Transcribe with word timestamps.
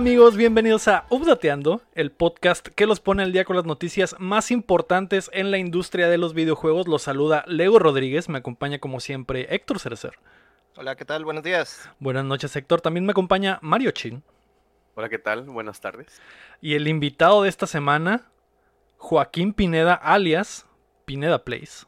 ¿Qué 0.00 0.04
tal 0.04 0.12
amigos? 0.12 0.36
Bienvenidos 0.38 0.88
a 0.88 1.04
Updateando, 1.10 1.82
el 1.92 2.10
podcast 2.10 2.68
que 2.68 2.86
los 2.86 3.00
pone 3.00 3.22
al 3.22 3.32
día 3.32 3.44
con 3.44 3.54
las 3.54 3.66
noticias 3.66 4.16
más 4.18 4.50
importantes 4.50 5.28
en 5.34 5.50
la 5.50 5.58
industria 5.58 6.08
de 6.08 6.16
los 6.16 6.32
videojuegos. 6.32 6.88
Los 6.88 7.02
saluda 7.02 7.44
Lego 7.46 7.78
Rodríguez, 7.78 8.30
me 8.30 8.38
acompaña 8.38 8.78
como 8.78 9.00
siempre 9.00 9.54
Héctor 9.54 9.78
Cerecer. 9.78 10.18
Hola, 10.78 10.96
¿qué 10.96 11.04
tal? 11.04 11.26
Buenos 11.26 11.44
días. 11.44 11.86
Buenas 11.98 12.24
noches 12.24 12.56
Héctor, 12.56 12.80
también 12.80 13.04
me 13.04 13.10
acompaña 13.10 13.58
Mario 13.60 13.90
Chin. 13.90 14.24
Hola, 14.94 15.10
¿qué 15.10 15.18
tal? 15.18 15.42
Buenas 15.42 15.82
tardes. 15.82 16.18
Y 16.62 16.76
el 16.76 16.88
invitado 16.88 17.42
de 17.42 17.50
esta 17.50 17.66
semana, 17.66 18.30
Joaquín 18.96 19.52
Pineda, 19.52 19.92
alias 19.92 20.64
Pineda 21.04 21.44
Place. 21.44 21.84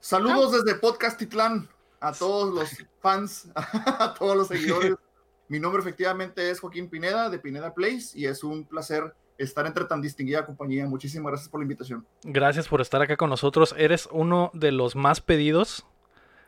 Saludos 0.00 0.50
desde 0.64 0.76
Podcast 0.76 1.20
Titlán 1.20 1.68
a 2.00 2.12
todos 2.12 2.52
los 2.52 2.84
fans, 3.00 3.48
a 3.54 4.12
todos 4.18 4.36
los 4.36 4.48
seguidores. 4.48 4.96
Mi 5.52 5.60
nombre 5.60 5.82
efectivamente 5.82 6.48
es 6.50 6.60
Joaquín 6.60 6.88
Pineda 6.88 7.28
de 7.28 7.38
Pineda 7.38 7.74
Place 7.74 8.18
y 8.18 8.24
es 8.24 8.42
un 8.42 8.64
placer 8.64 9.12
estar 9.36 9.66
entre 9.66 9.84
tan 9.84 10.00
distinguida 10.00 10.46
compañía. 10.46 10.86
Muchísimas 10.86 11.30
gracias 11.30 11.50
por 11.50 11.60
la 11.60 11.64
invitación. 11.64 12.06
Gracias 12.24 12.68
por 12.68 12.80
estar 12.80 13.02
acá 13.02 13.18
con 13.18 13.28
nosotros. 13.28 13.74
Eres 13.76 14.08
uno 14.12 14.50
de 14.54 14.72
los 14.72 14.96
más 14.96 15.20
pedidos. 15.20 15.84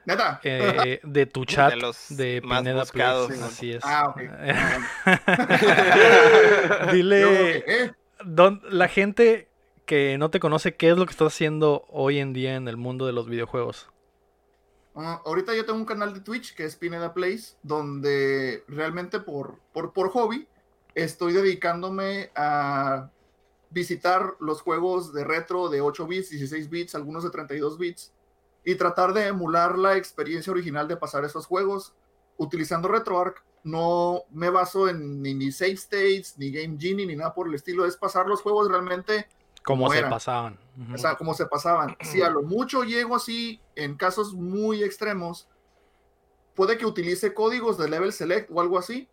¿Neta? 0.06 0.40
Eh, 0.42 1.00
de 1.02 1.27
tu 1.27 1.44
chat 1.44 1.74
De 1.74 1.77
los 1.77 2.16
de 2.16 2.40
más 2.42 2.60
Pineda 2.60 2.80
buscados. 2.80 3.27
Place. 3.27 3.44
Así 3.44 3.72
es. 3.72 3.84
Ah, 3.84 4.08
ok. 4.08 4.22
Dile, 6.92 7.20
Yo, 7.20 7.28
¿eh? 7.30 7.92
don- 8.24 8.62
la 8.70 8.89
gente 8.89 9.48
que 9.84 10.16
no 10.16 10.30
te 10.30 10.41
conoce, 10.41 10.77
¿qué 10.77 10.89
es 10.92 10.96
lo 10.96 11.05
que 11.05 11.11
estás 11.12 11.28
haciendo 11.34 11.84
hoy 11.91 12.20
en 12.20 12.33
día 12.33 12.55
en 12.56 12.68
el 12.68 12.78
mundo 12.78 13.05
de 13.05 13.12
los 13.12 13.28
videojuegos? 13.28 13.91
Ah, 14.95 15.20
ahorita 15.25 15.55
yo 15.55 15.64
tengo 15.64 15.78
un 15.78 15.84
canal 15.84 16.14
de 16.14 16.20
Twitch 16.20 16.55
que 16.55 16.64
es 16.64 16.77
Pineda 16.77 17.12
Place, 17.14 17.56
donde 17.62 18.64
realmente 18.69 19.20
por, 19.20 19.59
por, 19.73 19.92
por 19.92 20.11
hobby 20.11 20.48
estoy 20.95 21.33
dedicándome 21.33 22.31
a 22.36 23.11
visitar 23.70 24.36
los 24.39 24.61
juegos 24.61 25.12
de 25.12 25.25
retro 25.25 25.69
de 25.69 25.81
8 25.81 26.06
bits, 26.06 26.31
16 26.31 26.70
bits, 26.70 26.95
algunos 26.95 27.25
de 27.25 27.31
32 27.31 27.77
bits, 27.77 28.12
y 28.64 28.77
tratar 28.77 29.12
de 29.12 29.27
emular 29.27 29.77
la 29.77 29.97
experiencia 29.97 30.53
original 30.53 30.86
de 30.86 30.97
pasar 30.97 31.25
esos 31.25 31.47
juegos 31.47 31.92
utilizando 32.36 32.89
RetroArch. 32.89 33.36
No 33.64 34.25
me 34.31 34.51
baso 34.51 34.89
en 34.89 35.23
ni, 35.23 35.34
ni 35.34 35.51
save 35.51 35.73
states, 35.73 36.39
ni 36.39 36.53
Game 36.53 36.77
Genie, 36.79 37.06
ni 37.06 37.17
nada 37.17 37.34
por 37.34 37.48
el 37.48 37.55
estilo. 37.55 37.86
Es 37.86 37.97
pasar 37.97 38.27
los 38.27 38.42
juegos 38.42 38.69
realmente 38.69 39.27
¿Cómo 39.64 39.84
Como 39.86 39.95
se 39.95 40.03
pasaban? 40.03 40.58
Ujú. 40.77 40.94
o 40.94 40.98
sea, 40.98 41.14
como 41.17 41.34
se 41.34 41.47
pasaban. 41.47 41.97
Si 42.00 42.20
a 42.22 42.30
lo 42.30 42.42
mucho 42.42 42.83
llego 42.84 43.14
así, 43.17 43.61
en 43.77 43.97
casos 43.97 44.34
muy 44.34 44.83
extremos, 44.83 45.48
puede 46.55 46.78
que 46.78 46.86
utilice 46.86 47.34
códigos 47.34 47.78
de 47.78 47.89
level 47.89 48.12
select 48.12 48.50
o 48.53 48.61
algo 48.61 48.78
así, 48.78 49.08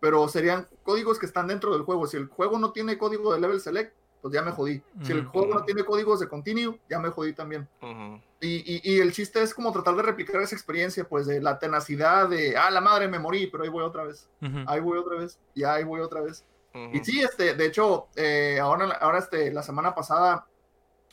pero 0.00 0.28
serían 0.28 0.68
códigos 0.82 1.18
que 1.18 1.26
están 1.26 1.46
dentro 1.48 1.72
del 1.72 1.82
juego. 1.82 2.06
Si 2.06 2.16
el 2.16 2.26
juego 2.28 2.58
no 2.58 2.72
tiene 2.72 2.98
código 2.98 3.32
de 3.32 3.40
level 3.40 3.60
select, 3.60 3.94
pues 4.20 4.32
ya 4.34 4.42
me 4.42 4.52
jodí. 4.52 4.82
Si 5.02 5.12
el 5.12 5.20
Ujú. 5.20 5.30
juego 5.30 5.54
no 5.54 5.64
tiene 5.64 5.84
códigos 5.84 6.18
de 6.20 6.28
continue, 6.28 6.80
ya 6.88 6.98
me 6.98 7.10
jodí 7.10 7.32
también. 7.34 7.68
Ujú. 7.82 8.20
Y, 8.40 8.56
y- 8.76 8.80
y 8.94 8.98
el 9.00 9.12
chiste 9.12 9.42
es 9.42 9.52
como 9.54 9.70
tratar 9.72 9.96
de 9.96 10.02
replicar 10.02 10.40
esa 10.40 10.54
experiencia, 10.54 11.06
pues 11.08 11.26
de 11.26 11.40
la 11.42 11.58
tenacidad 11.58 12.28
de, 12.28 12.56
ah, 12.56 12.70
la 12.70 12.80
madre 12.80 13.06
me 13.08 13.18
morí, 13.18 13.46
pero 13.48 13.64
ahí 13.64 13.70
voy 13.70 13.82
otra 13.84 14.04
vez. 14.04 14.28
Ujú. 14.40 14.58
Ahí 14.66 14.80
voy 14.80 14.98
otra 14.98 15.18
vez. 15.18 15.38
Y 15.54 15.64
ahí 15.64 15.84
voy 15.84 16.00
otra 16.00 16.20
vez. 16.22 16.44
Y 16.92 17.04
sí, 17.04 17.20
este, 17.22 17.54
de 17.54 17.66
hecho, 17.66 18.08
eh, 18.16 18.58
ahora, 18.60 18.86
ahora 19.00 19.18
este, 19.18 19.52
la 19.52 19.62
semana 19.62 19.94
pasada 19.94 20.46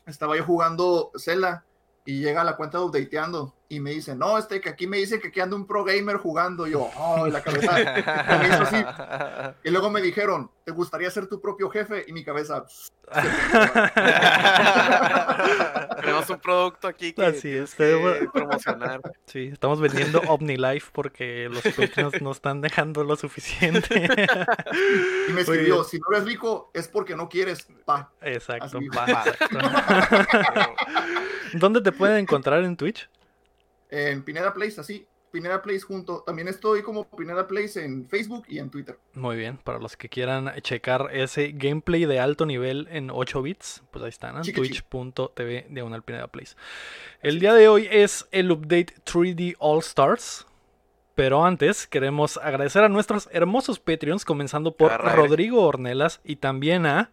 estaba 0.06 0.38
yo 0.38 0.44
jugando 0.46 1.12
Zelda 1.18 1.66
y 2.06 2.20
llega 2.20 2.44
la 2.44 2.56
cuenta 2.56 2.82
updateando 2.82 3.54
y 3.72 3.80
me 3.80 3.92
dice, 3.92 4.16
no, 4.18 4.38
este, 4.38 4.60
que 4.60 4.68
aquí 4.68 4.86
me 4.86 4.98
dice 4.98 5.22
que 5.22 5.30
aquí 5.30 5.40
anda 5.40 5.56
un 5.56 5.66
pro 5.66 5.86
gamer 5.86 6.18
jugando. 6.18 6.68
Y 6.68 6.72
yo, 6.72 6.90
oh, 6.98 7.26
y 7.26 7.32
la 7.32 7.42
cabeza 7.42 7.72
me 7.72 8.48
hizo 8.50 8.64
así. 8.64 8.84
Y 9.64 9.70
luego 9.70 9.90
me 9.90 10.02
dijeron, 10.02 10.52
¿te 10.66 10.74
gustaría 10.74 11.10
ser 11.10 11.28
tu 11.28 11.40
propio 11.40 11.70
jefe? 11.70 12.04
Y 12.06 12.12
mi 12.12 12.26
cabeza, 12.26 12.66
Tenemos 16.02 16.30
un 16.30 16.40
producto 16.40 16.90
aquí 16.90 17.14
que 17.14 17.26
Así 17.26 17.50
es, 17.50 17.74
que 17.74 17.86
tenemos- 17.86 18.18
promocionar. 18.34 19.00
Sí, 19.26 19.52
estamos 19.54 19.80
vendiendo 19.80 20.20
OmniLife 20.28 20.90
porque 20.92 21.48
los 21.50 21.64
Patreons 21.64 22.22
no 22.22 22.32
están 22.32 22.60
dejando 22.60 23.06
lo 23.06 23.16
suficiente. 23.16 24.06
y 25.30 25.32
me 25.32 25.42
escribió, 25.42 25.86
si 25.86 25.98
no 25.98 26.08
eres 26.12 26.26
rico 26.26 26.72
es 26.74 26.90
porque 26.90 27.16
no 27.16 27.30
quieres. 27.30 27.66
Pa. 27.86 28.12
Exacto. 28.22 28.80
Va, 28.98 29.06
exacto. 29.06 29.60
¿Dónde 31.54 31.80
te 31.80 31.94
pueden 31.94 32.18
encontrar 32.18 32.66
en 32.66 32.76
Twitch? 32.76 33.10
En 33.92 34.24
Pineda 34.24 34.54
Place, 34.54 34.82
así. 34.82 35.06
Pineda 35.32 35.62
Place 35.62 35.82
junto. 35.82 36.24
También 36.24 36.48
estoy 36.48 36.82
como 36.82 37.10
Pineda 37.10 37.48
Place 37.48 37.84
en 37.84 38.06
Facebook 38.08 38.46
y 38.50 38.60
en 38.60 38.70
Twitter. 38.70 38.98
Muy 39.14 39.38
bien, 39.38 39.58
para 39.58 39.80
los 39.80 39.96
que 39.96 40.10
quieran 40.10 40.52
checar 40.62 41.10
ese 41.14 41.54
gameplay 41.54 42.06
de 42.06 42.20
alto 42.20 42.46
nivel 42.46 42.88
en 42.92 43.10
8 43.10 43.42
bits, 43.42 43.84
pues 43.92 44.04
ahí 44.04 44.10
están, 44.10 44.42
chiqui. 44.42 44.60
twitch.tv 44.60 45.68
diagonal 45.70 46.04
Pineda 46.04 46.28
Place. 46.28 46.56
El 47.22 47.40
día 47.40 47.54
de 47.54 47.68
hoy 47.68 47.88
es 47.90 48.28
el 48.32 48.52
update 48.52 48.96
3D 49.06 49.56
All 49.60 49.80
Stars. 49.80 50.48
Pero 51.14 51.46
antes 51.46 51.88
queremos 51.88 52.38
agradecer 52.38 52.84
a 52.84 52.90
nuestros 52.90 53.28
hermosos 53.32 53.80
Patreons, 53.80 54.24
comenzando 54.24 54.76
por. 54.76 54.92
Rodrigo 54.92 55.62
Ornelas 55.62 56.22
y 56.24 56.38
también 56.38 56.86
a 56.86 57.12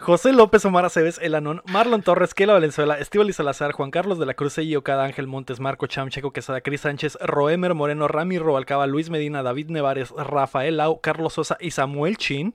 José 0.00 0.32
López 0.32 0.64
Omar 0.64 0.86
Aceves, 0.86 1.18
El 1.22 1.34
Anón, 1.34 1.60
Marlon 1.66 2.00
Torres, 2.00 2.32
Kela 2.32 2.54
Valenzuela, 2.54 2.98
Estíbal 2.98 3.32
Salazar, 3.34 3.72
Juan 3.72 3.90
Carlos 3.90 4.18
de 4.18 4.24
la 4.24 4.32
Cruz, 4.32 4.56
y 4.56 4.74
Ocada, 4.74 5.04
Ángel 5.04 5.26
Montes, 5.26 5.60
Marco 5.60 5.86
Cham, 5.88 6.08
Checo 6.08 6.32
Quesada, 6.32 6.62
Cris 6.62 6.80
Sánchez, 6.80 7.18
Roemer 7.20 7.74
Moreno, 7.74 8.08
Rami 8.08 8.38
Robalcaba, 8.38 8.86
Luis 8.86 9.10
Medina, 9.10 9.42
David 9.42 9.68
Nevares, 9.68 10.10
Rafael 10.10 10.78
Lau, 10.78 11.00
Carlos 11.02 11.34
Sosa 11.34 11.58
y 11.60 11.72
Samuel 11.72 12.16
Chin. 12.16 12.54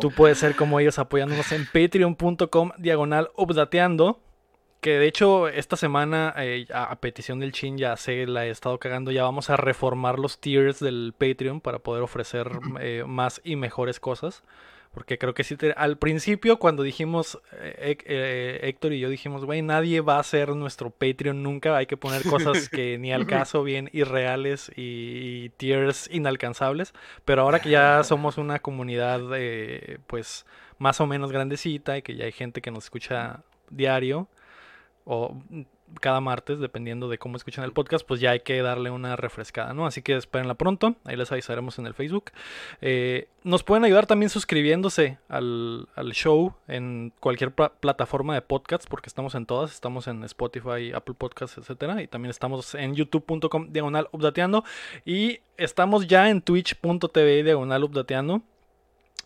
Tú 0.00 0.10
puedes 0.10 0.38
ser 0.38 0.56
como 0.56 0.80
ellos 0.80 0.98
apoyándonos 0.98 1.52
en 1.52 1.66
patreon.com 1.66 2.72
diagonal 2.78 3.30
updateando. 3.36 4.20
Que 4.80 4.98
de 4.98 5.06
hecho 5.06 5.48
esta 5.48 5.76
semana 5.76 6.34
eh, 6.36 6.66
a, 6.72 6.84
a 6.84 7.00
petición 7.00 7.40
del 7.40 7.52
Chin 7.52 7.78
ya 7.78 7.96
sé 7.96 8.26
la 8.26 8.46
he 8.46 8.50
estado 8.50 8.78
cagando. 8.78 9.10
Ya 9.12 9.22
vamos 9.22 9.50
a 9.50 9.56
reformar 9.56 10.18
los 10.18 10.40
tiers 10.40 10.80
del 10.80 11.14
Patreon 11.16 11.60
para 11.60 11.78
poder 11.78 12.02
ofrecer 12.02 12.50
eh, 12.80 13.04
más 13.06 13.40
y 13.44 13.56
mejores 13.56 14.00
cosas. 14.00 14.42
Porque 14.92 15.18
creo 15.18 15.34
que 15.34 15.44
sí, 15.44 15.56
te- 15.56 15.72
al 15.72 15.98
principio 15.98 16.58
cuando 16.58 16.82
dijimos, 16.82 17.38
eh, 17.60 17.96
eh, 18.06 18.60
Héctor 18.62 18.92
y 18.94 19.00
yo 19.00 19.08
dijimos, 19.10 19.44
güey, 19.44 19.62
nadie 19.62 20.00
va 20.00 20.18
a 20.18 20.22
ser 20.22 20.48
nuestro 20.56 20.90
Patreon 20.90 21.42
nunca. 21.42 21.76
Hay 21.76 21.86
que 21.86 21.96
poner 21.96 22.22
cosas 22.24 22.68
que 22.68 22.98
ni 22.98 23.12
al 23.12 23.26
caso, 23.26 23.62
bien 23.62 23.90
irreales 23.92 24.72
y, 24.76 25.44
y 25.44 25.48
tiers 25.50 26.08
inalcanzables. 26.12 26.94
Pero 27.24 27.42
ahora 27.42 27.60
que 27.60 27.70
ya 27.70 28.02
somos 28.02 28.38
una 28.38 28.58
comunidad, 28.60 29.20
eh, 29.36 29.98
pues, 30.06 30.46
más 30.78 31.00
o 31.00 31.06
menos 31.06 31.30
grandecita 31.32 31.96
y 31.98 32.02
que 32.02 32.16
ya 32.16 32.24
hay 32.24 32.32
gente 32.32 32.60
que 32.60 32.70
nos 32.70 32.84
escucha 32.84 33.42
diario 33.70 34.28
o 35.04 35.36
cada 36.00 36.20
martes, 36.20 36.58
dependiendo 36.60 37.08
de 37.08 37.18
cómo 37.18 37.36
escuchan 37.36 37.64
el 37.64 37.72
podcast, 37.72 38.06
pues 38.06 38.20
ya 38.20 38.30
hay 38.30 38.40
que 38.40 38.60
darle 38.62 38.90
una 38.90 39.16
refrescada, 39.16 39.74
¿no? 39.74 39.86
Así 39.86 40.02
que 40.02 40.16
espérenla 40.16 40.54
pronto, 40.54 40.96
ahí 41.04 41.16
les 41.16 41.30
avisaremos 41.32 41.78
en 41.78 41.86
el 41.86 41.94
Facebook. 41.94 42.32
Eh, 42.80 43.28
nos 43.44 43.62
pueden 43.62 43.84
ayudar 43.84 44.06
también 44.06 44.30
suscribiéndose 44.30 45.18
al, 45.28 45.88
al 45.94 46.12
show 46.12 46.54
en 46.66 47.12
cualquier 47.20 47.52
pla- 47.52 47.72
plataforma 47.80 48.34
de 48.34 48.42
podcasts, 48.42 48.86
porque 48.86 49.08
estamos 49.08 49.34
en 49.34 49.46
todas, 49.46 49.72
estamos 49.72 50.06
en 50.06 50.24
Spotify, 50.24 50.92
Apple 50.94 51.14
Podcasts, 51.16 51.58
etcétera, 51.58 52.02
y 52.02 52.06
también 52.08 52.30
estamos 52.30 52.74
en 52.74 52.94
youtube.com 52.94 53.68
diagonal 53.72 54.08
updateando 54.12 54.64
y 55.04 55.40
estamos 55.56 56.06
ya 56.06 56.28
en 56.30 56.42
twitch.tv 56.42 57.42
diagonal 57.44 57.84
updateando. 57.84 58.42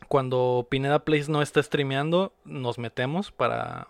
Cuando 0.09 0.67
Pineda 0.69 1.05
Place 1.05 1.31
no 1.31 1.43
está 1.43 1.63
streameando, 1.63 2.33
nos 2.45 2.77
metemos 2.79 3.31
para, 3.31 3.89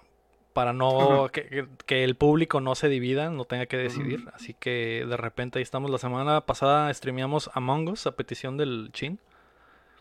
para 0.52 0.72
no 0.72 1.28
que, 1.32 1.46
que- 1.48 1.68
que 1.86 2.04
el 2.04 2.14
público 2.16 2.60
no 2.60 2.74
se 2.74 2.88
divida, 2.88 3.30
no 3.30 3.44
tenga 3.44 3.66
que 3.66 3.76
decidir. 3.76 4.28
Así 4.34 4.54
que 4.54 5.04
de 5.08 5.16
repente 5.16 5.58
ahí 5.58 5.62
estamos. 5.62 5.90
La 5.90 5.98
semana 5.98 6.40
pasada 6.42 6.92
streameamos 6.92 7.50
Among 7.54 7.88
Us 7.88 8.06
a 8.06 8.12
petición 8.12 8.56
del 8.56 8.90
Chin. 8.92 9.18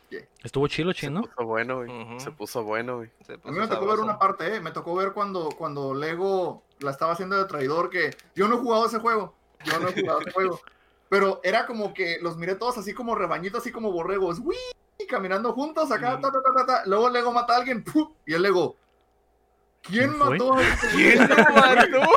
Yeah. 0.10 0.26
Estuvo 0.44 0.68
chilo, 0.68 0.92
Se 0.92 1.00
Chin, 1.02 1.14
¿no? 1.14 1.22
puso 1.22 1.46
bueno, 1.46 1.78
güey. 1.78 2.20
Se 2.20 2.32
puso 2.32 2.64
bueno, 2.64 2.98
güey. 2.98 3.10
Se 3.26 3.34
A 3.36 3.52
mí 3.52 3.58
me 3.60 3.68
tocó 3.68 3.86
ver 3.88 4.00
una 4.00 4.20
parte, 4.20 4.56
¿eh? 4.56 4.60
Me 4.60 4.72
tocó 4.72 4.94
ver 4.96 5.14
cuando, 5.14 5.50
cuando 5.58 5.94
Lego 5.94 6.64
la 6.80 6.92
estaba 6.92 7.14
haciendo 7.14 7.38
de 7.38 7.46
traidor, 7.46 7.90
que 7.90 8.12
yo 8.36 8.48
no 8.50 8.56
he 8.56 8.60
jugado 8.60 8.86
ese 8.88 9.00
juego. 9.00 9.34
Yo 9.64 9.80
no 9.80 9.88
he 9.88 9.94
jugado 10.02 10.20
ese 10.22 10.32
juego. 10.32 10.60
Pero 11.08 11.40
era 11.44 11.66
como 11.66 11.94
que 11.94 12.18
los 12.22 12.36
miré 12.38 12.56
todos 12.56 12.78
así 12.78 12.94
como 12.94 13.16
rebañitos, 13.16 13.62
así 13.62 13.72
como 13.72 13.92
borregos. 13.92 14.40
¡Uy! 14.40 14.56
Caminando 15.10 15.52
juntos 15.54 15.92
acá. 15.92 16.20
Ta, 16.22 16.32
ta, 16.32 16.42
ta, 16.42 16.54
ta, 16.58 16.66
ta. 16.66 16.84
Luego 16.86 17.10
Lego 17.10 17.32
mata 17.32 17.54
a 17.54 17.58
alguien. 17.58 17.84
¡puf! 17.84 18.10
Y 18.26 18.34
el 18.34 18.42
Lego. 18.42 18.76
¿Quién 19.82 20.18
mató 20.18 20.54
a 20.56 20.62
este 20.62 20.88
güey?" 20.94 21.04
¿Quién 21.18 21.30
lo 21.30 21.36
mató? 21.56 22.10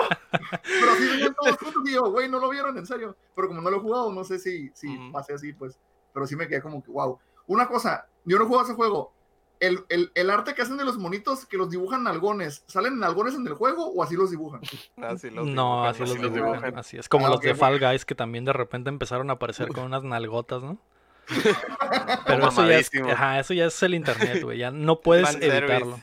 Pero 0.62 0.92
así 0.92 1.08
venían 1.08 1.34
todos 1.34 1.56
juntos 1.58 1.82
y 1.86 1.92
yo, 1.92 2.10
güey, 2.10 2.28
no 2.28 2.38
lo 2.38 2.48
vieron, 2.50 2.76
en 2.78 2.86
serio. 2.86 3.16
Pero 3.34 3.48
como 3.48 3.60
no 3.60 3.70
lo 3.70 3.76
he 3.78 3.80
jugado, 3.80 4.12
no 4.12 4.24
sé 4.24 4.38
si, 4.38 4.70
si 4.74 4.96
pasé 5.12 5.34
así, 5.34 5.52
pues. 5.52 5.78
Pero 6.12 6.26
sí 6.26 6.36
me 6.36 6.46
quedé 6.48 6.62
como 6.62 6.82
que, 6.82 6.90
wow. 6.90 7.18
Una 7.46 7.66
cosa, 7.66 8.06
yo 8.24 8.38
no 8.38 8.46
jugado 8.46 8.64
ese 8.66 8.74
juego. 8.74 9.12
El, 9.60 9.84
el, 9.88 10.10
el 10.14 10.30
arte 10.30 10.52
que 10.54 10.62
hacen 10.62 10.76
de 10.76 10.84
los 10.84 10.98
monitos 10.98 11.46
que 11.46 11.56
los 11.56 11.70
dibujan 11.70 12.06
algones, 12.06 12.64
¿salen 12.66 13.02
algones 13.04 13.34
en 13.34 13.46
el 13.46 13.54
juego 13.54 13.86
o 13.86 14.02
así 14.02 14.14
los 14.16 14.30
dibujan? 14.30 14.60
Así 14.96 15.30
los 15.30 15.46
No, 15.46 15.86
dibujan, 15.86 15.86
así 15.90 16.00
los 16.00 16.10
así 16.10 16.18
los 16.22 16.34
dibujan. 16.34 16.52
dibujan. 16.60 16.78
Así 16.78 16.96
es 16.98 17.08
como 17.08 17.26
Ah, 17.26 17.30
los 17.30 17.40
de. 17.40 17.54
Fall 17.54 17.78
Guys 17.78 18.04
que 18.04 18.14
también 18.14 18.44
de 18.44 18.52
repente 18.52 18.88
empezaron 18.90 19.30
a 19.30 19.34
aparecer 19.34 19.68
con 19.68 19.84
unas 19.84 20.02
nalgotas, 20.02 20.62
¿no? 20.62 20.78
Pero 22.26 22.48
eso 22.48 22.66
ya, 22.68 22.78
es, 22.78 22.90
ajá, 23.10 23.40
eso 23.40 23.54
ya 23.54 23.66
es 23.66 23.82
el 23.82 23.94
internet, 23.94 24.42
güey. 24.42 24.58
Ya 24.58 24.70
no 24.70 25.00
puedes 25.00 25.24
Fanservice. 25.26 25.56
evitarlo. 25.58 26.00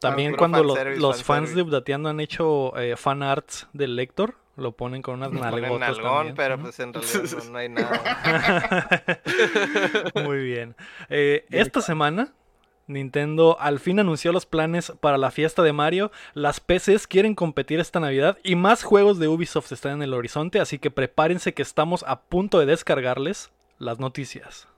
También 0.00 0.30
puro 0.32 0.38
cuando 0.38 0.62
lo- 0.64 0.84
los 0.96 1.22
fans 1.22 1.54
de. 1.54 1.62
Updateando 1.62 2.08
han 2.08 2.20
hecho 2.20 2.76
eh, 2.78 2.96
fan 2.96 3.22
arts 3.22 3.66
del 3.72 3.96
lector, 3.96 4.34
lo 4.56 4.72
ponen 4.72 5.02
con 5.02 5.14
unas 5.16 5.32
nalgotas 5.32 5.80
nalgón, 5.80 6.02
también. 6.28 6.34
pero 6.36 6.54
Ujú. 6.56 6.62
pues 6.64 6.80
en 6.80 6.92
realidad 6.94 7.22
no, 7.44 7.50
no 7.52 7.58
hay 7.58 7.68
nada. 7.68 9.10
Muy 10.24 10.38
bien. 10.44 10.74
Eh, 11.08 11.46
esta 11.50 11.80
semana, 11.80 12.32
Nintendo 12.86 13.56
al 13.60 13.78
fin 13.78 14.00
anunció 14.00 14.32
los 14.32 14.46
planes 14.46 14.92
para 15.00 15.18
la 15.18 15.30
fiesta 15.30 15.62
de 15.62 15.72
Mario. 15.72 16.10
Las 16.34 16.60
PCs 16.60 17.06
quieren 17.06 17.34
competir 17.34 17.78
esta 17.80 18.00
Navidad 18.00 18.38
y 18.42 18.56
más 18.56 18.82
juegos 18.82 19.18
de 19.18 19.28
Ubisoft 19.28 19.70
están 19.72 19.92
en 19.92 20.02
el 20.02 20.14
horizonte, 20.14 20.60
así 20.60 20.78
que 20.78 20.90
prepárense 20.90 21.54
que 21.54 21.62
estamos 21.62 22.04
a 22.06 22.20
punto 22.22 22.58
de 22.58 22.66
descargarles 22.66 23.50
las 23.80 23.98
noticias. 23.98 24.68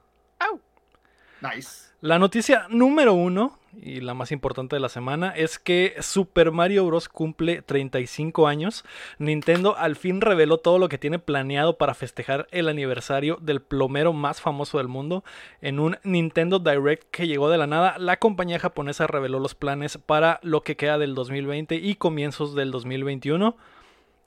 Nice. 1.43 1.91
La 1.99 2.19
noticia 2.19 2.67
número 2.69 3.13
uno 3.13 3.59
y 3.81 3.99
la 3.99 4.13
más 4.13 4.31
importante 4.31 4.77
de 4.77 4.79
la 4.79 4.87
semana 4.87 5.31
es 5.31 5.59
que 5.59 5.95
Super 5.99 6.51
Mario 6.51 6.85
Bros. 6.85 7.09
cumple 7.09 7.61
35 7.61 8.47
años. 8.47 8.85
Nintendo 9.19 9.75
al 9.77 9.97
fin 9.97 10.21
reveló 10.21 10.57
todo 10.57 10.79
lo 10.79 10.87
que 10.87 10.97
tiene 10.97 11.19
planeado 11.19 11.77
para 11.77 11.93
festejar 11.93 12.47
el 12.51 12.69
aniversario 12.69 13.39
del 13.41 13.61
plomero 13.61 14.13
más 14.13 14.39
famoso 14.39 14.77
del 14.77 14.87
mundo. 14.87 15.25
En 15.61 15.79
un 15.79 15.97
Nintendo 16.03 16.59
Direct 16.59 17.09
que 17.11 17.27
llegó 17.27 17.49
de 17.49 17.57
la 17.57 17.67
nada, 17.67 17.97
la 17.97 18.17
compañía 18.17 18.59
japonesa 18.59 19.07
reveló 19.07 19.39
los 19.39 19.53
planes 19.53 19.97
para 19.97 20.39
lo 20.43 20.61
que 20.61 20.77
queda 20.77 20.97
del 20.97 21.13
2020 21.13 21.75
y 21.75 21.95
comienzos 21.95 22.55
del 22.55 22.71
2021. 22.71 23.57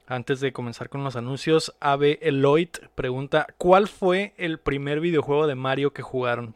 Antes 0.08 0.38
de 0.40 0.52
comenzar 0.52 0.88
con 0.88 1.02
los 1.02 1.16
anuncios, 1.16 1.74
Ave 1.80 2.18
Eloyd 2.22 2.68
pregunta: 2.94 3.46
¿Cuál 3.58 3.88
fue 3.88 4.34
el 4.36 4.60
primer 4.60 5.00
videojuego 5.00 5.46
de 5.46 5.56
Mario 5.56 5.92
que 5.92 6.02
jugaron? 6.02 6.54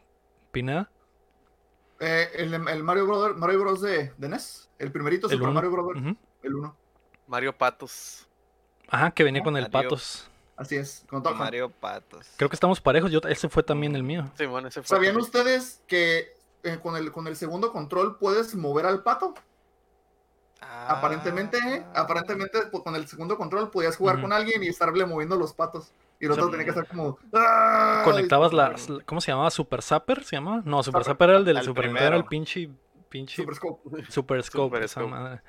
¿Pineda? 0.51 0.89
Eh, 1.99 2.29
el, 2.35 2.53
el 2.53 2.83
Mario, 2.83 3.05
Brother, 3.05 3.35
Mario 3.35 3.59
Bros. 3.59 3.81
de, 3.81 4.11
de 4.17 4.29
NES. 4.29 4.69
El 4.79 4.91
primerito 4.91 5.27
El 5.27 5.33
Super 5.33 5.49
uno. 5.49 5.53
Mario 5.53 5.71
Bros. 5.71 6.15
El 6.41 6.55
1. 6.55 6.75
Mario 7.27 7.57
Patos. 7.57 8.27
Ajá, 8.87 9.11
que 9.11 9.23
venía 9.23 9.43
con 9.43 9.55
el 9.55 9.69
Mario. 9.69 9.89
Patos. 9.89 10.27
Así 10.55 10.77
es. 10.77 11.05
Con 11.09 11.25
Hat. 11.25 11.35
Mario 11.35 11.69
Patos. 11.69 12.33
Creo 12.37 12.49
que 12.49 12.55
estamos 12.55 12.81
parejos. 12.81 13.11
Yo, 13.11 13.19
ese 13.27 13.49
fue 13.49 13.63
también 13.63 13.95
el 13.95 14.03
mío. 14.03 14.31
Sí, 14.37 14.45
bueno, 14.45 14.69
ese 14.69 14.81
fue. 14.81 14.95
¿Sabían 14.95 15.17
ustedes 15.17 15.81
que 15.87 16.33
eh, 16.63 16.79
con, 16.81 16.95
el, 16.95 17.11
con 17.11 17.27
el 17.27 17.35
segundo 17.35 17.71
control 17.71 18.17
puedes 18.17 18.55
mover 18.55 18.85
al 18.85 19.03
pato? 19.03 19.33
Ah. 20.61 20.97
Aparentemente, 20.97 21.57
¿eh? 21.57 21.83
aparentemente 21.95 22.59
pues, 22.71 22.83
con 22.83 22.95
el 22.95 23.07
segundo 23.07 23.35
control 23.37 23.71
podías 23.71 23.97
jugar 23.97 24.21
con 24.21 24.31
alguien 24.31 24.63
y 24.63 24.67
estarle 24.67 25.05
moviendo 25.05 25.35
los 25.35 25.53
patos. 25.53 25.91
Y 26.19 26.25
el 26.25 26.31
otro 26.31 26.49
tenía 26.51 26.65
que 26.65 26.69
estar 26.69 26.87
como. 26.87 27.17
"Ah", 27.33 28.01
Conectabas 28.05 28.53
la. 28.53 28.75
¿Cómo 29.05 29.21
se 29.21 29.31
llamaba? 29.31 29.49
¿Super 29.49 29.81
Zapper? 29.81 30.23
¿Se 30.23 30.35
llamaba? 30.35 30.61
No, 30.65 30.83
Super 30.83 31.03
Zapper 31.03 31.29
era 31.31 31.39
el 31.39 31.45
del 31.45 31.61
Super 31.63 31.85
Nintendo. 31.85 32.07
Era 32.07 32.15
el 32.17 32.25
pinche. 32.25 32.69
pinche 33.09 33.35
Super 33.37 33.55
Scope. 33.55 33.81
Super 34.11 34.43
Scope. 34.43 34.63
Super 34.67 34.83
esa 34.83 35.01
Scope. 35.01 35.11
madre. 35.11 35.41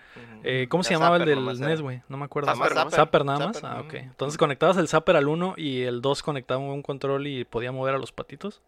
Eh, 0.43 0.67
¿Cómo 0.70 0.82
se 0.82 0.94
llamaba 0.94 1.17
el 1.19 1.26
del 1.26 1.44
NES, 1.44 1.61
era. 1.61 1.81
güey? 1.82 2.03
No 2.08 2.17
me 2.17 2.25
acuerdo. 2.25 2.47
Nada 2.47 2.58
más 2.58 2.69
Zapper, 2.70 2.85
Zapper. 2.91 2.97
Zapper 2.97 3.25
nada 3.26 3.47
más. 3.49 3.61
Zapper, 3.61 3.70
Ah, 3.79 3.81
ok. 3.82 3.94
Entonces 3.94 4.38
conectabas 4.38 4.76
el 4.79 4.88
Zapper 4.88 5.17
al 5.17 5.29
1 5.29 5.55
y 5.58 5.82
el 5.82 6.00
2 6.00 6.23
conectaba 6.23 6.58
un 6.61 6.82
control 6.82 7.26
y 7.26 7.44
podía 7.44 7.70
mover 7.70 7.94
a 7.94 7.99
los 7.99 8.11
patitos. 8.12 8.62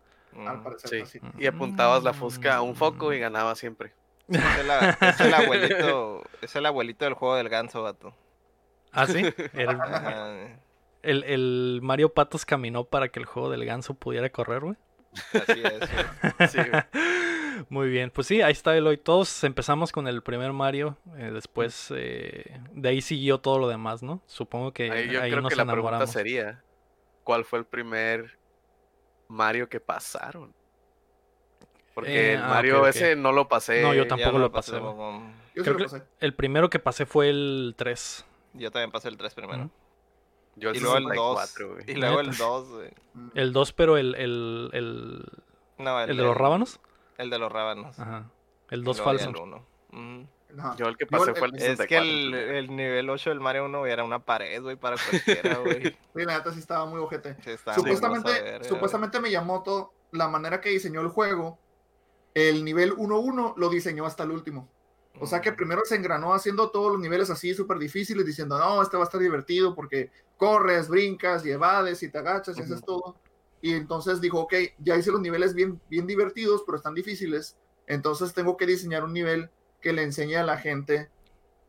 Parecer, 0.63 0.91
Sí. 0.91 1.01
así. 1.01 1.21
Y 1.39 1.47
apuntabas 1.47 2.05
la 2.05 2.13
fusca 2.13 2.57
a 2.57 2.63
un 2.63 2.77
foco 2.77 3.13
y 3.15 3.19
ganaba 3.19 3.55
siempre. 3.55 3.95
Es 4.29 4.41
el, 4.59 4.71
es 5.09 5.21
el 5.21 5.35
abuelito, 5.35 6.23
es 6.43 6.57
el 6.57 6.67
abuelito 6.67 7.05
del 7.05 7.15
juego 7.15 7.37
del 7.37 7.49
ganso, 7.49 7.83
vato. 7.83 8.15
Ah, 8.93 9.07
sí. 9.07 9.23
El, 9.53 9.69
el- 11.03 11.25
el 11.25 11.81
Mario 11.83 12.13
Patos 12.15 12.47
caminó 12.47 12.85
para 12.85 13.09
que 13.09 13.19
el 13.21 13.27
juego 13.27 13.51
del 13.51 13.65
ganso 13.65 13.95
pudiera 13.95 14.31
correr, 14.31 14.61
güey. 14.61 14.77
así 15.33 15.63
es. 15.63 15.79
güey. 15.79 16.49
Sí. 16.49 16.59
Muy 17.69 17.89
bien, 17.89 18.11
pues 18.11 18.27
sí, 18.27 18.43
ahí 18.43 18.51
está 18.53 18.77
Eloy. 18.77 18.97
Todos 18.99 19.45
empezamos 19.45 19.93
con 19.93 20.09
el 20.09 20.23
primer 20.23 20.53
Mario, 20.53 20.97
eh, 21.17 21.31
después 21.33 21.93
eh, 21.95 22.61
de 22.73 22.89
ahí 22.89 23.01
siguió 23.01 23.39
todo 23.39 23.59
lo 23.61 23.69
demás, 23.69 24.03
¿no? 24.03 24.21
Supongo 24.27 24.73
que 24.73 24.91
Ahí 24.91 25.09
yo 25.11 25.23
ahí 25.23 25.31
creo 25.31 25.41
nos 25.43 25.51
que 25.51 25.57
la 25.57 25.65
pregunta 25.65 25.81
enamoramos. 25.91 26.11
sería: 26.11 26.63
¿Cuál 27.23 27.45
fue 27.45 27.61
el 27.61 27.65
primer 27.65 28.39
Mario 29.29 29.69
que 29.69 29.79
pasaron? 29.79 30.53
Porque 31.95 32.31
Eh, 32.31 32.35
el 32.35 32.43
ah, 32.43 32.49
Mario 32.49 32.77
ok, 32.79 32.83
ok. 32.83 32.89
ese 32.89 33.17
no 33.17 33.33
lo 33.33 33.49
pasé. 33.49 33.83
No, 33.83 33.95
yo 33.95 34.07
tampoco 34.07 34.33
me 34.33 34.39
lo 34.41 34.51
pasé, 34.53 34.81
mamón. 34.81 35.33
Yo 35.55 35.63
sí 35.63 35.71
Creo 35.71 35.73
lo 35.75 35.79
que- 35.79 35.85
pasé. 35.85 36.03
El 36.21 36.35
primero 36.35 36.69
que 36.69 36.79
pasé 36.81 37.07
fue 37.07 37.31
el 37.31 37.75
3. 37.77 38.25
Yo 38.55 38.71
también 38.71 38.91
pasé 38.91 39.09
el 39.09 39.17
3 39.17 39.35
primero. 39.35 39.61
Ujú. 39.65 39.71
Yo 40.57 40.71
el 40.71 40.77
Y 40.77 40.81
luego 40.81 40.97
el 40.99 41.05
2. 41.05 41.41
64, 41.41 41.73
güey. 41.75 41.85
Y 41.91 41.95
luego 41.95 42.21
el 42.21 42.31
Neta. 42.31 42.45
2, 42.45 42.69
güey. 42.71 42.91
Mm. 43.15 43.29
El 43.35 43.53
2, 43.53 43.73
pero 43.73 43.97
el, 43.97 44.15
el, 44.17 44.71
el, 44.73 45.25
No, 45.79 46.01
el 46.01 46.17
de 46.17 46.23
los 46.23 46.37
rábanos. 46.37 46.81
El 47.19 47.31
de 47.31 47.39
los 47.39 47.51
rábanos. 47.53 47.99
Ajá. 47.99 48.31
El 48.71 48.81
Y 48.81 48.85
2 48.85 48.97
luego 48.99 49.13
ya 49.13 49.19
falso. 49.25 49.31
el 49.31 49.43
uno. 49.49 49.67
Ujú. 49.93 50.29
Ajá. 50.59 50.77
Yo 50.77 50.87
el 50.87 50.97
que 50.97 51.07
pasé 51.07 51.31
el- 51.31 51.37
fue 51.37 51.49
el 51.49 51.55
el- 51.55 51.61
Es 51.63 51.67
64. 51.79 51.89
que 51.89 51.99
el, 51.99 52.35
el 52.35 52.77
nivel 52.77 53.11
8 53.11 53.31
del 53.31 53.41
Mario 53.41 53.65
1 53.67 53.87
era 53.87 54.05
una 54.05 54.21
pared, 54.21 54.63
güey, 54.63 54.77
para 54.77 54.97
cualquiera, 54.97 55.59
güey. 55.65 55.83
Sí, 55.83 56.25
la 56.25 56.39
neta 56.39 56.53
sí 56.53 56.59
estaba 56.61 56.87
muy 56.87 57.01
ojete. 57.01 57.37
Sí, 57.43 57.51
estaba 57.51 57.77
Supuestamente, 57.77 58.31
verga, 58.43 58.69
supuestamente 58.69 59.21
Miyamoto, 59.21 59.93
la 60.13 60.29
manera 60.29 60.61
que 60.61 60.69
diseñó 60.71 61.01
el 61.01 61.09
juego, 61.09 61.59
el 62.35 62.65
nivel 62.65 62.95
1-1 62.97 63.55
lo 63.57 63.69
diseñó 63.69 64.05
hasta 64.05 64.25
el 64.25 64.33
último. 64.33 64.69
O 65.21 65.27
sea 65.27 65.41
que 65.41 65.53
primero 65.53 65.83
se 65.85 65.95
engranó 65.95 66.35
haciendo 66.35 66.71
todos 66.71 66.93
los 66.93 67.01
niveles 67.01 67.31
así 67.31 67.55
súper 67.55 67.79
difíciles, 67.79 68.27
diciendo, 68.27 68.59
no, 68.59 68.83
este 68.83 68.97
va 68.97 69.05
a 69.05 69.07
estar 69.07 69.21
divertido 69.21 69.75
porque 69.75 70.11
corres, 70.37 70.89
brincas 70.89 71.47
y 71.47 71.53
evades 71.53 72.03
y 72.03 72.11
te 72.11 72.19
agachas 72.19 72.59
y 72.59 72.63
haces 72.63 72.83
todo. 72.85 73.17
Y 73.61 73.73
entonces 73.73 74.21
dijo, 74.21 74.41
ok, 74.41 74.55
ya 74.79 74.97
hice 74.97 75.13
los 75.13 75.21
niveles 75.21 75.55
bien, 75.55 75.81
bien 75.89 76.07
divertidos, 76.07 76.65
pero 76.67 76.77
están 76.77 76.95
difíciles. 76.95 77.57
Entonces 77.87 78.35
tengo 78.35 78.57
que 78.57 78.67
diseñar 78.67 79.05
un 79.05 79.13
nivel 79.13 79.51
que 79.81 79.93
le 79.93 80.03
enseñe 80.03 80.35
a 80.35 80.43
la 80.43 80.57
gente 80.59 81.09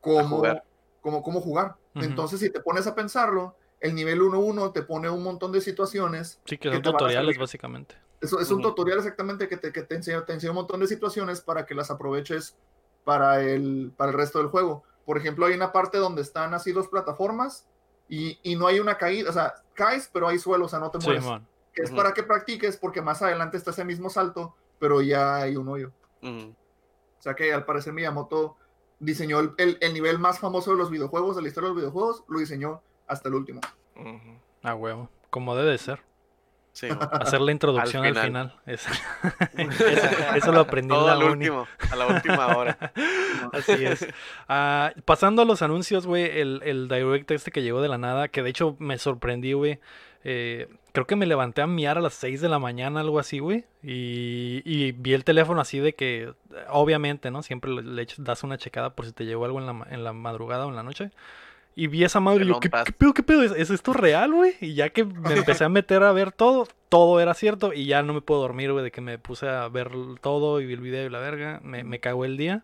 cómo 0.01 0.37
jugar. 0.37 0.63
cómo, 1.01 1.21
cómo 1.21 1.41
jugar. 1.41 1.75
Entonces, 1.93 2.41
si 2.41 2.49
te 2.49 2.59
pones 2.59 2.87
a 2.87 2.95
pensarlo, 2.95 3.55
el 3.79 3.95
nivel 3.95 4.21
1-1 4.21 4.73
te 4.73 4.81
pone 4.81 5.09
un 5.09 5.23
montón 5.23 5.51
de 5.51 5.61
situaciones 5.61 6.41
Sí, 6.45 6.57
que 6.57 6.71
son 6.71 6.81
tutoriales, 6.81 7.37
básicamente. 7.37 7.95
Es, 8.21 8.31
es 8.33 8.51
un 8.51 8.61
tutorial 8.61 8.97
exactamente 8.97 9.47
que 9.47 9.57
te, 9.57 9.71
que 9.71 9.83
te, 9.83 9.95
enseña, 9.95 10.25
te 10.25 10.33
enseña 10.33 10.51
un 10.51 10.55
montón 10.57 10.79
de 10.79 10.87
situaciones 10.87 11.41
para 11.41 11.65
que 11.65 11.75
las 11.75 11.91
aproveches 11.91 12.55
para 13.03 13.41
el, 13.43 13.91
para 13.95 14.11
el 14.11 14.17
resto 14.17 14.39
del 14.39 14.47
juego. 14.47 14.83
Por 15.05 15.17
ejemplo, 15.17 15.45
hay 15.45 15.53
una 15.53 15.71
parte 15.71 15.97
donde 15.99 16.21
están 16.21 16.53
así 16.53 16.71
dos 16.71 16.87
plataformas 16.87 17.67
y, 18.09 18.39
y 18.43 18.55
no 18.55 18.67
hay 18.67 18.79
una 18.79 18.97
caída, 18.97 19.29
o 19.29 19.33
sea, 19.33 19.53
caes, 19.73 20.09
pero 20.11 20.27
hay 20.27 20.39
suelo, 20.39 20.65
o 20.65 20.69
sea, 20.69 20.79
no 20.79 20.89
te 20.91 20.99
Sí, 20.99 21.07
mueres. 21.07 21.25
que 21.73 21.83
es 21.83 21.91
para 21.91 22.13
que 22.13 22.23
practiques 22.23 22.77
porque 22.77 23.01
más 23.01 23.21
adelante 23.21 23.57
está 23.57 23.71
ese 23.71 23.85
mismo 23.85 24.09
salto, 24.09 24.55
pero 24.79 25.01
ya 25.01 25.35
hay 25.37 25.55
un 25.57 25.67
hoyo. 25.67 25.91
O 26.23 27.21
sea 27.21 27.35
que 27.35 27.53
al 27.53 27.65
parecer 27.65 27.93
Miyamoto 27.93 28.55
diseñó 28.99 29.39
el, 29.39 29.53
el- 29.57 29.77
el 29.81 29.93
nivel 29.93 30.17
más 30.19 30.39
famoso 30.39 30.71
de 30.71 30.77
los 30.77 30.89
videojuegos, 30.89 31.35
de 31.35 31.41
la 31.43 31.47
historia 31.49 31.69
de 31.69 31.73
los 31.75 31.81
videojuegos, 31.83 32.23
lo 32.27 32.39
diseñó 32.39 32.81
hasta 33.07 33.29
el 33.29 33.35
último. 33.35 33.61
A 34.63 34.73
huevo. 34.75 35.09
Como 35.29 35.55
debe 35.55 35.71
de 35.71 35.77
ser. 35.77 36.01
Sí. 36.75 36.89
Hacer 37.09 37.39
la 37.39 37.53
introducción 37.53 38.03
al 38.05 38.15
final. 38.15 38.51
final. 38.51 38.61
Es- 38.65 38.85
eso, 39.57 40.07
eso 40.35 40.51
lo 40.51 40.59
aprendí 40.59 40.93
en 40.93 40.99
Todo 40.99 41.07
la 41.07 41.13
al 41.13 41.23
uni. 41.23 41.47
último, 41.47 41.67
a 41.89 41.95
la 41.95 42.07
última 42.07 42.47
hora. 42.57 42.77
Así 43.53 43.71
es. 43.85 44.05
Ah, 44.49 44.91
pasando 45.05 45.41
a 45.41 45.45
los 45.45 45.61
anuncios, 45.61 46.05
güey, 46.05 46.25
el, 46.39 46.61
el 46.65 46.89
direct 46.89 47.31
este 47.31 47.51
que 47.51 47.63
llegó 47.63 47.81
de 47.81 47.87
la 47.87 47.97
nada, 47.97 48.27
que 48.27 48.43
de 48.43 48.49
hecho 48.49 48.75
me 48.79 48.97
sorprendí, 48.97 49.53
güey. 49.53 49.79
Eh, 50.25 50.67
creo 50.91 51.07
que 51.07 51.15
me 51.15 51.25
levanté 51.27 51.61
a 51.61 51.67
miar 51.67 51.97
a 51.97 52.01
las 52.01 52.15
6 52.15 52.41
de 52.41 52.49
la 52.49 52.59
mañana, 52.59 52.99
algo 52.99 53.19
así, 53.19 53.39
güey. 53.39 53.63
Y, 53.81 54.61
y 54.65 54.91
vi 54.91 55.13
el 55.13 55.23
teléfono 55.23 55.61
así 55.61 55.79
de 55.79 55.93
que, 55.95 56.33
obviamente, 56.67 57.31
¿no? 57.31 57.41
Siempre 57.41 57.71
le, 57.71 57.83
le 57.83 58.07
das 58.17 58.43
una 58.43 58.57
checada 58.57 58.89
por 58.95 59.05
si 59.05 59.13
te 59.13 59.23
llegó 59.25 59.45
algo 59.45 59.59
en 59.61 59.67
la, 59.67 59.87
en 59.91 60.03
la 60.03 60.11
madrugada 60.11 60.65
o 60.65 60.69
en 60.69 60.75
la 60.75 60.83
noche. 60.83 61.11
Y 61.75 61.87
vi 61.87 62.05
esa 62.05 62.21
madre 62.21 62.45
y 62.45 62.47
yo, 62.47 62.59
¿qué, 62.61 62.69
qué 62.69 62.93
pedo, 62.93 63.13
qué 63.13 63.23
pedo? 63.23 63.43
¿Es, 63.43 63.51
es 63.51 63.69
esto 63.69 63.91
real, 63.91 64.33
güey? 64.33 64.53
Y 64.61 64.75
ya 64.75 64.89
que 64.89 65.03
me 65.03 65.33
empecé 65.35 65.65
a 65.65 65.69
meter 65.69 66.03
a 66.03 66.13
ver 66.13 66.31
todo, 66.31 66.67
todo 66.87 67.19
era 67.19 67.33
cierto. 67.33 67.73
Y 67.73 67.85
ya 67.85 68.01
no 68.01 68.13
me 68.13 68.21
puedo 68.21 68.41
dormir, 68.41 68.71
güey, 68.71 68.83
de 68.83 68.91
que 68.91 69.01
me 69.01 69.17
puse 69.19 69.49
a 69.49 69.67
ver 69.67 69.91
todo 70.21 70.61
y 70.61 70.65
vi 70.65 70.73
el 70.73 70.81
video 70.81 71.05
y 71.05 71.09
la 71.09 71.19
verga. 71.19 71.59
Me, 71.63 71.83
me 71.83 71.99
cagó 71.99 72.23
el 72.23 72.37
día. 72.37 72.63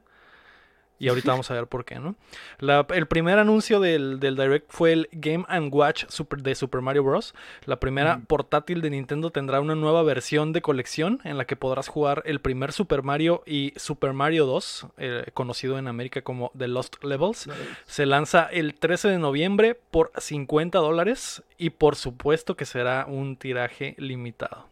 Y 1.01 1.09
ahorita 1.09 1.31
vamos 1.31 1.49
a 1.49 1.55
ver 1.55 1.65
por 1.65 1.83
qué, 1.83 1.97
¿no? 1.97 2.15
La- 2.59 2.85
el 2.93 3.07
primer 3.07 3.39
anuncio 3.39 3.79
del, 3.79 4.19
del 4.19 4.35
Direct 4.35 4.69
fue 4.69 4.93
el 4.93 5.09
Game⁇ 5.11 5.45
Watch 5.73 6.05
Super, 6.09 6.43
de 6.43 6.53
Super 6.53 6.81
Mario 6.81 7.03
Bros. 7.03 7.33
La 7.65 7.79
primera 7.79 8.17
Ujú. 8.17 8.25
portátil 8.25 8.81
de 8.81 8.91
Nintendo 8.91 9.31
tendrá 9.31 9.59
una 9.61 9.73
nueva 9.73 10.03
versión 10.03 10.53
de 10.53 10.61
colección 10.61 11.19
en 11.23 11.39
la 11.39 11.45
que 11.45 11.55
podrás 11.55 11.87
jugar 11.87 12.21
el 12.25 12.39
primer 12.39 12.71
Super 12.71 13.01
Mario 13.01 13.41
y 13.47 13.73
Super 13.77 14.13
Mario 14.13 14.45
2, 14.45 14.87
eh, 14.99 15.25
conocido 15.33 15.79
en 15.79 15.87
América 15.87 16.21
como 16.21 16.51
The 16.55 16.67
Lost 16.67 17.03
Levels. 17.03 17.49
Se 17.85 18.05
lanza 18.05 18.45
el 18.51 18.75
13 18.75 19.07
de 19.07 19.17
noviembre 19.17 19.73
por 19.73 20.11
50 20.15 20.77
dólares 20.77 21.41
y 21.57 21.71
por 21.71 21.95
supuesto 21.95 22.55
que 22.55 22.65
será 22.65 23.05
un 23.07 23.37
tiraje 23.37 23.95
limitado. 23.97 24.67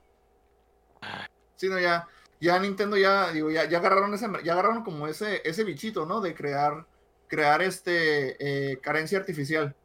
Sí, 1.55 1.67
no, 1.69 1.79
ya, 1.79 2.07
ya 2.39 2.59
Nintendo 2.59 2.97
ya, 2.97 3.31
digo, 3.31 3.49
ya, 3.49 3.65
ya 3.65 3.79
agarraron 3.79 4.13
ese, 4.13 4.27
ya 4.43 4.53
agarraron 4.53 4.83
como 4.83 5.07
ese, 5.07 5.41
ese 5.43 5.63
bichito, 5.63 6.05
¿no? 6.05 6.21
De 6.21 6.33
crear, 6.33 6.85
crear 7.27 7.61
este 7.61 8.71
eh, 8.71 8.79
carencia 8.79 9.17
artificial 9.17 9.75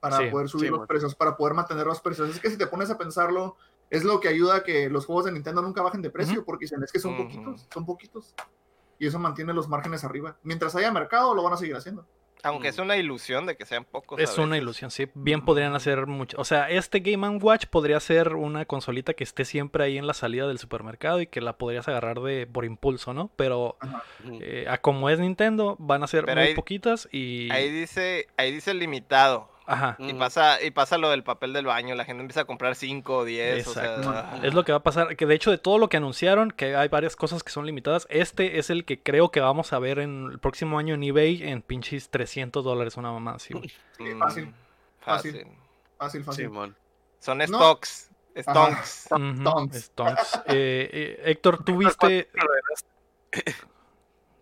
para 0.00 0.18
Sí, 0.18 0.26
poder 0.26 0.48
subir 0.48 0.66
sí, 0.66 0.76
los 0.76 0.86
precios, 0.86 1.14
para 1.14 1.36
poder 1.36 1.54
mantener 1.54 1.86
los 1.86 2.00
precios. 2.00 2.28
Es 2.28 2.40
que 2.40 2.50
si 2.50 2.58
te 2.58 2.66
pones 2.66 2.90
a 2.90 2.98
pensarlo, 2.98 3.56
es 3.90 4.04
lo 4.04 4.20
que 4.20 4.28
ayuda 4.28 4.56
a 4.56 4.62
que 4.62 4.90
los 4.90 5.06
juegos 5.06 5.24
de 5.24 5.32
Nintendo 5.32 5.62
nunca 5.62 5.82
bajen 5.82 6.02
de 6.02 6.10
precio, 6.10 6.44
porque 6.44 6.64
dicen, 6.66 6.82
es 6.82 6.92
que 6.92 6.98
son 6.98 7.16
poquitos, 7.16 7.66
son 7.72 7.86
poquitos. 7.86 8.34
Y 8.98 9.06
eso 9.06 9.18
mantiene 9.18 9.52
los 9.52 9.68
márgenes 9.68 10.04
arriba. 10.04 10.36
Mientras 10.42 10.76
haya 10.76 10.92
mercado, 10.92 11.34
lo 11.34 11.42
van 11.42 11.54
a 11.54 11.56
seguir 11.56 11.74
haciendo. 11.74 12.06
Aunque 12.44 12.68
es 12.68 12.78
una 12.78 12.96
ilusión 12.96 13.46
de 13.46 13.56
que 13.56 13.64
sean 13.66 13.84
pocos. 13.84 14.20
Es 14.20 14.38
una 14.38 14.56
ilusión, 14.56 14.90
sí. 14.90 15.08
Bien 15.14 15.44
podrían 15.44 15.74
hacer 15.74 16.06
mucho. 16.06 16.36
O 16.40 16.44
sea, 16.44 16.70
este 16.70 17.00
Game 17.00 17.26
Watch 17.38 17.66
podría 17.66 17.98
ser 18.00 18.34
una 18.34 18.64
consolita 18.64 19.14
que 19.14 19.24
esté 19.24 19.44
siempre 19.44 19.82
ahí 19.84 19.98
en 19.98 20.06
la 20.06 20.14
salida 20.14 20.46
del 20.46 20.58
supermercado 20.58 21.20
y 21.20 21.26
que 21.26 21.40
la 21.40 21.56
podrías 21.58 21.88
agarrar 21.88 22.20
de 22.20 22.46
por 22.46 22.64
impulso, 22.64 23.14
¿no? 23.14 23.30
Pero 23.36 23.76
eh, 24.40 24.66
a 24.68 24.78
como 24.78 25.10
es 25.10 25.18
Nintendo, 25.18 25.76
van 25.78 26.02
a 26.02 26.06
ser 26.06 26.24
Pero 26.26 26.40
muy 26.40 26.48
ahí- 26.50 26.54
poquitas 26.54 27.08
y. 27.10 27.50
Ahí 27.50 27.70
dice, 27.70 28.28
ahí 28.36 28.52
dice 28.52 28.74
limitado. 28.74 29.48
Ajá. 29.66 29.96
Y 29.98 30.12
pasa, 30.14 30.62
y 30.62 30.70
pasa 30.72 30.98
lo 30.98 31.08
del 31.10 31.22
papel 31.24 31.52
del 31.54 31.64
baño, 31.66 31.94
la 31.94 32.04
gente 32.04 32.20
empieza 32.20 32.42
a 32.42 32.44
comprar 32.44 32.74
5 32.74 33.16
o 33.16 33.24
10. 33.24 33.66
O 33.66 33.72
sea, 33.72 33.84
Exacto. 33.96 34.10
ah, 34.14 34.40
Es 34.42 34.52
lo 34.52 34.64
que 34.64 34.72
va 34.72 34.78
a 34.78 34.82
pasar. 34.82 35.16
Que 35.16 35.24
de 35.26 35.34
hecho, 35.34 35.50
de 35.50 35.58
todo 35.58 35.78
lo 35.78 35.88
que 35.88 35.96
anunciaron, 35.96 36.50
que 36.50 36.76
hay 36.76 36.88
varias 36.88 37.16
cosas 37.16 37.42
que 37.42 37.50
son 37.50 37.64
limitadas, 37.64 38.06
este 38.10 38.58
es 38.58 38.68
el 38.70 38.84
que 38.84 39.02
creo 39.02 39.30
que 39.30 39.40
vamos 39.40 39.72
a 39.72 39.78
ver 39.78 39.98
en 40.00 40.28
el 40.32 40.38
próximo 40.38 40.78
año 40.78 40.94
en 40.94 41.02
eBay 41.02 41.42
en 41.48 41.62
pinches 41.62 42.10
300 42.10 42.62
dólares, 42.62 42.96
una 42.98 43.10
mamá 43.12 43.36
así, 43.36 43.54
mm, 43.98 44.18
fácil, 44.18 44.54
fácil. 45.00 45.32
fácil. 45.32 45.46
Fácil, 45.98 46.24
fácil. 46.24 46.44
Simón. 46.46 46.76
Son 47.18 47.38
No. 47.38 47.44
stocks. 47.46 48.10
Stonks. 48.36 49.08
Stonks. 49.08 49.76
Stonks. 49.84 50.40
Eh, 50.48 50.90
eh, 50.92 51.22
Héctor, 51.26 51.64
¿tú 51.64 51.78
viste. 51.78 52.28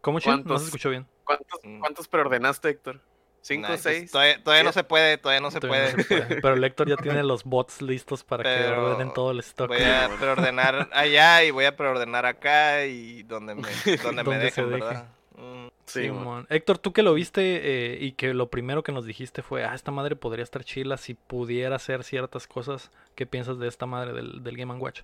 ¿Cómo, 0.01 0.19
Chin? 0.19 0.31
No 0.33 0.37
se 0.39 0.43
¿Cuántos? 0.45 0.63
escuchó 0.65 0.91
bien. 0.91 1.07
¿Cuántos, 1.25 1.61
Mm. 1.63 1.79
¿Cuántos 1.79 2.09
preordenaste, 2.09 2.69
Héctor? 2.71 3.01
¿Cinco, 3.43 3.63
Nah, 3.63 3.69
pues, 3.69 3.83
seis? 3.83 4.11
Todavía, 4.11 4.43
todavía 4.43 4.63
no 4.65 4.73
se 4.73 4.85
puede, 4.85 5.19
todavía 5.19 5.41
no 5.41 5.51
se 5.51 5.61
Todavía 5.61 5.89
no 5.89 5.93
puede. 5.93 6.05
se 6.05 6.25
puede. 6.27 6.41
Pero 6.41 6.55
el 6.55 6.65
Héctor 6.65 6.89
ya 6.89 6.97
tiene 7.03 7.23
los 7.25 7.45
bots 7.45 7.83
listos 7.83 8.23
para 8.25 8.45
que 8.45 8.65
ordenen 8.69 9.13
todo 9.13 9.33
el 9.33 9.41
stock. 9.41 9.69
Voy 9.69 9.83
a 9.83 10.09
preordenar 10.21 10.89
allá 10.93 11.43
y 11.45 11.51
voy 11.51 11.65
a 11.65 11.77
preordenar 11.77 12.25
acá 12.25 12.87
y 12.87 13.23
donde 13.25 13.55
me, 13.57 13.63
donde 14.03 14.23
me 14.23 14.31
Donde 14.31 14.39
dejen, 14.45 14.71
deje. 14.71 14.81
¿verdad? 14.85 15.07
Mm, 15.37 15.69
Sí. 15.85 16.03
Simón. 16.05 16.47
Héctor, 16.49 16.79
tú 16.79 16.93
que 16.93 17.03
lo 17.03 17.13
viste 17.13 17.43
eh, 17.43 17.99
y 18.01 18.13
que 18.13 18.33
lo 18.33 18.49
primero 18.49 18.83
que 18.85 18.93
nos 18.93 19.05
dijiste 19.05 19.43
fue, 19.43 19.65
ah, 19.65 19.75
esta 19.75 19.91
madre 19.91 20.15
podría 20.17 20.45
estar 20.45 20.65
chila 20.65 20.97
si 20.97 21.13
pudiera 21.15 21.77
hacer 21.77 22.05
ciertas 22.05 22.47
cosas. 22.47 22.91
¿Qué 23.17 23.27
piensas 23.27 23.59
de 23.59 23.67
esta 23.69 23.85
madre 23.85 24.13
del, 24.13 24.43
del 24.45 24.57
Game 24.57 24.73
Watch? 24.75 25.01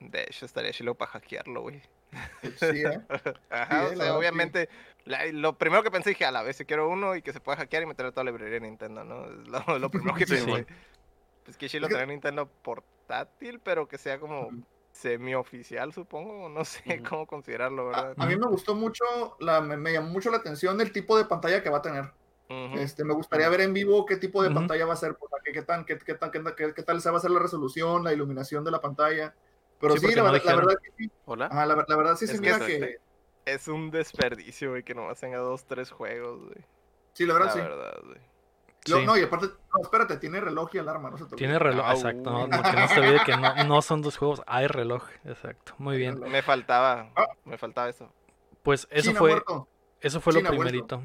De 0.00 0.22
hecho, 0.22 0.46
estaría 0.46 0.72
chilo 0.72 0.94
para 0.94 1.12
hackearlo, 1.12 1.60
güey. 1.60 1.82
Sí, 2.56 2.82
¿eh? 2.82 3.00
Ajá, 3.50 3.88
Sí, 3.88 3.94
o 3.94 4.02
sea, 4.02 4.16
obviamente, 4.16 4.68
la- 5.04 5.26
lo 5.26 5.56
primero 5.58 5.82
que 5.82 5.90
pensé 5.90 6.10
dije, 6.10 6.24
a 6.24 6.30
la 6.30 6.42
vez 6.42 6.56
si 6.56 6.64
quiero 6.64 6.88
uno 6.88 7.16
y 7.16 7.22
que 7.22 7.32
se 7.32 7.40
pueda 7.40 7.56
hackear 7.58 7.82
y 7.82 7.86
meter 7.86 8.10
toda 8.12 8.24
la 8.24 8.30
librería 8.30 8.54
de 8.60 8.66
Nintendo, 8.66 9.04
¿no? 9.04 9.26
Es 9.26 9.48
lo, 9.48 9.78
lo 9.78 9.90
primero 9.90 10.14
que 10.14 10.26
Sí, 10.26 10.34
pensé. 10.34 10.50
mon. 10.50 10.66
Pues 11.44 11.56
que 11.56 11.68
que- 11.68 11.80
tener 11.80 12.08
Nintendo 12.08 12.48
portátil, 12.62 13.60
pero 13.60 13.88
que 13.88 13.98
sea 13.98 14.20
como 14.20 14.50
semi-oficial, 14.92 15.92
supongo. 15.92 16.48
No 16.48 16.64
sé 16.64 16.82
cómo 17.02 17.26
considerarlo, 17.26 17.88
A, 17.92 18.02
¿verdad? 18.02 18.16
a 18.18 18.26
mí 18.26 18.36
me 18.36 18.46
gustó 18.46 18.74
mucho, 18.74 19.04
la, 19.40 19.60
me, 19.60 19.76
me 19.76 19.92
llamó 19.92 20.08
mucho 20.10 20.30
la 20.30 20.36
atención 20.38 20.80
el 20.80 20.92
tipo 20.92 21.16
de 21.16 21.24
pantalla 21.24 21.62
que 21.62 21.70
va 21.70 21.78
a 21.78 21.82
tener. 21.82 22.10
Este, 22.74 23.02
me 23.02 23.14
gustaría 23.14 23.48
ver 23.48 23.62
en 23.62 23.72
vivo 23.72 24.04
qué 24.04 24.18
tipo 24.18 24.42
de 24.42 24.50
pantalla 24.50 24.84
va 24.84 24.92
a 24.92 24.96
ser, 24.96 25.16
pues, 25.16 25.30
qué, 25.42 25.52
qué 25.52 25.62
tan, 25.62 25.86
qué, 25.86 25.98
qué 25.98 26.14
tan, 26.14 26.30
qué, 26.30 26.42
qué- 26.54 26.74
qué 26.74 26.82
tal 26.82 27.00
se 27.00 27.08
va 27.08 27.16
a 27.16 27.18
hacer 27.18 27.30
la 27.30 27.40
resolución, 27.40 28.04
la 28.04 28.12
iluminación 28.12 28.62
de 28.62 28.70
la 28.70 28.80
pantalla. 28.80 29.34
Pero 29.82 29.96
Sí, 29.98 30.06
la, 30.14 30.22
no 30.22 30.32
verdad- 30.32 30.44
la 30.46 30.56
verdad 30.56 30.74
que 30.82 30.90
sí. 30.96 31.10
¿Hola? 31.26 31.46
Ajá, 31.46 31.66
la, 31.66 31.84
la 31.86 31.96
verdad 31.96 32.16
sí 32.16 32.26
se 32.26 32.34
Es 32.34 32.40
que 32.40 32.46
mira 32.52 32.56
es- 32.56 32.62
que. 32.64 32.96
Es 33.44 33.66
un 33.68 33.90
desperdicio, 33.90 34.70
güey, 34.70 34.84
que 34.84 34.94
nomás 34.94 35.18
tenga 35.20 35.38
dos, 35.38 35.64
tres 35.66 35.90
juegos, 35.90 36.40
güey. 36.44 36.64
Sí, 37.12 37.26
la 37.26 37.34
verdad 37.34 37.48
La 37.48 37.52
sí. 37.52 37.58
verdad, 37.60 37.94
güey. 38.04 38.18
Lo- 38.86 38.96
Sí. 38.98 39.04
No, 39.06 39.16
y 39.16 39.22
aparte, 39.22 39.46
no, 39.46 39.82
espérate, 39.82 40.16
tiene 40.16 40.40
reloj 40.40 40.70
y 40.74 40.78
alarma, 40.78 41.10
no 41.10 41.18
se 41.18 41.24
te 41.26 41.36
Tiene 41.36 41.54
olvide. 41.56 41.70
reloj, 41.70 41.84
Ah, 41.88 41.92
exacto. 41.94 42.30
No, 42.30 42.46
no, 42.48 42.62
que 42.62 42.72
no 42.72 42.88
se 42.88 43.00
olvide 43.00 43.20
que 43.26 43.36
no, 43.36 43.64
no 43.64 43.82
son 43.82 44.00
dos 44.02 44.16
juegos, 44.16 44.42
hay 44.46 44.66
reloj, 44.68 45.04
exacto. 45.24 45.74
Muy 45.78 45.96
bien. 45.98 46.18
Me 46.20 46.42
faltaba, 46.42 47.10
Ah. 47.16 47.26
me 47.44 47.58
faltaba 47.58 47.88
eso. 47.88 48.12
Pues 48.62 48.86
eso 48.90 49.08
China 49.10 49.18
fue, 49.18 49.30
muerto. 49.32 49.68
eso 50.00 50.20
fue 50.20 50.32
lo 50.32 50.38
China 50.40 50.50
vuelto. 50.50 50.64
primerito. 50.64 51.02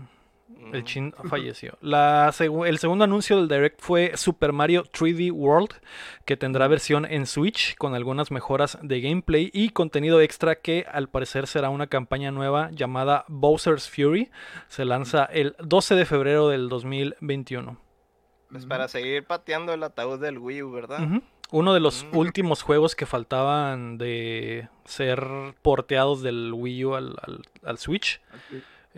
El. 0.74 0.84
Chin 0.84 1.14
falleció. 1.30 1.78
La 1.82 2.34
el 2.40 2.78
segundo 2.78 3.04
anuncio 3.04 3.38
del 3.38 3.48
Direct 3.48 3.82
fue 3.82 4.12
Super 4.16 4.52
Mario 4.54 4.84
3D 4.84 5.32
World, 5.32 5.70
que 6.26 6.36
tendrá 6.38 6.68
versión 6.68 7.06
en 7.06 7.26
Switch 7.26 7.76
con 7.78 7.96
algunas 7.96 8.32
mejoras 8.32 8.78
de 8.82 9.00
gameplay 9.02 9.50
y 9.54 9.70
contenido 9.70 10.20
extra 10.22 10.56
que 10.56 10.86
al 10.92 11.10
parecer 11.10 11.48
será 11.48 11.70
una 11.70 11.88
campaña 11.88 12.32
nueva 12.32 12.70
llamada 12.72 13.24
Bowser's 13.28 13.90
Fury. 13.90 14.30
Se 14.68 14.84
lanza 14.86 15.26
el 15.26 15.56
12 15.60 15.96
de 15.96 16.06
febrero 16.06 16.50
del 16.50 16.70
2021. 16.70 17.80
Pues 18.52 18.66
para 18.66 18.88
seguir 18.88 19.26
pateando 19.26 19.74
el 19.74 19.84
ataúd 19.84 20.20
del 20.20 20.38
Wii 20.38 20.64
U, 20.64 20.72
¿verdad? 20.72 21.00
Uno 21.52 21.74
de 21.74 21.80
los 21.80 22.06
últimos 22.12 22.62
juegos 22.62 22.94
que 22.96 23.06
faltaban 23.06 23.98
de 23.98 24.68
ser 24.86 25.26
porteados 25.62 26.22
del 26.22 26.52
Wii 26.54 26.86
U 26.86 26.96
al, 26.96 27.16
al- 27.22 27.42
al 27.64 27.78
Switch. 27.78 28.22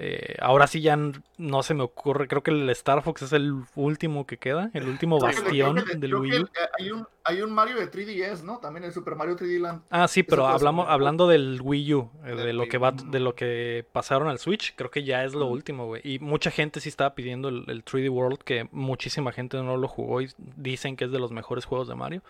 Eh, 0.01 0.35
ahora 0.39 0.65
sí 0.65 0.79
ya 0.79 0.97
no 1.37 1.61
se 1.61 1.73
me 1.73 1.83
ocurre. 1.83 2.29
Creo 2.29 2.41
que 2.41 2.51
el 2.51 2.69
Star 2.69 3.03
Fox 3.03 3.23
es 3.23 3.33
el 3.33 3.63
último 3.75 4.25
que 4.25 4.37
queda, 4.37 4.71
el 4.73 4.87
último 4.87 5.19
bastión 5.19 5.83
del 5.97 6.15
Wii 6.15 6.39
U. 6.39 6.45
eh, 6.45 6.49
hay, 6.79 6.91
un, 6.91 7.05
hay 7.25 7.41
un 7.41 7.51
Mario 7.51 7.75
de 7.75 7.91
3DS, 7.91 8.43
¿no? 8.43 8.59
También 8.59 8.85
el 8.85 8.93
Super 8.93 9.15
Mario 9.15 9.35
3D 9.35 9.59
Land. 9.59 9.81
Ah, 9.89 10.07
sí, 10.07 10.23
pero 10.23 10.47
hablamos, 10.47 10.85
hablando 10.87 11.27
del 11.27 11.59
Wii 11.61 11.93
U, 11.95 12.11
eh, 12.25 12.33
de 12.33 12.53
lo 12.53 12.67
que 12.69 12.77
va, 12.77 12.93
de 12.93 13.19
lo 13.19 13.35
que 13.35 13.85
pasaron 13.91 14.29
al 14.29 14.39
Switch, 14.39 14.73
creo 14.75 14.89
que 14.89 15.03
ya 15.03 15.25
es 15.25 15.33
lo 15.33 15.47
último, 15.47 15.87
güey. 15.87 16.01
Y 16.05 16.19
mucha 16.19 16.49
gente 16.49 16.79
sí 16.79 16.87
estaba 16.87 17.13
pidiendo 17.13 17.49
el, 17.49 17.65
el 17.67 17.83
3D 17.83 18.09
World, 18.09 18.39
que 18.39 18.69
muchísima 18.71 19.33
gente 19.33 19.57
no 19.57 19.75
lo 19.75 19.89
jugó 19.89 20.21
y 20.21 20.29
dicen 20.55 20.95
que 20.95 21.05
es 21.05 21.11
de 21.11 21.19
los 21.19 21.31
mejores 21.31 21.65
juegos 21.65 21.89
de 21.89 21.95
Mario. 21.95 22.23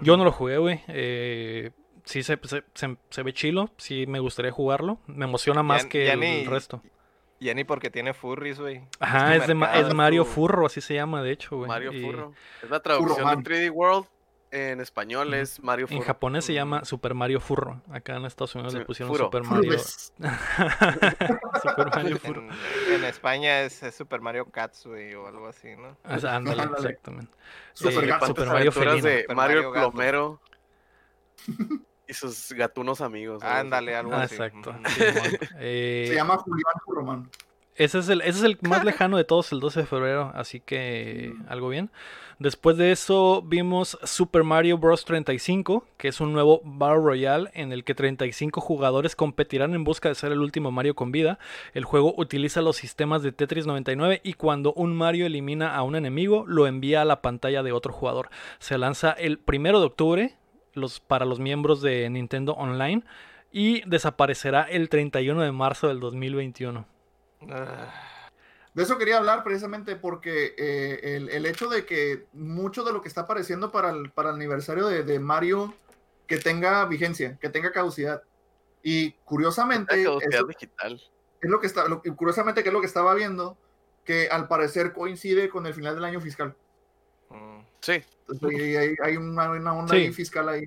Yo 0.00 0.16
no 0.16 0.24
lo 0.24 0.32
jugué, 0.32 0.56
güey. 0.56 0.80
Eh, 0.88 1.70
sí 2.04 2.22
se, 2.22 2.38
se, 2.44 2.64
se- 2.74 2.96
se 3.10 3.22
ve 3.22 3.32
chilo, 3.32 3.70
sí 3.76 4.06
me 4.06 4.18
gustaría 4.20 4.52
jugarlo. 4.52 4.98
Me 5.06 5.24
emociona 5.24 5.62
más 5.62 5.84
Ya- 5.84 5.88
que 5.88 6.06
ya 6.06 6.12
el, 6.14 6.20
ni- 6.20 6.44
resto. 6.44 6.82
Ya 7.40 7.52
ni 7.52 7.64
porque 7.64 7.90
tiene 7.90 8.14
furries, 8.14 8.58
güey. 8.60 8.82
Ajá, 9.00 9.30
que 9.32 9.36
es, 9.38 9.46
de, 9.46 9.54
mercado 9.54 9.82
es 9.82 9.88
es 9.88 9.94
Mario 9.94 10.24
tu- 10.24 10.30
Furro, 10.30 10.66
así 10.66 10.80
se 10.80 10.94
llama, 10.94 11.22
de 11.22 11.32
hecho, 11.32 11.56
güey. 11.56 11.68
Mario 11.68 11.92
Y 11.92 12.00
Furro. 12.02 12.32
Es 12.62 12.70
la 12.70 12.80
traducción 12.80 13.42
de 13.42 13.50
3D 13.50 13.70
World. 13.70 14.06
En 14.50 14.80
español 14.80 15.34
es 15.34 15.60
Mario 15.64 15.88
Furro. 15.88 15.98
En 16.00 16.06
japonés 16.06 16.44
se 16.44 16.52
Mm. 16.52 16.54
llama 16.54 16.84
Super 16.84 17.12
Mario 17.12 17.40
Furro. 17.40 17.82
Acá 17.90 18.14
en 18.16 18.24
Estados 18.24 18.54
Unidos 18.54 18.72
le 18.72 18.84
pusieron 18.84 19.12
Furo. 19.12 19.24
Super 19.24 19.42
Mario. 19.42 19.78
Super 21.62 21.86
Mario 21.92 22.18
Furro. 22.18 22.42
En, 22.42 22.94
en 22.94 23.04
España 23.04 23.62
es, 23.62 23.82
es 23.82 23.96
Super 23.96 24.20
Mario 24.20 24.46
Cats, 24.46 24.86
güey, 24.86 25.12
o 25.14 25.26
algo 25.26 25.48
así, 25.48 25.74
¿no? 25.76 25.96
Ah, 26.04 26.14
Ándale, 26.14 26.62
Ándale. 26.62 26.66
exactamente. 26.76 27.32
Super 27.72 28.04
Eh, 28.04 28.06
Gato. 28.06 28.26
Super 28.26 28.46
Mario 28.46 28.70
felino. 28.72 28.92
de 29.02 29.22
Super 29.22 29.36
Mario 29.36 29.70
Mario. 29.70 29.72
Plomero 29.90 30.40
y 32.08 32.14
sus 32.14 32.52
gatunos 32.52 33.00
amigos. 33.00 33.42
Ándale, 33.42 33.94
algo 33.96 34.12
Ah, 34.14 34.22
así. 34.22 34.34
exacto. 34.34 34.74
Eh, 35.58 36.06
Se 36.08 36.14
llama 36.14 36.36
Julián 36.38 36.74
Furroman. 36.84 37.30
Ese 37.76 37.98
es 37.98 38.08
el, 38.08 38.20
ese 38.20 38.38
es 38.38 38.42
el 38.44 38.58
más 38.62 38.84
lejano 38.84 39.16
de 39.16 39.24
todos, 39.24 39.50
el 39.52 39.58
12 39.60 39.80
de 39.80 39.86
febrero, 39.86 40.30
así 40.34 40.60
que 40.60 41.34
algo 41.48 41.68
bien. 41.68 41.90
Después 42.38 42.76
de 42.76 42.90
eso 42.92 43.42
vimos 43.42 43.96
Super 44.04 44.42
Mario 44.44 44.76
Bros. 44.78 45.04
35, 45.04 45.84
que 45.96 46.08
es 46.08 46.20
un 46.20 46.32
nuevo 46.32 46.60
Battle 46.64 46.98
Royale 47.02 47.50
en 47.54 47.72
el 47.72 47.84
que 47.84 47.94
35 47.94 48.60
jugadores 48.60 49.14
competirán 49.16 49.74
en 49.74 49.84
busca 49.84 50.08
de 50.08 50.14
ser 50.16 50.32
el 50.32 50.40
último 50.40 50.70
Mario 50.72 50.94
con 50.96 51.10
vida. 51.12 51.38
El 51.74 51.84
juego 51.84 52.12
utiliza 52.16 52.60
los 52.60 52.76
sistemas 52.76 53.22
de 53.22 53.30
Tetris 53.32 53.66
99 53.66 54.20
y 54.24 54.34
cuando 54.34 54.72
un 54.74 54.96
Mario 54.96 55.26
elimina 55.26 55.74
a 55.76 55.82
un 55.82 55.94
enemigo, 55.96 56.44
lo 56.46 56.66
envía 56.66 57.02
a 57.02 57.04
la 57.04 57.22
pantalla 57.22 57.62
de 57.62 57.72
otro 57.72 57.92
jugador. 57.92 58.30
Se 58.58 58.78
lanza 58.78 59.12
el 59.12 59.38
primero 59.38 59.78
de 59.80 59.86
octubre 59.86 60.34
los, 60.74 61.00
para 61.00 61.24
los 61.24 61.40
miembros 61.40 61.80
de 61.82 62.08
Nintendo 62.10 62.52
Online 62.54 63.02
y 63.50 63.88
desaparecerá 63.88 64.62
el 64.64 64.88
31 64.88 65.42
de 65.42 65.52
marzo 65.52 65.88
del 65.88 66.00
2021. 66.00 66.86
Ah, 67.50 67.92
De 68.74 68.82
eso 68.82 68.98
quería 68.98 69.18
hablar 69.18 69.44
precisamente 69.44 69.96
porque 69.96 70.54
eh, 70.58 71.16
el, 71.16 71.28
el 71.28 71.46
hecho 71.46 71.68
de 71.68 71.86
que 71.86 72.26
mucho 72.32 72.84
de 72.84 72.92
lo 72.92 73.00
que 73.02 73.08
está 73.08 73.22
apareciendo 73.22 73.70
para 73.70 73.90
el, 73.90 74.10
para 74.10 74.30
el 74.30 74.36
aniversario 74.36 74.86
de, 74.86 75.02
de 75.04 75.18
Mario 75.20 75.74
que 76.26 76.38
tenga 76.38 76.84
vigencia, 76.86 77.38
que 77.40 77.48
tenga 77.50 77.70
caducidad. 77.70 78.22
Y 78.82 79.12
curiosamente, 79.24 79.96
La 79.96 80.04
caducidad 80.04 80.32
eso 80.40 80.46
digital. 80.46 81.02
es 81.40 81.50
lo 81.50 81.60
que 81.60 81.66
está, 81.66 81.86
lo- 81.88 82.02
curiosamente 82.02 82.62
que 82.62 82.70
es 82.70 82.72
lo 82.72 82.80
que 82.80 82.86
estaba 82.86 83.14
viendo, 83.14 83.56
que 84.04 84.28
al 84.30 84.48
parecer 84.48 84.92
coincide 84.92 85.48
con 85.48 85.66
el 85.66 85.74
final 85.74 85.94
del 85.94 86.04
año 86.04 86.20
fiscal. 86.20 86.54
Sí. 87.84 88.02
Entonces, 88.30 88.60
hay, 88.60 88.76
hay- 88.76 88.96
hay 89.02 89.16
una, 89.18 89.50
una 89.50 89.74
onda 89.74 89.94
Sí. 89.94 90.00
ahí 90.00 90.12
fiscal 90.12 90.48
ahí. 90.48 90.64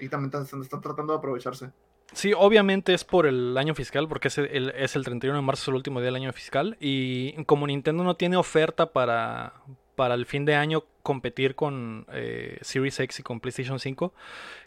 Y 0.00 0.08
también 0.08 0.42
están, 0.42 0.62
están 0.62 0.80
tratando 0.80 1.12
de 1.12 1.18
aprovecharse. 1.18 1.70
Sí, 2.12 2.32
obviamente 2.36 2.94
es 2.94 3.04
por 3.04 3.26
el 3.26 3.56
año 3.58 3.74
fiscal, 3.74 4.08
porque 4.08 4.28
es 4.28 4.38
el, 4.38 4.70
es 4.70 4.96
el 4.96 5.04
31 5.04 5.36
de 5.38 5.42
marzo, 5.44 5.62
es 5.64 5.68
el 5.68 5.74
último 5.74 6.00
día 6.00 6.06
del 6.06 6.16
año 6.16 6.32
fiscal. 6.32 6.76
Y 6.80 7.32
como 7.44 7.66
Nintendo 7.66 8.04
no 8.04 8.16
tiene 8.16 8.36
oferta 8.36 8.92
para, 8.92 9.54
para 9.96 10.14
el 10.14 10.24
fin 10.24 10.44
de 10.44 10.54
año 10.54 10.84
competir 11.02 11.54
con 11.54 12.06
eh, 12.12 12.58
Series 12.62 12.98
X 13.00 13.20
y 13.20 13.22
con 13.22 13.40
PlayStation 13.40 13.78
5, 13.78 14.14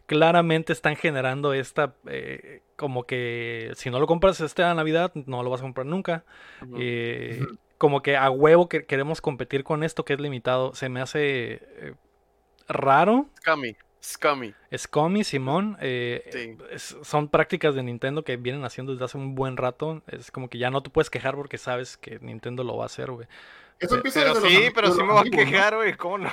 claramente 0.05 0.73
están 0.73 0.95
generando 0.95 1.53
esta, 1.53 1.95
eh, 2.07 2.61
como 2.75 3.03
que 3.05 3.71
si 3.75 3.89
no 3.89 3.99
lo 3.99 4.07
compras 4.07 4.41
esta 4.41 4.73
Navidad, 4.73 5.11
no 5.25 5.41
lo 5.43 5.49
vas 5.49 5.61
a 5.61 5.63
comprar 5.63 5.85
nunca. 5.87 6.25
Eh, 6.77 7.39
Ujú. 7.41 7.57
Como 7.79 8.03
que 8.03 8.15
a 8.15 8.29
huevo 8.29 8.69
que 8.69 8.85
queremos 8.85 9.19
competir 9.21 9.63
con 9.63 9.83
esto 9.83 10.05
que 10.05 10.13
es 10.13 10.19
limitado. 10.19 10.75
Se 10.75 10.87
me 10.89 11.01
hace 11.01 11.53
eh, 11.63 11.93
raro. 12.67 13.25
Scammy. 13.39 13.75
Scummy. 14.01 14.53
Scummy, 14.77 15.23
Simón, 15.25 15.75
eh, 15.81 16.23
Sí. 16.31 16.57
es- 16.71 16.95
son 17.01 17.27
prácticas 17.27 17.75
de 17.75 17.83
Nintendo 17.83 18.23
que 18.23 18.37
vienen 18.37 18.63
haciendo 18.63 18.93
desde 18.93 19.03
hace 19.05 19.17
un 19.17 19.35
buen 19.35 19.57
rato. 19.57 20.01
Es 20.07 20.31
como 20.31 20.49
que 20.49 20.57
ya 20.57 20.69
no 20.69 20.81
te 20.81 20.89
puedes 20.89 21.09
quejar 21.09 21.35
porque 21.35 21.57
sabes 21.57 21.97
que 21.97 22.17
Nintendo 22.19 22.63
lo 22.63 22.77
va 22.77 22.83
a 22.83 22.85
hacer, 22.85 23.11
güey. 23.11 23.27
Eso 23.79 23.95
empieza 23.95 24.21
Pero 24.21 24.35
desde 24.35 24.43
los 24.45 24.51
sí, 24.53 24.57
ami- 24.67 24.71
pero 24.73 24.87
de 24.87 24.93
sí 24.93 24.99
los 24.99 25.07
me 25.07 25.13
voy 25.13 25.27
a 25.27 25.31
quejar, 25.31 25.75
güey. 25.75 25.93
¿Cómo 25.97 26.17
no? 26.19 26.29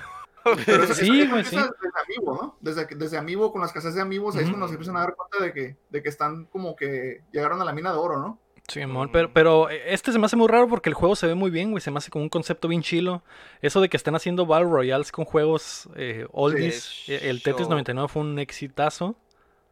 Pero 0.64 0.84
eso, 0.84 0.94
Sí, 0.94 1.20
eso 1.22 1.30
güey, 1.30 1.42
empieza 1.42 1.64
sí. 1.64 1.70
desde 1.82 2.00
Amiibo, 2.04 2.34
¿no? 2.40 2.56
Desde, 2.60 2.86
desde 2.94 3.18
Amiibo, 3.18 3.50
con 3.50 3.60
la 3.62 3.66
escasez 3.66 3.94
de 3.96 4.00
amigos, 4.00 4.36
ahí 4.36 4.44
es 4.44 4.48
cuando 4.48 4.68
se 4.68 4.74
empiezan 4.74 4.96
a 4.96 5.00
dar 5.00 5.16
cuenta 5.16 5.44
de 5.44 5.52
que, 5.52 5.76
de 5.90 6.02
que 6.04 6.08
están 6.08 6.44
como 6.46 6.76
que 6.76 7.22
llegaron 7.32 7.60
a 7.60 7.64
la 7.64 7.72
mina 7.72 7.90
de 7.90 7.98
oro, 7.98 8.18
¿no? 8.20 8.38
Mm. 8.74 9.08
pero, 9.12 9.32
pero 9.32 9.70
eh, 9.70 9.92
este 9.94 10.12
se 10.12 10.18
me 10.18 10.26
hace 10.26 10.36
muy 10.36 10.48
raro 10.48 10.68
porque 10.68 10.88
el 10.88 10.94
juego 10.94 11.14
se 11.16 11.26
ve 11.26 11.34
muy 11.34 11.50
bien, 11.50 11.70
güey. 11.70 11.80
Se 11.80 11.90
me 11.90 11.98
hace 11.98 12.10
como 12.10 12.24
un 12.24 12.28
concepto 12.28 12.68
bien 12.68 12.82
chilo. 12.82 13.22
Eso 13.62 13.80
de 13.80 13.88
que 13.88 13.96
estén 13.96 14.14
haciendo 14.14 14.44
Battle 14.46 14.68
Royales 14.68 15.12
con 15.12 15.24
juegos 15.24 15.88
eh, 15.96 16.26
oldies. 16.32 17.04
Eh, 17.08 17.20
El 17.30 17.42
Tetris 17.42 17.66
hecho- 17.66 17.70
99 17.70 18.08
fue 18.08 18.22
un 18.22 18.38
exitazo. 18.38 19.14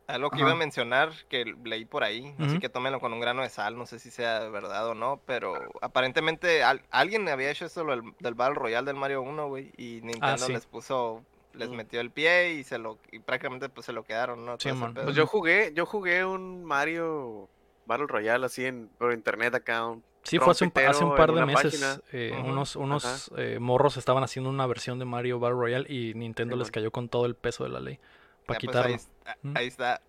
Algo 0.06 0.28
que 0.28 0.36
Ajá. 0.36 0.44
iba 0.44 0.52
a 0.52 0.56
mencionar 0.56 1.12
que 1.30 1.46
leí 1.64 1.86
por 1.86 2.04
ahí, 2.04 2.34
así 2.38 2.58
que 2.58 2.68
tómenlo 2.68 3.00
con 3.00 3.14
un 3.14 3.20
grano 3.20 3.40
de 3.40 3.48
sal, 3.48 3.78
no 3.78 3.86
sé 3.86 3.98
si 3.98 4.10
sea 4.10 4.40
verdad 4.50 4.86
o 4.88 4.94
no, 4.94 5.18
pero 5.24 5.54
aparentemente 5.80 6.62
al- 6.62 6.82
alguien 6.90 7.26
había 7.30 7.50
hecho 7.50 7.64
eso 7.64 7.84
del, 7.84 8.02
del 8.20 8.34
Battle 8.34 8.54
Royale 8.56 8.84
del 8.86 8.96
Mario 8.96 9.22
1, 9.22 9.48
güey, 9.48 9.72
y 9.78 10.00
Nintendo 10.02 10.26
Ah, 10.26 10.36
sí. 10.36 10.52
les 10.52 10.66
puso, 10.66 11.22
les 11.54 11.70
Mm. 11.70 11.74
metió 11.76 12.00
el 12.02 12.10
pie 12.10 12.52
y 12.52 12.64
se 12.64 12.76
lo 12.76 12.98
y 13.12 13.20
prácticamente 13.20 13.70
pues 13.70 13.86
se 13.86 13.94
lo 13.94 14.02
quedaron, 14.02 14.44
¿no? 14.44 14.56
Sí. 14.60 14.68
Pues 15.04 15.16
yo 15.16 15.26
jugué, 15.26 15.72
yo 15.74 15.86
jugué 15.86 16.22
un 16.26 16.64
Mario 16.66 17.48
Battle 17.86 18.06
Royale 18.06 18.46
así 18.46 18.64
en 18.64 18.88
por 18.98 19.12
internet 19.12 19.54
account. 19.54 20.04
Sí, 20.22 20.38
fue 20.38 20.52
hace 20.52 20.64
un, 20.64 20.72
hace 20.88 21.04
un 21.04 21.14
par 21.16 21.32
de 21.32 21.44
meses. 21.44 22.00
eh, 22.12 22.34
Unos, 22.44 22.76
unos 22.76 23.30
eh, 23.36 23.58
morros 23.60 23.96
estaban 23.98 24.24
haciendo 24.24 24.48
una 24.48 24.66
versión 24.66 24.98
de 24.98 25.04
Mario 25.04 25.38
Battle 25.38 25.58
Royale 25.58 25.92
y 25.92 26.14
Nintendo 26.14 26.56
les 26.56 26.70
cayó 26.70 26.90
con 26.90 27.08
todo 27.10 27.26
el 27.26 27.34
peso 27.34 27.64
de 27.64 27.70
la 27.70 27.80
ley. 27.80 27.98
Para 28.46 28.58
Ya, 28.58 28.60
pues, 28.60 28.60
quitarlo. 28.60 28.88
ahí, 28.88 28.94
está- 28.94 29.36
Mm. 29.42 29.56
ahí 29.56 29.66
está. 29.66 30.02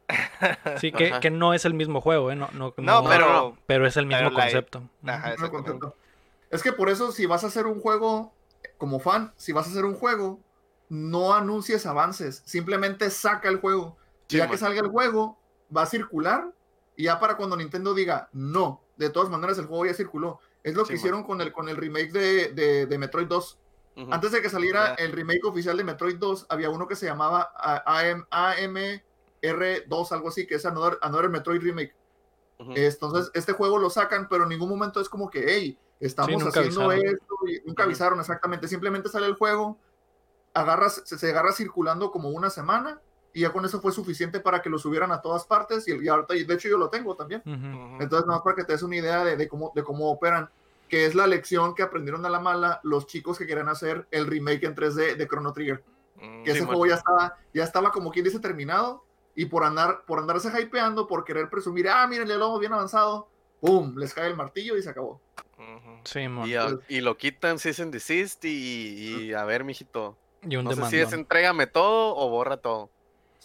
Sí, 0.80 0.92
que, 0.92 1.20
que 1.22 1.30
no 1.32 1.54
es 1.54 1.64
el 1.66 1.74
mismo 1.74 2.02
juego, 2.02 2.32
¿eh? 2.32 2.36
No, 2.36 2.50
no, 2.54 2.74
No, 2.78 3.02
no- 3.02 3.10
pero 3.10 3.58
pero 3.66 3.88
es 3.88 3.96
el 3.98 4.06
mismo 4.08 4.32
concepto. 4.34 4.80
Ajá, 4.80 4.90
No, 5.02 5.14
exactamente. 5.14 5.50
contento. 5.50 5.96
Es 6.50 6.62
que 6.64 6.72
por 6.74 6.90
eso, 6.90 7.12
si 7.12 7.26
vas 7.26 7.44
a 7.44 7.48
hacer 7.48 7.66
un 7.66 7.80
juego, 7.82 8.34
como 8.78 9.00
fan, 9.00 9.34
si 9.38 9.52
vas 9.54 9.68
a 9.68 9.72
hacer 9.72 9.86
un 9.86 9.96
juego, 9.96 10.40
no 10.90 11.34
anuncies 11.34 11.86
avances, 11.86 12.42
simplemente 12.46 13.10
saca 13.10 13.50
el 13.50 13.58
juego. 13.60 13.98
Sí, 14.28 14.38
ya 14.38 14.44
man. 14.46 14.52
que 14.52 14.58
salga 14.58 14.82
el 14.82 14.88
juego, 14.90 15.38
va 15.76 15.84
a 15.84 15.86
circular, 15.86 16.52
y 16.96 17.04
ya 17.06 17.20
para 17.20 17.38
cuando 17.38 17.56
Nintendo 17.58 17.94
diga, 17.94 18.30
no, 18.34 18.82
de 18.98 19.10
todas 19.10 19.30
maneras 19.30 19.58
el 19.58 19.66
juego 19.66 19.86
ya 19.86 19.94
circuló. 19.94 20.40
Es 20.64 20.74
lo 20.76 20.84
Sí, 20.84 20.90
que 20.90 20.94
man. 20.94 20.98
hicieron 21.00 21.24
con 21.24 21.42
el, 21.42 21.52
con 21.52 21.70
el 21.70 21.78
remake 21.78 22.12
de, 22.12 22.48
de- 22.54 22.86
de 22.86 22.98
Metroid 22.98 23.28
2. 23.28 23.60
Ujú. 23.98 24.14
Antes 24.14 24.32
de 24.32 24.42
que 24.42 24.50
saliera 24.50 24.94
el 24.96 25.12
remake 25.12 25.46
oficial 25.46 25.78
de 25.78 25.84
Metroid 25.84 26.18
2, 26.18 26.48
había 26.50 26.70
uno 26.70 26.88
que 26.88 26.96
se 26.96 27.06
llamaba 27.06 27.52
ah, 27.56 27.84
AM, 27.86 28.26
AMR2, 28.32 30.12
algo 30.12 30.30
así, 30.30 30.46
que 30.48 30.56
es 30.56 30.66
Another, 30.66 30.98
Another 31.02 31.30
Metroid 31.30 31.62
Remake. 31.62 31.94
Entonces, 32.58 33.32
este 33.34 33.52
juego 33.54 33.78
lo 33.78 33.90
sacan, 33.90 34.28
pero 34.30 34.44
en 34.44 34.50
ningún 34.50 34.70
momento 34.70 35.02
es 35.02 35.10
como 35.10 35.30
que, 35.30 35.44
hey, 35.48 35.78
estamos 36.00 36.32
Sí, 36.32 36.38
nunca 36.46 36.60
haciendo 36.62 36.90
avisaron. 36.90 37.16
esto, 37.16 37.36
y 37.48 37.68
nunca 37.68 37.84
avisaron 37.84 38.20
exactamente. 38.20 38.68
Simplemente 38.70 39.10
sale 39.10 39.26
el 39.28 39.36
juego, 39.36 39.78
agarras, 40.54 41.02
se, 41.06 41.18
se 41.18 41.30
agarra 41.32 41.52
circulando 41.52 42.12
como 42.12 42.30
una 42.30 42.50
semana, 42.50 43.02
y 43.36 43.42
ya 43.42 43.52
con 43.52 43.64
eso 43.66 43.80
fue 43.82 43.92
suficiente 43.92 44.40
para 44.40 44.62
que 44.62 44.70
lo 44.70 44.80
subieran 44.80 45.12
a 45.12 45.22
todas 45.22 45.46
partes, 45.46 45.88
y, 45.88 46.04
y 46.04 46.08
ahorita, 46.08 46.36
y 46.36 46.44
de 46.46 46.54
hecho 46.56 46.70
yo 46.70 46.78
lo 46.78 46.90
tengo 46.90 47.16
también. 47.16 47.42
Ujú. 47.46 47.54
Ujú. 47.54 48.02
Entonces, 48.02 48.26
nada 48.26 48.38
más 48.40 48.42
para 48.42 48.56
que 48.56 48.64
te 48.64 48.74
des 48.74 48.82
una 48.82 48.96
idea 48.96 49.24
de, 49.24 49.36
de 49.38 49.48
cómo, 49.48 49.72
de 49.76 49.84
cómo 49.84 50.10
operan, 50.10 50.50
que 50.90 51.06
es 51.06 51.14
la 51.16 51.28
lección 51.28 51.76
que 51.76 51.84
aprendieron 51.84 52.26
a 52.26 52.30
la 52.30 52.40
mala 52.40 52.80
los 52.84 53.06
chicos 53.08 53.38
que 53.38 53.46
querían 53.46 53.68
hacer 53.70 54.08
el 54.12 54.26
remake 54.28 54.64
en 54.64 54.76
3D 54.76 55.16
de 55.18 55.28
Chrono 55.28 55.52
Trigger. 55.54 55.84
Mm, 56.16 56.44
Que 56.44 56.52
Sí, 56.52 56.58
ese 56.58 56.60
man. 56.62 56.68
juego 56.76 56.86
ya 56.88 56.96
estaba, 56.96 57.38
ya 57.54 57.64
estaba 57.64 57.92
como 57.92 58.12
quien 58.12 58.24
dice 58.26 58.40
terminado, 58.40 59.04
y 59.36 59.46
por 59.46 59.64
andar, 59.66 60.06
por 60.08 60.20
andarse 60.20 60.50
hypeando, 60.62 61.06
por 61.08 61.26
querer 61.26 61.50
presumir, 61.50 61.90
ah, 61.90 62.08
miren, 62.08 62.28
ya 62.28 62.36
lo 62.38 62.46
hemos 62.46 62.60
bien 62.62 62.72
avanzado, 62.72 63.28
¡pum! 63.60 63.98
Les 63.98 64.14
cae 64.14 64.28
el 64.30 64.36
martillo 64.38 64.78
y 64.78 64.82
se 64.82 64.90
acabó. 64.90 65.20
Sí. 66.06 66.20
Y, 66.46 66.54
a- 66.56 66.78
y 66.88 67.02
lo 67.02 67.18
quitan 67.18 67.60
cease 67.60 67.82
and 67.84 67.92
desist 67.92 68.46
y, 68.46 68.50
y 69.28 69.34
a 69.34 69.44
ver, 69.44 69.64
mijito. 69.64 70.18
Y 70.48 70.56
un 70.58 70.66
No 70.66 70.72
sé 70.74 70.86
si 70.86 71.00
es 71.00 71.12
entrégame 71.14 71.66
todo 71.66 72.16
o 72.16 72.30
borra 72.30 72.58
todo. 72.58 72.92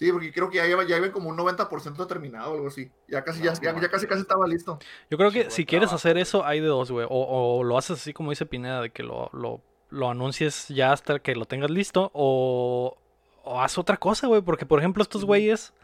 Sí, 0.00 0.10
porque 0.10 0.32
creo 0.32 0.48
que 0.48 0.56
ya 0.56 0.66
lleva, 0.66 0.82
ya 0.84 1.12
como 1.12 1.28
un 1.28 1.36
90% 1.36 2.06
terminado 2.06 2.52
o 2.52 2.54
algo 2.54 2.68
así. 2.68 2.90
Ya 3.06 3.22
casi, 3.22 3.42
ya, 3.42 3.52
No, 3.52 3.60
ya, 3.60 3.78
ya 3.82 3.90
casi, 3.90 4.06
casi 4.06 4.22
estaba 4.22 4.46
listo. 4.46 4.78
Yo 5.10 5.18
creo 5.18 5.30
que 5.30 5.50
si 5.50 5.66
quieres 5.66 5.90
trabajo, 5.90 5.96
hacer 5.96 6.16
eso, 6.16 6.42
hay 6.42 6.60
de 6.60 6.68
dos, 6.68 6.90
güey. 6.90 7.06
O, 7.10 7.58
o 7.58 7.62
lo 7.62 7.76
haces 7.76 8.00
así 8.00 8.14
como 8.14 8.30
dice 8.30 8.46
Pineda, 8.46 8.80
de 8.80 8.88
que 8.88 9.02
lo, 9.02 9.28
lo, 9.34 9.60
lo 9.90 10.08
anuncies 10.08 10.68
ya 10.68 10.92
hasta 10.92 11.18
que 11.18 11.36
lo 11.36 11.44
tengas 11.44 11.70
listo. 11.70 12.10
O, 12.14 12.96
o 13.44 13.60
haz 13.60 13.76
otra 13.76 13.98
cosa, 13.98 14.26
güey. 14.26 14.40
Porque, 14.40 14.64
por 14.64 14.78
ejemplo, 14.78 15.02
estos 15.02 15.26
güeyes, 15.26 15.74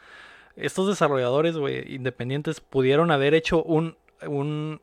estos 0.57 0.89
desarrolladores, 0.89 1.59
güey, 1.59 1.95
independientes, 1.95 2.63
pudieron 2.63 3.11
haber 3.11 3.35
hecho 3.35 3.63
un, 3.65 3.99
un 4.27 4.81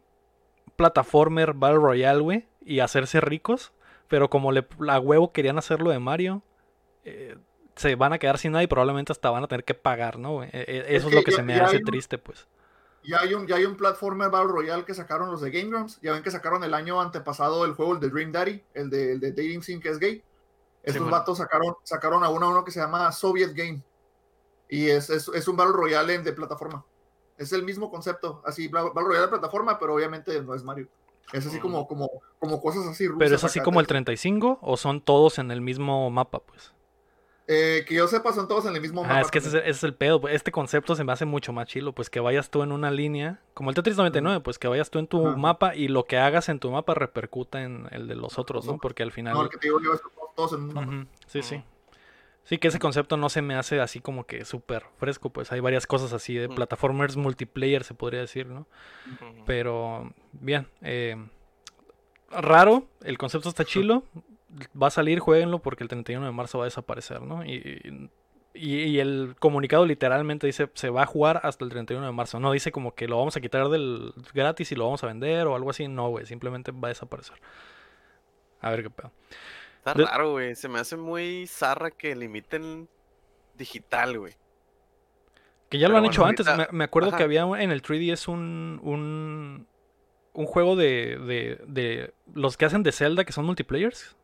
plataformer 0.76 1.54
Battle 1.54 1.80
Royale, 1.80 2.22
güey, 2.22 2.46
y 2.64 2.82
hacerse 2.82 3.20
ricos. 3.20 3.74
Pero 4.08 4.30
como 4.30 4.52
le, 4.52 4.68
a 4.90 5.00
huevo 5.00 5.32
querían 5.32 5.58
hacerlo 5.58 5.90
de 5.90 5.98
Mario, 5.98 6.44
eh, 7.04 7.36
se 7.76 7.96
van 7.96 8.14
a 8.14 8.20
quedar 8.20 8.38
sin 8.38 8.52
nada 8.52 8.64
y 8.64 8.68
probablemente 8.68 9.12
hasta 9.12 9.30
van 9.30 9.44
a 9.44 9.48
tener 9.48 9.64
que 9.64 9.74
pagar, 9.74 10.20
¿no? 10.20 10.44
Eh, 10.44 10.50
eh, 10.54 10.86
Eso 10.90 11.08
es, 11.10 11.14
lo 11.16 11.24
que 11.24 11.32
ya- 11.32 11.38
se 11.38 11.44
me 11.44 11.60
hace 11.60 11.78
un- 11.78 11.84
triste, 11.84 12.18
pues. 12.18 12.48
Ya 13.06 13.20
hay 13.20 13.34
un, 13.34 13.46
ya 13.48 13.58
hay 13.58 13.66
un 13.66 13.76
platformer 13.76 14.30
Battle 14.30 14.52
Royale 14.52 14.86
que 14.86 14.94
sacaron 14.94 15.30
los 15.30 15.42
de 15.42 15.52
Game 15.52 15.70
Grumps. 15.70 16.00
Ya 16.02 16.14
ven 16.14 16.24
que 16.24 16.32
sacaron 16.32 16.64
el 16.64 16.74
año 16.74 17.02
antepasado 17.02 17.66
el 17.66 17.74
juego, 17.74 17.94
el 17.94 18.00
de 18.00 18.10
Dream 18.10 18.32
Daddy, 18.32 18.64
el 18.74 18.90
de, 18.90 19.12
el 19.14 19.20
de 19.20 19.32
Dating 19.32 19.62
Sim 19.62 19.82
que 19.82 19.90
es 19.90 20.00
gay. 20.00 20.24
Estos 20.84 21.02
man. 21.02 21.12
vatos 21.12 21.38
sacaron, 21.40 21.76
sacaron 21.84 22.24
a 22.24 22.30
uno 22.30 22.46
a 22.46 22.50
uno 22.50 22.64
que 22.64 22.72
se 22.72 22.80
llama 22.80 23.12
Soviet 23.12 23.54
Game. 23.54 23.82
Y 24.70 24.88
es, 24.90 25.10
es, 25.10 25.28
es 25.28 25.48
un 25.50 25.58
Battle 25.58 25.74
Royale 25.74 26.20
de 26.20 26.32
plataforma. 26.34 26.86
Es 27.38 27.52
el 27.52 27.64
mismo 27.64 27.92
concepto, 27.92 28.42
así, 28.46 28.70
Battle 28.70 28.92
Royale 28.96 29.26
de 29.26 29.28
plataforma, 29.32 29.78
pero 29.80 29.96
obviamente 29.96 30.42
no 30.42 30.56
es 30.56 30.64
Mario. 30.64 30.88
Es 31.34 31.46
así 31.46 31.58
Mm. 31.58 31.62
como, 31.62 31.88
como, 31.88 32.10
como 32.40 32.62
cosas 32.62 32.86
así 32.88 33.06
rusas. 33.08 33.20
Pero 33.20 33.36
es 33.36 33.44
así 33.44 33.60
como 33.60 33.80
el 33.82 33.88
35 33.88 34.60
o 34.62 34.78
son 34.78 35.02
todos 35.02 35.40
en 35.40 35.52
el 35.52 35.60
mismo 35.62 36.10
mapa, 36.10 36.40
pues. 36.40 36.74
Eh, 37.46 37.84
que 37.86 37.96
yo 37.96 38.08
sepa, 38.08 38.32
son 38.32 38.48
todos 38.48 38.66
en 38.68 38.76
el 38.76 38.82
mismo 38.82 39.04
Ah, 39.06 39.20
es 39.20 39.30
que 39.30 39.40
ese 39.40 39.50
es, 39.50 39.54
ese 39.56 39.70
es 39.70 39.84
el 39.84 39.94
pedo. 39.94 40.22
pues, 40.22 40.34
Este 40.34 40.52
concepto 40.52 40.96
se 40.96 41.04
me 41.04 41.12
hace 41.12 41.26
mucho 41.26 41.52
más 41.52 41.68
chilo, 41.68 41.92
pues 41.94 42.10
que 42.10 42.22
vayas 42.22 42.50
tú 42.50 42.64
en 42.64 42.72
una 42.72 42.90
línea, 42.90 43.42
como 43.54 43.70
el 43.70 43.76
Tetris 43.76 43.98
99, 43.98 44.40
pues 44.40 44.58
que 44.58 44.70
vayas 44.70 44.90
tú 44.90 45.00
en 45.00 45.08
tu 45.08 45.28
Ajá. 45.28 45.36
mapa 45.36 45.76
y 45.76 45.90
lo 45.90 46.06
que 46.06 46.18
hagas 46.18 46.48
en 46.48 46.60
tu 46.60 46.72
mapa 46.72 46.94
repercuta 46.94 47.62
en 47.64 47.88
el 47.92 48.08
de 48.08 48.16
los 48.16 48.40
otros, 48.40 48.66
¿no? 48.66 48.78
Porque 48.78 49.04
al 49.04 49.12
final... 49.12 49.34
No, 49.34 49.42
el 49.42 49.50
que 49.50 49.58
te 49.58 49.68
digo 49.68 49.82
yo 49.82 49.94
es 49.94 50.02
todos 50.38 50.54
en 50.54 50.62
un 50.62 50.74
mapa. 50.74 51.08
Sí, 51.28 51.42
sí. 51.44 51.62
Sí, 52.46 52.58
que 52.58 52.68
ese 52.70 52.80
concepto 52.80 53.16
no 53.18 53.30
se 53.30 53.42
me 53.42 53.56
hace 53.56 53.80
así 53.80 54.00
como 54.02 54.26
que 54.26 54.44
súper 54.46 54.86
fresco, 54.98 55.30
pues 55.30 55.52
hay 55.52 55.60
varias 55.62 55.86
cosas 55.88 56.12
así 56.14 56.36
de 56.36 56.50
plataformers 56.50 57.16
multiplayer, 57.18 57.84
se 57.86 57.94
podría 57.94 58.20
decir, 58.22 58.48
¿no? 58.48 58.68
Pero, 59.46 60.14
bien. 60.34 60.68
eh, 60.82 61.16
raro, 62.32 62.86
el 63.02 63.18
concepto 63.18 63.50
está 63.50 63.64
chilo. 63.66 64.04
Va 64.82 64.88
a 64.88 64.92
salir, 64.92 65.20
jueguenlo 65.20 65.60
porque 65.60 65.84
el 65.84 65.90
31 65.90 66.26
de 66.26 66.32
marzo 66.32 66.60
va 66.60 66.66
a 66.66 66.68
desaparecer, 66.68 67.22
¿no? 67.22 67.44
Y, 67.46 68.10
y, 68.54 68.76
y 68.84 69.00
el 69.00 69.36
comunicado 69.40 69.86
literalmente 69.86 70.46
dice 70.46 70.70
se 70.76 70.90
va 70.90 71.04
a 71.04 71.06
jugar 71.08 71.42
hasta 71.44 71.64
el 71.66 71.72
31 71.72 72.06
de 72.06 72.12
marzo. 72.12 72.40
No 72.40 72.52
dice 72.52 72.72
como 72.72 72.94
que 72.94 73.08
lo 73.08 73.18
vamos 73.18 73.36
a 73.36 73.42
quitar 73.42 73.68
del 73.70 74.14
gratis 74.34 74.72
y 74.72 74.76
lo 74.76 74.86
vamos 74.86 75.04
a 75.04 75.08
vender 75.08 75.48
o 75.48 75.56
algo 75.56 75.70
así. 75.72 75.88
No, 75.88 76.10
güey, 76.10 76.26
simplemente 76.26 76.72
va 76.72 76.88
a 76.88 76.90
desaparecer. 76.90 77.36
A 78.62 78.70
ver 78.70 78.84
qué 78.84 78.90
pedo. 78.90 79.12
Está 79.78 79.94
De- 79.96 80.06
raro, 80.06 80.32
güey. 80.32 80.56
Se 80.56 80.70
me 80.70 80.80
hace 80.80 80.96
muy 80.98 81.48
zarra 81.48 81.92
que 81.92 82.16
limiten 82.16 82.88
digital, 83.58 84.20
güey. 84.20 84.34
Que 85.70 85.80
ya 85.80 85.90
lo 85.90 85.96
han 85.98 86.04
bueno, 86.04 86.14
hecho 86.14 86.26
antes. 86.26 86.46
Me, 86.56 86.68
me 86.72 86.84
acuerdo 86.84 87.16
que 87.16 87.24
había 87.24 87.42
en 87.42 87.72
el 87.72 87.82
3DS 87.82 88.28
un, 88.28 88.80
un, 88.84 89.68
un 90.34 90.46
juego 90.46 90.76
de, 90.76 91.18
de, 91.18 91.60
de 91.66 92.14
los 92.36 92.56
que 92.58 92.66
hacen 92.66 92.84
de 92.84 92.92
Zelda, 92.92 93.26
que 93.26 93.34
son 93.34 93.46
multiplayers. 93.46 94.16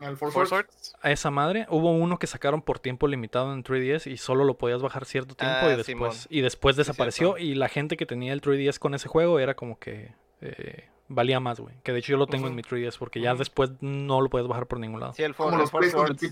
El 0.00 0.16
Force 0.16 0.34
Four 0.34 0.46
Swords. 0.48 0.72
Swords. 0.74 0.96
A 1.02 1.10
esa 1.12 1.30
madre. 1.30 1.66
Hubo 1.70 1.92
uno 1.92 2.18
que 2.18 2.26
sacaron 2.26 2.62
por 2.62 2.78
tiempo 2.78 3.06
limitado 3.08 3.52
en 3.52 3.62
3DS 3.64 4.10
y 4.10 4.16
solo 4.16 4.44
lo 4.44 4.58
podías 4.58 4.82
bajar 4.82 5.04
cierto 5.04 5.34
tiempo 5.34 5.56
Ah, 5.62 5.66
y 5.72 5.76
después, 5.76 5.86
Simón. 5.86 6.10
y 6.28 6.40
después 6.40 6.76
desapareció. 6.76 7.38
y 7.38 7.54
la 7.54 7.68
gente 7.68 7.96
que 7.96 8.04
tenía 8.06 8.32
el 8.32 8.40
3DS 8.42 8.78
con 8.78 8.94
ese 8.94 9.08
juego 9.08 9.38
era 9.38 9.54
como 9.54 9.78
que 9.78 10.12
eh, 10.40 10.88
valía 11.08 11.40
más, 11.40 11.60
güey. 11.60 11.74
Que 11.82 11.92
de 11.92 12.00
hecho 12.00 12.12
yo 12.12 12.16
lo 12.18 12.26
tengo 12.26 12.48
en 12.48 12.54
mi 12.54 12.62
3DS 12.62 12.98
porque 12.98 13.20
ya 13.20 13.34
después 13.34 13.70
no 13.80 14.20
lo 14.20 14.28
puedes 14.28 14.48
bajar 14.48 14.66
por 14.66 14.78
ningún 14.80 15.00
lado. 15.00 15.12
Sí, 15.14 15.22
el, 15.22 15.34
For- 15.34 15.52
Force 15.68 15.96
Words. 15.96 16.22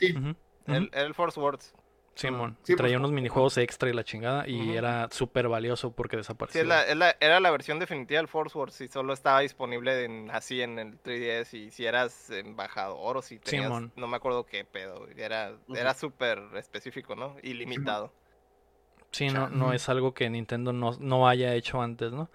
El 0.66 1.14
Force 1.14 1.40
Words. 1.40 1.74
Simón. 2.14 2.58
Sí, 2.64 2.76
traía 2.76 2.96
pues, 2.96 2.98
unos 2.98 3.12
minijuegos 3.12 3.56
extra 3.58 3.88
y 3.90 3.92
la 3.92 4.04
chingada 4.04 4.48
y 4.48 4.74
era 4.74 5.08
súper 5.10 5.48
valioso 5.48 5.92
porque 5.94 6.16
Sí, 6.48 6.58
desapareció. 6.58 6.60
es 6.60 6.66
la, 6.66 6.82
es 6.86 6.96
la- 6.96 7.16
era 7.20 7.40
la 7.40 7.50
versión 7.50 7.78
definitiva 7.78 8.18
del 8.18 8.28
Force 8.28 8.56
Wars 8.58 8.80
y 8.82 8.88
solo 8.88 9.14
estaba 9.14 9.40
disponible 9.40 10.04
en, 10.04 10.30
así 10.30 10.60
en 10.60 10.78
el 10.78 10.98
3DS 11.00 11.56
y 11.56 11.70
si 11.70 11.86
eras 11.86 12.28
embajador 12.30 13.16
o 13.16 13.22
si 13.22 13.38
tenías, 13.38 13.74
Simón. 13.74 13.92
no 13.96 14.06
me 14.06 14.16
acuerdo 14.16 14.44
qué 14.44 14.64
pedo, 14.64 15.08
era, 15.08 15.58
era 15.72 15.94
súper 15.94 16.38
específico, 16.56 17.16
¿no? 17.16 17.36
Ilimitado. 17.42 18.14
Sí, 19.10 19.30
no, 19.30 19.48
no 19.50 19.72
es 19.72 19.88
algo 19.88 20.14
que 20.14 20.30
Nintendo 20.30 20.72
no, 20.72 20.92
no 20.98 21.28
haya 21.28 21.54
hecho 21.54 21.82
antes, 21.82 22.12
¿no? 22.12 22.30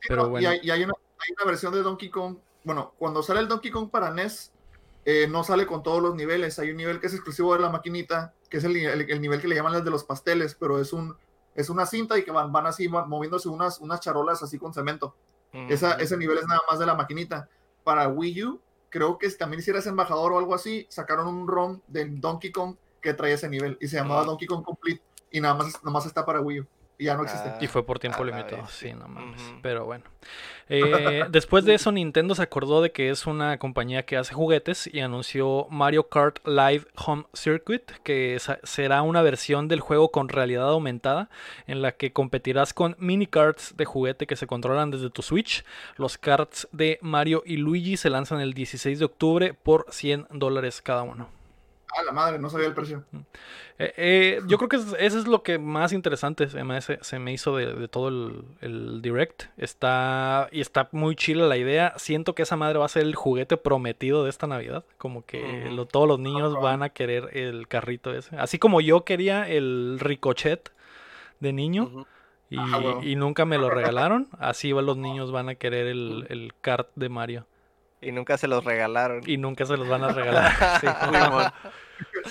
Sí, 0.00 0.08
Pero 0.08 0.28
no, 0.28 0.30
bueno. 0.30 0.40
Y, 0.40 0.46
hay, 0.46 0.60
y 0.62 0.70
hay 0.70 0.82
una, 0.84 0.94
hay 1.18 1.34
una 1.38 1.50
versión 1.50 1.72
de 1.74 1.82
Donkey 1.82 2.10
Kong. 2.10 2.38
Bueno, 2.62 2.94
cuando 2.98 3.22
sale 3.22 3.40
el 3.40 3.48
Donkey 3.48 3.70
Kong 3.70 3.90
para 3.90 4.08
NES, 4.10 4.54
eh, 5.04 5.26
no 5.28 5.44
sale 5.44 5.66
con 5.66 5.82
todos 5.82 6.02
los 6.02 6.14
niveles. 6.14 6.58
Hay 6.58 6.70
un 6.70 6.76
nivel 6.76 7.00
que 7.00 7.06
es 7.06 7.14
exclusivo 7.14 7.54
de 7.54 7.60
la 7.60 7.70
maquinita, 7.70 8.34
que 8.48 8.58
es 8.58 8.64
el, 8.64 8.76
el- 8.76 9.10
el 9.10 9.20
nivel 9.20 9.40
que 9.40 9.48
le 9.48 9.54
llaman 9.54 9.74
el 9.74 9.84
de 9.84 9.90
los 9.90 10.04
pasteles, 10.04 10.54
pero 10.58 10.78
es 10.80 10.92
un 10.92 11.16
es 11.56 11.68
una 11.68 11.84
cinta 11.84 12.16
y 12.16 12.22
que 12.24 12.30
van, 12.30 12.52
van 12.52 12.66
así 12.66 12.88
moviéndose 12.88 13.48
unas, 13.48 13.80
unas 13.80 14.00
charolas 14.00 14.42
así 14.42 14.56
con 14.58 14.72
cemento. 14.72 15.14
Esa, 15.68 15.94
ese 15.94 16.16
nivel 16.16 16.38
es 16.38 16.46
nada 16.46 16.60
más 16.70 16.78
de 16.78 16.86
la 16.86 16.94
maquinita. 16.94 17.48
Para 17.82 18.06
Wii 18.08 18.44
U, 18.44 18.60
creo 18.88 19.18
que 19.18 19.28
si 19.28 19.36
también 19.36 19.58
hicieras 19.60 19.84
embajador 19.86 20.32
o 20.32 20.38
algo 20.38 20.54
así, 20.54 20.86
sacaron 20.90 21.26
un 21.26 21.48
ROM 21.48 21.80
de 21.88 22.04
Donkey 22.06 22.52
Kong 22.52 22.76
que 23.02 23.14
traía 23.14 23.34
ese 23.34 23.48
nivel 23.48 23.76
y 23.80 23.88
se 23.88 23.96
llamaba 23.96 24.20
Ah. 24.22 24.24
Donkey 24.26 24.46
Kong 24.46 24.62
Complete 24.64 25.02
y 25.32 25.40
nada 25.40 25.54
más, 25.54 25.72
nada 25.82 25.90
más 25.90 26.06
está 26.06 26.24
para 26.24 26.40
Wii 26.40 26.60
U 26.60 26.66
y 27.00 27.06
ya 27.06 27.16
no 27.16 27.22
existe. 27.22 27.48
Ah. 27.48 27.58
Y 27.60 27.66
fue 27.66 27.84
por 27.84 27.98
tiempo 27.98 28.22
limitado, 28.22 28.62
vez, 28.62 28.70
sí, 28.70 28.88
sí. 28.88 28.92
no 28.92 29.08
mames. 29.08 29.40
Pero 29.62 29.86
bueno. 29.86 30.04
Eh, 30.68 31.24
después 31.30 31.64
de 31.64 31.74
eso, 31.74 31.90
Nintendo 31.90 32.34
se 32.34 32.42
acordó 32.42 32.82
de 32.82 32.92
que 32.92 33.08
es 33.08 33.26
una 33.26 33.56
compañía 33.58 34.04
que 34.04 34.18
hace 34.18 34.34
juguetes 34.34 34.86
y 34.92 35.00
anunció 35.00 35.66
Mario 35.70 36.10
Kart 36.10 36.46
Live 36.46 36.84
Home 37.06 37.24
Circuit, 37.32 37.90
que 38.02 38.38
será 38.64 39.00
una 39.00 39.22
versión 39.22 39.66
del 39.66 39.80
juego 39.80 40.10
con 40.10 40.28
realidad 40.28 40.68
aumentada, 40.68 41.30
en 41.66 41.80
la 41.80 41.92
que 41.92 42.12
competirás 42.12 42.74
con 42.74 42.96
mini 42.98 43.26
karts 43.26 43.78
de 43.78 43.86
juguete 43.86 44.26
que 44.26 44.36
se 44.36 44.46
controlan 44.46 44.90
desde 44.90 45.08
tu 45.08 45.22
Switch. 45.22 45.64
Los 45.96 46.18
karts 46.18 46.68
de 46.70 46.98
Mario 47.00 47.42
y 47.46 47.56
Luigi 47.56 47.96
se 47.96 48.10
lanzan 48.10 48.40
el 48.40 48.52
16 48.52 48.98
de 48.98 49.04
octubre 49.06 49.54
por 49.54 49.86
100 49.88 50.26
dólares 50.32 50.82
cada 50.82 51.02
uno. 51.02 51.39
A 51.98 52.02
la 52.04 52.12
madre, 52.12 52.38
no 52.38 52.48
sabía 52.50 52.66
el 52.68 52.74
precio. 52.74 53.04
Eh, 53.78 53.92
eh, 53.96 54.40
yo 54.46 54.58
creo 54.58 54.68
que 54.68 54.76
es- 54.76 54.94
eso 54.98 55.18
es 55.18 55.26
lo 55.26 55.42
que 55.42 55.58
más 55.58 55.92
interesante 55.92 56.48
se 56.48 56.62
me, 56.64 56.80
se 56.82 57.18
me 57.18 57.32
hizo 57.32 57.56
de, 57.56 57.72
de 57.74 57.88
todo 57.88 58.08
el, 58.08 58.44
el 58.60 59.00
direct. 59.02 59.44
Está 59.56 60.48
y 60.52 60.60
está 60.60 60.88
muy 60.92 61.16
chila 61.16 61.46
la 61.46 61.56
idea. 61.56 61.94
Siento 61.96 62.34
que 62.34 62.42
esa 62.42 62.56
madre 62.56 62.78
va 62.78 62.84
a 62.84 62.88
ser 62.88 63.02
el 63.02 63.14
juguete 63.14 63.56
prometido 63.56 64.22
de 64.24 64.30
esta 64.30 64.46
Navidad. 64.46 64.84
Como 64.98 65.24
que 65.24 65.68
lo- 65.72 65.86
todos 65.86 66.06
los 66.06 66.18
niños 66.18 66.52
van 66.60 66.82
a 66.82 66.90
querer 66.90 67.30
el 67.36 67.68
carrito 67.68 68.12
ese. 68.14 68.36
Así 68.36 68.58
como 68.58 68.80
yo 68.80 69.04
quería 69.04 69.48
el 69.48 69.98
ricochet 69.98 70.70
de 71.40 71.52
niño 71.54 72.06
y, 72.50 72.58
Ah, 72.58 73.00
y 73.02 73.16
nunca 73.16 73.44
me 73.46 73.56
lo 73.56 73.70
regalaron. 73.70 74.28
Así 74.38 74.70
los 74.70 74.96
niños 74.96 75.32
van 75.32 75.48
a 75.48 75.54
querer 75.54 75.86
el, 75.86 76.26
el 76.28 76.52
kart 76.60 76.88
de 76.96 77.08
Mario. 77.08 77.46
Y 78.00 78.12
nunca 78.12 78.38
se 78.38 78.48
los 78.48 78.64
regalaron. 78.64 79.22
Y 79.26 79.36
nunca 79.36 79.66
se 79.66 79.76
los 79.76 79.88
van 79.88 80.04
a 80.04 80.08
regalar. 80.12 81.52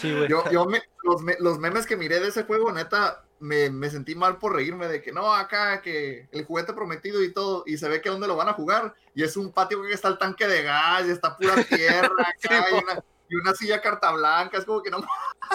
Sí, 0.01 0.11
güey. 0.15 0.27
Yo, 0.27 0.43
yo 0.51 0.65
me- 0.65 0.81
los, 1.03 1.21
me- 1.21 1.35
los 1.39 1.59
memes 1.59 1.85
que 1.85 1.95
miré 1.95 2.19
de 2.19 2.29
ese 2.29 2.43
juego, 2.43 2.71
neta, 2.71 3.23
me, 3.39 3.69
me 3.69 3.87
sentí 3.89 4.15
mal 4.15 4.37
por 4.37 4.55
reírme 4.55 4.87
de 4.87 4.99
que 5.01 5.11
no, 5.11 5.31
acá, 5.33 5.81
que 5.81 6.27
el 6.31 6.43
juguete 6.45 6.73
prometido 6.73 7.23
y 7.23 7.31
todo, 7.31 7.63
y 7.67 7.77
se 7.77 7.87
ve 7.87 8.01
que 8.01 8.09
dónde 8.09 8.27
lo 8.27 8.35
van 8.35 8.49
a 8.49 8.53
jugar, 8.53 8.95
y 9.13 9.21
es 9.23 9.37
un 9.37 9.51
patio 9.51 9.83
que 9.83 9.93
está 9.93 10.07
el 10.07 10.17
tanque 10.17 10.47
de 10.47 10.63
gas, 10.63 11.05
y 11.07 11.11
está 11.11 11.37
pura 11.37 11.53
tierra 11.63 12.09
acá, 12.43 12.65
y, 12.71 12.73
una, 12.83 13.03
y 13.29 13.35
una 13.35 13.53
silla 13.53 13.79
carta 13.79 14.11
blanca, 14.11 14.57
es 14.57 14.65
como 14.65 14.81
que 14.81 14.89
no 14.89 15.05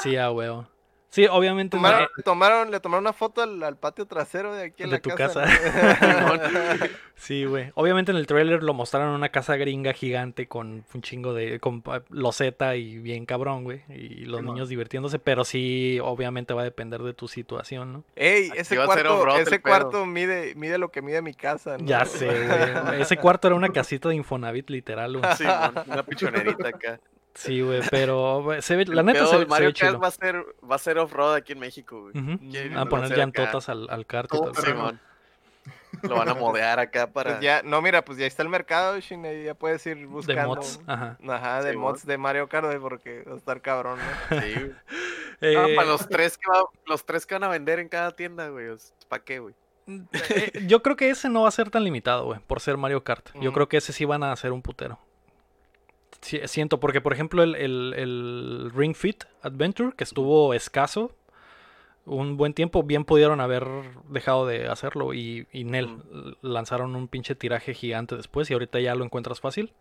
Sí, 0.01 0.17
a 0.17 0.31
huevo. 0.31 0.69
Sí, 1.15 1.29
obviamente. 1.31 1.77
Tomaron, 1.77 2.09
le 2.17 2.23
tomaron, 2.25 2.71
le 2.73 2.81
tomaron 2.81 3.05
una 3.05 3.13
foto 3.13 3.41
al, 3.43 3.63
al 3.63 3.77
patio 3.77 4.05
trasero 4.05 4.53
de 4.53 4.65
aquí 4.65 4.83
en 4.83 4.91
De 4.91 4.97
la 4.97 5.01
tu 5.03 5.11
casa. 5.11 5.45
casa. 5.45 6.81
Sí, 7.17 7.45
güey. 7.45 7.71
Obviamente 7.77 8.11
en 8.11 8.19
el 8.19 8.27
trailer 8.27 8.65
lo 8.65 8.75
mostraron 8.75 9.11
una 9.15 9.29
casa 9.29 9.55
gringa 9.55 9.93
gigante 9.93 10.49
con 10.49 10.85
un 10.93 11.03
chingo 11.03 11.33
de 11.33 11.61
con 11.61 11.81
pa- 11.83 12.03
loseta 12.11 12.75
y 12.75 12.99
bien 12.99 13.25
cabrón, 13.27 13.63
güey. 13.63 13.83
Y 13.89 14.25
los 14.25 14.41
Sí, 14.41 14.47
niños 14.47 14.69
divirtiéndose, 14.69 15.21
pero 15.21 15.45
sí, 15.45 16.01
obviamente 16.03 16.53
va 16.53 16.63
a 16.63 16.65
depender 16.65 17.01
de 17.05 17.15
tu 17.15 17.29
situación, 17.29 17.93
¿no? 17.93 18.05
Ey, 18.17 18.51
ese 18.57 18.75
cuarto, 18.85 19.37
ese 19.39 19.63
cuarto 19.63 20.05
mide, 20.07 20.57
mide 20.57 20.77
lo 20.79 20.91
que 20.91 21.01
mide 21.03 21.23
mi 21.23 21.35
casa. 21.35 21.79
¿no? 21.79 21.87
Ya 21.87 22.05
sé, 22.05 22.27
güey. 22.27 23.01
Ese 23.01 23.17
cuarto 23.17 23.47
era 23.47 23.55
una 23.55 23.69
casita 23.69 24.09
de 24.09 24.17
Infonavit, 24.17 24.69
literal, 24.69 25.17
güey. 25.17 25.37
Simón, 25.37 25.73
una 25.87 26.03
pichonerita 26.03 26.67
acá. 26.69 26.99
Sí, 27.35 27.61
güey, 27.63 27.81
pero 27.91 28.47
se 28.61 28.77
ve, 28.77 28.85
la 28.87 29.03
neta 29.03 29.21
pedo 29.21 29.31
se, 29.31 29.39
se 29.41 29.47
Mario 29.47 29.69
ve 29.69 29.75
Kart 29.75 30.03
va 30.03 30.07
a 30.09 30.11
ser, 30.13 30.45
va 30.71 30.75
a 30.77 30.79
ser 30.79 30.99
off-road 30.99 31.35
aquí 31.35 31.53
en 31.53 31.59
México, 31.59 32.03
güey. 32.13 32.75
A 32.77 32.85
poner 32.87 33.07
acá. 33.07 33.17
llantotas 33.17 33.69
al, 33.69 33.89
al 33.91 34.07
kart 34.07 34.33
y 34.33 34.37
Todo. 34.39 34.55
Simón. 34.55 35.01
Lo 36.03 36.17
van 36.17 36.29
a 36.29 36.35
modear 36.35 36.81
acá 36.81 37.07
para. 37.13 37.31
Pues 37.33 37.41
ya, 37.43 37.63
no, 37.63 37.81
mira, 37.81 38.05
pues 38.05 38.19
ya 38.19 38.27
está 38.27 38.43
el 38.43 38.49
mercado, 38.49 38.99
Shin, 39.01 39.25
ya 39.45 39.55
puedes 39.55 39.87
ir 39.87 40.07
buscando. 40.07 40.41
De 40.43 40.47
mods. 40.49 40.81
Ajá. 40.87 41.17
Ajá, 41.29 41.63
de 41.63 41.71
Sí, 41.73 41.77
mods 41.79 42.05
de 42.05 42.19
Mario 42.19 42.49
Kart, 42.49 42.67
güey, 42.67 42.79
porque 42.79 43.23
va 43.23 43.35
a 43.35 43.37
estar 43.37 43.61
cabrón, 43.63 43.99
¿no? 44.31 44.41
Sí, 44.43 44.53
güey. 44.55 44.73
Eh, 45.41 45.57
Ah, 45.59 45.67
para 45.75 45.89
los 45.89 46.09
tres, 46.09 46.39
que 46.39 46.49
va- 46.51 46.65
los 46.87 47.05
tres 47.05 47.27
que 47.27 47.35
van 47.35 47.43
a 47.45 47.49
vender 47.49 47.79
en 47.81 47.89
cada 47.89 48.13
tienda, 48.13 48.49
güey. 48.49 48.69
¿Para 49.09 49.25
qué, 49.25 49.41
güey? 49.41 49.55
eh, 50.13 50.65
yo 50.67 50.81
creo 50.83 50.97
que 50.97 51.11
ese 51.11 51.29
no 51.29 51.43
va 51.43 51.49
a 51.49 51.53
ser 51.53 51.71
tan 51.71 51.83
limitado, 51.85 52.25
güey, 52.27 52.39
por 52.47 52.61
ser 52.61 52.77
Mario 52.77 53.03
Kart. 53.05 53.29
Yo 53.41 53.53
creo 53.53 53.69
que 53.69 53.77
ese 53.79 53.93
sí 53.93 54.05
van 54.05 54.23
a 54.23 54.33
hacer 54.33 54.53
un 54.53 54.63
putero. 54.63 54.99
Sí, 56.25 56.41
siento, 56.47 56.81
porque 56.81 57.01
por 57.03 57.13
ejemplo 57.13 57.43
el, 57.43 57.55
el- 57.55 57.95
el 57.97 58.71
Ring 58.75 58.95
Fit 58.97 59.25
Adventure, 59.43 59.93
que 59.95 60.05
estuvo 60.05 60.55
escaso 60.55 61.15
un 62.07 62.37
buen 62.39 62.55
tiempo, 62.55 62.83
bien 62.83 63.05
pudieron 63.05 63.41
haber 63.43 63.67
dejado 64.09 64.47
de 64.47 64.69
hacerlo 64.69 65.13
y, 65.15 65.47
y 65.53 65.65
Nel 65.65 66.03
lanzaron 66.43 66.97
un 66.97 67.09
pinche 67.09 67.35
tiraje 67.35 67.75
gigante 67.75 68.17
después 68.17 68.51
y 68.51 68.55
ahorita 68.55 68.81
ya 68.81 68.95
lo 68.95 69.05
encuentras 69.05 69.41
fácil. 69.41 69.73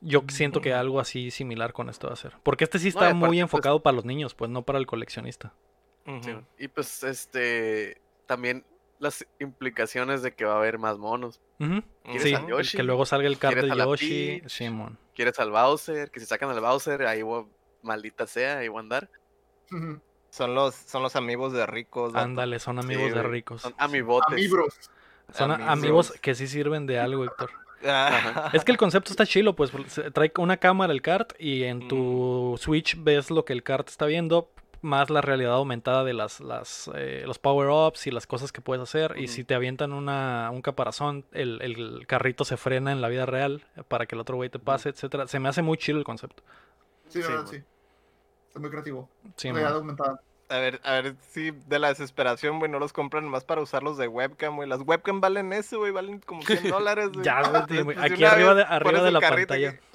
Yo 0.00 0.22
siento 0.28 0.60
que 0.60 0.72
algo 0.74 1.00
así 1.00 1.30
similar 1.30 1.72
con 1.72 1.88
esto 1.88 2.08
va 2.08 2.12
a 2.12 2.16
ser. 2.16 2.34
Porque 2.42 2.64
este 2.64 2.78
sí 2.78 2.86
No, 2.86 2.88
está 2.90 3.00
aparte, 3.06 3.14
muy 3.18 3.28
pues- 3.36 3.40
enfocado 3.42 3.82
para 3.82 3.94
los 3.96 4.04
niños, 4.04 4.34
pues 4.34 4.50
no 4.50 4.62
para 4.62 4.78
el 4.78 4.86
coleccionista. 4.86 5.54
Sí. 6.22 6.32
Y 6.58 6.68
pues, 6.68 7.02
este. 7.04 8.00
También 8.26 8.64
las 8.98 9.26
implicaciones 9.40 10.22
de 10.22 10.34
que 10.34 10.44
va 10.44 10.54
a 10.54 10.58
haber 10.58 10.78
más 10.78 10.98
monos. 10.98 11.40
Que 11.58 12.82
luego 12.82 13.06
salga 13.06 13.26
el 13.28 13.38
card 13.38 13.54
¿Quieres 13.54 13.70
de 13.70 13.76
Yoshi. 13.78 14.42
Simón. 14.46 14.98
¿Quieres 15.14 15.38
al 15.38 15.50
Bowser? 15.50 16.10
Que 16.10 16.20
si 16.20 16.26
sacan 16.26 16.50
al 16.50 16.60
Bowser, 16.60 17.06
ahí 17.06 17.22
voy, 17.22 17.46
maldita 17.82 18.26
sea, 18.26 18.58
ahí 18.58 18.68
voy 18.68 18.78
a 18.78 18.80
andar. 18.80 19.10
Son 20.30 20.54
los, 20.54 20.74
son 20.74 21.02
los 21.02 21.16
amigos 21.16 21.52
de 21.52 21.64
ricos. 21.66 22.12
vato. 22.12 22.24
Ándale, 22.24 22.58
son 22.58 22.78
amigos 22.78 23.12
de 23.14 23.22
ricos. 23.22 23.62
Son 23.62 23.74
amibotes. 23.78 24.32
Amibros. 24.32 24.74
Son 25.32 25.52
amigos. 25.52 25.72
amigos 25.72 26.12
que 26.20 26.34
sí 26.34 26.46
sirven 26.48 26.86
de 26.86 26.98
algo, 26.98 27.24
Héctor. 27.24 27.50
Ah, 27.86 28.50
Es 28.52 28.64
que 28.64 28.72
el 28.72 28.78
concepto 28.78 29.10
está 29.10 29.26
chilo, 29.26 29.54
pues 29.54 29.70
trae 30.12 30.32
una 30.38 30.56
cámara 30.56 30.92
el 30.92 31.02
kart 31.02 31.32
y 31.38 31.64
en 31.64 31.86
tu 31.86 32.56
Switch 32.58 32.96
ves 33.02 33.30
lo 33.30 33.44
que 33.44 33.52
el 33.52 33.62
kart 33.62 33.88
está 33.88 34.06
viendo, 34.06 34.50
más 34.84 35.10
la 35.10 35.20
realidad 35.20 35.54
aumentada 35.54 36.04
de 36.04 36.12
las, 36.14 36.40
las 36.40 36.90
eh, 36.94 37.24
los 37.26 37.38
power-ups 37.38 38.06
y 38.06 38.10
las 38.12 38.26
cosas 38.26 38.52
que 38.52 38.60
puedes 38.60 38.82
hacer. 38.82 39.14
Y 39.18 39.26
si 39.28 39.42
te 39.44 39.54
avientan 39.54 39.92
una, 39.92 40.50
un 40.52 40.62
caparazón, 40.62 41.24
el, 41.32 41.60
el 41.62 42.06
carrito 42.06 42.44
se 42.44 42.56
frena 42.56 42.92
en 42.92 43.00
la 43.00 43.08
vida 43.08 43.26
real 43.26 43.64
para 43.88 44.06
que 44.06 44.14
el 44.14 44.20
otro 44.20 44.36
güey 44.36 44.50
te 44.50 44.58
pase, 44.58 44.90
etcétera. 44.90 45.26
Se 45.26 45.40
me 45.40 45.48
hace 45.48 45.62
muy 45.62 45.76
chilo 45.78 45.98
el 45.98 46.04
concepto. 46.04 46.42
Sí, 47.08 47.18
la 47.20 47.24
Sí, 47.24 47.30
verdad, 47.32 47.44
man. 47.44 47.52
sí. 47.52 47.62
Está 48.48 48.60
muy 48.60 48.70
creativo. 48.70 49.08
Sí, 49.36 49.48
Realidad 49.48 49.70
man. 49.70 49.78
aumentada. 49.80 50.20
A 50.50 50.58
ver, 50.58 50.78
a 50.84 50.92
ver 51.00 51.16
si 51.30 51.52
de 51.52 51.78
la 51.78 51.88
desesperación, 51.88 52.58
güey, 52.58 52.70
no 52.70 52.78
los 52.78 52.92
compran 52.92 53.24
más 53.26 53.44
para 53.44 53.62
usarlos 53.62 53.96
de 53.96 54.08
webcam, 54.08 54.56
güey. 54.56 54.68
Las 54.68 54.82
webcam 54.82 55.20
valen 55.22 55.54
eso, 55.54 55.78
güey, 55.78 55.90
valen 55.90 56.20
como 56.20 56.42
100 56.42 56.68
dólares, 56.70 57.08
güey. 57.12 57.24
Ya, 57.24 57.40
güey, 57.48 57.62
güey, 57.82 57.96
pues, 57.96 58.12
aquí 58.12 58.24
arriba 58.24 58.54
de- 58.54 58.62
arriba 58.64 59.02
de 59.02 59.10
la 59.10 59.20
pantalla. 59.20 59.80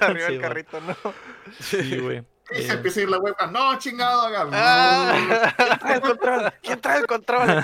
arriba 0.00 0.26
Sí, 0.26 0.32
el 0.32 0.32
man. 0.32 0.40
carrito, 0.40 0.80
¿no? 0.80 0.96
Sí, 1.60 1.98
güey. 2.00 2.24
Y 2.54 2.62
se 2.62 2.72
Eh, 2.72 2.74
empieza 2.74 3.00
a 3.00 3.02
ir 3.04 3.10
la 3.10 3.18
webcam. 3.18 3.52
No, 3.52 3.78
chingado, 3.78 4.22
haga. 4.22 4.48
Ah. 4.52 5.52
¿Quién 5.56 5.78
trae 5.78 5.94
el 5.94 6.00
control? 6.00 6.52
¿Quién 6.62 6.80
trae 6.80 6.98
el 7.00 7.06
control? 7.06 7.50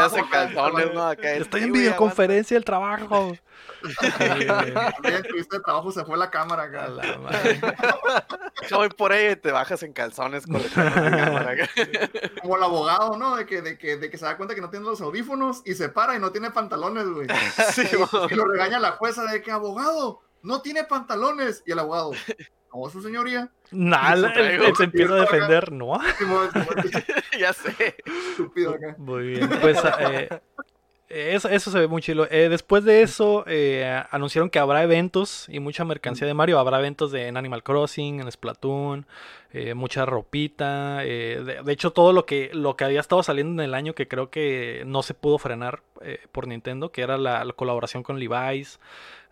Acá. 0.00 1.10
Acá 1.10 1.32
Estoy 1.32 1.62
en 1.64 1.72
videoconferencia 1.72 2.56
del 2.56 2.64
trabajo. 2.64 3.36
La 3.82 5.16
entrevista 5.16 5.56
de 5.56 5.62
trabajo 5.62 5.90
se 5.92 6.04
fue 6.04 6.16
la 6.16 6.30
cámara 6.30 6.64
acá. 6.64 6.88
La 6.88 7.18
madre. 7.18 7.60
Yo 8.68 8.76
voy 8.78 8.88
por 8.90 9.12
ahí 9.12 9.32
y 9.32 9.36
te 9.36 9.50
bajas 9.52 9.82
en 9.82 9.92
calzones 9.92 10.46
con 10.46 10.62
la 10.62 10.68
cámara 10.74 11.50
acá. 11.52 11.68
Como 12.42 12.56
el 12.56 12.62
abogado, 12.62 13.16
¿no? 13.16 13.36
De 13.36 13.46
que, 13.46 13.62
de, 13.62 13.78
que, 13.78 13.96
de 13.96 14.10
que 14.10 14.18
se 14.18 14.24
da 14.24 14.36
cuenta 14.36 14.54
que 14.54 14.60
no 14.60 14.70
tiene 14.70 14.84
los 14.86 15.00
audífonos 15.00 15.62
y 15.64 15.74
se 15.74 15.88
para 15.88 16.14
y 16.16 16.18
no 16.18 16.30
tiene 16.30 16.50
pantalones, 16.50 17.06
güey. 17.08 17.26
Sí, 17.72 17.82
Y 18.30 18.34
lo 18.34 18.44
regaña 18.46 18.78
la 18.78 18.92
jueza 18.92 19.24
de 19.24 19.42
que, 19.42 19.50
abogado, 19.50 20.20
no 20.42 20.60
tiene 20.62 20.84
pantalones. 20.84 21.62
Y 21.66 21.72
el 21.72 21.78
abogado, 21.78 22.12
no, 22.72 22.88
su 22.90 23.02
señoría. 23.02 23.50
Nah, 23.70 24.14
traigo. 24.32 24.64
él 24.66 24.76
se 24.76 24.84
empieza 24.84 25.14
a 25.14 25.20
defender, 25.20 25.72
¿no? 25.72 25.98
Ya 27.38 27.52
sé. 27.52 27.96
Estúpido 28.30 28.74
acá. 28.74 28.94
Muy 28.98 29.28
bien, 29.28 29.48
pues 29.60 29.78
eh, 30.00 30.28
eso, 31.08 31.48
eso 31.48 31.70
se 31.72 31.78
ve 31.80 31.88
muy 31.88 32.02
chilo. 32.02 32.26
Eh, 32.30 32.48
después 32.48 32.84
de 32.84 33.02
eso, 33.02 33.44
eh, 33.48 34.02
anunciaron 34.10 34.48
que 34.50 34.60
habrá 34.60 34.82
eventos 34.84 35.46
y 35.48 35.58
mucha 35.58 35.84
mercancía 35.84 36.26
de 36.26 36.34
Mario. 36.34 36.58
Habrá 36.60 36.78
eventos 36.78 37.10
de, 37.10 37.26
en 37.26 37.36
Animal 37.36 37.64
Crossing, 37.64 38.20
en 38.20 38.30
Splatoon, 38.30 39.06
eh, 39.52 39.74
mucha 39.74 40.06
ropita. 40.06 41.04
eh, 41.04 41.42
de, 41.44 41.62
de 41.62 41.72
hecho, 41.72 41.92
todo 41.92 42.12
lo 42.12 42.26
que, 42.26 42.50
lo 42.52 42.76
que 42.76 42.84
había 42.84 43.00
estado 43.00 43.22
saliendo 43.24 43.60
en 43.62 43.68
el 43.68 43.74
año 43.74 43.94
que 43.94 44.06
creo 44.06 44.30
que 44.30 44.84
no 44.86 45.02
se 45.02 45.14
pudo 45.14 45.38
frenar 45.38 45.82
eh, 46.00 46.20
por 46.30 46.46
Nintendo, 46.46 46.92
que 46.92 47.02
era 47.02 47.18
la, 47.18 47.44
la 47.44 47.52
colaboración 47.54 48.04
con 48.04 48.20
Levi's, 48.20 48.78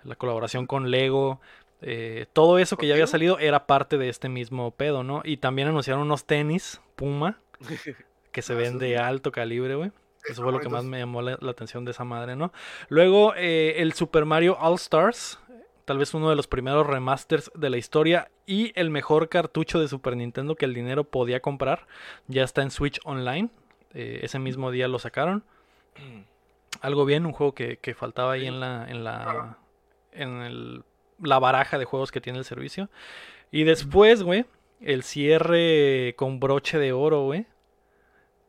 la 0.02 0.16
colaboración 0.16 0.66
con 0.66 0.90
Lego. 0.90 1.40
Eh, 1.82 2.26
todo 2.32 2.58
eso 2.58 2.76
que 2.76 2.86
ya 2.86 2.94
había 2.94 3.06
salido 3.06 3.38
era 3.38 3.66
parte 3.66 3.98
de 3.98 4.08
este 4.08 4.28
mismo 4.28 4.70
pedo, 4.72 5.02
¿no? 5.04 5.22
Y 5.24 5.36
también 5.38 5.68
anunciaron 5.68 6.02
unos 6.02 6.24
tenis 6.24 6.80
Puma 6.96 7.38
que 8.32 8.42
se 8.42 8.52
Ah, 8.54 8.56
ven 8.56 8.78
de 8.78 8.98
alto 8.98 9.32
calibre, 9.32 9.74
güey. 9.74 9.92
Eso 10.28 10.42
fue 10.42 10.52
lo 10.52 10.60
que 10.60 10.68
más 10.68 10.84
me 10.84 10.98
llamó 10.98 11.22
la, 11.22 11.38
la 11.40 11.50
atención 11.52 11.84
de 11.84 11.92
esa 11.92 12.04
madre, 12.04 12.36
¿no? 12.36 12.52
Luego, 12.88 13.32
eh, 13.36 13.76
el 13.78 13.94
Super 13.94 14.24
Mario 14.26 14.58
All 14.60 14.74
Stars, 14.74 15.38
tal 15.86 15.96
vez 15.96 16.12
uno 16.12 16.28
de 16.28 16.36
los 16.36 16.46
primeros 16.48 16.86
remasters 16.86 17.50
de 17.54 17.70
la 17.70 17.78
historia 17.78 18.30
y 18.44 18.72
el 18.78 18.90
mejor 18.90 19.28
cartucho 19.30 19.80
de 19.80 19.88
Super 19.88 20.16
Nintendo 20.16 20.54
que 20.54 20.66
el 20.66 20.74
dinero 20.74 21.04
podía 21.04 21.40
comprar. 21.40 21.86
Ya 22.26 22.42
está 22.44 22.62
en 22.62 22.70
Switch 22.70 23.00
Online. 23.04 23.48
Eh, 23.94 24.20
ese 24.22 24.38
mismo 24.38 24.70
día 24.70 24.86
lo 24.88 24.98
sacaron. 24.98 25.44
Algo 26.82 27.04
bien, 27.06 27.24
un 27.24 27.32
juego 27.32 27.54
que, 27.54 27.78
que 27.78 27.94
faltaba 27.94 28.32
ahí 28.32 28.46
en 28.46 28.60
la, 28.60 28.86
en 28.88 29.04
la, 29.04 29.58
en 30.12 30.28
el- 30.42 30.84
la 31.22 31.38
baraja 31.38 31.78
de 31.78 31.84
juegos 31.84 32.10
que 32.12 32.20
tiene 32.20 32.38
el 32.38 32.44
servicio. 32.44 32.88
Y 33.50 33.64
después, 33.64 34.22
güey, 34.22 34.44
el 34.80 35.02
cierre 35.02 36.14
con 36.16 36.38
broche 36.40 36.78
de 36.78 36.92
oro, 36.92 37.22
güey. 37.24 37.46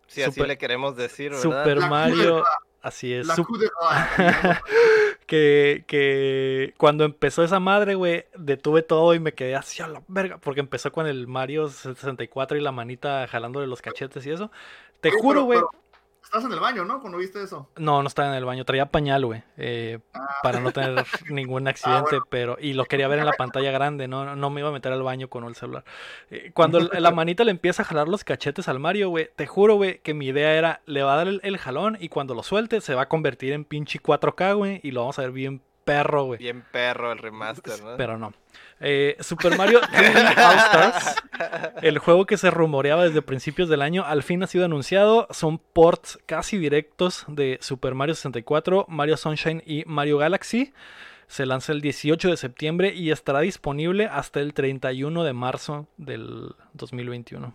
Sí, 0.08 0.22
así 0.24 0.32
Super- 0.34 0.48
le 0.48 0.58
queremos 0.58 0.96
decir, 0.96 1.30
¿verdad? 1.32 1.42
Super 1.44 1.78
La 1.78 1.88
Mario. 1.88 2.44
Así 2.82 3.14
es. 3.14 3.28
La 3.28 3.36
Sup- 3.36 3.46
coup 3.46 3.58
de 3.60 3.70
grâce. 3.80 4.60
que, 5.28 5.84
que 5.86 6.74
cuando 6.78 7.04
empezó 7.04 7.44
esa 7.44 7.60
madre, 7.60 7.96
güey, 7.96 8.26
detuve 8.38 8.82
todo 8.84 9.14
y 9.14 9.20
me 9.20 9.34
quedé 9.34 9.56
así 9.56 9.82
a 9.84 9.88
la 9.88 10.02
verga. 10.08 10.38
Porque 10.38 10.62
empezó 10.62 10.92
con 10.92 11.06
el 11.06 11.28
Mario 11.28 11.70
64 11.70 12.58
y 12.58 12.62
la 12.62 12.72
manita 12.72 13.28
jalándole 13.28 13.68
los 13.68 13.82
cachetes 13.82 14.26
y 14.26 14.32
eso. 14.32 14.50
Te 15.02 15.10
Oye, 15.10 15.18
juro, 15.22 15.34
pero- 15.42 15.46
güey. 15.46 15.60
pero 15.60 15.72
Estás 16.24 16.46
en 16.46 16.52
el 16.52 16.60
baño, 16.60 16.86
¿no? 16.86 17.00
Cuando 17.02 17.18
viste 17.18 17.42
eso. 17.42 17.70
No, 17.78 18.04
no 18.04 18.08
estaba 18.08 18.28
en 18.30 18.36
el 18.36 18.46
baño. 18.46 18.64
Traía 18.64 18.86
pañal, 18.86 19.26
güey. 19.26 19.42
eh, 19.58 20.00
para 20.44 20.60
no 20.60 20.72
tener 20.72 21.04
ningún 21.30 21.68
accidente. 21.68 22.10
bueno. 22.12 22.26
pero 22.30 22.58
Y 22.60 22.74
lo 22.74 22.86
quería 22.86 23.08
ver 23.08 23.20
en 23.20 23.26
la 23.26 23.34
pantalla 23.34 23.72
grande. 23.72 24.08
No, 24.08 24.36
no 24.36 24.50
me 24.52 24.62
iba 24.62 24.70
a 24.70 24.74
meter 24.74 24.92
al 24.94 25.02
baño 25.02 25.28
con 25.30 25.44
el 25.46 25.56
celular. 25.56 25.84
Eh, 26.30 26.52
cuando 26.54 26.80
la 26.80 27.12
manita 27.12 27.44
le 27.44 27.52
empieza 27.52 27.82
a 27.82 27.86
jalar 27.86 28.08
los 28.08 28.24
cachetes 28.24 28.68
al 28.68 28.80
Mario, 28.80 29.10
güey. 29.10 29.30
Te 29.36 29.48
juro, 29.48 29.76
güey, 29.76 30.00
que 30.00 30.14
mi 30.14 30.28
idea 30.28 30.54
era: 30.54 30.82
le 30.86 31.02
va 31.02 31.14
a 31.14 31.18
dar 31.18 31.28
el, 31.28 31.40
el 31.44 31.58
jalón. 31.58 31.98
Y 32.00 32.10
cuando 32.10 32.36
lo 32.36 32.44
suelte, 32.44 32.82
se 32.82 32.94
va 32.94 33.04
a 33.04 33.10
convertir 33.10 33.54
en 33.54 33.66
pinche 33.66 34.00
4K, 34.00 34.56
güey. 34.56 34.80
Y 34.84 34.92
lo 34.92 35.02
vamos 35.02 35.18
a 35.18 35.24
ver 35.24 35.32
bien 35.32 35.62
perro, 35.86 36.26
güey. 36.26 36.40
Bien 36.40 36.64
perro 36.72 37.12
el 37.12 37.18
remaster, 37.18 37.82
¿no? 37.84 37.98
Pero 37.98 38.18
no. 38.18 38.34
Eh, 38.80 39.18
Super 39.20 39.58
Mario 39.58 39.82
3D 39.92 40.38
All 40.38 40.58
Stars, 40.58 41.16
el 41.82 41.98
juego 42.00 42.26
que 42.26 42.38
se 42.38 42.50
rumoreaba 42.52 43.04
desde 43.04 43.22
principios 43.22 43.68
del 43.70 43.82
año, 43.82 44.06
al 44.06 44.24
fin 44.24 44.42
ha 44.44 44.48
sido 44.48 44.66
anunciado. 44.66 45.28
Son 45.32 45.58
ports 45.58 46.20
casi 46.26 46.58
directos 46.58 47.26
de 47.28 47.58
Super 47.62 47.94
Mario 47.96 48.16
64, 48.16 48.86
Mario 48.88 49.18
Sunshine 49.18 49.62
y 49.66 49.84
Mario 49.86 50.18
Galaxy. 50.18 50.74
Se 51.28 51.46
lanza 51.46 51.74
el 51.74 51.82
18 51.82 52.30
de 52.30 52.38
septiembre 52.38 52.94
y 52.94 53.12
estará 53.12 53.42
disponible 53.42 54.06
hasta 54.08 54.40
el 54.40 54.54
31 54.54 55.24
de 55.24 55.34
marzo 55.34 55.88
del 55.98 56.56
2021. 56.74 57.54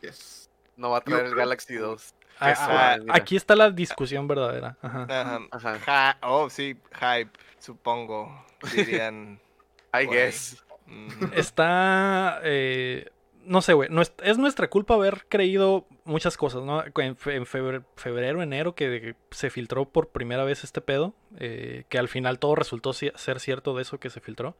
Yes. 0.00 0.50
No 0.76 0.90
va 0.90 0.98
a 0.98 1.00
traer 1.00 1.26
el 1.26 1.32
creo- 1.32 1.38
Galaxy 1.44 1.74
2. 1.74 2.14
Ah, 2.40 2.54
ah, 2.94 2.96
mira. 3.00 3.14
aquí 3.14 3.36
está 3.36 3.54
la 3.56 3.70
discusión 3.70 4.26
verdadera. 4.28 4.76
Ajá. 4.82 5.06
Ajá. 5.08 5.40
Ajá. 5.50 5.78
Ja- 5.80 6.18
oh, 6.22 6.48
sí, 6.50 6.76
hype, 7.00 7.30
supongo. 7.58 8.44
Dirían. 8.74 9.40
I 9.94 10.06
guess. 10.06 10.62
mm, 10.86 11.32
Está. 11.34 12.40
eh, 12.42 13.08
no 13.44 13.62
sé, 13.62 13.72
güey. 13.72 13.88
no 13.90 14.02
es, 14.02 14.12
es 14.22 14.36
nuestra 14.36 14.68
culpa 14.68 14.94
haber 14.94 15.24
creído 15.28 15.86
muchas 16.04 16.36
cosas, 16.36 16.62
¿no? 16.64 16.84
En, 16.96 17.16
fe- 17.16 17.36
en 17.36 17.46
febrero, 17.46 17.84
febrero, 17.96 18.42
enero, 18.42 18.74
que 18.74 19.14
se 19.30 19.48
filtró 19.48 19.86
por 19.88 20.08
primera 20.08 20.44
vez 20.44 20.64
este 20.64 20.80
pedo. 20.82 21.14
eh, 21.38 21.84
que 21.88 21.98
al 21.98 22.08
final 22.08 22.38
todo 22.38 22.54
resultó 22.56 22.92
ser 22.92 23.40
cierto 23.40 23.74
de 23.74 23.82
eso 23.82 23.98
que 23.98 24.10
se 24.10 24.20
filtró. 24.20 24.54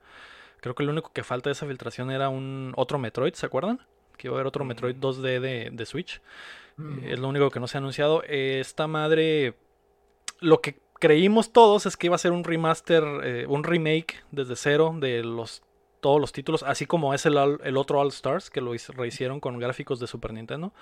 Creo 0.60 0.74
que 0.74 0.82
lo 0.84 0.90
único 0.92 1.12
que 1.12 1.22
falta 1.22 1.50
de 1.50 1.52
esa 1.52 1.66
filtración 1.66 2.10
era 2.10 2.30
un 2.30 2.72
otro 2.76 2.98
Metroid, 2.98 3.34
¿se 3.34 3.46
acuerdan? 3.46 3.80
Que 4.18 4.26
iba 4.26 4.34
a 4.34 4.36
haber 4.36 4.46
otro 4.46 4.66
Metroid 4.66 4.96
2D 4.96 5.40
de, 5.40 5.70
de 5.72 5.86
Switch. 5.86 6.20
Mm. 6.76 6.98
Eh, 6.98 7.12
Es 7.12 7.18
lo 7.18 7.28
único 7.28 7.50
que 7.50 7.60
no 7.60 7.66
se 7.66 7.78
ha 7.78 7.80
anunciado. 7.80 8.22
Eh, 8.24 8.58
Esta 8.60 8.86
madre. 8.86 9.54
Lo 10.40 10.60
que 10.60 10.78
creímos 11.00 11.52
todos 11.52 11.86
es 11.86 11.96
que 11.96 12.08
iba 12.08 12.16
a 12.16 12.18
ser 12.18 12.32
un 12.32 12.44
remaster, 12.44 13.04
eh, 13.24 13.46
un 13.48 13.64
remake 13.64 14.22
desde 14.30 14.56
cero 14.56 14.94
de 14.98 15.22
los 15.22 15.62
todos 16.00 16.20
los 16.20 16.30
títulos, 16.30 16.62
así 16.62 16.86
como 16.86 17.12
es 17.12 17.26
el, 17.26 17.36
otro 17.76 17.98
All 17.98 18.08
Stars, 18.08 18.50
que 18.50 18.60
lo 18.60 18.72
rehicieron 18.96 19.40
con 19.40 19.58
gráficos 19.58 19.98
de 19.98 20.06
Super 20.06 20.32
Nintendo. 20.32 20.72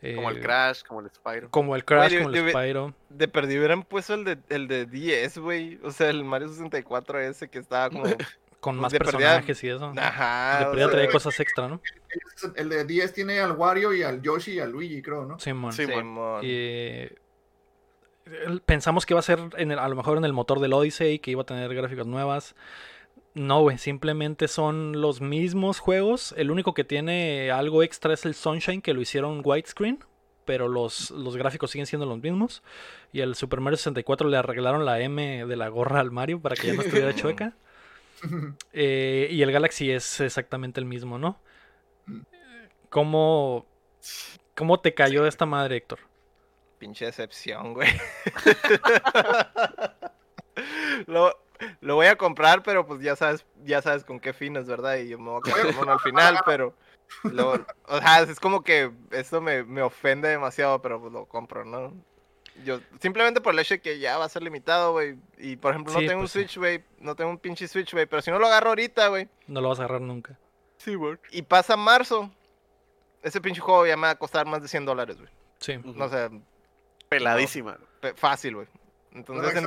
Como 0.00 0.30
el 0.30 0.38
Eh, 0.38 0.40
Crash, 0.40 0.82
como 0.82 1.00
el 1.00 1.10
Spyro. 1.10 1.50
Como 1.50 1.76
el 1.76 1.84
Crash, 1.84 2.18
como 2.18 2.30
el 2.30 2.50
Spyro. 2.50 2.94
De 3.08 3.28
perdido 3.28 3.60
hubieran 3.60 3.82
puesto 3.82 4.14
el 4.14 4.24
de, 4.24 4.38
el 4.48 4.68
de 4.68 4.86
10, 4.86 5.38
güey. 5.38 5.78
O 5.82 5.90
sea, 5.90 6.10
el 6.10 6.24
Mario 6.24 6.48
64 6.48 7.20
ese 7.20 7.48
que 7.48 7.58
estaba 7.58 7.90
como. 7.90 8.04
Con 8.60 8.76
más 8.76 8.90
de 8.92 8.98
perdida- 8.98 9.12
personajes 9.18 9.64
y 9.64 9.68
eso. 9.68 9.92
Ajá. 9.96 10.58
De 10.58 10.64
o 10.64 10.70
perdida 10.70 10.86
sea, 10.86 10.92
traía 10.94 11.10
cosas 11.10 11.38
extra, 11.40 11.68
¿no? 11.68 11.80
El 12.56 12.68
de 12.68 12.84
10 12.84 13.12
tiene 13.12 13.38
al 13.40 13.52
Wario 13.52 13.94
y 13.94 14.02
al 14.02 14.20
Yoshi 14.20 14.52
y 14.54 14.60
al 14.60 14.70
Luigi, 14.72 15.00
creo, 15.02 15.24
¿no? 15.24 15.38
Simón. 15.38 15.72
Simón. 15.72 16.40
Eh, 16.42 17.14
el- 18.46 18.60
pensamos 18.60 19.06
que 19.06 19.12
iba 19.14 19.20
a 19.20 19.22
ser 19.22 19.38
en 19.56 19.70
el- 19.72 19.78
a 19.78 19.88
lo 19.88 19.94
mejor 19.96 20.18
en 20.18 20.24
el 20.24 20.32
motor 20.32 20.60
del 20.60 20.72
Odyssey, 20.72 21.18
que 21.20 21.30
iba 21.30 21.42
a 21.42 21.46
tener 21.46 21.72
gráficas 21.74 22.06
nuevas. 22.06 22.54
No, 23.34 23.60
güey, 23.62 23.78
simplemente 23.78 24.48
son 24.48 25.00
los 25.00 25.20
mismos 25.20 25.78
juegos. 25.78 26.34
El 26.36 26.50
único 26.50 26.74
que 26.74 26.82
tiene 26.84 27.50
algo 27.52 27.82
extra 27.82 28.12
es 28.14 28.26
el 28.26 28.34
Sunshine, 28.34 28.82
que 28.82 28.92
lo 28.94 29.00
hicieron 29.00 29.42
widescreen, 29.44 30.00
pero 30.44 30.66
los, 30.66 31.10
los 31.12 31.36
gráficos 31.36 31.70
siguen 31.70 31.86
siendo 31.86 32.06
los 32.06 32.18
mismos. 32.20 32.62
Y 33.12 33.20
al 33.20 33.36
Super 33.36 33.60
Mario 33.60 33.76
64 33.76 34.28
le 34.28 34.36
arreglaron 34.36 34.84
la 34.84 34.98
M 35.00 35.46
de 35.46 35.56
la 35.56 35.68
gorra 35.68 36.00
al 36.00 36.10
Mario 36.10 36.40
para 36.40 36.56
que 36.56 36.66
ya 36.68 36.74
no 36.74 36.82
estuviera 36.82 37.14
chueca. 37.14 37.54
Eh, 38.72 39.28
y 39.30 39.42
el 39.42 39.50
Galaxy 39.50 39.90
es 39.90 40.20
exactamente 40.20 40.78
el 40.78 40.86
mismo, 40.86 41.18
¿no? 41.18 41.40
¿Cómo, 42.90 43.66
cómo 44.54 44.80
te 44.80 44.94
cayó 44.94 45.26
esta 45.26 45.46
madre, 45.46 45.76
Héctor? 45.76 46.00
Pinche 46.78 47.06
decepción, 47.06 47.74
güey. 47.74 47.88
lo, 51.06 51.36
lo 51.80 51.94
voy 51.96 52.06
a 52.06 52.16
comprar, 52.16 52.62
pero 52.62 52.86
pues 52.86 53.00
ya 53.00 53.16
sabes, 53.16 53.44
ya 53.64 53.82
sabes 53.82 54.04
con 54.04 54.20
qué 54.20 54.32
fines, 54.32 54.66
¿verdad? 54.66 54.96
Y 54.98 55.08
yo 55.08 55.18
me 55.18 55.30
voy 55.30 55.38
a 55.38 55.42
comprar 55.42 55.66
uno 55.82 55.92
al 55.92 56.00
final, 56.00 56.38
pero 56.46 56.74
lo- 57.24 57.66
o 57.86 57.98
sea, 58.00 58.22
es 58.22 58.40
como 58.40 58.62
que 58.62 58.90
esto 59.10 59.40
me, 59.40 59.64
me 59.64 59.82
ofende 59.82 60.28
demasiado, 60.28 60.80
pero 60.82 61.00
pues 61.00 61.12
lo 61.12 61.26
compro, 61.26 61.64
¿no? 61.64 61.94
Yo, 62.64 62.80
simplemente 63.00 63.40
por 63.40 63.54
el 63.54 63.60
hecho 63.60 63.74
de 63.74 63.80
que 63.80 63.98
ya 63.98 64.18
va 64.18 64.24
a 64.24 64.28
ser 64.28 64.42
limitado, 64.42 64.92
güey. 64.92 65.16
Y 65.38 65.56
por 65.56 65.72
ejemplo, 65.72 65.92
no 65.92 66.00
Sí, 66.00 66.06
tengo 66.06 66.20
pues 66.22 66.34
un 66.36 66.42
sí. 66.42 66.46
Switch, 66.48 66.58
güey. 66.58 66.84
No 67.00 67.14
tengo 67.14 67.30
un 67.30 67.38
pinche 67.38 67.66
Switch, 67.68 67.92
güey. 67.92 68.06
Pero 68.06 68.22
si 68.22 68.30
no 68.30 68.38
lo 68.38 68.46
agarro 68.46 68.70
ahorita, 68.70 69.08
güey. 69.08 69.28
No 69.46 69.60
lo 69.60 69.68
vas 69.68 69.78
a 69.78 69.82
agarrar 69.84 70.00
nunca. 70.00 70.38
Sí, 70.78 70.94
güey. 70.94 71.16
Y 71.30 71.42
pasa 71.42 71.76
marzo. 71.76 72.30
Ese 73.22 73.40
pinche 73.40 73.60
juego 73.60 73.86
ya 73.86 73.96
me 73.96 74.02
va 74.02 74.10
a 74.10 74.18
costar 74.18 74.46
más 74.46 74.62
de 74.62 74.68
100 74.68 74.84
dólares, 74.86 75.16
güey. 75.18 75.28
Sí. 75.60 75.76
No 75.84 76.08
sé, 76.08 76.30
Peladísima. 77.08 77.78
pe- 78.00 78.14
fácil, 78.14 78.54
güey. 78.56 78.66
Entonces, 79.12 79.56
en 79.56 79.66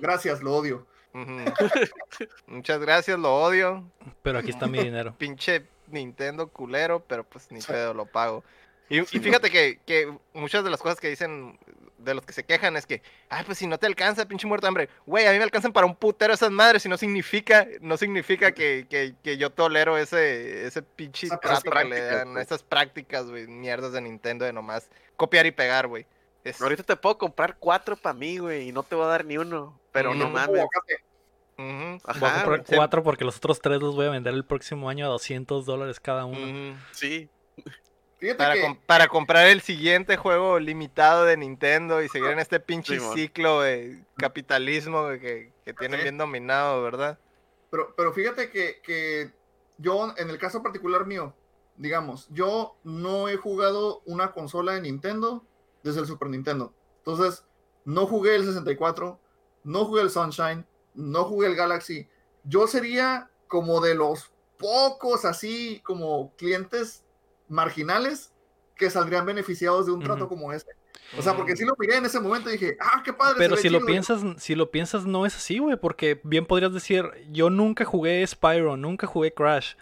gracias, 0.00 0.42
lo 0.42 0.54
odio. 0.56 0.86
Muchas 2.46 2.80
gracias, 2.80 3.18
lo 3.18 3.34
odio. 3.34 3.84
Pero 4.22 4.38
aquí 4.38 4.50
está 4.50 4.66
mi 4.66 4.78
dinero. 4.78 5.14
Pinche 5.18 5.64
Nintendo 5.88 6.48
culero, 6.48 7.00
pero 7.06 7.24
pues 7.24 7.50
ni 7.52 7.60
pedo, 7.60 7.94
lo 7.94 8.06
pago. 8.06 8.42
Y, 8.88 9.00
y 9.00 9.04
fíjate 9.20 9.50
que, 9.50 9.80
que 9.86 10.14
muchas 10.34 10.62
de 10.64 10.70
las 10.70 10.80
cosas 10.80 11.00
que 11.00 11.08
dicen, 11.08 11.58
de 11.98 12.14
los 12.14 12.26
que 12.26 12.32
se 12.34 12.44
quejan, 12.44 12.76
es 12.76 12.84
que, 12.86 13.00
ay, 13.30 13.42
pues 13.46 13.56
si 13.58 13.66
no 13.66 13.78
te 13.78 13.86
alcanza, 13.86 14.26
pinche 14.28 14.46
muerto 14.46 14.66
de 14.66 14.68
hambre. 14.68 14.88
Güey, 15.06 15.26
a 15.26 15.32
mí 15.32 15.38
me 15.38 15.44
alcanzan 15.44 15.72
para 15.72 15.86
un 15.86 15.96
putero 15.96 16.34
esas 16.34 16.50
madres 16.50 16.84
y 16.84 16.88
no 16.90 16.98
significa, 16.98 17.66
no 17.80 17.96
significa 17.96 18.52
que, 18.52 18.86
que, 18.90 19.14
que 19.22 19.38
yo 19.38 19.50
tolero 19.50 19.96
ese, 19.96 20.66
ese 20.66 20.82
pinche 20.82 21.28
Esas 21.28 21.40
trato 21.40 21.70
que 21.70 21.84
le 21.84 22.00
dan, 22.02 22.36
esas 22.38 22.62
prácticas, 22.62 23.26
güey, 23.30 23.46
mierdas 23.46 23.92
de 23.92 24.02
Nintendo 24.02 24.44
de 24.44 24.52
nomás 24.52 24.88
copiar 25.16 25.46
y 25.46 25.50
pegar, 25.50 25.86
güey. 25.86 26.06
Es- 26.44 26.60
Ahorita 26.60 26.82
te 26.82 26.94
puedo 26.96 27.16
comprar 27.16 27.56
cuatro 27.58 27.96
para 27.96 28.12
mí, 28.12 28.36
güey, 28.36 28.68
y 28.68 28.72
no 28.72 28.82
te 28.82 28.94
voy 28.94 29.06
a 29.06 29.08
dar 29.08 29.24
ni 29.24 29.38
uno. 29.38 29.80
Pero 29.92 30.12
no 30.14 30.28
Mm. 30.28 30.32
mames. 30.32 30.60
Aguacate. 30.60 30.96
Ujú, 31.56 31.64
Voy 31.66 32.00
a 32.04 32.10
Ajá, 32.10 32.44
comprar 32.44 32.64
cuatro 32.66 33.02
porque 33.02 33.24
los 33.24 33.36
otros 33.38 33.60
tres 33.60 33.80
los 33.80 33.94
voy 33.94 34.06
a 34.06 34.10
vender 34.10 34.34
el 34.34 34.44
próximo 34.44 34.90
año 34.90 35.06
a 35.06 35.08
200 35.08 35.64
dólares 35.64 36.00
cada 36.00 36.26
uno. 36.26 36.76
Sí. 36.92 37.30
Fíjate 38.24 38.38
Para, 38.38 38.54
que 38.54 38.60
com- 38.62 38.78
para 38.86 39.08
comprar 39.08 39.48
el 39.48 39.60
siguiente 39.60 40.16
juego 40.16 40.58
limitado 40.58 41.26
de 41.26 41.36
Nintendo 41.36 42.00
y 42.02 42.08
seguir 42.08 42.30
en 42.30 42.38
este 42.38 42.58
pinche 42.58 42.98
ciclo 42.98 43.60
de 43.60 44.02
capitalismo 44.16 45.08
que, 45.20 45.52
que 45.62 45.74
tienen 45.74 46.00
Sí. 46.00 46.04
bien 46.04 46.16
dominado, 46.16 46.82
¿verdad? 46.82 47.18
Pero, 47.70 47.92
pero 47.94 48.14
fíjate 48.14 48.48
que, 48.48 48.80
que 48.82 49.30
yo, 49.76 50.14
en 50.16 50.30
el 50.30 50.38
caso 50.38 50.62
particular 50.62 51.04
mío, 51.04 51.34
digamos, 51.76 52.26
yo 52.30 52.78
no 52.82 53.28
he 53.28 53.36
jugado 53.36 54.00
una 54.06 54.32
consola 54.32 54.72
de 54.72 54.80
Nintendo 54.80 55.44
desde 55.82 56.00
el 56.00 56.06
Super 56.06 56.30
Nintendo. 56.30 56.72
Entonces, 57.00 57.44
no 57.84 58.06
jugué 58.06 58.36
el 58.36 58.46
64, 58.46 59.20
no 59.64 59.84
jugué 59.84 60.00
el 60.00 60.08
Sunshine, 60.08 60.64
no 60.94 61.24
jugué 61.24 61.48
el 61.48 61.56
Galaxy. 61.56 62.08
Yo 62.44 62.66
sería 62.68 63.28
como 63.48 63.82
de 63.82 63.94
los 63.94 64.32
pocos 64.56 65.26
así 65.26 65.82
como 65.84 66.34
clientes 66.36 67.03
marginales 67.48 68.32
que 68.76 68.90
saldrían 68.90 69.24
beneficiados 69.26 69.86
de 69.86 69.92
un 69.92 70.02
trato 70.02 70.28
como 70.28 70.52
este. 70.52 70.72
O 71.18 71.22
sea, 71.22 71.36
porque 71.36 71.54
sí 71.56 71.64
lo 71.64 71.74
miré 71.78 71.96
en 71.98 72.06
ese 72.06 72.18
momento 72.18 72.48
y 72.50 72.54
dije, 72.54 72.76
ah, 72.80 73.02
qué 73.04 73.12
padre. 73.12 73.34
Pero 73.38 73.56
si 73.56 73.68
lo 73.68 73.78
chido". 73.78 73.86
piensas, 73.86 74.22
si 74.38 74.54
lo 74.54 74.70
piensas 74.70 75.06
no 75.06 75.26
es 75.26 75.36
así, 75.36 75.58
güey, 75.58 75.76
porque 75.76 76.20
bien 76.24 76.44
podrías 76.46 76.72
decir, 76.72 77.08
yo 77.30 77.50
nunca 77.50 77.84
jugué 77.84 78.26
Spyro, 78.26 78.76
nunca 78.76 79.06
jugué 79.06 79.32
Crash. 79.32 79.74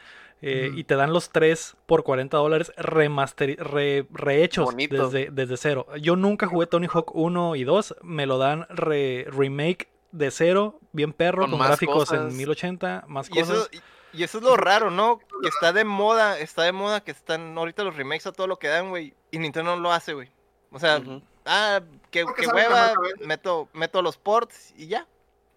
eh. 0.44 0.72
Y 0.74 0.84
te 0.84 0.96
dan 0.96 1.12
los 1.12 1.30
tres 1.30 1.76
por 1.86 2.02
40 2.02 2.36
dólares 2.36 2.72
remaster, 2.76 3.56
re- 3.64 4.06
rehechos 4.10 4.64
Bonito. 4.66 5.08
desde, 5.08 5.30
desde 5.30 5.56
cero. 5.56 5.86
Yo 6.00 6.16
nunca 6.16 6.46
jugué 6.48 6.66
Tony 6.66 6.88
Hawk 6.92 7.14
1 7.14 7.54
y 7.56 7.62
2, 7.64 7.96
me 8.02 8.26
lo 8.26 8.38
dan 8.38 8.66
re- 8.68 9.24
remake 9.30 9.88
de 10.10 10.30
cero, 10.32 10.80
bien 10.92 11.12
perro, 11.12 11.48
Con 11.48 11.58
gráficos 11.60 12.10
cosas. 12.10 12.30
en 12.32 12.36
1080, 12.36 13.04
más 13.06 13.28
Y 13.30 13.38
cosas. 13.40 13.70
Y 14.12 14.22
eso 14.22 14.38
es 14.38 14.44
lo 14.44 14.56
raro, 14.56 14.90
¿no? 14.90 15.18
Que 15.18 15.48
está 15.48 15.72
de 15.72 15.84
moda, 15.84 16.38
está 16.38 16.62
de 16.62 16.72
moda 16.72 17.02
que 17.02 17.10
están 17.10 17.56
ahorita 17.56 17.84
los 17.84 17.96
remakes 17.96 18.26
a 18.26 18.32
todo 18.32 18.46
lo 18.46 18.58
que 18.58 18.68
dan, 18.68 18.90
güey. 18.90 19.14
Y 19.30 19.38
Nintendo 19.38 19.74
no 19.76 19.80
lo 19.82 19.92
hace, 19.92 20.12
güey. 20.14 20.30
O 20.70 20.78
sea, 20.78 21.02
ah, 21.46 21.80
que, 22.10 22.24
que 22.36 22.46
hueva, 22.46 22.94
meto, 23.20 23.68
meto 23.72 24.02
los 24.02 24.16
ports 24.16 24.72
y 24.76 24.86
ya. 24.88 25.06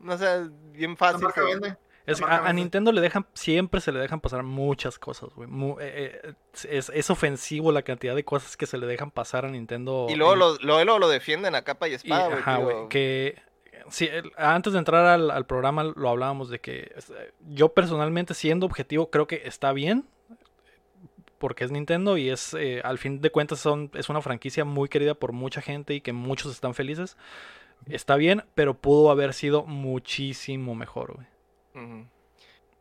O 0.06 0.18
sea, 0.18 0.48
bien 0.74 0.98
fácil. 0.98 1.24
marca 1.24 1.42
que- 1.42 1.48
vende. 1.48 1.78
Es- 2.06 2.22
a, 2.22 2.48
a. 2.48 2.54
Nintendo 2.54 2.92
le 2.92 3.02
dejan, 3.02 3.26
siempre 3.34 3.82
se 3.82 3.92
le 3.92 4.00
dejan 4.00 4.20
pasar 4.22 4.44
muchas 4.44 5.00
cosas, 5.00 5.30
güey. 5.36 5.50
Mu- 5.50 5.80
eh, 5.80 6.22
eh, 6.24 6.34
es, 6.70 6.92
es 6.94 7.10
ofensivo 7.10 7.72
la 7.72 7.82
cantidad 7.82 8.14
de 8.14 8.24
cosas 8.24 8.58
que 8.58 8.68
se 8.68 8.78
le 8.78 8.86
dejan 8.86 9.10
pasar 9.10 9.44
a 9.46 9.50
Nintendo. 9.50 10.06
Y 10.10 10.16
luego 10.16 10.34
en- 10.34 10.40
lo, 10.40 10.56
luego, 10.58 11.00
lo 11.00 11.08
defienden 11.10 11.56
a 11.56 11.64
capa 11.64 11.88
y 11.88 11.96
espada, 11.96 12.28
güey. 12.28 12.40
ajá, 12.40 12.58
güey, 12.58 12.90
que 12.90 13.42
sí, 13.90 14.10
antes 14.38 14.74
de 14.74 14.80
entrar 14.80 15.06
al, 15.06 15.46
programa 15.46 15.84
lo 15.84 16.10
hablábamos 16.10 16.50
de 16.50 16.60
que 16.60 16.94
eh, 16.96 17.34
yo 17.50 17.70
personalmente 17.70 18.34
siendo 18.34 18.66
objetivo 18.66 19.10
creo 19.10 19.28
que 19.28 19.42
está 19.46 19.72
bien 19.74 20.06
porque 21.38 21.64
es 21.64 21.72
Nintendo 21.72 22.18
y 22.18 22.30
es 22.30 22.54
eh, 22.54 22.82
al 22.84 22.98
fin 22.98 23.22
de 23.22 23.30
cuentas 23.30 23.60
son, 23.60 23.92
es 23.94 24.10
una 24.10 24.22
franquicia 24.22 24.66
muy 24.66 24.90
querida 24.90 25.14
por 25.14 25.32
mucha 25.32 25.62
gente 25.62 25.94
y 25.94 26.02
que 26.02 26.14
muchos 26.14 26.52
están 26.52 26.74
felices. 26.74 27.18
Está 27.88 28.16
bien, 28.16 28.44
pero 28.56 28.74
pudo 28.74 29.12
haber 29.12 29.34
sido 29.34 29.64
muchísimo 29.64 30.76
mejor, 30.76 31.14
güey. 31.14 32.08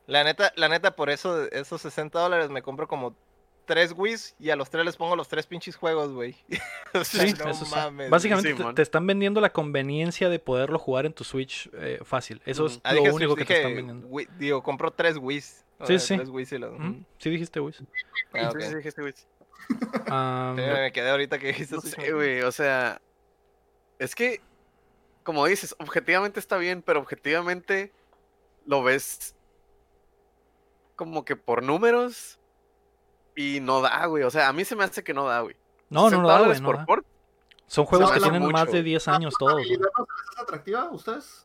La 0.07 0.23
neta, 0.23 0.53
la 0.57 0.69
neta, 0.69 0.95
por 0.95 1.11
eso, 1.11 1.45
esos 1.51 1.83
60 1.83 2.19
dólares 2.19 2.49
me 2.49 2.63
compro 2.63 2.87
como 2.87 3.15
tres 3.65 3.93
Wii's 3.97 4.35
y 4.39 4.51
a 4.51 4.57
los 4.57 4.71
tres 4.71 4.85
les 4.85 4.97
pongo 4.97 5.17
los 5.17 5.29
tres 5.29 5.47
pinches 5.47 5.77
juegos, 5.77 6.13
güey. 6.13 6.37
O 6.95 7.03
sea, 7.05 7.27
Sí, 7.27 7.35
no 7.39 7.51
eso 7.51 7.65
sí. 7.65 7.71
mames. 7.75 8.09
Básicamente 8.11 8.55
Sí, 8.55 8.63
te, 8.75 8.83
están 8.83 9.07
vendiendo 9.07 9.41
la 9.41 9.53
conveniencia 9.53 10.29
de 10.29 10.39
poderlo 10.39 10.79
jugar 10.79 11.07
en 11.07 11.13
tu 11.13 11.25
Switch 11.25 11.69
eh, 11.75 11.99
fácil. 12.05 12.41
Eso 12.47 12.67
es. 12.67 12.81
Ah, 12.85 12.93
lo 12.93 13.01
dije 13.01 13.13
único 13.13 13.33
Switch, 13.35 13.47
que 13.49 13.55
te 13.55 13.57
están 13.61 13.75
vendiendo. 13.75 14.09
Wii- 14.09 14.29
digo, 14.39 14.63
compro 14.63 14.93
tres 14.93 15.17
Wii's. 15.17 15.65
Sí, 15.85 15.99
sí. 15.99 16.17
Tres 16.17 16.29
Wii's 16.29 16.53
y 16.53 16.59
los... 16.59 16.73
Ujú, 16.79 17.05
Sí 17.19 17.31
dijiste, 17.31 17.59
güey. 17.61 17.75
Ah, 18.33 18.51
Sí, 18.53 18.59
ok. 18.59 18.61
sí, 18.61 18.75
dijiste, 18.77 19.13
Sí, 19.13 19.27
me 20.07 20.93
quedé 20.93 21.11
ahorita 21.11 21.39
que 21.39 21.49
dijiste 21.49 21.75
No 21.75 21.81
sé, 21.81 22.13
güey, 22.13 22.43
o 22.43 22.53
sea, 22.53 23.01
es 23.99 24.15
que, 24.15 24.41
como 25.25 25.47
dices, 25.47 25.75
objetivamente 25.79 26.39
está 26.39 26.57
bien, 26.59 26.83
pero 26.83 27.01
objetivamente 27.01 27.93
lo 28.67 28.83
ves 28.83 29.35
como 30.97 31.25
que 31.25 31.35
por 31.37 31.63
números 31.63 32.39
y 33.37 33.61
no 33.61 33.81
da, 33.81 34.07
güey. 34.07 34.23
O 34.25 34.31
sea, 34.31 34.49
a 34.49 34.53
mí 34.53 34.65
se 34.65 34.77
me 34.77 34.85
hace 34.85 35.03
que 35.05 35.15
no 35.15 35.27
da, 35.27 35.41
güey. 35.41 35.57
no, 35.91 36.11
no, 36.11 36.23
no, 36.23 36.29
60 36.29 36.29
da, 36.33 36.47
güey, 36.47 36.61
no 36.61 36.67
por 36.67 36.77
da. 36.79 36.87
port, 36.87 37.07
Son 37.67 37.85
juegos 37.87 38.11
que 38.11 38.19
es 38.19 38.23
tienen 38.23 38.43
más 38.51 38.67
mucho. 38.67 38.73
de 38.77 38.83
10 38.83 39.09
años 39.09 39.35
todos. 39.39 39.55
güey. 39.55 39.77
¿La 39.77 39.89
portabilidad 39.91 39.91
no 39.99 40.07
se 40.07 40.13
les 40.23 40.31
hace 40.33 40.43
atractiva 40.43 40.81
a 40.83 40.91
ustedes? 40.91 41.41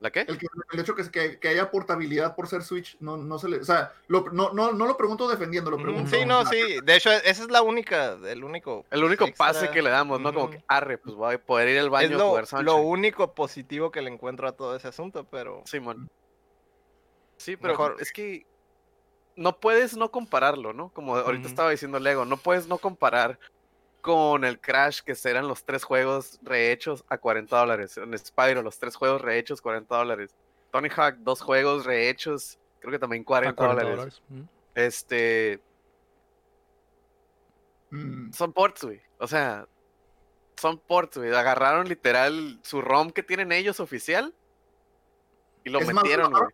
¿La 0.00 0.12
qué? 0.12 0.20
El, 0.20 0.38
que, 0.38 0.46
el 0.72 0.78
hecho 0.78 0.94
que, 0.94 1.10
que, 1.10 1.40
que 1.40 1.48
haya 1.48 1.72
portabilidad 1.72 2.36
por 2.36 2.46
ser 2.46 2.62
Switch, 2.62 2.96
no, 3.00 3.16
no 3.16 3.36
se 3.40 3.48
le. 3.48 3.56
O 3.58 3.64
sea, 3.64 3.92
lo- 4.06 4.30
no, 4.30 4.52
no, 4.52 4.70
no 4.72 4.86
lo 4.86 4.96
pregunto 4.96 5.28
defendiendo, 5.28 5.70
lo 5.72 5.76
Ujú, 5.76 5.84
pregunto. 5.86 6.10
Sí, 6.16 6.24
no, 6.24 6.46
sí. 6.46 6.78
De 6.84 6.94
hecho, 6.94 7.10
esa 7.10 7.42
es 7.42 7.50
la 7.50 7.62
única, 7.62 8.16
el 8.24 8.44
único... 8.44 8.84
El 8.92 9.02
único 9.02 9.24
extra- 9.24 9.46
pase 9.48 9.70
que 9.70 9.82
le 9.82 9.90
damos, 9.90 10.20
¿no? 10.20 10.32
Como 10.32 10.44
Ujú. 10.46 10.52
que 10.54 10.64
arre, 10.68 10.98
pues 10.98 11.16
voy 11.16 11.34
a 11.34 11.44
poder 11.44 11.70
ir 11.70 11.78
al 11.80 11.86
Es 11.86 11.90
baño 11.90 12.14
a 12.14 12.18
lo, 12.20 12.28
jugar 12.28 12.44
lo 12.44 12.46
Sunshine. 12.48 12.86
único 12.86 13.34
positivo 13.34 13.90
que 13.90 14.00
le 14.00 14.10
encuentro 14.12 14.46
a 14.46 14.52
todo 14.52 14.76
ese 14.76 14.86
asunto, 14.86 15.24
pero... 15.28 15.62
Simón. 15.66 16.08
Sí, 17.36 17.56
pero 17.56 17.72
Mejor- 17.72 17.96
es 17.98 18.12
que 18.12 18.46
no 19.38 19.58
puedes 19.58 19.96
no 19.96 20.10
compararlo, 20.10 20.72
¿no? 20.72 20.90
Como 20.90 21.16
ahorita 21.16 21.48
estaba 21.48 21.70
diciendo 21.70 21.98
Lego, 21.98 22.24
no 22.24 22.36
puedes 22.36 22.66
no 22.66 22.78
comparar 22.78 23.38
con 24.00 24.44
el 24.44 24.60
Crash, 24.60 25.00
que 25.00 25.14
serán 25.14 25.48
los 25.48 25.64
tres 25.64 25.84
juegos 25.84 26.38
rehechos 26.42 27.04
a 27.08 27.18
40 27.18 27.56
dólares. 27.56 27.96
En 27.96 28.16
Spyro, 28.16 28.62
los 28.62 28.78
tres 28.78 28.96
juegos 28.96 29.22
rehechos, 29.22 29.60
40 29.60 29.96
dólares. 29.96 30.34
Tony 30.70 30.88
Hawk, 30.94 31.16
dos 31.20 31.40
juegos 31.40 31.86
rehechos, 31.86 32.58
creo 32.80 32.92
que 32.92 32.98
también 32.98 33.22
A 33.22 33.26
40, 33.26 33.56
40 33.56 33.82
dólares. 33.84 34.22
Este, 34.74 35.60
Mm, 37.90 38.32
son 38.32 38.52
ports, 38.52 38.84
güey. 38.84 39.00
O 39.18 39.26
sea, 39.26 39.66
son 40.56 40.78
ports, 40.78 41.18
güey. 41.18 41.34
Agarraron 41.34 41.88
literal 41.88 42.60
su 42.62 42.82
ROM 42.82 43.10
que 43.10 43.22
tienen 43.22 43.52
ellos 43.52 43.80
oficial 43.80 44.34
y 45.64 45.70
lo 45.70 45.80
es 45.80 45.92
metieron, 45.92 46.32
güey. 46.32 46.44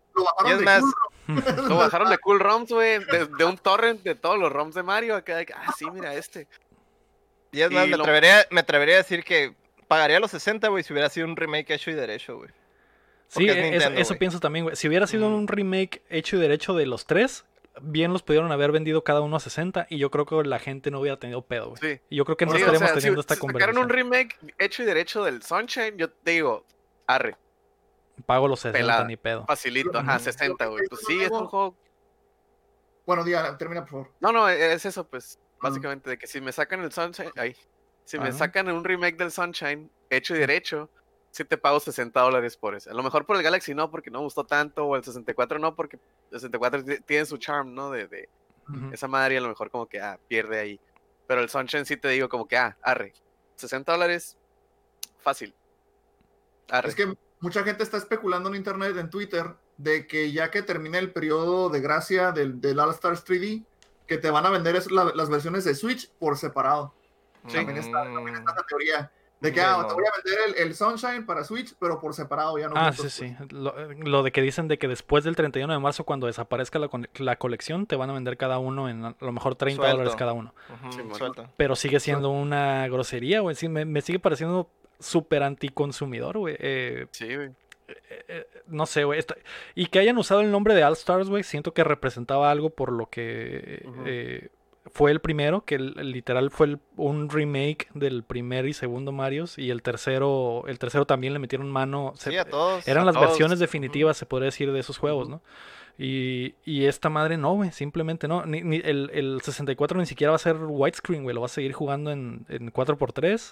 Y 0.47 0.51
es 0.53 0.63
más, 0.63 0.83
Lo 1.69 1.77
bajaron 1.77 2.11
de 2.11 2.19
Cool 2.19 2.41
ROMs, 2.41 2.71
güey, 2.71 2.99
de, 3.05 3.27
de 3.27 3.45
un 3.45 3.57
torrent 3.59 4.03
de 4.03 4.15
todos 4.15 4.39
los 4.39 4.53
ROMs 4.53 4.75
de 4.75 4.83
Mario. 4.83 5.17
Acá, 5.17 5.45
ah, 5.55 5.73
sí, 5.79 5.87
mira 5.91 6.15
este. 6.15 6.47
Y 7.53 7.61
es 7.63 7.71
más, 7.71 7.87
Y 7.87 7.91
me, 7.91 7.97
lo- 7.97 8.03
atrevería, 8.05 8.47
me 8.51 8.61
atrevería 8.61 8.95
a 8.95 8.99
decir 8.99 9.23
que 9.25 9.55
pagaría 9.89 10.19
los 10.21 10.31
60, 10.33 10.69
güey, 10.69 10.83
si 10.83 10.93
hubiera 10.93 11.09
sido 11.09 11.27
un 11.27 11.37
remake 11.37 11.71
hecho 11.71 11.91
y 11.91 11.95
derecho, 11.95 12.37
güey. 12.39 12.51
Sí, 13.29 13.49
es 13.49 13.85
eso, 13.97 14.17
pienso 14.17 14.39
también, 14.39 14.65
güey. 14.65 14.77
Si 14.77 14.87
hubiera 14.87 15.07
sido 15.07 15.27
un 15.29 15.49
remake 15.49 16.03
hecho 16.09 16.37
y 16.37 16.41
derecho 16.41 16.75
de 16.75 16.87
los 16.87 17.07
tres, 17.07 17.45
bien 17.81 18.13
los 18.13 18.23
pudieron 18.23 18.53
haber 18.53 18.71
vendido 18.71 19.03
cada 19.03 19.23
uno 19.23 19.37
a 19.37 19.41
60 19.41 19.87
y 19.91 19.99
yo 19.99 20.11
creo 20.11 20.27
que 20.27 20.37
la 20.49 20.59
gente 20.61 20.91
no 20.91 21.01
hubiera 21.01 21.19
tenido 21.19 21.43
pedo, 21.43 21.71
güey. 21.71 21.81
Sí. 21.81 22.01
Y 22.11 22.17
yo 22.17 22.25
creo 22.25 22.37
que 22.37 22.47
no 22.47 22.53
Sí, 22.53 22.57
o 22.59 22.61
estaríamos 22.61 22.91
si- 22.91 22.95
teniendo 22.97 23.21
esta 23.21 23.35
si 23.35 23.41
sacaron 23.41 23.53
conversación. 23.77 23.85
un 23.85 23.89
remake 23.89 24.39
hecho 24.59 24.83
y 24.83 24.87
derecho 24.87 25.25
del 25.25 25.43
Sunshine, 25.43 25.97
yo 25.97 26.11
te 26.11 26.31
digo, 26.33 26.65
arre, 27.07 27.37
Pago 28.27 28.49
los 28.49 28.61
60 28.61 28.79
pelada. 28.79 29.05
ni 29.05 29.17
pedo. 29.17 29.45
facilito, 29.47 29.99
ajá, 29.99 30.17
Ujú. 30.17 30.25
60, 30.25 30.67
güey. 30.67 30.87
Pues 30.89 31.01
sí, 31.07 31.21
es 31.23 31.31
un 31.31 31.47
juego. 31.47 31.77
Bueno, 33.07 33.25
diga, 33.25 33.57
termina, 33.59 33.83
por 33.83 33.91
favor. 33.91 34.11
No, 34.21 34.33
no, 34.33 34.49
es 34.49 34.85
eso, 34.87 35.07
pues, 35.07 35.39
básicamente, 35.61 36.09
de 36.11 36.19
que 36.19 36.27
si 36.27 36.41
me 36.41 36.53
sacan 36.53 36.81
el 36.83 36.93
Sunshine, 36.93 37.33
ahí, 37.37 37.55
si 38.05 38.19
me 38.19 38.29
Ajá. 38.29 38.39
sacan 38.39 38.71
un 38.71 38.83
remake 38.85 39.17
del 39.17 39.31
Sunshine 39.31 39.91
hecho 40.11 40.35
y 40.35 40.39
derecho, 40.39 40.91
sí 41.31 41.45
te 41.45 41.59
pago 41.59 41.81
60 41.81 42.19
dólares 42.21 42.57
por 42.57 42.75
eso. 42.75 42.91
A 42.91 42.95
lo 42.95 43.03
mejor 43.03 43.27
por 43.27 43.37
el 43.37 43.43
Galaxy 43.43 43.75
no, 43.75 43.91
porque 43.91 44.11
no 44.11 44.21
me 44.21 44.25
gustó 44.25 44.45
tanto, 44.45 44.87
o 44.87 44.97
el 44.97 45.05
64 45.05 45.59
no, 45.59 45.75
porque 45.75 45.97
el 46.31 46.41
64 46.41 46.85
ti- 46.85 47.01
tiene 47.01 47.27
su 47.27 47.37
charm, 47.37 47.75
¿no? 47.75 47.91
De, 47.91 48.07
de 48.09 48.29
esa 48.93 49.09
madre, 49.09 49.37
a 49.37 49.41
lo 49.43 49.49
mejor 49.49 49.71
como 49.71 49.87
que, 49.87 50.01
ah, 50.01 50.19
pierde 50.29 50.59
ahí. 50.61 50.81
Pero 51.27 51.43
el 51.43 51.51
Sunshine 51.51 51.85
sí 51.85 51.97
te 51.99 52.09
digo 52.09 52.29
como 52.31 52.47
que, 52.49 52.57
ah, 52.57 52.79
arre, 52.83 53.13
60 53.57 53.93
dólares, 53.93 54.39
fácil. 55.19 55.55
Arre. 56.71 56.89
Es 56.89 56.95
que 56.95 57.15
mucha 57.45 57.63
gente 57.63 57.83
está 57.83 57.97
especulando 57.99 58.49
en 58.49 58.57
internet, 58.57 58.97
en 58.97 59.11
Twitter, 59.11 59.55
de 59.77 60.07
que 60.07 60.33
ya 60.33 60.51
que 60.51 60.63
termine 60.63 60.99
el 60.99 61.13
periodo 61.13 61.69
de 61.69 61.81
gracia 61.81 62.33
del, 62.33 62.61
del 62.61 62.79
All 62.81 62.91
Stars 62.91 63.25
3D, 63.25 63.65
que 64.07 64.19
te 64.19 64.31
van 64.31 64.47
a 64.47 64.51
vender 64.51 64.75
es 64.77 64.91
la- 64.91 65.13
las 65.15 65.29
versiones 65.31 65.65
de 65.65 65.75
Switch 65.75 66.11
por 66.19 66.37
separado. 66.39 66.95
Sí. 67.47 67.57
También 67.57 67.79
está, 67.79 68.03
también 68.05 68.37
está 68.37 68.55
la 68.55 68.63
teoría 68.67 69.13
de 69.41 69.53
que 69.53 69.61
ah, 69.61 69.77
no. 69.83 69.87
te 69.89 69.93
voy 69.95 70.05
a 70.07 70.13
vender 70.25 70.39
el, 70.57 70.69
el 70.69 70.75
Sunshine 70.75 71.27
para 71.27 71.45
Switch, 71.45 71.75
pero 71.79 72.01
por 72.01 72.15
separado, 72.15 72.57
ya 72.57 72.69
no. 72.69 72.75
Ah, 72.77 72.93
juntos, 72.95 73.13
sí, 73.13 73.35
pues. 73.37 73.49
sí. 73.51 73.55
Lo, 73.55 73.75
lo 73.93 74.23
de 74.23 74.33
que 74.33 74.41
dicen 74.41 74.69
de 74.69 74.79
que 74.79 74.89
después 74.89 75.23
del 75.25 75.37
31 75.37 75.71
de 75.71 75.79
marzo, 75.79 76.05
cuando 76.05 76.27
desaparezca 76.27 76.79
la, 76.79 76.89
la 77.17 77.37
colección, 77.37 77.87
te 77.87 77.97
van 77.97 78.09
a 78.09 78.15
vender 78.15 78.39
cada 78.39 78.59
uno 78.59 78.89
en 78.89 79.05
a 79.05 79.15
lo 79.21 79.33
mejor 79.33 79.55
30 79.57 79.77
Suelto. 79.83 79.97
dólares 79.99 80.17
cada 80.17 80.33
uno. 80.33 80.55
Sí, 80.91 81.01
suelta. 81.19 81.51
Pero 81.59 81.77
sigue 81.77 82.01
siendo 82.01 82.31
una 82.31 82.89
grosería, 82.89 83.41
güey. 83.41 83.55
Sí, 83.55 83.69
me, 83.69 83.85
me 83.85 84.01
sigue 84.01 84.19
pareciendo 84.19 84.71
súper 85.05 85.43
anticonsumidor, 85.43 86.39
güey. 86.39 86.57
Eh, 86.59 87.07
Sí, 87.11 87.35
güey. 87.35 87.49
eh, 87.89 88.25
eh, 88.29 88.47
no 88.67 88.87
sé, 88.87 89.05
güey. 89.05 89.21
Y 89.75 89.87
que 89.87 89.99
hayan 89.99 90.17
usado 90.19 90.41
el 90.41 90.51
nombre 90.51 90.75
de 90.75 90.85
All 90.85 90.95
Stars, 90.95 91.29
güey, 91.29 91.43
siento 91.43 91.75
que 91.75 91.85
representaba 91.85 92.51
algo 92.51 92.71
por 92.71 92.91
lo 92.93 93.11
que 93.11 93.83
eh, 94.07 94.49
fue 94.93 95.11
el 95.11 95.21
primero, 95.21 95.65
que 95.65 95.79
literal 95.79 96.51
fue 96.51 96.67
el- 96.67 96.79
un 96.97 97.29
remake 97.31 97.89
del 97.95 98.23
primer 98.23 98.67
y 98.67 98.73
segundo 98.75 99.13
Marios. 99.13 99.59
Y 99.59 99.71
el 99.71 99.83
tercero, 99.83 100.65
el 100.67 100.79
tercero 100.79 101.07
también 101.07 101.33
le 101.33 101.39
metieron 101.39 101.71
mano. 101.71 102.13
se- 102.17 102.31
Sí, 102.31 102.37
a 102.37 102.45
todos. 102.45 102.87
eran 102.89 103.03
a 103.03 103.07
las 103.07 103.15
todos, 103.15 103.29
versiones 103.29 103.59
definitivas, 103.59 104.17
se 104.17 104.27
podría 104.27 104.47
decir, 104.47 104.73
de 104.73 104.81
esos 104.81 104.99
juegos, 104.99 105.29
¿no? 105.29 105.43
Y, 105.97 106.57
y 106.65 106.87
esta 106.87 107.09
madre 107.09 107.37
no, 107.37 107.55
güey, 107.55 107.71
simplemente 107.71 108.27
no. 108.27 108.45
Ni, 108.47 108.63
ni- 108.63 108.81
el, 108.85 109.11
el 109.15 109.41
64 109.43 109.99
ni 110.01 110.07
siquiera 110.07 110.33
va 110.33 110.37
a 110.37 110.41
ser 110.41 110.57
widescreen, 110.61 111.23
güey, 111.23 111.35
lo 111.35 111.41
va 111.43 111.47
a 111.47 111.49
seguir 111.49 111.73
jugando 111.73 112.11
en, 112.11 112.45
en 112.49 112.73
4x3. 112.73 113.25
¿En 113.31 113.49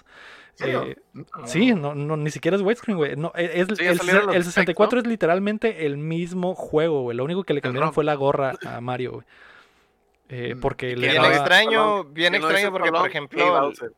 serio? 0.55 0.83
Eh, 0.83 0.97
Sí, 1.45 1.73
no, 1.73 1.95
no, 1.95 2.17
ni 2.17 2.29
siquiera 2.31 2.57
es 2.57 2.61
widescreen, 2.63 2.97
güey. 2.97 3.15
No, 3.15 3.31
e, 3.35 3.61
es, 3.61 3.67
Sí, 3.77 3.85
el, 3.85 3.91
el 3.91 3.99
specs, 3.99 4.45
64 4.45 4.97
¿no? 4.97 5.01
es 5.01 5.07
literalmente 5.07 5.85
el 5.85 5.97
mismo 5.97 6.53
juego, 6.53 7.03
güey. 7.03 7.15
Lo 7.15 7.23
único 7.23 7.43
que 7.45 7.53
le 7.53 7.61
cambiaron 7.61 7.93
fue 7.93 8.03
la 8.03 8.15
gorra 8.15 8.53
a 8.65 8.81
Mario, 8.81 9.13
güey. 9.13 9.25
Eh, 10.29 10.55
Mm. 10.55 10.59
porque 10.59 10.91
Y 10.91 10.95
le 10.95 11.09
Bien 11.11 11.21
daba- 11.21 11.33
extraño, 11.35 12.03
bien 12.05 12.35
extraño 12.35 12.71
porque, 12.71 12.91
por 12.91 13.07
ejemplo, 13.07 13.69
el- 13.69 13.93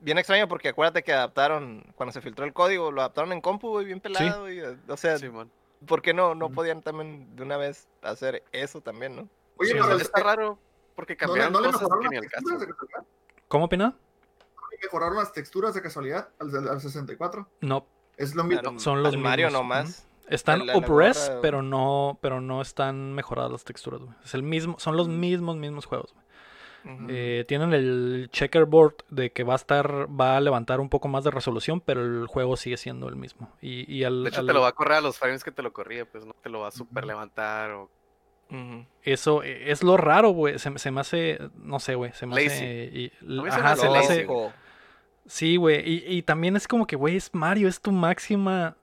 bien 0.00 0.18
extraño 0.18 0.46
porque 0.48 0.68
acuérdate 0.68 1.02
que 1.02 1.12
adaptaron, 1.12 1.82
cuando 1.96 2.12
se 2.12 2.20
filtró 2.20 2.44
el 2.44 2.52
código, 2.52 2.90
lo 2.92 3.00
adaptaron 3.00 3.32
en 3.32 3.40
compu, 3.40 3.70
güey, 3.70 3.86
bien 3.86 4.00
pelado, 4.00 4.42
güey, 4.42 4.60
O 4.88 4.96
sea, 4.96 5.18
Simón. 5.18 5.50
¿Por 5.86 6.02
qué 6.02 6.12
no, 6.14 6.34
no 6.34 6.48
Mm. 6.48 6.54
podían 6.54 6.82
también 6.82 7.34
de 7.36 7.42
una 7.42 7.56
vez 7.56 7.88
hacer 8.02 8.42
eso 8.52 8.80
también, 8.80 9.16
no? 9.16 9.28
Oye, 9.56 9.72
Sí, 9.72 9.78
pero 9.80 9.96
Está 9.96 10.22
raro 10.22 10.58
porque 10.94 11.14
¿no, 11.14 11.18
cambiaron 11.18 11.52
no 11.52 11.60
le 11.60 11.72
cosas 11.72 11.88
que 12.00 12.08
ni 12.08 12.16
las 12.16 12.24
al 12.24 12.30
caso. 12.30 12.44
texturas 12.44 12.60
de 12.60 12.66
casualidad? 12.68 13.02
¿Cómo 13.48 13.64
opina? 13.66 13.86
¿No 13.88 14.62
mejoraron 14.82 15.16
las 15.16 15.32
texturas 15.32 15.74
de 15.74 15.82
casualidad 15.82 16.28
al, 16.38 16.68
al 16.68 16.80
64? 16.80 17.46
No, 17.60 17.86
Es 18.16 18.34
lo 18.34 18.44
mismo. 18.44 18.78
Son 18.78 19.02
los 19.02 19.16
Mario 19.16 19.46
mismos, 19.46 19.62
nomás. 19.62 20.06
están 20.28 20.60
El- 20.60 20.66
la- 20.68 20.72
la 20.74 20.78
up-res, 20.78 21.32
pero 21.42 21.62
no, 21.62 22.18
pero 22.20 22.40
no 22.40 22.60
están 22.62 23.12
mejoradas 23.14 23.50
las 23.50 23.64
texturas, 23.64 24.00
güey. 24.00 24.14
Es 24.24 24.34
el 24.34 24.42
mismo, 24.42 24.78
son 24.78 24.96
los 24.96 25.08
mismos, 25.08 25.56
mismos 25.56 25.86
juegos, 25.86 26.12
güey. 26.12 26.24
Eh, 27.08 27.44
tienen 27.46 27.72
el 27.74 28.28
checkerboard 28.32 28.94
de 29.10 29.30
que 29.32 29.44
va 29.44 29.52
a 29.52 29.56
estar, 29.56 30.08
va 30.08 30.36
a 30.36 30.40
levantar 30.40 30.80
un 30.80 30.88
poco 30.88 31.08
más 31.08 31.24
de 31.24 31.30
resolución, 31.30 31.80
pero 31.80 32.02
el 32.04 32.26
juego 32.26 32.56
sigue 32.56 32.76
siendo 32.76 33.08
el 33.08 33.16
mismo. 33.16 33.50
Y, 33.60 33.90
y 33.92 34.04
al, 34.04 34.22
De 34.24 34.30
hecho, 34.30 34.40
al- 34.40 34.46
te 34.46 34.52
lo 34.52 34.60
va 34.62 34.68
a 34.68 34.72
correr 34.72 34.98
a 34.98 35.00
los 35.00 35.18
frames 35.18 35.44
que 35.44 35.50
te 35.52 35.62
lo 35.62 35.72
corría, 35.72 36.04
pues 36.06 36.24
no 36.24 36.32
te 36.42 36.48
lo 36.48 36.60
va 36.60 36.68
a 36.68 36.72
super 36.72 37.04
levantar 37.04 37.70
o 37.72 37.90
eso 39.04 39.44
eh, 39.44 39.70
es 39.70 39.82
lo 39.84 39.96
raro, 39.96 40.30
güey. 40.30 40.58
Se, 40.58 40.76
se 40.78 40.90
me 40.90 41.00
hace, 41.00 41.38
no 41.62 41.78
sé, 41.78 41.94
güey. 41.94 42.12
Se 42.12 42.26
me 42.26 42.34
Lazy. 42.34 42.46
hace. 42.46 42.90
y- 42.92 43.12
me 43.22 43.48
ajá, 43.48 43.76
se 43.76 43.86
me 43.88 43.92
lazy. 43.94 44.12
hace-. 44.12 44.26
Sí, 45.26 45.56
güey. 45.56 45.88
Y, 45.88 46.04
y 46.16 46.22
también 46.22 46.56
es 46.56 46.66
como 46.66 46.86
que, 46.86 46.96
güey, 46.96 47.16
es 47.16 47.32
Mario, 47.32 47.68
es 47.68 47.80
tu 47.80 47.92
máxima 47.92 48.76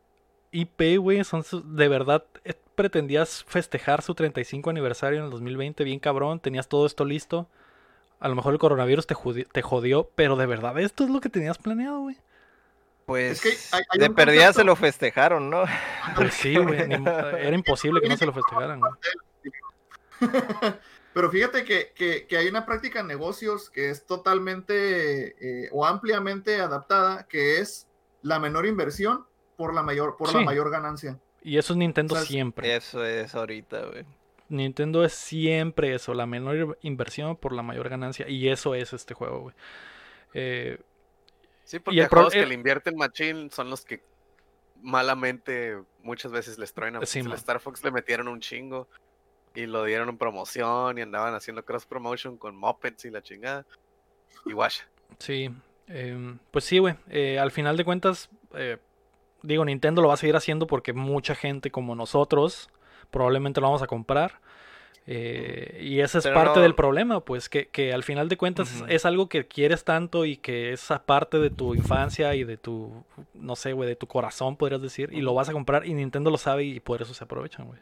IP, 0.52 0.98
güey. 1.00 1.22
Son 1.26 1.44
sus- 1.44 1.76
de 1.76 1.88
verdad, 1.90 2.24
eh, 2.46 2.54
pretendías 2.76 3.44
festejar 3.44 4.02
su 4.02 4.16
35 4.16 4.70
aniversario 4.70 5.20
en 5.20 5.26
el 5.26 5.32
2020, 5.32 5.84
bien 5.84 6.00
cabrón. 6.00 6.40
Tenías 6.40 6.70
todo 6.70 6.86
esto 6.86 7.04
listo. 7.04 7.48
A 8.20 8.28
lo 8.30 8.36
mejor 8.36 8.54
el 8.54 8.60
coronavirus 8.60 9.06
te, 9.06 9.14
jodió, 9.62 10.10
pero 10.16 10.36
de 10.36 10.46
verdad, 10.48 10.78
esto 10.80 11.04
es 11.04 11.10
lo 11.10 11.22
que 11.22 11.30
tenías 11.30 11.58
planeado, 11.58 12.00
güey. 12.02 12.18
Pues 13.06 13.40
que 13.42 13.50
hay- 13.72 13.84
hay 13.90 14.00
de 14.00 14.10
perdida 14.10 14.48
concepto- 14.48 14.54
se 14.56 14.64
lo 14.66 14.76
festejaron, 14.76 15.50
¿no? 15.50 15.64
Pues 16.16 16.34
sí, 16.34 16.58
güey. 16.58 16.80
Era 16.82 17.56
imposible 17.56 18.02
que 18.02 18.10
no 18.10 18.18
se 18.18 18.26
lo 18.26 18.34
festejaran, 18.34 18.80
güey. 18.82 18.92
Pero 21.14 21.32
fíjate 21.32 21.64
que, 21.64 21.94
que- 21.96 22.28
que 22.28 22.38
hay 22.38 22.48
una 22.48 22.66
práctica 22.66 23.00
en 23.00 23.08
negocios 23.08 23.70
que 23.70 23.90
es 23.90 24.06
totalmente 24.06 25.36
eh, 25.66 25.70
o 25.72 25.86
ampliamente 25.86 26.60
adaptada, 26.60 27.28
que 27.28 27.60
es 27.60 27.88
la 28.22 28.40
menor 28.40 28.66
inversión 28.66 29.26
por 29.56 29.74
la 29.74 29.82
mayor, 29.84 30.16
por 30.18 30.30
Sí. 30.30 30.36
la 30.38 30.42
mayor 30.42 30.70
ganancia. 30.70 31.18
Y 31.42 31.58
eso 31.58 31.74
es 31.74 31.78
Nintendo 31.78 32.14
O 32.16 32.18
sea, 32.18 32.28
siempre. 32.28 32.76
Eso 32.76 33.04
es 33.06 33.34
ahorita, 33.34 33.86
güey. 33.86 34.06
Nintendo 34.50 35.04
es 35.04 35.14
siempre 35.14 35.94
eso, 35.94 36.14
la 36.14 36.26
menor 36.26 36.78
inversión 36.82 37.36
por 37.36 37.54
la 37.54 37.64
mayor 37.64 37.90
ganancia. 37.90 38.30
Y 38.30 38.48
eso 38.50 38.76
es 38.76 38.94
este 38.94 39.14
juego, 39.14 39.42
güey. 39.42 39.56
Eh, 40.34 40.80
Sí, 41.68 41.80
porque 41.80 42.08
juegos 42.08 42.32
que 42.32 42.46
le 42.46 42.54
invierten 42.54 42.96
machine 42.96 43.50
son 43.52 43.70
los 43.70 43.84
que 43.84 44.02
malamente 44.82 45.78
muchas 46.02 46.32
veces 46.32 46.58
les 46.58 46.74
truenan. 46.74 47.06
Sí, 47.06 47.20
el. 47.20 47.34
Star 47.34 47.60
Fox 47.60 47.84
le 47.84 47.92
metieron 47.92 48.30
un 48.30 48.40
chingo 48.40 48.88
y 49.54 49.66
lo 49.66 49.84
dieron 49.84 50.08
en 50.08 50.18
promoción 50.18 50.98
y 50.98 51.02
andaban 51.02 51.34
haciendo 51.34 51.66
cross 51.66 51.86
promotion 51.86 52.38
con 52.38 52.56
mopeds 52.56 53.04
y 53.04 53.10
la 53.10 53.22
chingada. 53.22 53.66
Y 54.46 54.54
guasha. 54.54 54.88
Sí, 55.20 55.50
em, 55.88 56.40
pues 56.52 56.64
sí, 56.64 56.78
güey. 56.78 56.96
eh, 57.10 57.38
al 57.38 57.52
final 57.52 57.76
de 57.76 57.84
cuentas, 57.84 58.30
eh, 58.54 58.78
digo, 59.42 59.66
Nintendo 59.66 60.02
lo 60.02 60.08
va 60.08 60.14
a 60.14 60.18
seguir 60.18 60.38
haciendo 60.38 60.68
porque 60.68 60.94
mucha 60.94 61.36
gente 61.36 61.70
como 61.70 61.96
nosotros 61.96 62.70
probablemente 63.12 63.62
lo 63.62 63.68
vamos 63.68 63.82
a 63.82 63.88
comprar. 63.88 64.40
eh, 65.10 65.80
y 65.82 66.02
ese 66.02 66.18
es 66.18 66.26
Pero 66.26 66.36
parte 66.36 66.56
no- 66.60 66.64
del 66.64 66.76
problema, 66.76 67.22
pues 67.22 67.48
que, 67.48 67.70
que 67.70 67.94
al 67.94 68.04
final 68.04 68.28
de 68.28 68.36
cuentas 68.36 68.84
es- 68.90 69.06
algo 69.06 69.30
que 69.30 69.48
quieres 69.48 69.86
tanto 69.86 70.26
y 70.26 70.36
que 70.36 70.74
es 70.74 70.86
parte 71.06 71.40
de 71.40 71.50
tu 71.50 71.74
infancia 71.76 72.36
y 72.36 72.44
de 72.44 72.58
tu, 72.58 73.06
no 73.34 73.56
sé, 73.56 73.72
güey, 73.72 73.88
de 73.88 73.96
tu 73.96 74.08
corazón, 74.08 74.58
podrías 74.58 74.82
decir, 74.82 75.10
y 75.14 75.22
lo 75.22 75.34
vas 75.34 75.48
a 75.48 75.54
comprar 75.54 75.86
y 75.86 75.94
Nintendo 75.94 76.30
lo 76.30 76.38
sabe 76.38 76.66
y 76.66 76.82
por 76.82 77.02
eso 77.02 77.14
se 77.14 77.24
aprovechan, 77.24 77.68
güey. 77.68 77.80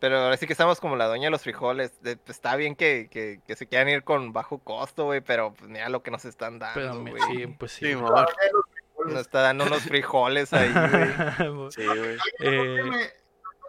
Pero 0.00 0.18
ahora 0.18 0.36
sí 0.36 0.46
que 0.48 0.54
estamos 0.54 0.80
como 0.80 0.96
la 0.96 1.06
doña 1.06 1.24
de 1.26 1.30
los 1.30 1.42
frijoles. 1.42 2.02
de- 2.02 2.16
pues, 2.16 2.38
está 2.38 2.56
bien 2.56 2.74
que, 2.74 3.08
que, 3.10 3.40
que 3.46 3.54
se 3.54 3.66
quieran 3.68 3.88
ir 3.90 4.02
con 4.02 4.32
bajo 4.32 4.58
costo, 4.58 5.04
güey, 5.04 5.20
pero 5.20 5.54
pues 5.54 5.70
mira 5.70 5.88
lo 5.90 6.02
que 6.02 6.10
nos 6.10 6.24
están 6.24 6.58
Pero 6.74 6.86
dando, 6.86 7.10
güey. 7.10 7.22
sí, 7.30 7.46
pues 7.58 7.70
sí. 7.70 7.86
Sí. 7.86 7.94
Nos 7.94 9.20
está 9.20 9.42
dando 9.42 9.64
unos 9.64 9.82
frijoles 9.82 10.52
ahí, 10.52 10.70
güey. 10.72 11.70
Sí, 11.70 11.86
güey. 11.86 12.16
Eh, 12.40 13.10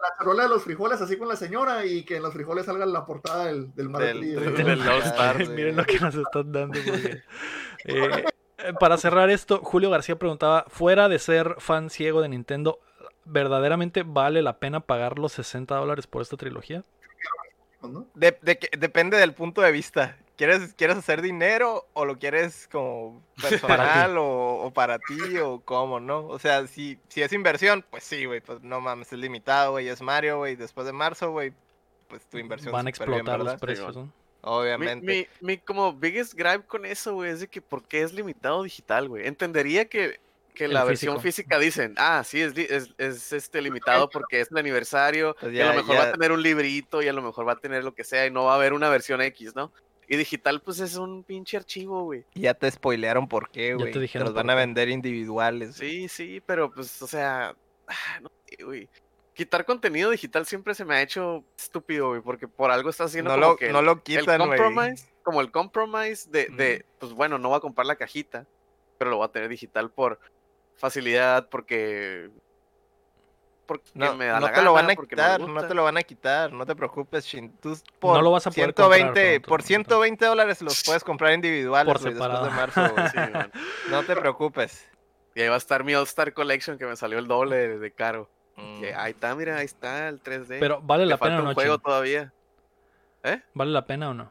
La 0.02 0.08
charola 0.18 0.42
de 0.42 0.48
los 0.48 0.64
frijoles 0.64 1.00
así 1.00 1.16
con 1.16 1.28
la 1.28 1.36
señora 1.36 1.86
y 1.86 2.04
que 2.04 2.16
en 2.16 2.22
los 2.24 2.32
frijoles 2.34 2.66
salga 2.66 2.84
la 2.86 3.06
portada 3.06 3.46
del, 3.46 3.72
del 3.74 3.92
Del- 3.92 4.20
del- 4.20 4.54
del 4.66 4.88
All 4.88 5.02
Star, 5.02 5.36
güey. 5.44 5.48
Miren 5.56 5.76
lo 5.76 5.84
que 5.84 6.00
nos 6.00 6.14
están 6.14 6.50
dando. 6.52 6.78
porque, 6.84 7.22
eh, 7.84 8.24
eh, 8.58 8.72
para 8.80 8.96
cerrar 8.98 9.30
esto, 9.30 9.60
Julio 9.62 9.90
García 9.90 10.16
preguntaba, 10.18 10.64
fuera 10.68 11.08
de 11.08 11.18
ser 11.20 11.54
fan 11.58 11.88
ciego 11.88 12.20
de 12.20 12.28
Nintendo, 12.28 12.80
¿verdaderamente 13.24 14.02
vale 14.04 14.42
la 14.42 14.58
pena 14.58 14.80
pagar 14.80 15.18
los 15.20 15.32
60 15.32 15.74
dólares 15.76 16.06
por 16.08 16.20
esta 16.22 16.36
trilogía? 16.36 16.82
De- 18.14 18.38
de 18.42 18.58
que- 18.58 18.76
depende 18.76 19.16
del 19.16 19.34
punto 19.34 19.60
de 19.60 19.72
vista. 19.72 20.16
¿Quieres, 20.36 20.74
¿Quieres 20.74 20.96
hacer 20.96 21.22
dinero 21.22 21.86
o 21.92 22.04
lo 22.04 22.18
quieres 22.18 22.68
como 22.72 23.22
personal 23.42 24.16
o, 24.18 24.62
o 24.64 24.70
para 24.72 24.98
ti 24.98 25.38
o 25.38 25.60
cómo, 25.60 26.00
no? 26.00 26.26
O 26.26 26.38
sea, 26.38 26.66
si, 26.66 26.98
si 27.08 27.22
es 27.22 27.32
inversión, 27.32 27.84
pues 27.90 28.02
sí, 28.04 28.24
güey, 28.24 28.40
pues 28.40 28.62
no 28.62 28.80
mames, 28.80 29.12
es 29.12 29.18
limitado, 29.18 29.72
güey, 29.72 29.88
es 29.88 30.00
Mario, 30.00 30.38
güey, 30.38 30.56
después 30.56 30.86
de 30.86 30.92
marzo, 30.92 31.30
güey, 31.30 31.52
pues 32.08 32.24
tu 32.26 32.38
inversión 32.38 32.72
Van 32.72 32.80
a 32.80 32.82
bien, 32.84 32.88
explotar 32.88 33.38
los 33.40 33.54
precios. 33.60 33.96
¿no? 33.96 34.12
Obviamente. 34.42 35.06
mi, 35.40 35.46
mi 35.46 35.58
como 35.58 35.92
biggest 35.92 36.34
gripe 36.34 36.66
con 36.66 36.84
eso, 36.84 37.14
güey, 37.14 37.30
es 37.30 37.40
de 37.40 37.46
que 37.48 37.62
¿por 37.62 37.86
qué 37.86 38.02
es 38.02 38.12
limitado 38.12 38.62
digital, 38.62 39.08
güey? 39.08 39.26
Entendería 39.26 39.84
que, 39.84 40.18
que 40.54 40.66
la 40.66 40.82
versión 40.82 41.20
física 41.20 41.58
dicen, 41.58 41.94
ah, 41.96 42.24
sí, 42.24 42.40
es, 42.40 42.56
li- 42.56 42.66
es, 42.68 42.90
es, 42.98 43.32
este 43.32 43.62
limitado 43.62 44.10
porque 44.10 44.40
es 44.40 44.50
el 44.50 44.58
aniversario, 44.58 45.36
Pues 45.38 45.54
y 45.54 45.60
a 45.60 45.66
lo 45.68 45.74
mejor 45.74 45.96
va 45.96 46.04
a 46.08 46.12
tener 46.12 46.32
un 46.32 46.42
librito 46.42 47.02
y 47.02 47.08
a 47.08 47.12
lo 47.12 47.22
mejor 47.22 47.46
va 47.46 47.52
a 47.52 47.60
tener 47.60 47.84
lo 47.84 47.94
que 47.94 48.02
sea 48.02 48.26
y 48.26 48.30
no 48.32 48.44
va 48.44 48.52
a 48.54 48.56
haber 48.56 48.72
una 48.72 48.88
versión 48.88 49.20
X, 49.20 49.54
¿no? 49.54 49.70
Y 50.12 50.16
digital, 50.18 50.60
pues 50.60 50.78
es 50.80 50.96
un 50.96 51.24
pinche 51.24 51.56
archivo, 51.56 52.04
güey. 52.04 52.26
Ya 52.34 52.52
te 52.52 52.70
spoilearon 52.70 53.26
por 53.28 53.48
qué, 53.50 53.68
Ya 53.68 53.74
güey. 53.76 53.86
te 53.86 53.92
Te, 53.94 54.00
dijeron 54.00 54.26
los 54.26 54.34
van 54.34 54.50
a 54.50 54.54
vender 54.54 54.90
individuales. 54.90 55.78
güey. 55.78 55.90
Sí, 55.90 56.08
sí, 56.08 56.42
pero 56.44 56.70
pues, 56.70 57.00
o 57.00 57.06
sea, 57.06 57.56
ah, 57.88 58.20
no 58.20 58.30
sé, 58.44 58.62
güey. 58.62 58.88
Quitar 59.32 59.64
contenido 59.64 60.10
digital 60.10 60.44
siempre 60.44 60.74
se 60.74 60.84
me 60.84 60.96
ha 60.96 61.00
hecho 61.02 61.42
estúpido, 61.56 62.08
güey, 62.10 62.20
porque 62.20 62.46
por 62.46 62.70
algo 62.70 62.90
estás 62.90 63.06
haciendo 63.10 63.30
No 63.30 63.36
como 63.40 63.50
lo, 63.52 63.56
que 63.56 63.66
el- 63.68 63.72
no 63.72 63.80
lo 63.80 63.92
el 63.92 64.02
quitan, 64.02 64.38
güey. 64.46 64.58
compromise, 64.60 65.08
como 65.22 65.40
el 65.40 65.50
compromise 65.50 66.30
de, 66.30 66.44
de, 66.50 66.84
pues 66.98 67.14
bueno, 67.14 67.38
no 67.38 67.48
va 67.48 67.56
a 67.56 67.60
comprar 67.60 67.86
la 67.86 67.96
cajita, 67.96 68.46
pero 68.98 69.10
lo 69.10 69.18
va 69.18 69.24
a 69.26 69.32
tener 69.32 69.48
digital 69.48 69.90
por 69.90 70.20
facilidad, 70.76 71.48
porque 71.48 72.28
porque 73.66 73.90
No, 73.94 74.14
me 74.14 74.26
da 74.26 74.40
no 74.40 74.46
la 74.46 74.52
te 74.52 74.62
lo 74.62 74.72
van 74.72 74.90
a 74.90 74.96
quitar, 74.96 75.40
no 75.40 75.66
te 75.66 75.74
lo 75.74 75.84
van 75.84 75.96
a 75.96 76.02
quitar, 76.02 76.52
no 76.52 76.66
te 76.66 76.74
preocupes, 76.76 77.24
Shin. 77.24 77.56
Tú 77.58 77.76
No 78.02 78.22
lo 78.22 78.30
vas 78.32 78.46
a 78.46 78.50
poder 78.50 78.74
comprar 78.74 78.98
120, 78.98 79.40
pronto, 79.40 79.48
por 79.48 79.60
la 79.60 79.62
neta. 79.62 79.66
120 79.66 80.26
dólares 80.26 80.62
los 80.62 80.82
puedes 80.84 81.04
comprar 81.04 81.32
individuales, 81.32 81.92
Por 81.92 82.00
güey, 82.02 82.14
después 82.14 82.30
de 82.32 82.36
separado. 82.50 82.56
marzo, 82.56 82.94
güey. 82.94 83.08
Sí, 83.08 83.32
man. 83.32 83.52
No 83.90 84.02
te 84.04 84.16
preocupes. 84.16 84.88
Y 85.34 85.40
ahí 85.42 85.48
va 85.48 85.54
a 85.54 85.58
estar 85.58 85.82
mi 85.84 85.94
All 85.94 86.02
Star 86.04 86.32
Collection 86.34 86.76
que 86.78 86.84
me 86.86 86.96
salió 86.96 87.18
el 87.18 87.26
doble 87.26 87.56
de, 87.56 87.78
de 87.78 87.90
caro. 87.92 88.28
Mm. 88.56 88.80
Que 88.80 88.94
ahí 88.94 89.12
está, 89.12 89.34
mira, 89.34 89.56
ahí 89.56 89.64
está 89.64 90.08
el 90.08 90.22
3D. 90.22 90.58
Pero 90.60 90.80
¿vale 90.82 91.04
Le 91.04 91.10
la 91.10 91.16
falta 91.18 91.30
pena 91.36 91.38
o 91.38 91.42
un 91.42 91.48
no? 91.50 91.54
juego 91.54 91.74
Chin? 91.76 91.82
todavía. 91.82 92.32
¿Vale 93.54 93.70
la 93.70 93.86
pena 93.86 94.10
o 94.10 94.14
no? 94.14 94.30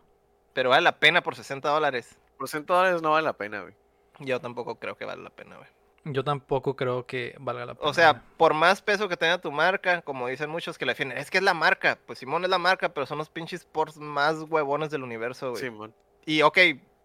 Pero 0.53 0.69
vale 0.69 0.81
la 0.83 0.99
pena 0.99 1.21
por 1.21 1.35
60 1.35 1.67
dólares. 1.69 2.17
Por 2.37 2.47
100 2.49 2.65
dólares 2.65 3.01
no 3.01 3.11
vale 3.11 3.25
la 3.25 3.33
pena, 3.33 3.61
güey. 3.61 3.73
Yo 4.19 4.39
tampoco 4.39 4.75
creo 4.75 4.95
que 4.95 5.05
vale 5.05 5.23
la 5.23 5.29
pena, 5.29 5.55
güey. 5.57 5.69
Yo 6.03 6.23
tampoco 6.23 6.75
creo 6.75 7.05
que 7.05 7.35
valga 7.39 7.65
la 7.65 7.73
pena. 7.75 7.87
O 7.89 7.93
sea, 7.93 8.23
por 8.37 8.53
más 8.55 8.81
peso 8.81 9.07
que 9.07 9.17
tenga 9.17 9.37
tu 9.39 9.51
marca, 9.51 10.01
como 10.01 10.27
dicen 10.27 10.49
muchos 10.49 10.77
que 10.77 10.85
le 10.85 10.93
defienden, 10.93 11.17
es 11.19 11.29
que 11.29 11.37
es 11.37 11.43
la 11.43 11.53
marca. 11.53 11.99
Pues 12.07 12.17
Simón 12.19 12.43
es 12.43 12.49
la 12.49 12.57
marca, 12.57 12.89
pero 12.93 13.05
son 13.05 13.19
los 13.19 13.29
pinches 13.29 13.65
ports 13.65 13.97
más 13.97 14.37
huevones 14.49 14.89
del 14.89 15.03
universo, 15.03 15.51
güey. 15.51 15.61
Sí, 15.61 15.69
man. 15.69 15.93
Y 16.25 16.41
ok, 16.41 16.57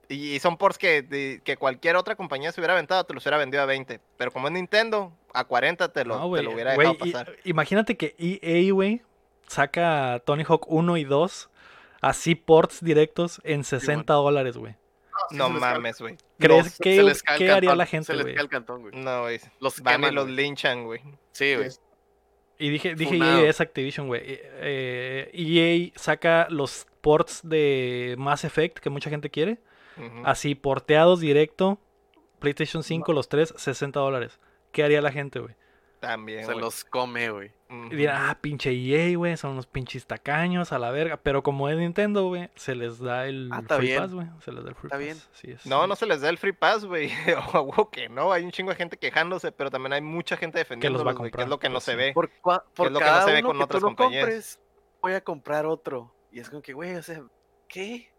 y, 0.08 0.34
y 0.36 0.38
son 0.38 0.56
ports 0.56 0.78
que, 0.78 1.02
de- 1.02 1.42
que 1.44 1.56
cualquier 1.58 1.96
otra 1.96 2.16
compañía 2.16 2.52
se 2.52 2.60
hubiera 2.60 2.72
aventado, 2.72 3.04
te 3.04 3.12
los 3.12 3.22
hubiera 3.24 3.36
vendido 3.36 3.62
a 3.62 3.66
20. 3.66 4.00
Pero 4.16 4.30
como 4.32 4.46
es 4.48 4.52
Nintendo, 4.54 5.12
a 5.34 5.44
40 5.44 5.92
te 5.92 6.04
lo, 6.06 6.18
No, 6.18 6.34
te 6.34 6.42
lo 6.42 6.52
hubiera 6.52 6.74
güey, 6.74 6.88
dejado 6.88 7.06
y- 7.06 7.12
pasar. 7.12 7.36
imagínate 7.44 7.96
que 7.98 8.14
EA, 8.18 8.72
güey, 8.72 9.02
saca 9.46 10.22
Tony 10.24 10.44
Hawk 10.48 10.66
1 10.68 10.96
y 10.96 11.04
2, 11.04 11.50
así 12.00 12.34
ports 12.34 12.82
directos 12.82 13.40
en 13.44 13.62
60 13.64 14.14
dólares, 14.14 14.56
güey. 14.56 14.74
No 15.30 15.48
mames, 15.48 16.00
güey. 16.00 16.16
¿Crees 16.38 16.78
que 16.78 16.96
se 16.96 17.02
les 17.02 17.22
cae 17.22 17.36
el 17.36 17.38
qué 17.38 17.50
haría 17.52 17.74
la 17.74 17.86
gente, 17.86 18.06
Se 18.06 18.14
les 18.14 18.26
cae 18.26 18.42
el 18.42 18.48
cantón, 18.48 18.82
güey. 18.82 18.94
No, 18.94 19.22
güey. 19.22 19.40
Los 19.60 19.80
Van 19.80 20.04
y 20.04 20.10
los 20.10 20.28
linchan, 20.28 20.84
güey. 20.84 21.00
Sí, 21.32 21.54
güey. 21.54 21.70
Y 22.58 22.70
dije, 22.70 22.94
dije 22.94 23.12
Funado. 23.12 23.40
EA 23.40 23.50
es 23.50 23.60
Activision, 23.60 24.06
güey. 24.06 24.22
Eh, 24.24 25.30
EA 25.32 25.98
saca 25.98 26.46
los 26.50 26.86
ports 27.00 27.40
de 27.42 28.14
Mass 28.18 28.44
Effect 28.44 28.78
que 28.78 28.90
mucha 28.90 29.10
gente 29.10 29.30
quiere, 29.30 29.58
así 30.24 30.54
porteados 30.54 31.20
directo, 31.20 31.78
PlayStation 32.38 32.82
5, 32.82 33.12
los 33.12 33.28
tres, 33.28 33.54
60 33.56 34.00
dólares. 34.00 34.40
¿Qué 34.72 34.82
haría 34.82 35.00
la 35.00 35.12
gente, 35.12 35.38
güey? 35.38 35.54
También, 36.00 36.46
Se 36.46 36.54
los 36.54 36.84
come, 36.84 37.30
güey. 37.30 37.50
Y 37.68 37.96
dirán, 37.96 38.26
ah, 38.30 38.38
pinche 38.40 38.70
EA, 38.72 39.16
güey, 39.16 39.36
son 39.36 39.52
unos 39.52 39.66
pinches 39.66 40.06
tacaños 40.06 40.72
a 40.72 40.78
la 40.78 40.90
verga. 40.92 41.16
Pero 41.16 41.42
como 41.42 41.68
es 41.68 41.76
Nintendo, 41.76 42.28
güey, 42.28 42.48
se 42.54 42.74
les 42.76 42.98
da 43.00 43.26
el 43.26 43.50
Ah, 43.52 43.62
Free 43.66 43.86
bien. 43.88 44.00
Pass, 44.02 44.12
güey. 44.14 44.26
Se 44.44 44.52
les 44.52 44.62
da 44.62 44.70
el 44.70 44.74
Free 44.76 44.86
Está 44.86 44.96
Pass. 44.96 45.04
bien. 45.04 45.16
Sí 45.32 45.50
es. 45.50 45.66
No, 45.66 45.86
no 45.86 45.96
se 45.96 46.06
les 46.06 46.20
da 46.20 46.28
el 46.28 46.38
free 46.38 46.52
pass, 46.52 46.84
güey. 46.84 47.10
O 47.54 47.90
que 47.90 48.08
no, 48.08 48.32
hay 48.32 48.44
un 48.44 48.52
chingo 48.52 48.70
de 48.70 48.76
gente 48.76 48.96
quejándose, 48.98 49.50
pero 49.52 49.70
también 49.70 49.92
hay 49.94 50.00
mucha 50.00 50.36
gente 50.36 50.58
defendiendo 50.58 51.04
va 51.04 51.10
a 51.10 51.14
que 51.14 51.16
es 51.16 51.30
comprar, 51.30 51.48
lo 51.48 51.58
que 51.58 51.68
no 51.68 51.74
pues 51.74 51.84
se 51.84 51.96
ve. 51.96 52.12
Por, 52.12 52.30
cua- 52.40 52.62
por 52.74 52.86
es 52.86 52.92
lo 52.92 52.98
que 53.00 53.04
no 53.04 53.10
cada 53.10 53.24
se 53.24 53.32
ve 53.32 53.38
uno 53.40 53.48
con 53.48 53.58
que 53.58 53.64
otras 53.64 53.80
tú 53.80 53.86
no 53.90 53.96
compañías. 53.96 54.22
compres, 54.24 54.60
voy 55.02 55.12
a 55.14 55.20
comprar 55.22 55.66
otro. 55.66 56.14
Y 56.30 56.38
es 56.40 56.48
como 56.50 56.62
que, 56.62 56.72
güey, 56.72 56.94
o 56.94 57.02
sea, 57.02 57.22
¿qué? 57.68 58.12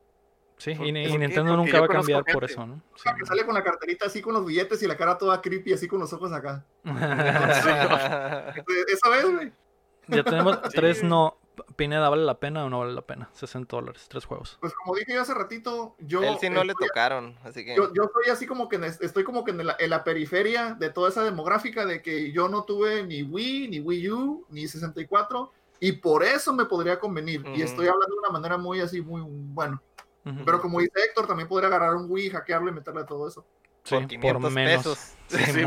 Sí, 0.57 0.73
¿Por 0.73 0.87
y, 0.87 0.89
y. 0.89 0.93
Nintendo 1.17 1.55
Porque 1.55 1.71
nunca 1.71 1.79
va 1.79 1.85
a 1.85 1.89
cambiar 1.89 2.23
por 2.25 2.43
eso, 2.43 2.65
¿no? 2.65 2.81
Sí. 2.95 3.09
Que 3.19 3.25
sale 3.25 3.45
con 3.45 3.53
la 3.53 3.63
carterita 3.63 4.07
así 4.07 4.21
con 4.21 4.33
los 4.33 4.43
billetes 4.45 4.81
y 4.81 4.87
la 4.87 4.97
cara 4.97 5.17
toda 5.17 5.39
creepy 5.41 5.73
así 5.73 5.87
con 5.87 5.99
los 5.99 6.11
ojos 6.13 6.31
acá. 6.33 6.65
Esa 8.87 9.09
vez, 9.09 9.25
güey. 9.31 9.51
ya 10.07 10.23
tenemos 10.23 10.59
Sí, 10.63 10.69
tres 10.73 11.03
no, 11.03 11.37
Pineda, 11.75 12.09
¿vale 12.09 12.23
la 12.23 12.39
pena 12.39 12.65
o 12.65 12.69
no 12.69 12.79
vale 12.79 12.93
la 12.93 13.01
pena? 13.01 13.29
60 13.33 13.75
dólares, 13.75 14.05
tres 14.09 14.25
juegos. 14.25 14.57
Pues 14.61 14.73
como 14.73 14.95
dije 14.95 15.13
yo 15.13 15.21
hace 15.21 15.33
ratito, 15.33 15.95
yo. 15.99 16.21
Él 16.23 16.37
sí 16.39 16.49
no 16.49 16.63
le 16.63 16.73
tocaron, 16.73 17.35
así 17.43 17.65
que. 17.65 17.75
Yo, 17.75 17.93
yo 17.93 18.03
estoy 18.03 18.31
así 18.31 18.45
como 18.47 18.67
que 18.69 18.77
en 18.77 18.85
es- 18.85 19.01
estoy 19.01 19.23
como 19.23 19.43
que 19.43 19.51
en 19.51 19.65
la, 19.65 19.75
en 19.79 19.89
la 19.89 20.03
periferia 20.03 20.73
de 20.75 20.89
toda 20.89 21.09
esa 21.09 21.23
demográfica 21.23 21.85
de 21.85 22.01
que 22.01 22.31
yo 22.31 22.47
no 22.49 22.63
tuve 22.63 23.03
ni 23.03 23.23
Wii, 23.23 23.67
ni 23.69 23.79
Wii 23.79 24.09
U, 24.11 24.45
ni 24.49 24.67
64, 24.67 25.51
y 25.79 25.91
por 25.93 26.23
eso 26.23 26.53
me 26.53 26.65
podría 26.65 26.99
convenir. 26.99 27.43
Y 27.55 27.61
estoy 27.61 27.87
hablando 27.87 28.15
de 28.15 28.19
una 28.21 28.29
manera 28.31 28.57
muy 28.57 28.81
así, 28.81 29.01
muy 29.01 29.21
bueno. 29.25 29.81
Pero 30.45 30.61
como 30.61 30.79
dice 30.79 30.91
Héctor, 31.05 31.27
también 31.27 31.47
podría 31.47 31.67
agarrar 31.67 31.95
un 31.95 32.05
Wii, 32.09 32.29
hackearlo 32.31 32.69
y 32.69 32.73
meterle 32.73 33.03
todo 33.03 33.27
eso. 33.27 33.45
Sí, 33.83 33.95
por 33.95 34.07
500 34.07 34.51
menos. 34.51 34.77
pesos. 34.83 35.13
Sí, 35.27 35.61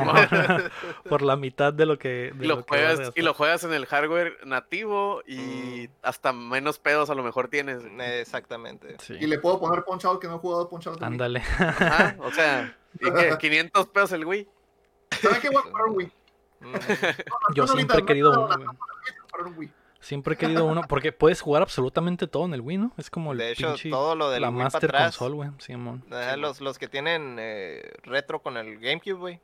por 1.09 1.23
la 1.23 1.37
mitad 1.37 1.73
de 1.73 1.87
lo 1.87 1.99
que. 1.99 2.33
de 2.35 2.45
Y 2.45 2.49
lo, 2.49 2.59
que 2.59 2.65
juegas, 2.69 2.95
y 2.99 3.03
gastar. 3.05 3.25
lo 3.25 3.35
juegas 3.35 3.65
en 3.65 3.73
el 3.73 3.87
hardware 3.87 4.37
nativo 4.47 5.23
y 5.27 5.89
Mm. 5.89 5.93
hasta 6.03 6.33
menos 6.33 6.79
pedos 6.79 7.09
a 7.11 7.15
lo 7.15 7.23
mejor 7.23 7.49
tienes. 7.49 7.83
Exactamente. 7.99 8.97
Sí. 9.01 9.15
Y 9.19 9.27
le 9.27 9.39
puedo 9.39 9.59
poner 9.61 9.85
Punch 9.85 10.05
Out 10.05 10.21
que 10.21 10.29
no 10.29 10.37
he 10.37 10.39
jugado 10.39 10.69
Punch 10.69 10.87
Out. 10.89 11.03
Ándale. 11.03 11.41
Ajá, 11.59 12.17
o 12.21 12.31
sea, 12.31 12.77
¿y 13.01 13.11
qué? 13.11 13.37
500 13.39 13.87
pesos 13.89 14.13
el 14.13 14.25
Wii. 14.27 14.49
¿Saben 15.21 15.41
qué 15.41 15.49
voy 15.49 15.59
a 15.59 15.63
comprar 15.63 15.87
un 15.87 15.97
Wii? 15.97 16.13
Mm, 16.61 16.73
No, 16.73 17.55
Yo 17.55 17.67
siempre 17.67 17.99
he 18.01 18.05
querido 18.05 18.49
un 18.49 19.55
Wii. 19.57 19.73
Siempre 20.01 20.35
he 20.35 20.37
querido 20.39 20.65
uno. 20.65 20.83
Porque 20.89 21.13
puedes 21.13 21.41
jugar 21.43 21.63
absolutamente 21.63 22.27
todo 22.27 22.47
en 22.47 22.55
el 22.55 22.63
Wii, 22.63 22.79
¿no? 22.79 22.93
Es 22.97 23.11
como 23.11 23.33
el 23.33 23.39
De 23.39 23.53
hecho, 23.53 23.69
pinche. 23.69 23.91
todo 23.91 24.15
lo 24.15 24.31
del 24.31 24.41
la 24.43 24.49
Wii 24.49 24.57
para 24.57 24.65
Master 24.65 24.85
atrás. 24.91 25.17
Console, 25.17 25.35
güey. 25.37 25.51
Simón. 25.59 26.05
los, 26.39 26.61
los 26.61 26.79
que 26.79 26.89
tienen 26.89 27.37
eh, 27.39 27.93
retro 28.05 28.41
con 28.43 28.57
el 28.57 28.79
GameCube, 28.81 29.13
güey. 29.19 29.41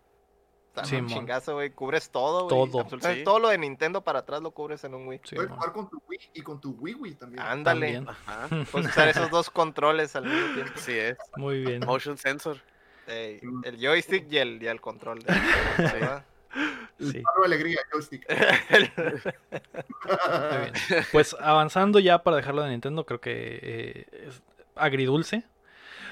Está 0.74 0.94
un 0.98 1.06
chingazo, 1.06 1.54
güey. 1.54 1.70
Cubres 1.70 2.10
todo, 2.10 2.48
güey. 2.48 2.70
Todo. 2.70 2.80
Absolutamente 2.82 3.20
Sí. 3.20 3.24
todo 3.24 3.38
lo 3.38 3.48
de 3.48 3.56
Nintendo 3.58 4.02
para 4.02 4.18
atrás 4.20 4.42
lo 4.42 4.50
cubres 4.50 4.84
en 4.84 4.94
un 4.94 5.06
Wii. 5.08 5.18
Puedes 5.20 5.30
Simón. 5.30 5.48
jugar 5.48 5.72
con 5.72 5.88
tu 5.88 6.02
Wii 6.08 6.18
y 6.34 6.42
con 6.42 6.60
tu 6.60 6.70
Wii 6.78 6.94
Wii 6.94 7.14
también. 7.14 7.42
Ándale. 7.42 7.92
También. 7.94 8.08
Ajá, 8.26 8.48
Puedes 8.72 8.88
usar 8.88 9.08
esos 9.08 9.30
dos 9.30 9.48
controles 9.50 10.16
al 10.16 10.24
mismo 10.26 10.54
tiempo. 10.54 10.72
así 10.76 10.92
es. 10.92 11.16
Muy 11.36 11.64
bien. 11.64 11.80
Motion 11.86 12.18
sensor. 12.18 12.58
Ey, 13.06 13.40
Mm. 13.42 13.60
el 13.64 13.76
joystick 13.78 14.26
y 14.30 14.36
el, 14.38 14.62
y 14.62 14.66
el 14.66 14.80
control. 14.80 15.20
De, 15.20 15.32
Sí. 16.98 17.22
alegría, 17.44 17.78
joystick. 17.92 18.26
Pues 21.12 21.36
avanzando 21.40 21.98
ya 21.98 22.22
para 22.22 22.38
dejarlo 22.38 22.62
de 22.62 22.70
Nintendo, 22.70 23.04
creo 23.04 23.20
que 23.20 23.60
eh, 23.62 24.26
es 24.28 24.42
agridulce. 24.74 25.44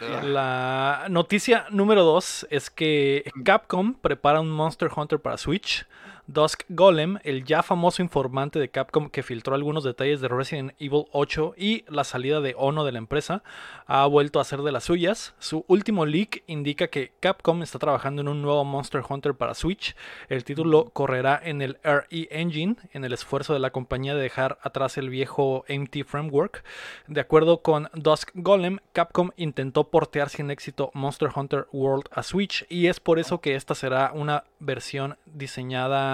La 0.00 1.06
noticia 1.08 1.66
número 1.70 2.02
2 2.02 2.48
es 2.50 2.68
que 2.68 3.30
Capcom 3.44 3.94
prepara 3.94 4.40
un 4.40 4.50
Monster 4.50 4.90
Hunter 4.94 5.18
para 5.18 5.38
Switch. 5.38 5.86
Dusk 6.26 6.62
Golem, 6.70 7.18
el 7.22 7.44
ya 7.44 7.62
famoso 7.62 8.00
informante 8.00 8.58
de 8.58 8.70
Capcom 8.70 9.10
que 9.10 9.22
filtró 9.22 9.54
algunos 9.54 9.84
detalles 9.84 10.22
de 10.22 10.28
Resident 10.28 10.72
Evil 10.78 11.04
8 11.12 11.52
y 11.56 11.84
la 11.88 12.02
salida 12.02 12.40
de 12.40 12.54
Ono 12.56 12.84
de 12.84 12.92
la 12.92 12.98
empresa, 12.98 13.42
ha 13.86 14.06
vuelto 14.06 14.38
a 14.38 14.42
hacer 14.42 14.62
de 14.62 14.72
las 14.72 14.84
suyas. 14.84 15.34
Su 15.38 15.66
último 15.68 16.06
leak 16.06 16.42
indica 16.46 16.88
que 16.88 17.12
Capcom 17.20 17.62
está 17.62 17.78
trabajando 17.78 18.22
en 18.22 18.28
un 18.28 18.40
nuevo 18.40 18.64
Monster 18.64 19.02
Hunter 19.06 19.34
para 19.34 19.52
Switch. 19.52 19.94
El 20.30 20.44
título 20.44 20.90
correrá 20.94 21.38
en 21.44 21.60
el 21.60 21.78
RE 21.84 22.28
Engine, 22.30 22.76
en 22.94 23.04
el 23.04 23.12
esfuerzo 23.12 23.52
de 23.52 23.58
la 23.60 23.68
compañía 23.70 24.14
de 24.14 24.22
dejar 24.22 24.58
atrás 24.62 24.96
el 24.96 25.10
viejo 25.10 25.66
MT 25.68 26.04
Framework. 26.06 26.64
De 27.06 27.20
acuerdo 27.20 27.60
con 27.60 27.90
Dusk 27.92 28.30
Golem, 28.32 28.78
Capcom 28.94 29.30
intentó 29.36 29.90
portear 29.90 30.30
sin 30.30 30.50
éxito 30.50 30.90
Monster 30.94 31.28
Hunter 31.36 31.66
World 31.70 32.06
a 32.12 32.22
Switch 32.22 32.64
y 32.70 32.86
es 32.86 32.98
por 32.98 33.18
eso 33.18 33.42
que 33.42 33.56
esta 33.56 33.74
será 33.74 34.12
una 34.14 34.44
versión 34.58 35.18
diseñada 35.26 36.13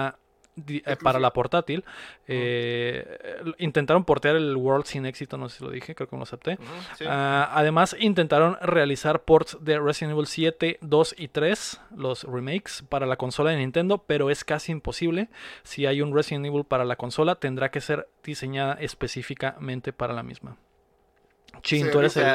para 1.01 1.19
la 1.19 1.33
portátil. 1.33 1.83
Eh, 2.27 3.53
intentaron 3.57 4.03
portear 4.03 4.35
el 4.35 4.55
World 4.55 4.85
sin 4.85 5.05
éxito, 5.05 5.37
no 5.37 5.49
sé 5.49 5.59
si 5.59 5.63
lo 5.63 5.71
dije, 5.71 5.95
creo 5.95 6.07
que 6.07 6.15
lo 6.15 6.23
acepté. 6.23 6.57
Sí. 6.97 7.05
Ah, 7.07 7.49
además, 7.53 7.95
intentaron 7.99 8.57
realizar 8.61 9.23
ports 9.23 9.57
de 9.61 9.79
Resident 9.79 10.13
Evil 10.13 10.27
7, 10.27 10.77
2 10.81 11.15
y 11.17 11.27
3, 11.27 11.81
los 11.95 12.23
remakes, 12.23 12.83
para 12.87 13.05
la 13.05 13.17
consola 13.17 13.51
de 13.51 13.57
Nintendo, 13.57 13.99
pero 13.99 14.29
es 14.29 14.43
casi 14.43 14.71
imposible. 14.71 15.29
Si 15.63 15.85
hay 15.85 16.01
un 16.01 16.15
Resident 16.15 16.45
Evil 16.45 16.65
para 16.65 16.85
la 16.85 16.95
consola, 16.95 17.35
tendrá 17.35 17.71
que 17.71 17.81
ser 17.81 18.07
diseñada 18.23 18.73
específicamente 18.75 19.93
para 19.93 20.13
la 20.13 20.23
misma. 20.23 20.57
Chin, 21.61 21.85
Sí, 21.85 21.91
tú 21.91 21.97
O 21.97 22.01
eres 22.01 22.17
el. 22.17 22.25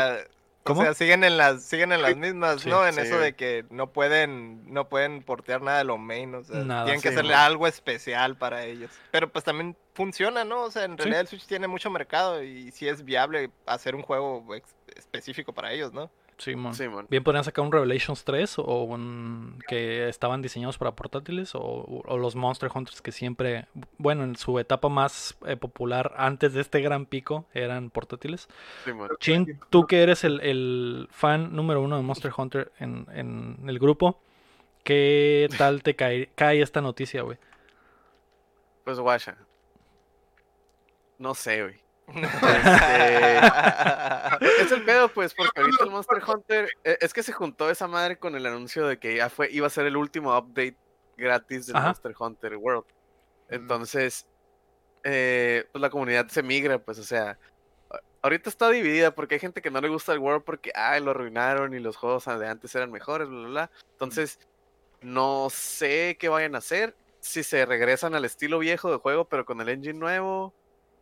O 0.72 0.74
sea, 0.82 0.94
siguen 0.94 1.24
en 1.24 1.36
las, 1.36 1.62
siguen 1.62 1.92
en 1.92 2.02
las 2.02 2.16
mismas, 2.16 2.62
Sí, 2.62 2.68
¿no? 2.68 2.86
En 2.86 2.94
sí, 2.94 3.00
eso 3.00 3.18
de 3.18 3.34
que 3.34 3.64
no 3.70 3.92
pueden, 3.92 4.72
no 4.72 4.88
pueden 4.88 5.22
portear 5.22 5.62
nada 5.62 5.78
de 5.78 5.84
lo 5.84 5.98
main, 5.98 6.34
o 6.34 6.44
sea, 6.44 6.62
Nada, 6.62 6.84
tienen 6.84 7.00
que 7.00 7.08
sí, 7.08 7.14
hacerle 7.14 7.34
algo 7.34 7.66
especial 7.66 8.36
para 8.36 8.64
ellos. 8.64 8.90
Pero 9.10 9.30
pues 9.30 9.44
también 9.44 9.76
funciona, 9.94 10.44
¿no? 10.44 10.62
O 10.62 10.70
sea, 10.70 10.84
en 10.84 10.92
Sí. 10.92 10.96
realidad 10.98 11.20
el 11.20 11.28
Switch 11.28 11.46
tiene 11.46 11.66
mucho 11.68 11.90
mercado 11.90 12.42
y 12.42 12.70
sí 12.72 12.88
es 12.88 13.04
viable 13.04 13.50
hacer 13.66 13.94
un 13.94 14.02
juego 14.02 14.46
específico 14.94 15.52
para 15.52 15.72
ellos, 15.72 15.92
¿no? 15.92 16.10
Simón. 16.38 16.74
Simón. 16.74 17.06
Bien 17.08 17.24
podrían 17.24 17.44
sacar 17.44 17.64
un 17.64 17.72
Revelations 17.72 18.24
3 18.24 18.58
o 18.58 18.82
un 18.84 19.58
que 19.66 20.08
estaban 20.08 20.42
diseñados 20.42 20.76
para 20.76 20.94
portátiles 20.94 21.54
o, 21.54 21.60
o 21.60 22.18
los 22.18 22.36
Monster 22.36 22.70
Hunters 22.74 23.00
que 23.00 23.10
siempre, 23.10 23.66
bueno, 23.96 24.24
en 24.24 24.36
su 24.36 24.58
etapa 24.58 24.88
más 24.88 25.36
eh, 25.46 25.56
popular 25.56 26.12
antes 26.16 26.52
de 26.52 26.60
este 26.60 26.80
gran 26.82 27.06
pico 27.06 27.46
eran 27.54 27.90
portátiles. 27.90 28.48
Simón. 28.84 29.10
Chin, 29.18 29.58
tú 29.70 29.86
que 29.86 30.02
eres 30.02 30.24
el, 30.24 30.40
el 30.40 31.08
fan 31.10 31.56
número 31.56 31.80
uno 31.80 31.96
de 31.96 32.02
Monster 32.02 32.32
Hunter 32.36 32.72
en, 32.78 33.06
en 33.12 33.68
el 33.68 33.78
grupo, 33.78 34.20
¿qué 34.84 35.48
tal 35.56 35.82
te 35.82 35.96
cae, 35.96 36.30
cae 36.34 36.60
esta 36.60 36.82
noticia, 36.82 37.22
güey? 37.22 37.38
Pues 38.84 39.00
guacha. 39.00 39.38
No 41.18 41.34
sé, 41.34 41.62
güey. 41.62 41.85
Es 44.40 44.72
el 44.72 44.84
pedo, 44.84 45.08
pues, 45.08 45.34
porque 45.34 45.60
ahorita 45.60 45.84
el 45.84 45.90
Monster 45.90 46.22
Hunter. 46.26 46.68
eh, 46.84 46.98
Es 47.00 47.12
que 47.12 47.22
se 47.22 47.32
juntó 47.32 47.70
esa 47.70 47.86
madre 47.88 48.18
con 48.18 48.34
el 48.36 48.46
anuncio 48.46 48.86
de 48.86 48.98
que 48.98 49.16
ya 49.16 49.28
fue, 49.28 49.50
iba 49.50 49.66
a 49.66 49.70
ser 49.70 49.86
el 49.86 49.96
último 49.96 50.36
update 50.36 50.76
gratis 51.16 51.66
del 51.66 51.76
Ajá. 51.76 51.88
Monster 51.88 52.14
Hunter 52.18 52.56
World. 52.56 52.84
Entonces, 53.48 54.26
eh, 55.04 55.66
pues 55.72 55.80
la 55.80 55.90
comunidad 55.90 56.28
se 56.28 56.42
migra, 56.42 56.78
pues, 56.78 56.98
o 56.98 57.04
sea. 57.04 57.38
Ahorita 58.22 58.50
está 58.50 58.68
dividida 58.70 59.14
porque 59.14 59.36
hay 59.36 59.40
gente 59.40 59.62
que 59.62 59.70
no 59.70 59.80
le 59.80 59.88
gusta 59.88 60.12
el 60.12 60.18
World 60.18 60.42
porque, 60.42 60.72
ay, 60.74 61.00
lo 61.00 61.12
arruinaron 61.12 61.74
y 61.74 61.78
los 61.78 61.96
juegos 61.96 62.24
de 62.24 62.48
antes 62.48 62.74
eran 62.74 62.90
mejores, 62.90 63.28
bla, 63.28 63.38
bla, 63.38 63.48
bla. 63.48 63.70
Entonces, 63.92 64.40
no 65.00 65.48
sé 65.48 66.16
qué 66.18 66.28
vayan 66.28 66.56
a 66.56 66.58
hacer. 66.58 66.96
Si 67.20 67.44
se 67.44 67.64
regresan 67.66 68.14
al 68.16 68.24
estilo 68.24 68.58
viejo 68.58 68.90
de 68.90 68.96
juego, 68.98 69.26
pero 69.28 69.44
con 69.44 69.60
el 69.60 69.68
engine 69.68 69.98
nuevo. 69.98 70.54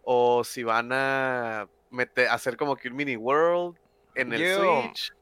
O 0.04 0.44
si 0.44 0.62
van 0.62 0.90
a 0.92 1.68
meter, 1.90 2.28
hacer 2.28 2.56
como 2.56 2.76
que 2.76 2.88
un 2.88 2.96
mini 2.96 3.16
world 3.16 3.76
en 4.14 4.32
el 4.32 4.40
Yo- 4.42 4.82
Switch. 4.82 5.12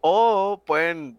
O 0.00 0.60
pueden. 0.64 1.18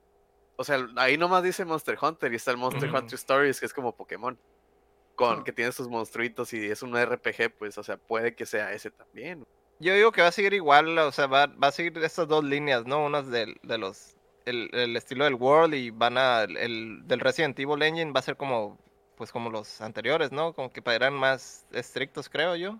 O 0.56 0.64
sea, 0.64 0.86
ahí 0.98 1.18
nomás 1.18 1.42
dice 1.44 1.66
Monster 1.66 1.98
Hunter 2.02 2.32
y 2.32 2.36
está 2.36 2.52
el 2.52 2.58
Monster. 2.58 2.90
Hunter 2.94 3.16
Stories, 3.16 3.60
que 3.60 3.66
es 3.66 3.74
como 3.74 3.96
Pokémon. 3.96 4.38
Con 5.16 5.44
que 5.44 5.52
tiene 5.52 5.72
sus 5.72 5.88
monstruitos 5.90 6.52
y 6.54 6.66
es 6.66 6.82
un 6.82 6.96
RPG, 6.98 7.56
pues, 7.58 7.78
o 7.78 7.84
sea, 7.84 7.98
puede 7.98 8.34
que 8.36 8.46
sea 8.48 8.74
ese 8.74 8.90
también. 8.90 9.46
Yo 9.80 9.94
digo 9.94 10.12
que 10.12 10.22
va 10.24 10.30
a 10.30 10.32
seguir 10.32 10.54
igual, 10.54 10.98
o 10.98 11.12
sea, 11.12 11.28
va, 11.28 11.46
va 11.46 11.68
a 11.68 11.72
seguir 11.72 11.96
estas 12.00 12.28
dos 12.28 12.44
líneas, 12.44 12.86
¿no? 12.88 13.06
Unas 13.06 13.28
del, 13.30 13.60
de 13.62 13.78
los, 13.78 14.16
el, 14.46 14.70
el 14.74 14.96
estilo 14.98 15.26
del 15.26 15.36
World 15.36 15.76
y 15.76 15.92
van 15.92 16.18
a, 16.18 16.44
el 16.44 17.02
del 17.06 17.20
Resident 17.20 17.60
Evil 17.60 17.84
Engine 17.84 18.12
va 18.12 18.22
a 18.22 18.24
ser 18.24 18.38
como, 18.38 18.80
pues 19.18 19.32
como 19.32 19.50
los 19.50 19.82
anteriores, 19.82 20.32
¿no? 20.32 20.54
Como 20.54 20.72
que 20.72 20.82
eran 20.86 21.14
más 21.14 21.66
estrictos, 21.72 22.30
creo 22.30 22.56
yo. 22.56 22.80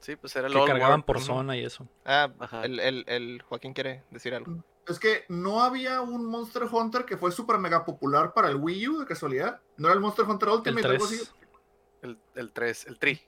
Sí, 0.00 0.16
pues 0.16 0.34
era 0.36 0.46
el 0.48 0.52
Que 0.52 0.64
cargaban 0.64 0.90
World. 1.00 1.04
por 1.04 1.16
ujú. 1.16 1.26
zona 1.26 1.56
y 1.56 1.64
eso. 1.64 1.86
Ah, 2.04 2.30
Ajá. 2.38 2.64
el, 2.64 2.80
el, 2.80 3.04
el 3.06 3.42
Joaquín 3.42 3.72
quiere 3.72 4.04
decir 4.10 4.34
algo. 4.34 4.62
Es 4.86 4.98
que 4.98 5.24
no 5.28 5.62
había 5.62 6.00
un 6.00 6.26
Monster 6.26 6.64
Hunter 6.70 7.04
que 7.04 7.16
fue 7.16 7.30
súper 7.30 7.58
mega 7.58 7.84
popular 7.84 8.32
para 8.34 8.48
el 8.48 8.56
Wii 8.56 8.88
U, 8.88 8.98
de 9.00 9.06
casualidad. 9.06 9.60
No 9.76 9.88
era 9.88 9.94
el 9.94 10.00
Monster 10.00 10.24
Hunter 10.24 10.48
El 10.48 10.54
Ultimate, 10.56 10.86
algo 10.88 11.04
así. 11.04 11.16
3. 11.18 11.34
El, 12.02 12.18
el 12.34 12.52
3, 12.52 12.86
el 12.86 12.98
Tri. 12.98 13.20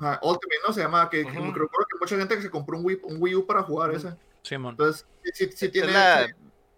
Ah, 0.00 0.20
Ultimate, 0.22 0.60
¿no? 0.66 0.72
Se 0.72 0.80
llama, 0.80 1.10
que, 1.10 1.22
que 1.22 1.28
Ujú. 1.32 1.52
recuerdo 1.52 1.86
que 1.90 1.98
mucha 2.00 2.16
gente 2.16 2.36
que 2.36 2.42
se 2.42 2.50
compró 2.50 2.78
un 2.78 2.84
Wii, 2.84 3.00
un 3.04 3.16
Wii 3.20 3.34
U 3.36 3.46
para 3.46 3.62
jugar 3.62 3.92
ese. 3.92 4.14
Simón. 4.42 4.72
Entonces, 4.72 5.06
sí, 5.24 5.30
sí, 5.34 5.52
sí 5.56 5.68
tiene... 5.70 5.92
la 5.92 6.26
sí, 6.26 6.32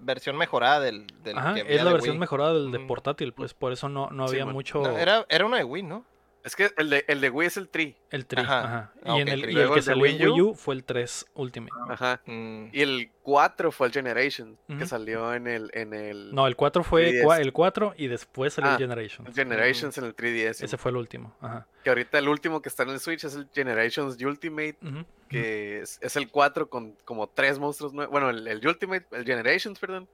versión 0.05 0.37
mejorada 0.37 0.81
del, 0.81 1.07
del 1.23 1.39
Ajá, 1.39 1.55
que 1.55 1.61
es 1.61 1.67
había 1.67 1.85
la 1.85 1.91
de 1.91 1.93
versión 1.95 2.13
Wii. 2.15 2.21
mejorada 2.21 2.55
del 2.55 2.71
de 2.71 2.81
portátil, 2.81 3.33
pues 3.33 3.55
por 3.55 3.73
eso 3.73 3.89
no, 3.89 4.11
no 4.11 4.25
había 4.25 4.41
Simón. 4.41 4.55
mucho 4.55 4.81
No, 4.83 4.97
era, 4.99 5.27
era 5.29 5.45
una 5.47 5.57
de 5.59 5.65
Wii, 5.65 5.83
¿no? 5.83 6.05
Es 6.45 6.55
que 6.57 6.71
el 6.77 6.91
de, 6.91 7.05
el 7.09 7.23
de 7.23 7.31
Wii 7.31 7.47
es 7.47 7.57
el 7.57 7.71
Tri. 7.71 7.97
el 8.11 8.27
tri. 8.27 8.43
Ajá. 8.43 8.65
ajá. 8.65 8.93
Ah, 9.03 9.17
Y, 9.17 9.23
en 9.23 9.29
ok, 9.29 9.33
el, 9.35 9.43
tri. 9.43 9.53
y 9.55 9.59
el 9.59 9.69
que 9.71 9.75
el 9.77 9.83
salió 9.83 10.05
en 10.07 10.13
Wii 10.21 10.29
Wii 10.31 10.41
U. 10.43 10.49
U 10.51 10.55
fue 10.55 10.75
el 10.75 10.85
3 10.85 11.27
Ultimate. 11.35 11.73
Ajá. 11.89 12.21
Mm. 12.27 12.67
Y 12.71 12.83
el 12.83 13.11
4 13.23 13.73
fue 13.73 13.87
el 13.87 13.93
Generation, 13.95 14.59
Ujú. 14.69 14.79
que 14.79 14.87
salió 14.87 15.33
en 15.33 15.47
el, 15.47 15.71
en 15.73 15.95
el 15.95 16.35
No, 16.35 16.47
el 16.47 16.55
4 16.55 16.85
fue 16.85 17.13
3DS. 17.13 17.25
cua- 17.25 17.41
el 17.41 17.53
4 17.55 17.95
y 17.97 18.09
después 18.09 18.53
salió 18.53 18.69
el 18.71 18.77
Ah, 18.77 18.79
Generation. 18.79 19.27
Generations 19.35 19.97
en 19.97 20.05
el 20.05 20.15
3DS. 20.15 20.63
Ese 20.65 20.77
fue 20.77 20.91
el 20.91 20.99
último. 20.99 21.35
Ajá. 21.41 21.67
Que 21.83 21.89
ahorita 21.89 22.19
el 22.19 22.29
último 22.29 22.61
que 22.61 22.69
está 22.69 22.83
en 22.83 22.91
el 22.91 23.01
Switch 23.01 23.25
es 23.25 23.35
el 23.37 23.49
Generations 23.55 24.23
Ultimate, 24.23 24.77
Ujú. 24.83 25.07
que 25.31 25.81
es, 25.81 25.99
es 26.03 26.15
el 26.17 26.31
4 26.31 26.69
con 26.69 26.93
como 27.07 27.27
tres 27.27 27.59
monstruos 27.59 27.95
nuevos. 27.95 28.13
Bueno, 28.13 28.29
el, 28.29 28.47
el 28.47 28.67
Ultimate, 28.67 29.07
el 29.13 29.25
Generations, 29.25 29.79
perdón, 29.79 30.07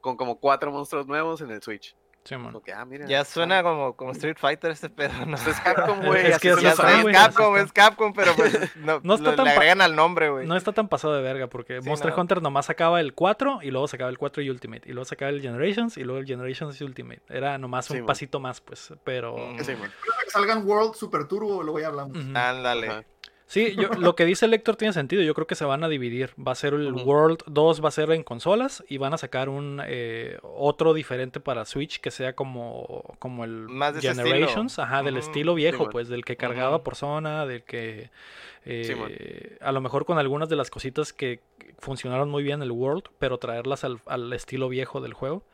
con 0.00 0.16
como 0.16 0.38
cuatro 0.38 0.70
monstruos 0.70 1.08
nuevos 1.08 1.40
en 1.40 1.50
el 1.50 1.60
Switch. 1.60 1.96
Sí, 2.26 2.36
man. 2.36 2.54
Ah, 2.74 2.84
mira. 2.84 3.06
Ya 3.06 3.24
suena 3.24 3.62
como, 3.62 3.94
como 3.94 4.10
Street 4.12 4.36
Fighter 4.38 4.72
este 4.72 4.90
pedo, 4.90 5.12
¿no? 5.26 5.36
Pues 5.36 5.46
es 5.46 5.60
Capcom, 5.60 6.04
güey. 6.04 6.26
Es 6.32 6.38
que 6.38 6.50
sabe, 6.50 6.68
es 6.68 6.78
así 6.80 7.12
Capcom, 7.12 7.56
es 7.56 7.72
Capcom, 7.72 8.12
pero 8.12 8.34
pues 8.34 8.76
no, 8.76 9.00
No 9.02 9.14
está 9.14 9.30
le, 9.30 9.36
tan 9.36 9.44
le 9.46 9.50
agregan 9.52 9.80
al 9.80 9.94
nombre, 9.94 10.28
güey. 10.30 10.46
No 10.46 10.56
está 10.56 10.72
tan 10.72 10.88
pasado 10.88 11.14
de 11.14 11.22
verga 11.22 11.46
porque 11.46 11.80
Sí, 11.80 11.88
Monster 11.88 12.10
no. 12.14 12.20
Hunter 12.20 12.42
nomás 12.42 12.66
sacaba 12.66 13.00
el 13.00 13.14
4 13.14 13.60
y 13.62 13.70
luego 13.70 13.86
sacaba 13.88 14.10
el 14.10 14.18
4 14.18 14.42
y 14.42 14.50
Ultimate. 14.50 14.82
Y 14.88 14.92
luego 14.92 15.04
sacaba 15.04 15.30
el 15.30 15.40
Generations 15.40 15.96
y 15.96 16.02
luego 16.04 16.18
el 16.20 16.26
Generations 16.26 16.80
y 16.80 16.84
Ultimate. 16.84 17.22
Era 17.28 17.58
nomás 17.58 17.86
Sí, 17.86 17.94
un 17.94 18.00
man. 18.00 18.06
pasito 18.06 18.40
más, 18.40 18.60
pues. 18.60 18.92
Pero. 19.04 19.36
Mm. 19.36 19.60
Sí, 19.60 19.76
man. 19.76 19.90
Que 20.24 20.30
salgan 20.30 20.66
World 20.66 20.94
Super 20.94 21.26
Turbo, 21.28 21.62
luego 21.62 21.78
ya 21.80 21.86
hablamos. 21.88 22.16
Ujú. 22.16 22.36
Ándale. 22.36 23.06
Sí, 23.48 23.76
yo- 23.76 23.88
lo 23.98 24.16
que 24.16 24.24
dice 24.24 24.44
el 24.46 24.50
Lector 24.50 24.74
tiene 24.74 24.92
sentido. 24.92 25.22
Yo 25.22 25.32
creo 25.32 25.46
que 25.46 25.54
se 25.54 25.64
van 25.64 25.84
a 25.84 25.88
dividir. 25.88 26.30
Va 26.36 26.50
a 26.52 26.54
ser 26.56 26.74
el. 26.74 26.92
World 26.92 27.38
2, 27.46 27.82
va 27.84 27.88
a 27.88 27.92
ser 27.92 28.10
en 28.10 28.24
consolas 28.24 28.82
y 28.88 28.98
van 28.98 29.14
a 29.14 29.18
sacar 29.18 29.48
un 29.48 29.80
eh, 29.86 30.38
otro 30.42 30.94
diferente 30.94 31.38
para 31.38 31.64
Switch 31.64 32.00
que 32.00 32.10
sea 32.10 32.34
como, 32.34 33.14
como 33.20 33.44
el 33.44 33.68
Más 33.68 33.94
de 33.94 34.00
ese 34.00 34.08
Generations, 34.14 34.72
estilo. 34.72 34.84
ajá, 34.84 35.02
del 35.04 35.16
estilo 35.16 35.54
viejo, 35.54 35.88
pues 35.90 36.08
del 36.08 36.24
que 36.24 36.36
cargaba 36.36 36.82
por 36.82 36.96
zona, 36.96 37.46
del 37.46 37.62
que 37.62 38.10
Sí, 38.64 38.92
eh, 38.96 39.58
a 39.60 39.70
lo 39.70 39.80
mejor 39.80 40.06
con 40.06 40.18
algunas 40.18 40.48
de 40.48 40.56
las 40.56 40.70
cositas 40.70 41.12
que 41.12 41.38
funcionaron 41.78 42.28
muy 42.28 42.42
bien 42.42 42.56
en 42.56 42.62
el 42.64 42.72
World, 42.72 43.04
pero 43.20 43.38
traerlas 43.38 43.84
al, 43.84 44.00
al 44.06 44.32
estilo 44.32 44.68
viejo 44.68 45.00
del 45.00 45.12
juego. 45.14 45.44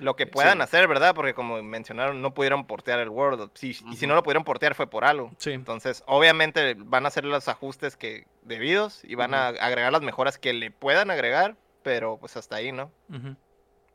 Lo 0.00 0.16
que 0.16 0.26
puedan 0.26 0.58
Sí. 0.58 0.62
hacer, 0.62 0.88
¿verdad? 0.88 1.14
Porque 1.14 1.34
como 1.34 1.62
mencionaron, 1.62 2.20
no 2.22 2.34
pudieron 2.34 2.66
portear 2.66 2.98
el 3.00 3.10
World. 3.10 3.50
Sí, 3.54 3.76
Y 3.90 3.96
si 3.96 4.06
no 4.06 4.14
lo 4.14 4.22
pudieron 4.22 4.44
portear 4.44 4.74
fue 4.74 4.88
por 4.88 5.04
algo. 5.04 5.30
Sí. 5.38 5.52
Entonces, 5.52 6.02
obviamente 6.06 6.74
van 6.76 7.04
a 7.04 7.08
hacer 7.08 7.24
los 7.24 7.46
ajustes 7.48 7.96
que 7.96 8.26
debidos 8.42 9.04
y 9.04 9.14
van 9.14 9.34
a 9.34 9.48
agregar 9.48 9.92
las 9.92 10.02
mejoras 10.02 10.38
que 10.38 10.52
le 10.54 10.70
puedan 10.70 11.10
agregar, 11.10 11.56
pero 11.82 12.16
pues 12.18 12.36
hasta 12.36 12.56
ahí, 12.56 12.72
¿no? 12.72 12.90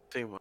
Sí, 0.09 0.23
man. 0.25 0.39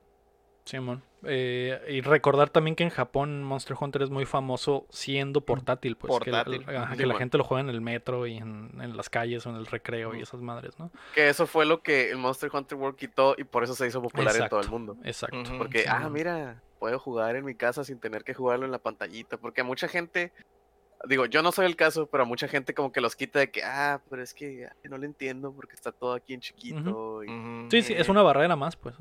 Simón. 0.65 1.03
Eh, 1.27 1.79
y 1.89 2.01
recordar 2.01 2.49
también 2.51 2.75
que 2.77 2.85
en 2.85 2.91
Japón 2.91 3.43
Monster 3.45 3.77
Hunter 3.79 4.03
es 4.03 4.11
muy 4.11 4.25
famoso 4.27 4.87
siendo 4.91 5.41
portátil, 5.43 5.97
pues. 5.97 6.19
que 6.21 6.31
la- 6.31 6.45
Portátil. 6.45 6.77
ajá, 6.77 6.91
que, 6.93 6.97
Sí, 6.97 7.03
la 7.03 7.09
man. 7.15 7.19
gente 7.19 7.39
lo 7.39 7.45
juega 7.45 7.61
en 7.63 7.71
el 7.71 7.81
metro 7.81 8.27
y 8.27 8.37
en, 8.39 8.71
en 8.81 8.97
las 8.97 9.09
calles 9.11 9.47
o 9.47 9.51
en 9.51 9.57
el 9.57 9.67
recreo 9.67 10.15
y 10.15 10.23
esas 10.23 10.41
madres, 10.41 10.79
¿no? 10.79 10.91
Que 11.15 11.29
eso 11.29 11.47
fue 11.47 11.67
lo 11.67 11.83
que 11.83 12.11
el 12.11 12.17
Monster 12.19 12.51
Hunter 12.53 12.77
World 12.79 12.97
quitó 12.97 13.35
y 13.39 13.45
por 13.45 13.63
eso 13.65 13.75
se 13.75 13.87
hizo 13.87 14.01
popular 14.03 14.35
en 14.37 14.49
todo 14.49 14.61
el 14.61 14.69
mundo. 14.71 14.97
Exacto. 15.05 15.43
Porque, 15.59 15.81
Sí, 15.81 15.85
ah, 15.89 16.01
man. 16.01 16.13
mira, 16.13 16.63
puedo 16.79 16.99
jugar 16.99 17.37
en 17.37 17.45
mi 17.45 17.55
casa 17.55 17.85
sin 17.85 17.99
tener 18.01 18.25
que 18.25 18.33
jugarlo 18.35 18.65
en 18.67 18.73
la 18.73 18.79
pantallita. 18.79 19.37
Porque 19.39 19.63
a 19.63 19.65
mucha 19.65 19.89
gente, 19.89 20.33
digo, 21.09 21.25
yo 21.27 21.43
no 21.43 21.53
soy 21.53 21.67
el 21.67 21.77
caso, 21.77 22.07
pero 22.07 22.23
a 22.25 22.27
mucha 22.27 22.49
gente 22.49 22.73
como 22.75 22.91
que 22.93 23.01
los 23.03 23.17
quita 23.17 23.39
de 23.39 23.51
que, 23.51 23.63
ah, 23.63 24.01
pero 24.11 24.23
es 24.23 24.33
que 24.35 24.69
no 24.85 24.97
lo 24.99 25.05
entiendo 25.05 25.53
porque 25.53 25.75
está 25.75 25.93
todo 25.93 26.13
aquí 26.15 26.33
en 26.35 26.41
chiquito. 26.41 27.23
y. 27.25 27.29
Sí, 27.71 27.83
sí, 27.83 27.93
es 27.95 28.09
una 28.09 28.23
barrera 28.23 28.57
más, 28.57 28.77
pues. 28.77 28.95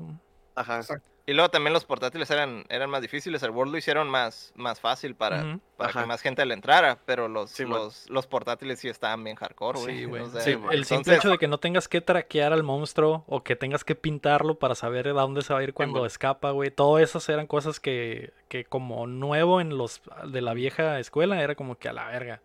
Ajá. 0.54 0.76
Exacto. 0.76 1.08
Y 1.26 1.32
luego 1.32 1.48
también 1.48 1.72
los 1.72 1.86
portátiles 1.86 2.30
eran, 2.30 2.66
eran 2.68 2.90
más 2.90 3.00
difíciles. 3.00 3.42
El 3.42 3.50
World 3.52 3.72
lo 3.72 3.78
hicieron 3.78 4.10
más, 4.10 4.52
más 4.56 4.78
fácil 4.78 5.14
para, 5.14 5.58
para 5.78 5.88
Ajá. 5.88 6.00
que 6.02 6.06
más 6.06 6.20
gente 6.20 6.44
le 6.44 6.52
entrara, 6.52 6.98
pero 7.06 7.28
los, 7.28 7.50
Sí, 7.50 7.64
los, 7.64 8.10
los 8.10 8.26
portátiles 8.26 8.78
sí 8.80 8.88
estaban 8.90 9.24
bien 9.24 9.34
hardcore, 9.36 9.80
güey. 9.80 9.98
Sí, 10.00 10.04
güey. 10.04 10.22
o 10.22 10.28
sea, 10.28 10.42
Sí, 10.42 10.56
man. 10.56 10.70
el 10.72 10.84
simple 10.84 11.16
hecho 11.16 11.30
de 11.30 11.38
que 11.38 11.48
no 11.48 11.56
tengas 11.58 11.88
que 11.88 12.02
traquear 12.02 12.52
al 12.52 12.62
monstruo 12.62 13.24
o 13.26 13.42
que 13.42 13.56
tengas 13.56 13.84
que 13.84 13.94
pintarlo 13.94 14.58
para 14.58 14.74
saber 14.74 15.08
a 15.08 15.12
dónde 15.12 15.40
se 15.40 15.54
va 15.54 15.60
a 15.60 15.62
ir 15.62 15.72
cuando 15.72 16.04
escapa, 16.04 16.50
güey. 16.50 16.70
Todas 16.70 17.02
esas 17.02 17.26
eran 17.30 17.46
cosas 17.46 17.80
que, 17.80 18.34
que 18.48 18.66
como 18.66 19.06
nuevo 19.06 19.62
en 19.62 19.78
los 19.78 20.02
de 20.26 20.42
la 20.42 20.52
vieja 20.52 20.98
escuela 21.00 21.40
era 21.42 21.54
como 21.54 21.78
que 21.78 21.88
a 21.88 21.94
la 21.94 22.06
verga. 22.06 22.42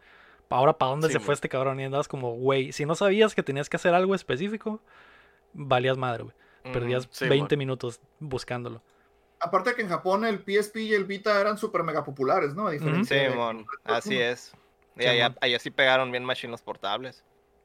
Ahora, 0.49 0.77
¿para 0.77 0.91
dónde 0.91 1.07
Sí, 1.07 1.13
se 1.13 1.19
fue 1.19 1.34
este 1.34 1.49
cabrón? 1.49 1.82
Y 1.82 1.84
andabas 1.84 2.07
como, 2.07 2.32
güey, 2.36 2.71
si 2.71 2.86
no 2.86 2.95
sabías 2.95 3.36
que 3.36 3.43
tenías 3.43 3.67
que 3.67 3.75
hacer 3.75 3.93
algo 3.93 4.15
específico, 4.15 4.80
valías 5.53 5.97
madre, 5.97 6.23
güey. 6.23 6.36
Perdías 6.72 7.07
Sí, 7.11 7.28
20 7.28 7.55
man. 7.55 7.59
minutos 7.59 7.99
buscándolo. 8.20 8.82
Aparte 9.39 9.74
que 9.74 9.82
en 9.82 9.89
Japón 9.89 10.26
el 10.26 10.39
PSP 10.39 10.78
y 10.82 10.93
el 10.93 11.05
Vita 11.05 11.39
eran 11.39 11.57
súper 11.57 11.84
mega 11.84 12.03
populares, 12.03 12.53
¿no? 12.55 12.67
A 12.67 12.72
diferencia 12.72 13.17
Sí, 13.17 13.24
de- 13.24 13.30
mon, 13.36 13.65
así 13.86 14.17
es. 14.20 14.53
Y 14.97 15.03
Sí, 15.03 15.07
allá, 15.07 15.59
sí 15.59 15.72
pegaron 15.72 16.11
bien 16.11 16.26
machine 16.26 16.51
los 16.51 16.61
portables. 16.61 17.24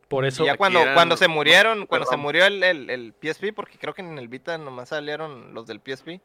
Por 0.08 0.24
eso, 0.24 0.44
y 0.44 0.46
ya 0.46 0.56
cuando, 0.56 0.80
eran 0.80 0.94
cuando 0.94 1.16
se 1.16 1.26
murieron, 1.26 1.86
cuando 1.86 2.06
se 2.06 2.16
murió 2.16 2.44
el, 2.46 2.62
el, 2.62 2.90
el 2.90 3.14
PSP, 3.20 3.52
porque 3.52 3.78
creo 3.78 3.92
que 3.94 4.02
en 4.02 4.18
el 4.18 4.28
Vita 4.28 4.56
nomás 4.58 4.90
salieron 4.90 5.52
los 5.54 5.66
del 5.66 5.80
PSP, 5.80 6.20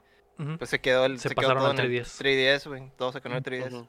pues 0.57 0.69
se 0.69 0.79
quedó 0.79 1.05
el 1.05 1.17
Se 1.19 1.29
se, 1.29 1.35
quedó 1.35 1.47
pasaron 1.47 1.63
todo 1.63 1.71
al 1.71 1.79
en 1.79 1.85
el 1.85 2.01
3DS. 2.05 2.17
3DS, 2.21 2.67
güey. 2.67 2.91
Todo 2.97 3.11
se 3.11 3.19
quedó 3.21 3.31
en 3.31 3.37
el 3.37 3.43
3DS. 3.43 3.73
Ujú. 3.73 3.87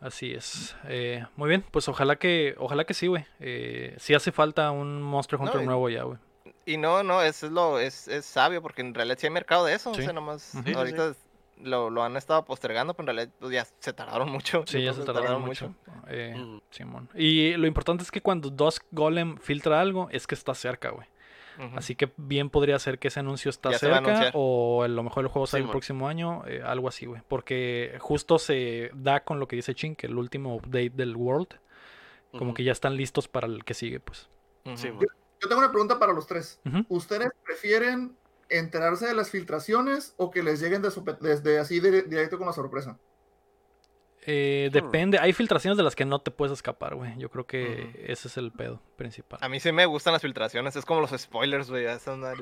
así 0.00 0.32
es. 0.32 0.74
Eh, 0.88 1.26
muy 1.36 1.48
bien, 1.50 1.64
pues 1.70 1.88
ojalá 1.88 2.16
que, 2.16 2.54
ojalá 2.58 2.84
que 2.84 2.94
sí, 2.94 3.08
güey. 3.08 3.26
Eh, 3.40 3.94
sí 3.98 4.14
hace 4.14 4.32
falta 4.32 4.70
un 4.70 5.02
Monster 5.02 5.38
No, 5.38 5.44
Hunter 5.46 5.62
y- 5.62 5.66
nuevo 5.66 5.90
ya, 5.90 6.04
güey. 6.04 6.18
Y 6.66 6.76
no, 6.76 7.02
no, 7.02 7.22
eso 7.22 7.46
es 7.46 7.52
lo, 7.52 7.78
es, 7.78 8.08
es 8.08 8.24
sabio, 8.24 8.62
porque 8.62 8.82
en 8.82 8.94
realidad 8.94 9.18
sí 9.18 9.26
hay 9.26 9.32
mercado 9.32 9.66
de 9.66 9.74
eso. 9.74 9.94
Sí. 9.94 10.00
O 10.00 10.04
sea, 10.04 10.12
nomás 10.12 10.42
sí, 10.64 10.72
ahorita 10.72 11.14
lo, 11.62 11.90
lo 11.90 12.02
han 12.02 12.16
estado 12.16 12.44
postergando, 12.44 12.94
pero 12.94 13.10
en 13.10 13.16
realidad 13.16 13.34
pues, 13.38 13.52
ya 13.52 13.66
se 13.78 13.92
tardaron 13.92 14.30
mucho. 14.30 14.64
Sí, 14.66 14.82
ya 14.82 14.92
se 14.92 15.02
tardaron 15.02 15.42
mucho. 15.42 15.74
Eh, 16.08 16.34
Ujú. 16.36 16.62
Simón. 16.70 17.08
Y 17.14 17.52
lo 17.54 17.66
importante 17.66 18.02
es 18.02 18.10
que 18.10 18.20
cuando 18.20 18.50
Dusk 18.50 18.84
Golem 18.90 19.36
filtra 19.38 19.80
algo, 19.80 20.08
es 20.10 20.26
que 20.26 20.34
está 20.34 20.54
cerca, 20.54 20.90
güey. 20.90 21.06
Así 21.76 21.94
que 21.94 22.12
bien 22.16 22.50
podría 22.50 22.76
ser 22.80 22.98
que 22.98 23.06
ese 23.06 23.20
anuncio 23.20 23.48
está 23.48 23.70
Ya 23.70 23.76
a 23.76 23.78
cerca 23.78 24.30
o 24.34 24.82
a 24.82 24.88
lo 24.88 25.04
mejor 25.04 25.22
el 25.24 25.28
juego 25.28 25.46
sale 25.46 25.62
el 25.62 25.70
próximo 25.70 26.08
año, 26.08 26.42
eh, 26.46 26.60
algo 26.64 26.88
así, 26.88 27.06
güey. 27.06 27.22
Porque 27.28 27.96
justo 28.00 28.40
se 28.40 28.90
da 28.92 29.22
con 29.22 29.38
lo 29.38 29.46
que 29.46 29.54
dice 29.54 29.72
Chin, 29.72 29.94
que 29.94 30.08
el 30.08 30.16
último 30.16 30.56
update 30.56 30.90
del 30.90 31.14
World, 31.14 31.60
como 32.32 32.54
que 32.54 32.64
ya 32.64 32.72
están 32.72 32.96
listos 32.96 33.28
para 33.28 33.46
el 33.46 33.64
que 33.64 33.74
sigue, 33.74 34.00
pues. 34.00 34.28
Sí, 34.74 34.90
man. 34.90 35.06
Yo 35.44 35.48
tengo 35.48 35.60
una 35.60 35.70
pregunta 35.70 35.98
para 35.98 36.12
los 36.14 36.26
tres. 36.26 36.58
¿Ustedes 36.88 37.30
prefieren 37.44 38.16
enterarse 38.48 39.06
de 39.06 39.14
las 39.14 39.30
filtraciones 39.30 40.14
o 40.16 40.30
que 40.30 40.42
les 40.42 40.58
lleguen 40.60 40.80
de 40.82 40.90
desde 41.20 41.58
así 41.58 41.80
de- 41.80 42.02
directo 42.02 42.38
con 42.38 42.46
la 42.46 42.52
sorpresa? 42.54 42.98
Eh, 44.26 44.68
Hmm. 44.70 44.72
depende, 44.72 45.18
hay 45.18 45.34
filtraciones 45.34 45.76
de 45.76 45.82
las 45.82 45.94
que 45.94 46.06
no 46.06 46.18
te 46.18 46.30
puedes 46.30 46.52
escapar, 46.54 46.94
güey. 46.94 47.14
Yo 47.18 47.28
creo 47.28 47.46
que 47.46 48.06
ese 48.08 48.28
es 48.28 48.36
el 48.38 48.52
pedo 48.52 48.80
principal. 48.96 49.38
A 49.42 49.50
mí 49.50 49.60
sí 49.60 49.70
me 49.70 49.84
gustan 49.84 50.14
las 50.14 50.22
filtraciones, 50.22 50.74
es 50.76 50.86
como 50.86 51.02
los 51.02 51.10
spoilers, 51.10 51.68
güey, 51.68 51.84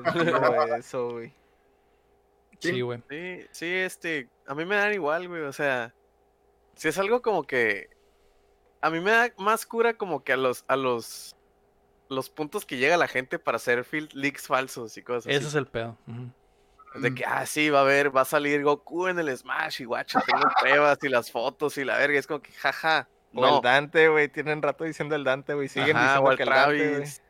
eso, 0.79 1.11
güey. 1.11 1.33
Sí, 2.59 2.79
güey. 2.79 3.03
Sí, 3.09 3.39
sí, 3.51 3.65
este, 3.65 4.29
a 4.47 4.55
mí 4.55 4.63
me 4.63 4.75
dan 4.77 4.93
igual, 4.93 5.27
güey, 5.27 5.41
o 5.41 5.51
sea, 5.51 5.93
si 6.75 6.87
es 6.87 6.97
algo 6.97 7.21
como 7.21 7.43
que, 7.43 7.89
a 8.79 8.89
mí 8.89 9.01
me 9.01 9.11
da 9.11 9.33
más 9.37 9.65
cura 9.65 9.95
como 9.97 10.23
que 10.23 10.31
a 10.31 10.37
los, 10.37 10.63
a 10.69 10.77
los, 10.77 11.35
los 12.13 12.29
puntos 12.29 12.65
que 12.65 12.77
llega 12.77 12.95
la 12.97 13.07
gente 13.07 13.39
para 13.39 13.57
hacer 13.57 13.83
field 13.83 14.13
leaks 14.13 14.47
falsos 14.47 14.95
y 14.97 15.03
cosas 15.03 15.25
Ese 15.27 15.37
así. 15.39 15.47
es 15.47 15.55
el 15.55 15.67
pedo. 15.67 15.97
De 16.95 17.13
que, 17.15 17.25
ah, 17.25 17.45
sí, 17.47 17.69
va 17.71 17.79
a 17.79 17.81
haber, 17.81 18.15
va 18.15 18.21
a 18.21 18.25
salir 18.25 18.63
Goku 18.63 19.07
en 19.07 19.17
el 19.17 19.35
Smash 19.35 19.81
y 19.81 19.85
guacha, 19.85 20.21
tengo 20.21 20.43
pruebas 20.61 20.99
y 21.01 21.09
las 21.09 21.31
fotos 21.31 21.77
y 21.79 21.83
la 21.83 21.97
verga, 21.97 22.19
es 22.19 22.27
como 22.27 22.39
que, 22.41 22.51
jaja, 22.51 23.09
O 23.33 23.41
no, 23.41 23.55
el 23.57 23.61
Dante, 23.63 24.07
güey. 24.09 24.27
Tienen 24.29 24.61
rato 24.61 24.83
diciendo 24.83 25.15
el 25.15 25.23
Dante, 25.23 25.55
güey. 25.55 25.67
Siguen 25.69 25.97
Ajá, 25.97 26.05
diciendo 26.19 26.29
o 26.29 26.31
el 26.31 26.37
que 26.37 26.43
el 26.43 26.49
Dante, 26.49 26.77
güey. 26.77 26.91
Travis, 26.93 27.21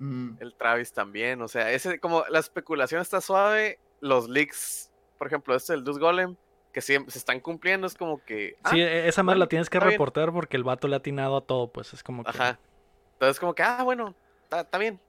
Mm, 0.00 0.36
el 0.38 0.54
Travis 0.54 0.92
también, 0.92 1.42
o 1.42 1.48
sea, 1.48 1.72
ese, 1.72 1.98
como 1.98 2.24
la 2.28 2.38
especulación 2.38 3.00
está 3.02 3.20
suave, 3.20 3.80
los 4.00 4.28
leaks, 4.28 4.92
por 5.18 5.26
ejemplo, 5.26 5.56
este 5.56 5.72
del 5.72 5.82
Deuce 5.82 5.98
Golem, 5.98 6.36
que 6.72 6.80
siempre 6.80 7.10
se 7.10 7.18
están 7.18 7.40
cumpliendo, 7.40 7.88
es 7.88 7.96
como 7.96 8.22
que, 8.24 8.56
ah, 8.62 8.70
Sí, 8.70 8.80
e- 8.80 9.08
esa 9.08 9.24
madre 9.24 9.40
la 9.40 9.48
tienes 9.48 9.68
que 9.68 9.80
bien. 9.80 9.90
reportar 9.90 10.30
porque 10.32 10.56
el 10.56 10.62
vato 10.62 10.86
le 10.86 10.94
ha 10.94 10.98
atinado 10.98 11.36
a 11.38 11.40
todo, 11.40 11.72
pues 11.72 11.92
es 11.94 12.04
como 12.04 12.22
que... 12.22 12.30
Ajá. 12.30 12.60
Entonces 13.14 13.40
como 13.40 13.56
que, 13.56 13.64
ah, 13.64 13.82
bueno, 13.82 14.14
está 14.50 14.78
bien. 14.78 15.00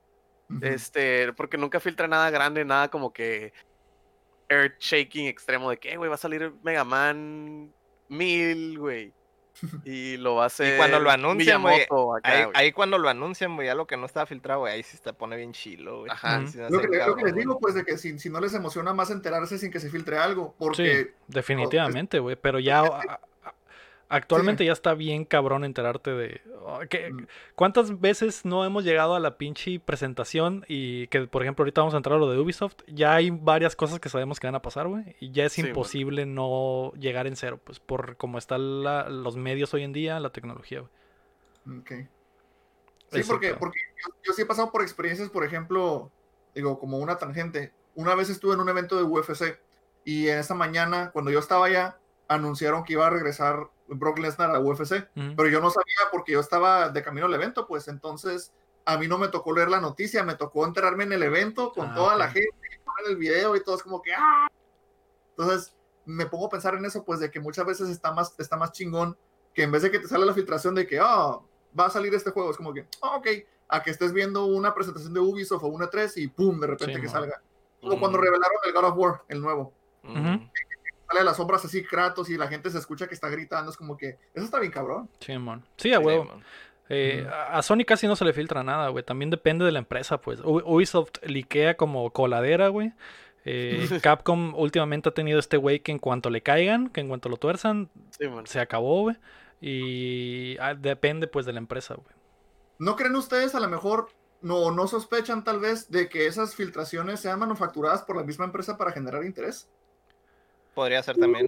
Este, 0.62 1.32
porque 1.34 1.58
nunca 1.58 1.80
filtra 1.80 2.08
nada 2.08 2.32
grande, 2.32 2.66
nada 2.66 2.90
como 2.90 3.14
que 3.14 3.54
earth 4.50 4.80
shaking 4.80 5.28
extremo 5.28 5.70
de 5.70 5.78
que, 5.78 5.94
"Eh, 5.94 5.98
güey, 5.98 6.10
va 6.10 6.16
a 6.16 6.18
salir 6.18 6.52
Mega 6.64 6.84
Man 6.84 7.72
1000, 8.08 8.80
güey. 8.80 9.14
Y 9.86 10.18
lo 10.18 10.36
va 10.36 10.44
a 10.44 10.48
hacer 10.48 10.78
cuando 10.78 11.00
lo 11.00 11.12
anuncian, 11.12 11.62
güey, 11.62 11.86
Ahí, 12.54 12.72
cuando 12.72 12.98
lo 12.98 13.10
anuncian, 13.10 13.56
güey, 13.56 13.68
ya 13.68 13.76
lo 13.76 13.86
que 13.86 13.98
no 13.98 14.06
estaba 14.06 14.26
filtrado, 14.26 14.62
güey, 14.62 14.74
ahí 14.74 14.84
sí 14.84 14.98
se 14.98 15.14
pone 15.14 15.36
bien 15.36 15.52
chilo, 15.52 16.00
güey. 16.00 16.12
Ajá. 16.12 16.48
Sí 16.48 16.58
Lo 16.58 16.80
que, 16.80 16.88
lo 16.88 16.92
que 16.92 16.98
cabrón, 16.98 17.26
les 17.26 17.36
digo, 17.36 17.60
pues, 17.60 17.76
de 17.76 17.84
que 17.84 17.98
si, 17.98 18.18
si 18.18 18.30
no 18.30 18.40
les 18.40 18.54
emociona 18.54 18.94
más 18.94 19.12
enterarse 19.12 19.58
sin 19.58 19.70
que 19.70 19.80
se 19.80 19.90
filtre 19.90 20.18
algo, 20.18 20.50
Sí, 20.50 20.56
porque 20.60 21.14
definitivamente, 21.28 22.20
güey. 22.20 22.36
Pero 22.36 22.60
ya 22.60 23.20
actualmente 24.10 24.66
ya 24.66 24.72
está 24.74 24.94
bien 24.96 25.24
cabrón 25.24 25.64
enterarte 25.64 26.12
de... 26.12 26.42
oh, 26.66 26.80
¿qué- 26.90 27.12
Mm. 27.12 27.28
¿Cuántas 27.56 28.00
veces 28.02 28.44
no 28.46 28.66
hemos 28.66 28.84
llegado 28.84 29.16
a 29.16 29.20
la 29.20 29.38
pinche 29.38 29.80
presentación 29.80 30.66
y 30.68 31.08
que, 31.08 31.22
por 31.28 31.42
ejemplo, 31.44 31.64
ahorita 31.64 31.82
vamos 31.82 31.94
a 31.94 31.98
entrar 31.98 32.16
a 32.16 32.20
lo 32.20 32.30
de 32.30 32.40
Ubisoft? 32.40 32.76
Ya 32.88 33.14
hay 33.16 33.30
varias 33.30 33.76
cosas 33.76 34.00
que 34.00 34.10
sabemos 34.10 34.40
que 34.40 34.48
van 34.48 34.56
a 34.56 34.62
pasar, 34.62 34.88
güey. 34.88 35.16
Y 35.20 35.32
ya 35.32 35.46
es 35.46 35.54
Sí, 35.54 35.62
imposible 35.62 36.26
no 36.26 36.92
llegar 37.00 37.28
en 37.28 37.36
cero, 37.36 37.60
pues 37.64 37.80
por 37.80 38.18
cómo 38.18 38.38
están 38.38 38.84
los 39.24 39.38
medios 39.38 39.74
hoy 39.74 39.84
en 39.84 39.94
día, 39.94 40.20
la 40.20 40.32
tecnología, 40.32 40.82
güey. 40.82 41.80
Ok. 41.80 41.92
Sí, 43.12 43.22
porque, 43.28 43.54
porque 43.56 43.80
yo, 44.06 44.14
yo 44.24 44.34
sí 44.34 44.44
he 44.44 44.46
pasado 44.46 44.72
por 44.72 44.82
experiencias, 44.84 45.30
por 45.30 45.44
ejemplo, 45.44 46.12
digo, 46.54 46.80
como 46.80 46.98
una 47.00 47.18
tangente. 47.18 47.74
Una 47.96 48.14
vez 48.16 48.30
estuve 48.30 48.54
en 48.54 48.60
un 48.60 48.70
evento 48.70 48.98
de 48.98 49.04
UFC 49.04 49.60
y 50.06 50.28
en 50.30 50.38
esa 50.40 50.54
mañana, 50.56 51.10
cuando 51.12 51.32
yo 51.32 51.40
estaba 51.40 51.66
allá, 51.66 51.98
anunciaron 52.30 52.84
que 52.84 52.94
iba 52.94 53.06
a 53.06 53.10
regresar 53.10 53.70
Brock 53.88 54.20
Lesnar 54.20 54.52
a 54.56 54.60
UFC, 54.60 55.10
pero 55.36 55.50
yo 55.50 55.60
no 55.60 55.70
sabía 55.70 55.96
porque 56.12 56.32
yo 56.34 56.40
estaba 56.40 56.90
de 56.90 57.04
camino 57.04 57.26
al 57.26 57.34
evento, 57.34 57.68
pues 57.68 57.88
entonces 57.88 58.54
a 58.86 58.98
mí 58.98 59.08
no 59.08 59.18
me 59.18 59.28
tocó 59.28 59.52
leer 59.54 59.70
la 59.70 59.82
noticia, 59.82 60.24
me 60.24 60.36
tocó 60.36 60.66
enterarme 60.66 61.04
en 61.04 61.14
el 61.14 61.24
evento 61.24 61.72
con 61.74 61.88
Ah, 61.88 61.96
toda 61.96 62.16
la 62.16 62.26
ok. 62.26 62.32
gente, 62.34 62.50
poner 62.86 63.12
el 63.12 63.18
video 63.18 63.56
y 63.56 63.64
todo 63.64 63.76
es 63.76 63.84
como 63.84 64.02
que 64.02 64.14
¡ah! 64.14 64.48
Entonces 65.38 65.76
me 66.06 66.26
pongo 66.28 66.48
a 66.48 66.50
pensar 66.50 66.76
en 66.76 66.86
eso, 66.86 67.04
pues 67.04 67.20
de 67.20 67.30
que 67.32 67.40
muchas 67.40 67.66
veces 67.66 67.90
está 67.90 68.12
más, 68.14 68.34
está 68.40 68.58
más 68.58 68.72
chingón 68.72 69.18
que 69.54 69.64
en 69.64 69.72
vez 69.72 69.82
de 69.82 69.92
que 69.92 70.00
te 70.00 70.08
sale 70.08 70.26
la 70.26 70.34
filtración 70.34 70.76
de 70.76 70.86
que, 70.88 71.00
ah, 71.02 71.40
va 71.78 71.86
a 71.86 71.90
salir 71.90 72.14
este 72.14 72.32
juego, 72.32 72.52
es 72.52 72.58
como 72.58 72.74
que, 72.74 72.88
ah, 73.02 73.18
ok, 73.18 73.28
a 73.70 73.82
que 73.84 73.90
estés 73.92 74.14
viendo 74.14 74.46
una 74.46 74.74
presentación 74.74 75.14
de 75.14 75.20
Ubisoft 75.20 75.64
o 75.64 75.68
una 75.68 75.90
3 75.90 76.16
y 76.18 76.28
pum, 76.28 76.60
de 76.60 76.68
repente 76.68 76.96
Sí, 76.96 77.02
que 77.02 77.08
mo. 77.08 77.14
salga. 77.14 77.42
Como 77.82 78.00
cuando 78.00 78.18
Ujú. 78.18 78.26
revelaron 78.26 78.58
el 78.66 78.74
God 78.74 78.84
of 78.86 78.98
War, 78.98 79.22
el 79.30 79.42
nuevo. 79.42 79.74
Ujú. 80.04 80.50
Sale 81.10 81.22
de 81.22 81.26
las 81.26 81.38
sombras 81.38 81.66
así 81.66 81.84
Kratos 81.84 82.30
y 82.30 82.38
la 82.38 82.48
gente 82.48 82.70
se 82.70 82.78
escucha 82.78 83.08
que 83.08 83.16
está 83.16 83.30
gritando, 83.30 83.72
es 83.72 83.78
como 83.78 83.98
que, 83.98 84.18
eso 84.34 84.46
está 84.46 84.60
bien 84.60 84.72
cabrón. 84.72 85.10
Sí, 85.20 85.38
mon. 85.38 85.66
Sí, 85.76 85.92
a 85.92 86.00
huevo. 86.00 86.26
man. 86.26 86.44
Eh, 86.92 87.28
a 87.50 87.62
Sony 87.62 87.84
casi 87.86 88.08
no 88.08 88.16
se 88.16 88.26
le 88.26 88.34
filtra 88.34 88.64
nada, 88.64 88.90
güey. 88.90 89.04
También 89.04 89.30
depende 89.30 89.66
de 89.66 89.72
la 89.72 89.80
empresa, 89.80 90.22
pues. 90.22 90.40
Ubisoft 90.44 91.24
liquea 91.24 91.78
como 91.78 92.12
coladera, 92.12 92.68
güey. 92.70 92.94
Eh, 93.46 93.88
Capcom 94.04 94.54
últimamente 94.56 95.10
ha 95.10 95.14
tenido 95.14 95.40
este 95.40 95.58
güey 95.58 95.80
que 95.82 95.92
en 95.92 96.00
cuanto 96.00 96.30
le 96.30 96.42
caigan, 96.42 96.90
que 96.90 97.02
en 97.02 97.08
cuanto 97.08 97.30
lo 97.30 97.38
tuerzan, 97.38 97.90
Sí, 98.18 98.28
man. 98.28 98.46
se 98.48 98.60
acabó, 98.60 99.02
güey. 99.04 99.18
Y 99.62 100.58
ah, 100.60 100.74
depende, 100.74 101.28
pues, 101.28 101.46
de 101.46 101.54
la 101.54 101.60
empresa, 101.60 101.96
güey. 101.96 102.16
¿No 102.80 102.96
creen 102.96 103.16
ustedes 103.16 103.56
a 103.56 103.60
lo 103.60 103.68
mejor, 103.68 104.10
no, 104.42 104.72
no 104.72 104.88
sospechan 104.88 105.44
tal 105.44 105.60
vez 105.60 105.92
de 105.92 106.08
que 106.10 106.28
esas 106.28 106.56
filtraciones 106.56 107.20
sean 107.20 107.40
manufacturadas 107.40 108.04
por 108.04 108.16
la 108.16 108.24
misma 108.24 108.46
empresa 108.46 108.78
para 108.78 108.92
generar 108.92 109.24
interés? 109.26 109.70
Podría 110.80 111.04
ser 111.04 111.18
también. 111.18 111.46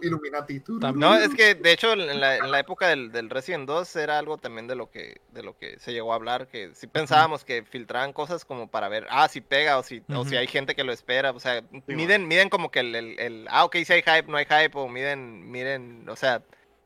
Illuminati. 0.00 0.62
No, 0.94 1.16
es 1.16 1.34
que 1.34 1.56
de 1.56 1.72
hecho 1.72 1.92
en 1.94 2.20
la, 2.20 2.36
en 2.36 2.52
la 2.52 2.60
época 2.60 2.86
del, 2.86 3.10
del 3.10 3.30
Resident 3.30 3.66
2 3.66 3.96
era 3.96 4.16
algo 4.16 4.38
también 4.38 4.68
de 4.68 4.76
lo 4.76 4.90
que 4.92 5.20
de 5.32 5.42
lo 5.42 5.58
que 5.58 5.76
se 5.80 5.92
llegó 5.92 6.12
a 6.12 6.14
hablar, 6.14 6.46
que 6.46 6.72
si 6.76 6.86
pensábamos 6.86 7.44
que 7.44 7.64
filtraban 7.64 8.12
cosas 8.12 8.44
como 8.44 8.70
para 8.70 8.88
ver, 8.88 9.08
ah, 9.10 9.26
si 9.26 9.40
pega 9.40 9.76
o 9.76 9.82
si, 9.82 10.04
o 10.14 10.24
si 10.24 10.36
hay 10.36 10.46
gente 10.46 10.76
que 10.76 10.84
lo 10.84 10.92
espera, 10.92 11.32
o 11.32 11.40
sea, 11.40 11.62
man. 11.72 11.82
miden, 11.88 12.28
miden 12.28 12.48
como 12.48 12.70
que 12.70 12.78
el, 12.78 12.94
el, 12.94 13.18
el, 13.18 13.46
ah, 13.50 13.64
ok, 13.64 13.76
si 13.84 13.92
hay 13.92 14.02
hype, 14.02 14.30
no 14.30 14.36
hay 14.36 14.44
hype, 14.44 14.78
o 14.78 14.86
miden, 14.88 15.50
miren, 15.50 16.08
o 16.08 16.14
sea, 16.14 16.40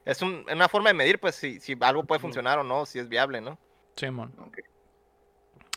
es 0.07 0.23
un- 0.23 0.47
una 0.51 0.71
forma 0.71 0.89
de 0.89 0.95
medir 0.95 1.19
pues 1.19 1.35
si, 1.35 1.61
si 1.61 1.77
algo 1.83 2.05
puede 2.05 2.19
funcionar 2.21 2.59
o 2.61 2.65
no, 2.65 2.87
si 2.87 2.99
es 2.99 3.11
viable, 3.11 3.43
¿no? 3.43 3.59
Sí, 3.97 4.11
mon. 4.11 4.33
Ok. 4.39 4.59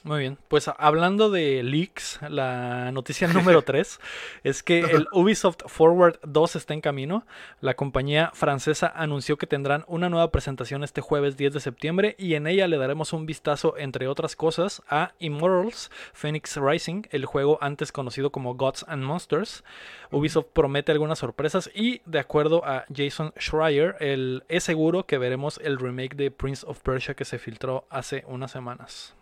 Muy 0.06 0.20
bien. 0.20 0.38
Pues 0.50 0.70
hablando 0.78 1.32
de 1.32 1.64
leaks, 1.64 2.20
la 2.30 2.92
noticia 2.92 3.28
número 3.28 3.62
3 3.64 4.00
es 4.44 4.62
que 4.62 4.82
el 4.82 5.08
Ubisoft 5.14 5.64
Forward 5.66 6.20
2 6.22 6.58
está 6.58 6.76
en 6.76 6.82
camino. 6.82 7.26
La 7.60 7.74
compañía 7.74 8.30
francesa 8.36 8.94
anunció 8.96 9.38
que 9.38 9.48
tendrán 9.48 9.84
una 9.88 10.08
nueva 10.08 10.30
presentación 10.30 10.84
este 10.84 11.02
jueves 11.02 11.38
10 11.38 11.54
de 11.54 11.60
septiembre 11.60 12.16
y 12.20 12.36
en 12.36 12.46
ella 12.46 12.68
le 12.68 12.78
daremos 12.78 13.14
un 13.14 13.26
vistazo, 13.26 13.80
entre 13.80 14.08
otras 14.08 14.36
cosas, 14.36 14.84
a 14.92 15.14
Immortals 15.18 15.90
Phoenix 16.14 16.56
Rising, 16.56 17.08
el 17.10 17.26
juego 17.26 17.58
antes 17.62 17.92
conocido 17.92 18.32
como 18.32 18.54
Gods 18.54 18.86
and 18.88 19.04
Monsters. 19.04 19.64
Ubisoft 20.12 20.50
promete 20.54 20.92
algunas 20.92 21.18
sorpresas 21.18 21.72
y, 21.74 22.04
de 22.06 22.20
acuerdo 22.20 22.64
a 22.64 22.86
Jason 22.96 23.34
Schreier, 23.40 23.96
el, 24.00 24.44
es 24.50 24.66
seguro 24.66 25.08
que 25.08 25.18
veremos 25.18 25.60
el 25.64 25.80
remake 25.80 26.16
de 26.16 26.30
Prince 26.30 26.64
of 26.68 26.82
Persia 26.82 27.16
que 27.16 27.26
se 27.26 27.40
filtró 27.40 27.88
hace 27.90 28.24
unas 28.28 28.52
semanas. 28.52 29.16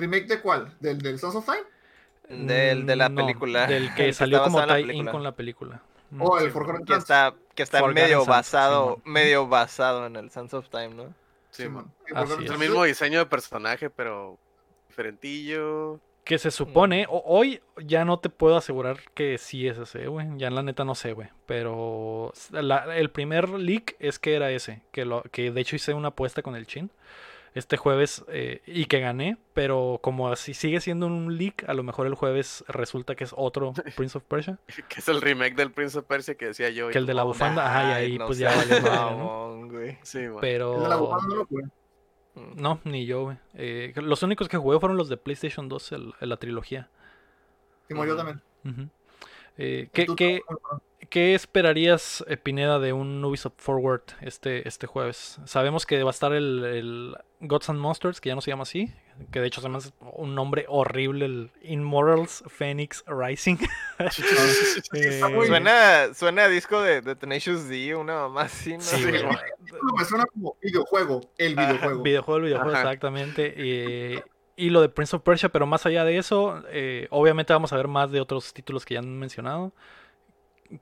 ¿Remake 0.00 0.26
de 0.26 0.40
cuál? 0.40 0.74
¿Del, 0.80 0.98
del 0.98 1.18
Sons 1.18 1.34
of 1.36 1.44
Time? 1.44 1.62
Del, 2.46 2.86
de 2.86 2.96
la 2.96 3.08
No, 3.08 3.16
película. 3.26 3.66
Del 3.66 3.92
que 3.94 4.12
salió 4.12 4.42
como 4.42 4.64
tie-in 4.66 4.86
película. 4.86 5.12
con 5.12 5.22
la 5.22 5.32
película. 5.32 5.82
Mm. 6.10 6.22
¿O 6.22 6.38
el 6.38 6.50
Forgotten 6.50 6.84
que 6.84 6.94
está, 6.94 7.34
que 7.54 7.62
está 7.62 7.78
Forgotten 7.80 8.02
medio 8.04 8.24
basado, 8.24 9.00
medio 9.04 9.46
basado 9.48 10.06
en 10.06 10.16
el 10.16 10.30
Sands 10.30 10.54
of 10.54 10.68
Time, 10.68 10.90
¿no? 10.90 11.14
Sí, 11.50 11.68
man. 11.68 11.92
Sí, 12.06 12.12
Así 12.14 12.44
Es 12.44 12.50
el 12.50 12.58
mismo 12.58 12.84
diseño 12.84 13.18
de 13.18 13.26
personaje, 13.26 13.90
pero 13.90 14.38
diferentillo. 14.88 16.00
Que 16.24 16.38
se 16.38 16.50
supone, 16.50 17.06
o- 17.08 17.22
hoy 17.26 17.60
ya 17.84 18.04
no 18.04 18.18
te 18.20 18.28
puedo 18.28 18.56
asegurar 18.56 18.98
que 19.14 19.38
sí 19.38 19.66
es 19.66 19.78
ese, 19.78 20.06
güey. 20.06 20.28
Ya 20.36 20.48
en 20.48 20.54
la 20.54 20.62
neta 20.62 20.84
no 20.84 20.94
sé, 20.94 21.12
güey. 21.12 21.28
Pero 21.46 22.32
la- 22.52 22.96
el 22.96 23.10
primer 23.10 23.48
leak 23.48 23.96
es 23.98 24.18
que 24.18 24.34
era 24.34 24.50
ese. 24.50 24.82
Que, 24.92 25.04
lo, 25.04 25.22
que 25.32 25.50
de 25.50 25.60
hecho 25.60 25.74
hice 25.76 25.94
una 25.94 26.08
apuesta 26.08 26.42
con 26.42 26.54
el 26.54 26.66
Chin 26.66 26.90
este 27.54 27.76
jueves 27.76 28.24
eh, 28.28 28.62
y 28.66 28.86
que 28.86 29.00
gané. 29.00 29.36
Pero 29.54 29.98
como 30.02 30.28
así 30.30 30.54
sigue 30.54 30.80
siendo 30.80 31.06
un 31.06 31.36
leak, 31.36 31.68
a 31.68 31.74
lo 31.74 31.82
mejor 31.82 32.06
el 32.06 32.14
jueves 32.14 32.64
resulta 32.68 33.14
que 33.14 33.24
es 33.24 33.34
otro 33.36 33.72
Prince 33.96 34.16
of 34.18 34.24
Persia. 34.24 34.58
Que 34.88 35.00
es 35.00 35.08
el 35.08 35.20
remake 35.20 35.54
del 35.56 35.70
Prince 35.72 35.98
of 35.98 36.04
Persia 36.06 36.34
que 36.36 36.46
decía 36.46 36.70
yo. 36.70 36.88
y 36.90 36.92
Que 36.92 36.98
el 36.98 37.06
de 37.06 37.14
la 37.14 37.22
bufanda, 37.24 37.66
ajá, 37.66 37.82
y 37.82 37.92
Ay, 37.94 38.04
ahí 38.12 38.18
no 38.18 38.26
pues 38.26 38.38
ya 38.38 38.54
valió 38.54 38.80
madre, 38.82 39.16
¿no? 39.16 39.66
güey. 39.68 39.98
Sí. 40.02 40.20
Pero. 40.40 40.76
El 40.76 40.82
de 40.84 40.88
la 40.88 40.96
bufanda 40.96 41.26
no 41.28 41.34
lo 41.36 41.44
jugué. 41.46 41.64
Mm. 42.34 42.60
No, 42.62 42.80
ni 42.84 43.06
yo, 43.06 43.24
güey. 43.24 43.36
Eh, 43.54 43.92
los 43.96 44.22
únicos 44.22 44.48
que 44.48 44.56
jugué 44.56 44.78
fueron 44.78 44.96
los 44.96 45.08
de 45.08 45.16
PlayStation 45.16 45.68
2, 45.68 45.92
el- 45.92 46.14
la 46.20 46.36
trilogía. 46.36 46.88
Simón, 47.88 48.06
yo 48.06 48.16
también. 48.16 48.40
Eh, 49.58 49.88
¿qué, 49.92 50.06
qué- 50.16 50.42
qué 51.08 51.34
esperarías, 51.34 52.24
eh, 52.28 52.36
Pineda, 52.36 52.78
de 52.78 52.92
un 52.92 53.22
Ubisoft 53.24 53.54
Forward 53.58 54.02
este, 54.20 54.66
este 54.68 54.86
jueves? 54.86 55.40
Sabemos 55.44 55.86
que 55.86 56.02
va 56.02 56.10
a 56.10 56.12
estar 56.12 56.32
el, 56.32 56.64
el 56.64 57.16
Gods 57.40 57.70
and 57.70 57.78
Monsters, 57.78 58.20
que 58.20 58.28
ya 58.28 58.34
no 58.34 58.40
se 58.42 58.50
llama 58.50 58.64
así, 58.64 58.92
que 59.32 59.40
de 59.40 59.46
hecho 59.46 59.60
se 59.60 59.68
me 59.68 59.78
hace 59.78 59.90
un 60.12 60.34
nombre 60.34 60.66
horrible, 60.68 61.24
el 61.24 61.50
Immortals 61.62 62.44
Phoenix 62.48 63.02
Rising. 63.06 63.56
Eh, 64.92 65.20
Suena, 65.46 66.14
suena 66.14 66.44
a 66.44 66.48
disco 66.48 66.80
de, 66.82 67.00
de 67.00 67.14
Tenacious 67.16 67.68
D, 67.68 67.94
una 67.94 68.14
mamá 68.14 68.42
así, 68.42 68.72
¿no? 68.72 68.82
Sí, 68.84 69.04
me 69.04 70.04
suena 70.04 70.24
como 70.32 70.56
videojuego, 70.62 71.20
el 71.38 71.58
Ajá, 71.58 71.66
videojuego. 71.66 72.02
Videojuego, 72.02 72.36
el 72.38 72.44
videojuego, 72.44 72.72
Ajá. 72.72 72.82
exactamente. 72.82 73.54
eh, 73.56 74.22
y 74.56 74.70
lo 74.70 74.80
de 74.82 74.88
Prince 74.90 75.16
of 75.16 75.22
Persia, 75.22 75.48
pero 75.48 75.66
más 75.66 75.86
allá 75.86 76.04
de 76.04 76.18
eso, 76.18 76.62
eh, 76.68 77.06
obviamente 77.10 77.52
vamos 77.52 77.72
a 77.72 77.76
ver 77.76 77.88
más 77.88 78.10
de 78.10 78.20
otros 78.20 78.52
títulos 78.52 78.84
que 78.84 78.94
ya 78.94 79.00
han 79.00 79.18
mencionado. 79.18 79.72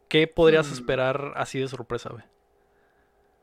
¿Qué 0.09 0.27
podrías 0.27 0.69
Hmm. 0.71 0.75
esperar 0.75 1.33
así 1.37 1.59
de 1.59 1.69
sorpresa, 1.69 2.11
güey? 2.11 2.25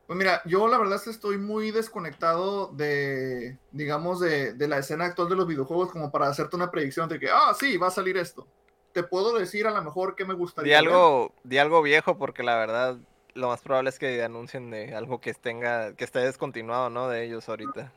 Pues 0.06 0.16
mira, 0.16 0.40
yo 0.44 0.68
la 0.68 0.78
verdad 0.78 0.96
es 0.96 1.02
que 1.02 1.10
estoy 1.10 1.36
muy 1.36 1.72
desconectado 1.72 2.68
de, 2.68 3.58
digamos, 3.72 4.20
de, 4.20 4.52
de 4.52 4.68
la 4.68 4.78
escena 4.78 5.04
actual 5.06 5.28
de 5.28 5.34
los 5.36 5.46
videojuegos 5.48 5.90
como 5.90 6.12
para 6.12 6.28
hacerte 6.28 6.54
una 6.56 6.70
predicción 6.70 7.08
de 7.08 7.18
que, 7.18 7.28
ah, 7.30 7.52
sí, 7.58 7.76
va 7.76 7.88
a 7.88 7.90
salir 7.90 8.16
esto. 8.16 8.46
Te 8.92 9.02
puedo 9.02 9.36
decir 9.36 9.66
a 9.66 9.72
lo 9.72 9.82
mejor 9.82 10.14
qué 10.14 10.24
me 10.24 10.34
Di 10.34 10.38
gustaría. 10.38 10.80
ver. 10.80 10.88
algo, 10.88 11.34
di 11.42 11.58
algo 11.58 11.82
viejo 11.82 12.16
porque 12.18 12.42
la 12.44 12.56
verdad 12.56 12.98
lo 13.34 13.48
más 13.48 13.60
probable 13.60 13.90
es 13.90 13.98
que 13.98 14.22
anuncien 14.22 14.70
de 14.70 14.94
algo 14.94 15.20
que 15.20 15.34
tenga, 15.34 15.94
que 15.94 16.04
esté 16.04 16.20
descontinuado, 16.20 16.88
¿no? 16.88 17.08
De 17.08 17.24
ellos 17.24 17.48
ahorita. 17.48 17.92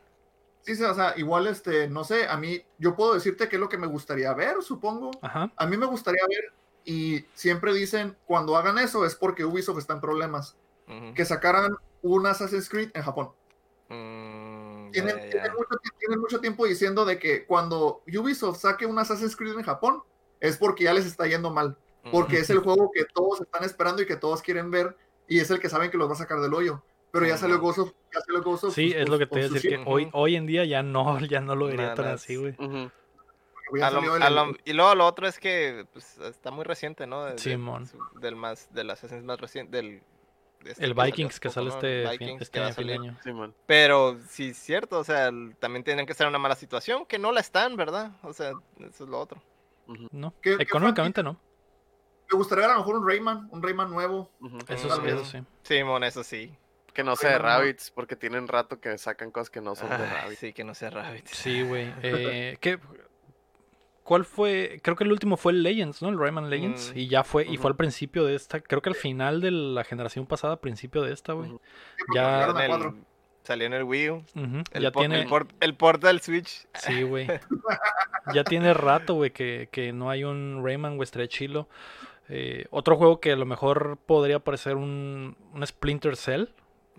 Sí, 0.61 0.75
sí, 0.75 0.83
o 0.83 0.93
sea, 0.93 1.13
igual, 1.15 1.47
este, 1.47 1.87
no 1.87 2.03
sé, 2.03 2.27
a 2.27 2.35
mí, 2.37 2.61
yo 2.79 2.95
puedo 2.95 3.13
decirte 3.13 3.47
qué 3.47 3.55
es 3.55 3.59
lo 3.59 3.69
que 3.69 3.77
me 3.77 3.87
gustaría 3.87 4.33
ver, 4.33 4.61
supongo. 4.61 5.11
Ajá. 5.21 5.49
A 5.55 5.65
mí 5.67 5.77
me 5.77 5.85
gustaría 5.85 6.21
ver, 6.27 6.53
y 6.83 7.25
siempre 7.33 7.73
dicen, 7.73 8.17
cuando 8.25 8.57
hagan 8.57 8.77
eso 8.77 9.05
es 9.05 9.15
porque 9.15 9.45
Ubisoft 9.45 9.77
está 9.79 9.93
en 9.93 10.01
problemas, 10.01 10.57
Que 11.13 11.23
sacaran 11.25 11.75
un 12.01 12.25
Assassin's 12.25 12.67
Creed 12.69 12.89
en 12.93 13.03
Japón. 13.03 13.29
Mm, 13.89 14.91
Tienen, 14.91 15.15
mucho, 15.17 15.77
ti- 15.83 15.89
tienen 15.99 16.19
mucho 16.19 16.39
tiempo 16.39 16.65
diciendo 16.65 17.05
de 17.05 17.19
que 17.19 17.45
cuando 17.45 18.01
Ubisoft 18.07 18.59
saque 18.59 18.85
un 18.85 18.97
Assassin's 18.99 19.35
Creed 19.35 19.53
en 19.57 19.63
Japón 19.63 20.01
es 20.39 20.57
porque 20.57 20.85
ya 20.85 20.93
les 20.93 21.05
está 21.05 21.27
yendo 21.27 21.51
mal, 21.51 21.77
porque 22.11 22.37
es 22.39 22.49
el 22.49 22.59
juego 22.63 22.91
que 22.93 23.05
todos 23.05 23.41
están 23.41 23.63
esperando 23.63 24.01
y 24.01 24.05
que 24.05 24.15
todos 24.15 24.41
quieren 24.41 24.71
ver 24.71 24.95
y 25.27 25.39
es 25.39 25.49
el 25.51 25.59
que 25.59 25.69
saben 25.69 25.91
que 25.91 25.97
los 25.97 26.09
va 26.09 26.13
a 26.13 26.17
sacar 26.17 26.39
del 26.39 26.53
hoyo. 26.53 26.81
Pero 27.11 27.25
ya 27.25 27.37
salió. 27.37 27.59
Ghost 27.59 27.79
of, 27.79 27.91
ya 28.13 28.19
salió 28.21 28.43
Ghost 28.43 28.63
of 28.65 28.73
Sí, 28.75 28.93
es 28.95 29.09
lo 29.09 29.17
que 29.17 29.25
te 29.25 29.39
iba 29.39 29.47
a 29.47 29.49
decir, 29.49 29.71
que 29.77 29.83
hoy, 29.85 30.09
hoy 30.13 30.35
en 30.35 30.45
día 30.45 30.63
ya 30.65 30.83
no, 30.83 31.19
ya 31.29 31.39
no 31.41 31.55
lo 31.55 31.65
vería 31.67 31.93
tan 31.95 32.07
así, 32.07 32.35
güey. 32.35 32.55
Lo- 33.71 34.15
el- 34.15 34.35
lo- 34.35 34.55
y 34.65 34.73
luego 34.73 34.95
lo 34.95 35.05
otro 35.05 35.27
es 35.27 35.37
que 35.39 35.85
pues, 35.93 36.17
está 36.19 36.49
muy 36.51 36.63
reciente, 36.65 37.05
¿no? 37.05 37.25
De- 37.25 37.33
de- 37.33 37.37
Simón. 37.39 37.85
su- 37.87 37.99
del 38.19 38.35
más, 38.35 38.67
del 38.73 38.89
Assassin's 38.89 39.23
más 39.23 39.39
reciente, 39.39 39.77
del... 39.77 40.01
este 40.65 40.83
El 40.85 40.95
que 40.95 41.01
Vikings 41.03 41.39
que 41.39 41.49
sale 41.49 41.69
este, 41.69 42.07
Vikings 42.09 42.41
este 42.41 42.57
que 42.57 42.59
va 42.63 42.67
a 42.67 42.73
salir. 42.73 42.99
año. 42.99 43.17
Sí. 43.23 43.31
Pero 43.65 44.17
sí 44.27 44.49
es 44.49 44.57
cierto, 44.57 44.99
o 44.99 45.03
sea, 45.03 45.27
el- 45.27 45.55
también 45.59 45.83
tienen 45.83 46.05
que 46.05 46.11
estar 46.11 46.25
en 46.25 46.29
una 46.29 46.39
mala 46.39 46.55
situación, 46.55 47.05
que 47.05 47.17
no 47.19 47.31
la 47.31 47.39
están, 47.39 47.75
¿verdad? 47.75 48.11
O 48.23 48.33
sea, 48.33 48.51
eso 48.79 49.03
es 49.03 49.09
lo 49.09 49.19
otro. 49.19 49.41
No, 50.11 50.33
¿Qué- 50.41 50.57
qué 50.57 50.63
económicamente 50.63 51.23
no. 51.23 51.39
Me 52.31 52.37
gustaría 52.37 52.63
ver 52.67 52.71
a 52.71 52.73
lo 52.75 52.81
mejor 52.81 52.97
un 52.97 53.07
Rayman, 53.09 53.47
un 53.51 53.63
Rayman 53.63 53.89
nuevo. 53.89 54.29
Ujú. 54.39 54.57
Eso, 54.67 54.95
sí, 54.95 55.01
eso 55.07 55.25
sí. 55.25 55.39
Simón, 55.63 56.03
eso 56.03 56.23
sí. 56.23 56.55
Que 56.93 57.03
no 57.03 57.15
sea 57.15 57.31
de. 57.31 57.37
Rabbits, 57.39 57.89
porque 57.91 58.15
tienen 58.15 58.47
rato 58.47 58.79
que 58.79 58.95
sacan 58.99 59.31
cosas 59.31 59.49
que 59.49 59.61
no 59.61 59.75
son 59.75 59.89
de 59.89 59.95
Ay, 59.95 60.01
Rabbits. 60.23 60.39
sí, 60.39 60.53
que 60.53 60.63
no 60.63 60.75
sea 60.75 60.89
Rabbit. 60.91 61.25
Sí, 61.27 61.63
güey. 61.63 61.91
Eh, 62.03 62.57
¿qué- 62.61 62.79
¿Cuál 64.09 64.25
fue? 64.25 64.79
Creo 64.81 64.95
que 64.95 65.03
el 65.03 65.11
último 65.11 65.37
fue 65.37 65.51
el 65.51 65.61
Legends, 65.61 66.01
¿no? 66.01 66.09
El 66.09 66.17
Rayman 66.17 66.49
Legends. 66.49 66.93
Mm. 66.95 66.97
Y 66.97 67.07
ya 67.09 67.23
fue, 67.23 67.45
y 67.45 67.57
fue 67.57 67.69
al 67.69 67.75
principio 67.75 68.25
de 68.25 68.33
esta. 68.33 68.59
Creo 68.59 68.81
que 68.81 68.89
al 68.89 68.95
final 68.95 69.39
de 69.39 69.51
la 69.51 69.83
generación 69.83 70.25
pasada, 70.25 70.59
principio 70.59 71.03
de 71.03 71.13
esta, 71.13 71.33
güey. 71.33 71.51
Ya- 72.15 72.47
En 72.65 72.71
el- 72.71 72.93
salió 73.43 73.67
en 73.67 73.73
el 73.73 73.83
Wii 73.83 74.09
U. 74.09 74.23
El, 74.73 74.81
Ya 74.81 74.91
por- 74.91 75.01
tiene. 75.01 75.21
el, 75.21 75.27
port, 75.27 75.51
el 75.59 75.75
port 75.75 76.03
del 76.03 76.21
Switch. 76.21 76.65
Sí, 76.73 77.03
güey. 77.03 77.27
Ya 78.33 78.43
tiene 78.43 78.73
rato, 78.73 79.13
güey, 79.13 79.29
que, 79.29 79.69
que 79.71 79.93
no 79.93 80.09
hay 80.09 80.23
un 80.23 80.61
Rayman, 80.65 80.95
güey, 80.97 81.03
estaría 81.03 81.27
chilo. 81.27 81.69
Eh, 82.29 82.65
otro 82.71 82.95
juego 82.95 83.19
que 83.19 83.33
a 83.33 83.35
lo 83.35 83.45
mejor 83.45 83.99
podría 84.07 84.39
parecer 84.39 84.75
un, 84.75 85.35
un 85.53 85.67
Splinter 85.67 86.15
Cell, 86.15 86.45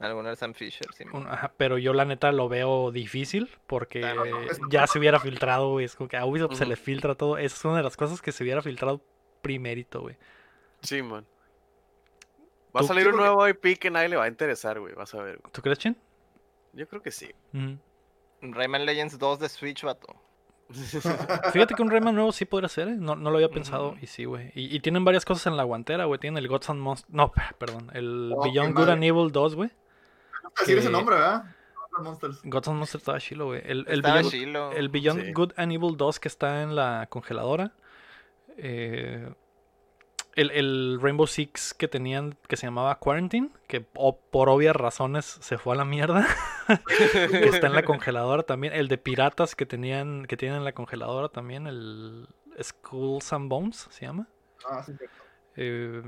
Alguno 0.01 0.34
Sam 0.34 0.55
Fisher, 0.55 0.86
sí. 0.94 1.05
un- 1.12 1.26
ajá, 1.26 1.53
pero 1.59 1.76
yo 1.76 1.92
la 1.92 2.05
neta 2.07 2.32
lo 2.32 2.48
veo 2.48 2.90
difícil 2.90 3.51
porque 3.66 4.01
Claro, 4.01 4.24
no, 4.24 4.40
es- 4.40 4.59
ya 4.70 4.86
se 4.86 4.98
hubiera 4.98 5.20
filtrado, 5.20 5.70
güey. 5.72 5.84
Es 5.84 5.94
como 5.94 6.09
que 6.09 6.16
a 6.16 6.24
Ubisoft 6.24 6.55
se 6.57 6.64
le 6.66 6.76
filtra 6.76 7.14
todo. 7.14 7.36
Esa 7.36 7.55
es 7.55 7.64
una 7.66 7.76
de 7.76 7.82
las 7.82 7.96
cosas 7.98 8.22
que 8.22 8.32
se 8.32 8.42
hubiera 8.42 8.62
filtrado 8.62 9.03
primerito, 9.42 10.01
güey. 10.01 10.16
Sí, 10.82 11.03
man. 11.03 11.26
Va 12.74 12.80
a 12.80 12.82
¿Tú- 12.82 12.86
salir 12.86 13.09
un 13.09 13.16
nuevo 13.16 13.46
IP 13.46 13.76
que 13.78 13.90
nadie 13.90 14.09
le 14.09 14.16
va 14.16 14.24
a 14.24 14.28
interesar, 14.28 14.80
güey. 14.80 14.94
Vas 14.94 15.14
a 15.14 15.22
ver. 15.22 15.38
güey. 15.38 15.53
¿Tú 15.53 15.61
crees, 15.61 15.78
Chin? 15.78 15.96
Yo 16.72 16.88
creo 16.88 17.03
que 17.03 17.11
sí. 17.11 17.30
Rayman 18.40 18.86
Legends 18.86 19.18
2 19.18 19.38
de 19.38 19.48
Switch, 19.51 19.82
vato. 19.84 20.14
Fíjate 21.53 21.74
que 21.74 21.82
un 21.82 21.90
Rayman 21.90 22.14
nuevo 22.14 22.30
sí 22.32 22.44
podría 22.44 22.68
ser, 22.68 22.88
¿eh? 22.88 22.94
no, 22.96 23.16
no 23.16 23.30
lo 23.30 23.36
había 23.36 23.48
pensado. 23.51 23.96
Y 24.01 24.07
sí, 24.07 24.24
güey. 24.24 24.53
Y, 24.55 24.74
y 24.74 24.80
tienen 24.80 25.05
varias 25.05 25.24
cosas 25.24 25.46
en 25.48 25.57
la 25.57 25.64
guantera, 25.64 26.05
güey. 26.07 26.18
Tienen 26.20 26.38
el 26.38 26.48
Gods 26.48 26.70
and 26.70 26.80
Monsters. 26.80 27.12
No, 27.12 27.32
perdón. 27.59 27.90
El 27.92 28.32
Oh, 28.34 28.44
Beyond 28.44 28.70
Good 28.74 28.78
madre. 28.82 28.92
and 28.92 29.05
Evil 29.05 29.32
2, 29.32 29.57
güey. 29.57 29.70
Decir 30.59 30.78
ese 30.78 30.86
que- 30.88 30.92
nombre, 30.92 31.16
¿verdad? 31.16 31.44
Monsters. 32.03 32.40
Gods 32.44 32.68
and 32.68 32.78
Monsters 32.78 33.03
estaba 33.03 33.18
chilo, 33.18 33.46
güey. 33.46 33.62
El, 33.64 33.84
el 33.88 33.98
Estaba 33.98 34.14
Beyond, 34.16 34.30
chilo. 34.30 34.72
el 34.72 34.88
Beyond 34.88 35.22
Sí. 35.24 35.32
Good 35.32 35.53
and 35.57 35.72
Evil 35.72 35.96
2 35.96 36.20
que 36.20 36.28
está 36.28 36.62
en 36.62 36.76
la 36.76 37.07
congeladora. 37.11 37.72
Eh, 38.57 39.28
el, 40.36 40.51
el 40.53 40.98
Rainbow 41.03 41.26
Six 41.26 41.74
que 41.74 41.88
tenían, 41.88 42.38
que 42.48 42.57
se 42.57 42.66
llamaba 42.68 42.94
Quarantine, 43.01 43.51
que 43.66 43.80
por 43.80 44.48
obvias 44.48 44.76
razones 44.76 45.26
se 45.26 45.59
fue 45.59 45.74
a 45.74 45.78
la 45.78 45.84
mierda. 45.84 46.26
que 47.28 47.48
está 47.48 47.66
en 47.66 47.74
la 47.74 47.82
congeladora 47.82 48.44
también. 48.44 48.72
El 48.72 48.86
de 48.88 48.96
piratas 48.96 49.55
que 49.57 49.66
tenían, 49.66 50.24
que 50.26 50.36
tienen 50.36 50.59
en 50.59 50.64
la 50.64 50.72
congeladora 50.72 51.28
también, 51.28 51.66
el 51.66 52.28
Skulls 52.62 53.32
and 53.32 53.48
Bones 53.51 53.88
se 53.90 54.07
llama. 54.07 54.28
Ah, 54.70 54.82
sí. 54.84 54.92
Eh, 55.57 56.03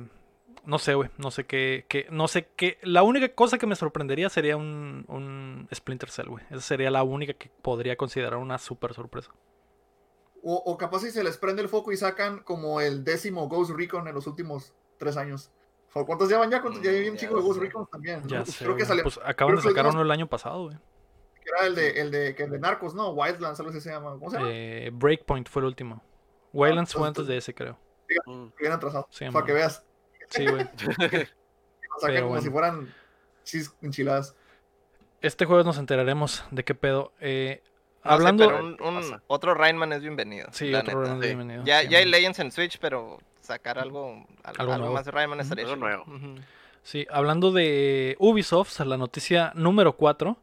no 0.65 0.79
sé, 0.79 0.95
güey. 0.95 1.11
No 1.19 1.31
sé 1.31 1.45
qué, 1.45 1.87
qué- 1.89 2.07
No 2.11 2.29
sé 2.29 2.49
qué. 2.57 2.79
La 2.83 3.03
única 3.03 3.35
cosa 3.35 3.59
que 3.59 3.67
me 3.67 3.77
sorprendería 3.77 4.29
sería 4.29 4.57
un, 4.57 5.05
un 5.09 5.69
Splinter 5.75 6.11
Cell, 6.11 6.29
güey. 6.29 6.45
Esa 6.51 6.61
sería 6.61 6.91
la 6.91 7.03
única 7.03 7.33
que 7.35 7.51
podría 7.63 7.97
considerar 7.97 8.37
una 8.39 8.59
super 8.59 8.95
sorpresa. 8.95 9.31
O, 10.45 10.55
o 10.57 10.77
capaz 10.77 11.01
si 11.01 11.11
se 11.11 11.23
les 11.23 11.37
prende 11.39 11.63
el 11.63 11.69
foco 11.69 11.93
y 11.93 11.97
sacan 11.97 12.41
como 12.41 12.81
el 12.81 13.05
décimo 13.05 13.49
Ghost 13.49 13.71
Recon 13.77 14.09
en 14.09 14.15
los 14.15 14.27
últimos 14.27 14.75
tres 14.99 15.17
años. 15.17 15.53
O, 15.95 16.05
¿Cuántos 16.07 16.29
llevan 16.29 16.51
ya? 16.51 16.61
¿Cuántos? 16.63 16.83
Ya 16.83 16.91
hay 16.91 17.09
un 17.09 17.15
Mm, 17.15 17.19
chico 17.19 17.37
de 17.37 17.43
Ghost. 17.43 17.61
Recon 17.61 17.87
también. 17.87 18.23
¿no? 18.23 18.29
Ya 18.29 18.43
Pues 18.43 18.55
sé. 18.57 18.65
creo 18.65 18.77
que 18.77 18.85
sale, 18.85 19.03
Pues 19.03 19.21
acaban 19.25 19.55
de 19.57 19.61
creo 19.61 19.73
sacar 19.75 19.87
uno 19.93 20.03
el 20.03 20.11
año 20.11 20.27
pasado, 20.29 20.65
güey. 20.65 20.77
que 21.35 21.51
era 21.57 21.67
el 21.67 21.75
de, 21.75 21.91
el 22.01 22.11
de, 22.11 22.35
que 22.35 22.45
el 22.45 22.51
de 22.51 22.59
Narcos, 22.59 22.95
¿no? 22.95 23.11
Wildlands, 23.11 23.59
algo 23.61 23.71
así 23.71 23.81
se 23.81 23.91
llama. 23.91 24.13
¿Cómo 24.13 24.31
se 24.31 24.37
llama? 24.37 24.49
Eh, 24.51 24.91
Breakpoint 24.93 25.49
fue 25.49 25.61
el 25.63 25.67
último. 25.67 26.03
Wildlands 26.53 26.93
fue 26.93 27.07
entonces- 27.07 27.21
antes 27.23 27.27
de 27.29 27.37
ese, 27.39 27.55
creo. 27.55 27.79
Mm. 28.27 28.47
Bien 28.59 28.73
atrasado. 28.73 29.07
Sí, 29.11 29.25
para 29.27 29.33
man. 29.33 29.45
que 29.47 29.53
veas. 29.53 29.85
Sí, 30.33 30.47
güey. 30.47 30.67
Sacan 30.77 31.29
Pero 32.01 32.17
como 32.21 32.29
bueno. 32.29 32.43
si 32.43 32.51
fueran 32.51 32.95
chis 33.45 33.73
enchiladas. 33.83 34.35
Este 35.21 35.45
jueves 35.45 35.67
nos 35.67 35.79
enteraremos 35.79 36.45
de 36.51 36.65
qué 36.65 36.75
pedo. 36.75 37.13
Eh, 37.21 37.63
No 38.05 38.11
sé, 38.11 38.15
hablando. 38.15 38.47
pero 38.47 38.61
un, 38.61 38.77
un- 38.97 39.23
otro 39.29 39.55
Rayman 39.55 39.93
es 39.93 40.01
bienvenido. 40.03 40.49
Sí, 40.53 40.75
otro. 40.75 41.01
Rayman 41.01 41.21
sí. 41.21 41.27
bienvenido. 41.29 41.65
Ya, 41.65 41.83
Sí, 41.83 41.89
ya 41.89 41.99
hay. 41.99 42.07
Legends 42.07 42.39
en 42.41 42.51
Switch, 42.51 42.79
pero 42.79 43.19
sacar 43.41 43.79
algo, 43.79 44.27
al- 44.43 44.55
Algo 44.59 44.73
algo, 44.73 44.77
nuevo. 44.79 44.95
más 44.95 45.05
de 45.05 45.11
Rayman 45.13 45.41
estaría 45.41 45.65
Algo 45.65 45.77
nuevo. 45.77 46.03
Ujú. 46.05 46.35
Sí, 46.83 47.07
hablando 47.13 47.53
de 47.53 48.17
Ubisoft, 48.19 48.81
la 48.81 48.97
noticia 48.97 49.53
número 49.55 49.93
4, 49.97 50.37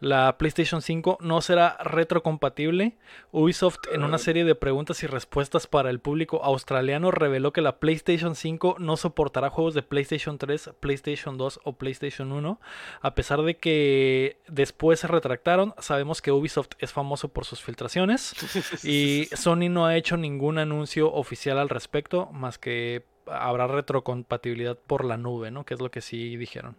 la 0.00 0.36
PlayStation 0.36 0.82
5 0.82 1.18
no 1.20 1.40
será 1.40 1.76
retrocompatible. 1.82 2.96
Ubisoft 3.32 3.78
en 3.92 4.04
una 4.04 4.18
serie 4.18 4.44
de 4.44 4.54
preguntas 4.54 5.02
y 5.02 5.06
respuestas 5.06 5.66
para 5.66 5.90
el 5.90 6.00
público 6.00 6.42
australiano 6.44 7.10
reveló 7.10 7.52
que 7.52 7.60
la 7.60 7.78
PlayStation 7.78 8.34
5 8.34 8.76
no 8.78 8.96
soportará 8.96 9.50
juegos 9.50 9.74
de 9.74 9.82
PlayStation 9.82 10.38
3, 10.38 10.72
PlayStation 10.80 11.38
2 11.38 11.60
o 11.64 11.72
PlayStation 11.74 12.32
1. 12.32 12.60
A 13.00 13.14
pesar 13.14 13.42
de 13.42 13.56
que 13.56 14.38
después 14.48 15.00
se 15.00 15.06
retractaron, 15.06 15.74
sabemos 15.78 16.20
que 16.20 16.32
Ubisoft 16.32 16.72
es 16.78 16.92
famoso 16.92 17.28
por 17.28 17.44
sus 17.44 17.62
filtraciones 17.62 18.34
y 18.84 19.28
Sony 19.32 19.68
no 19.70 19.86
ha 19.86 19.96
hecho 19.96 20.16
ningún 20.16 20.58
anuncio 20.58 21.12
oficial 21.12 21.58
al 21.58 21.68
respecto, 21.68 22.26
más 22.32 22.58
que 22.58 23.04
habrá 23.26 23.66
retrocompatibilidad 23.66 24.78
por 24.78 25.04
la 25.04 25.16
nube, 25.16 25.50
¿no? 25.50 25.64
Que 25.64 25.74
es 25.74 25.80
lo 25.80 25.90
que 25.90 26.00
sí 26.00 26.36
dijeron. 26.36 26.76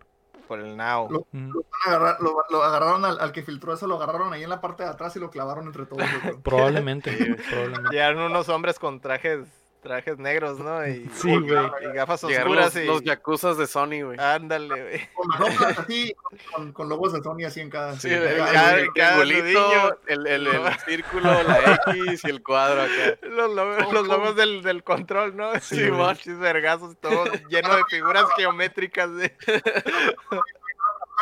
Por 0.48 0.60
el 0.60 0.76
Now. 0.78 1.10
Lo- 1.12 1.28
Mm. 1.32 1.50
Lo, 1.52 1.62
agarra- 1.86 2.18
lo- 2.20 2.44
lo 2.50 2.64
agarraron 2.64 3.04
al, 3.06 3.20
al 3.20 3.32
que 3.32 3.44
filtró 3.44 3.74
eso, 3.74 3.86
lo 3.88 3.96
agarraron 3.96 4.32
ahí 4.34 4.44
en 4.44 4.50
la 4.50 4.62
parte 4.62 4.84
de 4.84 4.90
atrás 4.90 5.16
y 5.16 5.20
lo 5.20 5.30
clavaron 5.30 5.66
entre 5.68 5.86
todos. 5.86 6.04
Probablemente, 6.44 7.12
probablemente. 7.50 7.90
Llegaron 7.92 8.20
unos 8.24 8.48
hombres 8.50 8.80
con 8.80 9.00
trajes 9.02 9.46
trajes 9.88 10.18
negros, 10.18 10.60
¿no? 10.60 10.86
Y, 10.88 11.10
Sí, 11.14 11.30
güey. 11.38 11.66
y 11.82 11.94
gafas 11.96 12.24
oscuras 12.24 12.76
los, 12.76 12.84
y... 12.84 12.86
los 12.86 13.04
yakuzas 13.04 13.58
de 13.58 13.66
Sony, 13.68 14.04
güey. 14.04 14.20
Ándale, 14.20 14.68
güey. 14.84 15.10
Con 15.14 15.28
manoplas 15.30 15.80
así, 15.80 16.14
con, 16.54 16.72
con 16.74 16.90
logos 16.90 17.14
de 17.14 17.22
Sony 17.24 17.46
así 17.46 17.62
en 17.62 17.70
cada. 17.70 17.94
Sí, 17.94 18.10
sí, 18.10 18.14
el, 18.14 18.24
el- 18.24 18.38
cada- 18.38 18.80
el 18.80 18.94
cada 18.94 19.24
nudillo. 19.24 19.98
el, 20.08 20.28
el- 20.28 20.48
el 20.48 20.74
círculo, 20.86 21.44
la 21.44 21.80
X 21.88 22.22
y 22.24 22.30
el 22.30 22.44
cuadro 22.44 22.82
acá. 22.82 23.18
Los 23.22 23.54
logos, 23.54 23.78
¿Cómo, 23.78 23.94
los 23.94 24.08
logos 24.08 24.36
del, 24.36 24.62
del 24.64 24.84
control, 24.84 25.36
¿no? 25.36 25.54
Sí, 25.60 25.76
Sí, 25.78 26.34
vergazos, 26.34 26.98
todo 27.00 27.26
lleno 27.50 27.76
de 27.76 27.84
figuras 27.90 28.26
geométricas. 28.36 29.14
De... 29.16 29.36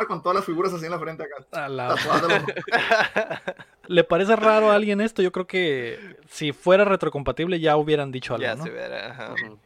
Con 0.08 0.22
todas 0.22 0.36
las 0.36 0.46
figuras 0.46 0.74
así 0.74 0.86
en 0.86 0.92
la 0.92 1.00
frente 1.00 1.24
acá. 1.24 1.68
La- 1.70 1.96
¿Le 3.88 4.04
parece 4.04 4.36
raro 4.36 4.72
a 4.72 4.76
alguien 4.76 5.00
esto? 5.02 5.22
Yo 5.22 5.32
creo 5.32 5.48
que 5.48 6.18
si 6.28 6.52
fuera 6.52 6.86
retrocompatible 6.86 7.60
ya 7.60 7.78
hubieran 7.78 8.12
dicho 8.12 8.34
algo, 8.34 8.44
ya 8.44 8.56
¿no? 8.56 8.64
se 8.64 8.70
verá, 8.72 9.12
ajá. 9.12 9.34
Ujú. 9.34 9.60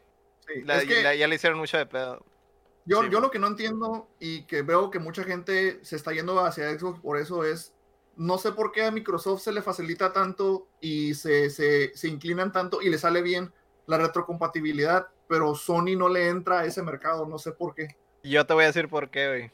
sí, 0.48 0.62
La- 0.66 0.78
es 0.78 0.86
que- 0.86 1.02
la- 1.04 1.16
ya 1.16 1.28
le 1.28 1.36
hicieron 1.36 1.58
mucho 1.60 1.78
de 1.78 1.86
pedo. 1.86 2.24
Yo, 2.86 3.00
Sí, 3.02 3.06
yo 3.06 3.10
güey. 3.12 3.22
lo 3.22 3.32
que 3.32 3.40
no 3.40 3.48
entiendo 3.48 4.08
y 4.20 4.44
que 4.44 4.62
veo 4.62 4.90
que 4.92 5.00
mucha 5.00 5.24
gente 5.24 5.84
se 5.84 5.96
está 5.96 6.12
yendo 6.12 6.40
hacia 6.46 6.70
Xbox 6.78 7.00
por 7.00 7.18
eso 7.18 7.44
es, 7.44 7.74
no 8.16 8.38
sé 8.38 8.52
por 8.52 8.72
qué 8.72 8.84
a 8.86 8.92
Microsoft 8.92 9.42
se 9.42 9.52
le 9.52 9.62
facilita 9.62 10.12
tanto 10.12 10.68
y 10.82 11.14
se, 11.14 11.50
se, 11.50 11.96
se 11.96 12.08
inclinan 12.08 12.52
tanto 12.52 12.82
y 12.82 12.90
le 12.90 12.98
sale 12.98 13.22
bien 13.22 13.54
la 13.86 13.98
retrocompatibilidad, 13.98 15.08
pero 15.28 15.56
Sony 15.56 15.96
no 15.98 16.10
le 16.10 16.28
entra 16.30 16.60
a 16.60 16.66
ese 16.66 16.82
mercado, 16.84 17.26
no 17.28 17.38
sé 17.38 17.52
por 17.52 17.74
qué. 17.76 17.88
Yo 18.24 18.46
te 18.46 18.54
voy 18.54 18.64
a 18.64 18.68
decir 18.68 18.88
por 18.90 19.10
qué, 19.10 19.28
güey. 19.28 19.52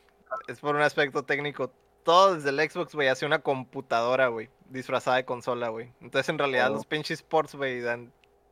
Es 0.47 0.59
por 0.59 0.76
un 0.76 0.82
aspecto 0.82 1.23
técnico. 1.23 1.71
Todo 2.03 2.36
desde 2.36 2.49
el 2.49 2.69
Xbox, 2.69 2.93
güey, 2.93 3.07
hace 3.07 3.26
una 3.26 3.39
computadora, 3.39 4.28
güey, 4.28 4.49
disfrazada 4.69 5.17
de 5.17 5.26
consola, 5.26 5.69
güey. 5.69 5.91
Entonces, 6.01 6.30
en 6.30 6.38
realidad, 6.38 6.69
Oh. 6.71 6.76
los 6.76 6.86
pinches 6.86 7.23
ports, 7.23 7.55
güey, 7.55 7.82
dan... 7.82 8.11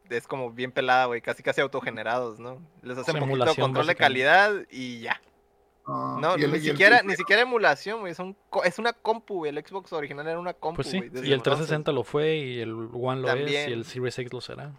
Es 0.10 0.28
como 0.28 0.52
bien 0.52 0.72
pelada, 0.72 1.06
güey, 1.06 1.22
casi 1.22 1.44
casi 1.44 1.62
autogenerados, 1.62 2.40
¿no? 2.40 2.62
Les 2.82 2.98
hacen 2.98 3.14
poquito 3.14 3.26
Simulación, 3.26 3.66
control 3.68 3.88
de 3.88 3.96
calidad 3.96 4.54
y 4.70 5.00
ya. 5.02 5.22
Ah, 5.86 6.18
No, 6.22 6.38
y 6.38 6.44
el- 6.44 6.52
ni 6.52 6.58
el- 6.58 6.64
siquiera, 6.64 7.02
ni 7.04 7.16
siquiera 7.16 7.42
emulación, 7.44 8.02
güey. 8.02 8.14
son 8.14 8.36
co- 8.50 8.64
Es 8.64 8.80
una 8.80 8.94
compu, 8.94 9.36
güey. 9.38 9.50
El 9.56 9.66
Xbox 9.66 9.92
original 9.94 10.28
era 10.28 10.40
una 10.40 10.54
compu, 10.54 10.78
Pues 10.78 10.90
sí, 10.90 10.98
y 10.98 11.00
el 11.00 11.06
entonces. 11.06 11.44
360 11.68 11.92
lo 11.92 12.04
fue, 12.04 12.36
y 12.38 12.60
el 12.60 12.74
One 12.94 13.22
lo 13.22 13.30
es, 13.32 13.52
y 13.70 13.72
el 13.72 13.86
Series 13.86 14.18
X 14.20 14.34
lo 14.34 14.42
será. 14.42 14.72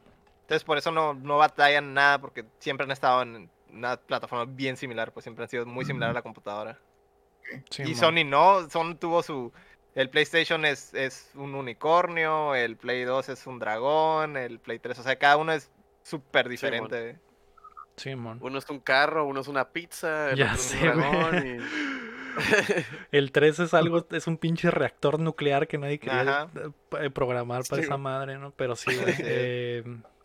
Entonces, 0.43 0.63
por 0.65 0.79
eso 0.79 0.91
no, 0.93 1.15
no 1.15 1.37
batallan 1.39 1.95
nada, 1.95 2.21
porque 2.21 2.45
siempre 2.59 2.85
han 2.85 2.91
estado 2.91 3.23
en 3.23 3.51
una 3.75 3.97
plataforma 3.97 4.45
bien 4.47 4.77
similar, 4.77 5.13
pues 5.13 5.25
siempre 5.25 5.45
han 5.45 5.49
sido 5.51 5.67
muy 5.67 5.85
similar 5.85 6.11
a 6.11 6.15
la 6.15 6.23
computadora. 6.23 6.79
Sí, 7.71 7.83
y 7.83 7.87
man. 7.87 7.95
Sony 7.97 8.25
no, 8.25 8.71
Sony 8.71 8.95
tuvo 8.95 9.23
su... 9.23 9.53
El 9.95 10.11
PlayStation 10.11 10.65
es, 10.65 10.93
es 10.95 11.31
un 11.35 11.55
unicornio, 11.55 12.55
el 12.57 12.77
Play 12.77 13.05
2 13.05 13.29
es 13.29 13.47
un 13.47 13.59
dragón, 13.61 14.37
el 14.37 14.59
Play 14.59 14.81
3, 14.81 14.99
o 14.99 15.03
sea, 15.05 15.17
cada 15.17 15.37
uno 15.37 15.53
es 15.53 15.71
súper 16.03 16.49
diferente. 16.49 17.19
Sí, 17.97 18.17
man. 18.17 18.39
Uno 18.41 18.59
es 18.59 18.69
un 18.71 18.81
carro, 18.81 19.25
uno 19.25 19.41
es 19.41 19.47
una 19.47 19.69
pizza, 19.71 20.31
el 20.31 20.37
Ya 20.39 20.47
otro 20.53 20.57
sé, 20.63 20.77
es 20.79 20.83
un 20.95 21.01
dragón. 21.01 21.47
y- 21.47 21.59
El 23.13 23.31
3 23.31 23.61
es 23.61 23.75
algo, 23.75 24.05
es 24.11 24.27
un 24.27 24.37
pinche 24.39 24.69
reactor 24.73 25.21
nuclear 25.21 25.69
que 25.69 25.79
nadie 25.79 26.01
quería 26.01 26.21
Ajá. 26.43 26.49
eh, 27.01 27.11
programar 27.11 27.63
para 27.69 27.81
Sí, 27.83 27.87
esa 27.87 27.97
madre, 27.97 28.37
¿no? 28.39 28.51
Pero 28.51 28.75
sí, 28.75 28.93
güey, 28.97 29.15
Sí. 29.15 29.23
eh, 29.25 29.85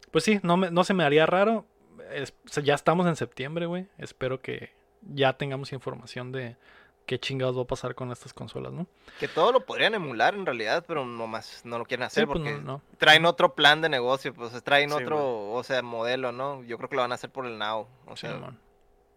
pues 0.10 0.24
sí, 0.24 0.40
no, 0.42 0.58
me- 0.58 0.72
no 0.72 0.84
se 0.84 0.96
me 0.96 1.04
haría 1.04 1.28
raro. 1.28 1.68
Es- 2.12 2.34
ya 2.64 2.74
estamos 2.76 3.08
en 3.08 3.16
septiembre, 3.16 3.66
güey. 3.66 3.88
Espero 3.98 4.42
que 4.42 4.72
ya 5.02 5.34
tengamos 5.38 5.72
información 5.74 6.32
de 6.32 6.58
qué 7.06 7.20
chingados 7.20 7.58
va 7.58 7.64
a 7.64 7.68
pasar 7.68 7.96
con 7.96 8.12
estas 8.12 8.34
consolas, 8.34 8.72
¿no? 8.72 8.86
Que 9.20 9.28
todo 9.28 9.52
lo 9.52 9.66
podrían 9.66 9.96
emular 9.96 10.36
en 10.36 10.46
realidad, 10.46 10.86
pero 10.88 11.06
no 11.06 11.26
más, 11.26 11.62
no 11.66 11.78
lo 11.80 11.86
quieren 11.86 12.04
hacer 12.06 12.24
Sí, 12.24 12.26
pues 12.28 12.38
porque 12.40 12.54
no, 12.54 12.62
no. 12.62 12.82
traen 12.98 13.26
otro 13.26 13.56
plan 13.56 13.82
de 13.82 13.90
negocio, 13.90 14.34
pues 14.34 14.62
traen 14.64 14.90
Sí, 14.92 14.96
otro, 14.96 15.52
o 15.52 15.64
sea, 15.64 15.82
modelo, 15.82 16.32
¿no? 16.32 16.64
Yo 16.64 16.78
creo 16.78 16.88
que 16.90 16.96
lo 16.96 17.02
van 17.02 17.12
a 17.12 17.16
hacer 17.16 17.32
por 17.32 17.46
el 17.48 17.58
Now, 17.58 17.88
o 18.06 18.16
Sí, 18.16 18.28
sea, 18.28 18.38
man. 18.38 18.60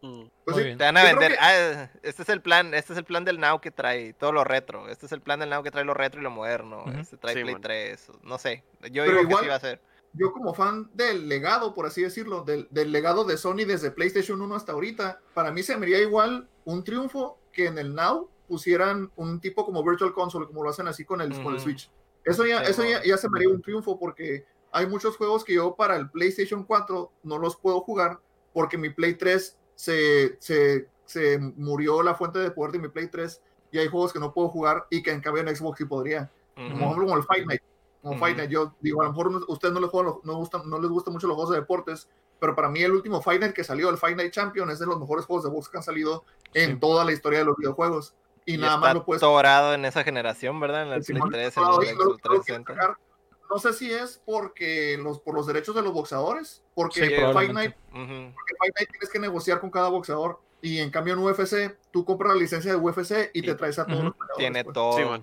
Mm. 0.05 0.23
pues 0.45 0.57
sí, 0.57 0.63
te 0.77 0.85
van 0.85 0.97
a 0.97 1.05
vender, 1.05 1.33
que- 1.33 1.39
ah, 1.39 1.91
este 2.03 2.23
es 2.23 2.29
el 2.31 2.41
plan, 2.41 2.73
este 2.75 2.93
es 2.93 2.99
el 2.99 3.05
plan 3.05 3.25
del 3.25 3.39
Now 3.39 3.61
que 3.61 3.71
trae 3.71 4.15
todo 4.15 4.33
lo 4.33 4.43
retro, 4.43 4.89
este 4.89 5.07
es 5.07 5.13
el 5.13 5.21
plan 5.21 5.39
del 5.39 5.51
Now 5.51 5.63
que 5.63 5.71
trae 5.71 5.85
lo 5.85 5.95
retro 5.95 6.21
y 6.21 6.25
lo 6.25 6.31
moderno, 6.31 6.85
este 6.99 7.17
trae 7.19 7.35
Sí, 7.35 7.43
Play 7.43 7.55
man. 7.55 7.63
3, 7.63 8.11
no 8.23 8.39
sé, 8.39 8.65
yo 8.91 9.05
Pero 9.05 9.19
digo 9.19 9.29
que 9.39 9.45
sí 9.45 9.49
va 9.49 9.55
a 9.57 9.61
ser. 9.61 9.81
Yo 10.15 10.33
como 10.33 10.55
fan 10.55 10.91
del 10.95 11.29
legado, 11.29 11.75
por 11.75 11.87
así 11.87 12.03
decirlo, 12.03 12.43
del, 12.43 12.69
del 12.71 12.93
legado 12.93 13.25
de 13.25 13.37
Sony 13.37 13.65
desde 13.67 13.91
PlayStation 13.91 14.41
1 14.41 14.55
hasta 14.55 14.73
ahorita, 14.73 15.21
para 15.35 15.51
mí 15.51 15.63
se 15.63 15.77
me 15.77 15.87
haría 15.87 16.01
igual 16.01 16.49
un 16.65 16.85
triunfo 16.85 17.39
que 17.53 17.67
en 17.67 17.79
el 17.79 17.95
Now 17.95 18.29
pusieran 18.47 19.11
un 19.17 19.41
tipo 19.41 19.65
como 19.65 19.83
Virtual 19.83 20.13
Console, 20.13 20.47
como 20.47 20.63
lo 20.63 20.71
hacen 20.71 20.87
así 20.89 21.05
con 21.05 21.21
el, 21.21 21.33
con 21.43 21.55
el. 21.55 21.61
Switch. 21.61 21.91
Eso 22.25 22.45
ya, 22.45 22.65
Sí, 22.65 22.71
eso 22.71 22.85
ya, 22.85 23.17
se 23.17 23.29
me 23.29 23.39
haría 23.39 23.49
un 23.49 23.63
triunfo 23.63 23.99
porque 23.99 24.45
hay 24.71 24.87
muchos 24.87 25.17
juegos 25.17 25.45
que 25.45 25.55
yo 25.55 25.75
para 25.75 25.97
el 25.97 26.11
PlayStation 26.11 26.65
4 26.65 27.13
no 27.25 27.39
los 27.39 27.57
puedo 27.57 27.81
jugar 27.81 28.21
porque 28.53 28.77
mi 28.79 28.91
Play 28.91 29.15
3 29.15 29.59
se, 29.75 30.37
se, 30.39 30.89
se 31.05 31.39
murió 31.39 32.03
la 32.03 32.15
fuente 32.15 32.39
de 32.39 32.51
poder 32.51 32.73
de 32.73 32.79
mi 32.79 32.89
Play 32.89 33.09
3 33.09 33.41
y 33.71 33.79
hay 33.79 33.89
juegos 33.89 34.13
que 34.13 34.21
no 34.21 34.33
puedo 34.33 34.49
jugar 34.51 34.87
y 34.91 35.03
que 35.03 35.11
en 35.11 35.21
cambio 35.21 35.43
en 35.43 35.57
Xbox 35.57 35.79
sí 35.79 35.85
podría. 35.85 36.31
Como 36.55 36.67
Ujú. 36.67 36.75
por 36.75 36.83
ejemplo 36.85 37.05
como 37.07 37.17
el 37.17 37.25
Fight 37.25 37.47
Night. 37.47 37.63
Como 38.03 38.15
Ujú. 38.15 38.21
Fight 38.21 38.37
Night, 38.37 38.51
yo 38.51 38.75
digo, 38.81 39.01
a 39.01 39.05
lo 39.05 39.11
mejor 39.13 39.29
ustedes 39.49 39.73
no 39.73 39.81
les, 39.81 39.89
juegan 39.91 40.13
los- 40.13 40.25
no, 40.25 40.35
gustan, 40.35 40.69
no 40.69 40.79
les 40.81 40.91
gustan 40.91 41.15
mucho 41.15 41.27
los 41.29 41.37
juegos 41.37 41.55
de 41.55 41.61
deportes, 41.61 42.09
pero 42.41 42.55
para 42.57 42.69
mí 42.69 42.83
el 42.83 42.93
último 42.93 43.23
Fight 43.23 43.41
Night 43.41 43.55
que 43.55 43.63
salió, 43.65 43.89
el 43.91 43.97
Fight 43.97 44.17
Night 44.17 44.33
Champion, 44.33 44.69
es 44.71 44.81
de 44.81 44.87
los 44.87 44.99
mejores 44.99 45.25
juegos 45.25 45.45
de 45.45 45.51
box 45.51 45.69
que 45.69 45.77
han 45.77 45.83
salido 45.85 46.25
en 46.53 46.73
Sí. 46.73 46.77
toda 46.81 47.05
la 47.05 47.13
historia 47.13 47.39
de 47.39 47.45
los 47.45 47.57
videojuegos. 47.57 48.15
Y, 48.45 48.55
Y 48.55 48.57
nada 48.59 48.75
está 48.75 48.81
más 48.81 48.95
lo 48.95 49.05
puedes 49.05 49.21
dorado 49.21 49.73
en 49.75 49.85
esa 49.85 50.03
generación, 50.03 50.59
¿verdad? 50.59 50.83
En 50.83 50.89
el 50.89 50.95
el 50.95 51.03
Play 51.05 51.15
Simón 51.17 51.31
3, 51.31 51.57
en 51.57 51.63
el 51.63 51.69
quieren 51.79 51.97
360. 51.97 52.75
sacar. 52.75 52.97
No 53.49 53.59
sé 53.61 53.73
si 53.75 53.93
es 53.93 54.21
porque 54.25 54.99
los, 55.01 55.21
por 55.21 55.35
los 55.35 55.47
derechos 55.47 55.75
de 55.77 55.83
los 55.83 55.93
boxeadores, 55.93 56.65
porque 56.75 57.07
Sí, 57.07 57.15
Fight. 57.33 57.53
Night 57.53 57.75
porque 57.93 58.55
Fight 58.59 58.75
Night 58.79 58.91
tienes 58.91 59.11
que 59.11 59.19
negociar 59.21 59.61
con 59.61 59.71
cada 59.71 59.89
boxeador. 59.91 60.41
Y 60.65 60.79
en 60.79 60.91
cambio 60.91 61.15
en 61.15 61.21
UFC, 61.21 61.77
tú 61.91 62.05
compras 62.05 62.33
la 62.35 62.39
licencia 62.41 62.71
de 62.71 62.77
UFC 62.79 63.31
y, 63.35 63.41
Y- 63.41 63.43
te 63.43 63.55
traes 63.57 63.79
a 63.81 63.85
todos 63.87 64.05
los 64.05 64.15
peleadores, 64.15 64.39
Tiene 64.39 64.65
pues. 64.65 64.75
todo. 64.75 64.97
Sí, 64.97 65.05
man. 65.05 65.23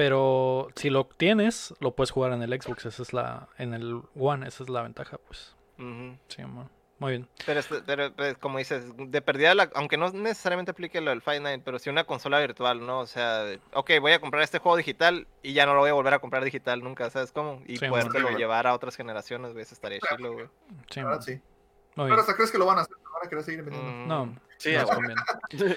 Pero 0.00 0.68
si 0.76 0.88
lo 0.88 1.04
tienes, 1.04 1.74
lo 1.78 1.94
puedes 1.94 2.10
jugar 2.10 2.32
en 2.32 2.42
el 2.42 2.58
Xbox. 2.58 2.86
Esa 2.86 3.02
es 3.02 3.12
la. 3.12 3.48
En 3.58 3.74
el 3.74 4.00
One, 4.18 4.48
esa 4.48 4.62
es 4.62 4.70
la 4.70 4.80
ventaja, 4.80 5.18
pues. 5.26 5.54
Ujú. 5.78 6.16
Sí, 6.28 6.42
man. 6.42 6.70
Muy 6.98 7.10
bien. 7.12 7.28
Pero, 7.44 7.60
este- 7.60 7.82
pero, 7.82 8.10
pues, 8.14 8.38
como 8.38 8.56
dices, 8.56 8.84
de 8.96 9.20
perdida, 9.20 9.54
la- 9.54 9.70
aunque 9.74 9.98
no 9.98 10.08
necesariamente 10.10 10.70
aplique 10.70 11.02
lo 11.02 11.10
del 11.10 11.20
Fight 11.20 11.42
Night, 11.42 11.60
pero 11.66 11.78
sí 11.78 11.90
una 11.90 12.04
consola 12.04 12.40
virtual, 12.40 12.86
¿no? 12.86 13.00
O 13.00 13.06
sea, 13.06 13.44
ok, 13.74 13.90
voy 14.00 14.12
a 14.12 14.20
comprar 14.22 14.42
este 14.42 14.58
juego 14.58 14.78
digital 14.78 15.26
y 15.42 15.52
ya 15.52 15.66
no 15.66 15.74
lo 15.74 15.80
voy 15.80 15.90
a 15.90 15.94
volver 15.94 16.14
a 16.14 16.18
comprar 16.18 16.44
digital 16.44 16.82
nunca, 16.82 17.10
¿sabes 17.10 17.30
cómo? 17.30 17.60
Y 17.66 17.76
Sí, 17.76 17.86
podértelo 17.86 18.30
llevar 18.38 18.66
a 18.66 18.72
otras 18.74 18.96
generaciones, 18.96 19.52
güey, 19.52 19.64
eso 19.64 19.74
estaría 19.74 19.98
chido, 20.00 20.32
güey. 20.32 20.46
Sí, 20.90 21.02
verdad, 21.02 21.20
sí. 21.20 21.40
Muy 21.96 22.08
Pero 22.08 22.20
hasta 22.22 22.34
crees 22.36 22.50
que 22.50 22.56
lo 22.58 22.64
van 22.64 22.78
a 22.78 22.80
hacer, 22.82 22.96
van 23.12 23.26
a 23.26 23.28
querer 23.28 23.44
seguir 23.44 23.62
vendiendo. 23.64 23.90
Mm, 23.92 24.08
No, 24.08 24.34
Sí, 24.56 24.72
no. 24.74 25.74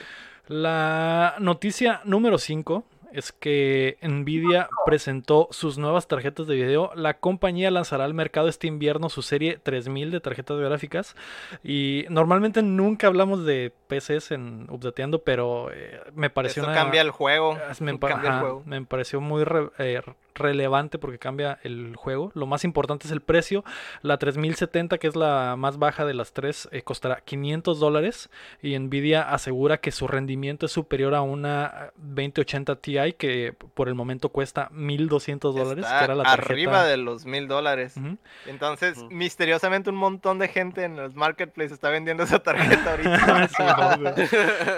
La 0.48 1.36
noticia 1.40 2.02
número 2.06 2.38
5 2.38 2.86
es 3.14 3.32
que 3.32 3.98
Nvidia 4.02 4.68
presentó 4.86 5.48
sus 5.52 5.78
nuevas 5.78 6.08
tarjetas 6.08 6.48
de 6.48 6.56
video. 6.56 6.92
La 6.96 7.16
compañía 7.20 7.72
lanzará 7.72 8.06
al 8.06 8.14
mercado 8.14 8.48
este 8.48 8.68
invierno 8.68 9.10
su 9.10 9.22
serie 9.22 9.58
3000 9.62 10.12
de 10.12 10.20
tarjetas 10.20 10.58
gráficas. 10.60 11.16
Y 11.64 12.06
normalmente 12.10 12.62
nunca 12.62 13.08
hablamos 13.08 13.46
de 13.46 13.72
PCs 13.88 14.32
en 14.32 14.68
Updateando, 14.70 15.24
pero 15.24 15.72
eh, 15.72 16.02
me 16.14 16.30
pareció 16.30 16.64
Esto 16.64 16.72
una- 16.72 16.82
cambia 16.82 17.02
el 17.02 17.12
juego. 17.12 17.58
Ah, 17.70 17.74
Me, 17.80 17.98
pa- 17.98 18.10
cambia 18.10 18.28
el 18.30 18.34
ajá, 18.34 18.42
juego. 18.42 18.64
me 18.66 18.84
pareció 18.86 19.22
muy 19.22 19.44
re- 19.44 19.70
eh, 19.80 20.02
relevante 20.36 20.98
porque 21.00 21.20
cambia 21.20 21.60
el 21.64 21.96
juego. 21.96 22.32
Lo 22.36 22.46
más 22.46 22.64
importante 22.64 23.08
es 23.08 23.12
el 23.12 23.22
precio. 23.22 23.64
La 24.02 24.18
3070, 24.18 24.98
que 24.98 25.08
es 25.08 25.16
la 25.16 25.56
más 25.58 25.78
baja 25.78 26.06
de 26.06 26.14
las 26.14 26.34
tres, 26.34 26.68
eh, 26.72 26.82
costará 26.82 27.22
500 27.22 27.80
dólares. 27.80 28.30
Y 28.62 28.78
Nvidia 28.78 29.22
asegura 29.30 29.78
que 29.80 29.92
su 29.92 30.08
rendimiento 30.08 30.66
es 30.66 30.72
superior 30.72 31.16
a 31.16 31.22
una 31.22 31.92
2080 31.98 32.76
Ti 32.78 33.14
que 33.18 33.56
por 33.74 33.88
el 33.88 33.96
momento 33.96 34.30
cuesta 34.30 34.70
1200 34.72 35.56
dólares, 35.56 35.84
Está 35.86 36.00
que 36.00 36.06
era 36.06 36.16
la 36.16 36.24
tarjeta. 36.24 36.54
arriba 36.54 36.84
de 36.86 36.98
los 36.98 37.26
mil 37.26 37.48
dólares. 37.48 37.96
Ujú. 37.98 38.18
Entonces, 38.48 39.04
misteriosamente 39.10 39.90
un 39.90 39.96
montón 39.96 40.40
de 40.40 40.48
gente 40.48 40.84
en 40.84 40.96
los 40.96 41.16
marketplaces 41.16 41.74
está 41.74 41.90
vendiendo 41.90 42.24
esa 42.24 42.40
tarjeta 42.40 42.92
ahorita. 42.92 43.48
Sí, 43.48 43.64
no, 43.64 43.98
güey. 44.12 44.14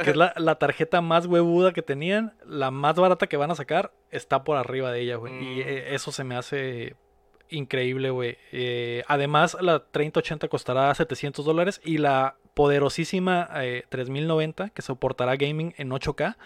que 0.03 0.09
es 0.11 0.15
la, 0.15 0.33
la 0.37 0.55
tarjeta 0.55 1.01
más 1.01 1.25
huevuda 1.25 1.73
que 1.73 1.81
tenían, 1.81 2.33
la 2.45 2.71
más 2.71 2.95
barata 2.95 3.27
que 3.27 3.37
van 3.37 3.51
a 3.51 3.55
sacar, 3.55 3.91
está 4.15 4.43
por 4.43 4.57
arriba 4.57 4.91
de 4.91 5.01
ella, 5.01 5.15
güey. 5.17 5.33
Y 5.33 5.55
Mm. 5.57 5.67
eh, 5.67 5.95
eso 5.95 6.11
se 6.11 6.23
me 6.23 6.35
hace 6.35 6.95
increíble, 7.49 8.09
güey. 8.09 8.37
Eh, 8.51 9.03
además, 9.07 9.55
la 9.61 9.79
3080 9.85 10.47
costará 10.47 10.93
700 10.95 11.45
dólares 11.45 11.79
y 11.83 11.97
la 11.99 12.37
poderosísima 12.53 13.49
eh, 13.57 13.83
3090, 13.89 14.69
que 14.69 14.81
soportará 14.81 15.35
gaming 15.35 15.73
en 15.77 15.91
8K, 15.91 16.37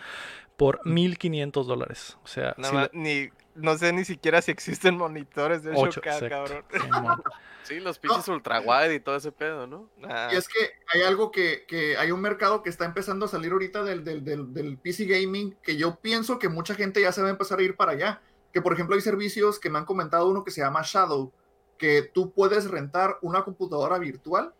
por 0.57 0.85
1500 0.85 1.67
dólares. 1.67 2.17
O 2.23 2.27
sea, 2.27 2.53
si 2.61 2.73
ma- 2.73 2.83
le- 2.83 2.89
ni, 2.93 3.29
no 3.61 3.77
sé 3.77 3.93
ni 3.93 4.05
siquiera 4.05 4.41
si 4.41 4.51
existen 4.51 4.97
monitores 4.97 5.63
de 5.63 5.71
8K, 5.71 5.77
Ocho, 5.77 5.99
exacto. 6.03 6.29
cabrón. 6.29 7.23
Sí, 7.63 7.79
los 7.79 7.99
pinches 7.99 8.27
ultra 8.27 8.61
wide 8.61 8.95
y 8.95 8.99
todo 8.99 9.15
ese 9.15 9.31
pedo, 9.31 9.67
¿no? 9.67 9.89
Ah, 10.03 10.29
Y 10.31 10.35
es 10.35 10.47
que 10.47 10.71
hay 10.93 11.03
algo 11.03 11.31
que, 11.31 11.65
que 11.67 11.97
hay 11.97 12.11
un 12.11 12.21
mercado 12.21 12.63
que 12.63 12.69
está 12.69 12.85
empezando 12.85 13.25
a 13.25 13.29
salir 13.29 13.51
ahorita 13.51 13.83
del, 13.83 14.03
del, 14.03 14.23
del, 14.23 14.53
del 14.53 14.77
PC 14.77 15.05
gaming 15.05 15.55
que 15.61 15.77
yo 15.77 15.99
pienso 15.99 16.39
que 16.39 16.49
mucha 16.49 16.75
gente 16.75 17.01
ya 17.01 17.11
se 17.11 17.21
va 17.21 17.27
a 17.27 17.31
empezar 17.31 17.59
a 17.59 17.63
ir 17.63 17.75
para 17.75 17.91
allá. 17.93 18.21
Que 18.51 18.61
por 18.61 18.73
ejemplo 18.73 18.95
hay 18.95 19.01
servicios 19.01 19.59
que 19.59 19.69
me 19.69 19.77
han 19.77 19.85
comentado 19.85 20.27
uno 20.27 20.43
que 20.43 20.51
se 20.51 20.61
llama 20.61 20.81
Shadow, 20.83 21.31
que 21.77 22.01
tú 22.01 22.33
puedes 22.33 22.69
rentar 22.69 23.17
una 23.21 23.43
computadora 23.43 23.99
virtual 23.99 24.53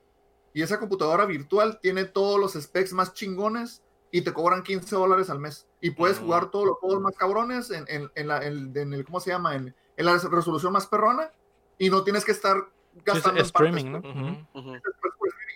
y 0.54 0.62
esa 0.62 0.80
computadora 0.80 1.26
virtual 1.26 1.80
tiene 1.82 2.06
todos 2.06 2.40
los 2.40 2.54
specs 2.54 2.94
más 2.94 3.14
chingones 3.14 3.84
y 4.12 4.22
te 4.22 4.34
cobran 4.34 4.64
15 4.64 4.96
dólares 4.96 5.30
al 5.30 5.40
mes. 5.40 5.68
Y 5.82 5.92
puedes 5.92 6.18
jugar 6.20 6.50
todos 6.52 6.66
los 6.66 6.78
juegos 6.78 7.02
más 7.02 7.16
cabrones 7.16 7.70
en, 7.72 7.86
en, 7.88 8.12
en 8.16 8.28
la, 8.28 8.44
en- 8.46 8.76
en 8.76 8.94
el, 8.94 9.06
¿cómo 9.06 9.20
se 9.20 9.30
llama? 9.32 9.56
En, 9.56 9.76
en 9.98 10.06
la 10.06 10.18
resolución 10.18 10.74
más 10.74 10.88
perrona 10.88 11.32
y 11.78 11.90
no 11.90 12.04
tienes 12.04 12.26
que 12.26 12.32
estar 12.32 12.58
es 12.96 13.04
gastando 13.04 13.40
en 13.40 13.46
streaming, 13.46 13.92
partes, 13.94 14.14
¿no? 14.14 14.20
streaming 14.20 14.46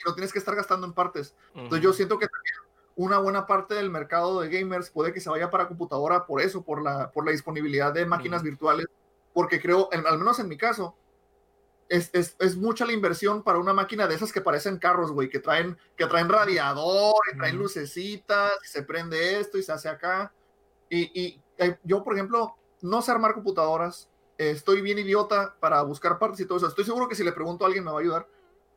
y 0.03 0.09
no 0.09 0.13
tienes 0.15 0.31
que 0.33 0.39
estar 0.39 0.55
gastando 0.55 0.85
en 0.87 0.93
partes. 0.93 1.35
Entonces 1.55 1.79
ujú. 1.79 1.83
yo 1.83 1.93
siento 1.93 2.19
que 2.19 2.27
también 2.27 2.55
una 2.95 3.17
buena 3.17 3.47
parte 3.47 3.73
del 3.73 3.89
mercado 3.89 4.39
de 4.41 4.49
gamers 4.49 4.91
puede 4.91 5.13
que 5.13 5.19
se 5.19 5.29
vaya 5.29 5.49
para 5.49 5.67
computadora 5.67 6.25
por 6.27 6.41
eso, 6.41 6.61
por 6.61 6.81
la, 6.83 7.09
por 7.11 7.25
la 7.25 7.31
disponibilidad 7.31 7.91
de 7.91 8.05
máquinas 8.05 8.43
virtuales, 8.43 8.85
porque 9.33 9.59
creo, 9.59 9.89
en- 9.91 10.05
al 10.05 10.19
menos 10.19 10.37
en 10.39 10.47
mi 10.47 10.57
caso, 10.57 10.95
es, 11.89 12.09
es, 12.13 12.35
es 12.39 12.55
mucha 12.55 12.85
la 12.85 12.93
inversión 12.93 13.43
para 13.43 13.59
una 13.59 13.73
máquina 13.73 14.07
de 14.07 14.15
esas 14.15 14.31
que 14.31 14.41
parecen 14.41 14.77
carros, 14.79 15.11
güey, 15.11 15.29
que 15.29 15.39
traen, 15.39 15.77
que 15.95 16.05
traen 16.07 16.29
radiador, 16.29 17.15
y 17.33 17.37
traen 17.37 17.57
lucecitas, 17.57 18.53
y 18.63 18.67
se 18.67 18.83
prende 18.83 19.39
esto 19.39 19.57
y 19.57 19.63
se 19.63 19.71
hace 19.71 19.89
acá. 19.89 20.33
Y, 20.89 21.01
y, 21.19 21.41
eh, 21.57 21.77
yo, 21.83 22.03
por 22.03 22.13
ejemplo, 22.13 22.55
no 22.81 23.01
sé 23.01 23.11
armar 23.11 23.33
computadoras, 23.33 24.09
eh, 24.37 24.51
estoy 24.51 24.81
bien 24.81 24.99
idiota 24.99 25.55
para 25.59 25.81
buscar 25.83 26.17
partes 26.19 26.39
y 26.39 26.45
todo 26.45 26.57
eso. 26.57 26.67
Estoy 26.67 26.85
seguro 26.85 27.07
que 27.07 27.15
si 27.15 27.23
le 27.23 27.31
pregunto 27.31 27.63
a 27.63 27.67
alguien 27.67 27.83
me 27.83 27.91
va 27.91 27.97
a 27.97 28.01
ayudar, 28.01 28.27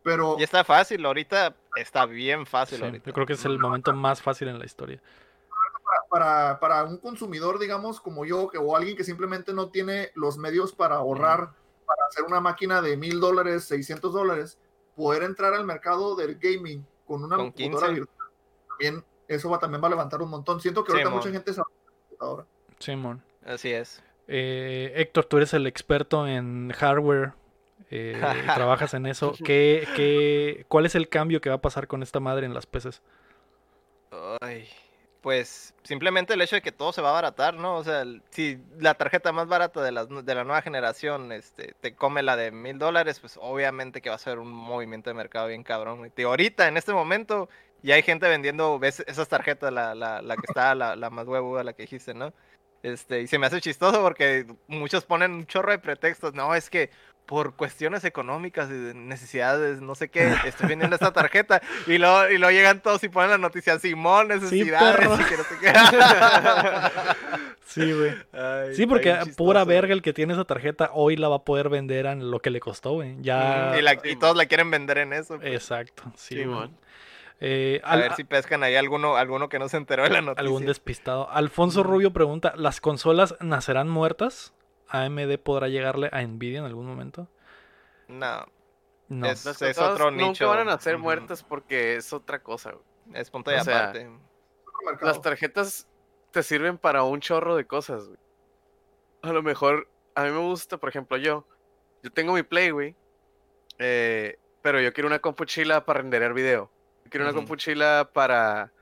pero 0.03 0.37
Y 0.39 0.43
está 0.43 0.63
fácil, 0.65 1.05
ahorita 1.05 1.57
está 1.75 2.07
bien 2.07 2.47
fácil 2.47 2.79
Sí, 2.79 2.85
ahorita. 2.85 3.07
yo 3.07 3.13
creo 3.13 3.27
que 3.27 3.33
es 3.35 3.45
el 3.45 3.59
momento 3.59 3.93
más 3.93 4.23
fácil 4.23 4.49
en 4.49 4.59
la 4.59 4.65
historia. 4.67 5.01
para, 6.11 6.61
para 6.61 6.85
un 6.85 6.99
consumidor, 6.99 7.59
digamos, 7.59 8.01
como 8.01 8.25
yo, 8.25 8.49
que, 8.49 8.59
o 8.59 8.77
alguien 8.77 8.97
que 8.97 9.05
simplemente 9.05 9.53
no 9.53 9.71
tiene 9.71 10.11
los 10.15 10.39
medios 10.39 10.73
para 10.73 10.97
ahorrar, 10.97 11.53
para 11.87 12.03
hacer 12.09 12.25
una 12.25 12.41
máquina 12.41 12.83
de 12.83 12.97
mil 12.97 13.21
dólares, 13.21 13.65
600 13.65 14.13
dólares, 14.13 14.59
poder 14.95 15.23
entrar 15.23 15.55
al 15.55 15.65
mercado 15.65 16.17
del 16.17 16.37
gaming 16.39 16.85
con 17.07 17.23
una 17.23 17.37
Con 17.37 17.47
computadora 17.53 17.87
15. 17.89 18.01
virtual, 18.01 18.29
también, 18.69 19.05
eso 19.29 19.51
va, 19.51 19.59
también 19.59 19.83
va 19.83 19.87
a 19.87 19.91
levantar 19.91 20.21
un 20.23 20.31
montón. 20.31 20.61
Siento 20.61 20.83
que 20.85 20.91
Sí, 20.93 20.97
ahorita 20.99 21.11
mon. 21.11 21.19
mucha 21.19 21.31
gente 21.31 21.53
sabe 21.53 21.69
computadora. 22.01 22.47
Simón. 22.79 23.23
Así 23.45 23.73
es. 23.73 24.03
Eh, 24.29 24.93
Héctor, 24.97 25.25
tú 25.27 25.37
eres 25.37 25.55
el 25.55 25.67
experto 25.67 26.27
en 26.27 26.73
hardware. 26.73 27.33
eh, 27.91 28.21
trabajas 28.55 28.95
en 28.95 29.07
eso. 29.07 29.33
¿Qué, 29.45 29.87
qué, 29.95 30.65
¿Cuál 30.69 30.87
es 30.87 30.95
el 30.97 31.09
cambio 31.09 31.41
que 31.41 31.49
va 31.51 31.57
a 31.57 31.61
pasar 31.61 31.87
con 31.87 32.03
esta 32.03 32.19
madre 32.21 32.47
en 32.47 32.55
las 32.55 32.67
PCs? 32.67 33.03
Ay, 34.41 34.69
pues 35.27 35.75
simplemente 35.83 36.35
el 36.35 36.41
hecho 36.41 36.55
de 36.55 36.63
que 36.63 36.71
todo 36.71 36.93
se 36.93 37.03
va 37.03 37.09
a 37.09 37.11
abaratar, 37.11 37.55
¿no? 37.55 37.75
O 37.79 37.83
sea, 37.83 38.05
si 38.31 38.61
la 38.79 38.95
tarjeta 38.95 39.33
más 39.33 39.49
barata 39.49 39.83
de, 39.83 39.91
nu- 39.91 40.23
de 40.23 40.35
la 40.37 40.45
nueva 40.45 40.63
generación 40.63 41.33
este, 41.33 41.75
te 41.81 41.97
come 41.97 42.23
la 42.23 42.37
de 42.37 42.53
mil 42.53 42.79
dólares, 42.79 43.19
pues 43.19 43.37
obviamente 43.43 44.01
que 44.01 44.09
va 44.09 44.15
a 44.15 44.19
ser 44.21 44.39
un 44.39 44.53
movimiento 44.53 45.11
de 45.11 45.15
mercado 45.15 45.49
bien 45.49 45.65
cabrón. 45.65 46.13
Y 46.17 46.23
ahorita, 46.23 46.69
en 46.69 46.77
este 46.77 46.93
momento, 46.93 47.49
ya 47.83 47.97
hay 47.97 48.03
gente 48.05 48.29
vendiendo 48.29 48.79
ves, 48.79 49.01
esas 49.09 49.27
tarjetas, 49.27 49.73
la, 49.73 49.97
la, 49.97 50.23
la 50.23 50.37
que 50.37 50.45
está, 50.47 50.77
la, 50.77 50.95
la 50.95 51.11
más 51.11 51.27
huevuda, 51.27 51.65
la 51.65 51.73
que 51.73 51.83
dijiste, 51.83 52.15
¿no? 52.15 52.33
Este, 52.85 53.23
y 53.23 53.27
se 53.27 53.41
me 53.41 53.49
hace 53.49 53.61
chistoso 53.61 54.01
porque 54.01 54.47
muchos 54.69 55.05
ponen 55.07 55.33
un 55.33 55.47
chorro 55.47 55.73
de 55.73 55.81
pretextos. 55.81 56.35
No, 56.35 56.55
es 56.55 56.71
que 56.71 56.91
por 57.27 57.55
cuestiones 57.57 58.05
económicas 58.05 58.71
y 58.71 58.75
de 58.75 58.95
necesidades, 58.95 59.81
no 59.81 59.95
sé 59.97 60.09
qué, 60.09 60.33
estoy 60.45 60.69
vendiendo 60.69 60.95
esta 60.97 61.13
tarjeta. 61.13 61.61
Y 61.87 61.99
luego, 61.99 62.29
y 62.31 62.39
luego 62.39 62.53
llegan 62.53 62.81
todos 62.81 63.03
y 63.05 63.09
ponen 63.09 63.31
la 63.31 63.39
noticia, 63.39 63.79
Simón, 63.79 64.29
necesidades. 64.29 64.97
perro. 64.97 65.15
y 65.21 65.25
que 65.25 65.37
no 65.37 65.45
sé 65.45 65.55
qué. 65.61 65.73
Sí, 67.67 67.93
güey. 67.93 68.75
Sí, 68.75 68.87
porque 68.87 69.15
pura 69.37 69.65
verga 69.65 69.93
el 69.93 70.01
que 70.01 70.13
tiene 70.13 70.33
esa 70.33 70.45
tarjeta 70.45 70.91
hoy 70.95 71.17
la 71.17 71.29
va 71.29 71.37
a 71.37 71.45
poder 71.45 71.69
vender 71.69 72.07
a 72.07 72.15
lo 72.15 72.39
que 72.41 72.49
le 72.51 72.61
costó, 72.61 72.93
güey. 72.93 73.17
Ya. 73.21 73.75
Y, 73.79 73.83
la- 73.83 73.95
y 73.95 73.99
Sí, 74.03 74.17
todos 74.17 74.37
la 74.37 74.47
quieren 74.47 74.71
vender 74.71 74.99
en 74.99 75.13
eso. 75.13 75.37
pues. 75.39 75.53
Exacto. 75.53 76.05
Sí, 76.17 76.37
Sí, 76.37 76.45
güey. 76.45 76.47
mon. 76.47 76.77
Eh, 77.41 77.83
A 77.85 77.91
al- 77.93 78.01
ver 78.01 78.15
si 78.15 78.25
pescan 78.25 78.63
ahí 78.63 78.77
alguno, 78.77 79.17
alguno 79.17 79.49
que 79.51 79.59
no 79.59 79.69
se 79.69 79.77
enteró 79.77 80.05
de 80.05 80.11
la 80.11 80.23
noticia. 80.23 80.41
algún 80.41 80.65
despistado. 80.65 81.29
Alfonso 81.31 81.81
Ujú. 81.81 81.91
Rubio 81.91 82.13
pregunta: 82.13 82.55
¿Las 82.57 82.81
consolas 82.81 83.35
nacerán 83.41 83.89
muertas? 83.89 84.55
¿AMD 84.89 85.39
podrá 85.39 85.69
llegarle 85.69 86.09
a 86.13 86.23
Nvidia 86.23 86.61
en 86.61 86.65
algún 86.65 86.87
momento? 86.87 87.29
No, 88.09 88.47
No. 89.09 89.27
Es- 89.27 89.47
otro 89.79 90.11
nunca 90.11 90.27
nicho. 90.27 90.49
van 90.49 90.69
a 90.69 90.79
ser 90.81 90.99
muertas 90.99 91.43
porque 91.43 91.97
es 91.97 92.13
otra 92.13 92.43
cosa. 92.43 92.73
güey. 92.73 92.85
es 93.21 93.31
punto 93.31 93.51
de 93.53 93.59
O 93.61 93.65
sea, 93.65 93.91
aparte. 93.91 94.11
Las 95.01 95.21
tarjetas 95.23 95.89
te 96.33 96.43
sirven 96.43 96.77
para 96.79 97.03
un 97.05 97.21
chorro 97.21 97.55
de 97.57 97.67
cosas, 97.67 98.07
güey. 98.09 98.19
A 99.23 99.33
lo 99.33 99.43
mejor, 99.43 99.89
a 100.15 100.25
mí 100.25 100.31
me 100.31 100.39
gusta, 100.41 100.77
por 100.79 100.89
ejemplo, 100.89 101.17
yo. 101.17 101.47
Yo 102.03 102.11
tengo 102.13 102.33
mi 102.35 102.43
Play, 102.43 102.71
güey. 102.71 102.95
eh, 103.79 104.39
pero 104.63 104.81
yo 104.81 104.93
quiero 104.93 105.07
una 105.07 105.19
compuchila 105.21 105.85
para 105.85 106.01
renderear 106.01 106.33
video. 106.35 106.71
Yo 107.05 107.11
quiero 107.11 107.25
una 107.27 107.35
compuchila 107.35 108.11
para, 108.13 108.73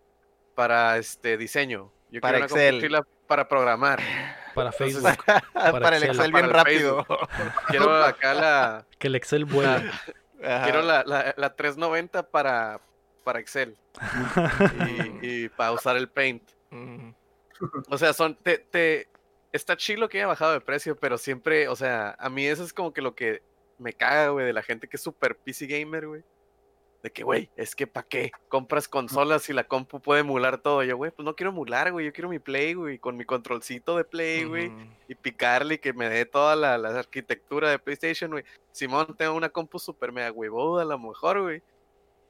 para 0.54 0.96
este 0.98 1.36
diseño. 1.36 1.92
Yo 2.10 2.20
Para 2.22 2.38
quiero 2.38 2.54
una 2.54 2.62
Excel. 2.62 2.74
compuchila 2.74 3.06
para 3.26 3.48
programar. 3.48 4.00
Para 4.54 4.70
Entonces, 4.70 5.02
Facebook. 5.02 5.24
para, 5.52 5.96
el 5.96 6.02
Excel. 6.04 6.32
Bien 6.32 6.50
rápido. 6.50 7.06
Quiero 7.68 7.94
acá 8.04 8.34
la, 8.34 8.86
Que 8.98 9.08
el 9.08 9.14
Excel 9.16 9.44
vuela. 9.44 9.82
Ajá. 10.42 10.64
Quiero 10.64 10.82
la, 10.82 11.04
la, 11.04 11.34
la 11.36 11.54
390 11.54 12.30
para, 12.30 12.80
para 13.24 13.40
Excel 13.40 13.76
y, 15.22 15.44
y 15.44 15.48
para 15.48 15.72
usar 15.72 15.96
el 15.96 16.08
Paint. 16.08 16.42
O 17.88 17.98
sea, 17.98 18.12
son, 18.12 18.36
te, 18.36 18.58
te, 18.58 19.08
está 19.52 19.76
chilo 19.76 20.08
que 20.08 20.18
haya 20.18 20.26
bajado 20.26 20.52
de 20.52 20.60
precio, 20.60 20.96
pero 20.96 21.16
siempre, 21.16 21.68
o 21.68 21.76
sea, 21.76 22.16
a 22.18 22.28
mí 22.28 22.46
eso 22.46 22.64
es 22.64 22.72
como 22.72 22.92
que 22.92 23.00
lo 23.00 23.14
que 23.14 23.42
me 23.78 23.92
caga, 23.92 24.28
güey, 24.28 24.46
de 24.46 24.52
la 24.52 24.62
gente 24.62 24.88
que 24.88 24.96
es 24.96 25.02
super 25.02 25.36
PC 25.36 25.66
gamer, 25.66 26.06
güey. 26.06 26.24
De 27.04 27.12
que, 27.12 27.22
güey, 27.22 27.50
es 27.54 27.76
que 27.76 27.86
¿para 27.86 28.06
qué? 28.08 28.32
Compras 28.48 28.88
consolas 28.88 29.50
y 29.50 29.52
la 29.52 29.64
compu 29.64 30.00
puede 30.00 30.20
emular 30.22 30.56
todo. 30.56 30.82
Yo, 30.84 30.96
güey, 30.96 31.10
pues 31.10 31.22
no 31.26 31.36
quiero 31.36 31.50
emular, 31.50 31.92
güey, 31.92 32.06
yo 32.06 32.14
quiero 32.14 32.30
mi 32.30 32.38
Play, 32.38 32.72
güey, 32.72 32.98
con 32.98 33.14
mi 33.18 33.26
controlcito 33.26 33.94
de 33.98 34.04
Play, 34.04 34.44
güey, 34.44 34.72
y 35.06 35.14
picarle 35.14 35.74
y 35.74 35.78
que 35.78 35.92
me 35.92 36.08
dé 36.08 36.24
toda 36.24 36.56
la, 36.56 36.78
la 36.78 36.98
arquitectura 36.98 37.68
de 37.68 37.78
PlayStation, 37.78 38.30
güey. 38.30 38.42
Simón, 38.72 39.14
tengo 39.18 39.34
una 39.34 39.50
compu 39.50 39.78
super 39.78 40.12
mega 40.12 40.32
huevuda, 40.32 40.80
a 40.80 40.86
lo 40.86 40.98
mejor, 40.98 41.42
güey. 41.42 41.62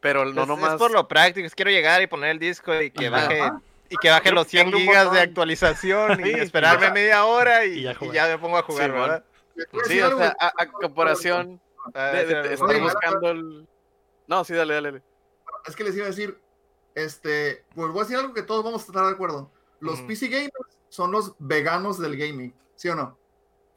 Pero 0.00 0.24
no 0.24 0.42
Es- 0.42 0.48
nomás. 0.48 0.72
Es 0.72 0.78
por 0.78 0.90
lo 0.90 1.06
práctico, 1.06 1.46
es 1.46 1.54
quiero 1.54 1.70
llegar 1.70 2.02
y 2.02 2.08
poner 2.08 2.30
el 2.30 2.40
disco 2.40 2.74
y 2.82 2.90
que 2.90 3.06
Ajá. 3.06 3.16
baje 3.16 3.40
Ajá. 3.42 3.60
y 3.88 3.96
que 3.96 4.10
baje 4.10 4.32
los 4.32 4.48
100 4.48 4.66
picarle 4.66 4.76
un 4.86 4.88
gigas 4.90 5.12
de 5.12 5.20
actualización 5.20 6.20
y 6.20 6.24
Sí, 6.34 6.40
esperarme 6.40 6.90
media 6.90 7.24
hora 7.26 7.64
y, 7.64 7.78
Y 7.78 7.82
ya 7.84 7.92
y 7.92 7.94
jugar. 7.94 8.14
ya 8.14 8.26
me 8.26 8.38
pongo 8.38 8.58
a 8.58 8.62
jugar, 8.62 9.24
Sí, 9.54 9.62
decir 9.78 10.02
o 10.02 10.18
sea, 10.18 10.34
a, 10.40 10.52
a 10.58 10.66
comparación 10.66 11.60
Ah, 11.94 12.06
de, 12.08 12.24
de- 12.26 12.32
ese- 12.40 12.48
de 12.48 12.54
estar 12.54 12.68
Oye, 12.70 12.80
buscando 12.80 13.30
el. 13.30 13.68
No, 14.26 14.44
sí, 14.44 14.54
dale, 14.54 14.74
dale. 14.74 14.90
dale. 14.92 15.02
es 15.66 15.76
que 15.76 15.84
les 15.84 15.94
iba 15.96 16.04
a 16.06 16.08
decir, 16.10 16.38
este, 16.94 17.64
pues 17.74 17.88
voy 17.90 18.00
a 18.00 18.02
decir 18.04 18.16
algo 18.16 18.32
que 18.34 18.42
todos 18.42 18.64
vamos 18.64 18.82
a 18.82 18.86
estar 18.86 19.04
de 19.06 19.12
acuerdo. 19.12 19.50
Los. 19.80 20.00
PC 20.02 20.28
gamers 20.28 20.52
son 20.88 21.10
los 21.12 21.34
veganos 21.38 21.98
del 21.98 22.16
gaming, 22.16 22.54
¿sí 22.76 22.88
o 22.88 22.94
no? 22.94 23.18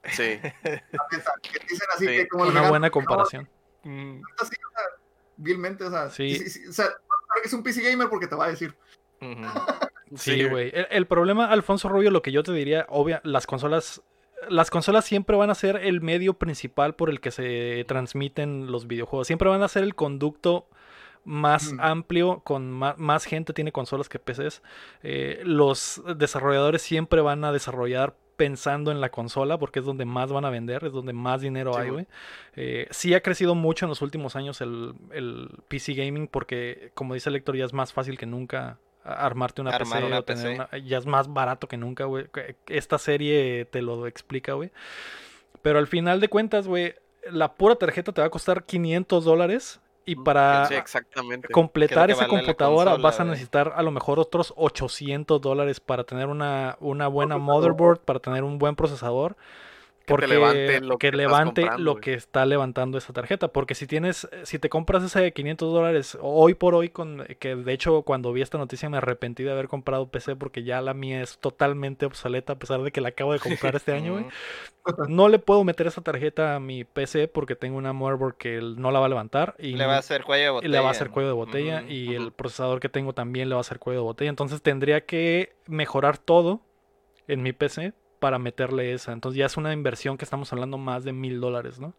Sí. 0.05 0.39
Que 0.39 1.59
dicen 1.69 1.87
así 1.95 2.05
Sí, 2.05 2.11
que 2.17 2.27
como 2.29 2.45
el 2.45 2.51
Una 2.51 2.59
vegano, 2.61 2.69
buena 2.71 2.89
comparación. 2.89 3.49
Mm, 3.83 4.21
así, 4.39 4.55
o 4.55 4.69
sea, 4.71 4.83
vilmente, 5.37 5.83
o 5.83 5.89
sea, 5.89 6.09
Sí. 6.09 6.23
y- 6.23 6.35
y- 6.65 6.67
o 6.69 6.73
sea, 6.73 6.85
claro 6.87 7.41
que 7.41 7.47
es 7.47 7.53
un 7.53 7.63
PC 7.63 7.81
gamer 7.81 8.07
porque 8.09 8.27
te 8.27 8.35
va 8.35 8.45
a 8.45 8.49
decir. 8.49 8.75
Sí, 10.15 10.47
güey. 10.47 10.71
El, 10.73 10.87
el 10.89 11.07
problema, 11.07 11.51
Alfonso 11.51 11.89
Rubio, 11.89 12.11
lo 12.11 12.21
que 12.21 12.31
yo 12.31 12.43
te 12.43 12.53
diría, 12.53 12.85
obvia, 12.89 13.19
las 13.25 13.45
consolas, 13.45 14.01
las 14.49 14.69
consolas 14.69 15.05
siempre 15.05 15.35
van 15.35 15.49
a 15.49 15.55
ser 15.55 15.77
el 15.77 16.01
medio 16.01 16.33
principal 16.35 16.95
por 16.95 17.09
el 17.09 17.19
que 17.19 17.31
se 17.31 17.83
transmiten 17.87 18.71
los 18.71 18.87
videojuegos. 18.87 19.27
Siempre 19.27 19.49
van 19.49 19.63
a 19.63 19.67
ser 19.67 19.83
el 19.83 19.95
conducto 19.95 20.67
más 21.23 21.73
Ujú. 21.73 21.81
amplio, 21.81 22.41
con 22.43 22.71
más, 22.71 23.25
gente 23.25 23.53
tiene 23.53 23.71
consolas 23.71 24.07
que 24.07 24.19
PCs. 24.19 24.61
Eh, 25.03 25.41
los 25.43 26.01
desarrolladores 26.15 26.81
siempre 26.81 27.21
van 27.21 27.43
a 27.43 27.51
desarrollar 27.51 28.15
pensando 28.37 28.91
en 28.91 29.01
la 29.01 29.09
consola 29.09 29.57
porque 29.57 29.79
es 29.79 29.85
donde 29.85 30.05
más 30.05 30.31
van 30.31 30.45
a 30.45 30.49
vender, 30.49 30.85
es 30.85 30.93
donde 30.93 31.11
más 31.11 31.41
dinero 31.41 31.73
Sí, 31.73 31.79
hay, 31.81 31.89
güey. 31.89 32.07
Eh, 32.55 32.87
sí 32.91 33.13
ha 33.13 33.21
crecido 33.21 33.55
mucho 33.55 33.85
en 33.85 33.89
los 33.89 34.01
últimos 34.01 34.35
años 34.35 34.61
el, 34.61 34.93
el 35.11 35.49
PC 35.67 35.95
gaming 35.95 36.27
porque, 36.27 36.91
como 36.93 37.15
dice 37.15 37.29
el 37.29 37.33
lector, 37.33 37.57
ya 37.57 37.65
es 37.65 37.73
más 37.73 37.91
fácil 37.91 38.17
que 38.17 38.27
nunca 38.27 38.77
armarte 39.07 39.61
una 39.61 39.71
Armar 39.71 39.99
PC 40.01 40.05
una 40.07 40.19
o 40.19 40.23
tener 40.23 40.43
PC. 40.43 40.55
una- 40.55 40.85
ya 40.85 40.97
es 40.97 41.05
más 41.05 41.31
barato 41.31 41.67
que 41.67 41.77
nunca, 41.77 42.05
güey. 42.05 42.25
Esta 42.67 42.97
serie 42.97 43.65
te 43.65 43.81
lo 43.81 44.07
explica, 44.07 44.53
güey. 44.53 44.71
Pero 45.61 45.79
al 45.79 45.87
final 45.87 46.19
de 46.19 46.29
cuentas, 46.29 46.67
güey, 46.67 46.95
la 47.31 47.53
pura 47.53 47.75
tarjeta 47.75 48.11
te 48.11 48.21
va 48.21 48.27
a 48.27 48.29
costar 48.29 48.63
500 48.63 49.25
dólares 49.25 49.79
y 50.05 50.15
para 50.15 50.65
Sí, 50.67 50.75
exactamente. 50.75 51.49
completar 51.49 52.09
esa 52.09 52.21
vale 52.27 52.29
computadora 52.29 52.91
consola, 52.91 53.03
vas 53.03 53.19
a 53.19 53.25
necesitar 53.25 53.73
a 53.75 53.81
lo 53.81 53.91
mejor 53.91 54.19
otros 54.19 54.53
800 54.55 55.41
dólares 55.41 55.79
para 55.81 56.05
tener 56.05 56.27
una, 56.27 56.77
una 56.79 57.07
buena 57.09 57.37
motherboard, 57.37 57.99
para 57.99 58.19
tener 58.19 58.43
un 58.45 58.57
buen 58.59 58.75
procesador. 58.77 59.35
Porque 60.07 60.27
levante 60.27 60.79
lo 60.81 60.97
que 60.97 61.11
que 61.11 61.17
estás 61.17 61.17
levante 61.17 61.69
lo 61.77 61.91
güey. 61.93 62.01
que 62.01 62.13
está 62.13 62.45
levantando 62.45 62.97
esa 62.97 63.13
tarjeta. 63.13 63.49
Porque 63.49 63.75
si 63.75 63.87
tienes, 63.87 64.27
si 64.43 64.57
te 64.57 64.69
compras 64.69 65.03
ese 65.03 65.21
de 65.21 65.33
500 65.33 65.73
dólares 65.73 66.17
hoy 66.21 66.53
por 66.53 66.75
hoy, 66.75 66.89
con 66.89 67.25
que 67.39 67.55
de 67.55 67.73
hecho 67.73 68.01
cuando 68.03 68.31
vi 68.33 68.41
esta 68.41 68.57
noticia 68.57 68.89
me 68.89 68.97
arrepentí 68.97 69.43
de 69.43 69.51
haber 69.51 69.67
comprado 69.67 70.09
PC 70.09 70.35
porque 70.35 70.63
ya 70.63 70.81
la 70.81 70.93
mía 70.93 71.21
es 71.21 71.37
totalmente 71.39 72.05
obsoleta 72.05 72.53
a 72.53 72.55
pesar 72.59 72.81
de 72.81 72.91
que 72.91 73.01
la 73.01 73.09
acabo 73.09 73.33
de 73.33 73.39
comprar 73.39 73.75
este 73.75 73.93
año, 73.93 74.13
güey. 74.13 74.25
No 75.09 75.27
le 75.27 75.37
puedo 75.39 75.65
meter 75.65 75.87
esa 75.87 76.01
tarjeta 76.01 76.55
a 76.55 76.59
mi 76.61 76.85
PC 76.85 77.27
porque 77.27 77.57
tengo 77.57 77.77
una 77.77 77.91
motherboard 77.91 78.37
que 78.37 78.61
no 78.61 78.91
la 78.91 78.99
va 79.01 79.07
a 79.07 79.09
levantar 79.09 79.55
y 79.59 79.73
Le 79.73 79.85
va 79.85 79.95
a 79.95 79.99
hacer 79.99 80.23
cuello 80.23 80.43
de 80.43 80.49
y 80.49 80.53
botella. 80.53 80.71
le 80.71 80.79
va 80.79 80.87
a 80.87 80.91
hacer 80.91 81.09
cuello 81.09 81.27
de 81.27 81.33
botella 81.33 81.83
y 81.87 82.15
el 82.15 82.31
procesador 82.31 82.79
que 82.79 82.87
tengo 82.87 83.11
también 83.13 83.49
le 83.49 83.55
va 83.55 83.59
a 83.59 83.61
hacer 83.61 83.79
cuello 83.79 83.99
de 83.99 84.05
botella. 84.05 84.29
Entonces 84.29 84.61
tendría 84.61 85.01
que 85.05 85.53
mejorar 85.67 86.17
todo 86.17 86.61
en 87.27 87.43
mi 87.43 87.51
PC 87.51 87.91
para 88.19 88.39
meterle 88.39 88.93
esa. 88.93 89.11
Entonces 89.13 89.37
ya 89.37 89.45
es 89.45 89.57
una 89.57 89.73
inversión 89.73 90.17
que 90.17 90.25
estamos 90.25 90.51
hablando 90.53 90.77
más 90.77 91.03
de 91.03 91.13
mil 91.13 91.39
dólares, 91.39 91.79
¿no? 91.79 91.93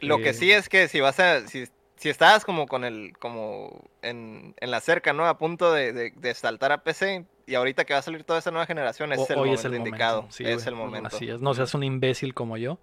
Lo 0.00 0.18
Eh, 0.18 0.22
que 0.22 0.32
sí 0.34 0.50
es 0.52 0.68
que 0.68 0.88
si 0.88 1.00
vas 1.00 1.18
a, 1.20 1.46
si, 1.48 1.64
si 1.96 2.08
estabas 2.08 2.44
como 2.44 2.66
con 2.66 2.84
el, 2.84 3.12
como 3.18 3.84
en, 4.02 4.54
en 4.60 4.70
la 4.70 4.80
cerca, 4.80 5.12
¿no? 5.12 5.26
A 5.26 5.38
punto 5.38 5.72
de, 5.72 5.92
de, 5.92 6.12
de 6.16 6.34
saltar 6.34 6.72
a 6.72 6.82
PC 6.82 7.24
y 7.46 7.54
ahorita 7.54 7.84
que 7.84 7.92
va 7.92 8.00
a 8.00 8.02
salir 8.02 8.24
toda 8.24 8.38
esa 8.38 8.50
nueva 8.50 8.66
generación, 8.66 9.10
o- 9.12 9.14
es 9.14 9.30
el 9.30 9.36
hoy 9.38 9.50
momento 9.50 9.54
es 9.60 9.64
el 9.64 9.70
momento. 9.72 9.88
indicado. 9.88 10.26
Sí, 10.30 10.44
es 10.44 10.54
güey. 10.56 10.68
el 10.68 10.74
momento. 10.74 11.06
Así 11.08 11.28
es. 11.28 11.40
No 11.40 11.54
seas 11.54 11.74
un 11.74 11.82
imbécil 11.84 12.34
como 12.34 12.56
yo. 12.56 12.78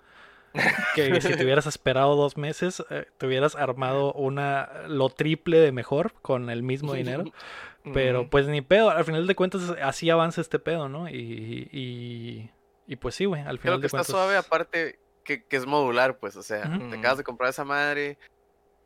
Que 0.95 1.21
si 1.21 1.35
te 1.35 1.43
hubieras 1.43 1.67
esperado 1.67 2.15
dos 2.15 2.35
meses, 2.37 2.83
eh, 2.89 3.05
te 3.19 3.27
hubieras 3.27 3.55
armado 3.55 4.13
una 4.13 4.67
lo 4.87 5.09
triple 5.09 5.59
de 5.59 5.71
mejor 5.71 6.13
con 6.21 6.49
el 6.49 6.63
mismo 6.63 6.93
dinero. 6.93 7.25
Pero 7.93 8.29
pues 8.29 8.47
ni 8.47 8.61
pedo, 8.61 8.89
al 8.89 9.05
final 9.05 9.25
de 9.25 9.35
cuentas 9.35 9.61
así 9.81 10.09
avanza 10.09 10.41
este 10.41 10.59
pedo, 10.59 10.89
¿no? 10.89 11.07
Y, 11.09 11.69
y, 11.71 12.49
y 12.89 12.95
pues 12.97 13.15
sí, 13.15 13.25
güey, 13.25 13.41
al 13.41 13.59
final 13.59 13.61
Creo 13.61 13.75
que 13.77 13.81
de 13.83 13.87
está 13.87 14.03
suave, 14.03 14.35
aparte 14.35 14.99
que, 15.23 15.43
que 15.45 15.55
es 15.57 15.65
modular, 15.65 16.17
pues, 16.17 16.35
o 16.35 16.43
sea, 16.43 16.63
te 16.89 16.97
acabas 16.97 17.19
de 17.19 17.23
comprar 17.23 17.51
esa 17.51 17.63
madre, 17.63 18.17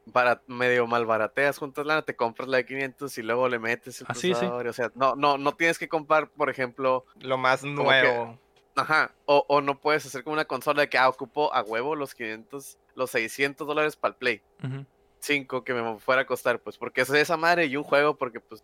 bara- 0.06 0.41
medio 0.47 0.86
mal 0.88 1.06
barateas, 1.06 1.58
juntas 1.58 1.86
lana, 1.86 2.01
te 2.01 2.16
compras 2.16 2.49
la 2.49 2.58
de 2.58 2.66
500 2.66 3.18
y 3.18 3.24
luego 3.24 3.47
le 3.47 3.60
metes 3.60 4.01
el 4.01 4.08
Ah, 4.10 4.14
sí, 4.14 4.22
sí. 4.22 4.30
procesador, 4.32 4.68
o 4.68 4.74
sea, 4.74 4.91
no, 4.95 5.16
no, 5.16 5.38
no 5.38 5.56
tienes 5.56 5.80
que 5.80 5.88
comprar, 5.88 6.30
por 6.30 6.49
ejemplo, 6.49 7.06
Lo 7.22 7.38
más 7.38 7.62
que- 7.62 7.70
nuevo. 7.70 8.38
ajá, 8.76 9.12
o, 9.26 9.45
o 9.47 9.62
no 9.62 9.80
puedes 9.80 10.06
hacer 10.06 10.24
como 10.26 10.34
una 10.34 10.45
consola 10.45 10.82
de 10.82 10.89
que, 10.89 10.97
ah, 10.97 11.08
ocupo 11.08 11.54
a 11.54 11.62
huevo 11.64 11.95
los 11.95 12.14
500, 12.14 12.78
los 12.95 13.10
600 13.12 13.66
dólares 13.66 13.95
para 13.95 14.12
el 14.12 14.18
Play, 14.18 14.41
Ujú. 14.64 14.86
5 15.20 15.64
que 15.64 15.74
me 15.74 15.97
fuera 15.99 16.24
a 16.24 16.26
costar, 16.26 16.60
pues, 16.60 16.78
porque 16.78 16.99
es 17.01 17.10
esa 17.12 17.38
madre 17.38 17.68
y 17.68 17.78
un 17.78 17.84
juego, 17.84 18.18
porque, 18.18 18.41
pues, 18.41 18.62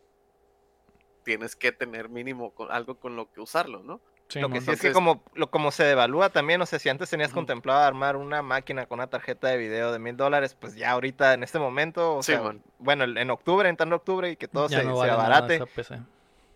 tienes 1.23 1.55
que 1.55 1.71
tener 1.71 2.09
mínimo 2.09 2.51
con, 2.51 2.71
algo 2.71 2.95
con 2.99 3.15
lo 3.15 3.31
que 3.31 3.39
usarlo, 3.39 3.83
¿no? 3.83 4.01
Sí, 4.29 4.39
Lo 4.39 4.49
que 4.49 4.61
sí 4.61 4.69
es 4.69 4.79
que 4.79 4.91
como, 4.91 5.23
lo, 5.33 5.49
como 5.49 5.71
se 5.71 5.83
devalúa 5.83 6.29
también, 6.29 6.61
o 6.61 6.65
sea, 6.67 6.77
si 6.77 6.87
antes 6.87 7.09
tenías 7.09 7.31
contemplado 7.33 7.79
armar 7.81 8.15
una 8.15 8.43
máquina 8.43 8.85
con 8.85 8.99
una 8.99 9.07
tarjeta 9.07 9.47
de 9.47 9.57
video 9.57 9.91
de 9.91 9.97
mil 9.97 10.15
dólares, 10.15 10.55
pues 10.57 10.75
ya 10.75 10.91
ahorita 10.91 11.33
en 11.33 11.41
este 11.41 11.57
momento, 11.57 12.17
o 12.17 12.21
Sí, 12.23 12.33
sea, 12.33 12.41
man. 12.43 12.61
bueno, 12.77 13.05
en 13.05 13.17
en 13.17 13.31
octubre, 13.31 13.67
entrando 13.67 13.95
octubre 13.95 14.29
y 14.29 14.35
que 14.35 14.47
todo 14.47 14.69
Ya 14.69 14.79
se, 14.79 14.83
no 14.85 14.93
se 14.93 14.99
vale 14.99 15.11
abarate, 15.13 15.63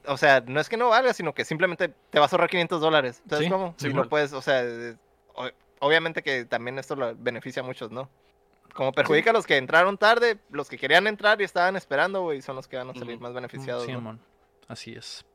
o 0.05 0.17
sea, 0.17 0.41
no 0.45 0.59
es 0.59 0.69
que 0.69 0.77
no 0.77 0.89
valga, 0.89 1.13
sino 1.13 1.33
que 1.33 1.45
simplemente 1.45 1.89
te 2.11 2.19
vas 2.19 2.31
a 2.31 2.35
ahorrar 2.35 2.49
500 2.51 2.79
dólares, 2.79 3.23
¿sabes 3.27 3.45
Sí, 3.45 3.51
cómo? 3.51 3.73
sí, 3.77 3.87
y 3.87 3.93
no 3.93 4.07
puedes, 4.07 4.33
o 4.33 4.41
sea, 4.43 4.63
obviamente 5.79 6.21
que 6.21 6.45
también 6.45 6.77
esto 6.79 6.95
lo 6.95 7.15
beneficia 7.15 7.61
a 7.61 7.65
muchos, 7.65 7.91
¿no? 7.91 8.09
Como 8.73 8.91
perjudica 8.91 9.29
a 9.31 9.33
los 9.33 9.45
que 9.45 9.57
entraron 9.57 9.97
tarde, 9.97 10.37
los 10.51 10.69
que 10.69 10.77
querían 10.77 11.07
entrar 11.07 11.39
y 11.41 11.43
estaban 11.43 11.75
esperando, 11.75 12.21
güey, 12.21 12.41
son 12.41 12.55
los 12.55 12.67
que 12.67 12.77
van 12.77 12.89
a 12.89 12.93
salir 12.93 13.19
más 13.19 13.33
beneficiados, 13.33 13.85
Sí, 13.85 13.91
¿no? 13.91 14.19
Así 14.67 14.93
es. 14.93 15.25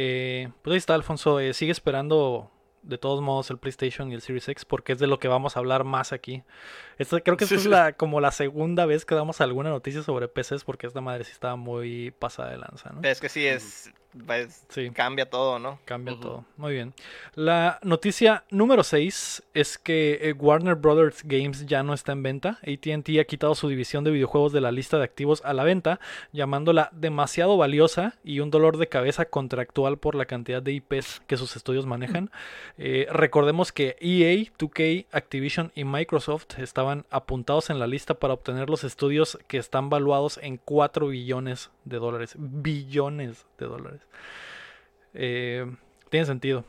Eh, 0.00 0.48
pues 0.62 0.72
ahí 0.74 0.78
está, 0.78 0.94
Alfonso. 0.94 1.40
Eh, 1.40 1.52
sigue 1.54 1.72
esperando 1.72 2.52
de 2.82 2.98
todos 2.98 3.20
modos 3.20 3.50
el 3.50 3.58
PlayStation 3.58 4.10
y 4.12 4.14
el 4.14 4.20
Series 4.22 4.48
X 4.48 4.64
porque 4.64 4.92
es 4.92 5.00
de 5.00 5.08
lo 5.08 5.18
que 5.18 5.26
vamos 5.26 5.56
a 5.56 5.58
hablar 5.58 5.82
más 5.82 6.12
aquí. 6.12 6.44
Esto, 6.98 7.20
creo 7.22 7.36
que 7.36 7.44
esta 7.44 7.56
Sí, 7.56 7.58
es 7.58 7.62
sí. 7.64 7.68
la, 7.68 7.92
como 7.94 8.20
la 8.20 8.30
segunda 8.30 8.86
vez 8.86 9.04
que 9.04 9.16
damos 9.16 9.40
alguna 9.40 9.70
noticia 9.70 10.02
sobre 10.04 10.28
PCs 10.28 10.62
porque 10.64 10.86
esta 10.86 11.00
madre 11.00 11.24
sí 11.24 11.32
estaba 11.32 11.56
muy 11.56 12.12
pasada 12.12 12.50
de 12.50 12.58
lanza, 12.58 12.90
¿no? 12.90 13.02
Es 13.02 13.20
que 13.20 13.28
sí, 13.28 13.44
es, 13.44 13.92
es- 14.36 14.64
Sí. 14.68 14.90
cambia 14.90 15.28
todo, 15.28 15.58
¿no? 15.58 15.78
Cambia 15.84 16.18
todo. 16.20 16.44
Muy 16.56 16.72
bien. 16.74 16.94
La 17.34 17.78
noticia 17.82 18.44
número 18.50 18.82
6 18.82 19.42
es 19.54 19.78
que 19.78 20.18
eh, 20.22 20.32
Warner 20.32 20.74
Brothers 20.74 21.22
Games 21.24 21.66
ya 21.66 21.82
no 21.82 21.94
está 21.94 22.12
en 22.12 22.22
venta. 22.22 22.58
ATT 22.62 23.20
ha 23.20 23.24
quitado 23.24 23.54
su 23.54 23.68
división 23.68 24.04
de 24.04 24.10
videojuegos 24.10 24.52
de 24.52 24.60
la 24.60 24.72
lista 24.72 24.98
de 24.98 25.04
activos 25.04 25.42
a 25.44 25.52
la 25.52 25.64
venta, 25.64 26.00
llamándola 26.32 26.90
demasiado 26.92 27.56
valiosa 27.56 28.14
y 28.24 28.40
un 28.40 28.50
dolor 28.50 28.76
de 28.76 28.88
cabeza 28.88 29.24
contractual 29.26 29.98
por 29.98 30.14
la 30.14 30.26
cantidad 30.26 30.62
de 30.62 30.72
IPs 30.72 31.22
que 31.26 31.36
sus 31.36 31.56
estudios 31.56 31.86
manejan. 31.86 32.30
Eh, 32.80 33.06
recordemos 33.10 33.72
que 33.72 33.96
EA, 34.00 34.44
2K, 34.56 35.06
Activision 35.10 35.72
y 35.74 35.84
Microsoft 35.84 36.58
estaban 36.58 37.06
apuntados 37.10 37.70
en 37.70 37.78
la 37.80 37.86
lista 37.88 38.14
para 38.14 38.34
obtener 38.34 38.70
los 38.70 38.84
estudios 38.84 39.36
que 39.48 39.58
están 39.58 39.90
valuados 39.90 40.38
en 40.42 40.58
4 40.58 41.08
billones 41.08 41.70
de 41.88 41.98
dólares. 41.98 42.34
Billones 42.38 43.46
de 43.58 43.66
dólares. 43.66 44.00
Eh, 45.14 45.66
tiene 46.10 46.26
sentido. 46.26 46.64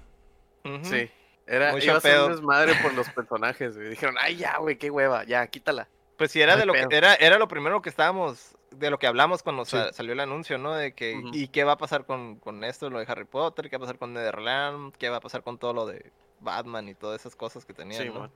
Sí. 0.83 1.09
Era, 1.47 1.71
Mucho 1.71 1.85
iba 1.85 1.97
a 1.97 2.01
ser 2.01 2.11
pedo. 2.13 2.25
un 2.27 2.31
desmadre 2.33 2.73
por 2.81 2.93
los 2.93 3.09
personajes, 3.09 3.75
güey. 3.75 3.89
Dijeron, 3.89 4.15
ay, 4.19 4.35
ya, 4.35 4.57
güey, 4.59 4.77
qué 4.77 4.91
hueva, 4.91 5.23
ya, 5.23 5.47
quítala. 5.47 5.87
Pues 6.17 6.31
sí, 6.31 6.41
era 6.41 6.53
No 6.53 6.59
de 6.59 6.65
lo 6.67 6.73
que 6.73 6.85
era, 6.91 7.15
era 7.15 7.39
lo 7.39 7.47
primero 7.47 7.81
que 7.81 7.89
estábamos, 7.89 8.55
de 8.71 8.89
lo 8.91 8.99
que 8.99 9.07
hablamos 9.07 9.41
cuando 9.41 9.65
Sí. 9.65 9.77
salió 9.93 10.13
el 10.13 10.19
anuncio, 10.19 10.57
¿no? 10.57 10.75
De 10.75 10.93
que. 10.93 11.19
¿y 11.33 11.47
qué 11.47 11.63
va 11.63 11.71
a 11.73 11.77
pasar 11.77 12.05
con, 12.05 12.35
con 12.39 12.63
esto, 12.63 12.89
lo 12.89 12.99
de 12.99 13.05
Harry 13.07 13.25
Potter? 13.25 13.69
¿Qué 13.69 13.77
va 13.77 13.85
a 13.85 13.87
pasar 13.87 13.97
con 13.97 14.13
Netherland? 14.13 14.93
¿Qué 14.97 15.09
va 15.09 15.17
a 15.17 15.21
pasar 15.21 15.41
con 15.43 15.57
todo 15.57 15.73
lo 15.73 15.85
de 15.87 16.11
Batman 16.41 16.87
y 16.89 16.93
todas 16.93 17.21
esas 17.21 17.35
cosas 17.35 17.65
que 17.65 17.73
tenían, 17.73 18.03
Sí, 18.03 18.09
¿no? 18.09 18.19
man. 18.19 18.31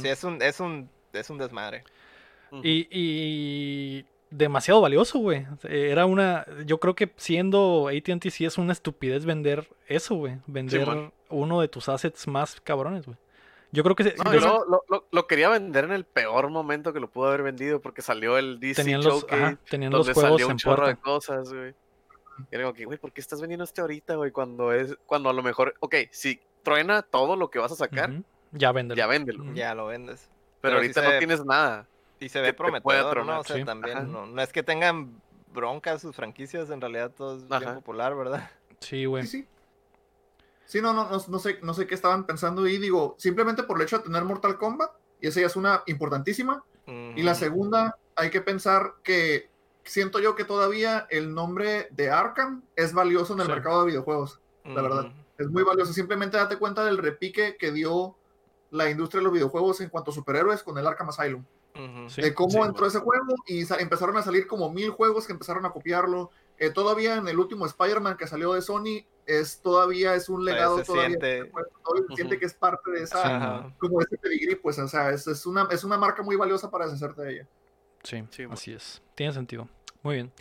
Sí, 0.00 0.08
es 0.08 0.24
un, 0.24 0.40
es 0.40 0.60
un, 0.60 0.88
es 1.12 1.30
un 1.30 1.38
desmadre. 1.38 1.84
Y, 2.62 2.88
y 2.90 4.06
demasiado 4.30 4.80
valioso, 4.80 5.18
güey. 5.18 5.46
Era 5.64 6.06
una. 6.06 6.46
Yo 6.66 6.78
creo 6.78 6.94
que 6.94 7.12
siendo 7.16 7.88
ATT 7.88 8.28
sí 8.30 8.44
es 8.44 8.58
una 8.58 8.72
estupidez 8.72 9.24
vender 9.24 9.68
eso, 9.86 10.14
güey. 10.14 10.38
Vender 10.46 11.12
uno 11.28 11.60
de 11.60 11.68
tus 11.68 11.88
assets 11.88 12.26
más 12.28 12.60
cabrones, 12.60 13.06
güey. 13.06 13.16
Yo 13.72 13.84
creo 13.84 13.94
que 13.94 14.02
se- 14.02 14.16
No, 14.16 14.34
yo 14.34 14.64
lo, 14.68 14.82
lo- 14.88 15.06
lo 15.12 15.26
quería 15.28 15.48
vender 15.48 15.84
en 15.84 15.92
el 15.92 16.04
peor 16.04 16.50
momento 16.50 16.92
que 16.92 16.98
lo 16.98 17.08
pudo 17.08 17.28
haber 17.28 17.44
vendido 17.44 17.80
porque 17.80 18.02
salió 18.02 18.36
el 18.36 18.58
DC 18.58 18.82
tenían 18.82 19.00
los, 19.04 19.20
Showcase 19.20 19.42
ajá, 19.44 19.58
tenían 19.68 19.92
los 19.92 20.10
juegos 20.10 20.22
salió 20.32 20.46
un 20.46 20.50
en 20.52 20.58
chorro 20.58 20.88
de 20.88 20.96
puerta. 20.96 21.02
cosas, 21.02 21.52
güey. 21.52 21.74
Y 22.50 22.54
era 22.54 22.64
como 22.64 22.74
que, 22.74 22.84
güey, 22.84 22.98
¿por 22.98 23.12
qué 23.12 23.20
estás 23.20 23.40
vendiendo 23.40 23.62
este 23.62 23.80
ahorita, 23.80 24.16
güey? 24.16 24.32
Cuando 24.32 24.72
es, 24.72 24.96
cuando 25.06 25.30
a 25.30 25.32
lo 25.32 25.42
mejor, 25.44 25.74
ok, 25.78 25.94
si 26.10 26.40
truena 26.64 27.02
todo 27.02 27.36
lo 27.36 27.48
que 27.50 27.60
vas 27.60 27.70
a 27.70 27.76
sacar. 27.76 28.10
Ya 28.50 28.72
véndelo. 28.72 28.98
ya 28.98 29.06
véndelo. 29.06 29.44
Ya 29.54 29.72
lo 29.76 29.86
vendes. 29.86 30.28
Pero, 30.60 30.76
ahorita 30.76 31.02
se- 31.02 31.12
no 31.12 31.18
tienes 31.18 31.44
nada. 31.44 31.86
Y 32.20 32.28
se 32.28 32.40
ve 32.40 32.52
prometedor, 32.52 33.10
tronar, 33.12 33.34
¿no? 33.36 33.40
O 33.40 33.44
sea, 33.44 33.56
sí. 33.56 33.64
también 33.64 34.12
no, 34.12 34.26
no 34.26 34.42
es 34.42 34.52
que 34.52 34.62
tengan 34.62 35.20
broncas 35.52 36.02
sus 36.02 36.14
franquicias, 36.14 36.70
en 36.70 36.80
realidad 36.80 37.10
todo 37.10 37.36
es 37.36 37.48
bien 37.48 37.62
Ajá. 37.64 37.74
popular, 37.74 38.14
¿verdad? 38.14 38.48
Sí, 38.80 39.04
güey. 39.04 39.26
Sí, 39.26 39.42
sí. 39.42 39.48
Sí, 40.64 40.80
no, 40.80 40.92
no, 40.94 41.10
no, 41.10 41.18
no 41.26 41.38
sé, 41.38 41.58
no 41.62 41.74
sé 41.74 41.86
qué 41.86 41.94
estaban 41.94 42.24
pensando 42.24 42.66
y 42.66 42.78
digo, 42.78 43.14
simplemente 43.18 43.62
por 43.64 43.76
el 43.76 43.82
hecho 43.82 43.98
de 43.98 44.04
tener 44.04 44.24
Mortal 44.24 44.56
Kombat, 44.56 44.90
y 45.20 45.26
esa 45.26 45.40
ya 45.40 45.46
es 45.48 45.56
una 45.56 45.82
importantísima. 45.86 46.64
Y 46.86 47.22
la 47.22 47.34
segunda, 47.34 47.98
hay 48.16 48.30
que 48.30 48.40
pensar 48.40 48.94
que 49.04 49.48
siento 49.84 50.18
yo 50.18 50.34
que 50.34 50.44
todavía 50.44 51.06
el 51.10 51.34
nombre 51.34 51.86
de 51.90 52.10
Arkham 52.10 52.62
es 52.74 52.92
valioso 52.94 53.34
en 53.34 53.40
el 53.40 53.46
Sí. 53.46 53.52
mercado 53.52 53.80
de 53.80 53.86
videojuegos. 53.88 54.40
la 54.64 54.82
verdad. 54.82 55.12
Es 55.38 55.48
muy 55.48 55.62
valioso. 55.62 55.92
Simplemente 55.92 56.36
date 56.36 56.56
cuenta 56.58 56.84
del 56.84 56.98
repique 56.98 57.56
que 57.58 57.70
dio 57.72 58.16
la 58.70 58.90
industria 58.90 59.20
de 59.20 59.24
los 59.24 59.32
videojuegos 59.32 59.80
en 59.80 59.88
cuanto 59.88 60.10
a 60.10 60.14
superhéroes 60.14 60.62
con 60.62 60.76
el 60.78 60.86
Arkham 60.86 61.08
Asylum. 61.10 61.44
De 62.16 62.34
cómo 62.34 62.50
sí, 62.50 62.58
entró 62.58 62.86
ese 62.86 62.98
juego 62.98 63.34
y 63.46 63.60
empezaron 63.78 64.16
a 64.16 64.22
salir 64.22 64.46
como 64.46 64.70
mil 64.70 64.90
juegos 64.90 65.26
que 65.26 65.32
empezaron 65.32 65.64
a 65.66 65.70
copiarlo. 65.70 66.30
Eh, 66.58 66.70
todavía 66.70 67.16
en 67.16 67.26
el 67.28 67.38
último 67.38 67.64
Spider-Man 67.66 68.16
que 68.16 68.26
salió 68.26 68.52
de 68.52 68.60
Sony, 68.62 69.06
es 69.24 69.60
todavía 69.62 70.14
es 70.14 70.28
un 70.28 70.44
legado 70.44 70.78
se 70.78 70.84
todavía. 70.84 71.08
siente. 71.08 71.50
todavía 71.84 72.06
se 72.10 72.14
siente 72.16 72.38
que 72.38 72.46
es 72.46 72.54
parte 72.54 72.90
de 72.90 73.02
esa, 73.04 73.36
Ajá. 73.36 73.74
como 73.78 74.00
ese 74.02 74.18
pedigrí, 74.18 74.56
pues, 74.56 74.78
o 74.78 74.88
sea, 74.88 75.10
es, 75.10 75.26
es 75.26 75.46
una, 75.46 75.68
es 75.70 75.84
una 75.84 75.96
marca 75.96 76.22
muy 76.22 76.36
valiosa 76.36 76.70
para 76.70 76.86
deshacerte 76.86 77.22
de 77.22 77.32
ella. 77.32 77.48
Sí, 78.02 78.24
Sí, 78.30 78.44
así 78.50 78.72
es. 78.72 79.02
Tiene 79.14 79.32
sentido. 79.32 79.68
Muy 80.02 80.14
bien. 80.14 80.32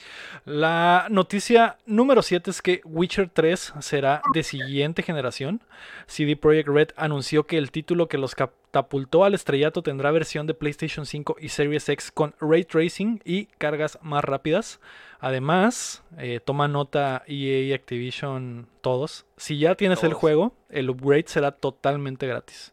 La 0.46 1.08
noticia 1.10 1.78
número 1.86 2.22
7 2.22 2.50
es 2.50 2.62
que 2.62 2.82
Witcher 2.86 3.30
3 3.30 3.74
será 3.82 4.22
de 4.34 4.44
siguiente 4.44 5.04
generación. 5.04 5.62
CD 6.08 6.38
Projekt 6.38 6.70
Red 6.70 6.88
anunció 6.96 7.46
que 7.46 7.58
el 7.58 7.70
título 7.72 8.08
que 8.08 8.18
los 8.18 8.36
catapultó 8.36 9.26
al 9.26 9.34
estrellato 9.34 9.84
tendrá 9.84 10.12
versión 10.12 10.48
de 10.48 10.54
PlayStation 10.54 11.06
5 11.06 11.36
y 11.42 11.50
Series 11.50 11.90
X 11.90 12.10
con 12.14 12.36
ray 12.40 12.64
tracing 12.64 13.22
y 13.26 13.48
cargas 13.58 14.00
más 14.02 14.24
rápidas. 14.24 14.80
Además, 15.20 16.04
eh, 16.18 16.40
toma 16.40 16.70
nota 16.70 17.24
EA 17.28 17.60
y 17.60 17.74
Activision 17.74 18.70
todos. 18.80 19.26
Si 19.36 19.60
ya 19.60 19.76
tienes 19.76 20.06
el 20.06 20.14
juego, 20.14 20.56
el 20.70 20.90
upgrade 20.90 21.26
será 21.28 21.52
totalmente 21.52 22.28
gratis. 22.28 22.72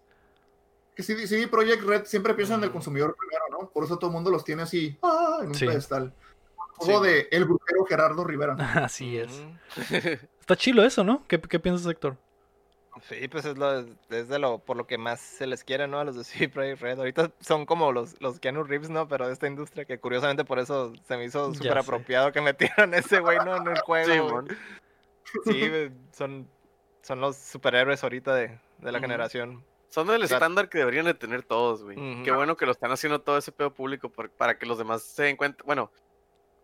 Que 0.94 1.02
CD, 1.02 1.26
CD 1.26 1.48
Projekt 1.48 1.82
Red 1.82 2.04
siempre 2.04 2.32
piensa 2.34 2.54
en 2.54 2.60
el 2.60 2.66
Ujú. 2.68 2.74
consumidor 2.74 3.16
primero, 3.18 3.44
¿no? 3.50 3.70
Por 3.70 3.84
eso 3.84 3.98
todo 3.98 4.10
el 4.10 4.14
mundo 4.14 4.30
los 4.30 4.44
tiene 4.44 4.62
así, 4.62 4.96
ah, 5.02 5.40
en 5.42 5.48
un 5.48 5.54
Sí. 5.56 5.66
pedestal. 5.66 6.14
Juego 6.76 7.04
Sí. 7.04 7.10
de 7.10 7.28
El 7.32 7.44
Brujero 7.44 7.84
Gerardo 7.86 8.24
Rivera. 8.24 8.56
Así 8.84 9.18
es. 9.18 9.42
Está 10.40 10.56
chilo 10.56 10.84
eso, 10.84 11.02
¿no? 11.04 11.24
¿Qué, 11.26 11.40
qué 11.40 11.58
piensas, 11.58 11.86
Héctor? 11.90 12.16
Sí, 13.10 13.28
pues 13.28 13.44
es, 13.44 13.58
lo, 13.58 13.80
es 13.80 14.28
de 14.28 14.38
lo 14.38 14.58
por 14.58 14.74
lo 14.78 14.86
que 14.86 14.96
más 14.96 15.20
se 15.20 15.46
les 15.46 15.64
quiere, 15.64 15.86
¿no? 15.86 16.00
A 16.00 16.04
los 16.04 16.16
de 16.16 16.24
CD 16.24 16.48
Projekt 16.48 16.80
Red. 16.80 16.98
Ahorita 16.98 17.30
son 17.40 17.66
como 17.66 17.92
los, 17.92 18.18
los 18.22 18.40
Keanu 18.40 18.64
Reeves, 18.64 18.88
¿no? 18.88 19.06
Pero 19.06 19.26
de 19.26 19.34
esta 19.34 19.46
industria 19.46 19.84
que 19.84 19.98
curiosamente 19.98 20.44
por 20.46 20.58
eso 20.58 20.94
se 21.06 21.16
me 21.18 21.24
hizo 21.26 21.52
súper 21.52 21.76
apropiado 21.76 22.32
que 22.32 22.40
metieran 22.40 22.94
ese 22.94 23.20
güey, 23.20 23.36
¿no? 23.38 23.56
En 23.56 23.66
el 23.66 23.78
juego. 23.80 24.44
Sí, 25.44 25.70
son, 26.12 26.48
son 27.02 27.20
los 27.20 27.36
superhéroes 27.36 28.02
ahorita 28.02 28.34
de, 28.34 28.58
de 28.78 28.92
la 28.92 28.98
generación. 29.00 29.62
Son 29.88 30.08
el 30.10 30.26
sea- 30.26 30.38
estándar 30.38 30.68
que 30.70 30.78
deberían 30.78 31.04
de 31.04 31.14
tener 31.14 31.42
todos, 31.42 31.82
güey. 31.84 31.96
Qué 32.24 32.32
bueno 32.32 32.56
que 32.56 32.64
lo 32.66 32.72
están 32.72 32.92
haciendo 32.92 33.20
todo 33.20 33.36
ese 33.36 33.52
pedo 33.52 33.74
público 33.74 34.08
por- 34.08 34.30
para 34.30 34.58
que 34.58 34.64
los 34.66 34.78
demás 34.78 35.02
se 35.02 35.24
den 35.24 35.36
cuenta. 35.36 35.62
Bueno, 35.66 35.90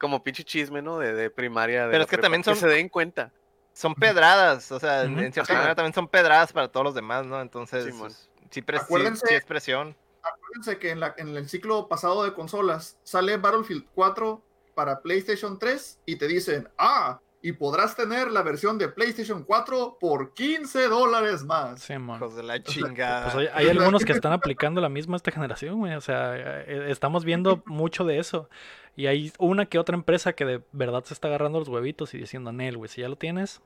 como 0.02 0.22
pinche 0.22 0.44
chisme, 0.44 0.82
¿no? 0.82 0.98
De, 0.98 1.14
de 1.14 1.30
primaria. 1.30 1.86
de 1.86 1.92
Pero 1.92 2.02
es 2.04 2.10
que 2.10 2.16
prepa, 2.16 2.26
también 2.26 2.44
son- 2.44 2.56
se 2.56 2.66
den 2.66 2.90
cuenta. 2.90 3.32
Son 3.72 3.94
pedradas, 3.94 4.70
o 4.70 4.78
sea, 4.78 5.04
en- 5.04 5.32
cierta 5.32 5.54
manera 5.54 5.74
también 5.74 5.94
son 5.94 6.06
pedradas 6.06 6.52
para 6.52 6.68
todos 6.68 6.84
los 6.84 6.94
demás, 6.94 7.24
¿no? 7.24 7.40
Entonces, 7.40 7.94
pues, 7.98 8.28
sí, 8.50 8.60
pres- 8.60 8.80
sí- 8.80 8.84
Acuérdense- 8.84 9.26
sí 9.26 9.34
es 9.34 9.44
presión. 9.46 9.96
Acuérdense 10.22 10.78
que 10.78 10.90
en, 10.90 11.00
la- 11.00 11.14
en 11.16 11.34
el 11.34 11.48
ciclo 11.48 11.88
pasado 11.88 12.22
de 12.24 12.34
consolas 12.34 12.98
sale 13.02 13.38
Battlefield 13.38 13.86
4 13.94 14.42
para 14.74 15.00
PlayStation 15.00 15.58
3 15.58 15.98
y 16.04 16.16
te 16.16 16.26
dicen, 16.28 16.68
ah, 16.76 17.18
y 17.42 17.52
podrás 17.52 17.96
tener 17.96 18.30
la 18.30 18.42
versión 18.42 18.78
de 18.78 18.88
PlayStation 18.88 19.42
4 19.42 19.98
por 20.00 20.32
15 20.32 20.86
dólares 20.88 21.44
más. 21.44 21.80
Sí, 21.80 21.98
mon. 21.98 22.16
Hijos 22.16 22.36
de 22.36 22.42
la 22.44 22.62
chingada. 22.62 23.32
Pues 23.32 23.48
hay, 23.52 23.66
hay 23.66 23.68
algunos 23.76 24.04
que 24.04 24.12
están 24.12 24.32
aplicando 24.32 24.80
la 24.80 24.88
misma 24.88 25.16
esta 25.16 25.32
generación, 25.32 25.78
güey. 25.80 25.94
O 25.94 26.00
sea, 26.00 26.34
eh, 26.36 26.86
estamos 26.88 27.24
viendo 27.24 27.62
mucho 27.66 28.04
de 28.04 28.18
eso. 28.18 28.48
Y 28.94 29.06
hay 29.06 29.32
una 29.38 29.66
que 29.66 29.78
otra 29.78 29.96
empresa 29.96 30.34
que 30.34 30.44
de 30.44 30.62
verdad 30.72 31.02
se 31.04 31.14
está 31.14 31.28
agarrando 31.28 31.58
los 31.58 31.68
huevitos 31.68 32.14
y 32.14 32.18
diciendo, 32.18 32.52
Nel, 32.52 32.76
güey, 32.76 32.88
si 32.88 33.00
ya 33.00 33.08
lo 33.08 33.16
tienes, 33.16 33.60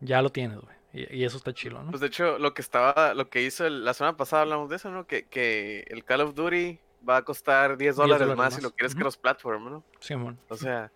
ya 0.00 0.22
lo 0.22 0.30
tienes, 0.30 0.58
güey. 0.60 0.76
Y, 0.92 1.16
y 1.18 1.24
eso 1.24 1.36
está 1.36 1.52
chilo, 1.52 1.82
¿no? 1.82 1.90
Pues 1.90 2.00
de 2.00 2.06
hecho, 2.06 2.38
lo 2.38 2.54
que 2.54 2.62
estaba, 2.62 3.12
lo 3.14 3.28
que 3.28 3.42
hizo 3.42 3.66
el- 3.66 3.84
la 3.84 3.92
semana 3.92 4.16
pasada 4.16 4.42
hablamos 4.42 4.70
de 4.70 4.76
eso, 4.76 4.90
¿no? 4.90 5.06
Que, 5.06 5.24
que 5.26 5.84
el 5.88 6.04
Call 6.04 6.20
of 6.20 6.34
Duty 6.34 6.78
va 7.08 7.16
a 7.18 7.22
costar 7.22 7.76
10 7.76 7.96
dólares, 7.96 8.28
más, 8.28 8.36
más. 8.36 8.54
si 8.54 8.62
lo 8.62 8.70
quieres 8.70 8.92
Ujú. 8.92 9.00
cross-platform, 9.02 9.64
¿no? 9.70 9.82
Simón. 10.00 10.38
O 10.48 10.56
sea, 10.56 10.90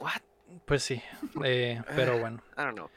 what? 0.00 0.20
Pues 0.66 0.82
sí. 0.82 1.02
eh, 1.44 1.82
pero 1.96 2.18
bueno. 2.18 2.42
I 2.56 2.62
don't 2.62 2.74
know. 2.76 2.90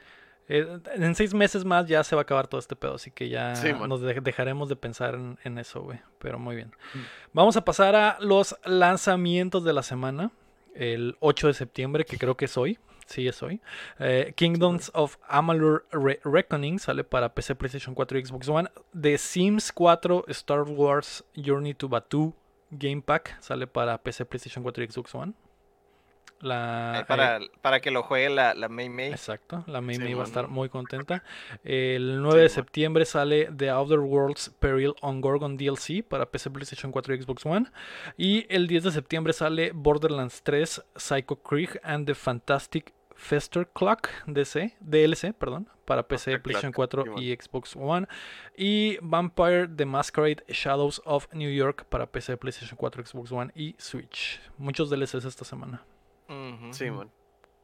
Eh, 0.46 0.78
en 0.96 1.14
seis 1.14 1.32
meses 1.32 1.64
más 1.64 1.86
ya 1.88 2.04
se 2.04 2.14
va 2.14 2.20
a 2.20 2.24
acabar 2.24 2.46
todo 2.48 2.58
este 2.58 2.76
pedo, 2.76 2.96
así 2.96 3.10
que 3.10 3.30
ya 3.30 3.56
Sí, 3.56 3.72
nos 3.72 4.02
de- 4.02 4.20
dejaremos 4.20 4.68
de 4.68 4.76
pensar 4.76 5.14
en, 5.14 5.38
en 5.42 5.56
eso, 5.58 5.80
güey. 5.82 6.00
Pero 6.18 6.38
muy 6.38 6.54
bien. 6.56 6.68
Mm. 6.94 6.98
Vamos 7.32 7.56
a 7.56 7.64
pasar 7.64 7.96
a 7.96 8.18
los 8.20 8.54
lanzamientos 8.64 9.64
de 9.64 9.72
la 9.72 9.82
semana. 9.82 10.30
El 10.74 11.16
8 11.20 11.46
de 11.46 11.54
septiembre, 11.54 12.04
que 12.04 12.18
creo 12.18 12.36
que 12.36 12.44
es 12.46 12.56
hoy. 12.58 12.78
Sí, 13.06 13.28
es 13.28 13.42
hoy. 13.42 13.60
Eh, 13.98 14.32
Kingdoms 14.36 14.90
of 14.94 15.16
Amalur 15.28 15.86
Re- 15.92 16.20
Reckoning 16.24 16.78
sale 16.78 17.04
para 17.04 17.34
PC, 17.34 17.54
PlayStation 17.54 17.94
4 17.94 18.18
y 18.18 18.24
Xbox 18.26 18.48
One. 18.48 18.70
The 18.98 19.16
Sims 19.18 19.72
4 19.72 20.24
Star 20.28 20.62
Wars 20.62 21.24
Journey 21.36 21.74
to 21.74 21.88
Batuu 21.88 22.34
Game 22.70 23.02
Pack 23.02 23.40
sale 23.40 23.66
para 23.66 23.98
PC, 23.98 24.24
PlayStation 24.24 24.62
4 24.62 24.84
y 24.84 24.88
Xbox 24.90 25.14
One. 25.14 25.32
La, 26.40 26.98
Ahí 26.98 27.04
para, 27.04 27.40
para 27.62 27.80
que 27.80 27.90
lo 27.90 28.02
juegue 28.02 28.28
la, 28.28 28.54
la 28.54 28.68
May 28.68 28.88
May. 28.88 29.10
Exacto, 29.10 29.64
la 29.66 29.80
Mimi 29.80 30.06
Sí, 30.06 30.14
va 30.14 30.22
a 30.22 30.26
estar 30.26 30.48
muy 30.48 30.68
contenta. 30.68 31.22
El 31.64 32.22
9 32.22 32.42
de 32.42 32.48
septiembre 32.48 33.04
sale 33.04 33.50
The 33.56 33.70
Outer 33.70 34.00
Worlds 34.00 34.50
Peril 34.58 34.94
on 35.00 35.20
Gorgon 35.20 35.56
DLC 35.56 36.04
para 36.06 36.26
PC, 36.26 36.50
PlayStation 36.50 36.92
4 36.92 37.14
y 37.14 37.22
Xbox 37.22 37.46
One. 37.46 37.66
Y 38.16 38.46
el 38.48 38.66
10 38.66 38.84
de 38.84 38.90
septiembre 38.90 39.32
sale 39.32 39.72
Borderlands 39.74 40.42
3 40.42 40.84
Psycho 40.96 41.36
Krieg 41.36 41.80
and 41.82 42.06
the 42.06 42.14
Fantastic 42.14 42.92
Fester 43.16 43.66
Clock 43.66 44.08
DC, 44.26 44.76
DLC 44.80 45.32
perdón, 45.32 45.68
para 45.84 46.02
PC, 46.02 46.24
Fester 46.24 46.42
PlayStation 46.42 46.72
Clock, 46.72 46.90
4 46.90 47.02
Simón. 47.04 47.22
y 47.22 47.34
Xbox 47.34 47.76
One. 47.76 48.06
Y 48.56 48.98
Vampire 49.00 49.68
the 49.68 49.86
Masquerade 49.86 50.44
Shadows 50.48 51.00
of 51.04 51.26
New 51.32 51.50
York 51.50 51.86
para 51.86 52.06
PC, 52.06 52.36
PlayStation 52.36 52.76
4, 52.76 53.06
Xbox 53.06 53.32
One 53.32 53.52
y 53.54 53.74
Switch. 53.78 54.40
Muchos 54.58 54.90
DLCs 54.90 55.24
esta 55.24 55.44
semana. 55.44 55.82
Ujú. 56.28 56.72
Sí, 56.72 56.90
man. 56.90 57.10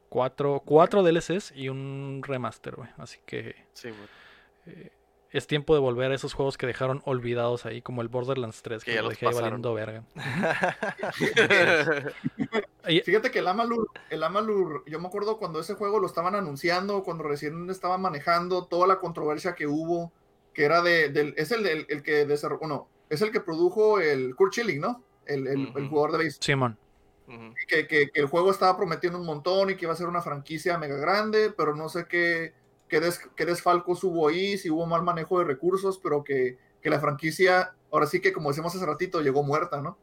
Cuatro, 0.09 0.61
cuatro 0.65 1.03
DLCs 1.03 1.53
y 1.55 1.69
un 1.69 2.21
remaster, 2.25 2.75
güey. 2.75 2.89
Así 2.97 3.19
que 3.25 3.55
Sí, 3.73 3.87
man. 3.89 4.07
eh, 4.65 4.91
es 5.31 5.47
tiempo 5.47 5.73
de 5.73 5.79
volver 5.79 6.11
a 6.11 6.15
esos 6.15 6.33
juegos 6.33 6.57
que 6.57 6.67
dejaron 6.67 7.01
olvidados 7.05 7.65
ahí, 7.65 7.81
como 7.81 8.01
el 8.01 8.09
Borderlands 8.09 8.61
3, 8.61 8.83
que, 8.83 8.91
Que 8.91 8.95
ya 8.95 9.01
lo 9.01 9.07
los 9.09 9.17
dejé 9.17 9.27
ahí 9.27 9.33
valiendo 9.41 9.73
verga. 9.73 10.03
Y- 12.89 12.99
Fíjate 13.01 13.31
que 13.31 13.39
el 13.39 13.47
Amalur, 13.47 13.89
el 14.09 14.23
Amalur, 14.23 14.83
yo 14.87 14.99
me 14.99 15.07
acuerdo 15.07 15.37
cuando 15.37 15.59
ese 15.59 15.75
juego 15.75 15.99
lo 15.99 16.07
estaban 16.07 16.35
anunciando, 16.35 17.03
cuando 17.03 17.23
recién 17.23 17.69
estaban 17.69 18.01
manejando, 18.01 18.65
toda 18.65 18.87
la 18.87 18.99
controversia 18.99 19.53
que 19.55 19.67
hubo, 19.67 20.11
que 20.53 20.63
era 20.65 20.81
de, 20.81 21.09
del, 21.09 21.33
es 21.37 21.51
el, 21.51 21.63
del- 21.63 21.85
el 21.89 22.01
que 22.03 22.25
desarrolló, 22.25 22.59
bueno, 22.59 22.87
es 23.09 23.21
el 23.21 23.31
que 23.31 23.39
produjo 23.39 23.99
el 23.99 24.35
Kurt 24.35 24.53
Schilling, 24.53 24.81
¿no? 24.81 25.03
El, 25.25 25.47
el, 25.47 25.67
el 25.67 25.67
Ujú. 25.77 25.87
jugador 25.89 26.11
de 26.17 26.25
base. 26.25 26.37
Simón. 26.41 26.77
Que, 27.67 27.87
que- 27.87 28.09
que 28.09 28.19
el 28.19 28.25
juego 28.27 28.51
estaba 28.51 28.75
prometiendo 28.75 29.17
un 29.19 29.25
montón 29.25 29.69
y 29.69 29.75
que 29.75 29.85
iba 29.85 29.93
a 29.93 29.97
ser 29.97 30.07
una 30.07 30.21
franquicia 30.21 30.77
mega 30.77 30.97
grande, 30.97 31.51
pero 31.55 31.75
no 31.75 31.87
sé 31.87 32.05
qué, 32.09 32.53
qué, 32.89 32.99
des- 32.99 33.21
qué 33.37 33.45
desfalcos 33.45 34.03
hubo 34.03 34.27
ahí, 34.27 34.57
si 34.57 34.69
hubo 34.69 34.85
mal 34.85 35.01
manejo 35.03 35.39
de 35.39 35.45
recursos, 35.45 35.97
pero 35.97 36.23
que, 36.25 36.57
que 36.81 36.89
la 36.89 36.99
franquicia, 36.99 37.73
ahora 37.91 38.05
sí 38.05 38.19
que 38.19 38.33
como 38.33 38.49
decimos 38.49 38.75
hace 38.75 38.85
ratito, 38.85 39.21
llegó 39.21 39.43
muerta, 39.43 39.81
¿no? 39.81 39.97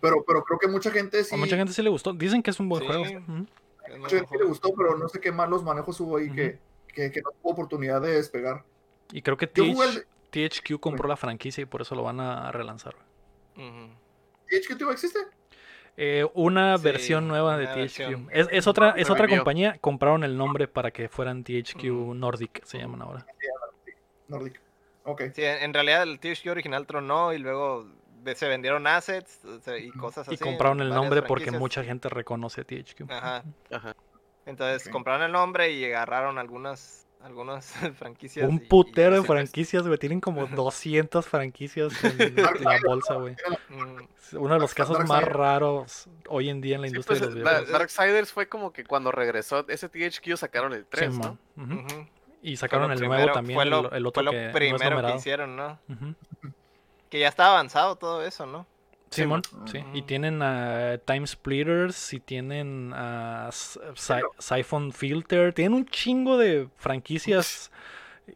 Pero, 0.00 0.24
pero 0.26 0.42
creo 0.42 0.58
que 0.58 0.66
mucha 0.66 0.90
gente 0.90 1.22
sí, 1.22 1.34
A 1.36 1.38
mucha 1.38 1.56
gente 1.56 1.72
sí 1.72 1.82
le 1.82 1.90
gustó. 1.90 2.12
Dicen 2.12 2.42
que 2.42 2.50
es 2.50 2.58
un 2.58 2.68
buen 2.68 2.82
Sí. 2.82 2.88
juego. 2.88 3.04
Mucha 3.04 4.16
gente 4.16 4.28
sí 4.32 4.38
le 4.38 4.44
gustó, 4.44 4.74
pero 4.76 4.96
no 4.98 5.08
sé 5.08 5.20
qué 5.20 5.30
malos 5.30 5.62
manejos 5.62 6.00
hubo 6.00 6.16
ahí 6.16 6.32
que, 6.32 6.58
que, 6.88 7.12
que 7.12 7.22
no 7.22 7.30
tuvo 7.30 7.52
oportunidad 7.52 8.00
de 8.00 8.12
despegar. 8.14 8.64
Y 9.12 9.22
creo 9.22 9.36
que 9.36 9.44
el 9.44 9.52
TH 9.52 10.04
THQ 10.32 10.80
compró 10.80 11.08
la 11.08 11.16
franquicia 11.16 11.62
y 11.62 11.66
por 11.66 11.82
eso 11.82 11.94
lo 11.94 12.02
van 12.02 12.18
a 12.18 12.50
relanzar. 12.50 12.96
¿THQ 13.54 14.90
existe? 14.90 15.20
Eh, 15.96 16.26
una 16.34 16.76
Sí, 16.76 16.84
versión 16.84 17.26
nueva 17.28 17.56
de 17.56 17.66
THQ. 17.66 17.76
versión. 17.76 18.28
Es, 18.30 18.48
es 18.50 18.66
otra, 18.66 18.90
es 18.96 19.08
otra 19.08 19.28
compañía. 19.28 19.76
Compraron 19.80 20.24
el 20.24 20.36
nombre 20.36 20.68
para 20.68 20.90
que 20.90 21.08
fueran 21.08 21.42
THQ. 21.42 21.84
Nordic, 22.14 22.62
se 22.64 22.78
llaman 22.78 23.02
ahora. 23.02 23.26
Nordic. 24.28 24.60
Ok. 25.04 25.22
Sí, 25.34 25.42
en, 25.44 25.72
realidad 25.72 26.02
el 26.02 26.18
THQ 26.18 26.48
original 26.50 26.86
tronó 26.86 27.32
y 27.32 27.38
luego 27.38 27.86
se 28.34 28.48
vendieron 28.48 28.86
assets 28.86 29.40
y 29.78 29.90
cosas 29.92 30.26
Y 30.28 30.34
así. 30.34 30.42
compraron 30.42 30.80
el 30.80 30.88
nombre 30.90 31.22
porque 31.22 31.50
mucha 31.52 31.84
gente 31.84 32.08
reconoce 32.08 32.64
THQ. 32.64 33.10
Ajá. 33.10 33.44
Ajá. 33.70 33.96
Entonces 34.44 34.88
compraron 34.88 35.22
el 35.22 35.32
nombre 35.32 35.70
y 35.70 35.84
agarraron 35.84 36.38
algunas 36.38 37.05
algunas 37.22 37.66
franquicias. 37.98 38.48
Un 38.48 38.54
y- 38.54 38.56
y 38.64 38.66
putero 38.66 39.14
de 39.16 39.22
pues. 39.22 39.26
franquicias, 39.28 39.86
güey. 39.86 39.98
Tienen 39.98 40.20
como 40.20 40.46
200 40.46 41.26
franquicias 41.26 41.92
en 42.04 42.36
la 42.36 42.78
bolsa, 42.86 43.14
güey. 43.14 43.34
Mm, 43.68 44.36
Uno 44.38 44.54
de 44.54 44.60
los 44.60 44.74
casos 44.74 45.04
más 45.06 45.24
raros 45.24 46.08
hoy 46.28 46.48
en 46.50 46.60
día 46.60 46.76
en 46.76 46.82
la 46.82 46.86
Sí, 46.88 46.92
industria 46.94 47.18
pues, 47.18 47.20
de 47.20 47.26
los 47.26 47.34
videojuegos. 47.44 47.70
Darksiders 47.72 48.32
fue 48.32 48.48
como 48.48 48.72
que 48.72 48.84
cuando 48.84 49.10
regresó 49.12 49.66
ese 49.68 49.88
THQ 49.88 50.36
sacaron 50.36 50.72
el 50.72 50.86
3, 50.86 51.12
Simón. 51.14 51.38
¿no? 51.56 51.86
Y 52.42 52.56
sacaron 52.56 52.92
el 52.92 52.98
primero- 52.98 53.22
nuevo 53.22 53.34
también, 53.34 53.56
fue 53.56 53.64
lo, 53.66 53.90
el 53.90 54.06
otro 54.06 54.22
fue 54.22 54.24
lo 54.24 54.30
que 54.30 54.36
no 54.38 54.46
es 54.48 54.52
primero 54.54 55.02
que 55.06 55.16
hicieron, 55.16 55.56
¿no? 55.56 55.78
Que 57.10 57.20
ya 57.20 57.28
estaba 57.28 57.50
avanzado 57.50 57.96
todo 57.96 58.24
eso, 58.24 58.46
¿no? 58.46 58.66
Simón, 59.22 59.42
sí. 59.66 59.84
Y 59.94 60.02
tienen 60.02 60.42
a 60.42 60.98
Time 61.04 61.26
Splitters 61.26 62.12
y 62.12 62.20
tienen 62.20 62.92
a 62.94 63.46
S- 63.50 63.78
Sy- 63.94 64.22
Siphon 64.38 64.92
Filter. 64.92 65.52
Tienen 65.52 65.74
un 65.74 65.86
chingo 65.86 66.38
de 66.38 66.68
franquicias. 66.76 67.70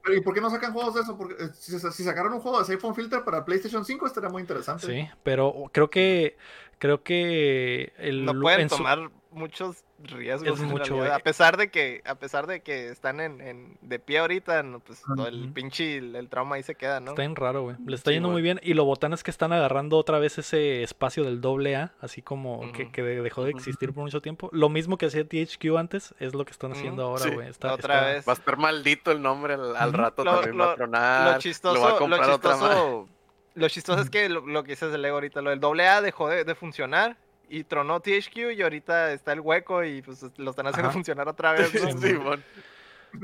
Pero, 0.02 0.16
¿Y 0.16 0.20
por 0.20 0.34
qué 0.34 0.40
no 0.40 0.50
sacan 0.50 0.72
juegos 0.72 0.94
de 0.94 1.00
eso? 1.00 1.16
Porque 1.16 1.34
eh, 1.42 1.48
si, 1.52 1.78
si 1.78 2.04
sacaron 2.04 2.32
un 2.32 2.40
juego 2.40 2.60
de 2.60 2.64
Siphon 2.64 2.94
Filter 2.94 3.24
para 3.24 3.44
PlayStation 3.44 3.84
5 3.84 4.06
estaría 4.06 4.28
muy 4.30 4.40
interesante. 4.42 4.86
Sí, 4.86 5.08
pero 5.22 5.68
creo 5.72 5.90
que 5.90 6.36
creo 6.78 7.02
que 7.02 7.92
el 7.98 8.24
No 8.24 8.38
pueden 8.40 8.68
su- 8.68 8.76
tomar 8.76 9.10
muchos 9.32 9.84
riesgos 10.04 10.56
Es 10.58 10.60
en 10.60 10.68
mucho, 10.70 10.84
realidad. 10.94 11.06
güey. 11.06 11.10
a 11.12 11.18
pesar 11.18 11.56
de 11.56 11.70
que 11.70 12.00
a 12.04 12.14
pesar 12.14 12.46
de 12.46 12.60
que 12.60 12.88
están 12.88 13.20
en, 13.20 13.40
en- 13.40 13.78
de 13.82 13.98
pie 13.98 14.18
ahorita 14.18 14.62
no, 14.62 14.80
pues 14.80 15.02
todo 15.16 15.26
el 15.28 15.52
pinche 15.52 15.98
el, 15.98 16.16
el 16.16 16.28
trauma 16.28 16.56
ahí 16.56 16.62
se 16.62 16.74
queda 16.74 17.00
no 17.00 17.10
Está 17.10 17.22
bien 17.22 17.36
raro, 17.36 17.62
güey. 17.62 17.76
Le 17.86 17.94
está 17.96 18.10
Sí, 18.10 18.14
yendo 18.14 18.28
muy 18.30 18.40
bien. 18.42 18.60
Y 18.62 18.74
lo 18.74 18.84
botán 18.84 19.12
es 19.12 19.22
que 19.22 19.30
están 19.30 19.52
agarrando 19.52 19.96
otra 19.98 20.18
vez 20.18 20.38
ese 20.38 20.82
espacio 20.82 21.24
del 21.24 21.40
doble 21.40 21.76
A, 21.76 21.92
así 22.00 22.22
como 22.22 22.72
que, 22.72 22.90
que 22.90 23.02
dejó 23.02 23.44
de 23.44 23.50
existir 23.50 23.92
por 23.92 24.04
mucho 24.04 24.20
tiempo. 24.22 24.48
Lo 24.52 24.68
mismo 24.68 24.96
que 24.98 25.06
hacía 25.06 25.24
THQ 25.26 25.76
antes, 25.76 26.14
es 26.18 26.34
lo 26.34 26.44
que 26.44 26.52
están 26.52 26.72
haciendo 26.72 27.02
ahora, 27.04 27.24
Sí, 27.24 27.30
güey. 27.30 27.48
Está, 27.48 27.74
otra 27.74 27.94
está- 27.96 28.06
vez 28.12 28.28
Va 28.28 28.32
a 28.32 28.36
estar 28.36 28.56
maldito 28.56 29.10
el 29.12 29.20
nombre 29.22 29.54
al, 29.54 29.92
rato 29.92 30.24
Lo- 30.24 30.32
también 30.40 30.60
va 30.60 30.64
lo- 30.66 30.70
a 30.70 30.74
tronar. 30.76 31.32
lo 31.34 31.38
chistoso 31.40 31.74
lo 31.74 31.80
va 31.82 31.88
a 31.88 31.92
lo 31.92 31.98
comprar 31.98 32.30
otra 32.30 32.56
madre. 32.56 32.74
chistoso 32.76 33.08
lo 33.54 33.68
chistoso 33.68 34.00
es 34.00 34.10
que 34.10 34.28
lo, 34.28 34.46
lo 34.46 34.62
que 34.62 34.70
dices 34.72 34.92
del 34.92 35.02
Lego 35.02 35.16
ahorita 35.16 35.42
lo 35.42 35.50
del 35.50 35.60
doble 35.60 35.86
A 35.88 36.00
dejó 36.00 36.28
de, 36.28 36.44
de 36.44 36.54
funcionar 36.54 37.16
y 37.50 37.64
tronó 37.64 38.00
THQ 38.00 38.52
y 38.56 38.62
ahorita 38.62 39.12
está 39.12 39.32
el 39.32 39.40
hueco 39.40 39.84
y 39.84 40.00
pues 40.02 40.24
lo 40.38 40.50
están 40.50 40.66
haciendo 40.68 40.88
Ajá. 40.88 40.92
funcionar 40.94 41.28
otra 41.28 41.52
vez 41.52 41.70
Simón. 42.00 42.42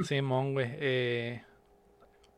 Simón, 0.04 0.52
güey. 0.54 0.68
Eh, 0.72 1.42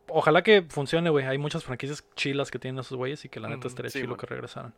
ojalá 0.09 0.43
que 0.43 0.63
funcione, 0.69 1.11
güey. 1.11 1.25
Hay 1.27 1.39
muchas 1.39 1.65
franquicias 1.65 2.05
chilas 2.15 2.51
que 2.51 2.59
tienen 2.59 2.79
esos 2.81 2.97
güeyes 2.97 3.25
y 3.25 3.29
que 3.29 3.41
la 3.41 3.49
neta 3.49 3.61
Ujú, 3.61 3.69
estaría 3.69 3.91
sí, 3.91 3.99
chilo 4.01 4.11
bueno. 4.11 4.21
que 4.21 4.27
regresaran. 4.27 4.75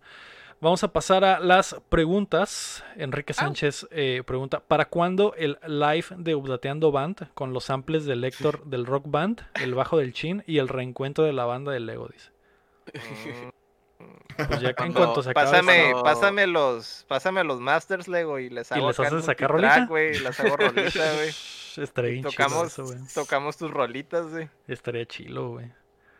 Vamos 0.63 0.85
a 0.85 0.93
pasar 0.93 1.25
a 1.25 1.41
las 1.41 1.75
preguntas. 1.89 2.85
Enrique 2.97 3.33
Ah. 3.33 3.41
Sánchez 3.41 3.89
eh, 3.91 4.23
pregunta: 4.27 4.61
¿Para 4.61 4.85
cuándo 4.85 5.35
el 5.37 5.59
live 5.67 6.05
de 6.19 6.35
Updateando 6.35 6.93
Band 6.93 7.33
con 7.35 7.53
los 7.55 7.65
samples 7.65 8.05
del 8.05 8.23
Héctor 8.25 8.65
del 8.67 8.85
Rock 8.87 9.05
Band, 9.09 9.41
el 9.55 9.75
bajo 9.75 9.97
del 9.99 10.13
Chin 10.13 10.45
y 10.47 10.59
el 10.59 10.69
reencuentro 10.69 11.25
de 11.25 11.33
la 11.33 11.45
banda 11.47 11.73
del 11.73 11.87
Lego? 11.87 12.09
Dice. 12.09 12.31
Pues 14.37 14.61
ya 14.61 14.73
que 14.75 14.85
en 14.85 14.93
Cuando- 14.93 15.01
cuanto 15.01 15.23
se 15.23 15.31
acabe. 15.31 15.47
Pásame, 15.51 15.93
pásame 16.03 16.47
los, 16.47 17.05
pásame 17.09 17.45
los 17.45 17.61
masters 17.61 18.09
Lego 18.09 18.39
y 18.39 18.49
les 18.51 18.71
hago 18.73 18.89
les 18.89 18.99
acá 18.99 19.09
haces 19.09 19.25
sacar 19.27 19.51
rolita? 19.51 19.87
güey, 19.87 20.17
y 20.17 20.21
les 20.21 20.41
hago 20.41 20.57
rolita, 20.57 21.13
güey. 21.15 21.31
Estaría 21.77 22.23
Tocamos, 22.23 22.67
eso, 22.67 22.85
güey. 22.85 22.99
tocamos 23.15 23.57
tus 23.57 23.71
rolitas, 23.71 24.27
güey. 24.31 24.49
Estaría 24.67 25.05
chilo, 25.07 25.51
güey. 25.51 25.71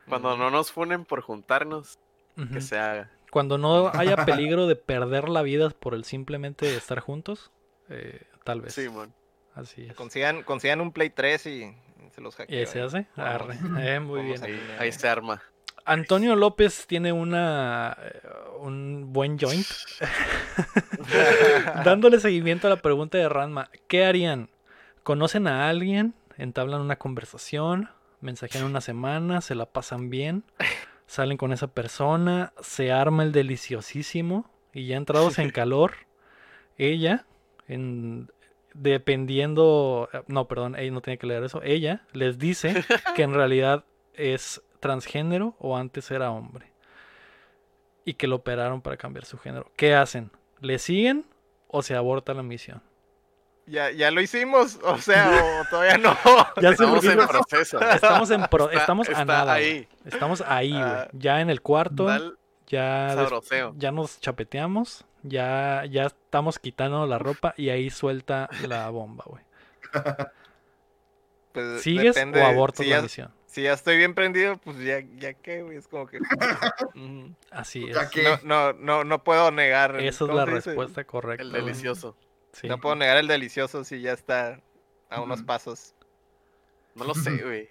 Cuando 0.09 0.37
no 0.37 0.51
nos 0.51 0.71
funen 0.73 1.05
por 1.05 1.21
juntarnos, 1.23 1.99
Ujú. 2.37 2.49
que 2.55 2.61
se 2.61 2.79
haga. 2.79 3.11
Cuando 3.31 3.59
no 3.59 3.89
haya 3.95 4.17
peligro 4.27 4.67
de 4.67 4.77
perder 4.77 5.29
la 5.29 5.43
vida 5.43 5.71
por 5.71 5.95
el 5.95 6.05
simplemente 6.05 6.77
estar 6.77 7.01
juntos, 7.01 7.51
eh, 7.89 8.23
tal 8.45 8.61
vez. 8.61 8.75
Simón. 8.75 9.13
Así 9.55 9.87
es. 9.87 9.95
Consigan, 9.95 10.43
consigan 10.43 10.81
un 10.81 10.93
Play 10.93 11.11
3 11.11 11.47
y 11.47 11.77
se 12.13 12.21
los 12.21 12.35
¿Y 12.35 12.39
hackeo. 12.39 12.67
se 12.67 12.81
ahí. 12.81 12.87
hace? 12.87 13.07
Arre. 13.17 13.55
Eh, 13.79 14.01
muy 14.01 14.21
Vamos 14.21 14.41
bien. 14.41 14.45
ahí. 14.45 14.53
Ahí, 14.53 14.77
ahí 14.87 14.93
se 14.93 15.09
arma. 15.09 15.43
Antonio 15.91 16.37
López 16.37 16.87
tiene 16.87 17.13
una 17.13 17.99
eh, 18.01 18.21
un 18.61 19.13
buen 19.13 19.41
joint. 19.41 19.67
Dándole 21.85 22.21
seguimiento 22.21 22.69
a 22.69 22.71
la 22.71 22.77
pregunta 22.77 23.19
de 23.19 23.29
Ranma, 23.29 23.71
¿qué 23.89 24.05
harían? 24.05 24.51
¿Conocen 25.03 25.49
a 25.49 25.69
alguien? 25.69 26.15
¿Entablan 26.39 26.81
una 26.81 26.95
conversación? 26.95 27.91
¿Mensajean 28.21 28.67
una 28.67 28.81
semana? 28.81 29.41
¿Se 29.41 29.57
la 29.57 29.67
pasan 29.67 30.11
bien? 30.11 30.45
¿Salen 31.07 31.37
con 31.37 31.53
esa 31.53 31.67
persona? 31.67 32.53
¿Se 32.61 32.93
arma 32.93 33.25
el 33.25 33.33
deliciosísimo? 33.33 34.49
Y 34.73 34.87
ya 34.87 34.97
entrados 34.97 35.41
en 35.41 35.51
calor, 35.51 35.95
ella, 36.79 37.27
en, 37.67 38.31
dependiendo, 38.75 40.09
eh, 40.13 40.23
no, 40.29 40.47
perdón, 40.47 40.77
ella 40.79 40.93
no 40.93 41.01
tiene 41.01 41.19
que 41.19 41.27
leer 41.27 41.43
eso, 41.43 41.63
ella 41.65 42.07
les 42.13 42.39
dice 42.39 42.85
que 43.17 43.23
en 43.23 43.35
realidad 43.35 43.85
es 44.15 44.63
transgénero 44.81 45.55
o 45.59 45.77
antes 45.77 46.11
era 46.11 46.31
hombre. 46.31 46.73
Y 48.05 48.15
que 48.15 48.27
lo 48.27 48.37
operaron 48.37 48.81
para 48.81 48.97
cambiar 48.97 49.25
su 49.25 49.39
género. 49.39 49.71
¿Qué 49.77 49.95
hacen? 49.95 50.31
¿Le 50.61 50.79
siguen 50.79 51.27
o 51.69 51.83
se 51.83 51.95
aborta 51.95 52.35
la 52.35 52.43
misión? 52.43 52.83
Ya, 53.67 53.91
ya 53.93 54.11
lo 54.11 54.21
hicimos, 54.21 54.81
o 54.83 54.99
sea, 54.99 55.31
o 55.63 55.65
todavía 55.71 55.97
no. 55.99 56.17
Ya 56.61 56.71
Estamos 56.71 57.05
en 57.05 57.19
proceso. 57.27 57.81
Estamos, 57.81 58.31
en 58.31 58.43
pro- 58.49 58.69
Está- 58.71 58.81
estamos 58.81 59.09
a 59.11 59.25
nada. 59.25 59.55
güey. 59.55 59.65
ahí. 59.65 59.89
Estamos 60.07 60.41
ahí, 60.47 60.71
güey. 60.73 60.83
Ah. 60.83 61.09
Ya 61.13 61.41
en 61.41 61.51
el 61.51 61.61
cuarto. 61.63 62.09
Ya, 62.67 63.11
sabroseo. 63.15 63.75
ya 63.77 63.93
nos 63.93 64.19
chapeteamos. 64.21 65.05
Ya, 65.23 65.85
ya 65.91 66.05
estamos 66.07 66.59
quitando 66.59 67.07
la 67.07 67.19
ropa 67.19 67.53
y 67.57 67.69
ahí 67.69 67.91
suelta 67.91 68.49
la 68.67 68.89
bomba, 68.91 69.25
güey. 69.29 69.45
Pues, 71.53 71.83
¿Sigues 71.83 72.15
depende, 72.15 72.41
o 72.41 72.47
abortas 72.47 72.85
si 72.87 72.91
la 72.93 73.03
misión? 73.03 73.33
Si 73.51 73.63
ya 73.63 73.73
estoy 73.73 73.97
bien 73.97 74.15
prendido, 74.15 74.57
pues 74.59 74.79
ya, 74.79 75.01
ya 75.17 75.35
qué, 75.35 75.63
güey, 75.63 75.77
es 75.77 75.89
como 75.89 76.07
que... 76.07 76.19
Ujú. 76.95 77.35
Así 77.51 77.89
es. 77.89 77.97
No, 78.17 78.39
no, 78.45 78.73
no, 78.73 79.05
no 79.05 79.25
puedo 79.25 79.51
negar. 79.51 79.97
Esa 79.97 80.09
es 80.09 80.19
¿cómo 80.19 80.35
la 80.35 80.45
dice? 80.47 80.55
respuesta 80.71 81.05
correcta. 81.05 81.43
El 81.43 81.53
delicioso. 81.53 82.17
Sí. 82.53 82.69
No 82.69 82.79
puedo 82.81 82.95
negar 82.97 83.17
el 83.17 83.27
delicioso 83.27 83.83
si 83.85 84.01
ya 84.01 84.13
está 84.13 84.61
a 85.09 85.21
unos 85.21 85.43
pasos. 85.43 85.95
No 86.95 87.05
lo 87.05 87.15
sé, 87.15 87.43
güey. 87.43 87.69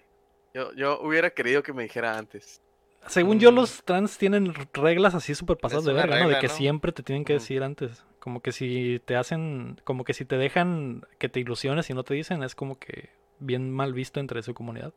Yo, 0.54 0.72
yo 0.74 1.00
hubiera 1.00 1.30
querido 1.30 1.62
que 1.62 1.72
me 1.72 1.82
dijera 1.84 2.16
antes. 2.18 2.60
Según 3.06 3.38
yo, 3.40 3.50
los 3.50 3.82
trans 3.84 4.18
tienen 4.18 4.52
reglas 4.74 5.14
así 5.14 5.34
súper 5.34 5.56
pasadas 5.56 5.84
de 5.86 5.92
verga, 5.94 6.20
¿no? 6.20 6.28
De 6.28 6.38
que 6.38 6.48
¿no? 6.48 6.54
siempre 6.54 6.92
te 6.92 7.02
tienen 7.02 7.24
que 7.24 7.34
Mm. 7.34 7.38
decir 7.38 7.62
antes. 7.62 8.04
Como 8.18 8.42
que 8.42 8.52
si 8.52 9.00
te 9.06 9.16
hacen, 9.16 9.80
como 9.84 10.04
que 10.04 10.12
si 10.12 10.26
te 10.26 10.36
dejan 10.36 11.06
que 11.18 11.30
te 11.30 11.40
ilusiones 11.40 11.88
y 11.88 11.94
no 11.94 12.04
te 12.04 12.12
dicen, 12.12 12.42
es 12.42 12.54
como 12.54 12.78
que 12.78 13.08
bien 13.38 13.70
mal 13.70 13.94
visto 13.94 14.20
entre 14.20 14.42
su 14.42 14.52
comunidad. 14.52 14.92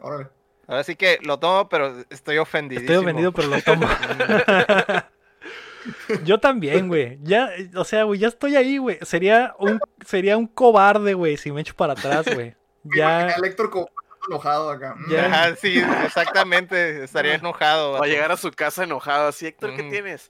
Órale. 0.00 0.28
Ahora 0.66 0.84
sí 0.84 0.94
que 0.94 1.18
lo 1.22 1.38
tomo, 1.38 1.68
pero 1.68 1.94
estoy 2.10 2.38
ofendido. 2.38 2.80
Estoy 2.80 2.96
ofendido, 2.96 3.32
pero 3.32 3.48
lo 3.48 3.60
tomo. 3.60 3.88
Yo 6.24 6.38
también, 6.38 6.88
güey. 6.88 7.18
Ya, 7.22 7.50
o 7.74 7.84
sea, 7.84 8.04
güey, 8.04 8.20
ya 8.20 8.28
estoy 8.28 8.56
ahí, 8.56 8.78
güey. 8.78 8.98
Sería 9.02 9.54
un, 9.58 9.80
sería 10.06 10.36
un 10.36 10.46
cobarde, 10.46 11.14
güey, 11.14 11.36
si 11.36 11.50
me 11.50 11.62
echo 11.62 11.74
para 11.74 11.94
atrás, 11.94 12.26
güey. 12.32 12.54
Ya. 12.84 13.34
Como 13.70 13.88
enojado 14.28 14.70
acá. 14.70 14.94
Mm. 14.96 15.10
Ya. 15.10 15.26
Ajá, 15.26 15.56
sí, 15.56 15.82
exactamente. 16.04 17.02
Estaría 17.02 17.34
enojado. 17.34 17.92
Va 17.92 18.04
a 18.04 18.08
llegar 18.08 18.30
a 18.30 18.36
su 18.36 18.50
casa 18.50 18.84
enojado 18.84 19.28
así, 19.28 19.46
Héctor, 19.46 19.76
¿qué 19.76 19.84
tienes? 19.84 20.28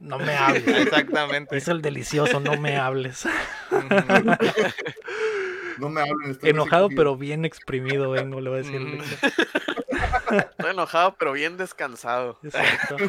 no 0.00 0.18
me 0.18 0.34
hables. 0.34 0.66
Exactamente. 0.66 1.56
Es 1.56 1.68
el 1.68 1.82
delicioso, 1.82 2.40
no 2.40 2.56
me 2.56 2.76
hables. 2.76 3.26
No 5.78 5.88
me 5.88 6.00
hablen. 6.00 6.30
estoy 6.32 6.50
Enojado, 6.50 6.88
pero 6.94 7.16
bien 7.16 7.44
exprimido, 7.44 8.10
vengo, 8.10 8.40
le 8.40 8.50
voy 8.50 8.58
a 8.60 8.62
decir. 8.62 8.80
Mm. 8.80 9.00
Estoy 10.32 10.70
enojado, 10.70 11.14
pero 11.18 11.32
bien 11.32 11.56
descansado. 11.56 12.38
Exacto. 12.42 12.96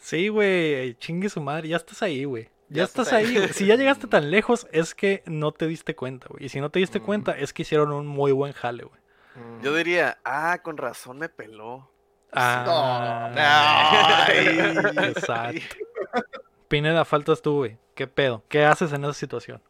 Sí, 0.00 0.28
güey, 0.28 0.94
chingue 0.96 1.28
su 1.30 1.40
madre, 1.40 1.68
ya 1.68 1.76
estás 1.78 2.02
ahí, 2.02 2.24
güey. 2.24 2.44
Ya, 2.68 2.76
Ya 2.78 2.84
estás 2.84 3.12
ahí. 3.12 3.24
ahí. 3.26 3.36
güey. 3.36 3.48
Si 3.54 3.64
ya 3.66 3.76
llegaste 3.76 4.06
tan 4.10 4.30
lejos, 4.30 4.66
es 4.70 4.94
que 4.94 5.22
no 5.26 5.52
te 5.52 5.66
diste 5.66 5.94
cuenta, 5.96 6.26
güey. 6.28 6.44
Y 6.44 6.48
si 6.50 6.60
no 6.60 6.70
te 6.70 6.78
diste 6.78 7.00
Mm. 7.00 7.04
cuenta, 7.04 7.32
es 7.32 7.52
que 7.54 7.62
hicieron 7.62 7.90
un 7.92 8.06
muy 8.06 8.32
buen 8.32 8.52
jale, 8.52 8.84
güey. 8.84 9.00
Yo 9.62 9.74
diría, 9.74 10.18
ah, 10.24 10.58
con 10.62 10.76
razón 10.76 11.18
me 11.18 11.28
peló. 11.28 11.90
Ah, 12.32 14.26
Ay. 14.28 14.58
exacto. 15.08 15.76
Pineda, 16.68 17.04
faltas 17.04 17.40
tú, 17.42 17.56
güey. 17.58 17.78
¿Qué 17.94 18.06
pedo? 18.06 18.44
¿Qué 18.48 18.64
haces 18.64 18.92
en 18.92 19.04
esa 19.04 19.12
situación? 19.14 19.62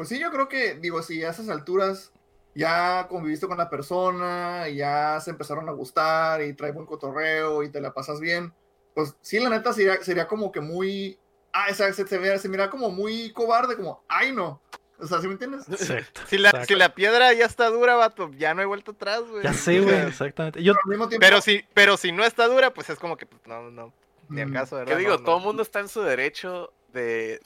Pues 0.00 0.08
sí, 0.08 0.18
yo 0.18 0.30
creo 0.30 0.48
que, 0.48 0.76
digo, 0.76 1.02
si 1.02 1.22
a 1.22 1.28
esas 1.28 1.50
alturas 1.50 2.10
ya 2.54 3.06
conviviste 3.06 3.46
con 3.46 3.58
la 3.58 3.68
persona, 3.68 4.66
y 4.70 4.76
ya 4.76 5.20
se 5.20 5.28
empezaron 5.30 5.68
a 5.68 5.72
gustar 5.72 6.40
y 6.40 6.54
trae 6.54 6.72
buen 6.72 6.86
cotorreo 6.86 7.62
y 7.62 7.68
te 7.68 7.82
la 7.82 7.92
pasas 7.92 8.18
bien, 8.18 8.50
pues 8.94 9.14
sí, 9.20 9.38
la 9.40 9.50
neta 9.50 9.74
sería, 9.74 10.02
sería 10.02 10.26
como 10.26 10.52
que 10.52 10.62
muy, 10.62 11.18
ah, 11.52 11.66
o 11.70 11.74
sea, 11.74 11.92
se, 11.92 12.06
se 12.06 12.18
mira, 12.18 12.38
se 12.38 12.48
mira 12.48 12.70
como 12.70 12.88
muy 12.88 13.30
cobarde, 13.34 13.76
como, 13.76 14.02
ay 14.08 14.32
no, 14.32 14.62
o 14.98 15.06
sea, 15.06 15.20
¿sí 15.20 15.26
me 15.26 15.34
entiendes? 15.34 15.68
Exacto. 15.68 16.22
Si 16.26 16.38
la, 16.38 16.64
si 16.64 16.74
la 16.76 16.94
piedra 16.94 17.34
ya 17.34 17.44
está 17.44 17.68
dura, 17.68 17.94
vato, 17.94 18.30
ya 18.38 18.54
no 18.54 18.62
hay 18.62 18.66
vuelta 18.66 18.92
atrás, 18.92 19.20
güey. 19.28 19.44
Ya 19.44 19.52
sé, 19.52 19.80
güey, 19.80 20.06
exactamente. 20.06 20.62
Yo, 20.62 20.72
Pero 20.72 20.82
al 20.84 20.88
mismo 20.92 21.08
tiempo, 21.10 21.26
Pero 21.26 21.42
si, 21.42 21.62
pero 21.74 21.98
si 21.98 22.10
no 22.10 22.24
está 22.24 22.48
dura, 22.48 22.72
pues 22.72 22.88
es 22.88 22.98
como 22.98 23.18
que 23.18 23.26
pues, 23.26 23.42
no, 23.44 23.70
no, 23.70 23.92
ni 24.30 24.40
al 24.40 24.48
Mm. 24.48 24.52
caso, 24.54 24.76
¿verdad? 24.76 24.92
¿Qué 24.94 24.98
digo? 24.98 25.18
No, 25.18 25.24
Todo 25.24 25.32
no. 25.32 25.38
el 25.40 25.44
mundo 25.44 25.62
está 25.62 25.80
en 25.80 25.88
su 25.88 26.00
derecho 26.00 26.72
de 26.88 27.38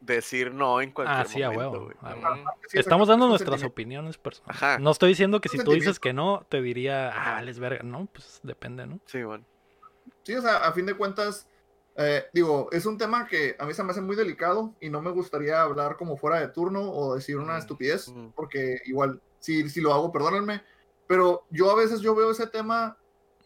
decir 0.00 0.54
no 0.54 0.80
en 0.80 0.92
cualquier 0.92 1.20
ah, 1.20 1.24
sí, 1.24 1.42
a 1.42 1.50
momento, 1.50 1.70
huevo. 1.72 1.84
güey. 1.86 1.96
a 2.00 2.14
huevo. 2.14 2.50
sí, 2.68 2.78
Estamos 2.78 3.08
dando 3.08 3.28
nuestras 3.28 3.62
opiniones 3.64 4.16
personales. 4.18 4.56
Ajá. 4.56 4.78
No 4.78 4.90
estoy 4.90 5.10
diciendo 5.10 5.40
que 5.40 5.48
si 5.48 5.58
tú 5.58 5.72
dices 5.72 5.98
que 5.98 6.12
no, 6.12 6.46
te 6.48 6.62
diría, 6.62 7.10
ah, 7.14 7.42
les 7.42 7.58
verga. 7.58 7.82
No, 7.82 8.06
pues 8.06 8.40
depende, 8.42 8.86
¿no? 8.86 9.00
Sí, 9.06 9.22
bueno. 9.22 9.44
Sí, 10.22 10.34
o 10.34 10.42
sea, 10.42 10.58
a 10.58 10.72
fin 10.72 10.86
de 10.86 10.94
cuentas, 10.94 11.48
eh, 11.96 12.26
digo, 12.32 12.68
es 12.70 12.86
un 12.86 12.96
tema 12.96 13.26
que 13.26 13.56
a 13.58 13.66
mí 13.66 13.74
se 13.74 13.82
me 13.82 13.90
hace 13.90 14.00
muy 14.00 14.14
delicado 14.14 14.74
y 14.80 14.88
no 14.88 15.02
me 15.02 15.10
gustaría 15.10 15.60
hablar 15.62 15.96
como 15.96 16.16
fuera 16.16 16.38
de 16.40 16.48
turno 16.48 16.82
o 16.92 17.14
decir 17.16 17.36
una 17.38 17.54
Mm, 17.54 17.58
estupidez, 17.58 18.08
mm. 18.08 18.28
porque 18.36 18.80
igual, 18.86 19.20
si, 19.40 19.68
si 19.68 19.80
lo 19.80 19.92
hago, 19.92 20.12
perdónenme, 20.12 20.62
pero 21.06 21.44
yo 21.50 21.70
a 21.70 21.74
veces 21.74 22.00
yo 22.00 22.14
veo 22.14 22.30
ese 22.30 22.46
tema 22.46 22.96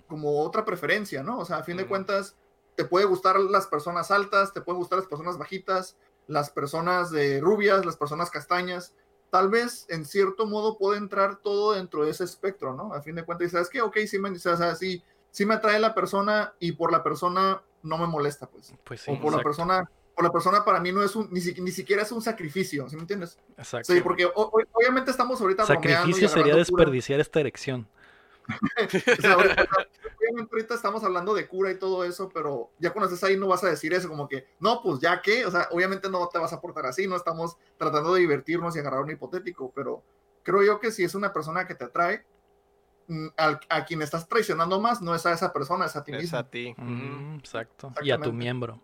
como 0.06 0.40
otra 0.42 0.64
preferencia, 0.64 1.22
¿no? 1.22 1.38
O 1.38 1.44
sea, 1.44 1.58
a 1.58 1.62
fin 1.62 1.76
de 1.76 1.84
Mm. 1.84 1.88
cuentas, 1.88 2.36
te 2.76 2.84
puede 2.84 3.06
gustar 3.06 3.38
las 3.38 3.66
personas 3.66 4.10
altas, 4.10 4.52
te 4.52 4.60
pueden 4.60 4.78
gustar 4.78 4.98
las 4.98 5.08
personas 5.08 5.38
bajitas, 5.38 5.96
las 6.26 6.50
personas 6.50 7.10
de 7.10 7.40
rubias, 7.40 7.84
las 7.84 7.96
personas 7.96 8.30
castañas. 8.30 8.94
Tal 9.30 9.48
vez, 9.48 9.86
en 9.88 10.04
cierto 10.04 10.46
modo, 10.46 10.76
puede 10.76 10.98
entrar 10.98 11.36
todo 11.36 11.72
dentro 11.72 12.04
de 12.04 12.10
ese 12.10 12.24
espectro, 12.24 12.74
¿no? 12.74 12.92
A 12.94 13.00
fin 13.02 13.14
de 13.14 13.24
cuentas, 13.24 13.50
¿sabes 13.52 13.68
qué? 13.70 13.80
Ok, 13.80 13.96
sí 14.06 14.18
me, 14.18 14.30
o 14.30 14.36
sea, 14.36 14.74
sí, 14.74 15.02
sí 15.30 15.46
me 15.46 15.54
atrae 15.54 15.80
la 15.80 15.94
persona 15.94 16.52
y 16.58 16.72
por 16.72 16.92
la 16.92 17.02
persona 17.02 17.62
no 17.82 17.98
me 17.98 18.06
molesta, 18.06 18.46
pues. 18.46 18.74
Pues 18.84 19.00
sí. 19.00 19.10
o 19.10 19.20
por 19.20 19.34
la 19.34 19.42
persona, 19.42 19.90
por 20.14 20.24
la 20.24 20.30
persona 20.30 20.64
para 20.64 20.80
mí 20.80 20.92
no 20.92 21.02
es 21.02 21.16
un, 21.16 21.28
ni, 21.32 21.40
si- 21.40 21.58
ni 21.62 21.70
siquiera 21.70 22.02
es 22.02 22.12
un 22.12 22.20
sacrificio, 22.20 22.88
¿sí 22.90 22.96
me 22.96 23.02
entiendes? 23.02 23.38
exacto. 23.56 23.92
Sí, 23.92 24.00
porque 24.02 24.26
o- 24.26 24.32
o- 24.34 24.60
obviamente 24.72 25.10
estamos 25.10 25.40
ahorita 25.40 25.64
Sacrificio 25.64 26.28
sería 26.28 26.54
desperdiciar 26.54 27.18
esta 27.20 27.40
erección. 27.40 27.88
O 29.18 29.22
sea, 29.22 29.32
ahorita, 29.34 29.66
obviamente 30.32 30.54
ahorita 30.56 30.74
estamos 30.74 31.04
hablando 31.04 31.34
de 31.34 31.46
cura 31.46 31.70
y 31.70 31.78
todo 31.78 32.04
eso, 32.04 32.28
pero 32.32 32.70
ya 32.78 32.92
cuando 32.92 33.12
estés 33.12 33.28
ahí 33.28 33.36
no 33.38 33.48
vas 33.48 33.62
a 33.64 33.68
decir 33.70 33.92
eso, 33.94 34.08
como 34.08 34.26
que, 34.28 34.46
no, 34.60 34.82
pues 34.82 35.00
ya 35.00 35.20
que, 35.22 35.44
o 35.46 35.50
sea, 35.50 35.68
obviamente 35.70 36.08
no 36.10 36.28
te 36.28 36.38
vas 36.38 36.52
a 36.52 36.60
portar 36.60 36.86
así, 36.86 37.06
no 37.06 37.16
estamos 37.16 37.56
tratando 37.76 38.14
de 38.14 38.20
divertirnos 38.20 38.74
y 38.76 38.78
agarrar 38.80 39.00
un 39.00 39.10
hipotético, 39.10 39.70
pero 39.74 40.02
creo 40.42 40.62
yo 40.62 40.80
que 40.80 40.90
si 40.90 41.04
es 41.04 41.14
una 41.14 41.32
persona 41.32 41.66
que 41.66 41.74
te 41.74 41.84
atrae, 41.84 42.24
mm, 43.08 43.28
al- 43.36 43.60
a 43.68 43.84
quien 43.84 44.02
estás 44.02 44.26
traicionando 44.28 44.80
más 44.80 45.00
no 45.02 45.14
es 45.14 45.24
a 45.26 45.32
esa 45.32 45.52
persona, 45.52 45.86
es 45.86 45.96
a 45.96 46.04
ti 46.04 46.12
Es 46.12 46.22
mismo. 46.22 46.38
a 46.38 46.48
ti. 46.48 46.74
Mm, 46.76 47.36
exacto. 47.38 47.92
Y 48.02 48.10
a 48.10 48.18
tu 48.18 48.32
miembro, 48.32 48.80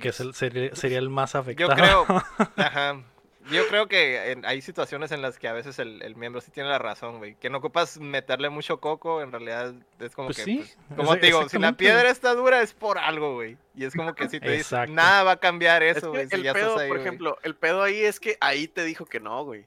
que 0.00 0.08
es 0.08 0.20
el, 0.20 0.34
sería, 0.34 0.74
sería 0.74 0.98
el 0.98 1.10
más 1.10 1.34
afectado. 1.34 1.70
Yo 1.70 1.76
creo, 1.76 2.04
ajá. 2.56 3.04
Yo 3.50 3.66
creo 3.68 3.88
que 3.88 4.32
en- 4.32 4.44
hay 4.44 4.60
situaciones 4.60 5.12
en 5.12 5.22
las 5.22 5.38
que 5.38 5.48
a 5.48 5.52
veces 5.54 5.78
el, 5.78 6.02
el 6.02 6.14
miembro 6.14 6.40
sí 6.42 6.50
tiene 6.50 6.68
la 6.68 6.78
razón, 6.78 7.18
güey. 7.18 7.36
Que 7.36 7.48
no 7.48 7.58
ocupas 7.58 7.98
meterle 7.98 8.50
mucho 8.50 8.80
coco, 8.80 9.22
en 9.22 9.32
realidad 9.32 9.74
es 9.98 10.14
como 10.14 10.28
Pues 10.28 10.36
que, 10.38 10.44
sí, 10.44 10.56
pues, 10.58 10.76
como 10.98 11.16
te 11.16 11.26
digo, 11.26 11.48
si 11.48 11.58
la 11.58 11.72
piedra 11.72 12.10
está 12.10 12.34
dura 12.34 12.60
es 12.60 12.74
por 12.74 12.98
algo, 12.98 13.34
güey. 13.34 13.56
Y 13.74 13.84
es 13.86 13.94
como 13.94 14.14
que 14.14 14.28
si 14.28 14.40
te 14.40 14.50
dices, 14.50 14.90
nada 14.90 15.22
va 15.22 15.32
a 15.32 15.36
cambiar 15.40 15.82
Es 15.82 15.96
eso, 15.98 16.12
que 16.12 16.18
güey, 16.18 16.28
si 16.28 16.34
el 16.36 16.42
ya 16.42 16.52
pedo, 16.52 16.66
estás 16.68 16.82
ahí, 16.82 16.88
por 16.88 16.98
ejemplo, 16.98 17.38
el 17.42 17.56
pedo 17.56 17.82
ahí 17.82 18.00
es 18.02 18.20
que 18.20 18.36
ahí 18.40 18.68
te 18.68 18.84
dijo 18.84 19.06
que 19.06 19.20
no, 19.20 19.42
güey. 19.44 19.66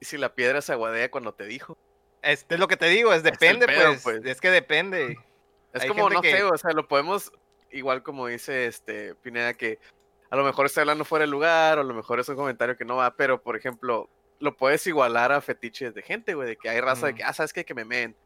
Y 0.00 0.04
si 0.04 0.18
la 0.18 0.34
piedra 0.34 0.60
se 0.60 0.72
aguadea 0.72 1.10
cuando 1.10 1.32
te 1.32 1.46
dijo. 1.46 1.78
Es, 2.22 2.44
es 2.48 2.58
lo 2.58 2.66
que 2.66 2.76
te 2.76 2.86
digo, 2.88 3.12
es 3.14 3.22
depende, 3.22 3.66
pedo, 3.66 3.90
pues, 3.90 4.02
pues. 4.02 4.24
Es 4.24 4.40
que 4.40 4.50
depende. 4.50 5.16
Es 5.72 5.82
Hay 5.82 5.88
como, 5.88 6.10
no 6.10 6.20
que- 6.22 6.32
sé, 6.32 6.42
o 6.42 6.56
sea, 6.58 6.72
lo 6.72 6.88
podemos, 6.88 7.30
igual 7.70 8.02
como 8.02 8.26
dice 8.26 8.66
este 8.66 9.14
Pineda, 9.14 9.54
que 9.54 9.78
a 10.30 10.36
lo 10.36 10.44
mejor 10.44 10.66
está 10.66 10.80
hablando 10.80 11.04
fuera 11.04 11.24
de 11.24 11.30
lugar, 11.30 11.78
o 11.78 11.80
a 11.82 11.84
lo 11.84 11.94
mejor 11.94 12.20
es 12.20 12.28
un 12.28 12.36
comentario 12.36 12.76
que 12.76 12.84
no 12.84 12.96
va, 12.96 13.14
pero 13.16 13.42
por 13.42 13.56
ejemplo, 13.56 14.08
lo 14.40 14.56
puedes 14.56 14.86
igualar 14.86 15.32
a 15.32 15.40
fetiches 15.40 15.94
de 15.94 16.02
gente, 16.02 16.34
güey, 16.34 16.48
de 16.48 16.56
que 16.56 16.68
hay 16.68 16.80
raza 16.80 17.06
de 17.06 17.14
que, 17.14 17.24
ah, 17.24 17.32
¿sabes 17.32 17.52
qué? 17.52 17.64
Que 17.64 17.74
me 17.74 17.84
meen. 17.84 18.16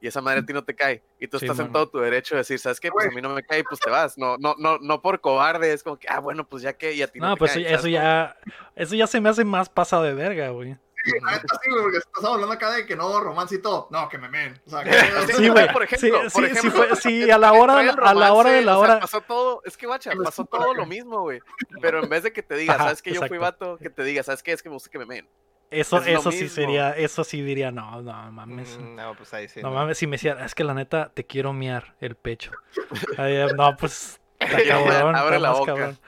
Y 0.00 0.06
esa 0.06 0.20
madre 0.20 0.40
a 0.40 0.46
ti 0.46 0.52
no 0.52 0.62
te 0.62 0.76
cae. 0.76 1.02
Y 1.18 1.26
tú 1.26 1.40
Sí, 1.40 1.46
estás 1.46 1.58
en 1.58 1.72
todo 1.72 1.88
tu 1.88 1.98
derecho 1.98 2.36
de 2.36 2.40
decir, 2.40 2.58
¿sabes 2.60 2.78
qué? 2.78 2.88
Pues 2.88 3.06
a 3.06 3.10
mí 3.10 3.20
no 3.20 3.30
me 3.30 3.42
cae, 3.42 3.64
pues 3.64 3.80
te 3.80 3.90
vas. 3.90 4.16
No, 4.16 4.36
no, 4.38 4.54
no, 4.56 4.78
no 4.78 5.02
por 5.02 5.20
cobarde, 5.20 5.72
es 5.72 5.82
como 5.82 5.98
que, 5.98 6.06
ah, 6.08 6.20
bueno, 6.20 6.46
pues 6.48 6.62
ya 6.62 6.72
que, 6.74 6.92
y 6.94 7.02
a 7.02 7.08
ti 7.08 7.18
no, 7.18 7.26
No, 7.30 7.34
te 7.34 7.38
pues 7.40 7.52
cae, 7.54 7.62
eso 7.62 7.68
¿sabes 7.70 7.82
cómo? 7.82 7.92
ya, 7.94 8.36
eso 8.76 8.94
ya 8.94 9.06
se 9.08 9.20
me 9.20 9.28
hace 9.28 9.44
más 9.44 9.68
pasado 9.68 10.04
de 10.04 10.14
verga, 10.14 10.50
güey. 10.50 10.76
Sí, 11.04 11.12
la 11.22 11.30
neta 11.32 11.46
sí, 11.62 11.70
güey, 11.70 11.82
porque 11.82 11.98
estamos 11.98 12.30
hablando 12.30 12.52
acá 12.54 12.70
de 12.72 12.84
que 12.86 12.96
no, 12.96 13.20
romancito, 13.20 13.86
no, 13.90 14.08
que 14.08 14.18
me 14.18 14.28
men. 14.28 14.60
O 14.66 14.70
sea, 14.70 14.82
que- 14.84 15.32
Sí, 15.34 15.48
güey. 15.48 15.72
Por 15.72 15.86
Sí, 15.88 15.94
ejemplo, 16.08 16.22
sí, 16.28 16.34
por 16.34 16.44
sí, 16.44 16.50
ejemplo, 16.50 16.82
fue- 16.82 16.96
sí, 17.00 17.30
a 17.30 17.38
la 17.38 17.52
hora, 17.52 17.80
el 17.82 17.90
a 18.02 18.14
la 18.14 18.32
hora 18.32 18.50
de 18.50 18.60
romance, 18.60 18.64
la 18.66 18.78
o 18.78 18.84
sea, 18.84 18.90
hora. 18.94 19.00
pasó 19.00 19.20
todo, 19.20 19.62
es 19.64 19.76
que 19.76 19.86
guacha, 19.86 20.10
pasó 20.24 20.44
todo 20.44 20.74
lo 20.74 20.86
mismo, 20.86 21.20
güey. 21.20 21.40
Pero 21.82 22.02
en 22.02 22.08
vez 22.08 22.22
de 22.24 22.32
que 22.32 22.42
te 22.42 22.56
diga, 22.56 22.74
Ajá, 22.74 22.84
¿sabes 22.84 23.02
que 23.02 23.12
yo 23.12 23.22
fui 23.26 23.38
vato? 23.38 23.78
Que 23.78 23.90
te 23.90 24.02
diga, 24.02 24.22
¿sabes 24.22 24.42
qué? 24.42 24.52
Es 24.52 24.62
que 24.62 24.68
me 24.68 24.74
gusta 24.74 24.90
que 24.90 24.98
me 24.98 25.06
meen. 25.06 25.28
Eso, 25.70 25.98
es 25.98 26.06
eso 26.06 26.32
sí 26.32 26.48
sería, 26.48 26.92
eso 26.96 27.24
sí 27.24 27.42
diría, 27.42 27.70
no, 27.70 28.00
no 28.00 28.32
mames. 28.32 28.78
Mm, 28.78 28.94
No, 28.96 29.14
pues 29.14 29.34
ahí 29.34 29.48
sí. 29.48 29.60
No 29.60 29.68
no. 29.68 29.74
mames, 29.76 29.98
si 29.98 30.06
me 30.06 30.12
decía, 30.16 30.32
es 30.44 30.54
que 30.54 30.64
la 30.64 30.72
neta 30.72 31.10
te 31.12 31.26
quiero 31.26 31.52
miar 31.52 31.94
el 32.00 32.16
pecho. 32.16 32.52
Ahí, 33.18 33.36
no, 33.54 33.76
pues 33.76 34.18
Y 34.18 34.27
cabrón, 34.68 35.16
abre 35.16 35.36
está 35.36 35.38
la 35.48 35.52
boca. 35.52 35.66
cabrón. 35.74 35.98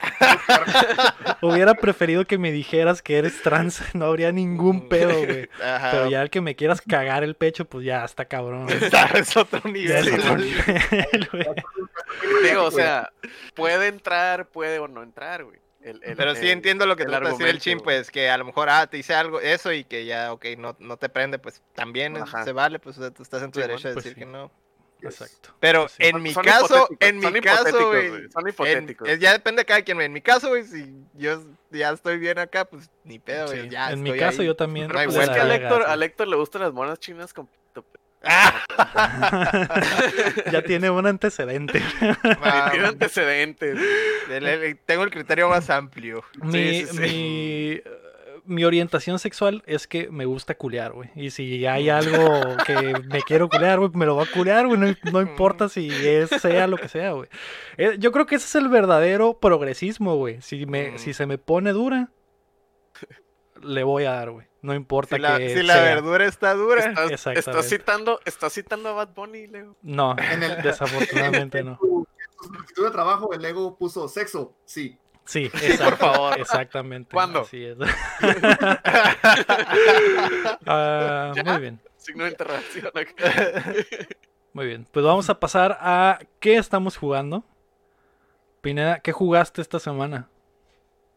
Hubiera 1.41 1.73
preferido 1.73 2.25
que 2.25 2.37
me 2.37 2.51
dijeras 2.51 3.01
que 3.01 3.17
eres 3.17 3.41
trans, 3.41 3.81
no 3.95 4.05
habría 4.05 4.31
ningún 4.31 4.87
pedo, 4.89 5.13
güey. 5.25 5.49
Ajá. 5.63 5.91
Pero 5.91 6.09
ya 6.09 6.21
el 6.21 6.29
que 6.29 6.41
me 6.41 6.55
quieras 6.55 6.81
cagar 6.81 7.23
el 7.23 7.35
pecho, 7.35 7.65
pues 7.65 7.85
ya 7.85 8.03
está 8.05 8.25
cabrón. 8.25 8.69
Está- 8.69 9.05
es 9.15 9.35
otro 9.37 9.61
Ya 9.65 9.69
nivel. 9.71 10.07
es 10.07 10.13
otro 10.19 10.35
güey. 10.35 10.49
nivel, 10.51 11.29
güey. 11.31 11.45
Digo, 12.43 12.63
o 12.65 12.71
sea, 12.71 13.11
puede 13.55 13.87
entrar, 13.87 14.47
puede 14.47 14.79
o 14.79 14.87
no 14.87 15.03
entrar, 15.03 15.43
güey. 15.43 15.59
El- 15.83 15.99
el- 16.03 16.15
Pero 16.15 16.35
sí 16.35 16.45
el- 16.45 16.51
entiendo 16.51 16.85
lo 16.85 16.95
que 16.95 17.05
de 17.05 17.19
decir 17.19 17.47
el 17.47 17.59
chin, 17.59 17.79
pues 17.79 18.11
que 18.11 18.29
a 18.29 18.37
lo 18.37 18.45
mejor, 18.45 18.69
ah, 18.69 18.85
te 18.85 18.97
dice 18.97 19.15
algo, 19.15 19.41
eso 19.41 19.71
y 19.73 19.83
que 19.83 20.05
ya, 20.05 20.31
ok, 20.31 20.45
no, 20.57 20.75
no 20.79 20.97
te 20.97 21.09
prende, 21.09 21.39
pues 21.39 21.61
también 21.73 22.17
Ajá. 22.17 22.43
se 22.43 22.51
vale, 22.51 22.77
pues 22.77 22.99
o 22.99 23.01
sea, 23.01 23.09
tú 23.11 23.23
estás 23.23 23.41
en 23.41 23.51
tu 23.51 23.59
Sí, 23.59 23.67
derecho 23.67 23.87
de 23.87 23.93
pues 23.95 24.03
decir 24.05 24.13
sí. 24.15 24.19
que 24.19 24.25
no. 24.27 24.51
Exacto. 25.01 25.49
Pero 25.59 25.81
Pues 25.81 25.93
sí. 25.93 26.03
en 26.03 26.11
Son- 26.11 26.21
mi 26.23 26.33
son 26.33 26.43
caso, 26.45 26.87
en 26.99 27.15
mi 27.17 27.23
son 27.23 27.33
caso, 27.41 27.91
Son 28.31 28.47
hipotéticos. 28.47 29.09
es- 29.09 29.19
ya 29.19 29.33
depende 29.33 29.61
de 29.61 29.65
cada 29.65 29.81
quien. 29.81 29.99
En 30.01 30.13
mi 30.13 30.21
caso, 30.21 30.49
güey, 30.49 30.63
si 30.63 30.93
yo 31.15 31.41
ya 31.71 31.91
estoy 31.91 32.17
bien 32.17 32.37
acá, 32.39 32.65
pues 32.65 32.89
ni 33.03 33.19
pedo, 33.19 33.47
güey. 33.47 33.63
Sí. 33.63 33.69
ya 33.69 33.91
en 33.91 34.03
mi 34.03 34.15
caso 34.17 34.41
ahí. 34.41 34.47
yo 34.47 34.55
también. 34.55 34.87
No 34.89 34.99
hay 34.99 35.07
Pues 35.07 35.17
es 35.17 35.29
que 35.29 35.39
a 35.39 35.55
Héctor, 35.55 35.83
a 35.87 35.95
le 36.27 36.35
gustan 36.35 36.61
las 36.61 36.73
monas 36.73 36.99
chinas 36.99 37.33
con 37.33 37.47
pues. 37.47 37.57
ya 40.51 40.61
tiene 40.63 40.89
un 40.91 41.07
antecedente. 41.07 41.81
Tiene 42.71 42.87
antecedentes. 42.87 43.79
tengo 44.85 45.03
el 45.03 45.09
criterio 45.11 45.49
más 45.49 45.69
amplio. 45.71 46.23
mi, 46.41 46.81
sí, 46.81 46.85
sí. 46.87 46.99
mi, 46.99 47.71
eh, 47.71 47.83
mi 48.45 48.63
orientación 48.63 49.19
sexual 49.19 49.63
es 49.65 49.87
que 49.87 50.09
me 50.09 50.25
gusta 50.25 50.55
culear, 50.55 50.91
güey. 50.93 51.09
Y 51.15 51.29
si 51.31 51.65
hay 51.65 51.89
algo 51.89 52.41
que 52.65 52.93
me 53.11 53.21
quiero 53.21 53.49
culear, 53.49 53.79
güey, 53.79 53.91
me 53.93 54.05
lo 54.05 54.15
va 54.15 54.23
a 54.23 54.31
culear, 54.33 54.67
güey. 54.67 54.79
No, 54.79 54.87
no 55.11 55.21
importa 55.21 55.69
si 55.69 55.89
es, 55.89 56.29
sea 56.29 56.67
lo 56.67 56.77
que 56.77 56.87
sea, 56.87 57.11
güey. 57.11 57.29
Eh, 57.77 57.95
yo 57.99 58.11
creo 58.11 58.25
que 58.25 58.35
ese 58.35 58.45
es 58.47 58.55
el 58.55 58.69
verdadero 58.69 59.37
progresismo, 59.39 60.15
güey. 60.15 60.41
Si, 60.41 60.65
me, 60.65 60.91
Mm. 60.91 60.97
si 60.97 61.13
se 61.13 61.25
me 61.25 61.37
pone 61.37 61.71
dura, 61.71 62.09
le 63.61 63.83
voy 63.83 64.05
a 64.05 64.11
dar, 64.11 64.31
güey. 64.31 64.47
No 64.61 64.73
importa 64.75 65.15
Si 65.15 65.21
la, 65.21 65.37
que 65.37 65.55
si 65.55 65.63
la 65.63 65.81
verdura 65.81 66.25
está 66.25 66.53
dura. 66.53 66.81
Estás, 66.85 67.11
Exactamente. 67.11 67.39
estás 67.39 67.69
citando, 67.69 68.19
estás 68.25 68.53
citando 68.53 68.89
a 68.89 68.93
Bad 68.93 69.09
Bunny, 69.15 69.47
Leo. 69.47 69.75
No, 69.81 70.15
En 70.31 70.43
el- 70.43 70.61
desafortunadamente 70.61 71.63
no. 71.63 71.79
En 71.81 72.47
su 72.47 72.53
solicitud 72.53 72.85
de 72.85 72.91
trabajo, 72.91 73.33
el 73.33 73.43
ego 73.45 73.77
puso 73.77 74.07
sexo, 74.07 74.55
sí. 74.65 74.97
Sí, 75.31 75.45
exacto, 75.53 75.95
favor. 76.13 76.37
exactamente. 76.37 77.13
¿Cuándo? 77.13 77.39
Así 77.41 77.63
es. 77.63 77.77
Ah, 80.65 81.33
muy 81.45 81.61
bien, 81.61 81.79
Signo 81.97 82.25
de 82.25 82.31
interrogación. 82.31 82.91
muy 84.53 84.65
bien. 84.65 84.85
Pues 84.91 85.05
vamos 85.05 85.29
a 85.29 85.39
pasar 85.39 85.77
a 85.79 86.19
qué 86.39 86.57
estamos 86.57 86.97
jugando. 86.97 87.43
Pineda, 88.61 88.99
¿qué 88.99 89.11
jugaste 89.13 89.61
esta 89.61 89.79
semana? 89.79 90.27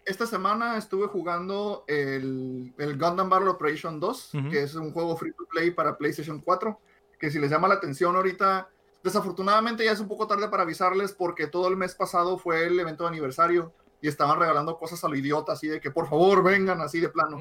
Esta 0.06 0.26
semana 0.26 0.76
estuve 0.78 1.08
jugando 1.08 1.84
el, 1.88 2.72
el 2.78 2.96
Gundam 2.98 3.28
Battle 3.28 3.48
Operation 3.48 3.98
2, 3.98 4.34
Ujú. 4.34 4.50
que 4.50 4.62
es 4.62 4.74
un 4.76 4.92
juego 4.92 5.16
free 5.16 5.32
to 5.32 5.44
play 5.46 5.70
para 5.72 5.96
PlayStation 5.98 6.40
4, 6.40 6.78
que 7.18 7.30
si 7.30 7.38
les 7.40 7.50
llama 7.50 7.66
la 7.68 7.74
atención 7.74 8.14
ahorita, 8.14 8.68
desafortunadamente 9.02 9.84
ya 9.84 9.92
es 9.92 10.00
un 10.00 10.08
poco 10.08 10.26
tarde 10.28 10.48
para 10.48 10.62
avisarles 10.62 11.12
porque 11.12 11.46
todo 11.48 11.66
el 11.68 11.76
mes 11.76 11.94
pasado 11.96 12.38
fue 12.38 12.66
el 12.66 12.78
evento 12.78 13.04
de 13.04 13.08
aniversario 13.10 13.72
y 14.04 14.08
estaban 14.08 14.38
regalando 14.38 14.76
cosas 14.76 15.02
a 15.02 15.08
lo 15.08 15.16
idiota, 15.16 15.52
así 15.52 15.66
de 15.66 15.80
que 15.80 15.90
por 15.90 16.06
favor 16.10 16.42
vengan 16.42 16.82
así 16.82 17.00
de 17.00 17.08
plano. 17.08 17.38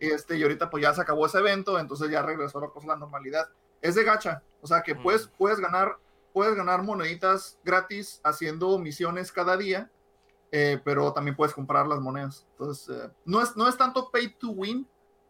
Y, 0.00 0.06
este, 0.10 0.36
y 0.36 0.42
ahorita 0.42 0.68
pues 0.68 0.82
ya 0.82 0.92
se 0.92 1.00
acabó 1.00 1.24
ese 1.24 1.38
evento, 1.38 1.78
entonces 1.78 2.10
ya 2.10 2.20
regresó 2.20 2.60
la 2.60 2.66
cosa 2.68 2.86
a 2.86 2.88
la 2.94 2.96
normalidad. 2.96 3.48
Es 3.80 3.94
de 3.94 4.02
gacha, 4.02 4.42
o 4.60 4.66
sea 4.66 4.82
que 4.82 4.96
puedes, 5.04 5.28
puedes, 5.38 5.60
ganar, 5.60 5.98
puedes 6.32 6.56
ganar 6.56 6.82
moneditas 6.82 7.60
gratis 7.64 8.20
haciendo 8.24 8.76
misiones 8.80 9.30
cada 9.30 9.56
día, 9.56 9.88
eh, 10.50 10.80
pero 10.84 11.12
también 11.12 11.36
puedes 11.36 11.54
comprar 11.54 11.86
las 11.86 12.00
monedas. 12.00 12.44
Entonces, 12.50 12.88
eh, 12.88 13.08
no, 13.24 13.40
es, 13.40 13.56
no 13.56 13.68
es 13.68 13.76
tanto 13.76 14.10
pay 14.10 14.34
to 14.36 14.48
win, 14.50 14.88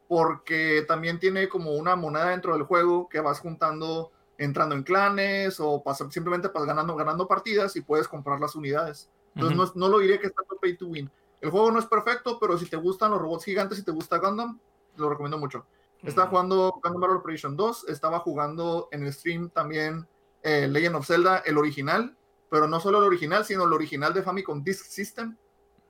porque 0.08 0.82
también 0.88 1.18
tiene 1.20 1.46
como 1.50 1.72
una 1.72 1.94
moneda 1.94 2.30
dentro 2.30 2.54
del 2.54 2.62
juego 2.62 3.06
que 3.06 3.20
vas 3.20 3.38
juntando 3.40 4.12
entrando 4.38 4.74
en 4.74 4.82
clanes 4.82 5.60
o 5.60 5.84
pas- 5.84 6.10
simplemente 6.10 6.50
pas- 6.50 6.64
ganando, 6.64 6.96
ganando 6.96 7.28
partidas 7.28 7.76
y 7.76 7.82
puedes 7.82 8.08
comprar 8.08 8.40
las 8.40 8.54
unidades. 8.54 9.10
Entonces 9.34 9.58
Ujú. 9.58 9.78
no, 9.78 9.86
no 9.86 9.92
lo 9.92 9.98
diría 9.98 10.18
que 10.20 10.26
está 10.26 10.42
pay 10.60 10.76
to 10.76 10.86
win. 10.86 11.10
El 11.40 11.50
juego 11.50 11.70
no 11.70 11.78
es 11.78 11.86
perfecto, 11.86 12.38
pero 12.38 12.58
si 12.58 12.66
te 12.66 12.76
gustan 12.76 13.10
los 13.12 13.20
robots 13.20 13.44
gigantes 13.44 13.78
y 13.78 13.84
te 13.84 13.90
gusta 13.92 14.18
Gundam, 14.18 14.58
lo 14.96 15.08
recomiendo 15.08 15.38
mucho. 15.38 15.66
Estaba 16.02 16.26
Mm. 16.26 16.30
jugando 16.30 16.80
Gundam 16.82 17.00
Battle 17.00 17.16
Operation 17.18 17.56
2, 17.56 17.88
estaba 17.88 18.18
jugando 18.20 18.88
en 18.90 19.04
el 19.04 19.12
stream 19.12 19.50
también 19.50 20.06
eh, 20.42 20.66
Legend 20.68 20.96
of 20.96 21.06
Zelda, 21.06 21.38
el 21.44 21.58
original, 21.58 22.16
pero 22.48 22.66
no 22.66 22.80
solo 22.80 22.98
el 22.98 23.04
original, 23.04 23.44
sino 23.44 23.64
el 23.64 23.72
original 23.72 24.12
de 24.14 24.22
Famicom 24.22 24.62
Disk 24.64 24.86
System, 24.86 25.36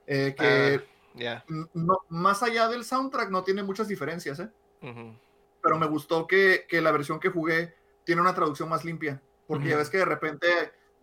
eh, 0.07 0.35
que 0.37 0.85
Ya. 1.15 1.45
n- 1.49 1.69
no, 1.75 1.99
más 2.09 2.43
allá 2.43 2.67
del 2.69 2.85
soundtrack 2.85 3.31
no 3.31 3.43
tiene 3.45 3.63
muchas 3.63 3.87
diferencias, 3.89 4.41
¿eh? 4.41 4.51
Ujú. 4.83 5.15
pero 5.63 5.79
me 5.79 5.87
gustó 5.87 6.27
que, 6.27 6.65
que 6.69 6.81
la 6.81 6.91
versión 6.91 7.21
que 7.21 7.29
jugué 7.29 7.75
tiene 8.05 8.21
una 8.23 8.35
traducción 8.35 8.69
más 8.69 8.85
limpia, 8.85 9.21
porque 9.47 9.69
ya 9.69 9.77
ves 9.77 9.91
que 9.91 9.99
de 9.99 10.05
repente 10.07 10.47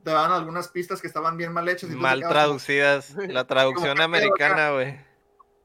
te 0.08 0.14
daban 0.14 0.32
algunas 0.32 0.70
pistas 0.70 1.02
que 1.02 1.08
estaban 1.08 1.36
bien 1.36 1.52
mal 1.52 1.68
hechas. 1.68 1.92
y 1.92 1.96
Mal 1.96 2.22
como- 2.22 2.32
traducidas. 2.32 3.14
La 3.28 3.46
traducción 3.46 4.00
americana, 4.00 4.72
güey. 4.72 4.98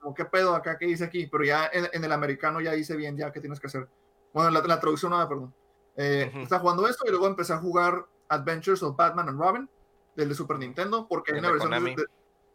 como, 0.00 0.14
¿qué 0.14 0.24
pedo 0.24 0.56
acá? 0.56 0.76
¿Qué 0.78 0.86
dice 0.86 1.04
aquí? 1.04 1.28
Pero 1.28 1.44
ya 1.44 1.70
en, 1.72 1.88
en 1.92 2.02
el 2.02 2.10
americano 2.10 2.60
ya 2.60 2.74
hice 2.74 2.96
bien 2.96 3.16
ya 3.16 3.30
qué 3.30 3.38
tienes 3.38 3.60
que 3.60 3.68
hacer. 3.68 3.86
Bueno, 4.32 4.50
la, 4.50 4.60
la 4.62 4.80
traducción 4.80 5.12
nada, 5.12 5.28
perdón. 5.28 5.54
Eh. 5.96 6.28
Estaba 6.42 6.60
jugando 6.60 6.88
esto 6.88 7.04
y 7.06 7.10
luego 7.10 7.28
empecé 7.28 7.52
a 7.52 7.58
jugar 7.58 8.04
Adventures 8.28 8.82
of 8.82 8.96
Batman 8.96 9.28
and 9.28 9.38
Robin 9.40 9.70
del 10.16 10.28
de 10.28 10.34
Super 10.34 10.58
Nintendo, 10.58 11.06
porque 11.08 11.32
hay 11.32 11.38
una, 11.38 11.50
versión 11.52 11.70
de, 11.70 11.76
Konami. 11.76 11.94
de- 11.94 12.06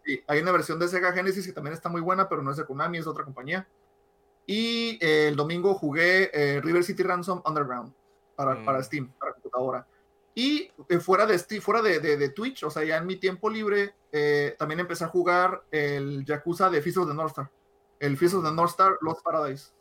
sí, 0.06 0.24
hay 0.28 0.40
una 0.42 0.52
versión 0.52 0.80
de 0.80 0.90
Sega 0.90 1.14
Genesis 1.14 1.46
que 1.46 1.54
también 1.54 1.74
está 1.74 1.88
muy 1.88 2.02
buena, 2.02 2.28
pero 2.28 2.42
no 2.44 2.52
es 2.52 2.58
de 2.58 2.66
Konami, 2.66 2.98
es 2.98 3.06
de 3.06 3.12
otra 3.12 3.24
compañía. 3.24 3.66
Y 4.46 4.98
eh, 5.02 5.30
el 5.30 5.38
domingo 5.38 5.74
jugué 5.74 6.32
eh, 6.34 6.60
River 6.62 6.84
City 6.84 7.04
Ransom 7.04 7.42
Underground 7.46 7.94
para, 8.36 8.56
Mm. 8.56 8.66
para 8.66 8.84
Steam, 8.84 9.08
para 9.18 9.32
computadora. 9.32 9.88
Y 10.40 10.70
eh, 10.90 11.00
fuera, 11.00 11.26
de, 11.26 11.40
fuera 11.62 11.82
de, 11.82 12.00
de- 12.00 12.16
de 12.16 12.30
Twitch, 12.30 12.64
o 12.64 12.70
sea, 12.70 12.84
ya 12.84 12.98
en 12.98 13.08
mi 13.08 13.16
tiempo 13.16 13.50
libre, 13.50 13.96
eh, 14.12 14.56
también 14.60 14.80
empecé 14.80 15.04
a 15.04 15.08
jugar 15.08 15.64
el 15.72 16.24
Yakuza 16.26 16.70
de 16.70 16.80
Fist 16.84 16.98
of 16.98 17.08
the 17.08 17.16
North 17.16 17.30
Star. 17.32 17.50
El 18.00 18.18
Fist 18.18 18.36
of 18.36 18.44
the 18.46 18.52
North 18.52 18.70
Star 18.70 19.00
Lost 19.02 19.24
Paradise, 19.24 19.72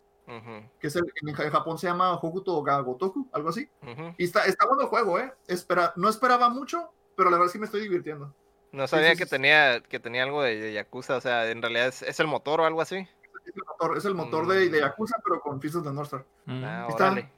que 0.81 0.87
es 0.87 0.97
el, 0.97 1.05
en, 1.21 1.29
en 1.29 1.35
Japón 1.51 1.77
se 1.77 1.87
llama 1.89 2.15
Hokuto 2.15 2.63
ga 2.63 2.81
Gotoku, 2.81 3.29
algo 3.35 3.51
así. 3.51 3.69
Y 4.17 4.25
está, 4.25 4.47
está 4.47 4.65
bueno 4.67 4.81
el 4.85 4.89
juego, 4.89 5.19
¿eh? 5.19 5.31
Espera, 5.47 5.93
no 5.97 6.09
esperaba 6.09 6.49
mucho, 6.49 6.91
pero 7.17 7.29
la 7.29 7.37
verdad 7.37 7.53
sí 7.53 7.59
me 7.59 7.67
estoy 7.67 7.83
divirtiendo. 7.83 8.35
No 8.73 8.87
sabía 8.89 9.11
sí, 9.13 9.19
que 9.19 9.25
sí. 9.25 9.31
tenía 9.31 9.83
que 9.83 10.01
tenía 10.01 10.23
algo 10.23 10.43
de, 10.43 10.59
de 10.59 10.73
Yakuza, 10.73 11.17
o 11.17 11.21
sea, 11.21 11.51
en 11.51 11.61
realidad 11.61 11.89
es, 11.89 12.01
es 12.01 12.19
el 12.19 12.27
motor 12.29 12.63
o 12.63 12.65
algo 12.65 12.81
así. 12.81 12.97
Es 12.97 13.55
el 13.55 13.63
motor, 13.63 13.97
es 13.99 14.05
el 14.07 14.15
motor 14.15 14.47
de, 14.49 14.71
de 14.71 14.79
Mm. 14.79 14.85
Yakuza, 14.85 15.17
pero 15.23 15.39
con 15.41 15.61
Fist 15.61 15.77
of 15.77 15.85
the 15.85 15.93
North 15.93 16.07
Star. 16.07 16.25
Mm. 16.47 16.65
Ah, 16.65 16.87
Está- 16.89 17.05
órale. 17.09 17.31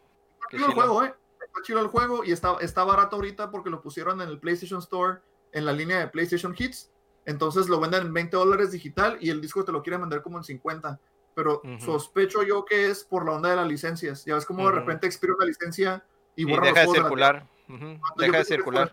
Está 0.52 0.66
el 0.66 0.72
juego, 0.72 1.02
¿eh? 1.04 1.12
Está 1.58 1.66
chido 1.66 1.80
el 1.80 1.88
juego 1.88 2.24
y 2.24 2.30
está, 2.30 2.56
está 2.60 2.84
barato 2.84 3.16
ahorita 3.16 3.50
porque 3.50 3.68
lo 3.68 3.80
pusieron 3.82 4.20
en 4.20 4.28
el 4.28 4.38
PlayStation 4.38 4.78
Store 4.78 5.18
en 5.50 5.66
la 5.66 5.72
línea 5.72 5.98
de 5.98 6.06
PlayStation 6.06 6.54
Hits. 6.56 6.92
Entonces 7.26 7.68
lo 7.68 7.80
venden 7.80 8.02
en 8.06 8.12
20 8.12 8.36
dólares 8.36 8.70
digital 8.70 9.18
y 9.20 9.30
el 9.30 9.40
disco 9.40 9.64
te 9.64 9.72
lo 9.72 9.82
quieren 9.82 10.00
vender 10.02 10.22
como 10.22 10.38
en 10.38 10.44
50. 10.44 11.00
Pero 11.34 11.60
Ujú. 11.64 11.80
sospecho 11.80 12.44
yo 12.44 12.64
que 12.64 12.86
es 12.90 13.02
por 13.02 13.24
la 13.26 13.32
onda 13.32 13.50
de 13.50 13.56
las 13.56 13.66
licencias. 13.66 14.24
Ya 14.24 14.36
ves 14.36 14.46
como 14.46 14.62
de 14.62 14.68
Ujú. 14.68 14.76
repente 14.76 15.08
expira 15.08 15.34
una 15.34 15.46
licencia 15.46 16.04
y 16.36 16.42
Y 16.42 16.44
borran 16.44 16.66
deja 16.66 16.80
de 16.80 16.86
los 16.86 16.92
de 16.94 16.98
la- 17.00 17.04
circular. 17.04 17.46
Deja 17.66 17.76
de 17.76 17.88
pienso 18.16 18.32
que 18.32 18.38
es 18.38 18.46
por 18.46 18.46
circular. 18.56 18.92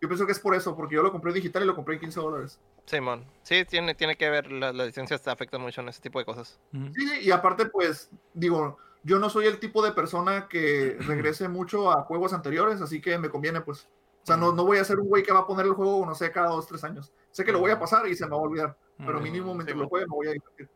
Yo 0.00 0.08
pienso 0.08 0.26
que 0.26 0.32
es 0.32 0.38
por 0.38 0.54
eso, 0.54 0.76
porque 0.76 0.94
yo 0.94 1.02
lo 1.02 1.10
compré 1.12 1.32
digital 1.32 1.64
y 1.64 1.66
lo 1.66 1.74
compré 1.74 1.94
en 1.96 2.00
15 2.02 2.20
dólares. 2.20 2.60
Simón. 2.86 3.24
Sí, 3.42 3.64
tiene, 3.64 3.94
tiene 3.96 4.16
que 4.16 4.30
ver, 4.30 4.50
la- 4.52 4.72
las 4.72 4.86
licencias 4.86 5.20
te 5.22 5.30
afectan 5.30 5.60
mucho 5.60 5.80
en 5.80 5.88
ese 5.88 6.00
tipo 6.00 6.18
de 6.20 6.24
cosas. 6.24 6.58
Sí, 6.72 7.20
y 7.22 7.30
aparte, 7.32 7.66
pues, 7.66 8.10
digo, 8.32 8.78
yo 9.02 9.18
no 9.18 9.30
soy 9.30 9.46
el 9.46 9.58
tipo 9.58 9.82
de 9.82 9.92
persona 9.92 10.48
que 10.48 10.96
regrese 11.00 11.48
mucho 11.48 11.90
a 11.90 12.02
juegos 12.02 12.32
anteriores, 12.32 12.80
así 12.80 13.00
que 13.00 13.18
me 13.18 13.30
conviene, 13.30 13.60
pues. 13.60 13.88
O 14.22 14.26
sea, 14.26 14.36
no, 14.36 14.52
no 14.52 14.64
voy 14.66 14.78
a 14.78 14.84
ser 14.84 15.00
un 15.00 15.08
güey 15.08 15.22
que 15.22 15.32
va 15.32 15.40
a 15.40 15.46
poner 15.46 15.64
el 15.64 15.72
juego, 15.72 16.04
no 16.04 16.14
sé, 16.14 16.30
cada 16.30 16.48
dos, 16.50 16.66
tres 16.66 16.84
años. 16.84 17.12
Sé 17.30 17.44
que 17.44 17.52
lo 17.52 17.60
voy 17.60 17.70
a 17.70 17.78
pasar 17.78 18.06
y 18.06 18.14
se 18.14 18.24
me 18.26 18.32
va 18.32 18.36
a 18.36 18.40
olvidar, 18.40 18.76
pero 18.98 19.20
mínimo 19.20 19.54
mientras 19.54 19.74
sí, 19.74 19.82
lo 19.82 19.88
juegue 19.88 20.06
me 20.06 20.14
voy 20.14 20.26
a 20.28 20.32
divertir. 20.32 20.68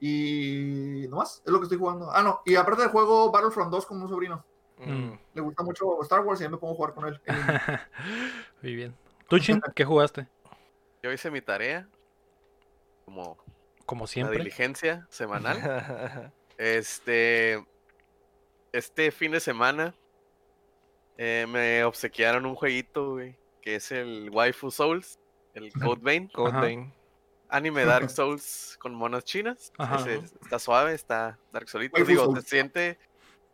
Y 0.00 1.06
no 1.08 1.16
más, 1.16 1.42
es 1.44 1.50
lo 1.50 1.58
que 1.58 1.64
estoy 1.64 1.78
jugando. 1.78 2.10
Ah, 2.12 2.22
no, 2.22 2.40
y 2.44 2.54
aparte 2.54 2.82
del 2.82 2.90
juego 2.92 3.32
Battlefront 3.32 3.70
2 3.72 3.86
con 3.86 4.00
un 4.00 4.08
sobrino. 4.08 4.44
Mm. 4.78 5.10
Le 5.34 5.40
gusta 5.40 5.64
mucho 5.64 6.00
Star 6.02 6.20
Wars 6.20 6.40
y 6.40 6.44
ya 6.44 6.50
me 6.50 6.56
pongo 6.56 6.74
a 6.74 6.76
jugar 6.76 6.94
con 6.94 7.08
él. 7.08 7.20
Muy 8.62 8.76
bien. 8.76 8.94
¿Tú, 9.28 9.38
Chin, 9.40 9.60
qué 9.74 9.84
jugaste? 9.84 10.28
Yo 11.02 11.12
hice 11.12 11.30
mi 11.32 11.40
tarea, 11.40 11.88
como 13.04 13.36
Como 13.86 14.04
la 14.04 14.06
siempre. 14.06 14.38
diligencia 14.38 15.06
semanal. 15.10 16.32
Este, 16.58 17.64
este 18.72 19.10
fin 19.12 19.32
de 19.32 19.40
semana 19.40 19.94
eh, 21.16 21.46
me 21.48 21.84
obsequiaron 21.84 22.46
un 22.46 22.54
jueguito, 22.54 23.12
güey, 23.12 23.36
que 23.62 23.76
es 23.76 23.90
el 23.92 24.28
Waifu 24.30 24.70
Souls, 24.70 25.18
el 25.54 25.72
Code 25.72 26.00
Vein, 26.02 26.28
Code 26.28 26.50
Ajá. 26.50 26.60
Vein. 26.60 26.92
anime 27.48 27.84
Dark 27.84 28.10
Souls 28.10 28.76
con 28.80 28.94
monas 28.94 29.24
chinas. 29.24 29.72
Ese 30.00 30.16
está 30.42 30.58
suave, 30.58 30.94
está 30.94 31.38
Dark 31.52 31.66
Digo, 32.06 32.24
Souls. 32.24 32.42
se 32.44 32.48
siente, 32.50 32.98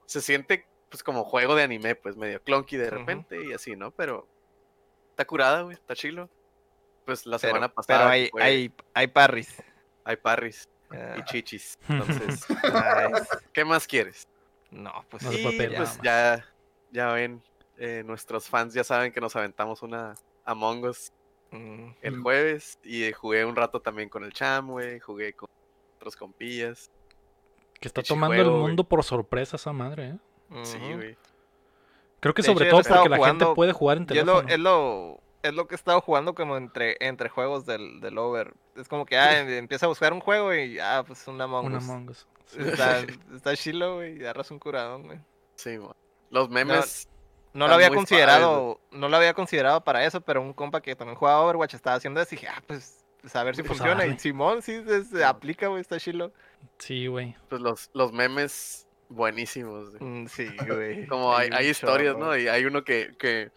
se 0.06 0.20
siente 0.20 0.66
pues 0.90 1.02
como 1.02 1.24
juego 1.24 1.54
de 1.54 1.62
anime, 1.62 1.94
pues 1.94 2.16
medio 2.16 2.42
clunky 2.42 2.76
de 2.76 2.88
repente 2.90 3.44
y 3.44 3.52
así, 3.52 3.76
¿no? 3.76 3.90
Pero 3.90 4.28
está 5.10 5.24
curada, 5.26 5.62
güey, 5.62 5.74
está 5.74 5.94
chilo. 5.94 6.30
Pues 7.04 7.26
la 7.26 7.38
Pero, 7.38 7.52
semana 7.54 7.68
pasada 7.72 7.98
pero 7.98 8.10
hay, 8.10 8.28
fue- 8.30 8.42
hay, 8.42 8.72
hay 8.94 9.06
parries. 9.08 9.62
hay 10.04 10.16
parries 10.16 10.68
y 11.18 11.24
chichis. 11.24 11.78
Entonces, 11.88 12.46
nice. 12.48 13.28
¿qué 13.52 13.64
más 13.64 13.86
quieres? 13.86 14.28
No, 14.70 15.04
pues 15.08 15.22
No 15.22 15.32
y 15.32 15.56
pedir 15.56 15.76
pues 15.76 15.98
ya, 16.02 16.44
ya 16.90 17.12
ven, 17.12 17.42
eh, 17.78 18.02
nuestros 18.04 18.48
fans 18.48 18.74
ya 18.74 18.84
saben 18.84 19.12
que 19.12 19.20
nos 19.20 19.36
aventamos 19.36 19.82
una 19.82 20.14
Among 20.44 20.84
Us 20.84 21.12
Mm, 21.54 21.90
el 22.02 22.20
jueves 22.20 22.80
y 22.82 23.04
eh, 23.04 23.12
jugué 23.12 23.44
un 23.44 23.54
rato 23.54 23.80
también 23.80 24.08
con 24.08 24.24
el 24.24 24.32
Cham, 24.32 24.70
güey, 24.70 24.98
jugué 24.98 25.34
con 25.34 25.48
otros 25.96 26.16
compillas. 26.16 26.90
Que 27.80 27.86
está 27.86 28.02
tomando 28.02 28.34
el 28.42 28.50
mundo 28.50 28.82
por 28.82 29.04
sorpresa 29.04 29.54
esa 29.56 29.72
madre, 29.72 30.08
¿eh? 30.08 30.18
Sí, 30.64 30.78
güey. 30.78 31.16
Creo 32.18 32.34
que 32.34 32.42
De 32.42 32.48
sobre 32.48 32.70
todo 32.70 32.82
porque 32.82 33.08
la 33.08 33.24
gente 33.24 33.46
puede 33.54 33.72
jugar 33.72 33.98
en 33.98 34.06
Y 34.10 34.18
es 34.18 34.24
lo, 34.24 34.40
teléfono. 34.42 34.48
es 34.48 34.58
lo, 34.58 35.20
es 35.44 35.54
lo 35.54 35.66
que 35.68 35.74
he 35.74 35.76
estado 35.76 36.00
jugando 36.00 36.34
como 36.34 36.56
entre, 36.56 36.96
entre 37.00 37.28
juegos 37.28 37.66
del, 37.66 38.00
del 38.00 38.18
Over. 38.18 38.54
Es 38.76 38.88
como 38.88 39.06
que 39.06 39.16
ah, 39.16 39.40
empieza 39.40 39.86
a 39.86 39.88
buscar 39.88 40.12
un 40.12 40.20
juego 40.20 40.52
y 40.54 40.78
ah, 40.78 41.04
pues 41.06 41.26
una 41.28 41.44
Among 41.44 41.66
Un 41.66 41.74
Us. 41.76 41.84
Among 41.84 42.08
Us. 42.10 42.26
Está, 42.58 43.00
está 43.34 43.56
chilo, 43.56 43.96
güey, 43.96 44.16
y 44.18 44.20
agarras 44.20 44.50
un 44.50 44.58
curadón, 44.58 45.04
güey. 45.04 45.18
Sí, 45.56 45.76
güey. 45.76 45.92
Los 46.30 46.48
memes, 46.50 47.08
No 47.52 47.68
lo 47.68 47.74
había 47.74 47.90
considerado, 47.90 48.80
no 48.90 49.08
lo 49.08 49.16
había 49.16 49.32
considerado 49.34 49.82
para 49.82 50.04
eso, 50.04 50.20
pero 50.20 50.42
un 50.42 50.52
compa 50.52 50.80
que 50.80 50.94
también 50.96 51.16
juega 51.16 51.40
Overwatch 51.40 51.74
estaba 51.74 51.96
haciendo 51.96 52.20
eso 52.20 52.34
y 52.34 52.36
dije, 52.38 52.48
ah, 52.48 52.62
pues, 52.66 53.04
pues, 53.20 53.34
a 53.36 53.44
ver 53.44 53.54
si 53.56 53.62
Pues, 53.62 53.78
funciona. 53.78 54.02
arre. 54.02 54.12
Y 54.14 54.18
Simón 54.18 54.60
sí 54.62 54.82
se, 54.84 55.04
se 55.04 55.24
aplica, 55.24 55.68
güey, 55.68 55.80
está 55.80 55.98
chilo. 55.98 56.32
Sí, 56.78 57.06
güey. 57.06 57.34
pues 57.48 57.60
los, 57.62 57.90
los 57.94 58.12
memes 58.12 58.86
buenísimos. 59.08 59.90
güey. 59.96 60.02
Mm, 60.02 60.26
Sí, 60.28 60.48
güey. 60.66 61.06
Como 61.06 61.34
hay, 61.34 61.48
un 61.48 61.54
hay 61.54 61.68
historias. 61.68 62.16
¿no? 62.16 62.36
Y 62.36 62.48
hay 62.48 62.64
uno 62.66 62.82
que, 62.84 63.14
que 63.18 63.50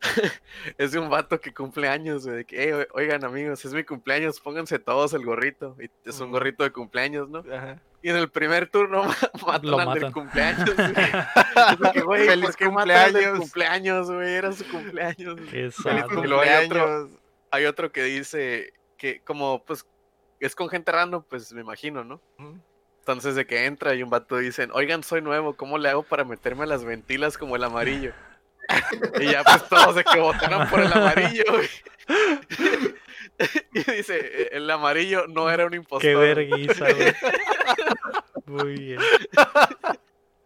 es 0.78 0.92
de 0.92 0.98
un 0.98 1.10
vato 1.10 1.40
que 1.40 1.52
cumple 1.52 1.88
años, 1.88 2.24
güey. 2.24 2.38
de 2.38 2.44
que, 2.44 2.62
"Ey, 2.62 2.72
o- 2.72 2.86
oigan, 2.92 3.24
amigos, 3.24 3.64
es 3.64 3.72
mi 3.74 3.84
cumpleaños, 3.84 4.40
pónganse 4.40 4.78
todos 4.78 5.12
el 5.14 5.24
gorrito. 5.24 5.76
Y 5.80 5.90
es 6.08 6.20
un 6.20 6.30
gorrito 6.30 6.62
de 6.64 6.70
cumpleaños, 6.70 7.28
¿no? 7.28 7.38
Ajá. 7.52 7.80
Y 8.00 8.10
en 8.10 8.16
el 8.16 8.30
primer 8.30 8.68
turno 8.68 9.02
ma- 9.46 9.46
matan 9.46 9.70
Lo 9.70 9.78
al 9.80 9.98
del 9.98 10.12
cumpleaños. 10.12 10.70
güey. 10.76 10.92
Que, 11.92 12.00
güey, 12.02 12.26
Feliz 12.28 12.44
¿por 12.46 12.56
qué 12.56 12.70
matan 12.70 12.90
al 12.90 13.12
del 13.12 13.22
cumpleaños. 13.36 13.38
cumpleaños, 13.40 14.10
güey? 14.10 14.34
Era 14.34 14.52
su 14.52 14.68
cumpleaños. 14.68 15.40
Qué 15.50 15.70
Feliz 15.70 16.04
hay 16.46 16.66
otro-. 16.66 17.08
Hay 17.50 17.64
otro 17.64 17.90
que 17.90 18.02
dice 18.04 18.72
que 18.98 19.20
como, 19.20 19.64
pues, 19.64 19.86
es 20.38 20.54
con 20.54 20.68
gente 20.68 20.92
random, 20.92 21.24
pues, 21.28 21.52
me 21.52 21.60
imagino, 21.62 22.04
¿no? 22.04 22.20
Entonces 23.00 23.34
de 23.34 23.46
que 23.46 23.64
entra 23.64 23.94
y 23.94 24.02
un 24.02 24.10
vato 24.10 24.36
dicen, 24.36 24.70
oigan, 24.74 25.02
soy 25.02 25.22
nuevo, 25.22 25.56
¿cómo 25.56 25.78
le 25.78 25.88
hago 25.88 26.02
para 26.02 26.24
meterme 26.24 26.64
a 26.64 26.66
las 26.66 26.84
ventilas 26.84 27.38
como 27.38 27.56
el 27.56 27.64
amarillo? 27.64 28.12
y 29.20 29.30
ya 29.32 29.42
pues 29.44 29.68
todos 29.68 29.94
de 29.94 30.04
que 30.04 30.18
votaron 30.20 30.68
por 30.68 30.80
el 30.80 30.92
amarillo. 30.92 31.44
güey. 31.48 31.68
y 33.74 33.78
dice, 33.92 34.18
"E- 34.18 34.48
el 34.56 34.70
amarillo 34.70 35.26
no 35.28 35.50
era 35.50 35.66
un 35.66 35.74
impostor. 35.74 36.00
Qué 36.02 36.14
vergüenza, 36.16 36.86
güey. 36.92 37.14
Muy 38.46 38.72
bien. 38.74 39.00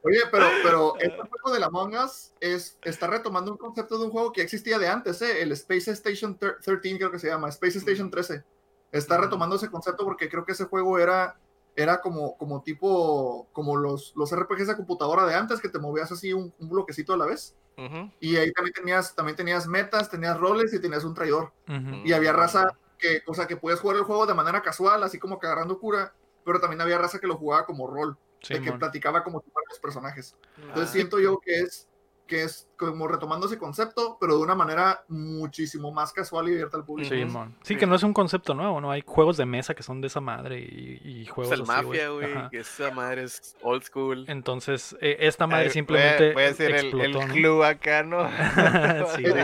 Oye, 0.04 0.18
pero, 0.32 0.50
pero 0.64 0.94
este 0.98 1.16
juego 1.16 1.52
de 1.54 1.60
la 1.60 1.66
Among 1.66 1.94
Us 1.96 2.32
es, 2.40 2.76
está 2.82 3.06
retomando 3.06 3.52
un 3.52 3.58
concepto 3.58 3.98
de 3.98 4.06
un 4.06 4.10
juego 4.10 4.32
que 4.32 4.42
existía 4.42 4.78
de 4.80 4.88
antes, 4.88 5.22
¿eh? 5.22 5.42
el 5.42 5.52
Space 5.52 5.92
Station 5.92 6.36
thir- 6.38 6.56
13 6.60 6.98
creo 6.98 7.12
que 7.12 7.20
se 7.20 7.28
llama, 7.28 7.48
Space 7.50 7.78
Station 7.78 8.10
13. 8.10 8.42
Está 8.90 9.18
retomando 9.18 9.54
ese 9.56 9.70
concepto 9.70 10.04
porque 10.04 10.28
creo 10.28 10.44
que 10.44 10.52
ese 10.52 10.64
juego 10.64 10.98
era, 10.98 11.36
era 11.76 12.00
como, 12.00 12.36
como 12.36 12.62
tipo, 12.62 13.48
como 13.52 13.76
los, 13.76 14.12
los 14.16 14.32
RPGs 14.32 14.68
de 14.68 14.76
computadora 14.76 15.24
de 15.26 15.34
antes, 15.34 15.60
que 15.60 15.68
te 15.68 15.78
movías 15.78 16.12
así 16.12 16.32
un, 16.32 16.52
un 16.58 16.68
bloquecito 16.68 17.14
a 17.14 17.16
la 17.16 17.26
vez. 17.26 17.54
Ujú. 17.78 18.10
Y 18.20 18.36
ahí 18.36 18.52
también 18.52 18.74
tenías, 18.74 19.14
también 19.14 19.36
tenías 19.36 19.66
metas, 19.66 20.10
tenías 20.10 20.38
roles 20.38 20.74
y 20.74 20.80
tenías 20.80 21.04
un 21.04 21.14
traidor. 21.14 21.52
Ujú. 21.68 22.02
Y 22.04 22.12
había 22.12 22.32
raza 22.32 22.68
que, 22.98 23.22
o 23.26 23.34
sea, 23.34 23.46
que 23.46 23.56
puedes 23.56 23.80
jugar 23.80 23.96
el 23.96 24.04
juego 24.04 24.26
de 24.26 24.34
manera 24.34 24.62
casual, 24.62 25.02
así 25.02 25.18
como 25.18 25.38
que 25.38 25.46
agarrando 25.46 25.78
cura, 25.78 26.14
pero 26.44 26.60
también 26.60 26.80
había 26.80 26.98
raza 26.98 27.18
que 27.18 27.26
lo 27.26 27.36
jugaba 27.36 27.64
como 27.66 27.86
rol. 27.86 28.16
de 28.48 28.60
que 28.60 28.72
platicaba 28.72 29.22
como 29.22 29.40
los 29.70 29.78
personajes. 29.78 30.34
Entonces 30.58 30.88
Ah. 30.88 30.92
siento 30.92 31.20
yo 31.20 31.38
que 31.38 31.60
es 31.60 31.88
que 32.26 32.44
es 32.44 32.68
como 32.76 33.08
retomando 33.08 33.46
ese 33.46 33.58
concepto, 33.58 34.16
pero 34.20 34.36
de 34.36 34.42
una 34.42 34.54
manera 34.54 35.04
muchísimo 35.08 35.92
más 35.92 36.12
casual 36.12 36.48
y 36.48 36.52
abierta 36.52 36.76
al 36.76 36.84
público. 36.84 37.14
Sí, 37.14 37.24
mon. 37.24 37.54
sí, 37.62 37.76
que 37.76 37.86
no 37.86 37.94
es 37.94 38.02
un 38.02 38.12
concepto 38.14 38.54
nuevo, 38.54 38.80
¿no? 38.80 38.90
Hay 38.90 39.02
juegos 39.04 39.36
de 39.36 39.44
mesa 39.44 39.74
que 39.74 39.82
son 39.82 40.00
de 40.00 40.06
esa 40.06 40.20
madre 40.20 40.60
y, 40.60 41.00
y 41.04 41.22
Es 41.22 41.30
juegos 41.30 41.52
el 41.54 41.62
así, 41.62 41.70
Mafia, 41.86 42.08
güey. 42.10 42.28
Esa 42.52 42.90
madre 42.92 43.24
es 43.24 43.56
old 43.62 43.82
school. 43.82 44.24
Entonces, 44.28 44.96
eh, 45.00 45.16
esta 45.20 45.46
madre 45.46 45.70
simplemente 45.70 46.30
a, 46.30 46.32
voy 46.34 46.42
a 46.44 46.46
decir 46.46 46.70
el, 46.70 46.74
explotó, 46.76 47.04
el 47.04 47.28
¿no? 47.28 47.34
club 47.34 47.62
acá, 47.64 48.02
¿no? 48.02 48.28
Sí, 49.16 49.24
Es 49.26 49.34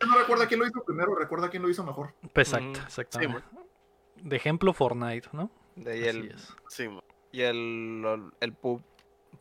que- 0.00 0.06
No 0.06 0.18
recuerda 0.18 0.46
quién 0.46 0.60
lo 0.60 0.66
hizo 0.66 0.82
primero, 0.84 1.14
recuerda 1.14 1.48
quién 1.48 1.62
lo 1.62 1.70
hizo 1.70 1.82
mejor. 1.84 2.14
Exacto, 2.34 2.70
Ujú. 2.70 2.80
exactamente. 2.86 3.42
de 4.16 4.36
ejemplo, 4.36 4.72
Fortnite, 4.74 5.28
¿no? 5.32 5.50
De 5.76 5.92
ahí 5.92 6.00
Así 6.08 6.18
el, 6.18 6.30
es. 6.32 6.54
Sí, 6.68 6.88
y 7.32 7.42
el, 7.42 8.30
el 8.40 8.52
pub, 8.52 8.82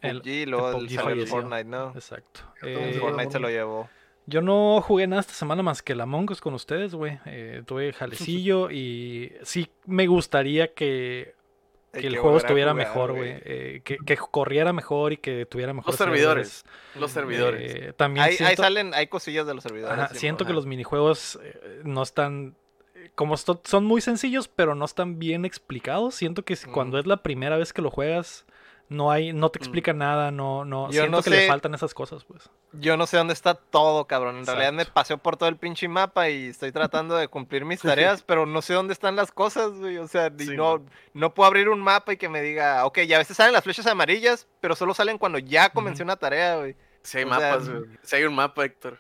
El- 0.02 0.22
PUBG, 0.22 0.28
y 0.28 0.46
luego 0.46 0.70
el 0.70 0.76
PUBG 0.88 0.90
salió 0.96 1.24
el. 1.24 1.28
Fortnite, 1.28 1.64
¿no? 1.66 1.92
Exacto. 1.96 2.42
Entonces, 2.62 2.96
Eh, 2.96 3.00
Fortnite 3.00 3.32
se 3.32 3.40
lo 3.40 3.50
llevó. 3.50 3.90
Yo 4.30 4.42
no 4.42 4.82
jugué 4.82 5.08
nada 5.08 5.22
esta 5.22 5.34
semana 5.34 5.64
más 5.64 5.82
que 5.82 5.94
el 5.94 6.02
Among 6.02 6.30
Us 6.32 6.42
con 6.42 6.54
ustedes, 6.54 6.94
güey. 6.94 7.18
Eh, 7.26 7.64
tuve 7.66 7.94
jalecillo 7.94 8.70
y 8.72 9.32
sí 9.44 9.70
me 9.86 10.06
gustaría 10.06 10.74
que, 10.74 11.34
el 11.94 12.14
que 12.14 12.18
juego 12.20 12.36
estuviera 12.38 12.72
jugar, 12.74 12.88
mejor, 12.88 13.14
güey. 13.14 13.32
Eh, 13.46 13.82
que, 13.86 13.98
que 14.06 14.18
corriera 14.18 14.74
mejor 14.74 15.14
y 15.14 15.18
que 15.18 15.46
tuviera 15.46 15.74
mejor 15.74 15.92
Los 15.94 15.98
servidores. 15.98 16.66
Los 17.00 17.12
servidores. 17.12 17.96
también 17.96 18.26
Ahí, 18.26 18.36
ahí 18.46 18.56
salen, 18.58 18.94
hay 18.94 19.08
cosillas 19.08 19.48
de 19.48 19.54
los 19.54 19.64
servidores. 19.64 19.98
ajá, 19.98 20.14
siento 20.14 20.46
que 20.46 20.52
los 20.54 20.66
minijuegos 20.66 21.40
eh, 21.42 21.82
no 21.86 22.04
están... 22.04 22.56
eh, 22.96 23.10
Como 23.16 23.36
son 23.38 23.86
muy 23.86 24.02
sencillos, 24.02 24.50
pero 24.50 24.76
no 24.76 24.84
están 24.84 25.20
bien 25.20 25.46
explicados. 25.46 26.16
Siento 26.16 26.44
que 26.44 26.58
si- 26.58 26.68
cuando 26.70 26.98
Mm. 26.98 27.00
es 27.00 27.08
la 27.08 27.24
primera 27.24 27.56
vez 27.58 27.72
que 27.72 27.82
lo 27.82 27.90
juegas, 27.92 28.46
no 28.90 29.12
hay, 29.12 29.34
no 29.34 29.50
te 29.50 29.60
Mm. 29.60 29.64
explica 29.64 29.94
nada, 29.94 30.32
no, 30.32 30.64
no. 30.66 30.88
Yo 30.88 31.02
siento 31.02 31.18
no 31.18 31.24
que 31.24 31.30
le 31.30 31.42
sé- 31.42 31.48
faltan 31.48 31.74
esas 31.76 31.94
cosas, 31.94 32.24
pues. 32.24 32.50
Yo 32.74 32.96
no 32.98 33.06
sé 33.08 33.18
dónde 33.18 33.34
está 33.34 33.54
todo, 33.56 34.06
cabrón. 34.06 34.38
En 34.38 34.46
realidad 34.46 34.72
me 34.74 34.86
paseo 34.86 35.18
por 35.18 35.36
todo 35.38 35.50
el 35.50 35.58
pinche 35.58 35.88
mapa 35.88 36.30
y 36.30 36.48
estoy 36.48 36.72
tratando 36.72 37.16
de 37.16 37.28
cumplir 37.28 37.66
mis 37.66 37.82
tareas, 37.82 38.24
pero 38.24 38.46
no 38.46 38.62
sé 38.62 38.74
dónde 38.74 38.94
están 38.94 39.16
las 39.16 39.32
cosas, 39.32 39.72
güey. 39.74 39.98
O 39.98 40.08
sea, 40.08 40.32
Sí, 40.38 40.56
no, 40.56 40.78
man. 40.80 40.90
no 41.14 41.34
puedo 41.34 41.48
abrir 41.48 41.70
un 41.70 41.82
mapa 41.82 42.14
y 42.14 42.18
que 42.18 42.30
me 42.30 42.42
diga, 42.42 42.86
ok, 42.86 43.00
ya 43.02 43.16
a 43.18 43.20
veces 43.20 43.36
salen 43.38 43.54
las 43.54 43.64
flechas 43.64 43.88
amarillas, 43.88 44.48
pero 44.62 44.76
solo 44.76 44.94
salen 44.94 45.18
cuando 45.18 45.40
ya 45.40 45.70
comencé 45.70 46.04
una 46.04 46.16
tarea, 46.16 46.58
güey. 46.58 46.76
Si 47.04 47.18
hay 47.18 47.24
O 47.24 47.30
sea, 47.30 47.38
mapas, 47.40 47.70
güey. 47.70 47.84
Si 48.04 48.16
hay 48.16 48.24
un 48.26 48.36
mapa, 48.36 48.66
Héctor. 48.66 49.00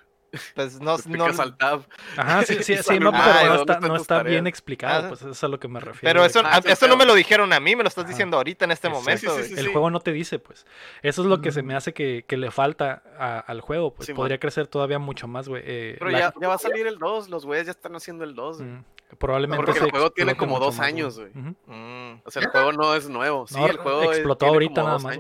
Pues 0.56 0.80
no, 0.82 0.98
Le 0.98 1.18
no, 1.18 1.26
al 1.26 1.58
tab. 1.58 1.84
Ajá, 2.18 2.44
sí, 2.44 2.56
sí, 2.56 2.64
sí, 2.76 2.84
sale 2.84 3.00
no, 3.00 3.12
pero 3.12 3.56
está, 3.62 3.80
no 3.80 3.96
está 3.96 4.24
bien 4.24 4.46
explicado, 4.48 5.06
Ah. 5.06 5.08
pues 5.10 5.22
eso 5.22 5.32
es 5.32 5.44
a 5.44 5.48
lo 5.48 5.60
que 5.60 5.68
me 5.68 5.80
refiero. 5.80 6.14
pero 6.14 6.26
eso, 6.26 6.42
Ah, 6.44 6.62
eso 6.66 6.88
no 6.88 6.98
me 6.98 7.06
lo 7.06 7.14
dijeron 7.16 7.54
a 7.54 7.60
mí, 7.60 7.76
me 7.76 7.84
lo 7.84 7.88
estás 7.90 8.04
Ajá. 8.04 8.12
diciendo 8.12 8.38
ahorita 8.38 8.66
en 8.66 8.72
este 8.72 8.90
momento, 8.90 9.20
Sí, 9.20 9.28
sí, 9.28 9.32
güey. 9.34 9.44
sí, 9.46 9.54
el 9.54 9.66
sí. 9.68 9.72
juego 9.72 9.90
no 9.90 10.00
te 10.00 10.12
dice, 10.12 10.40
pues. 10.40 10.66
Eso 11.02 11.22
es 11.22 11.28
lo 11.28 11.42
que 11.42 11.52
se 11.52 11.64
me 11.64 11.76
hace 11.76 11.94
que, 11.94 12.26
que 12.28 12.38
le 12.38 12.52
falta 12.52 13.04
a- 13.18 13.40
al 13.40 13.62
juego, 13.62 13.94
pues. 13.94 14.08
Sí, 14.08 14.14
man. 14.14 14.18
Podría 14.18 14.40
crecer 14.40 14.68
todavía 14.68 15.00
mucho 15.00 15.28
más, 15.28 15.48
güey. 15.48 15.64
eh, 15.66 15.96
Pero 16.00 16.12
la- 16.12 16.20
ya, 16.20 16.34
ya 16.40 16.48
va 16.48 16.56
a 16.56 16.60
salir 16.60 16.88
el 16.88 16.98
2. 17.00 17.30
Los 17.30 17.46
güeyes 17.46 17.66
ya 17.66 17.72
están 17.72 17.96
haciendo 17.96 18.24
el 18.24 18.36
2. 18.36 18.58
güey. 18.58 18.70
Mm, 18.70 18.84
probablemente 19.18 19.66
Porque 19.66 19.80
el 19.80 19.90
juego 19.92 20.12
tiene 20.12 20.36
como 20.36 20.60
dos 20.60 20.80
años, 20.80 21.18
güey. 21.20 21.32
Mm, 21.34 22.22
O 22.26 22.32
sea, 22.32 22.42
el 22.42 22.50
juego 22.50 22.74
no 22.74 22.94
es 22.96 23.08
nuevo. 23.10 23.48
Sí, 23.48 23.56
No, 23.56 23.68
el 23.68 23.78
juego 23.78 24.12
explotó 24.12 24.48
ahorita 24.48 24.84
nada 24.84 25.00
más, 25.00 25.18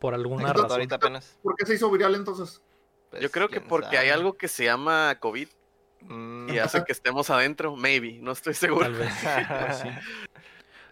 por 0.00 0.14
alguna 0.14 0.52
razón. 0.52 0.70
ahorita 0.72 0.96
apenas. 0.96 1.38
¿Por 1.42 1.54
qué 1.54 1.64
se 1.66 1.74
hizo 1.74 1.88
viral 1.90 2.14
entonces? 2.16 2.60
Pues, 3.10 3.22
Yo 3.22 3.30
creo 3.30 3.48
que 3.48 3.60
porque 3.60 3.96
hay 3.98 4.10
algo 4.10 4.36
que 4.36 4.48
se 4.48 4.64
llama 4.64 5.16
COVID 5.20 5.48
Mm. 6.00 6.50
y 6.50 6.58
hace 6.58 6.84
que 6.84 6.92
estemos 6.92 7.28
adentro. 7.28 7.74
Maybe, 7.74 8.18
no 8.20 8.30
estoy 8.30 8.54
seguro. 8.54 8.84
Tal 8.84 8.94
vez. 8.94 9.12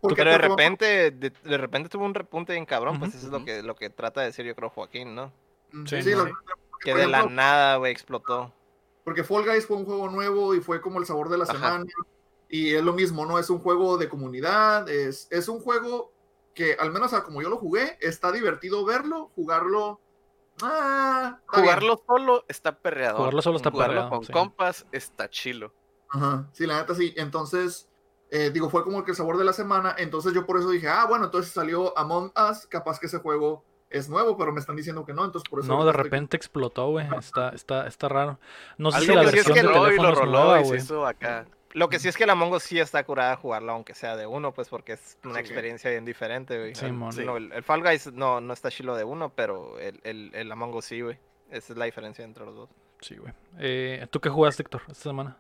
pues. 0.01 0.15
Pero 0.17 0.31
de 0.31 0.39
repente, 0.39 1.11
de, 1.13 1.31
de 1.31 1.59
repente 1.59 1.89
tuvo 1.89 2.05
un 2.05 2.15
repunte 2.15 2.53
bien 2.53 2.67
cabrón, 2.67 2.99
pues 2.99 3.15
eso 3.15 3.27
es 3.27 3.33
lo 3.33 3.45
que, 3.45 3.63
lo 3.63 3.75
que 3.77 3.89
trata 3.91 4.21
de 4.21 4.27
decir 4.29 4.45
yo 4.45 4.55
creo 4.57 4.69
Joaquín, 4.71 5.15
¿no? 5.15 5.33
Mm, 5.73 5.87
Sí, 5.87 6.03
Sí, 6.03 6.11
no. 6.11 6.25
lo- 6.27 6.37
Que 6.81 6.95
de 6.95 7.07
la 7.07 7.25
nada, 7.27 7.77
güey, 7.77 7.93
explotó. 7.93 8.53
Porque 9.05 9.23
Fall 9.25 9.45
Guys 9.45 9.67
fue 9.67 9.77
un 9.77 9.85
juego 9.85 10.09
nuevo 10.11 10.55
y 10.55 10.61
fue 10.61 10.81
como 10.81 10.99
el 10.99 11.07
sabor 11.07 11.29
de 11.29 11.39
la 11.39 11.45
Ajá. 11.45 11.53
semana. 11.55 11.85
Y 12.49 12.75
es 12.75 12.83
lo 12.83 12.93
mismo, 12.93 13.27
¿no? 13.27 13.39
Es 13.39 13.49
un 13.51 13.59
juego 13.61 13.97
de 13.99 14.09
comunidad, 14.09 14.89
es, 14.89 15.27
es 15.31 15.49
un 15.49 15.61
juego 15.61 16.13
que, 16.55 16.77
al 16.79 16.93
menos 16.93 17.13
a 17.13 17.23
como 17.25 17.43
yo 17.43 17.49
lo 17.49 17.57
jugué, 17.59 17.97
está 18.01 18.31
divertido 18.33 18.85
verlo, 18.85 19.31
jugarlo. 19.35 20.01
Ah, 20.63 21.39
bien. 21.53 21.65
Jugarlo 21.65 22.03
solo 22.07 22.45
está 22.49 22.79
perreador. 22.79 23.19
Jugarlo 23.19 23.43
solo 23.43 23.57
está 23.57 23.71
Jugarlo 23.71 23.95
perreado, 23.95 24.11
con 24.11 24.25
sí. 24.25 24.33
compas 24.33 24.87
está 24.93 25.29
chilo. 25.29 25.73
Ajá, 26.11 26.49
sí, 26.53 26.67
la 26.67 26.79
neta 26.81 26.95
sí. 26.95 27.13
Entonces, 27.17 27.89
eh, 28.31 28.51
digo, 28.51 28.71
fue 28.71 28.83
como 28.85 29.05
que 29.05 29.11
el 29.13 29.17
sabor 29.17 29.37
de 29.39 29.45
la 29.45 29.53
semana. 29.53 29.95
Entonces 29.99 30.33
yo 30.33 30.47
por 30.47 30.59
eso 30.59 30.71
dije, 30.71 30.89
ah, 30.89 31.05
bueno, 31.07 31.27
entonces 31.27 31.53
salió 31.53 31.97
Among 31.99 32.33
Us, 32.51 32.67
capaz 32.67 32.99
que 32.99 33.07
ese 33.07 33.19
juego 33.19 33.65
es 33.91 34.09
nuevo, 34.09 34.37
pero 34.37 34.53
me 34.53 34.61
están 34.61 34.77
diciendo 34.77 35.05
que 35.05 35.13
no, 35.15 35.25
entonces 35.25 35.49
por 35.49 35.61
eso. 35.61 35.69
No, 35.69 35.85
de 35.85 35.91
estoy- 35.91 36.05
repente 36.05 36.37
explotó, 36.37 36.89
güey. 36.91 37.07
Está, 37.19 37.51
está, 37.51 37.87
está 37.87 38.09
raro. 38.09 38.39
No 38.79 38.91
sé 38.91 39.01
si 39.03 39.15
la 39.15 39.23
es 39.23 39.33
versión 39.33 39.55
que 39.55 39.63
de 39.63 39.69
y 39.71 39.73
teléfono 39.73 40.09
es 40.11 40.19
roló 40.19 40.31
nueva, 40.45 40.61
y 40.61 40.63
se 40.65 40.69
güey. 40.69 40.81
hizo 40.81 41.07
acá. 41.07 41.47
Lo 41.77 41.89
que 41.91 41.99
sí 41.99 42.09
es 42.09 42.17
que 42.17 42.25
la 42.25 42.35
Mongo 42.35 42.59
sí 42.59 42.81
está 42.81 43.05
curada 43.05 43.33
a 43.33 43.37
jugarlo, 43.37 43.71
aunque 43.73 43.93
sea 43.95 44.17
de 44.17 44.27
uno, 44.27 44.53
pues 44.55 44.69
porque 44.71 44.95
es 44.95 45.19
una 45.25 45.35
Sí. 45.35 45.41
experiencia 45.41 45.91
bien 45.91 46.07
diferente, 46.07 46.59
güey. 46.59 46.75
Sí, 46.75 46.87
El- 46.87 46.95
mon. 46.95 47.15
no, 47.27 47.37
el, 47.37 47.53
el 47.53 47.63
Fall 47.63 47.83
Guys 47.83 48.13
no, 48.15 48.41
no 48.41 48.53
está 48.55 48.71
chilo 48.71 48.97
de 48.97 49.05
uno, 49.05 49.29
pero 49.35 49.79
el, 49.79 50.01
el, 50.05 50.31
el 50.35 50.51
Among 50.51 50.75
Us 50.75 50.87
sí, 50.87 51.03
güey. 51.03 51.19
Esa 51.51 51.75
es 51.75 51.79
la 51.79 51.85
diferencia 51.85 52.25
entre 52.25 52.45
los 52.47 52.55
dos. 52.55 52.71
Sí, 53.03 53.17
güey. 53.17 53.33
Eh, 53.59 54.07
¿Tú 54.11 54.21
qué 54.21 54.31
jugaste, 54.31 54.63
Héctor, 54.63 54.81
esta 54.89 55.03
semana? 55.11 55.37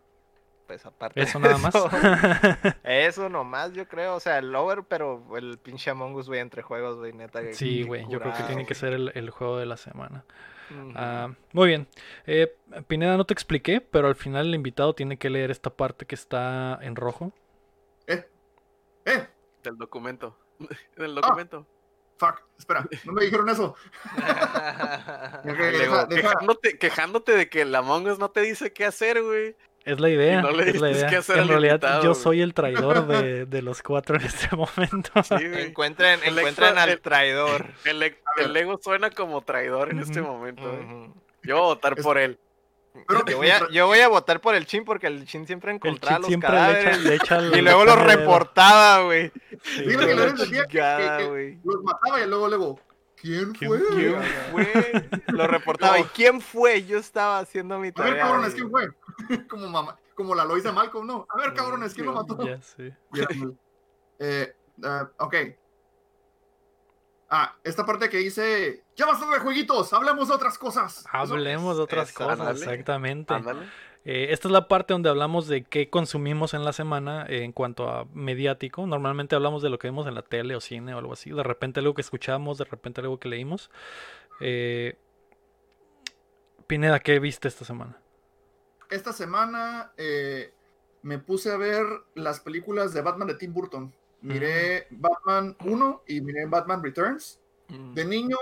Pues 0.66 0.84
aparte. 0.84 1.22
Eso 1.22 1.38
nada 1.38 1.56
más. 1.58 1.72
Eso 2.84 3.28
nomás, 3.28 3.72
yo 3.72 3.86
creo. 3.88 4.16
O 4.16 4.20
sea, 4.20 4.38
el 4.38 4.52
Lover, 4.52 4.82
pero 4.82 5.24
el 5.36 5.58
pinche 5.58 5.90
Among 5.90 6.14
Us, 6.16 6.26
güey, 6.28 6.40
entre 6.40 6.60
juegos, 6.62 6.98
güey, 6.98 7.12
neta. 7.12 7.40
sí, 7.52 7.82
güey. 7.84 8.06
Yo 8.10 8.20
creo 8.20 8.34
que 8.34 8.42
tiene 8.42 8.66
que 8.66 8.74
ser 8.74 8.92
el, 8.92 9.10
el 9.14 9.30
juego 9.30 9.58
de 9.58 9.66
la 9.66 9.76
semana. 9.76 10.24
Ah, 10.94 11.30
muy 11.52 11.68
bien. 11.68 11.86
Eh, 12.26 12.54
Pineda, 12.88 13.16
no 13.16 13.24
te 13.24 13.34
expliqué, 13.34 13.80
pero 13.80 14.08
al 14.08 14.14
final 14.16 14.48
el 14.48 14.54
invitado 14.54 14.94
tiene 14.94 15.16
que 15.18 15.30
leer 15.30 15.50
esta 15.50 15.70
parte 15.70 16.06
que 16.06 16.14
está 16.14 16.78
en 16.82 16.96
rojo. 16.96 17.32
Eh, 18.06 18.28
eh, 19.04 19.26
Del 19.62 19.76
documento. 19.76 20.36
Ah. 20.58 20.74
Del 20.96 21.14
documento. 21.14 21.66
fuck, 22.18 22.40
espera, 22.58 22.88
no 23.04 23.12
me 23.12 23.24
dijeron 23.24 23.48
eso. 23.50 23.74
Deja- 25.44 26.06
deja- 26.06 26.08
quejándote, 26.08 26.78
quejándote 26.78 27.32
de 27.36 27.48
que 27.48 27.60
el 27.62 27.74
Among 27.74 28.06
Us 28.08 28.18
no 28.18 28.30
te 28.30 28.40
dice 28.40 28.72
qué 28.72 28.84
hacer, 28.86 29.22
güey. 29.22 29.54
Es 29.86 30.00
la 30.00 30.10
idea. 30.10 30.42
no 30.42 30.50
le 30.50 30.68
es 30.68 30.80
la 30.80 30.88
dices 30.88 31.04
idea. 31.08 31.18
hacer 31.20 31.36
en 31.36 31.42
al 31.42 31.48
realidad, 31.48 31.74
invitado, 31.74 32.02
yo 32.02 32.10
güey. 32.10 32.22
soy 32.22 32.40
el 32.42 32.52
traidor 32.54 33.06
de, 33.06 33.46
de 33.46 33.62
los 33.62 33.82
cuatro 33.82 34.16
en 34.16 34.22
este 34.26 34.54
momento. 34.54 35.10
Sí, 35.22 35.34
encuentren 35.40 36.20
El 36.24 36.36
encuentren 36.38 36.68
extra- 36.68 36.82
al 36.82 36.88
el- 36.90 37.00
traidor. 37.00 37.66
El, 37.84 38.02
el 38.38 38.56
ego 38.56 38.78
suena 38.82 39.10
como 39.10 39.40
traidor 39.42 39.90
en 39.90 40.00
este 40.00 40.20
momento. 40.20 40.62
Yo 41.44 41.54
voy 41.56 41.64
a 41.64 41.66
votar 41.68 41.94
Es- 41.96 42.04
por 42.04 42.18
él. 42.18 42.38
Pero 43.06 43.26
Yo 43.26 43.36
voy, 43.36 43.50
a, 43.50 43.60
yo 43.70 43.86
voy 43.86 43.98
a 44.00 44.08
votar 44.08 44.40
por 44.40 44.54
el 44.54 44.64
Chin 44.64 44.82
porque 44.86 45.06
el 45.06 45.26
Chin 45.26 45.46
siempre 45.46 45.70
encontraba 45.70 46.18
los 46.18 46.28
siempre 46.28 46.48
le 46.48 46.56
echa, 46.56 46.66
cadáveres 46.72 47.00
le 47.04 47.14
echa 47.14 47.36
el- 47.36 47.54
y 47.58 47.60
luego 47.60 47.84
los 47.84 47.98
reportaba, 48.02 49.02
güey. 49.04 49.30
Sí, 49.62 49.82
Dile 49.82 50.14
güey. 50.14 50.34
que 50.34 50.50
que- 50.50 50.66
que- 50.68 51.58
los 51.62 51.82
mataba 51.84 52.20
y 52.22 52.26
luego, 52.26 52.48
luego, 52.48 52.80
¿quién 53.20 53.52
¿Quién 53.52 53.70
fue? 53.70 53.80
¿Quién 53.88 54.22
fue? 54.52 55.10
Lo 55.28 55.46
reportaba. 55.46 55.98
¿Y 55.98 56.02
No. 56.02 56.08
quién 56.14 56.40
fue? 56.40 56.84
Yo 56.84 56.98
estaba 56.98 57.38
haciendo 57.40 57.78
mi 57.78 57.88
A 57.88 57.92
tarea. 57.92 58.12
ver, 58.12 58.22
cabrones. 58.22 58.54
¿quién 58.54 58.70
fue? 58.70 58.88
como, 59.50 59.68
mamá, 59.68 59.98
como 60.14 60.34
la 60.34 60.44
Loisa 60.44 60.72
Malcolm, 60.72 61.06
¿no? 61.06 61.26
A 61.28 61.36
ver, 61.38 61.54
cabrones, 61.54 61.94
¿quién 61.94 62.06
lo 62.06 62.12
mató? 62.12 62.38
Ya 62.46 62.60
sé. 62.62 62.96
Eh, 64.18 64.54
ah, 64.84 65.10
ok. 65.18 65.34
Ah, 67.28 67.56
esta 67.64 67.84
parte 67.84 68.08
que 68.08 68.18
dice, 68.18 68.84
ya 68.94 69.04
basta 69.06 69.28
de 69.28 69.40
jueguitos, 69.40 69.92
hablemos 69.92 70.28
de 70.28 70.34
otras 70.34 70.56
cosas. 70.58 71.04
Hablemos 71.10 71.76
de 71.76 71.82
otras 71.82 72.12
cosas, 72.12 72.38
ándale. 72.38 72.58
exactamente. 72.60 73.34
Ándale. 73.34 73.66
Eh, 74.08 74.32
esta 74.32 74.46
es 74.46 74.52
la 74.52 74.68
parte 74.68 74.94
donde 74.94 75.08
hablamos 75.10 75.48
de 75.48 75.64
qué 75.64 75.90
consumimos 75.90 76.54
en 76.54 76.64
la 76.64 76.72
semana 76.72 77.26
eh, 77.28 77.42
en 77.42 77.50
cuanto 77.50 77.90
a 77.90 78.06
mediático. 78.14 78.86
Normalmente 78.86 79.34
hablamos 79.34 79.62
de 79.62 79.68
lo 79.68 79.80
que 79.80 79.88
vemos 79.88 80.06
en 80.06 80.14
la 80.14 80.22
tele 80.22 80.54
o 80.54 80.60
cine 80.60 80.94
o 80.94 80.98
algo 80.98 81.12
así. 81.12 81.30
De 81.30 81.42
repente 81.42 81.80
algo 81.80 81.92
que 81.92 82.02
escuchamos, 82.02 82.56
de 82.56 82.66
repente 82.66 83.00
algo 83.00 83.18
que 83.18 83.28
leímos. 83.28 83.68
Eh, 84.40 84.96
Pineda, 86.68 87.00
¿qué 87.00 87.18
viste 87.18 87.48
esta 87.48 87.64
semana? 87.64 87.98
Esta 88.90 89.12
semana 89.12 89.90
me 91.02 91.18
puse 91.18 91.50
a 91.50 91.56
ver 91.56 91.84
las 92.14 92.38
películas 92.38 92.94
de 92.94 93.02
Batman 93.02 93.26
de 93.26 93.34
Tim 93.34 93.52
Burton. 93.52 93.92
Miré 94.22 94.86
Batman 94.90 95.56
1 95.64 96.02
y 96.06 96.20
miré 96.20 96.46
Batman 96.46 96.80
Returns. 96.80 97.40
Mm. 97.68 97.94
De 97.94 98.04
niño, 98.04 98.38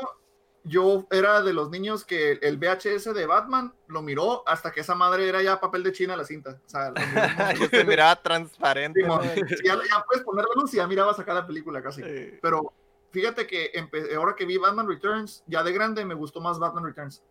yo 0.64 1.06
era 1.10 1.42
de 1.42 1.52
los 1.52 1.70
niños 1.70 2.04
que 2.04 2.32
el 2.40 2.56
VHS 2.56 3.12
de 3.14 3.26
Batman 3.26 3.74
lo 3.86 4.00
miró 4.00 4.42
hasta 4.48 4.72
que 4.72 4.80
esa 4.80 4.94
madre 4.94 5.28
era 5.28 5.42
ya 5.42 5.60
papel 5.60 5.82
de 5.82 5.92
China 5.92 6.16
la 6.16 6.24
cinta. 6.24 6.58
O 6.64 6.68
sea, 6.68 6.92
Yo 7.60 7.68
se 7.68 7.84
miraba 7.84 8.20
transparente. 8.20 9.00
Sí, 9.48 9.56
ya, 9.64 9.74
ya 9.74 10.04
puedes 10.06 10.24
poner 10.24 10.44
la 10.44 10.60
luz 10.60 10.72
y 10.72 10.78
ya 10.78 10.86
mirabas 10.86 11.18
acá 11.18 11.34
la 11.34 11.46
película 11.46 11.82
casi. 11.82 12.02
Sí. 12.02 12.38
Pero 12.40 12.72
fíjate 13.10 13.46
que 13.46 13.70
ahora 14.16 14.34
que 14.34 14.46
vi 14.46 14.56
Batman 14.56 14.88
Returns, 14.88 15.44
ya 15.46 15.62
de 15.62 15.72
grande 15.72 16.04
me 16.04 16.14
gustó 16.14 16.40
más 16.40 16.58
Batman 16.58 16.84
Returns. 16.84 17.22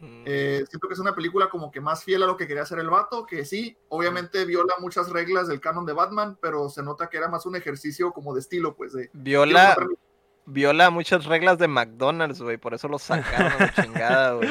Mm. 0.00 0.24
Eh, 0.26 0.64
siento 0.68 0.88
que 0.88 0.94
es 0.94 1.00
una 1.00 1.14
película 1.14 1.48
como 1.48 1.70
que 1.70 1.80
más 1.80 2.02
fiel 2.02 2.24
a 2.24 2.26
lo 2.26 2.36
que 2.36 2.48
quería 2.48 2.64
hacer 2.64 2.80
el 2.80 2.90
vato, 2.90 3.24
que 3.24 3.44
sí, 3.44 3.76
obviamente 3.88 4.44
viola 4.44 4.74
muchas 4.80 5.10
reglas 5.10 5.46
del 5.46 5.60
canon 5.60 5.86
de 5.86 5.92
Batman, 5.92 6.36
pero 6.40 6.68
se 6.68 6.82
nota 6.82 7.08
que 7.08 7.18
era 7.18 7.28
más 7.28 7.46
un 7.46 7.54
ejercicio 7.54 8.12
como 8.12 8.34
de 8.34 8.40
estilo, 8.40 8.74
pues 8.74 8.94
de... 8.94 9.10
Viola, 9.12 9.76
viola 10.44 10.90
muchas 10.90 11.24
reglas 11.26 11.58
de 11.58 11.68
McDonald's, 11.68 12.40
güey. 12.42 12.56
Por 12.58 12.74
eso 12.74 12.88
lo 12.88 12.98
sacaron 12.98 13.58
la 13.58 13.70
chingada, 13.72 14.32
güey. 14.34 14.48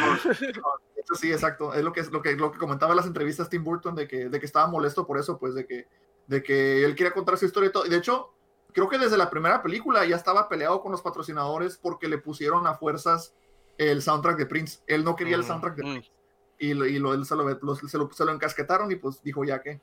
Eso 0.96 1.16
sí, 1.16 1.32
exacto. 1.32 1.74
Es 1.74 1.84
lo 1.84 1.92
que, 1.92 2.04
lo 2.04 2.22
que, 2.22 2.36
lo 2.36 2.52
que 2.52 2.60
comentaba 2.60 2.92
en 2.94 2.98
las 2.98 3.06
entrevistas 3.08 3.50
Tim 3.50 3.64
Burton 3.64 3.96
de 3.96 4.08
que, 4.08 4.30
de 4.30 4.40
que 4.40 4.46
estaba 4.46 4.68
molesto 4.68 5.06
por 5.06 5.18
eso, 5.18 5.38
pues 5.38 5.54
de 5.56 5.66
que, 5.66 5.88
de 6.28 6.44
que 6.44 6.84
él 6.86 6.96
quería 6.96 7.14
contar 7.14 7.38
su 7.38 7.46
historia 7.46 7.70
y 7.70 7.72
todo. 7.72 7.86
Y 7.86 7.90
de 7.90 7.98
hecho, 7.98 8.34
creo 8.74 8.88
que 8.88 8.98
desde 8.98 9.18
la 9.18 9.30
primera 9.30 9.62
película 9.62 10.06
ya 10.06 10.16
estaba 10.16 10.48
peleado 10.48 10.82
con 10.82 10.92
los 10.92 11.02
patrocinadores 11.02 11.78
porque 11.78 12.08
le 12.08 12.18
pusieron 12.20 12.68
a 12.68 12.76
fuerzas 12.76 13.34
el 13.78 14.02
soundtrack 14.02 14.38
de 14.38 14.46
Prince. 14.46 14.80
Él 14.88 15.04
no 15.04 15.16
quería 15.16 15.36
el 15.36 15.42
Ujú, 15.42 15.50
soundtrack 15.50 15.76
de 15.76 15.84
mm. 15.84 15.92
Prince. 15.92 16.12
Y, 16.60 16.74
lo, 16.76 16.86
y 16.86 17.00
lo, 17.00 17.14
él 17.16 17.26
se, 17.26 17.36
lo, 17.36 17.50
lo- 17.50 17.76
se, 17.76 17.98
lo, 17.98 18.12
se 18.12 18.24
lo 18.26 18.32
encasquetaron 18.32 18.92
y 18.92 18.96
pues 18.96 19.22
dijo 19.24 19.44
ya 19.44 19.62
que. 19.62 19.82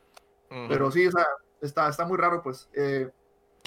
Pero 0.69 0.91
sí, 0.91 1.07
o 1.07 1.11
sea, 1.11 1.27
está, 1.61 1.89
está 1.89 2.07
muy 2.07 2.17
raro, 2.17 2.41
pues. 2.43 2.71
Eh, 2.73 3.11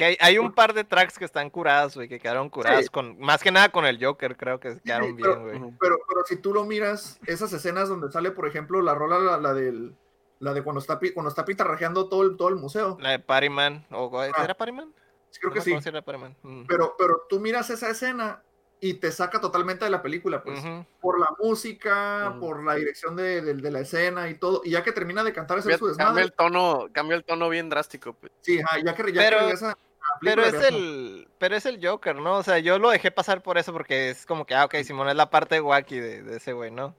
Que 0.01 0.05
hay, 0.05 0.17
hay 0.19 0.39
un 0.39 0.51
par 0.51 0.73
de 0.73 0.83
tracks 0.83 1.19
que 1.19 1.25
están 1.25 1.51
curadas, 1.51 1.93
güey, 1.95 2.09
que 2.09 2.17
quedaron 2.19 2.49
curadas 2.49 2.85
Sí. 2.85 2.89
con, 2.89 3.19
más 3.19 3.43
que 3.43 3.51
nada 3.51 3.69
con 3.69 3.85
el 3.85 4.03
Joker, 4.03 4.35
creo 4.35 4.59
que 4.59 4.79
quedaron 4.83 5.15
pero- 5.15 5.43
bien, 5.45 5.59
güey. 5.61 5.73
Pero, 5.79 5.97
pero 6.07 6.21
si 6.25 6.37
tú 6.37 6.53
lo 6.55 6.63
miras, 6.65 7.19
esas 7.27 7.53
escenas 7.53 7.87
donde 7.87 8.11
sale, 8.11 8.31
por 8.31 8.47
ejemplo, 8.47 8.81
la 8.81 8.95
rola, 8.95 9.19
la, 9.19 9.37
la 9.37 9.53
del, 9.53 9.95
la 10.39 10.53
de 10.55 10.63
cuando 10.63 10.79
está, 10.81 10.99
cuando 11.13 11.29
está 11.29 11.45
pitarrajeando 11.45 12.09
todo 12.09 12.23
el, 12.23 12.35
todo 12.35 12.49
el 12.49 12.55
museo. 12.55 12.97
La 12.99 13.11
de 13.11 13.19
Party 13.19 13.49
Man, 13.49 13.85
o 13.91 14.09
Ah, 14.19 14.25
¿era 14.43 14.55
Party 14.57 14.71
Man? 14.71 14.91
Creo 15.39 15.49
No 15.49 15.53
que 15.53 15.61
sí. 15.61 15.71
era. 15.71 16.01
Mm. 16.41 16.65
Pero, 16.67 16.95
pero 16.97 17.21
tú 17.29 17.39
miras 17.39 17.69
esa 17.69 17.89
escena 17.91 18.41
y 18.79 18.95
te 18.95 19.11
saca 19.11 19.39
totalmente 19.39 19.85
de 19.85 19.91
la 19.91 20.01
película, 20.01 20.41
pues. 20.43 20.59
Por 20.99 21.19
la 21.19 21.27
música, 21.39 22.35
por 22.39 22.63
la 22.63 22.73
dirección 22.73 23.15
de, 23.15 23.41
de- 23.43 23.53
de 23.53 23.71
la 23.71 23.81
escena 23.81 24.27
y 24.29 24.33
todo. 24.39 24.61
Y 24.65 24.71
ya 24.71 24.83
que 24.83 24.91
termina 24.91 25.23
de 25.23 25.31
cantar 25.31 25.59
ese 25.59 25.69
Cambia, 25.69 25.77
su 25.77 25.85
cambia 25.95 26.05
desmadre. 26.05 26.23
el 26.23 26.33
tono, 26.33 26.87
cambia 26.91 27.15
el 27.17 27.23
tono 27.23 27.47
bien 27.49 27.69
drástico, 27.69 28.13
pues. 28.13 28.31
Sí, 28.41 28.59
ajá, 28.59 28.79
ya 28.83 28.95
que, 28.95 29.13
ya 29.13 29.21
Pero- 29.21 29.37
que 29.37 29.43
regresa. 29.43 29.77
Pero 30.21 30.43
es 30.43 30.53
el, 30.53 31.27
pero 31.37 31.55
es 31.55 31.65
el 31.65 31.85
Joker, 31.85 32.15
¿no? 32.15 32.37
O 32.37 32.43
sea, 32.43 32.59
yo 32.59 32.77
lo 32.79 32.89
dejé 32.89 33.11
pasar 33.11 33.41
por 33.41 33.57
eso 33.57 33.73
porque 33.73 34.11
es 34.11 34.25
como 34.25 34.45
que, 34.45 34.53
ah, 34.53 34.65
ok, 34.65 34.75
Simón 34.83 35.09
es 35.09 35.15
la 35.15 35.29
parte 35.29 35.59
wacky 35.59 35.99
de, 35.99 36.21
de 36.21 36.37
ese 36.37 36.53
güey, 36.53 36.71
¿no? 36.71 36.95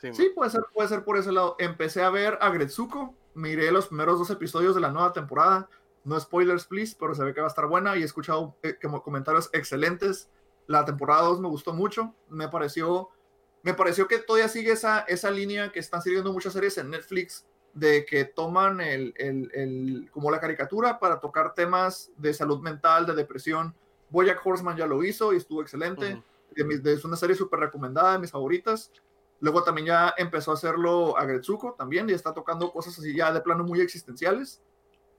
Sí, 0.00 0.12
Sí, 0.12 0.30
puede 0.34 0.50
ser, 0.50 0.62
puede 0.74 0.88
ser 0.88 1.04
por 1.04 1.16
ese 1.16 1.32
lado. 1.32 1.56
Empecé 1.58 2.02
a 2.02 2.10
ver 2.10 2.38
a 2.40 2.50
Gretsuko, 2.50 3.14
miré 3.34 3.70
los 3.72 3.88
primeros 3.88 4.18
dos 4.18 4.30
episodios 4.30 4.74
de 4.74 4.80
la 4.80 4.90
nueva 4.90 5.12
temporada. 5.12 5.68
No 6.04 6.20
spoilers, 6.20 6.66
please, 6.66 6.94
pero 6.98 7.14
se 7.14 7.24
ve 7.24 7.34
que 7.34 7.40
va 7.40 7.46
a 7.46 7.48
estar 7.48 7.66
buena 7.66 7.96
y 7.96 8.02
he 8.02 8.04
escuchado 8.04 8.56
eh, 8.62 8.76
como 8.80 9.02
comentarios 9.02 9.50
excelentes. 9.52 10.30
La 10.66 10.84
temporada 10.84 11.22
2 11.22 11.40
me 11.40 11.48
gustó 11.48 11.72
mucho. 11.72 12.14
Me 12.28 12.48
pareció, 12.48 13.08
me 13.62 13.74
pareció 13.74 14.06
que 14.06 14.18
todavía 14.18 14.48
sigue 14.48 14.72
esa, 14.72 15.00
esa 15.00 15.30
línea 15.30 15.72
que 15.72 15.80
están 15.80 16.02
sirviendo 16.02 16.32
muchas 16.32 16.52
series 16.52 16.78
en 16.78 16.90
Netflix 16.90 17.46
de 17.76 18.06
que 18.06 18.24
toman 18.24 18.80
el, 18.80 19.12
el- 19.18 19.50
el- 19.52 20.10
como 20.10 20.30
la 20.30 20.40
caricatura 20.40 20.98
para 20.98 21.20
tocar 21.20 21.52
temas 21.52 22.10
de 22.16 22.32
salud 22.32 22.60
mental, 22.60 23.04
de 23.04 23.14
depresión. 23.14 23.74
Bojack 24.08 24.40
Horseman 24.44 24.78
ya 24.78 24.86
lo 24.86 25.04
hizo 25.04 25.34
y 25.34 25.36
estuvo 25.36 25.60
excelente 25.60 26.22
de 26.54 26.64
mis- 26.64 26.82
de- 26.82 26.94
es 26.94 27.04
una 27.04 27.16
serie 27.16 27.36
súper 27.36 27.60
recomendada, 27.60 28.14
de 28.14 28.18
mis 28.18 28.30
favoritas. 28.30 28.90
Luego 29.40 29.62
también 29.62 29.88
ya 29.88 30.14
empezó 30.16 30.52
a 30.52 30.54
hacerlo 30.54 31.18
a 31.18 31.26
Gretsuko 31.26 31.74
también, 31.78 32.08
y 32.08 32.14
está 32.14 32.32
tocando 32.32 32.72
cosas 32.72 32.98
así 32.98 33.14
ya 33.14 33.30
de 33.30 33.42
plano 33.42 33.62
muy 33.62 33.82
existenciales. 33.82 34.62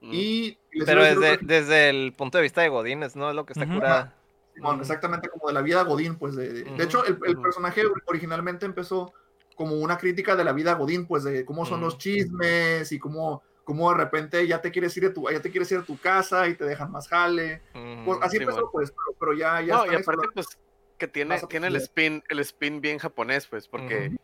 Y 0.00 0.58
Pero 0.84 1.02
desde, 1.04 1.38
desde 1.42 1.90
el 1.90 2.12
punto 2.12 2.38
de 2.38 2.42
vista 2.42 2.60
de 2.62 2.68
Godínez, 2.70 3.14
¿no? 3.14 3.30
Es 3.30 3.36
lo 3.36 3.46
que 3.46 3.52
está 3.52 3.72
curada. 3.72 4.14
Ujú. 4.60 4.80
exactamente 4.80 5.28
como 5.28 5.46
de 5.46 5.54
la 5.54 5.62
vida 5.62 5.82
Godín, 5.84 6.16
pues 6.16 6.34
de, 6.34 6.52
de- 6.52 6.64
de 6.64 6.84
hecho 6.84 7.04
el, 7.04 7.16
personaje 7.40 7.82
originalmente 8.06 8.66
empezó 8.66 9.12
como 9.58 9.74
una 9.74 9.98
crítica 9.98 10.36
de 10.36 10.44
la 10.44 10.52
vida 10.52 10.74
Godín, 10.74 11.04
pues 11.04 11.24
de 11.24 11.44
cómo 11.44 11.66
son 11.66 11.80
los 11.80 11.98
chismes 11.98 12.92
y 12.92 12.98
cómo, 13.00 13.42
cómo 13.64 13.90
de 13.90 13.96
repente 13.96 14.46
ya 14.46 14.60
te 14.60 14.70
quieres 14.70 14.96
ir 14.96 15.02
de 15.02 15.10
tu, 15.10 15.28
ya 15.28 15.42
te 15.42 15.50
quieres 15.50 15.70
ir 15.72 15.78
a 15.78 15.82
tu 15.82 15.98
casa 15.98 16.46
y 16.46 16.54
te 16.54 16.64
dejan 16.64 16.92
más 16.92 17.08
jale. 17.08 17.60
Pues 18.04 18.20
así 18.22 18.36
sí, 18.36 18.44
empezó, 18.44 18.70
pues, 18.70 18.92
pero, 18.92 19.18
pero 19.18 19.34
ya, 19.34 19.60
ya 19.60 19.78
No, 19.78 19.92
y 19.92 19.96
aparte, 19.96 20.28
pues, 20.32 20.46
que 20.96 21.08
tiene, 21.08 21.40
tiene 21.48 21.66
el 21.66 21.74
spin, 21.74 22.22
el 22.28 22.38
spin 22.38 22.80
bien 22.80 22.98
japonés, 22.98 23.48
pues, 23.48 23.66
porque. 23.66 24.16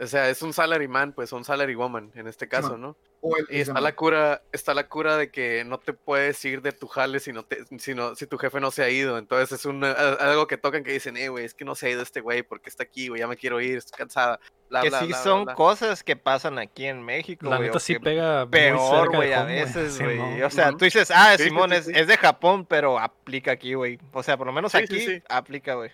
O 0.00 0.06
sea, 0.06 0.30
es 0.30 0.40
un 0.42 0.52
salaryman, 0.52 1.12
pues, 1.12 1.30
un 1.32 1.44
salary 1.44 1.74
woman, 1.74 2.10
en 2.14 2.26
este 2.26 2.48
caso. 2.48 2.76
¿no? 2.78 2.96
o 3.22 3.36
el- 3.36 3.46
Y 3.50 3.60
está 3.60 3.82
la 3.82 3.94
cura, 3.94 4.42
está 4.50 4.72
la 4.72 4.88
cura 4.88 5.18
de 5.18 5.30
que 5.30 5.62
no 5.66 5.78
te 5.78 5.92
puedes 5.92 6.42
ir 6.46 6.62
de 6.62 6.72
tu 6.72 6.86
jale 6.88 7.20
si 7.20 7.34
no 7.34 7.44
te, 7.44 7.66
si 7.78 7.94
no- 7.94 8.14
si 8.14 8.26
tu 8.26 8.38
jefe 8.38 8.60
no 8.60 8.70
se 8.70 8.82
ha 8.82 8.88
ido. 8.88 9.18
Entonces 9.18 9.52
es 9.60 9.66
un, 9.66 9.84
algo 9.84 10.46
que 10.46 10.56
tocan 10.56 10.82
que 10.84 10.92
dicen, 10.92 11.18
eh, 11.18 11.28
güey, 11.28 11.44
es 11.44 11.52
que 11.52 11.66
no 11.66 11.74
se 11.74 11.86
ha 11.86 11.90
ido 11.90 12.00
este 12.02 12.22
güey 12.22 12.42
porque 12.42 12.70
está 12.70 12.82
aquí, 12.84 13.08
güey, 13.08 13.20
ya 13.20 13.26
me 13.28 13.36
quiero 13.36 13.60
ir, 13.60 13.76
estoy 13.76 13.98
cansada. 13.98 14.40
Bla, 14.70 14.80
Que 14.80 14.88
bla, 14.88 15.00
sí 15.00 15.06
bla, 15.08 15.22
son 15.22 15.44
bla. 15.44 15.54
cosas 15.54 16.02
que 16.02 16.16
pasan 16.16 16.58
aquí 16.58 16.86
en 16.86 17.02
México, 17.02 17.50
La 17.50 17.58
neta 17.58 17.76
o 17.76 17.80
sí 17.80 17.98
pega 17.98 18.48
peor, 18.48 19.14
güey, 19.14 19.34
a 19.34 19.44
veces, 19.44 20.00
güey. 20.00 20.42
O 20.42 20.48
sea, 20.50 20.70
tú 20.70 20.84
dices, 20.86 21.10
ah, 21.14 21.34
Sí, 21.36 21.44
Simón 21.44 21.70
sí, 21.70 21.76
es, 21.76 21.84
sí. 21.86 21.92
es 21.94 22.06
de 22.06 22.16
Japón, 22.16 22.64
pero 22.64 22.98
aplica 22.98 23.52
aquí, 23.52 23.74
güey. 23.74 23.98
O 24.12 24.22
sea, 24.22 24.38
por 24.38 24.46
lo 24.46 24.52
menos 24.54 24.74
aquí 24.74 24.98
sí. 24.98 25.22
aplica, 25.28 25.74
güey. 25.74 25.90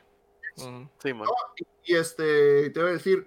Sí, 0.55 1.12
man. 1.12 1.24
No, 1.27 1.33
y, 1.57 1.93
y, 1.93 1.97
este, 1.97 2.70
te 2.70 2.81
voy 2.81 2.91
a 2.91 2.93
decir, 2.93 3.27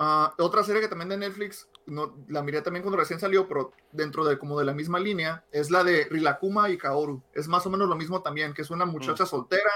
ah, 0.00 0.34
otra 0.38 0.64
serie 0.64 0.80
que 0.80 0.88
también 0.88 1.10
de 1.10 1.16
Netflix, 1.18 1.68
no, 1.86 2.16
la 2.28 2.42
miré 2.42 2.62
también 2.62 2.82
cuando 2.82 2.98
recién 2.98 3.20
salió, 3.20 3.46
pero 3.46 3.72
dentro 3.92 4.24
de 4.24 4.38
como 4.38 4.58
de 4.58 4.64
la 4.64 4.72
misma 4.74 4.98
línea, 4.98 5.44
es 5.52 5.70
la 5.70 5.84
de 5.84 6.06
Rilakuma 6.10 6.70
y 6.70 6.78
Kaoru. 6.78 7.22
Es 7.32 7.46
más 7.46 7.64
o 7.66 7.70
menos 7.70 7.88
lo 7.88 7.94
mismo 7.96 8.22
también, 8.22 8.52
que 8.54 8.62
es 8.62 8.70
una 8.70 8.86
muchacha 8.86 9.26
soltera 9.26 9.70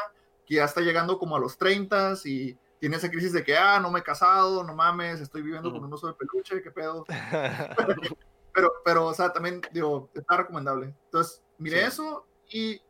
que 0.47 0.57
ya 0.57 0.65
está 0.65 0.81
llegando 0.81 1.19
como 1.19 1.37
a 1.37 1.41
los 1.41 1.57
30 1.57 2.15
y 2.25 2.57
tiene 2.81 2.97
esa 2.97 3.11
crisis 3.11 3.33
de 3.33 3.45
que, 3.45 3.57
ah, 3.57 3.79
no 3.81 3.91
me 3.91 4.01
he 4.01 4.03
casado, 4.03 4.63
no 4.65 4.75
mames, 4.75 5.21
estoy 5.21 5.43
viviendo 5.43 5.71
con 5.71 5.79
Ujú. 5.79 5.87
un 5.87 5.93
oso 5.95 6.07
de 6.09 6.15
peluche, 6.15 6.63
qué 6.63 6.71
pedo. 6.71 7.05
Pero, 8.55 8.71
pero, 8.85 9.07
o 9.07 9.15
sea, 9.15 9.33
también, 9.33 9.61
digo, 9.73 10.11
está 10.15 10.37
recomendable. 10.37 10.95
Entonces, 11.07 11.43
miré 11.59 11.81
Sí. 11.81 11.87
eso 11.89 12.27
y 12.49 12.81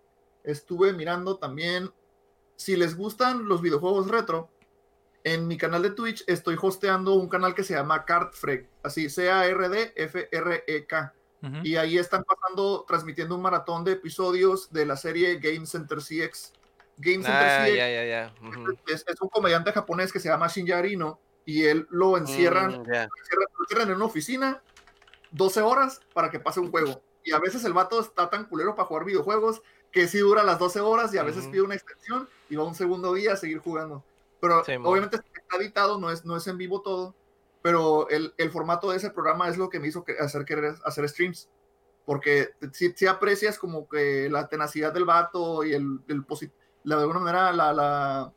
estuve 0.43 0.93
mirando 0.93 1.39
también, 1.39 1.91
si 2.57 2.77
les 2.77 2.95
gustan 2.95 3.49
los 3.49 3.63
videojuegos 3.63 4.09
retro, 4.11 4.51
en 5.25 5.49
mi 5.49 5.57
canal 5.57 5.83
de 5.83 5.91
Twitch 5.91 6.23
estoy 6.27 6.57
hosteando 6.61 7.15
un 7.15 7.29
canal 7.29 7.55
que 7.55 7.65
se 7.65 7.75
llama 7.75 8.05
Cardfrek, 8.05 8.69
así 8.83 9.09
C-A-R-D-F-R-E-K. 9.97 11.15
Ujú. 11.43 11.57
Y 11.63 11.77
ahí 11.77 11.99
están 11.99 12.25
pasando, 12.25 12.85
transmitiendo 12.87 13.35
un 13.35 13.43
maratón 13.43 13.85
de 13.85 13.93
episodios 13.93 14.73
de 14.73 14.87
la 14.87 14.97
serie 14.97 15.37
Game 15.39 15.67
Center 15.67 15.99
CX. 15.99 16.53
Game 16.97 17.25
Center 17.25 17.49
ah, 17.49 17.65
CX 17.67 17.77
ya, 17.77 17.91
ya, 17.91 18.05
ya. 18.05 18.35
Ujú. 18.41 18.79
es, 18.87 19.05
es 19.07 19.21
un 19.21 19.29
comediante 19.29 19.73
japonés 19.73 20.13
que 20.13 20.21
se 20.21 20.29
llama 20.29 20.47
Shinya 20.47 20.79
Arino 20.79 21.19
y 21.45 21.65
él 21.65 21.87
lo 21.91 22.17
encierran 22.17 22.71
Mm, 22.71 22.81
encierran, 22.81 23.09
lo 23.59 23.65
encierran 23.65 23.89
en 23.89 23.97
una 23.97 24.05
oficina 24.05 24.63
12 25.33 25.61
horas 25.63 26.01
para 26.13 26.31
que 26.31 26.39
pase 26.39 26.61
un 26.61 26.71
juego. 26.71 27.03
Y 27.25 27.33
a 27.33 27.39
veces 27.39 27.65
el 27.65 27.73
vato 27.73 28.01
está 28.01 28.31
tan 28.31 28.45
culero 28.45 28.75
para 28.75 28.87
jugar 28.87 29.05
videojuegos 29.05 29.63
que 29.91 30.07
sí 30.07 30.19
dura 30.19 30.43
las 30.45 30.59
12 30.59 30.81
horas 30.81 31.13
y 31.15 31.19
a 31.19 31.23
veces 31.23 31.45
Ujú. 31.45 31.51
pide 31.53 31.63
una 31.63 31.75
extensión 31.75 32.29
y 32.49 32.57
va 32.57 32.65
un 32.65 32.75
segundo 32.75 33.13
día 33.15 33.33
a 33.33 33.37
seguir 33.37 33.59
jugando. 33.59 34.05
Pero 34.45 34.63
Sí, 34.65 34.73
obviamente 34.91 35.17
está 35.17 35.57
editado, 35.57 35.99
no 35.99 36.11
es, 36.11 36.25
no 36.25 36.37
es 36.37 36.47
en 36.47 36.59
vivo 36.59 36.83
todo, 36.83 37.15
pero 37.63 38.09
el, 38.11 38.35
el 38.37 38.51
formato 38.51 38.91
de 38.91 38.99
ese 38.99 39.11
programa 39.11 39.49
es 39.49 39.57
lo 39.57 39.71
que 39.71 39.81
me 39.81 39.89
hizo 39.89 40.05
hacer 40.21 40.45
querer 40.45 40.75
hacer 40.85 41.09
streams. 41.09 41.49
Porque 42.05 42.51
si, 42.73 42.93
si 42.93 43.07
aprecias 43.07 43.59
como 43.59 43.89
que 43.89 44.29
la 44.29 44.49
tenacidad 44.49 44.93
del 44.93 45.07
vato 45.07 45.65
y 45.65 45.73
el, 45.73 46.01
el 46.09 46.25
la, 46.83 46.97
de 46.97 47.01
alguna 47.03 47.21
manera 47.21 47.53
la, 47.55 47.73
la- 47.73 48.33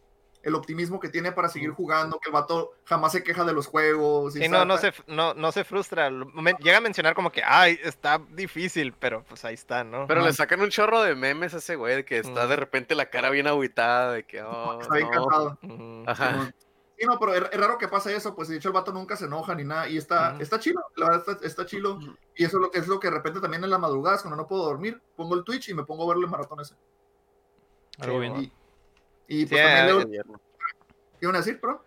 el 0.47 0.55
optimismo 0.55 0.97
que 1.01 1.09
tiene 1.09 1.33
para 1.33 1.49
seguir 1.49 1.71
jugando, 1.71 2.19
que 2.19 2.29
el 2.29 2.33
vato 2.33 2.71
jamás 2.85 3.11
se 3.11 3.21
queja 3.21 3.43
de 3.43 3.51
los 3.51 3.67
juegos. 3.67 4.33
y 4.37 4.43
Sí, 4.43 4.47
no, 4.47 4.77
se, 4.77 4.93
no, 5.07 5.33
no 5.33 5.51
se 5.51 5.65
frustra. 5.65 6.09
Llega 6.09 6.77
a 6.77 6.81
mencionar 6.81 7.15
como 7.15 7.33
que, 7.33 7.41
ay, 7.45 7.77
está 7.83 8.21
difícil, 8.29 8.93
pero 8.93 9.25
pues 9.25 9.43
ahí 9.43 9.55
está, 9.55 9.83
¿no? 9.83 10.07
Pero 10.07 10.21
le 10.21 10.31
sacan 10.31 10.61
un 10.61 10.69
chorro 10.69 11.01
de 11.01 11.15
memes 11.15 11.53
a 11.53 11.57
ese 11.57 11.75
güey, 11.75 11.97
de 11.97 12.05
que 12.05 12.19
está 12.19 12.47
de 12.47 12.55
repente 12.55 12.95
la 12.95 13.09
cara 13.09 13.29
bien 13.29 13.45
agüitada, 13.45 14.13
de 14.13 14.23
que, 14.23 14.41
oh, 14.41 14.79
Está 14.81 14.95
bien 14.95 15.09
no. 15.09 15.27
cansado. 15.27 15.59
Ajá. 16.05 16.53
Sí, 16.97 17.05
no, 17.05 17.19
pero 17.19 17.35
es, 17.35 17.51
raro 17.51 17.77
que 17.77 17.89
pase 17.89 18.15
eso, 18.15 18.33
pues 18.33 18.47
de 18.47 18.55
hecho 18.55 18.69
el 18.69 18.73
vato 18.73 18.93
nunca 18.93 19.17
se 19.17 19.25
enoja 19.25 19.53
ni 19.53 19.65
nada, 19.65 19.89
y 19.89 19.97
está, 19.97 20.31
Ujú. 20.33 20.43
está 20.43 20.59
chilo, 20.61 20.81
la 20.95 21.09
verdad 21.09 21.29
está, 21.29 21.45
está 21.45 21.65
chilo, 21.65 21.99
y 22.35 22.45
eso 22.45 22.57
es 22.57 22.61
lo, 22.61 22.71
que 22.71 22.79
es 22.79 22.87
lo 22.87 23.01
que 23.01 23.09
de 23.09 23.15
repente 23.15 23.41
también 23.41 23.65
en 23.65 23.69
las 23.69 23.79
madrugadas, 23.81 24.21
cuando 24.21 24.37
no 24.37 24.47
puedo 24.47 24.63
dormir, 24.63 24.99
pongo 25.17 25.35
el 25.35 25.43
Twitch 25.43 25.67
y 25.69 25.73
me 25.73 25.83
pongo 25.83 26.05
a 26.05 26.07
verle 26.07 26.25
maratón 26.25 26.61
ese. 26.61 26.75
Algo 27.99 28.15
Sí, 28.15 28.19
bien. 28.21 28.35
Y, 28.37 28.51
y 29.27 29.45
pues 29.45 29.61
Sí, 29.61 29.67
también 29.67 29.85
eh, 29.85 29.87
leo, 29.87 30.23
¿qué 31.19 31.25
iban 31.25 31.35
a 31.35 31.39
decir, 31.39 31.59
bro? 31.61 31.83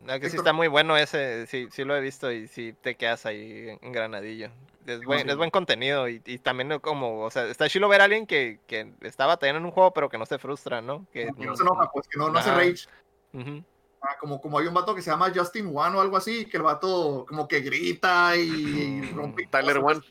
No, 0.00 0.20
que 0.20 0.28
sí 0.28 0.36
está 0.36 0.52
muy 0.52 0.68
bueno 0.68 0.96
ese, 0.98 1.46
sí, 1.46 1.68
sí 1.70 1.84
lo 1.84 1.96
he 1.96 2.00
visto 2.00 2.30
y 2.30 2.46
sí 2.46 2.74
te 2.82 2.94
quedas 2.94 3.24
ahí 3.24 3.70
en- 3.80 3.92
granadillo. 3.92 4.50
Es 4.86 5.00
buen, 5.02 5.30
es 5.30 5.36
buen 5.36 5.50
contenido 5.50 6.08
y, 6.10 6.20
y 6.26 6.38
también 6.38 6.78
como, 6.80 7.22
o 7.22 7.30
sea, 7.30 7.46
está 7.46 7.68
chido 7.70 7.88
ver 7.88 8.02
a 8.02 8.04
alguien 8.04 8.26
que, 8.26 8.60
que 8.66 8.92
está 9.00 9.24
batallando 9.24 9.60
en 9.60 9.64
un 9.66 9.70
juego 9.70 9.92
pero 9.94 10.10
que 10.10 10.18
no 10.18 10.26
se 10.26 10.38
frustra, 10.38 10.82
¿no? 10.82 11.06
Que, 11.10 11.32
Que 11.38 11.46
no 11.46 11.56
se 11.56 11.62
enoja, 11.62 11.90
pues 11.90 12.06
que 12.06 12.18
no, 12.18 12.28
no 12.28 12.38
hace 12.38 12.50
rage. 12.50 12.84
Ujú. 13.32 13.64
Ah, 14.02 14.16
como, 14.20 14.38
como 14.42 14.58
hay 14.58 14.66
un 14.66 14.74
vato 14.74 14.94
que 14.94 15.00
se 15.00 15.10
llama 15.10 15.32
Justin 15.34 15.72
One 15.74 15.96
o 15.96 16.00
algo 16.02 16.18
así, 16.18 16.44
que 16.44 16.58
el 16.58 16.64
vato 16.64 17.24
como 17.26 17.48
que 17.48 17.60
grita 17.60 18.36
y 18.36 19.00
Mm, 19.00 19.16
rompe 19.16 19.46
Tyler 19.46 19.80
cosas. 19.80 19.96
One. 19.98 20.06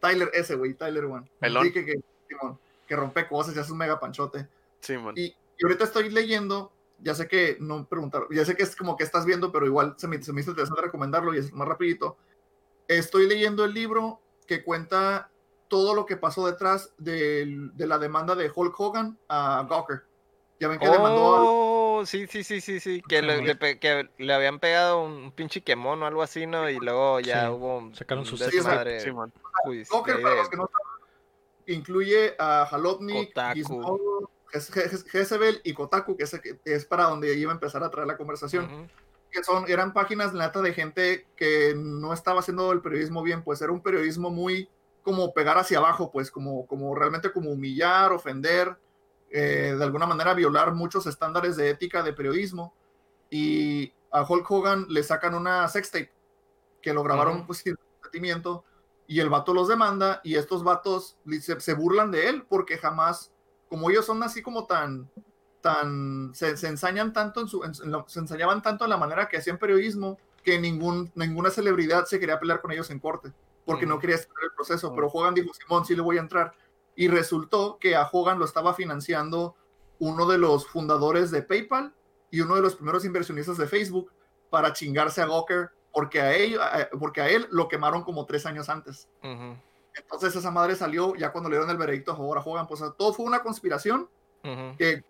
Tyler, 0.00 0.30
ese 0.34 0.56
güey, 0.56 0.74
Tyler 0.74 1.04
One. 1.04 1.30
Pelón. 1.38 1.64
Sí, 1.64 1.72
que, 1.72 1.84
que, 1.84 1.94
que 2.88 2.96
rompe 2.96 3.28
cosas 3.28 3.54
y 3.54 3.60
hace 3.60 3.70
un 3.70 3.78
mega 3.78 4.00
panchote. 4.00 4.48
Sí, 4.80 4.98
man. 4.98 5.14
Y, 5.16 5.36
y 5.58 5.64
ahorita 5.64 5.84
estoy 5.84 6.10
leyendo, 6.10 6.72
ya 7.00 7.14
sé 7.14 7.28
que 7.28 7.56
no 7.60 7.86
preguntaron, 7.86 8.28
ya 8.30 8.44
sé 8.44 8.56
que 8.56 8.62
es 8.62 8.74
como 8.76 8.96
que 8.96 9.04
estás 9.04 9.24
viendo, 9.26 9.50
pero 9.52 9.66
igual 9.66 9.94
se 9.98 10.08
me, 10.08 10.22
se 10.22 10.32
me 10.32 10.40
hizo 10.40 10.50
interesante 10.50 10.82
recomendarlo 10.82 11.34
y 11.34 11.38
es 11.38 11.52
más 11.52 11.66
rapidito. 11.68 12.16
Estoy 12.86 13.28
leyendo 13.28 13.64
el 13.64 13.74
libro 13.74 14.20
que 14.46 14.64
cuenta 14.64 15.30
todo 15.68 15.94
lo 15.94 16.06
que 16.06 16.16
pasó 16.16 16.46
detrás 16.46 16.94
del- 16.96 17.76
de 17.76 17.86
la 17.86 17.98
demanda 17.98 18.34
de 18.34 18.50
Hulk 18.54 18.78
Hogan 18.80 19.18
a 19.28 19.66
Gawker. 19.68 20.04
Ya 20.60 20.68
ven 20.68 20.78
que 20.80 20.88
demandó 20.88 21.36
a- 21.36 21.42
Oh, 22.00 22.06
sí, 22.06 22.26
sí, 22.26 22.42
sí, 22.44 22.60
sí, 22.60 22.80
sí. 22.80 23.02
Que 23.08 23.20
le, 23.22 23.42
le 23.42 23.78
que 23.78 24.08
le 24.18 24.32
habían 24.32 24.58
pegado 24.60 25.02
un 25.02 25.30
pinche 25.32 25.60
quemón 25.62 26.02
o 26.02 26.06
algo 26.06 26.22
así, 26.22 26.46
¿no? 26.46 26.70
Y 26.70 26.78
luego 26.78 27.20
ya 27.20 27.42
Sí, 27.46 27.52
hubo 27.52 27.90
sacaron 27.94 28.24
sus 28.24 28.38
desmadre 28.40 28.98
juicio 29.64 29.94
Gawker, 29.96 30.22
para 30.22 30.34
de- 30.34 30.40
los 30.40 30.48
que 30.48 30.56
no 30.56 30.70
saben, 30.72 31.76
incluye 31.78 32.34
a 32.38 32.62
Halotnik, 32.64 33.28
Kotaku. 33.34 33.54
Gizmodo, 33.54 34.17
Jezebel 34.50 35.60
y 35.64 35.74
Kotaku, 35.74 36.16
que 36.16 36.24
es, 36.24 36.40
que 36.40 36.58
es 36.64 36.84
para 36.84 37.04
donde 37.04 37.34
iba 37.34 37.52
a 37.52 37.54
empezar 37.54 37.82
a 37.82 37.90
traer 37.90 38.06
la 38.06 38.16
conversación. 38.16 38.88
Que 39.30 39.44
son, 39.44 39.68
eran 39.68 39.92
páginas 39.92 40.32
nata 40.32 40.62
de 40.62 40.72
gente 40.72 41.26
que 41.36 41.74
no 41.76 42.14
estaba 42.14 42.40
haciendo 42.40 42.72
el 42.72 42.80
periodismo 42.80 43.22
bien, 43.22 43.42
pues 43.44 43.60
era 43.60 43.72
un 43.72 43.82
periodismo 43.82 44.30
muy 44.30 44.70
como 45.02 45.34
pegar 45.34 45.58
hacia 45.58 45.78
abajo, 45.78 46.10
pues 46.10 46.30
como, 46.30 46.66
como 46.66 46.94
realmente 46.94 47.30
como 47.30 47.50
humillar, 47.50 48.12
ofender, 48.12 48.78
eh, 49.30 49.74
de 49.76 49.84
alguna 49.84 50.06
manera 50.06 50.32
violar 50.34 50.72
muchos 50.74 51.06
estándares 51.06 51.56
de 51.56 51.70
ética 51.70 52.02
de 52.02 52.14
periodismo. 52.14 52.74
Y 53.30 53.92
a 54.10 54.22
Hulk 54.22 54.50
Hogan 54.50 54.86
le 54.88 55.02
sacan 55.02 55.34
una 55.34 55.68
sextape 55.68 56.12
que 56.80 56.92
lo 56.94 57.02
grabaron 57.02 57.38
Ujú. 57.38 57.46
pues 57.48 57.58
sin 57.58 57.76
consentimiento 57.76 58.64
y 59.06 59.20
el 59.20 59.30
vato 59.30 59.54
los 59.54 59.68
demanda 59.68 60.20
y 60.22 60.36
estos 60.36 60.62
vatos 60.62 61.18
se, 61.40 61.60
se 61.60 61.74
burlan 61.74 62.10
de 62.10 62.28
él 62.28 62.44
porque 62.48 62.78
jamás, 62.78 63.32
como 63.68 63.90
ellos 63.90 64.06
son 64.06 64.22
así 64.22 64.42
como 64.42 64.66
tan, 64.66 65.10
tan, 65.60 66.30
se, 66.34 66.56
se 66.56 66.68
ensañan 66.68 67.12
tanto 67.12 67.40
en 67.40 67.48
su, 67.48 67.64
en- 67.64 67.72
en 67.82 67.90
lo- 67.90 68.04
se 68.08 68.20
ensañaban 68.20 68.62
tanto 68.62 68.84
en 68.84 68.90
la 68.90 68.96
manera 68.96 69.28
que 69.28 69.36
hacían 69.38 69.58
periodismo 69.58 70.18
que 70.42 70.58
ningún, 70.58 71.10
ninguna 71.14 71.50
celebridad 71.50 72.04
se 72.06 72.18
quería 72.20 72.38
pelear 72.38 72.60
con 72.60 72.70
ellos 72.72 72.90
en 72.90 73.00
corte 73.00 73.32
porque 73.66 73.84
no 73.84 73.94
Ujú. 73.94 74.00
quería 74.00 74.16
estar 74.16 74.32
el 74.42 74.52
proceso, 74.52 74.86
Ujú. 74.86 74.96
pero 74.96 75.08
Hogan 75.08 75.34
dijo, 75.34 75.52
Simón, 75.52 75.84
sí 75.84 75.94
le 75.94 76.00
voy 76.00 76.16
a 76.16 76.20
entrar. 76.20 76.52
Y 76.96 77.08
resultó 77.08 77.76
que 77.78 77.94
a 77.96 78.08
Hogan 78.10 78.38
lo 78.38 78.44
estaba 78.46 78.72
financiando 78.72 79.54
uno 79.98 80.26
de 80.26 80.38
los 80.38 80.66
fundadores 80.66 81.30
de 81.30 81.42
PayPal 81.42 81.92
y 82.30 82.40
uno 82.40 82.54
de 82.54 82.62
los 82.62 82.76
primeros 82.76 83.04
inversionistas 83.04 83.58
de 83.58 83.66
Facebook 83.66 84.10
para 84.48 84.72
chingarse 84.72 85.20
a 85.20 85.26
Gawker 85.26 85.70
porque 85.92 86.20
a 86.22 86.34
él, 86.34 86.58
porque 86.98 87.20
a 87.20 87.28
él 87.28 87.46
lo 87.50 87.68
quemaron 87.68 88.04
como 88.04 88.24
tres 88.24 88.46
años 88.46 88.68
antes. 88.68 89.08
Entonces 89.98 90.34
esa 90.36 90.50
madre 90.50 90.74
salió 90.76 91.14
ya 91.16 91.32
cuando 91.32 91.50
le 91.50 91.56
dieron 91.56 91.70
el 91.70 91.76
veredicto 91.76 92.12
a 92.12 92.14
a 92.14 92.42
Hogan. 92.44 92.66
Pues 92.66 92.82
todo 92.96 93.12
fue 93.12 93.26
una 93.26 93.42
conspiración 93.42 94.08
Ujú. 94.44 94.76
que 94.78 95.04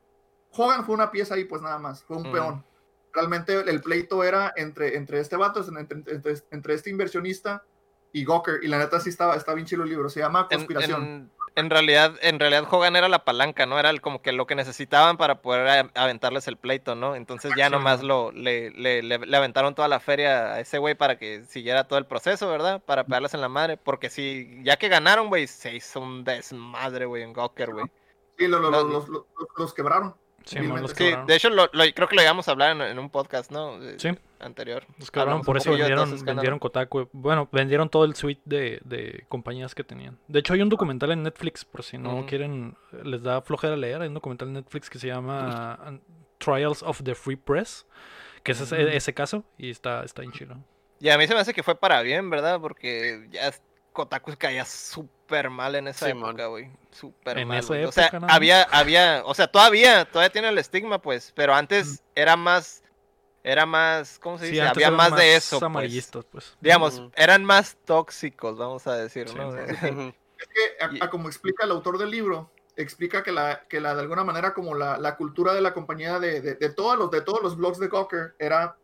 Hogan 0.56 0.84
fue 0.84 0.94
una 0.94 1.10
pieza 1.10 1.34
ahí, 1.34 1.44
pues 1.44 1.62
nada 1.62 1.78
más, 1.78 2.02
fue 2.04 2.16
un 2.16 2.22
Ujú. 2.24 2.32
peón. 2.32 2.64
Realmente 3.12 3.54
el 3.54 3.80
pleito 3.80 4.22
era 4.24 4.52
entre, 4.56 4.96
entre 4.96 5.20
este 5.20 5.36
vato, 5.36 5.60
entre, 5.76 5.98
entre, 6.14 6.34
entre 6.50 6.74
este 6.74 6.90
inversionista 6.90 7.64
y 8.12 8.24
Gawker. 8.24 8.60
Y 8.62 8.68
la 8.68 8.78
neta 8.78 9.00
sí 9.00 9.10
estaba, 9.10 9.34
está 9.36 9.54
bien 9.54 9.66
chido 9.66 9.82
el 9.82 9.88
libro, 9.90 10.08
se 10.08 10.20
llama 10.20 10.48
Conspiración. 10.48 11.02
en- 11.02 11.08
en 11.08 11.30
realidad, 11.70 12.14
en 12.22 12.38
realidad 12.40 12.64
Hogan 12.70 12.96
era 12.96 13.08
la 13.08 13.24
palanca, 13.24 13.66
¿no? 13.66 13.78
Era 13.78 13.90
el- 13.90 14.00
como 14.00 14.22
que 14.22 14.32
lo 14.32 14.46
que 14.46 14.54
necesitaban 14.54 15.16
para 15.16 15.42
poder 15.42 15.68
a- 15.68 16.00
aventarles 16.02 16.46
el 16.48 16.56
pleito, 16.56 16.94
¿no? 16.94 17.14
Entonces 17.16 17.52
ya 17.56 17.68
nomás 17.70 18.02
lo, 18.02 18.32
le, 18.32 18.70
le, 18.70 19.02
le- 19.02 19.18
le 19.18 19.36
aventaron 19.36 19.74
toda 19.74 19.88
la 19.88 20.00
feria 20.00 20.54
a 20.54 20.60
ese 20.60 20.78
güey 20.78 20.94
para 20.94 21.18
que 21.18 21.44
siguiera 21.44 21.84
todo 21.88 21.98
el 21.98 22.06
proceso, 22.06 22.48
¿verdad? 22.48 22.80
Para 22.84 23.04
pegarles 23.04 23.34
en 23.34 23.40
la 23.40 23.48
madre. 23.48 23.76
Porque 23.76 24.08
si, 24.10 24.60
ya 24.62 24.76
que 24.76 24.88
ganaron, 24.88 25.28
güey, 25.28 25.46
se 25.46 25.74
hizo 25.74 26.00
un 26.00 26.24
desmadre, 26.24 27.04
güey, 27.06 27.22
en 27.22 27.32
Gawker, 27.32 27.72
güey. 27.72 27.86
Sí, 28.38 28.46
lo- 28.46 28.60
lo- 28.60 28.70
los, 28.70 28.84
los- 28.84 29.08
los- 29.08 29.24
los 29.56 29.74
quebraron. 29.74 30.14
Sí, 30.48 30.58
los 30.60 30.90
Sí, 30.92 31.10
de 31.26 31.36
hecho, 31.36 31.50
lo, 31.50 31.68
lo- 31.72 31.84
creo 31.94 32.08
que 32.08 32.16
lo 32.16 32.22
íbamos 32.22 32.48
a 32.48 32.52
hablar 32.52 32.72
en, 32.76 32.82
en 32.82 32.98
un 32.98 33.10
podcast, 33.10 33.50
¿no? 33.50 33.78
De- 33.78 33.98
Sí. 33.98 34.10
Anterior. 34.40 34.86
Los 34.98 35.10
por 35.44 35.56
eso 35.56 35.70
vendieron, 35.72 36.24
vendieron 36.24 36.58
Kotaku. 36.60 37.08
Bueno, 37.12 37.48
vendieron 37.50 37.88
todo 37.88 38.04
el 38.04 38.14
suite 38.14 38.40
de, 38.44 38.80
de 38.84 39.24
compañías 39.28 39.74
que 39.74 39.82
tenían. 39.82 40.16
De 40.28 40.38
hecho, 40.38 40.54
hay 40.54 40.62
un 40.62 40.68
documental 40.68 41.10
en 41.10 41.24
Netflix, 41.24 41.64
por 41.64 41.82
si 41.82 41.98
no 41.98 42.18
Ujú. 42.18 42.26
quieren, 42.26 42.76
les 43.02 43.22
da 43.22 43.42
flojera 43.42 43.76
leer. 43.76 44.00
Hay 44.00 44.08
un 44.08 44.14
documental 44.14 44.48
en 44.48 44.54
Netflix 44.54 44.88
que 44.88 44.98
se 45.00 45.08
llama 45.08 45.78
uh, 45.90 45.98
Trials 46.38 46.82
of 46.84 47.02
the 47.02 47.14
Free 47.16 47.34
Press, 47.36 47.84
que 48.44 48.52
es 48.52 48.60
ese, 48.60 48.76
Ujú. 48.76 48.86
ese 48.88 49.12
caso, 49.12 49.44
y 49.58 49.70
está, 49.70 50.04
está 50.04 50.22
bien 50.22 50.32
chido. 50.32 50.56
Y 51.00 51.08
a 51.10 51.18
mí 51.18 51.26
se 51.26 51.34
me 51.34 51.40
hace 51.40 51.52
que 51.52 51.64
fue 51.64 51.74
para 51.74 52.00
bien, 52.02 52.30
¿verdad? 52.30 52.60
Porque 52.60 53.26
ya 53.30 53.48
es- 53.48 53.60
Kotaku 53.92 54.32
caía 54.38 54.64
súper 54.64 55.17
mal 55.50 55.74
en 55.74 55.88
esa 55.88 56.06
Simón. 56.06 56.30
época, 56.30 56.46
güey. 56.46 56.70
Súper 56.90 57.38
En 57.38 57.48
mal. 57.48 57.58
esa 57.58 57.68
güey. 57.68 57.80
o 57.84 57.88
época, 57.88 58.10
sea, 58.10 58.20
había, 58.28 58.62
había, 58.64 59.22
o 59.24 59.34
sea, 59.34 59.46
todavía, 59.48 60.04
todavía 60.06 60.30
tiene 60.32 60.48
el 60.48 60.58
estigma, 60.58 61.00
pues, 61.00 61.32
pero 61.34 61.54
antes 61.54 62.02
era 62.14 62.36
más, 62.36 62.82
era 63.44 63.66
más, 63.66 64.18
¿cómo 64.18 64.38
se 64.38 64.46
Sí, 64.46 64.50
dice? 64.52 64.62
antes 64.62 64.76
había 64.76 64.86
eran 64.88 64.96
más, 64.96 65.16
de 65.16 65.36
eso, 65.36 65.58
pues. 65.58 65.66
amarillistas, 65.66 66.24
pues. 66.30 66.56
Digamos, 66.60 67.02
eran 67.16 67.44
más 67.44 67.76
tóxicos, 67.84 68.56
vamos 68.58 68.86
a 68.86 68.94
decir, 68.96 69.28
Sí. 69.28 69.34
¿no? 69.36 69.52
Es 70.38 70.46
que, 70.48 70.84
a- 70.84 70.90
Y- 70.94 71.00
a 71.02 71.10
como 71.10 71.28
explica 71.28 71.64
el 71.64 71.72
autor 71.72 71.98
del 71.98 72.10
libro, 72.12 72.52
explica 72.76 73.24
que 73.24 73.32
la, 73.32 73.66
que 73.68 73.80
la 73.80 73.94
de 73.96 74.02
alguna 74.02 74.22
manera 74.22 74.54
como 74.54 74.72
la, 74.76 74.96
la 74.96 75.16
cultura 75.16 75.52
de 75.52 75.60
la 75.60 75.74
compañía 75.74 76.20
de, 76.20 76.40
de, 76.40 76.54
de 76.54 76.68
todos 76.70 76.96
los 76.96 77.10
de 77.10 77.22
todos 77.22 77.42
los 77.42 77.56
blogs 77.56 77.80
de 77.80 77.88
Gawker 77.88 78.36
era 78.38 78.76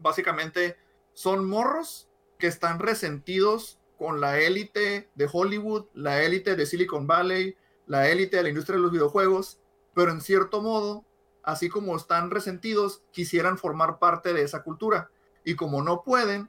básicamente 0.00 0.76
son 1.12 1.48
morros 1.48 2.08
que 2.38 2.48
están 2.48 2.80
resentidos 2.80 3.78
con 3.98 4.20
la 4.20 4.40
élite 4.40 5.08
de 5.14 5.28
Hollywood, 5.32 5.86
la 5.94 6.22
élite 6.22 6.56
de 6.56 6.66
Silicon 6.66 7.06
Valley, 7.06 7.56
la 7.86 8.08
élite 8.08 8.36
de 8.38 8.42
la 8.42 8.48
industria 8.48 8.76
de 8.76 8.82
los 8.82 8.90
videojuegos, 8.92 9.58
pero 9.94 10.10
en 10.10 10.20
cierto 10.20 10.60
modo, 10.62 11.04
así 11.42 11.68
como 11.68 11.96
están 11.96 12.30
resentidos, 12.30 13.02
quisieran 13.12 13.58
formar 13.58 13.98
parte 13.98 14.32
de 14.32 14.42
esa 14.42 14.62
cultura 14.62 15.10
y 15.44 15.54
como 15.56 15.82
no 15.82 16.02
pueden, 16.02 16.48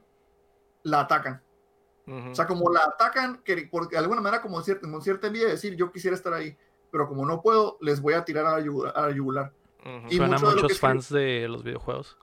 la 0.82 1.00
atacan. 1.00 1.42
Ujú. 2.06 2.30
O 2.30 2.34
sea, 2.34 2.46
como 2.46 2.70
la 2.70 2.84
atacan, 2.84 3.42
que, 3.44 3.68
porque 3.70 3.96
de 3.96 4.00
alguna 4.02 4.20
manera, 4.20 4.40
como 4.42 4.60
cierta, 4.62 4.90
con 4.90 5.02
cierta 5.02 5.26
envidia, 5.26 5.48
decir 5.48 5.74
yo 5.76 5.90
quisiera 5.92 6.16
estar 6.16 6.32
ahí, 6.32 6.56
pero 6.90 7.08
como 7.08 7.26
no 7.26 7.42
puedo, 7.42 7.76
les 7.80 8.00
voy 8.00 8.14
a 8.14 8.24
tirar 8.24 8.46
a 8.46 8.58
la, 8.58 8.64
yugu- 8.64 8.90
a 8.94 9.02
la 9.08 9.10
yugular. 9.10 9.52
Y 10.08 10.16
Suena 10.16 10.38
mucho 10.38 10.50
muchos 10.52 10.78
fans 10.80 11.08
de 11.10 11.46
los 11.48 11.62
videojuegos. 11.62 12.16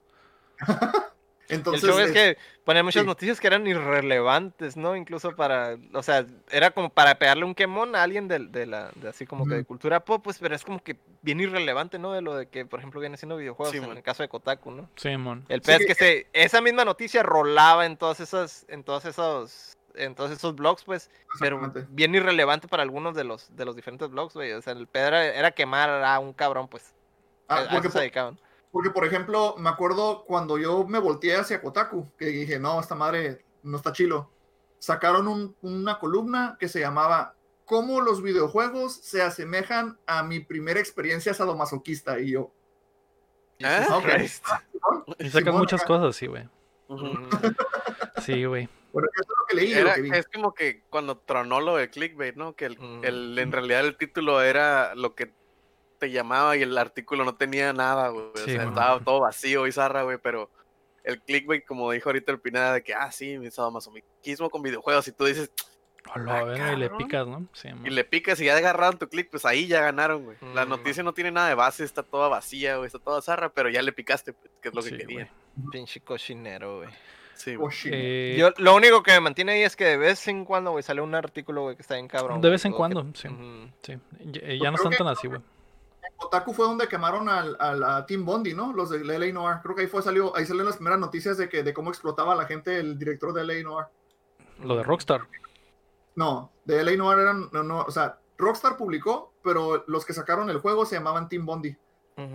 Entonces, 1.54 1.84
el 1.84 1.90
show 1.90 2.00
es 2.00 2.12
que 2.12 2.38
ponían 2.64 2.86
muchas 2.86 3.02
sí. 3.04 3.08
noticias 3.08 3.40
que 3.40 3.48
eran 3.48 3.66
irrelevantes, 3.68 4.78
¿no? 4.78 4.96
Incluso 4.96 5.36
para, 5.36 5.78
o 5.94 6.04
sea, 6.04 6.26
era 6.52 6.72
como 6.72 6.90
para 6.90 7.16
pegarle 7.16 7.46
un 7.46 7.56
quemón 7.56 7.96
a 7.96 8.04
alguien 8.04 8.28
de, 8.28 8.40
de 8.40 8.66
la, 8.66 8.92
de 8.96 9.10
así 9.10 9.26
como 9.26 9.46
que 9.46 9.56
de 9.56 9.64
cultura 9.66 10.00
pop, 10.04 10.22
pues, 10.24 10.40
pero 10.40 10.56
es 10.56 10.64
como 10.64 10.82
que 10.84 10.98
bien 11.22 11.40
irrelevante, 11.40 12.00
¿no? 12.00 12.14
De 12.14 12.22
lo 12.22 12.36
de 12.36 12.48
que, 12.48 12.66
por 12.66 12.80
ejemplo, 12.80 13.00
viene 13.00 13.18
siendo 13.18 13.38
videojuegos 13.38 13.72
Sí, 13.72 13.78
en 13.78 13.88
man. 13.88 13.98
el 13.98 14.04
caso 14.04 14.24
de 14.24 14.30
Kotaku, 14.30 14.72
¿no? 14.72 14.90
Simón. 14.96 15.46
El 15.50 15.62
Sí, 15.62 15.66
peor 15.68 15.82
es 15.82 15.88
que- 15.88 15.94
que 15.96 15.96
se, 15.96 16.28
esa 16.34 16.62
misma 16.62 16.86
noticia 16.86 17.24
rolaba 17.24 17.86
en 17.86 17.98
todas 17.98 18.20
esas, 18.20 18.66
en 18.70 18.84
todos 18.84 19.06
esos, 19.06 19.78
en 19.96 20.16
todos 20.16 20.32
esos 20.32 20.56
blogs, 20.56 20.84
pues, 20.84 21.10
pero 21.40 21.72
bien 21.90 22.16
irrelevante 22.16 22.68
para 22.68 22.84
algunos 22.84 23.16
de 23.16 23.24
los, 23.24 23.56
de 23.56 23.66
los 23.66 23.76
diferentes 23.76 24.10
blogs, 24.10 24.34
güey. 24.34 24.52
O 24.54 24.62
sea, 24.62 24.74
el 24.74 24.88
pedo 24.88 25.08
era, 25.08 25.26
era 25.26 25.52
quemar 25.52 25.90
a 25.90 26.20
un 26.20 26.34
cabrón, 26.34 26.68
pues. 26.68 26.94
Ah, 27.48 27.58
a, 27.58 27.60
a 27.60 27.70
porque, 27.70 27.88
eso 27.88 27.94
se 27.98 28.00
dedicaban. 28.00 28.40
Porque, 28.74 28.90
por 28.90 29.06
ejemplo, 29.06 29.56
me 29.58 29.70
acuerdo 29.70 30.26
cuando 30.26 30.58
yo 30.58 30.84
me 30.86 31.00
volteé 31.00 31.38
hacia 31.38 31.62
Kotaku, 31.62 32.12
que 32.18 32.26
dije, 32.26 32.60
no, 32.60 32.78
esta 32.82 32.96
madre 32.96 33.46
no 33.62 33.78
está 33.78 33.94
chilo. 33.94 34.30
Sacaron 34.80 35.30
un- 35.30 35.56
una 35.62 35.98
columna 36.00 36.58
que 36.60 36.68
se 36.68 36.82
llamaba 36.82 37.36
¿Cómo 37.66 38.02
los 38.02 38.22
videojuegos 38.22 38.94
se 38.94 39.22
asemejan 39.22 39.98
a 40.06 40.22
mi 40.24 40.42
primera 40.42 40.82
experiencia 40.82 41.34
sadomasoquista? 41.34 42.20
Y 42.20 42.32
yo, 42.32 42.52
Ah, 43.64 43.86
ok. 43.96 44.04
Christ. 44.04 44.46
Simón, 44.74 45.06
Y 45.18 45.30
sacan 45.30 45.44
Simón, 45.46 45.60
muchas 45.62 45.80
acá. 45.82 45.88
cosas, 45.88 46.16
sí, 46.18 46.28
güey. 46.28 46.50
Sí, 48.22 48.44
güey. 48.46 48.68
Bueno, 48.92 49.08
eso 49.14 49.22
es 49.24 49.28
lo 49.30 49.46
que 49.48 49.56
leí 49.56 49.72
y 49.72 49.76
lo 49.76 49.80
Era- 49.80 49.96
que 49.96 50.20
es 50.20 50.28
como 50.28 50.54
que 50.54 50.84
cuando 50.90 51.18
tronó 51.18 51.62
lo 51.62 51.78
de 51.78 51.90
clickbait, 51.90 52.36
¿no? 52.36 52.54
Que 52.56 52.66
el, 52.66 52.78
Mm. 52.80 53.06
el- 53.06 53.40
en 53.40 53.52
realidad 53.52 53.86
el 53.86 53.96
título 53.98 54.42
era 54.42 54.94
lo 54.96 55.16
que 55.16 55.32
te 56.04 56.12
llamaba 56.12 56.58
y 56.58 56.62
el 56.64 56.78
artículo 56.78 57.24
no 57.24 57.36
tenía 57.36 57.72
nada, 57.72 58.10
güey. 58.10 58.26
O 58.34 58.38
sea, 58.38 58.46
bueno. 58.56 58.70
estaba 58.72 59.00
todo 59.00 59.22
vacío 59.22 59.66
y 59.68 59.72
zarra, 59.72 60.04
güey, 60.04 60.18
pero 60.22 60.50
el 61.04 61.22
clickbait, 61.22 61.66
como 61.66 61.90
dijo 61.92 62.10
ahorita 62.10 62.32
el 62.34 62.40
Pineda, 62.40 62.74
de 62.74 62.84
que, 62.84 62.94
ah, 62.94 63.10
sí, 63.12 63.38
mi 63.38 63.50
sadomasoquismo 63.50 64.50
con 64.50 64.62
videojuegos, 64.62 65.08
y 65.08 65.12
tú 65.14 65.26
dices, 65.26 65.52
Hola, 66.14 66.40
Ah, 66.40 66.44
verga, 66.44 66.74
y 66.74 66.76
le 66.76 66.90
picas, 66.90 67.26
¿no? 67.26 67.48
Sí, 67.54 67.70
y 67.86 67.90
le 67.90 68.04
picas 68.04 68.38
y 68.42 68.46
ya 68.46 68.58
agarraron 68.58 68.98
tu 69.00 69.08
click, 69.08 69.30
pues 69.30 69.46
ahí 69.46 69.68
ya 69.68 69.80
ganaron, 69.80 70.26
güey. 70.26 70.38
La 70.54 70.66
Mm. 70.66 70.70
noticia 70.70 71.02
no 71.02 71.14
tiene 71.14 71.32
nada 71.32 71.48
de 71.48 71.56
base, 71.56 71.86
está 71.86 72.04
toda 72.04 72.28
vacía, 72.28 72.76
güey, 72.76 72.88
está 72.88 73.00
toda 73.00 73.22
zarra, 73.22 73.48
pero 73.54 73.70
ya 73.70 73.82
le 73.82 73.94
picaste, 73.94 74.34
pues, 74.34 74.52
que 74.62 74.68
es 74.68 74.76
lo 74.76 74.82
que 74.84 74.90
Sí, 74.90 74.98
quería. 74.98 75.30
Pinche 75.72 76.02
cochinero, 76.02 76.80
güey. 76.80 76.90
Sí, 77.36 77.56
güey. 77.56 77.74
Eh, 77.86 78.36
Yo, 78.38 78.50
lo 78.58 78.76
único 78.76 79.02
que 79.02 79.12
me 79.14 79.22
mantiene 79.22 79.54
ahí 79.54 79.62
es 79.64 79.78
que 79.78 79.86
de 79.86 79.98
vez 79.98 80.28
en 80.28 80.44
cuando, 80.44 80.72
güey, 80.72 80.84
sale 80.84 81.00
un 81.02 81.16
artículo, 81.16 81.62
güey, 81.64 81.76
que 81.78 81.82
está 81.84 81.96
bien 81.96 82.10
cabrón. 82.10 82.42
De 82.42 82.48
güey, 82.50 82.52
vez 82.52 82.66
en 82.66 82.72
que- 82.74 82.78
cuando, 82.78 83.06
sí. 83.16 83.30
Sí. 83.82 83.94
Ya, 84.26 84.42
Pues 84.42 84.60
ya 84.62 84.72
no 84.72 84.76
están 84.76 84.92
que- 84.92 84.98
tan 84.98 85.08
así, 85.08 85.28
güey. 85.28 85.40
Otaku 86.26 86.54
fue 86.54 86.66
donde 86.66 86.88
quemaron 86.88 87.30
al, 87.30 87.56
al- 87.60 87.84
a 87.84 88.06
Tim 88.06 88.26
Bondi, 88.26 88.54
¿no? 88.54 88.74
Los 88.74 88.90
de 88.90 89.04
LA 89.04 89.32
Noir. 89.34 89.58
Creo 89.64 89.76
que 89.76 89.82
ahí 89.84 89.88
fue 89.88 90.02
salió, 90.02 90.36
ahí 90.36 90.46
salieron 90.46 90.68
las 90.68 90.78
primeras 90.78 91.00
noticias 91.00 91.38
de 91.38 91.50
que 91.50 91.64
de 91.64 91.74
cómo 91.74 91.90
explotaba 91.90 92.34
a 92.34 92.36
la 92.36 92.46
gente 92.46 92.80
el 92.80 92.98
director 92.98 93.34
de 93.34 93.44
LA 93.46 93.64
Noir. 93.64 93.86
Lo 94.64 94.76
de 94.76 94.84
Rockstar. 94.84 95.28
No, 96.16 96.52
de 96.66 96.84
LA 96.84 96.96
Noir 96.96 97.20
eran, 97.20 97.50
no, 97.52 97.64
no, 97.64 97.82
o 97.82 97.92
sea, 97.92 98.20
Rockstar 98.38 98.78
publicó, 98.78 99.34
pero 99.44 99.84
los 99.88 100.06
que 100.06 100.14
sacaron 100.14 100.50
el 100.50 100.60
juego 100.60 100.86
se 100.86 100.96
llamaban 100.96 101.28
Team 101.30 101.46
Bondi. 101.46 101.76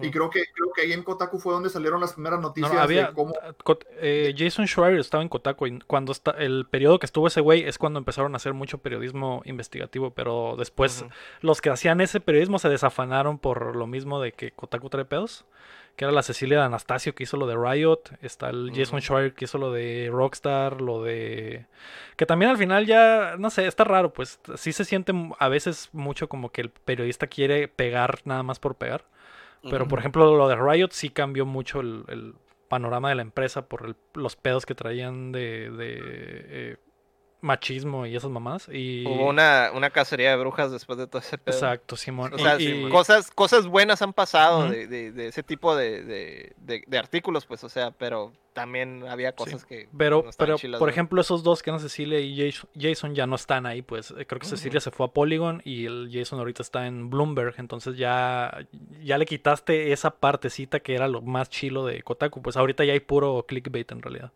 Y 0.03 0.11
creo 0.11 0.29
que, 0.29 0.43
creo 0.55 0.73
que 0.75 0.83
ahí 0.83 0.93
en 0.93 1.03
Kotaku 1.03 1.39
fue 1.39 1.53
donde 1.53 1.71
salieron 1.71 2.01
las 2.01 2.15
primeras 2.15 2.41
No, 2.41 2.49
noticias 2.49 2.73
no, 2.73 2.81
había 2.81 3.09
de 3.09 3.13
cómo... 3.15 3.33
Kot- 3.65 3.87
eh, 4.01 4.35
Jason 4.37 4.67
Schreier 4.67 4.99
estaba 4.99 5.23
en 5.23 5.29
Kotaku 5.29 5.67
y 5.67 5.79
cuando 5.81 6.13
está 6.13 6.33
el 6.33 6.67
periodo 6.67 6.99
que 6.99 7.07
estuvo 7.07 7.27
ese 7.29 7.41
güey 7.41 7.63
es 7.63 7.79
cuando 7.79 7.99
empezaron 7.99 8.35
a 8.35 8.37
hacer 8.37 8.55
mucho 8.55 8.79
periodismo 8.79 9.43
investigativo, 9.45 10.11
pero 10.11 10.57
después 10.59 11.05
los 11.41 11.61
que 11.61 11.71
hacían 11.71 12.01
ese 12.01 12.21
periodismo 12.21 12.59
se 12.59 12.69
desafanaron 12.69 13.39
por 13.39 13.77
lo 13.77 13.87
mismo 13.87 14.21
de 14.21 14.33
que 14.33 14.51
Kotaku 14.51 14.91
trae 14.91 15.05
pedos. 15.05 15.45
Que 15.97 16.05
era 16.05 16.13
la 16.13 16.23
Cecilia 16.23 16.59
de 16.59 16.65
Anastasio 16.65 17.13
que 17.17 17.25
hizo 17.25 17.37
lo 17.37 17.49
de 17.49 17.57
Riot. 17.57 18.03
Está 18.23 18.51
el 18.51 18.71
Jason. 18.73 19.01
Schreier 19.01 19.35
que 19.35 19.47
hizo 19.47 19.59
lo 19.59 19.73
de 19.73 20.09
Rockstar. 20.13 20.81
Lo 20.81 21.03
de. 21.03 21.67
Que 22.17 22.25
también 22.25 22.53
al 22.53 22.57
final 22.57 22.87
ya. 22.87 23.35
No 23.37 23.51
sé, 23.51 23.67
está 23.67 23.83
raro. 23.83 24.13
Pues 24.13 24.39
sí 24.55 24.73
se 24.73 24.85
siente 24.85 25.13
a 25.41 25.49
veces 25.49 25.89
mucho 25.91 26.29
como 26.29 26.53
que 26.53 26.61
el 26.61 26.71
periodista 26.71 27.27
quiere 27.27 27.67
pegar 27.67 28.21
nada 28.27 28.45
más 28.45 28.61
por 28.61 28.77
pegar. 28.77 29.07
Pero 29.63 29.87
por 29.89 29.99
ejemplo, 29.99 30.37
lo 30.37 30.49
de 30.49 30.57
Riot 30.57 30.91
sí 30.93 31.11
cambió 31.11 31.45
mucho 31.47 31.81
el, 31.81 32.05
el 32.09 32.35
panorama 32.69 33.09
de 33.09 33.15
la 33.17 33.23
empresa 33.23 33.69
por 33.69 33.87
el- 33.87 33.97
los 34.15 34.37
pedos 34.37 34.67
que 34.67 34.75
traían 34.75 35.33
de, 35.33 35.71
de, 35.71 35.99
eh, 36.01 36.77
machismo 37.41 38.05
y 38.07 38.17
esas 38.17 38.31
mamás. 38.31 38.69
Y... 38.73 39.07
Hubo 39.07 39.29
una, 39.29 39.71
una 39.75 39.91
cacería 39.91 40.31
de 40.31 40.37
brujas 40.37 40.73
después 40.73 40.99
de 40.99 41.07
todo 41.07 41.21
ese 41.21 41.39
pedo. 41.39 41.55
Exacto, 41.55 41.97
Simón. 41.97 42.35
O 42.35 42.39
sea, 42.39 42.61
y- 42.61 42.89
cosas, 42.91 43.31
cosas 43.31 43.67
buenas 43.67 44.03
han 44.03 44.13
pasado 44.13 44.69
de, 44.69 44.87
de- 44.87 45.13
de 45.13 45.29
ese 45.29 45.43
tipo 45.43 45.77
de, 45.77 46.03
de- 46.03 46.53
de- 46.59 46.85
de 46.87 46.99
artículos, 46.99 47.47
pues, 47.47 47.63
o 47.65 47.69
sea, 47.69 47.93
pero 47.93 48.33
también 48.55 49.05
había 49.09 49.31
cosas 49.33 49.65
que 49.65 49.89
Pero, 49.97 50.25
no 50.25 50.31
pero 50.37 50.57
chilas, 50.57 50.81
por 50.81 50.89
ejemplo, 50.91 51.21
esos 51.21 51.45
dos 51.45 51.63
que 51.63 51.71
eran 51.71 51.79
Cecilia 51.81 52.19
y 52.19 52.53
Jason, 52.77 53.15
ya 53.15 53.25
no 53.29 53.37
están 53.37 53.67
ahí, 53.67 53.83
pues 53.83 54.11
eh, 54.11 54.27
creo 54.27 54.41
que. 54.41 54.47
Cecilia 54.47 54.81
se 54.81 54.91
fue 54.91 55.07
a 55.07 55.11
Polygon 55.11 55.63
y 55.65 55.87
el 55.87 56.11
Jason 56.13 56.41
ahorita 56.41 56.63
está 56.63 56.89
en 56.89 57.09
Bloomberg, 57.09 57.55
entonces 57.59 57.97
ya, 57.97 58.67
ya 59.01 59.17
le 59.17 59.27
quitaste 59.27 59.93
esa 59.93 60.11
partecita 60.11 60.81
que 60.81 60.97
era 60.97 61.07
lo 61.07 61.23
más 61.23 61.49
chilo 61.51 61.87
de 61.87 62.03
Kotaku, 62.03 62.43
pues 62.43 62.57
ahorita 62.57 62.85
ya 62.85 62.95
hay 62.95 63.01
puro 63.01 63.45
clickbait 63.47 63.93
en 63.93 64.03
realidad. 64.03 64.33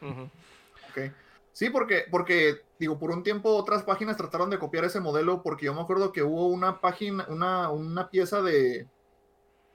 Ok. 0.00 1.12
Sí, 1.56 1.70
porque, 1.70 2.04
porque, 2.10 2.60
digo, 2.78 2.98
por 2.98 3.10
un 3.10 3.22
tiempo 3.22 3.48
otras 3.56 3.82
páginas 3.82 4.18
trataron 4.18 4.50
de 4.50 4.58
copiar 4.58 4.84
ese 4.84 5.00
modelo, 5.00 5.42
porque 5.42 5.64
yo 5.64 5.72
me 5.72 5.80
acuerdo 5.80 6.12
que 6.12 6.22
hubo 6.22 6.48
una 6.48 6.82
página, 6.82 7.24
una, 7.30 7.70
una 7.70 8.10
pieza 8.10 8.42
de, 8.42 8.86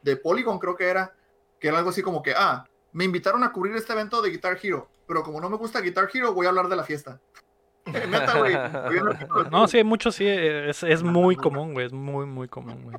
de 0.03 0.15
Polygon, 0.15 0.59
creo 0.59 0.75
que 0.75 0.87
era, 0.87 1.15
que 1.59 1.69
era 1.69 1.79
algo 1.79 1.89
así 1.89 2.03
como 2.03 2.21
que, 2.21 2.35
ah, 2.37 2.65
me 2.91 3.03
invitaron 3.03 3.43
a 3.43 3.51
cubrir 3.51 3.75
este 3.75 3.93
evento 3.93 4.21
de 4.21 4.29
Guitar 4.29 4.59
Hero, 4.61 4.89
pero 5.07 5.23
como 5.23 5.41
no 5.41 5.49
me 5.49 5.57
gusta 5.57 5.81
Guitar 5.81 6.07
Hero, 6.13 6.35
voy 6.35 6.45
a 6.45 6.49
hablar 6.49 6.67
de 6.67 6.75
la 6.75 6.83
fiesta. 6.83 7.19
Neta, 7.87 8.37
güey. 8.37 8.53
Artículo 8.53 9.15
No, 9.49 9.67
sí, 9.67 9.83
mucho 9.83 10.11
sí, 10.11 10.27
eh, 10.27 10.69
es, 10.69 10.83
es 10.83 11.01
muy 11.01 11.35
común, 11.35 11.73
güey, 11.73 11.87
es 11.87 11.93
muy, 11.93 12.27
muy 12.27 12.47
común, 12.47 12.79
güey. 12.83 12.97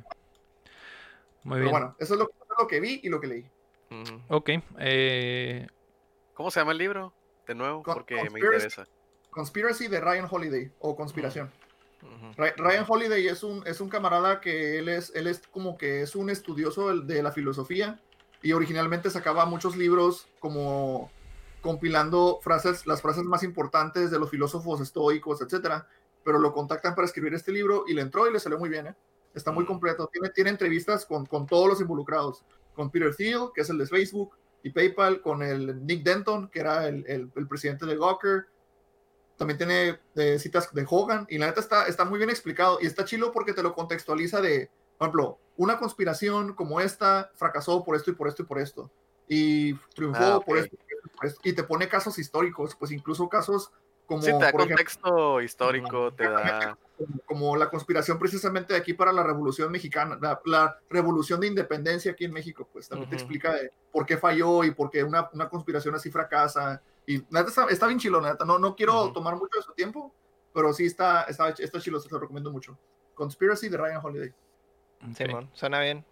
Muy 1.43 1.59
Pero 1.59 1.61
bien. 1.61 1.71
bueno, 1.71 1.95
eso 1.99 2.15
es, 2.15 2.19
lo, 2.19 2.29
lo 2.59 2.67
que 2.67 2.81
vi 2.81 2.99
y 3.01 3.07
lo 3.07 3.21
que 3.21 3.27
leí. 3.27 3.49
Ok, 4.27 4.49
eh, 4.79 5.67
¿Cómo 6.33 6.51
se 6.51 6.59
llama 6.59 6.73
el 6.73 6.79
libro? 6.79 7.13
De 7.47 7.55
nuevo, 7.55 7.83
Con- 7.83 7.95
porque 7.95 8.15
me 8.15 8.21
Conspiracy. 8.21 8.55
interesa. 8.55 8.87
Conspiracy 9.29 9.87
de 9.87 9.99
Ryan 9.99 10.27
Holiday, 10.29 10.71
o 10.79 10.95
Conspiración. 10.95 11.51
Ryan 12.57 12.85
Holiday 12.87 13.27
es 13.27 13.43
un, 13.43 13.65
es 13.65 13.79
un 13.79 13.89
camarada 13.89 14.41
que 14.41 14.77
él 14.79 14.89
es, 14.89 15.11
él 15.15 15.27
es 15.27 15.41
como 15.51 15.77
que 15.77 16.01
es 16.01 16.15
un 16.15 16.29
estudioso 16.29 16.95
de, 16.97 17.23
la 17.23 17.31
filosofía 17.31 17.99
y 18.41 18.51
originalmente 18.51 19.09
sacaba 19.09 19.45
muchos 19.45 19.77
libros 19.77 20.27
como 20.39 21.09
compilando 21.61 22.39
frases, 22.43 22.85
las 22.85 23.01
frases 23.01 23.23
más 23.23 23.41
importantes 23.43 24.11
de 24.11 24.19
los 24.19 24.29
filósofos 24.29 24.81
estoicos, 24.81 25.41
etcétera. 25.41 25.87
Pero 26.25 26.39
lo 26.39 26.53
contactan 26.53 26.93
para 26.93 27.05
escribir 27.05 27.33
este 27.33 27.51
libro 27.51 27.85
y 27.87 27.93
le 27.93 28.01
entró 28.01 28.27
y 28.27 28.33
le 28.33 28.39
salió 28.39 28.57
muy 28.57 28.69
bien, 28.69 28.87
¿eh? 28.87 28.95
Está 29.33 29.51
muy 29.51 29.65
completo. 29.65 30.09
Tiene, 30.11 30.29
tiene 30.29 30.49
entrevistas 30.51 31.05
con, 31.05 31.25
con 31.25 31.47
todos 31.47 31.67
los 31.67 31.81
involucrados. 31.81 32.43
Con 32.75 32.89
Peter 32.89 33.15
Thiel, 33.15 33.49
que 33.53 33.61
es 33.61 33.69
el 33.69 33.77
de 33.77 33.87
Facebook, 33.87 34.35
y 34.63 34.71
PayPal, 34.71 35.21
con 35.21 35.43
el 35.43 35.85
Nick 35.85 36.03
Denton, 36.03 36.47
que 36.49 36.59
era 36.61 36.87
el, 36.87 37.05
el- 37.07 37.31
el 37.35 37.47
presidente 37.47 37.85
de 37.85 37.97
Gawker. 37.97 38.45
También 39.37 39.57
tiene 39.57 39.99
eh, 40.15 40.39
citas 40.39 40.73
de 40.73 40.85
Hogan 40.89 41.25
y 41.29 41.37
la 41.37 41.47
neta 41.47 41.59
está, 41.59 41.87
está 41.87 42.05
muy 42.05 42.17
bien 42.17 42.29
explicado 42.29 42.77
y 42.81 42.85
está 42.85 43.03
chilo 43.03 43.31
porque 43.31 43.53
te 43.53 43.63
lo 43.63 43.73
contextualiza 43.73 44.41
de, 44.41 44.69
por 44.97 45.07
ejemplo, 45.07 45.39
una 45.57 45.77
conspiración 45.79 46.53
como 46.53 46.79
esta 46.79 47.31
fracasó 47.35 47.83
por 47.83 47.95
esto 47.95 48.11
y 48.11 48.13
por 48.15 48.27
esto 48.27 48.43
y 48.43 48.45
por 48.45 48.59
esto 48.59 48.91
y 49.27 49.73
triunfó 49.95 50.19
Ah, 50.21 50.39
por, 50.45 50.57
esto, 50.57 50.77
por 50.77 50.85
esto, 50.95 51.09
por 51.17 51.25
esto, 51.25 51.41
y 51.43 51.53
te 51.53 51.63
pone 51.63 51.87
casos 51.89 52.19
históricos, 52.19 52.75
pues 52.77 52.91
incluso 52.91 53.27
casos 53.27 53.71
como, 54.13 54.21
Sí, 54.23 54.31
te 54.37 54.45
da 54.45 54.51
por 54.51 54.61
ejemplo, 54.61 54.77
contexto 54.77 55.41
histórico, 55.41 56.13
te 56.13 56.29
da... 56.29 56.77
como- 56.95 57.21
como 57.25 57.55
la 57.57 57.69
conspiración 57.69 58.17
precisamente 58.19 58.73
de 58.73 58.79
aquí 58.79 58.93
para 58.93 59.11
la 59.11 59.23
revolución 59.23 59.71
mexicana, 59.71 60.17
la, 60.21 60.39
la 60.45 60.77
revolución 60.89 61.39
de 61.41 61.47
independencia 61.47 62.11
aquí 62.11 62.25
en 62.25 62.31
México, 62.31 62.69
pues 62.71 62.87
también 62.87 63.09
te 63.09 63.15
Ujú. 63.15 63.23
explica 63.23 63.53
de 63.53 63.71
por 63.91 64.05
qué 64.05 64.17
falló 64.17 64.63
y 64.63 64.71
por 64.71 64.89
qué 64.89 65.03
una, 65.03 65.29
una 65.33 65.49
conspiración 65.49 65.95
así 65.95 66.11
fracasa. 66.11 66.81
Y 67.05 67.17
neta 67.29 67.47
está, 67.49 67.65
está 67.65 67.87
bien 67.87 67.99
chilo, 67.99 68.21
neta. 68.21 68.45
No, 68.45 68.59
no 68.59 68.75
quiero 68.75 69.05
Ujú. 69.05 69.13
tomar 69.13 69.35
mucho 69.35 69.57
de 69.57 69.63
su 69.63 69.73
tiempo, 69.73 70.13
pero 70.53 70.71
sí 70.71 70.85
está, 70.85 71.23
está, 71.23 71.49
está 71.49 71.79
chilo, 71.81 71.99
se 71.99 72.09
lo 72.09 72.19
recomiendo 72.19 72.51
mucho. 72.51 72.77
Conspiracy 73.15 73.69
de 73.69 73.77
Ryan 73.77 73.99
Holiday. 74.03 74.29
ok. 74.29 75.15
Simón, 75.17 75.49
suena 75.53 75.81
bien. 75.81 76.05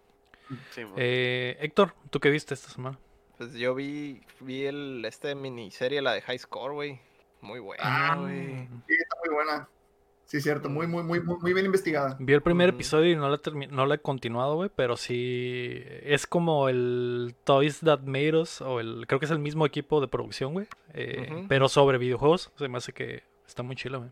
sí. 0.70 0.82
Eh, 0.96 1.56
Héctor, 1.60 1.94
¿tú 2.10 2.18
qué 2.20 2.28
viste 2.28 2.54
esta 2.54 2.68
semana? 2.70 2.98
Pues 3.38 3.54
yo 3.54 3.74
vi, 3.74 4.20
vi 4.40 4.66
el, 4.66 5.04
este 5.06 5.34
miniserie, 5.34 6.02
la 6.02 6.12
de 6.12 6.22
High 6.22 6.38
Score, 6.40 6.74
güey. 6.74 7.00
Muy 7.42 7.60
buena, 7.60 7.82
Ah, 7.84 8.16
güey. 8.16 8.66
Sí, 8.86 8.94
está 8.94 9.16
muy 9.26 9.34
buena. 9.34 9.68
Sí, 10.24 10.40
cierto, 10.40 10.70
muy, 10.70 10.86
muy, 10.86 11.02
muy, 11.02 11.20
muy, 11.20 11.36
muy 11.40 11.52
bien 11.52 11.66
investigada. 11.66 12.16
Vi 12.18 12.32
el 12.32 12.40
primer 12.40 12.68
Ujú. 12.70 12.76
episodio 12.76 13.10
y 13.12 13.16
no 13.16 13.36
termi- 13.38 13.68
no 13.68 13.84
lo 13.84 13.92
he 13.92 13.98
continuado, 13.98 14.54
güey, 14.54 14.70
pero 14.74 14.96
sí 14.96 15.82
es 16.04 16.26
como 16.26 16.70
el 16.70 17.34
Toys 17.44 17.80
That 17.80 18.00
Made 18.02 18.36
Us, 18.36 18.62
o 18.62 18.80
el, 18.80 19.04
creo 19.06 19.18
que 19.18 19.26
es 19.26 19.30
el 19.32 19.40
mismo 19.40 19.66
equipo 19.66 20.00
de 20.00 20.08
producción, 20.08 20.54
güey, 20.54 20.66
eh, 20.94 21.44
pero 21.48 21.68
sobre 21.68 21.98
videojuegos, 21.98 22.50
se 22.56 22.68
me 22.68 22.78
hace 22.78 22.94
que 22.94 23.24
está 23.46 23.62
muy 23.62 23.76
chilo, 23.76 23.98
güey. 23.98 24.10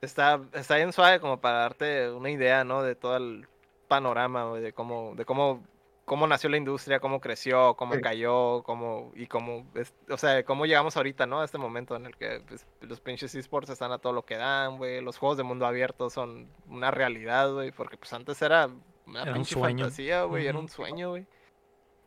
Está, 0.00 0.40
está 0.54 0.76
bien 0.76 0.92
suave 0.92 1.20
como 1.20 1.40
para 1.40 1.58
darte 1.58 2.10
una 2.12 2.30
idea, 2.30 2.64
¿no? 2.64 2.82
De 2.82 2.94
todo 2.94 3.16
el 3.18 3.46
panorama, 3.88 4.44
güey, 4.48 4.62
de 4.62 4.72
cómo, 4.72 5.14
de 5.16 5.24
cómo, 5.26 5.64
cómo 6.08 6.26
nació 6.26 6.50
la 6.50 6.56
industria, 6.56 6.98
cómo 6.98 7.20
creció, 7.20 7.74
cómo 7.74 7.94
Sí. 7.94 8.00
cayó, 8.00 8.62
cómo, 8.64 9.12
y 9.14 9.26
cómo, 9.28 9.64
es- 9.74 9.94
o 10.10 10.16
sea, 10.16 10.42
cómo 10.44 10.66
llegamos 10.66 10.96
ahorita, 10.96 11.26
¿no? 11.26 11.40
A 11.40 11.44
este 11.44 11.58
momento 11.58 11.94
en 11.94 12.06
el 12.06 12.16
que 12.16 12.42
pues, 12.48 12.66
los 12.80 13.00
pinches 13.00 13.34
esports 13.36 13.70
están 13.70 13.92
a 13.92 13.98
todo 13.98 14.12
lo 14.12 14.24
que 14.24 14.36
dan, 14.36 14.78
güey, 14.78 15.00
los 15.00 15.18
juegos 15.18 15.36
de 15.36 15.44
mundo 15.44 15.66
abierto 15.66 16.10
son 16.10 16.48
una 16.66 16.90
realidad, 16.90 17.52
güey, 17.52 17.70
porque 17.70 17.96
pues 17.96 18.12
antes 18.12 18.40
era 18.42 18.68
una 19.06 19.22
Era 19.22 19.30
un 19.30 19.34
pinche 19.36 19.54
sueño. 19.54 19.84
fantasía, 19.84 20.22
güey, 20.24 20.46
era 20.46 20.58
un 20.58 20.68
sueño, 20.68 21.10
güey. 21.10 21.26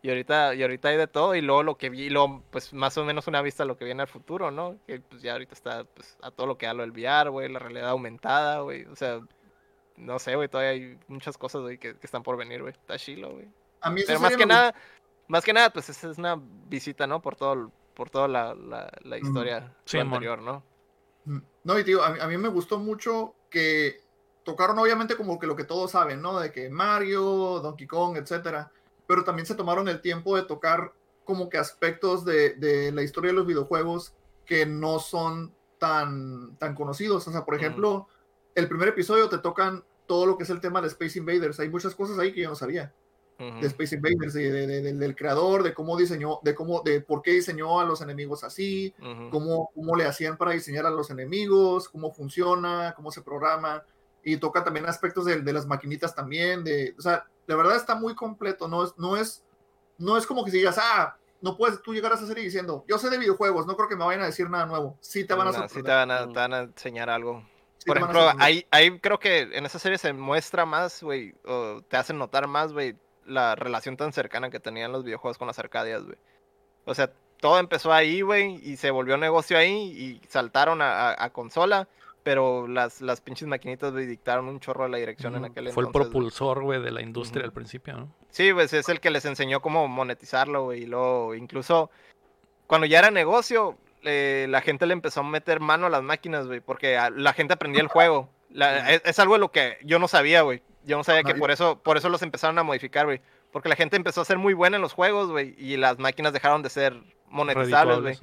Y 0.04 0.10
ahorita, 0.10 0.56
y 0.56 0.64
ahorita 0.64 0.90
hay 0.90 0.98
de 0.98 1.06
todo, 1.08 1.36
y 1.36 1.42
luego 1.42 1.62
lo 1.62 1.78
que 1.78 1.92
vi, 1.92 2.10
luego, 2.10 2.44
pues 2.50 2.74
más 2.74 2.98
o 2.98 3.06
menos 3.06 3.28
una 3.28 3.44
vista 3.44 3.62
a 3.64 3.66
lo 3.68 3.78
que 3.78 3.86
viene 3.86 4.02
al 4.02 4.08
futuro, 4.08 4.50
¿no? 4.50 4.78
Que 4.88 5.00
pues 5.00 5.22
ya 5.22 5.34
ahorita 5.34 5.54
está 5.54 5.84
pues, 5.84 6.18
a 6.24 6.32
todo 6.32 6.48
lo 6.48 6.58
que 6.58 6.66
da 6.66 6.74
lo 6.74 6.82
del 6.82 6.90
VR, 6.92 7.30
güey, 7.30 7.48
la 7.50 7.60
realidad 7.60 7.90
aumentada, 7.90 8.62
güey. 8.62 8.86
O 8.86 8.96
sea, 8.96 9.20
no 9.98 10.18
sé, 10.18 10.36
güey, 10.36 10.48
todavía 10.48 10.72
hay 10.72 10.98
muchas 11.08 11.38
cosas, 11.38 11.62
güey, 11.62 11.78
que, 11.78 11.94
que 11.96 12.06
están 12.08 12.24
por 12.24 12.36
venir, 12.36 12.62
güey. 12.62 12.74
Está 12.74 12.98
chilo, 12.98 13.30
güey. 13.34 13.48
A 13.82 13.90
mí 13.90 14.04
Pero 14.06 14.20
más 14.20 14.38
que 14.38 14.46
nada, 14.46 14.76
más 15.28 15.44
que 15.44 15.54
nada, 15.54 15.72
pues 15.72 15.90
esa 15.90 16.10
es 16.10 16.18
una 16.18 16.40
visita, 16.68 17.08
¿no? 17.08 17.22
Por 17.22 17.36
todo, 17.36 17.72
por 17.96 18.10
toda 18.10 18.28
la, 18.28 18.54
la, 18.54 19.18
historia 19.18 19.76
Sí, 19.86 19.98
anterior, 19.98 20.42
¿no? 20.42 20.64
Mm. 21.26 21.40
No, 21.64 21.80
y 21.80 21.84
tío, 21.84 22.04
a, 22.04 22.10
mí- 22.12 22.20
a 22.20 22.28
mí 22.28 22.38
me 22.38 22.50
gustó 22.50 22.80
mucho 22.80 23.36
que 23.50 24.02
tocaron 24.44 24.78
obviamente 24.80 25.16
como 25.16 25.40
que 25.40 25.48
lo 25.48 25.56
que 25.56 25.64
todos 25.64 25.92
saben, 25.92 26.22
¿no? 26.22 26.40
De 26.40 26.52
que 26.52 26.70
Mario, 26.70 27.60
Donkey 27.62 27.88
Kong, 27.88 28.18
etcétera, 28.18 28.72
pero 29.08 29.24
también 29.24 29.46
se 29.46 29.56
tomaron 29.56 29.88
el 29.88 30.02
tiempo 30.02 30.36
de 30.36 30.44
tocar 30.44 30.94
como 31.24 31.50
que 31.50 31.58
aspectos 31.58 32.26
de, 32.26 32.56
de 32.56 32.92
la 32.92 33.04
historia 33.04 33.30
de 33.32 33.38
los 33.38 33.46
videojuegos 33.46 34.14
que 34.46 34.66
no 34.66 35.00
son 35.00 35.54
tan, 35.78 36.58
tan 36.58 36.76
conocidos. 36.76 37.28
O 37.28 37.32
sea, 37.32 37.46
por 37.46 37.56
ejemplo, 37.56 38.08
el 38.56 38.68
primer 38.68 38.90
episodio 38.90 39.30
te 39.30 39.38
tocan 39.38 39.84
todo 40.08 40.26
lo 40.26 40.38
que 40.38 40.44
es 40.44 40.50
el 40.50 40.60
tema 40.60 40.82
de 40.82 40.88
Space 40.88 41.18
Invaders. 41.20 41.60
Hay 41.60 41.70
muchas 41.70 41.96
cosas 41.96 42.18
ahí 42.20 42.34
que 42.34 42.42
yo 42.42 42.50
no 42.50 42.56
sabía 42.56 42.94
De 43.38 43.66
Space 43.68 43.96
Invaders, 43.96 44.34
de- 44.34 44.52
de- 44.52 44.68
de- 44.82 44.94
del 44.94 45.16
creador, 45.16 45.64
de 45.64 45.74
cómo 45.74 45.98
diseñó, 45.98 46.40
de 46.44 46.54
cómo, 46.54 46.82
de 46.84 47.02
por 47.02 47.24
qué 47.24 47.32
diseñó 47.32 47.80
a 47.80 47.86
los 47.86 48.02
enemigos 48.02 48.44
así, 48.44 48.94
Ujú. 49.00 49.30
cómo, 49.32 49.72
cómo 49.74 49.96
le 49.96 50.06
hacían 50.06 50.38
para 50.38 50.52
diseñar 50.52 50.86
a 50.86 50.92
los 50.92 51.10
enemigos, 51.10 51.90
cómo 51.90 52.12
funciona, 52.12 52.94
cómo 52.96 53.10
se 53.12 53.24
programa, 53.24 53.84
y 54.24 54.38
toca 54.38 54.64
también 54.64 54.86
aspectos 54.86 55.26
de, 55.26 55.42
de 55.42 55.54
las 55.54 55.66
maquinitas 55.66 56.14
también, 56.14 56.64
de, 56.64 56.94
o 57.00 57.02
sea, 57.02 57.26
la 57.48 57.56
verdad 57.56 57.76
está 57.78 57.96
muy 57.96 58.14
completo, 58.14 58.68
no 58.68 58.84
es, 58.84 58.94
no 58.98 59.18
es, 59.18 59.44
no 59.98 60.18
es 60.18 60.28
como 60.28 60.46
que 60.46 60.52
digas, 60.52 60.78
ah, 60.80 61.16
no 61.42 61.58
puedes 61.58 61.82
tú 61.82 61.96
llegar 61.96 62.12
a 62.12 62.16
esa 62.16 62.28
serie 62.28 62.44
diciendo, 62.44 62.86
yo 62.88 63.00
sé 63.00 63.10
de 63.10 63.18
videojuegos, 63.18 63.66
no 63.66 63.76
creo 63.76 63.90
que 63.90 63.96
me 63.96 64.06
vayan 64.06 64.22
a 64.22 64.28
decir 64.28 64.48
nada 64.52 64.68
nuevo, 64.68 65.00
sí 65.02 65.24
te 65.26 65.34
van 65.34 65.48
a 65.48 65.52
No, 65.52 65.54
sí 65.54 65.60
sorprender. 65.62 65.84
te 65.86 65.92
van 65.96 66.12
a, 66.12 66.26
Mm. 66.28 66.34
te 66.34 66.40
van 66.40 66.54
a 66.54 66.60
enseñar 66.60 67.10
algo. 67.10 67.44
sí 67.80 67.88
Por 67.88 67.98
ejemplo, 67.98 68.20
sorprender. 68.20 68.46
ahí, 68.46 68.66
ahí 68.70 69.00
creo 69.00 69.18
que 69.18 69.40
en 69.54 69.66
esa 69.66 69.80
serie 69.80 69.98
se 69.98 70.14
muestra 70.14 70.68
más, 70.68 71.02
güey, 71.02 71.34
o 71.44 71.82
te 71.90 71.98
hacen 71.98 72.20
notar 72.20 72.46
más, 72.46 72.72
güey, 72.74 72.96
la 73.26 73.56
relación 73.56 73.98
tan 73.98 74.14
cercana 74.14 74.50
que 74.50 74.60
tenían 74.60 74.92
los 74.92 75.04
videojuegos 75.04 75.38
con 75.38 75.48
las 75.48 75.60
arcadias, 75.60 76.04
güey. 76.04 76.18
O 76.86 76.94
sea, 76.96 77.12
todo 77.40 77.60
empezó 77.60 77.92
ahí, 77.94 78.22
güey, 78.22 78.60
y 78.64 78.78
se 78.78 78.92
volvió 78.92 79.18
negocio 79.18 79.58
ahí 79.58 79.72
y 79.74 80.22
saltaron 80.28 80.82
a, 80.82 81.10
a- 81.12 81.24
a 81.26 81.30
consola. 81.32 81.88
pero 82.24 82.68
las, 82.68 83.02
las 83.02 83.20
pinches 83.20 83.48
maquinitas 83.48 83.92
güey, 83.94 84.06
dictaron 84.06 84.48
un 84.48 84.60
chorro 84.60 84.84
de 84.84 84.90
la 84.92 84.98
dirección 84.98 85.36
en 85.36 85.46
aquel 85.46 85.72
Fue 85.72 85.82
el 85.82 85.88
entonces. 85.88 85.92
güey. 85.92 86.04
propulsor, 86.12 86.62
güey, 86.62 86.80
de 86.80 86.92
la 86.92 87.02
industria 87.02 87.44
al 87.46 87.52
principio, 87.52 87.96
¿no? 87.98 88.14
Sí, 88.30 88.54
pues 88.54 88.72
es 88.74 88.90
el 88.90 89.00
que 89.00 89.10
les 89.10 89.26
enseñó 89.26 89.60
cómo 89.60 89.88
monetizarlo, 89.88 90.66
güey. 90.66 90.84
Y 90.84 90.86
luego, 90.86 91.34
incluso, 91.34 91.90
cuando 92.68 92.86
ya 92.86 93.00
era 93.00 93.10
negocio, 93.10 93.76
eh, 94.04 94.46
la 94.50 94.62
gente 94.62 94.86
le 94.86 94.94
empezó 94.94 95.22
a 95.22 95.24
meter 95.24 95.60
mano 95.62 95.88
a 95.88 95.90
las 95.90 96.04
máquinas, 96.04 96.46
güey, 96.46 96.60
porque 96.60 96.96
a- 96.96 97.10
la 97.10 97.34
gente 97.34 97.54
aprendía 97.56 97.82
el 97.82 97.88
juego. 97.88 98.30
La- 98.52 98.92
es, 98.92 99.02
es 99.04 99.18
algo 99.18 99.34
de 99.34 99.40
lo 99.40 99.52
que 99.52 99.78
yo 99.84 99.98
no 99.98 100.08
sabía, 100.08 100.44
güey. 100.44 100.62
Yo 100.84 100.98
no 100.98 101.04
sabía 101.04 101.24
que 101.24 101.36
por 101.36 101.52
eso, 101.52 101.80
por 101.80 101.98
eso 101.98 102.10
los 102.10 102.22
empezaron 102.22 102.58
a 102.60 102.64
modificar, 102.64 103.06
güey. 103.06 103.22
Porque 103.52 103.70
la 103.70 103.76
gente 103.76 103.96
empezó 103.98 104.22
a 104.22 104.26
ser 104.26 104.38
muy 104.38 104.54
buena 104.54 104.78
en 104.78 104.82
los 104.82 104.94
juegos, 104.94 105.30
güey, 105.30 105.54
y 105.58 105.78
las 105.78 106.00
máquinas 106.00 106.32
dejaron 106.34 106.64
de 106.64 106.70
ser 106.70 106.96
monetizables, 107.28 108.00
güey. 108.02 108.18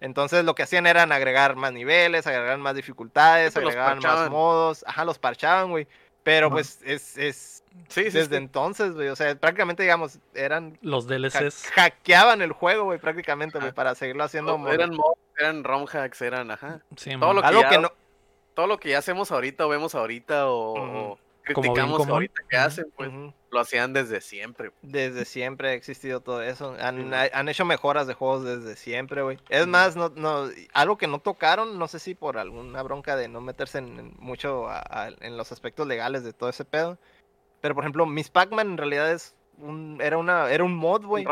Entonces 0.00 0.44
lo 0.44 0.54
que 0.54 0.64
hacían 0.64 0.86
eran 0.86 1.12
agregar 1.12 1.54
más 1.56 1.72
niveles, 1.72 2.26
agregar 2.26 2.58
más 2.58 2.74
dificultades, 2.74 3.56
agregaban 3.56 4.00
más 4.00 4.30
modos, 4.30 4.84
ajá, 4.86 5.04
los 5.04 5.18
parchaban, 5.18 5.70
güey. 5.70 5.86
Pero 6.24 6.50
pues 6.50 6.80
es, 6.84 7.16
es 7.18 7.64
Sí, 7.88 8.04
sí, 8.04 8.10
desde 8.10 8.28
sí. 8.28 8.34
entonces, 8.36 8.92
güey, 8.94 9.08
o 9.08 9.16
sea, 9.16 9.34
prácticamente, 9.34 9.82
digamos, 9.82 10.18
eran 10.34 10.78
Los 10.82 11.06
ha- 11.06 11.08
DLCs. 11.14 11.68
hackeaban 11.74 12.42
el 12.42 12.52
juego, 12.52 12.84
güey, 12.84 12.98
prácticamente, 12.98 13.58
güey, 13.58 13.72
para 13.72 13.94
seguirlo 13.94 14.22
haciendo. 14.24 14.58
mono- 14.58 14.72
Eran 14.72 14.90
mods, 14.94 15.18
eran 15.38 15.64
ROM 15.64 15.86
hacks, 15.90 16.20
eran, 16.22 16.50
ajá. 16.50 16.80
Sí, 16.96 17.10
Todo 17.12 17.18
man. 17.28 17.36
lo 17.36 17.42
que 17.42 17.48
Algo 17.48 17.62
ya- 17.62 17.68
que 17.70 17.78
no. 17.78 17.92
Todo 18.54 18.66
lo 18.66 18.78
que 18.78 18.90
ya 18.90 18.98
hacemos 18.98 19.32
ahorita 19.32 19.64
o 19.66 19.68
vemos 19.70 19.94
ahorita 19.94 20.48
o, 20.50 21.18
Bien 21.44 21.54
criticamos 21.54 21.98
común. 21.98 22.12
ahorita 22.14 22.42
que 22.48 22.56
hacen, 22.56 22.86
pues 22.96 23.10
lo 23.50 23.60
hacían 23.60 23.92
desde 23.92 24.20
siempre. 24.20 24.72
Desde 24.82 25.24
siempre 25.24 25.68
ha 25.70 25.72
existido 25.74 26.20
todo 26.20 26.40
eso. 26.42 26.74
Han, 26.80 27.12
han 27.12 27.48
hecho 27.48 27.64
mejoras 27.64 28.06
de 28.06 28.14
juegos 28.14 28.44
desde 28.44 28.76
siempre, 28.76 29.22
güey. 29.22 29.38
Es 29.48 29.66
más, 29.66 29.96
no, 29.96 30.10
no, 30.14 30.48
algo 30.72 30.96
que 30.98 31.06
no 31.06 31.18
tocaron, 31.18 31.78
no 31.78 31.88
sé 31.88 31.98
si 31.98 32.14
por 32.14 32.38
alguna 32.38 32.82
bronca 32.82 33.16
de 33.16 33.28
no 33.28 33.40
meterse 33.40 33.78
en, 33.78 33.98
en 33.98 34.14
mucho 34.18 34.68
a- 34.68 34.82
a- 34.88 35.08
en 35.20 35.36
los 35.36 35.52
aspectos 35.52 35.86
legales 35.86 36.24
de 36.24 36.32
todo 36.32 36.48
ese 36.48 36.64
pedo. 36.64 36.96
Pero, 37.60 37.74
por 37.74 37.84
ejemplo, 37.84 38.06
Miss 38.06 38.30
Pac-Man 38.30 38.70
en 38.72 38.78
realidad 38.78 39.12
es 39.12 39.34
un, 39.58 39.98
era, 40.02 40.18
una, 40.18 40.50
era 40.50 40.64
un 40.64 40.74
mod, 40.74 41.04
güey. 41.04 41.24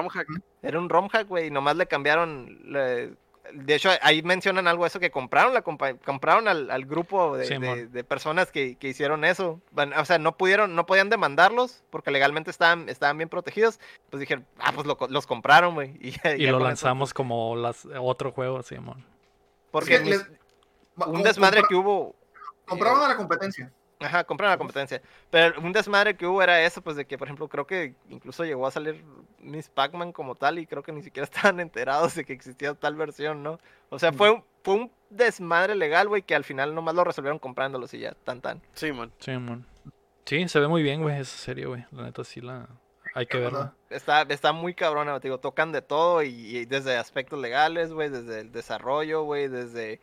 Era 0.62 0.78
un 0.78 0.88
ROM 0.90 1.08
hack, 1.08 1.26
güey, 1.28 1.46
y 1.46 1.50
nomás 1.50 1.76
le 1.76 1.86
cambiaron. 1.86 2.60
le- 2.64 3.14
de 3.52 3.74
hecho, 3.74 3.90
ahí 4.02 4.22
mencionan 4.22 4.66
algo 4.68 4.86
eso 4.86 5.00
que 5.00 5.10
compraron 5.10 5.54
la 5.54 5.62
compraron 5.62 6.48
al, 6.48 6.70
al 6.70 6.84
grupo 6.86 7.36
de, 7.36 7.44
Sí, 7.46 7.58
de- 7.58 8.04
personas 8.04 8.50
que, 8.52 8.76
que 8.76 8.88
hicieron 8.88 9.24
eso. 9.24 9.60
Bueno, 9.70 9.94
o 10.00 10.04
sea, 10.04 10.18
no 10.18 10.36
pudieron, 10.36 10.74
no 10.74 10.86
podían 10.86 11.08
demandarlos 11.10 11.82
porque 11.90 12.10
legalmente 12.10 12.50
estaban, 12.50 12.88
estaban 12.88 13.16
bien 13.18 13.28
protegidos. 13.28 13.78
Pues 14.10 14.20
dijeron, 14.20 14.46
ah, 14.58 14.72
pues 14.74 14.86
lo 14.86 14.96
co- 14.96 15.08
los 15.08 15.26
compraron, 15.26 15.74
güey. 15.74 15.94
Y, 16.00 16.10
ya- 16.12 16.36
Y 16.36 16.44
ya 16.44 16.50
lo 16.52 16.58
eso, 16.58 16.66
lanzamos 16.66 17.12
como 17.14 17.56
las, 17.56 17.86
otro 18.00 18.32
juego, 18.32 18.62
Simón. 18.62 19.04
porque 19.70 19.94
Es 19.94 20.00
que 20.00 20.04
mis- 20.10 20.18
les- 20.18 20.30
va- 21.00 21.06
un 21.06 21.22
desmadre 21.22 21.60
compra- 21.62 21.68
que 21.68 21.74
hubo. 21.74 22.14
Compraron 22.66 23.02
a 23.02 23.08
la 23.08 23.16
competencia. 23.16 23.72
Ajá, 24.00 24.24
compraron 24.24 24.52
la 24.52 24.58
competencia. 24.58 25.02
Pero 25.30 25.60
un 25.60 25.72
desmadre 25.72 26.16
que 26.16 26.26
hubo 26.26 26.42
era 26.42 26.62
eso, 26.62 26.80
pues 26.80 26.96
de 26.96 27.04
que, 27.04 27.18
por 27.18 27.26
ejemplo, 27.26 27.48
creo 27.48 27.66
que 27.66 27.94
incluso 28.08 28.44
llegó 28.44 28.66
a 28.66 28.70
salir 28.70 29.04
Miss 29.38 29.68
Pac-Man 29.68 30.12
como 30.12 30.34
tal 30.34 30.58
y 30.58 30.66
creo 30.66 30.82
que 30.82 30.92
ni 30.92 31.02
siquiera 31.02 31.24
estaban 31.30 31.60
enterados 31.60 32.14
de 32.14 32.24
que 32.24 32.32
existía 32.32 32.72
tal 32.74 32.96
versión, 32.96 33.42
¿no? 33.42 33.58
O 33.90 33.98
sea, 33.98 34.12
fue 34.12 34.30
un, 34.30 34.44
fue 34.64 34.74
un 34.74 34.92
desmadre 35.10 35.74
legal, 35.74 36.08
güey, 36.08 36.22
que 36.22 36.34
al 36.34 36.44
final 36.44 36.74
nomás 36.74 36.94
lo 36.94 37.04
resolvieron 37.04 37.38
comprándolos 37.38 37.92
y 37.92 37.98
ya, 37.98 38.14
tan 38.24 38.40
tan. 38.40 38.62
Sí, 38.72 38.90
man. 38.90 39.12
Simón. 39.18 39.66
Sí, 40.24 40.48
se 40.48 40.60
ve 40.60 40.68
muy 40.68 40.82
bien, 40.82 41.02
güey, 41.02 41.20
esa 41.20 41.36
serie, 41.36 41.66
güey. 41.66 41.84
La 41.90 42.04
neta 42.04 42.24
sí 42.24 42.40
la... 42.40 42.68
Hay 43.14 43.26
que 43.26 43.38
La 43.38 43.44
verla. 43.44 43.74
Está, 43.90 44.22
está 44.22 44.52
muy 44.52 44.72
cabrona, 44.72 45.18
te 45.18 45.26
digo, 45.26 45.40
tocan 45.40 45.72
de 45.72 45.82
todo 45.82 46.22
y, 46.22 46.28
y 46.28 46.64
desde 46.64 46.96
aspectos 46.96 47.40
legales, 47.40 47.92
güey, 47.92 48.08
desde 48.08 48.40
el 48.40 48.52
desarrollo, 48.52 49.24
güey, 49.24 49.48
desde... 49.48 50.00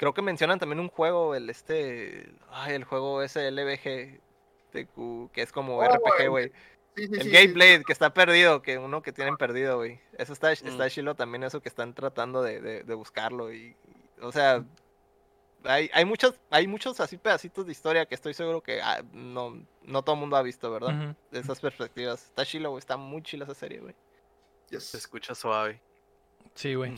Creo 0.00 0.14
que 0.14 0.22
mencionan 0.22 0.58
también 0.58 0.80
un 0.80 0.88
juego, 0.88 1.34
el 1.34 1.50
este... 1.50 2.32
Ay, 2.50 2.72
el 2.72 2.84
juego 2.84 3.20
ese 3.22 3.50
LBG, 3.50 4.18
TQ, 4.72 5.30
que 5.30 5.42
es 5.42 5.52
como 5.52 5.76
Oh, 5.76 5.84
RPG, 5.84 6.28
güey. 6.30 6.50
Sí, 6.96 7.06
sí, 7.06 7.12
El 7.36 7.52
sí, 7.52 7.84
que 7.84 7.92
está 7.92 8.14
perdido, 8.14 8.62
que 8.62 8.78
uno 8.78 9.02
que 9.02 9.12
tienen 9.12 9.36
perdido, 9.36 9.76
güey. 9.76 10.00
Eso 10.16 10.32
está, 10.32 10.52
está 10.52 10.86
Mm. 10.86 10.88
chilo 10.88 11.14
también, 11.16 11.42
eso 11.44 11.60
que 11.60 11.68
están 11.68 11.92
tratando 11.92 12.40
de, 12.42 12.62
de- 12.62 12.82
de 12.82 12.94
buscarlo. 12.94 13.52
Y, 13.52 13.76
y, 13.76 13.76
o 14.22 14.32
sea, 14.32 14.64
hay, 15.64 15.90
hay 15.92 16.06
muchos, 16.06 16.40
hay 16.48 16.66
muchos 16.66 16.98
así 17.00 17.18
pedacitos 17.18 17.66
de 17.66 17.72
historia 17.72 18.06
que 18.06 18.14
estoy 18.14 18.32
seguro 18.32 18.62
que 18.62 18.80
ah, 18.80 19.02
no, 19.12 19.62
no 19.82 20.02
todo 20.02 20.14
el 20.14 20.20
mundo 20.22 20.36
ha 20.36 20.42
visto, 20.42 20.70
¿verdad? 20.70 21.14
De 21.30 21.40
esas 21.40 21.60
perspectivas. 21.60 22.24
Está 22.24 22.46
chilo, 22.46 22.70
güey. 22.70 22.78
Está 22.78 22.96
muy 22.96 23.22
chila 23.22 23.44
esa 23.44 23.52
serie, 23.54 23.80
güey. 23.80 23.94
Yes. 24.70 24.84
Se 24.84 24.96
escucha 24.96 25.34
suave. 25.34 25.78
Sí, 26.54 26.74
güey. 26.74 26.94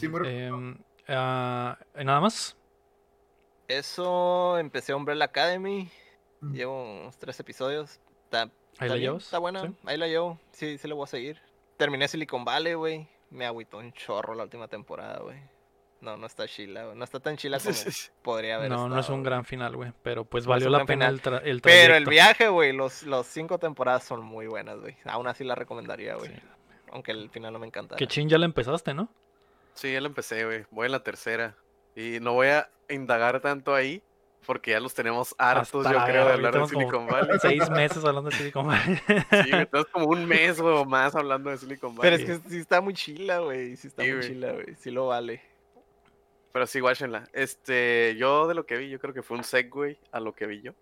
Ah, 1.08 1.76
¿y 1.98 2.04
¿Nada 2.04 2.20
más? 2.20 2.56
Eso, 3.78 4.58
empecé 4.58 4.94
Umbrella 4.94 5.24
Academy. 5.26 5.90
Mm. 6.40 6.52
Llevo 6.54 6.82
unos 7.00 7.16
tres 7.16 7.38
episodios. 7.40 8.00
Está, 8.24 8.50
Ahí 8.78 8.88
la 8.88 8.96
llevas. 8.96 9.24
Está 9.24 9.38
buena. 9.38 9.62
¿Sí? 9.62 9.74
Ahí 9.86 9.96
la 9.96 10.06
llevo. 10.08 10.38
Sí, 10.52 10.78
sí 10.78 10.88
lo 10.88 10.96
voy 10.96 11.04
a 11.04 11.06
seguir. 11.08 11.40
Terminé 11.76 12.08
Silicon 12.08 12.44
Valley, 12.44 12.74
güey. 12.74 13.08
Me 13.30 13.46
agüitó 13.46 13.78
un 13.78 13.92
chorro 13.92 14.34
la 14.34 14.44
última 14.44 14.68
temporada, 14.68 15.20
güey. 15.20 15.38
No, 16.00 16.16
no 16.16 16.26
está 16.26 16.46
chila, 16.48 16.84
güey. 16.86 16.96
No 16.96 17.04
está 17.04 17.20
tan 17.20 17.36
chila 17.36 17.58
como 17.60 17.74
podría 18.22 18.56
haber 18.56 18.68
No, 18.70 18.88
no 18.88 18.98
es 18.98 19.08
un 19.08 19.22
gran 19.22 19.44
final, 19.44 19.76
güey. 19.76 19.92
Pero 20.02 20.24
pues 20.24 20.46
valió 20.46 20.68
la 20.68 20.84
pena 20.84 21.06
final. 21.06 21.14
el, 21.14 21.22
tra- 21.22 21.40
el 21.44 21.60
Pero 21.62 21.94
el 21.94 22.06
viaje, 22.06 22.48
güey, 22.48 22.72
los, 22.72 23.04
los 23.04 23.26
cinco 23.26 23.58
temporadas 23.58 24.04
son 24.04 24.22
muy 24.22 24.48
buenas, 24.48 24.80
güey. 24.80 24.96
Aún 25.04 25.28
así 25.28 25.44
la 25.44 25.54
recomendaría, 25.54 26.16
güey. 26.16 26.30
Sí. 26.30 26.42
Aunque 26.90 27.12
el 27.12 27.30
final 27.30 27.52
no 27.52 27.58
me 27.58 27.66
encanta. 27.68 27.96
Que 27.96 28.06
chin, 28.06 28.28
ya 28.28 28.36
la 28.36 28.44
empezaste, 28.46 28.92
¿no? 28.94 29.08
Sí, 29.74 29.92
ya 29.92 30.00
la 30.00 30.08
empecé, 30.08 30.44
güey. 30.44 30.66
Voy 30.70 30.86
en 30.86 30.92
la 30.92 31.02
tercera. 31.02 31.56
Y 31.97 32.19
no 32.20 32.32
voy 32.35 32.48
a 32.48 32.70
indagar 32.89 33.40
tanto 33.40 33.74
ahí. 33.74 34.02
Porque 34.44 34.73
ya 34.73 34.81
los 34.81 34.93
tenemos 34.93 35.36
hartos, 35.39 35.86
Hasta 35.86 36.01
yo 36.01 36.05
creo, 36.05 36.27
de 36.27 36.32
hablar 36.32 36.59
de 36.59 36.66
Silicon 36.66 37.06
Valley. 37.06 37.39
Seis 37.40 37.70
meses 37.70 38.05
hablando 38.05 38.28
de 38.28 38.36
Silicon 38.36 38.66
Valley. 38.66 38.97
Sí, 39.06 39.51
tenemos 39.51 39.86
como 39.93 40.06
un 40.06 40.27
mes 40.27 40.59
o 40.59 40.85
más 40.85 41.14
hablando 41.14 41.48
de 41.51 41.59
Silicon 41.59 41.94
Pero 41.94 42.16
Valley. 42.16 42.28
es 42.28 42.40
que 42.40 42.48
sí 42.48 42.59
está 42.59 42.81
muy 42.81 42.93
chila, 42.93 43.39
güey. 43.39 43.77
Sí 43.77 43.86
está 43.86 44.02
Sí, 44.02 44.10
muy 44.10 44.20
chila, 44.20 44.51
güey. 44.51 44.74
Sí 44.81 44.90
lo 44.90 45.06
vale. 45.06 45.43
Pero 46.52 46.66
sí, 46.66 46.81
guáchenla. 46.81 47.28
Este, 47.32 48.16
yo 48.19 48.48
de 48.48 48.55
lo 48.55 48.66
que 48.66 48.78
vi, 48.78 48.90
yo 48.90 48.98
creo 48.98 49.14
que 49.14 49.23
fue 49.23 49.36
un 49.36 49.44
segue 49.44 50.01
a 50.10 50.19
lo 50.19 50.35
que 50.35 50.47
vi 50.48 50.60
yo. 50.60 50.73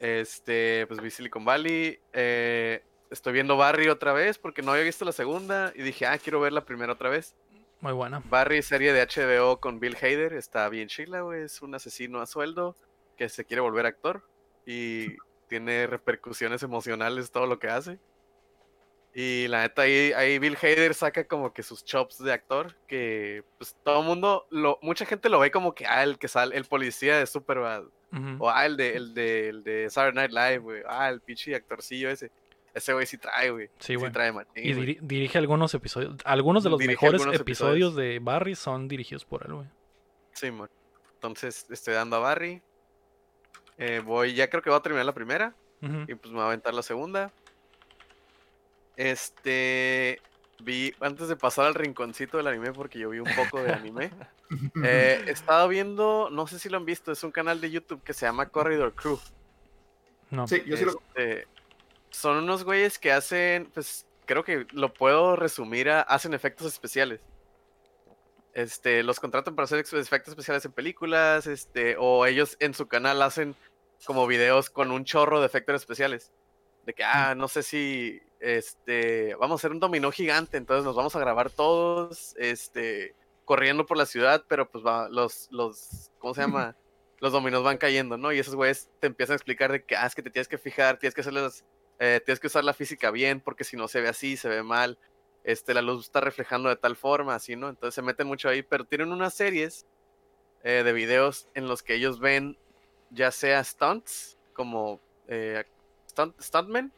Este, 0.00 0.84
pues 0.88 1.00
vi 1.00 1.10
Silicon 1.10 1.44
Valley. 1.44 2.00
eh, 2.12 2.82
estoy 3.10 3.32
viendo 3.32 3.56
Barry 3.56 3.88
otra 3.88 4.12
vez 4.12 4.36
porque 4.36 4.62
no 4.62 4.72
había 4.72 4.82
visto 4.84 5.04
la 5.04 5.12
segunda. 5.12 5.72
Y 5.76 5.82
dije, 5.82 6.06
ah, 6.06 6.18
quiero 6.18 6.40
ver 6.40 6.52
la 6.52 6.64
primera 6.64 6.92
otra 6.92 7.08
vez. 7.08 7.36
Muy 7.80 7.92
buena. 7.92 8.22
Barry, 8.28 8.62
serie 8.62 8.92
de 8.92 9.06
HBO 9.06 9.60
con 9.60 9.78
Bill 9.78 9.96
Hader. 9.96 10.32
Está 10.32 10.68
bien 10.68 10.88
chila, 10.88 11.20
güey. 11.20 11.42
Es 11.42 11.62
un 11.62 11.74
asesino 11.74 12.20
a 12.20 12.26
sueldo 12.26 12.76
que 13.16 13.28
se 13.28 13.44
quiere 13.44 13.60
volver 13.60 13.86
actor. 13.86 14.28
Y 14.66 15.16
tiene 15.48 15.86
repercusiones 15.86 16.62
emocionales 16.62 17.30
todo 17.30 17.46
lo 17.46 17.58
que 17.58 17.68
hace. 17.68 17.98
Y 19.14 19.48
la 19.48 19.62
neta, 19.62 19.82
ahí, 19.82 20.12
ahí 20.12 20.38
Bill 20.38 20.58
Hader 20.60 20.94
saca 20.94 21.24
como 21.24 21.52
que 21.52 21.62
sus 21.62 21.84
chops 21.84 22.18
de 22.18 22.32
actor. 22.32 22.74
Que 22.88 23.44
pues 23.58 23.76
todo 23.84 24.00
el 24.00 24.06
mundo, 24.06 24.46
lo, 24.50 24.78
mucha 24.82 25.06
gente 25.06 25.28
lo 25.28 25.38
ve 25.38 25.52
como 25.52 25.74
que, 25.74 25.86
ah, 25.86 26.02
el 26.02 26.18
que 26.18 26.28
sale, 26.28 26.56
el 26.56 26.64
policía 26.64 27.16
de 27.16 27.26
Superbad. 27.26 27.84
Ujú. 28.12 28.36
O 28.44 28.50
ah, 28.50 28.66
el 28.66 28.76
de, 28.76 28.96
el 28.96 29.14
de, 29.14 29.48
el 29.50 29.62
de 29.62 29.88
Saturday 29.88 30.28
Night 30.28 30.32
Live, 30.32 30.58
güey. 30.58 30.82
Ah, 30.86 31.08
el 31.08 31.20
pinche 31.20 31.54
actorcillo 31.54 32.10
ese. 32.10 32.32
Ese 32.74 32.92
güey 32.92 33.06
sí 33.06 33.18
trae, 33.18 33.50
güey. 33.50 33.70
Sí, 33.78 33.94
güey. 33.94 34.12
trae 34.12 34.32
machín, 34.32 34.52
Y 34.54 34.98
dirige 35.00 35.38
algunos 35.38 35.74
episodios. 35.74 36.14
Algunos 36.24 36.62
de 36.62 36.70
los 36.70 36.78
Dirige 36.78 36.94
mejores 36.94 37.22
episodios. 37.22 37.40
episodios. 37.40 37.96
de 37.96 38.18
Barry 38.20 38.54
son 38.54 38.88
dirigidos 38.88 39.24
por 39.24 39.44
él, 39.46 39.54
güey. 39.54 39.66
Sí, 40.32 40.50
mon. 40.50 40.68
Entonces, 41.14 41.66
estoy 41.70 41.94
dando 41.94 42.16
a 42.16 42.20
Barry. 42.20 42.62
Eh, 43.78 44.00
voy, 44.04 44.34
ya 44.34 44.48
creo 44.48 44.62
que 44.62 44.70
voy 44.70 44.78
a 44.78 44.82
terminar 44.82 45.06
la 45.06 45.14
primera. 45.14 45.54
Y 45.80 46.14
pues 46.16 46.32
me 46.32 46.38
voy 46.38 46.42
a 46.42 46.46
aventar 46.46 46.74
la 46.74 46.82
segunda. 46.82 47.32
Este. 48.96 50.20
Vi, 50.60 50.92
antes 51.00 51.28
de 51.28 51.36
pasar 51.36 51.66
al 51.66 51.74
rinconcito 51.74 52.36
del 52.36 52.48
anime, 52.48 52.72
porque 52.72 52.98
yo 52.98 53.10
vi 53.10 53.20
un 53.20 53.30
poco 53.36 53.62
de 53.62 53.72
anime. 53.72 54.10
eh, 54.84 55.22
he 55.24 55.30
estado 55.30 55.68
viendo, 55.68 56.30
no 56.30 56.48
sé 56.48 56.58
si 56.58 56.68
lo 56.68 56.78
han 56.78 56.84
visto, 56.84 57.12
es 57.12 57.22
un 57.22 57.30
canal 57.30 57.60
de 57.60 57.70
YouTube 57.70 58.02
que 58.02 58.12
se 58.12 58.26
llama 58.26 58.48
Corridor 58.48 58.92
Crew. 58.92 59.20
No. 60.30 60.48
Sí, 60.48 60.62
yo 60.66 60.76
sí 60.76 60.84
lo. 60.84 61.00
Este, 61.14 61.46
son 62.10 62.38
unos 62.38 62.64
güeyes 62.64 62.98
que 62.98 63.12
hacen, 63.12 63.70
pues 63.72 64.06
creo 64.26 64.44
que 64.44 64.66
lo 64.72 64.92
puedo 64.92 65.36
resumir 65.36 65.90
a 65.90 66.02
hacen 66.02 66.34
efectos 66.34 66.66
especiales. 66.66 67.20
Este, 68.54 69.02
los 69.02 69.20
contratan 69.20 69.54
para 69.54 69.64
hacer 69.64 69.78
efectos 69.78 70.32
especiales 70.32 70.64
en 70.64 70.72
películas, 70.72 71.46
este, 71.46 71.96
o 71.98 72.26
ellos 72.26 72.56
en 72.60 72.74
su 72.74 72.88
canal 72.88 73.22
hacen 73.22 73.54
como 74.04 74.26
videos 74.26 74.70
con 74.70 74.90
un 74.90 75.04
chorro 75.04 75.40
de 75.40 75.46
efectos 75.46 75.76
especiales. 75.76 76.32
De 76.84 76.94
que, 76.94 77.04
ah, 77.04 77.34
no 77.34 77.48
sé 77.48 77.62
si, 77.62 78.20
este, 78.40 79.34
vamos 79.36 79.52
a 79.52 79.58
hacer 79.60 79.72
un 79.72 79.80
dominó 79.80 80.10
gigante, 80.10 80.56
entonces 80.56 80.84
nos 80.84 80.96
vamos 80.96 81.14
a 81.14 81.20
grabar 81.20 81.50
todos, 81.50 82.34
este, 82.38 83.14
corriendo 83.44 83.86
por 83.86 83.96
la 83.96 84.06
ciudad, 84.06 84.44
pero 84.48 84.70
pues 84.70 84.84
va, 84.84 85.08
los, 85.08 85.48
los, 85.50 86.10
¿cómo 86.18 86.34
se 86.34 86.42
llama? 86.42 86.76
los 87.20 87.32
dominos 87.32 87.62
van 87.62 87.78
cayendo, 87.78 88.16
¿no? 88.16 88.32
Y 88.32 88.38
esos 88.38 88.54
güeyes 88.54 88.90
te 89.00 89.06
empiezan 89.08 89.34
a 89.34 89.36
explicar 89.36 89.72
de 89.72 89.84
que, 89.84 89.96
ah, 89.96 90.06
es 90.06 90.14
que 90.14 90.22
te 90.22 90.30
tienes 90.30 90.48
que 90.48 90.58
fijar, 90.58 90.98
tienes 90.98 91.14
que 91.14 91.20
hacerles, 91.20 91.64
eh, 91.98 92.20
tienes 92.24 92.40
que 92.40 92.46
usar 92.46 92.64
la 92.64 92.74
física 92.74 93.10
bien, 93.10 93.40
porque 93.40 93.64
si 93.64 93.76
no 93.76 93.88
se 93.88 94.00
ve 94.00 94.08
así, 94.08 94.36
se 94.36 94.48
ve 94.48 94.62
mal, 94.62 94.98
este, 95.44 95.74
la 95.74 95.82
luz 95.82 96.04
está 96.06 96.20
reflejando 96.20 96.68
de 96.68 96.76
tal 96.76 96.96
forma, 96.96 97.34
así, 97.34 97.56
¿no? 97.56 97.68
Entonces 97.68 97.94
se 97.94 98.02
meten 98.02 98.26
mucho 98.26 98.48
ahí, 98.48 98.62
pero 98.62 98.84
tienen 98.84 99.12
unas 99.12 99.34
series 99.34 99.86
eh, 100.62 100.82
de 100.84 100.92
videos 100.92 101.48
en 101.54 101.68
los 101.68 101.82
que 101.82 101.94
ellos 101.94 102.20
ven 102.20 102.58
ya 103.10 103.30
sea 103.30 103.64
stunts, 103.64 104.38
como 104.52 105.00
eh, 105.28 105.64
stunt, 106.10 106.40
stuntmen. 106.40 106.92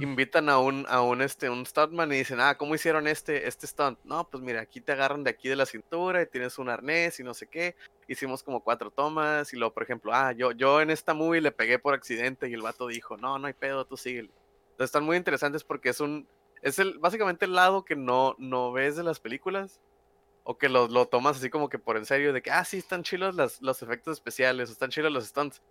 Invitan 0.00 0.48
a 0.48 0.58
un, 0.58 0.86
a 0.88 1.02
un, 1.02 1.20
este, 1.20 1.50
un 1.50 1.66
stuntman 1.66 2.10
y 2.12 2.16
dicen, 2.16 2.40
ah, 2.40 2.56
¿cómo 2.56 2.74
hicieron 2.74 3.06
este, 3.06 3.46
este 3.46 3.66
stunt? 3.66 3.98
No, 4.04 4.28
pues 4.28 4.42
mira, 4.42 4.60
aquí 4.60 4.80
te 4.80 4.92
agarran 4.92 5.24
de 5.24 5.30
aquí 5.30 5.48
de 5.48 5.56
la 5.56 5.66
cintura 5.66 6.22
y 6.22 6.26
tienes 6.26 6.58
un 6.58 6.68
arnés 6.68 7.20
y 7.20 7.24
no 7.24 7.34
sé 7.34 7.46
qué. 7.46 7.76
Hicimos 8.08 8.42
como 8.42 8.60
cuatro 8.60 8.90
tomas 8.90 9.52
y 9.52 9.56
luego, 9.56 9.74
por 9.74 9.82
ejemplo, 9.82 10.12
ah, 10.14 10.32
yo, 10.32 10.52
yo 10.52 10.80
en 10.80 10.90
esta 10.90 11.14
movie 11.14 11.40
le 11.40 11.52
pegué 11.52 11.78
por 11.78 11.94
accidente 11.94 12.48
y 12.48 12.54
el 12.54 12.62
vato 12.62 12.86
dijo, 12.86 13.16
no, 13.16 13.38
no 13.38 13.46
hay 13.46 13.52
pedo, 13.52 13.84
tú 13.84 13.96
síguele. 13.96 14.30
Entonces 14.70 14.86
están 14.86 15.04
muy 15.04 15.16
interesantes 15.16 15.64
porque 15.64 15.90
es 15.90 16.00
un, 16.00 16.26
es 16.62 16.78
el, 16.78 16.98
básicamente 16.98 17.44
el 17.44 17.54
lado 17.54 17.84
que 17.84 17.96
no, 17.96 18.34
no 18.38 18.72
ves 18.72 18.96
de 18.96 19.02
las 19.02 19.20
películas 19.20 19.80
o 20.44 20.58
que 20.58 20.68
lo, 20.68 20.88
lo 20.88 21.06
tomas 21.06 21.38
así 21.38 21.50
como 21.50 21.68
que 21.68 21.78
por 21.78 21.96
en 21.96 22.06
serio 22.06 22.32
de 22.32 22.42
que, 22.42 22.50
ah, 22.50 22.64
sí, 22.64 22.78
están 22.78 23.02
chilos 23.02 23.34
las, 23.34 23.60
los 23.62 23.82
efectos 23.82 24.14
especiales, 24.14 24.70
están 24.70 24.90
chilos 24.90 25.12
los 25.12 25.26
stunts 25.26 25.62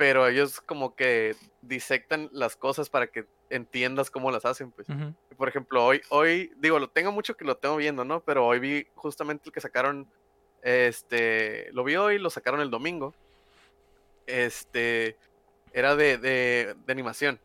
pero 0.00 0.26
ellos 0.26 0.62
como 0.62 0.94
que 0.94 1.36
disectan 1.60 2.30
las 2.32 2.56
cosas 2.56 2.88
para 2.88 3.08
que 3.08 3.26
entiendas 3.50 4.10
cómo 4.10 4.30
las 4.30 4.44
hacen, 4.44 4.72
pues. 4.72 4.88
Por 5.36 5.48
ejemplo, 5.48 5.84
hoy, 5.84 6.00
hoy, 6.10 6.52
digo, 6.56 6.78
lo 6.78 6.88
tengo 6.88 7.12
mucho 7.12 7.36
que 7.36 7.44
lo 7.44 7.56
tengo 7.56 7.76
viendo, 7.76 8.04
¿no? 8.04 8.22
Pero 8.22 8.46
hoy 8.46 8.58
vi 8.58 8.86
justamente 8.94 9.44
el 9.48 9.52
que 9.52 9.60
sacaron, 9.60 10.06
este, 10.62 11.70
lo 11.72 11.84
vi 11.84 11.96
hoy, 11.96 12.18
lo 12.18 12.30
sacaron 12.30 12.60
el 12.60 12.70
domingo. 12.70 13.14
Este, 14.26 15.16
era 15.72 15.96
de, 15.96 16.18
de, 16.18 16.74
de 16.84 16.92
animación. 16.92 17.40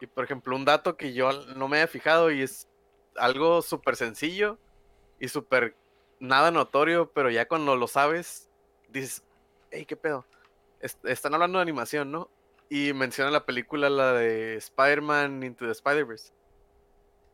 Y 0.00 0.06
por 0.06 0.24
ejemplo, 0.24 0.54
un 0.54 0.64
dato 0.64 0.96
que 0.96 1.12
yo 1.12 1.32
no 1.56 1.68
me 1.68 1.78
había 1.78 1.88
fijado 1.88 2.30
y 2.30 2.42
es 2.42 2.68
algo 3.16 3.62
súper 3.62 3.96
sencillo 3.96 4.58
y 5.18 5.28
súper 5.28 5.76
nada 6.20 6.50
notorio, 6.50 7.10
pero 7.14 7.30
ya 7.30 7.46
cuando 7.46 7.76
lo 7.76 7.86
sabes, 7.86 8.50
dices, 8.88 9.22
hey, 9.70 9.84
¿qué 9.86 9.96
pedo? 9.96 10.26
Est- 10.80 11.04
están 11.06 11.34
hablando 11.34 11.58
de 11.58 11.62
animación, 11.62 12.10
¿no? 12.10 12.28
Y 12.74 12.92
menciona 12.92 13.30
la 13.30 13.46
película, 13.46 13.88
la 13.88 14.12
de 14.14 14.56
Spider-Man 14.56 15.44
Into 15.44 15.64
the 15.66 15.70
Spider-Verse. 15.70 16.32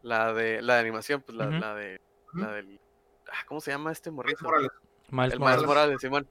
La 0.02 0.34
de, 0.34 0.60
la 0.60 0.74
de 0.74 0.80
animación, 0.80 1.22
pues 1.22 1.38
la, 1.38 1.48
Ujú. 1.48 1.56
la 1.58 1.74
de, 1.74 1.98
la 2.34 2.52
del, 2.52 2.78
ah, 3.32 3.44
¿cómo 3.46 3.60
se 3.62 3.70
llama 3.70 3.90
este 3.90 4.10
morrito? 4.10 4.44
Morales. 4.44 4.70
Miles 5.08 5.32
El 5.32 5.38
Morales. 5.40 5.58
Miles 5.60 5.66
Morales, 5.68 6.00
Simón. 6.00 6.28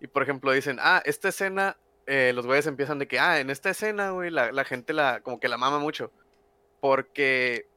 Y 0.00 0.08
por 0.08 0.22
ejemplo 0.24 0.50
dicen, 0.50 0.78
ah, 0.80 1.00
esta 1.04 1.28
escena, 1.28 1.76
eh, 2.06 2.32
los 2.34 2.46
güeyes 2.46 2.66
empiezan 2.66 2.98
de 2.98 3.06
que, 3.06 3.20
ah, 3.20 3.38
en 3.38 3.50
esta 3.50 3.70
escena, 3.70 4.10
güey, 4.10 4.30
la, 4.30 4.50
la 4.50 4.64
gente 4.64 4.92
la, 4.92 5.20
como 5.20 5.38
que 5.38 5.48
la 5.48 5.56
mama 5.56 5.78
mucho. 5.78 6.10
Porque 6.80 7.68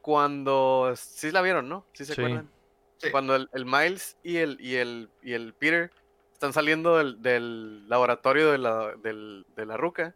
cuando, 0.00 0.94
sí 0.96 1.30
la 1.30 1.42
vieron, 1.42 1.68
¿no? 1.68 1.86
Sí 1.92 2.04
se 2.06 2.14
Sí. 2.14 2.20
acuerdan. 2.22 2.50
Sí. 2.98 3.10
Cuando 3.10 3.36
el, 3.36 3.50
el 3.52 3.66
Miles 3.66 4.16
y 4.22 4.36
el, 4.38 4.58
y 4.60 4.76
el, 4.76 5.10
y 5.22 5.32
el 5.34 5.52
Peter 5.54 5.90
están 6.32 6.52
saliendo 6.54 6.96
del, 6.98 7.20
del 7.20 7.88
laboratorio 7.88 8.50
de 8.50 8.58
la, 8.58 8.94
del- 8.96 9.44
de 9.56 9.66
la 9.66 9.76
ruca 9.76 10.14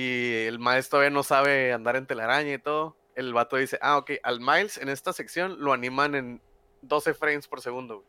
y 0.00 0.46
el 0.46 0.58
Miles 0.58 0.88
todavía 0.88 1.10
no 1.10 1.22
sabe 1.22 1.72
andar 1.72 1.96
en 1.96 2.06
telaraña 2.06 2.54
y 2.54 2.58
todo, 2.58 2.96
el 3.14 3.32
vato 3.32 3.56
dice, 3.56 3.78
ah, 3.82 3.98
ok, 3.98 4.12
al 4.22 4.40
Miles 4.40 4.78
en 4.78 4.88
esta 4.88 5.12
sección 5.12 5.56
lo 5.60 5.72
animan 5.72 6.14
en 6.14 6.42
12 6.82 7.14
frames 7.14 7.48
por 7.48 7.60
segundo, 7.60 7.96
güey 7.96 8.08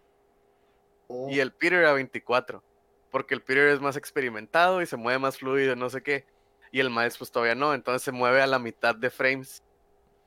Oh, 1.07 1.27
y 1.29 1.39
el 1.39 1.51
Peter 1.51 1.85
a 1.85 1.93
24. 1.93 2.63
Porque 3.09 3.33
el 3.33 3.41
Peter 3.41 3.69
es 3.69 3.81
más 3.81 3.97
experimentado 3.97 4.81
y 4.81 4.85
se 4.85 4.95
mueve 4.95 5.17
más 5.17 5.39
fluido, 5.39 5.75
no 5.75 5.89
sé 5.89 6.03
qué. 6.03 6.25
Y 6.71 6.79
el 6.79 6.91
Miles 6.91 7.17
pues 7.17 7.31
todavía 7.31 7.55
no, 7.55 7.73
entonces 7.73 8.03
se 8.03 8.11
mueve 8.11 8.41
a 8.43 8.47
la 8.47 8.59
mitad 8.59 8.93
de 8.95 9.09
frames 9.09 9.63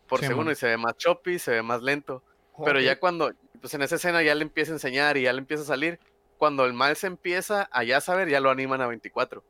por 0.09 0.21
Sí, 0.21 0.27
segundo 0.27 0.47
man. 0.47 0.53
y 0.53 0.57
se 0.57 0.67
ve 0.67 0.77
más 0.77 0.97
choppy, 0.97 1.39
se 1.39 1.53
ve 1.53 1.63
más 1.63 1.83
lento. 1.83 2.25
Pero 2.65 2.81
ya 2.81 2.99
cuando, 2.99 3.33
pues 3.61 3.73
en 3.75 3.83
esa 3.83 3.95
escena 3.95 4.23
ya 4.23 4.35
le 4.35 4.43
empieza 4.43 4.73
a 4.73 4.75
enseñar 4.75 5.17
y 5.17 5.23
ya 5.23 5.33
le 5.33 5.39
empieza 5.39 5.63
a 5.63 5.67
salir. 5.67 6.01
Cuando 6.37 6.65
el 6.65 6.73
Miles 6.75 7.05
empieza 7.05 7.69
a 7.71 7.85
ya 7.85 8.01
saber, 8.01 8.29
ya 8.29 8.41
lo 8.41 8.51
animan 8.51 8.81
a 8.81 8.89
24. 8.89 9.45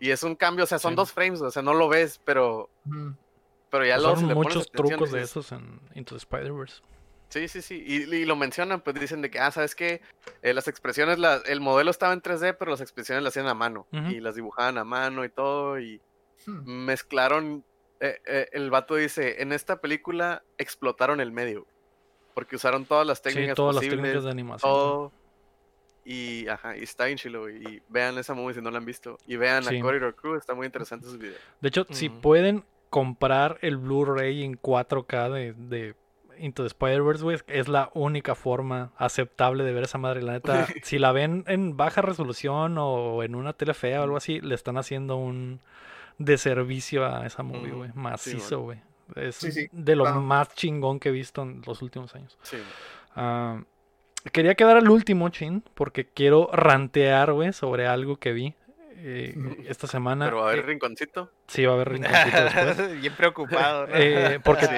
Y 0.00 0.10
es 0.10 0.22
un 0.22 0.34
cambio, 0.34 0.64
o 0.64 0.66
sea, 0.66 0.78
son 0.78 0.92
Sí. 0.92 0.96
dos 0.96 1.12
frames, 1.12 1.40
o 1.42 1.50
sea, 1.50 1.62
no 1.62 1.74
lo 1.74 1.88
ves, 1.88 2.20
pero, 2.24 2.70
pero 3.70 3.84
ya 3.84 3.96
Pues 3.96 4.02
lo 4.06 4.16
son 4.16 4.34
muchos 4.34 4.70
trucos 4.72 5.12
de 5.12 5.20
eso 5.22 5.40
esos 5.40 5.52
en 5.52 5.80
Into 5.94 6.14
the 6.14 6.18
Spider-Verse. 6.18 6.82
Sí, 7.28 7.46
sí, 7.46 7.62
sí. 7.62 7.84
Y, 7.86 8.12
y 8.12 8.24
lo 8.24 8.34
mencionan, 8.34 8.80
pues 8.80 8.98
dicen 8.98 9.22
de 9.22 9.30
que, 9.30 9.38
ah, 9.38 9.52
¿sabes 9.52 9.76
qué? 9.76 10.00
Eh, 10.42 10.52
las 10.52 10.66
expresiones, 10.66 11.18
la- 11.20 11.36
el 11.46 11.60
modelo 11.60 11.90
estaba 11.92 12.12
en 12.12 12.22
3D, 12.22 12.54
pero 12.54 12.72
las 12.72 12.80
expresiones 12.80 13.22
las 13.22 13.32
hacían 13.32 13.46
a 13.46 13.54
mano. 13.54 13.86
Y 13.92 14.18
las 14.20 14.34
dibujaban 14.34 14.78
a 14.78 14.84
mano 14.84 15.24
y 15.24 15.28
todo. 15.28 15.78
Y 15.78 16.00
Hmm. 16.46 16.84
mezclaron. 16.86 17.64
eh, 18.02 18.18
eh, 18.24 18.48
el 18.52 18.70
vato 18.70 18.94
dice: 18.96 19.42
En 19.42 19.52
esta 19.52 19.82
película 19.82 20.42
explotaron 20.56 21.20
el 21.20 21.30
medio. 21.32 21.66
Porque 22.32 22.56
usaron 22.56 22.86
todas 22.86 23.06
las 23.06 23.18
Sí, 23.18 23.24
técnicas 23.24 23.56
todas 23.56 23.74
las 23.74 23.80
posibles. 23.84 24.00
técnicas 24.04 24.24
de 24.24 24.30
animación. 24.30 24.72
todo. 24.72 25.12
Y, 26.04 26.48
ajá, 26.48 26.76
y 26.76 26.82
está 26.82 27.04
bien 27.06 27.18
chilo, 27.18 27.40
güey. 27.42 27.56
Y 27.62 27.82
vean 27.88 28.16
esa 28.18 28.34
movie 28.34 28.54
si 28.54 28.60
no 28.62 28.70
la 28.70 28.78
han 28.78 28.84
visto. 28.84 29.18
Y 29.26 29.36
vean 29.36 29.62
Sí. 29.64 29.76
a 29.78 29.80
Corridor 29.82 30.14
Crew, 30.14 30.36
está 30.36 30.54
muy 30.54 30.66
interesante 30.66 31.06
sus 31.06 31.18
videos. 31.18 31.36
De 31.60 31.68
hecho, 31.68 31.86
si 31.90 32.08
pueden 32.08 32.64
comprar 32.88 33.58
el 33.62 33.76
Blu-ray 33.76 34.42
en 34.42 34.54
4K 34.58 35.28
de, 35.30 35.52
de 35.52 35.94
Into 36.38 36.62
the 36.62 36.68
Spider-Verse, 36.68 37.22
güey, 37.22 37.38
es 37.46 37.68
la 37.68 37.90
única 37.94 38.34
forma 38.34 38.92
aceptable 38.96 39.62
de 39.62 39.72
ver 39.72 39.84
esa 39.84 39.98
madre. 39.98 40.22
La 40.22 40.32
neta, 40.32 40.66
si 40.82 40.98
la 40.98 41.12
ven 41.12 41.44
en 41.46 41.76
baja 41.76 42.00
resolución 42.02 42.76
o 42.78 43.22
en 43.22 43.34
una 43.34 43.52
tele 43.52 43.74
fea 43.74 44.00
o 44.00 44.04
algo 44.04 44.16
así, 44.16 44.40
le 44.40 44.54
están 44.54 44.78
haciendo 44.78 45.16
un 45.16 45.60
deservicio 46.18 47.04
a 47.06 47.26
esa 47.26 47.42
movie, 47.42 47.72
güey. 47.72 47.90
Macizo, 47.94 48.60
güey. 48.60 48.78
Es 49.16 49.36
Sí, 49.36 49.50
sí, 49.52 49.68
de 49.72 49.96
lo 49.96 50.04
claro. 50.04 50.20
más 50.20 50.54
chingón 50.54 51.00
que 51.00 51.08
he 51.08 51.12
visto 51.12 51.42
en 51.42 51.62
los 51.66 51.82
últimos 51.82 52.14
años. 52.14 52.38
Sí. 52.42 52.58
Ah, 53.16 53.60
quería 54.32 54.54
quedar 54.54 54.76
al 54.76 54.88
último, 54.90 55.28
Chin, 55.30 55.62
porque 55.74 56.06
quiero 56.06 56.48
rantear, 56.52 57.32
güey, 57.32 57.52
sobre 57.52 57.86
algo 57.86 58.16
que 58.16 58.32
vi 58.32 58.54
eh, 59.02 59.34
esta 59.66 59.86
semana. 59.86 60.26
Pero 60.26 60.42
a 60.46 60.50
ver, 60.50 60.58
Eh, 60.58 60.62
rinconcito. 60.62 61.30
sí, 61.46 61.64
va 61.64 61.72
a 61.72 61.74
haber 61.76 61.88
rinconcito 61.90 62.44
después. 62.44 63.00
Bien 63.00 63.14
preocupado, 63.14 63.86
¿no? 63.86 63.94
Eh, 63.96 64.38
porque 64.44 64.66
Sí. 64.66 64.74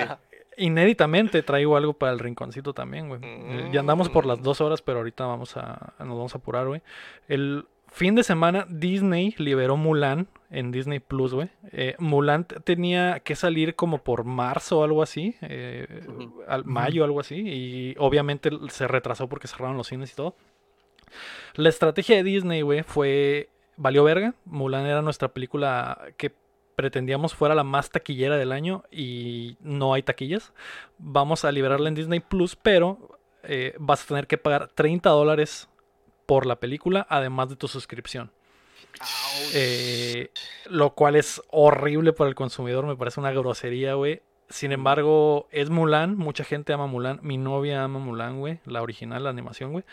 inéditamente 0.59 1.43
traigo 1.43 1.77
algo 1.77 1.93
para 1.95 2.13
el 2.13 2.19
rinconcito 2.19 2.73
también, 2.73 3.09
güey. 3.09 3.21
Eh, 3.25 3.69
Ya 3.73 3.81
andamos 3.81 4.09
por 4.09 4.27
las 4.27 4.41
dos 4.43 4.61
horas, 4.61 4.81
pero 4.83 4.99
ahorita 4.99 5.27
vamos 5.27 5.57
a, 5.57 5.95
nos 5.99 6.09
vamos 6.17 6.35
a 6.35 6.39
apurar, 6.39 6.67
güey. 6.69 6.83
El 7.29 7.67
fin 7.89 8.15
de 8.15 8.23
semana 8.23 8.67
Disney 8.69 9.35
liberó 9.39 9.77
Mulan 9.77 10.29
en 10.53 10.71
Disney 10.71 11.01
Plus, 11.01 11.35
güey. 11.35 11.49
Eh, 11.73 11.97
Mulan 11.99 12.45
tenía 12.45 13.21
que 13.21 13.35
salir 13.35 13.75
como 13.75 13.99
por 14.05 14.25
marzo 14.25 14.81
o 14.81 14.85
algo 14.85 15.03
así, 15.03 15.35
eh, 15.41 16.07
al 16.47 16.65
mayo 16.67 17.05
algo 17.05 17.21
así, 17.21 17.37
y 17.37 17.95
obviamente 17.99 18.51
se 18.69 18.87
retrasó 18.87 19.29
porque 19.29 19.49
cerraron 19.49 19.77
los 19.77 19.89
cines 19.89 20.13
y 20.13 20.15
todo. 20.15 20.37
La 21.55 21.71
estrategia 21.71 22.17
de 22.17 22.23
Disney, 22.23 22.63
güey, 22.63 22.83
fue 22.83 23.49
valió 23.77 24.05
verga. 24.05 24.35
Mulan 24.45 24.87
era 24.87 25.03
nuestra 25.03 25.29
película 25.29 26.01
que 26.17 26.35
pretendíamos 26.77 27.35
fuera 27.35 27.55
la 27.55 27.65
más 27.65 27.91
taquillera 27.91 28.37
del 28.37 28.53
año 28.53 28.85
y 28.91 29.57
no 29.61 29.95
hay 29.95 30.03
taquillas. 30.03 30.53
Vamos 30.99 31.45
a 31.45 31.53
liberarla 31.53 31.89
en 31.89 31.95
Disney 31.95 32.21
Plus, 32.21 32.57
pero 32.57 33.19
eh, 33.43 33.75
vas 33.79 34.05
a 34.05 34.09
tener 34.09 34.27
que 34.27 34.39
pagar 34.39 34.69
30 34.69 35.09
dólares 35.11 35.69
por 36.27 36.45
la 36.45 36.57
película, 36.57 37.07
además 37.09 37.49
de 37.49 37.57
tu 37.57 37.69
suscripción. 37.69 38.31
Eh, 39.55 40.31
lo 40.67 40.95
cual 40.95 41.17
es 41.17 41.43
horrible 41.51 42.13
para 42.13 42.29
el 42.29 42.35
consumidor, 42.35 42.87
me 42.87 42.97
parece 42.97 43.21
una 43.21 43.33
grosería, 43.33 43.95
güey. 43.95 44.23
Sin 44.49 44.73
embargo, 44.73 45.49
es 45.51 45.71
Mulan, 45.71 46.17
mucha 46.17 46.45
gente 46.45 46.73
ama 46.73 46.87
Mulan. 46.87 47.21
Mi 47.23 47.39
novia 47.39 47.85
ama 47.85 47.99
Mulan, 47.99 48.39
güey, 48.39 48.61
la 48.67 48.83
original, 48.83 49.25
la 49.25 49.31
animación, 49.31 49.73
güey. 49.73 49.85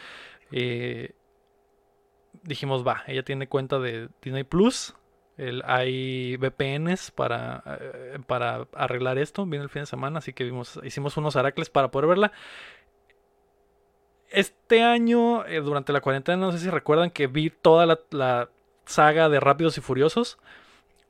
Eh, 0.52 1.14
dijimos, 2.44 2.86
va, 2.86 3.04
ella 3.08 3.24
tiene 3.24 3.48
cuenta 3.48 3.80
de 3.80 4.10
Disney 4.22 4.44
Plus. 4.44 4.96
El, 5.38 5.64
hay 5.66 6.36
VPNs 6.36 7.12
para, 7.12 7.64
eh, 7.80 8.20
para 8.28 8.68
arreglar 8.74 9.18
esto. 9.18 9.46
Viene 9.46 9.64
el 9.64 9.70
fin 9.70 9.84
de 9.84 9.86
semana, 9.86 10.20
así 10.20 10.34
que 10.34 10.44
vimos, 10.44 10.80
hicimos 10.84 11.16
unos 11.16 11.38
aracles 11.38 11.70
para 11.70 11.92
poder 11.92 12.10
verla. 12.10 12.34
Este 14.30 14.84
año, 14.84 15.46
eh, 15.46 15.62
durante 15.62 15.94
la 15.94 16.02
cuarentena, 16.02 16.38
no 16.38 16.52
sé 16.52 16.60
si 16.60 16.70
recuerdan 16.70 17.10
que 17.10 17.28
vi 17.28 17.50
toda 17.50 17.86
la, 17.86 18.00
la 18.12 18.50
saga 18.90 19.30
de 19.30 19.40
Rápidos 19.40 19.78
y 19.78 19.82
Furiosos. 19.82 20.38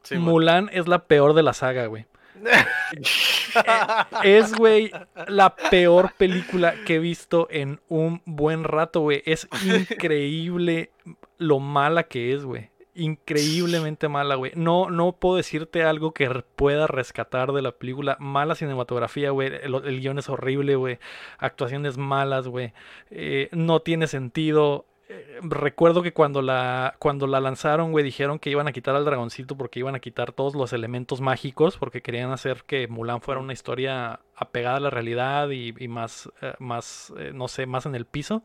Sí, 0.03 0.15
man. 0.15 0.25
Mulan 0.25 0.69
es 0.71 0.87
la 0.87 1.05
peor 1.05 1.33
de 1.33 1.43
la 1.43 1.53
saga, 1.53 1.85
güey. 1.87 2.05
Es, 4.23 4.53
güey, 4.53 4.91
la 5.27 5.55
peor 5.55 6.13
película 6.17 6.75
que 6.85 6.95
he 6.95 6.99
visto 6.99 7.47
en 7.49 7.79
un 7.89 8.21
buen 8.25 8.63
rato, 8.63 9.01
güey. 9.01 9.23
Es 9.25 9.47
increíble 9.65 10.91
lo 11.37 11.59
mala 11.59 12.03
que 12.03 12.33
es, 12.33 12.43
güey. 12.43 12.69
Increíblemente 12.95 14.07
mala, 14.07 14.35
güey. 14.35 14.51
No, 14.55 14.89
no 14.89 15.13
puedo 15.13 15.37
decirte 15.37 15.83
algo 15.83 16.13
que 16.13 16.29
pueda 16.55 16.85
rescatar 16.85 17.53
de 17.53 17.61
la 17.61 17.71
película. 17.71 18.17
Mala 18.19 18.55
cinematografía, 18.55 19.31
güey. 19.31 19.47
El, 19.47 19.73
el 19.75 20.01
guion 20.01 20.19
es 20.19 20.29
horrible, 20.29 20.75
güey. 20.75 20.99
Actuaciones 21.37 21.97
malas, 21.97 22.47
güey. 22.47 22.73
Eh, 23.09 23.49
no 23.51 23.79
tiene 23.81 24.07
sentido. 24.07 24.85
Eh, 25.11 25.39
recuerdo 25.41 26.03
que 26.03 26.13
cuando 26.13 26.41
la, 26.43 26.95
cuando 26.99 27.25
la 27.25 27.39
lanzaron, 27.39 27.91
güey, 27.91 28.05
dijeron 28.05 28.37
que 28.37 28.51
iban 28.51 28.67
a 28.67 28.71
quitar 28.71 28.95
al 28.95 29.05
dragoncito 29.05 29.57
porque 29.57 29.79
iban 29.79 29.95
a 29.95 29.99
quitar 29.99 30.31
todos 30.33 30.53
los 30.53 30.71
elementos 30.71 31.19
mágicos, 31.19 31.77
porque 31.77 32.01
querían 32.03 32.31
hacer 32.31 32.63
que 32.67 32.87
Mulan 32.87 33.19
fuera 33.21 33.41
una 33.41 33.53
historia 33.53 34.19
apegada 34.35 34.77
a 34.77 34.81
la 34.81 34.89
realidad 34.91 35.49
y, 35.49 35.73
y 35.79 35.87
más, 35.87 36.29
eh, 36.41 36.53
más 36.59 37.11
eh, 37.17 37.31
no 37.33 37.47
sé, 37.47 37.65
más 37.65 37.87
en 37.87 37.95
el 37.95 38.05
piso. 38.05 38.43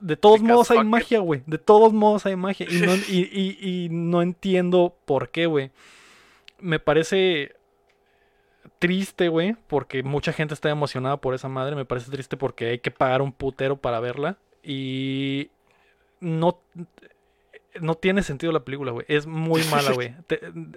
de 0.00 0.16
todos 0.16 0.40
Because 0.40 0.52
modos 0.52 0.70
hay 0.72 0.78
magia, 0.84 1.20
güey. 1.20 1.42
De 1.46 1.58
todos 1.58 1.92
modos 1.92 2.26
hay 2.26 2.34
magia. 2.34 2.66
Y 2.68 2.80
no, 2.80 2.94
y, 3.08 3.28
y- 3.32 3.84
y 3.84 3.88
no 3.88 4.20
entiendo 4.20 4.96
por 5.04 5.28
qué, 5.30 5.46
güey. 5.46 5.70
Me 6.58 6.80
parece 6.80 7.54
triste, 8.78 9.28
güey, 9.28 9.54
porque 9.68 10.02
mucha 10.02 10.32
gente 10.32 10.54
está 10.54 10.70
emocionada 10.70 11.18
por 11.18 11.34
esa 11.34 11.48
madre. 11.48 11.76
Me 11.76 11.84
parece 11.84 12.10
triste 12.10 12.36
porque 12.36 12.70
hay 12.70 12.78
que 12.80 12.90
pagar 12.90 13.22
un 13.22 13.32
putero 13.32 13.76
para 13.76 14.00
verla. 14.00 14.38
Y 14.62 15.50
no, 16.20 16.60
no 17.80 17.94
tiene 17.94 18.22
sentido 18.22 18.52
la 18.52 18.64
película, 18.64 18.92
güey. 18.92 19.06
Es 19.08 19.26
muy 19.26 19.62
mala, 19.70 19.92
güey. 19.92 20.14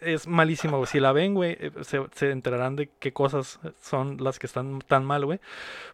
Es 0.01 0.27
malísima, 0.27 0.77
güey. 0.77 0.87
Si 0.87 0.99
la 0.99 1.11
ven, 1.11 1.33
güey, 1.33 1.57
eh, 1.59 1.71
se, 1.81 2.01
se 2.13 2.31
enterarán 2.31 2.75
de 2.75 2.89
qué 2.99 3.13
cosas 3.13 3.59
son 3.81 4.17
las 4.23 4.39
que 4.39 4.47
están 4.47 4.79
tan 4.79 5.05
mal, 5.05 5.25
güey. 5.25 5.39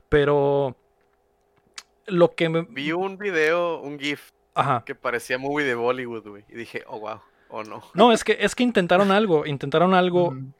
Pero 0.09 0.75
lo 2.07 2.33
que 2.35 2.49
me... 2.49 2.61
Vi 2.69 2.91
un 2.91 3.17
video, 3.17 3.79
un 3.81 3.99
GIF 3.99 4.31
Ajá. 4.53 4.83
que 4.85 4.95
parecía 4.95 5.37
movie 5.37 5.65
de 5.65 5.75
Bollywood, 5.75 6.27
güey. 6.27 6.43
Y 6.49 6.55
dije, 6.55 6.83
oh, 6.87 6.99
wow, 6.99 7.21
oh 7.49 7.63
no. 7.63 7.83
No, 7.93 8.11
es 8.11 8.23
que, 8.23 8.37
es 8.39 8.55
que 8.55 8.63
intentaron 8.63 9.11
algo. 9.11 9.45
Intentaron 9.45 9.93
algo 9.93 10.31
Mm, 10.31 10.53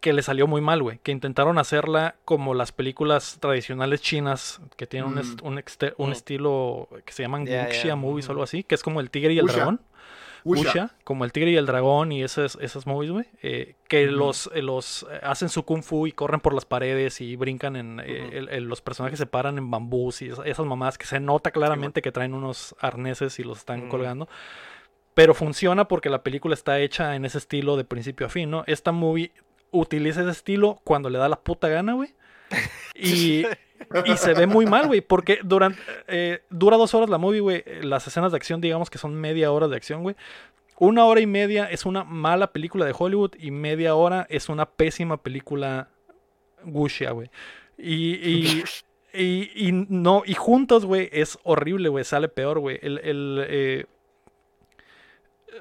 que 0.00 0.12
le 0.12 0.22
salió 0.22 0.46
muy 0.46 0.60
mal, 0.60 0.82
güey. 0.82 0.98
Que 1.02 1.12
intentaron 1.12 1.58
hacerla 1.58 2.16
como 2.24 2.54
las 2.54 2.72
películas 2.72 3.38
tradicionales 3.40 4.00
chinas, 4.00 4.60
que 4.76 4.86
tienen 4.86 5.10
un, 5.10 5.14
Mm. 5.16 5.36
un, 5.98 6.08
Mm. 6.08 6.12
estilo 6.12 6.88
que 7.04 7.12
se 7.12 7.22
llaman 7.22 7.46
Ya, 7.46 7.64
wuxia 7.66 7.96
movies 7.96 8.28
o 8.28 8.32
algo 8.32 8.40
Ujú. 8.40 8.44
así, 8.44 8.64
que 8.64 8.74
es 8.74 8.82
como 8.82 9.00
el 9.00 9.10
tigre 9.10 9.32
y 9.34 9.38
el 9.38 9.46
dragón. 9.46 9.80
Wuxia. 10.44 10.66
Wuxia, 10.66 10.90
como 11.04 11.24
el 11.24 11.32
tigre 11.32 11.50
y 11.50 11.56
el 11.56 11.66
dragón 11.66 12.12
y 12.12 12.22
esas, 12.22 12.56
esas 12.60 12.86
movies, 12.86 13.10
güey. 13.10 13.26
eh, 13.42 13.74
que 13.88 14.06
los, 14.06 14.48
eh, 14.54 14.62
los 14.62 15.04
eh, 15.10 15.18
hacen 15.22 15.48
su 15.48 15.64
kung 15.64 15.82
fu 15.82 16.06
y 16.06 16.12
corren 16.12 16.40
por 16.40 16.54
las 16.54 16.64
paredes 16.64 17.20
y 17.20 17.34
brincan 17.36 17.74
en. 17.76 18.00
eh, 18.00 18.24
Ujú. 18.28 18.36
el- 18.36 18.48
el- 18.50 18.64
los 18.64 18.80
personajes 18.80 19.18
se 19.18 19.26
paran 19.26 19.58
en 19.58 19.70
bambús 19.70 20.22
y 20.22 20.28
esas, 20.28 20.46
esas 20.46 20.64
mamadas 20.64 20.96
que 20.96 21.06
se 21.06 21.18
nota 21.20 21.50
claramente 21.50 22.02
que 22.02 22.12
traen 22.12 22.34
unos 22.34 22.74
arneses 22.80 23.38
y 23.40 23.42
los 23.44 23.58
están 23.58 23.88
colgando. 23.88 24.28
Pero 25.14 25.34
funciona 25.34 25.88
porque 25.88 26.08
la 26.08 26.22
película 26.22 26.54
está 26.54 26.78
hecha 26.78 27.16
en 27.16 27.24
ese 27.24 27.38
estilo 27.38 27.76
de 27.76 27.84
principio 27.84 28.26
a 28.26 28.30
fin, 28.30 28.48
¿no? 28.50 28.62
Esta 28.68 28.92
movie 28.92 29.32
utiliza 29.70 30.20
ese 30.22 30.30
estilo 30.30 30.80
cuando 30.84 31.10
le 31.10 31.18
da 31.18 31.28
la 31.28 31.40
puta 31.40 31.68
gana, 31.68 31.94
güey. 31.94 32.14
Y, 33.00 33.46
y 34.06 34.16
se 34.16 34.34
ve 34.34 34.48
muy 34.48 34.66
mal, 34.66 34.88
güey, 34.88 35.00
porque 35.00 35.38
durante, 35.44 35.80
eh, 36.08 36.42
dura 36.50 36.76
dos 36.76 36.94
horas 36.94 37.08
la 37.08 37.16
movie, 37.16 37.38
güey. 37.38 37.62
Las 37.82 38.08
escenas 38.08 38.32
de 38.32 38.36
acción, 38.36 38.60
digamos 38.60 38.90
que 38.90 38.98
son 38.98 39.14
media 39.14 39.52
hora 39.52 39.68
de 39.68 39.76
acción, 39.76 40.02
güey. 40.02 40.16
Una 40.80 41.04
hora 41.04 41.20
y 41.20 41.26
media 41.26 41.70
es 41.70 41.86
una 41.86 42.02
mala 42.02 42.52
película 42.52 42.84
de 42.84 42.94
Hollywood 42.96 43.34
y 43.38 43.52
media 43.52 43.94
hora 43.94 44.26
es 44.30 44.48
una 44.48 44.66
pésima 44.66 45.16
película 45.16 45.88
wuxia, 46.64 47.12
güey. 47.12 47.30
Y, 47.76 48.14
y, 48.14 48.64
y, 49.14 49.68
y 49.68 49.72
no, 49.72 50.22
y 50.26 50.34
juntos, 50.34 50.84
güey, 50.84 51.08
es 51.12 51.38
horrible, 51.44 51.88
güey, 51.88 52.04
sale 52.04 52.28
peor, 52.28 52.58
güey. 52.58 52.78
El, 52.82 52.98
el, 52.98 53.44
eh, 53.48 53.86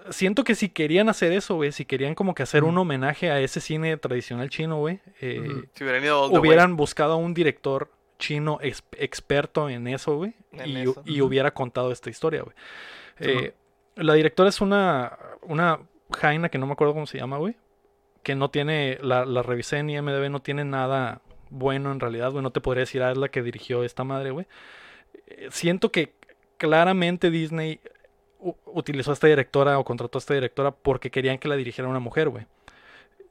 siento 0.10 0.44
que 0.44 0.56
si 0.56 0.70
querían 0.70 1.10
hacer 1.10 1.32
eso, 1.32 1.56
güey, 1.56 1.72
si 1.72 1.86
querían 1.86 2.16
como 2.16 2.34
que 2.36 2.44
hacer 2.44 2.64
un 2.64 2.78
homenaje 2.78 3.30
a 3.32 3.40
ese 3.40 3.60
cine 3.62 3.98
tradicional 3.98 4.50
chino, 4.50 4.78
güey, 4.80 5.00
eh, 5.22 5.40
Ujú. 5.40 5.66
Si 5.74 5.84
hubieran 5.84 6.04
ido 6.04 6.26
hubieran 6.32 6.76
buscado 6.76 7.14
a 7.14 7.16
un 7.18 7.34
director 7.34 7.92
chino 8.20 8.58
ex- 8.62 8.84
experto 8.98 9.70
en 9.70 9.88
eso, 9.88 10.16
güey, 10.18 10.34
y, 10.66 10.78
eso. 10.78 11.02
y 11.06 11.22
hubiera 11.22 11.52
contado 11.54 11.92
esta 11.92 12.10
historia, 12.10 12.42
güey. 12.44 12.56
Sí, 13.20 13.30
Eh, 13.30 13.54
la 13.96 14.14
directora 14.14 14.50
es 14.50 14.62
una, 14.62 15.18
una 15.42 15.80
jaina 16.12 16.50
que 16.50 16.58
no 16.58 16.66
me 16.68 16.74
acuerdo 16.74 16.94
cómo 16.94 17.06
se 17.08 17.18
llama, 17.18 17.38
güey, 17.38 17.56
que 18.24 18.36
no 18.36 18.50
tiene, 18.50 18.98
la, 19.02 19.26
la 19.26 19.42
revisé 19.44 19.78
en 19.78 19.90
IMDb, 19.90 20.30
no 20.30 20.42
tiene 20.42 20.66
nada 20.66 21.22
bueno 21.50 21.92
en 21.92 22.00
realidad, 22.00 22.32
güey, 22.32 22.44
no 22.44 22.52
te 22.52 22.60
podría 22.62 22.82
decir, 22.82 23.02
ah, 23.04 23.12
es 23.12 23.18
la 23.18 23.30
que 23.30 23.42
dirigió 23.42 23.84
esta 23.84 24.04
madre, 24.04 24.32
güey. 24.32 24.46
Eh, 25.28 25.48
Siento 25.52 25.92
que 25.92 26.14
claramente 26.58 27.30
Disney 27.32 27.80
utilizó 28.66 29.12
a 29.12 29.14
esta 29.14 29.28
directora 29.28 29.80
o 29.80 29.84
contrató 29.84 30.18
a 30.18 30.20
esta 30.20 30.34
directora 30.34 30.72
porque 30.72 31.12
querían 31.12 31.38
que 31.38 31.48
la 31.48 31.56
dirigiera 31.56 31.90
una 31.90 32.00
mujer, 32.00 32.30
güey. 32.30 32.46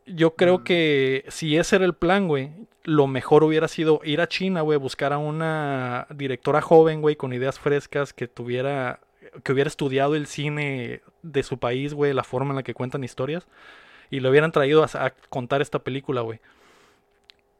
Yo 0.06 0.34
creo 0.36 0.58
Mm. 0.58 0.64
que 0.64 1.24
si 1.28 1.56
ese 1.56 1.76
era 1.76 1.84
el 1.84 1.94
plan, 1.94 2.28
güey, 2.28 2.50
lo 2.84 3.06
mejor 3.08 3.42
hubiera 3.42 3.66
sido 3.66 4.00
ir 4.04 4.20
a 4.20 4.28
China, 4.28 4.60
güey, 4.60 4.78
buscar 4.78 5.12
a 5.12 5.18
una 5.18 6.06
directora 6.14 6.60
joven, 6.62 7.00
güey, 7.02 7.16
con 7.16 7.32
ideas 7.32 7.58
frescas, 7.58 8.12
que 8.12 8.28
tuviera, 8.28 9.00
que 9.42 9.52
hubiera 9.52 9.68
estudiado 9.68 10.14
el 10.14 10.26
cine 10.28 11.02
de 11.22 11.42
su 11.42 11.58
país, 11.58 11.92
güey, 11.94 12.12
la 12.12 12.22
forma 12.22 12.50
en 12.50 12.56
la 12.56 12.62
que 12.62 12.74
cuentan 12.74 13.02
historias, 13.02 13.48
y 14.10 14.20
lo 14.20 14.30
hubieran 14.30 14.52
traído 14.52 14.84
a, 14.84 14.86
a 15.04 15.10
contar 15.28 15.60
esta 15.62 15.80
película, 15.80 16.20
güey. 16.20 16.38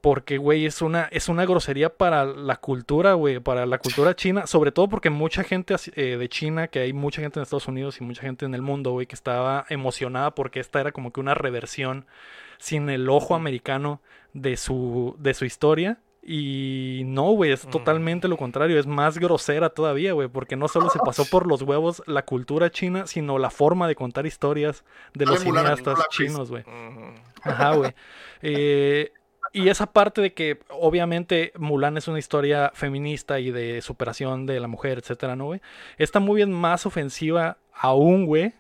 Porque, 0.07 0.39
güey, 0.39 0.67
es 0.67 0.83
una, 0.83 1.09
es 1.11 1.29
una 1.29 1.45
grosería 1.47 1.93
para 1.93 2.25
la 2.25 2.55
cultura, 2.59 3.15
güey, 3.15 3.41
para 3.41 3.67
la 3.67 3.79
cultura 3.79 4.15
china, 4.15 4.47
sobre 4.47 4.71
todo 4.71 4.89
porque 4.89 5.11
mucha 5.11 5.43
gente 5.43 5.75
eh, 5.97 6.17
de 6.17 6.29
China, 6.29 6.69
que 6.69 6.79
hay 6.79 6.93
mucha 6.93 7.23
gente 7.23 7.41
en 7.41 7.43
Estados 7.43 7.67
Unidos 7.67 8.01
y 8.01 8.05
mucha 8.05 8.23
gente 8.23 8.47
en 8.47 8.55
el 8.55 8.63
mundo, 8.63 8.93
güey, 8.93 9.07
que 9.09 9.17
estaba 9.17 9.67
emocionada 9.69 10.33
porque 10.37 10.61
esta 10.61 10.81
era 10.81 10.93
como 10.93 11.13
que 11.13 11.19
una 11.19 11.35
reversión 11.35 12.07
sin 12.59 12.89
el 12.89 13.11
ojo 13.11 13.35
americano 13.35 14.01
de 14.33 14.57
su, 14.57 15.17
de 15.19 15.35
su 15.35 15.45
historia. 15.45 15.99
Y 16.23 17.03
no, 17.07 17.33
güey, 17.33 17.51
es 17.51 17.67
totalmente 17.67 18.29
lo 18.29 18.37
contrario, 18.37 18.79
es 18.79 18.87
más 18.87 19.19
grosera 19.19 19.71
todavía, 19.71 20.13
güey, 20.13 20.29
porque 20.29 20.55
no 20.55 20.69
solo 20.69 20.89
se 20.89 21.01
pasó 21.01 21.25
por 21.29 21.49
los 21.49 21.63
huevos 21.63 22.05
la 22.07 22.25
cultura 22.25 22.71
china, 22.71 23.09
sino 23.09 23.39
la 23.41 23.51
forma 23.51 23.89
de 23.89 23.97
contar 23.97 24.25
historias 24.25 24.85
de 25.15 25.27
los 25.27 25.41
cineastas 25.41 25.99
chinos, 26.11 26.49
güey. 26.49 26.63
Ajá, 27.43 27.75
güey. 27.75 27.93
Eh, 28.43 29.13
y 29.53 29.69
esa 29.69 29.93
parte 29.93 30.21
de 30.21 30.33
que 30.35 30.61
obviamente 30.71 31.53
Mulan 31.57 31.97
es 31.97 32.09
una 32.09 32.19
historia 32.19 32.71
feminista 32.75 33.39
y 33.41 33.51
de 33.51 33.81
superación 33.83 34.47
de 34.47 34.61
la 34.61 34.69
mujer, 34.69 34.99
etcétera, 34.99 35.37
¿no, 35.37 35.47
güey? 35.47 35.61
Esta 35.99 36.21
movie 36.21 36.43
es 36.45 36.49
más 36.49 36.87
ofensiva 36.87 37.59
aún, 37.73 38.27
güey, 38.27 38.53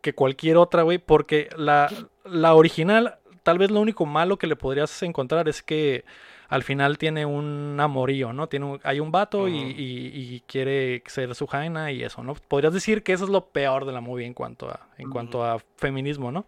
que 0.00 0.14
cualquier 0.14 0.56
otra, 0.56 0.82
güey, 0.82 0.98
porque 0.98 1.48
la, 1.56 1.90
la 2.24 2.54
original, 2.54 3.16
tal 3.42 3.58
vez 3.58 3.70
lo 3.70 3.80
único 3.80 4.06
malo 4.06 4.36
que 4.38 4.46
le 4.46 4.56
podrías 4.56 5.02
encontrar 5.02 5.48
es 5.48 5.62
que 5.62 6.04
al 6.48 6.62
final 6.62 6.98
tiene 6.98 7.24
un 7.26 7.78
amorío, 7.80 8.32
¿no? 8.34 8.48
Tiene 8.48 8.66
un- 8.66 8.80
hay 8.84 9.00
un 9.00 9.10
vato 9.10 9.48
y, 9.48 9.56
y- 9.56 10.34
y 10.36 10.40
quiere 10.46 11.02
ser 11.06 11.34
su 11.34 11.46
jaina 11.46 11.90
y 11.90 12.02
eso, 12.04 12.22
¿no? 12.22 12.34
Podrías 12.34 12.74
decir 12.74 13.02
que 13.02 13.14
eso 13.14 13.24
es 13.24 13.30
lo 13.30 13.46
peor 13.46 13.86
de 13.86 13.92
la 13.92 14.00
movie 14.02 14.26
en 14.26 14.34
cuanto 14.34 14.68
a, 14.68 14.88
en 14.98 15.08
cuanto 15.10 15.42
a 15.42 15.58
feminismo, 15.76 16.30
¿no? 16.30 16.46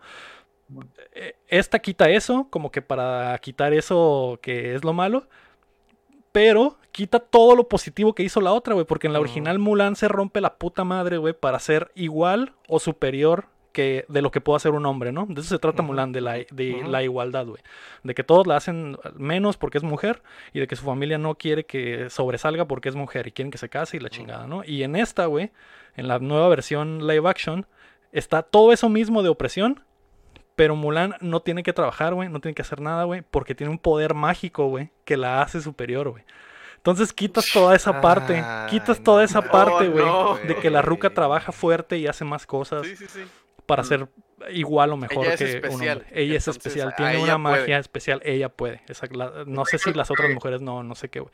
Eh, 1.13 1.37
Esta 1.49 1.79
quita 1.79 2.11
eso, 2.11 2.49
como 2.51 2.71
que 2.71 2.83
para 2.83 3.37
quitar 3.39 3.73
eso 3.73 4.39
que 4.43 4.75
es 4.75 4.85
lo 4.85 4.93
malo, 4.93 5.29
pero 6.33 6.79
quita 6.93 7.19
todo 7.19 7.57
lo 7.57 7.69
positivo 7.69 8.15
que 8.15 8.23
hizo 8.23 8.41
la 8.41 8.53
otra, 8.53 8.75
güey, 8.75 8.87
porque 8.87 9.07
en 9.07 9.13
la 9.13 9.21
original 9.21 9.59
Mulan 9.59 9.97
se 9.97 10.09
rompe 10.09 10.41
la 10.41 10.57
puta 10.57 10.85
madre, 10.85 11.19
güey, 11.19 11.35
para 11.35 11.59
ser 11.59 11.93
igual 11.95 12.53
o 12.69 12.79
superior 12.79 13.47
que 13.73 14.07
de 14.09 14.23
lo 14.23 14.31
que 14.31 14.41
puede 14.41 14.57
hacer 14.57 14.73
un 14.73 14.87
hombre, 14.87 15.13
¿no? 15.13 15.27
De 15.27 15.41
eso 15.43 15.51
se 15.51 15.59
trata. 15.59 15.83
Mulan, 15.83 16.11
de 16.11 16.23
la, 16.23 16.33
de 16.51 16.83
la 16.89 17.03
igualdad, 17.03 17.47
güey. 17.47 17.63
De 18.03 18.15
que 18.15 18.25
todos 18.25 18.47
la 18.47 18.57
hacen 18.57 18.97
menos 19.17 19.59
porque 19.59 19.77
es 19.77 19.85
mujer 19.85 20.23
y 20.55 20.61
de 20.61 20.67
que 20.67 20.77
su 20.77 20.85
familia 20.87 21.19
no 21.19 21.35
quiere 21.35 21.65
que 21.65 22.09
sobresalga 22.09 22.67
porque 22.67 22.89
es 22.89 22.95
mujer 22.95 23.27
y 23.27 23.33
quieren 23.33 23.51
que 23.51 23.59
se 23.59 23.69
case 23.69 23.99
y 23.99 24.01
la 24.01 24.09
chingada, 24.09 24.47
¿no? 24.47 24.65
Y 24.65 24.83
en 24.83 24.97
esta, 24.97 25.27
güey, 25.27 25.53
en 25.95 26.09
la 26.09 26.19
nueva 26.19 26.49
versión 26.49 27.07
live 27.07 27.29
action, 27.29 27.67
está 28.13 28.43
todo 28.43 28.73
eso 28.73 28.89
mismo 28.89 29.23
de 29.23 29.29
opresión, 29.29 29.83
pero 30.57 30.75
Mulan 30.75 31.15
no 31.21 31.41
tiene 31.41 31.63
que 31.63 31.73
trabajar, 31.73 32.15
güey, 32.15 32.29
no 32.29 32.41
tiene 32.41 32.55
que 32.55 32.63
hacer 32.63 32.81
nada, 32.81 33.05
güey, 33.05 33.23
porque 33.23 33.55
tiene 33.55 33.71
un 33.71 33.79
poder 33.79 34.15
mágico, 34.15 34.67
güey, 34.69 34.91
que 35.05 35.17
la 35.17 35.43
hace 35.43 35.61
superior, 35.61 36.09
güey. 36.09 36.25
Entonces 36.77 37.13
quitas 37.13 37.51
toda 37.53 37.75
esa 37.75 38.01
parte, 38.01 38.43
quitas 38.71 39.03
toda 39.03 39.23
esa 39.23 39.43
parte, 39.43 39.89
güey, 39.89 40.05
no, 40.05 40.37
de 40.37 40.57
que 40.57 40.71
la 40.71 40.83
ruca 40.83 41.11
trabaja 41.11 41.53
fuerte 41.53 41.99
y 41.99 42.07
hace 42.07 42.25
más 42.25 42.47
cosas 42.47 42.87
Sí, 42.87 42.97
sí, 42.97 43.07
sí. 43.09 43.25
Para 43.67 43.83
Mm. 43.83 43.87
ser 43.87 44.09
igual 44.51 44.93
o 44.93 44.97
mejor 44.97 45.25
Ella 45.25 45.35
es 45.35 45.39
que 45.39 45.45
un 45.45 45.51
especial, 45.57 45.99
hombre. 45.99 46.23
Ella 46.23 46.37
es 46.37 46.47
entonces, 46.47 46.67
especial, 46.67 46.95
tiene 46.97 47.17
una 47.19 47.33
puede. 47.43 47.59
magia 47.61 47.79
especial, 47.79 48.21
ella 48.25 48.49
puede. 48.49 48.83
Esa- 48.89 49.07
la- 49.11 49.45
no 49.47 49.65
sé 49.65 49.79
si 49.79 49.93
las 49.93 50.11
otras 50.11 50.31
mujeres 50.33 50.61
no, 50.61 50.83
no 50.83 50.95
sé 50.95 51.09
qué, 51.09 51.21
güey. 51.21 51.33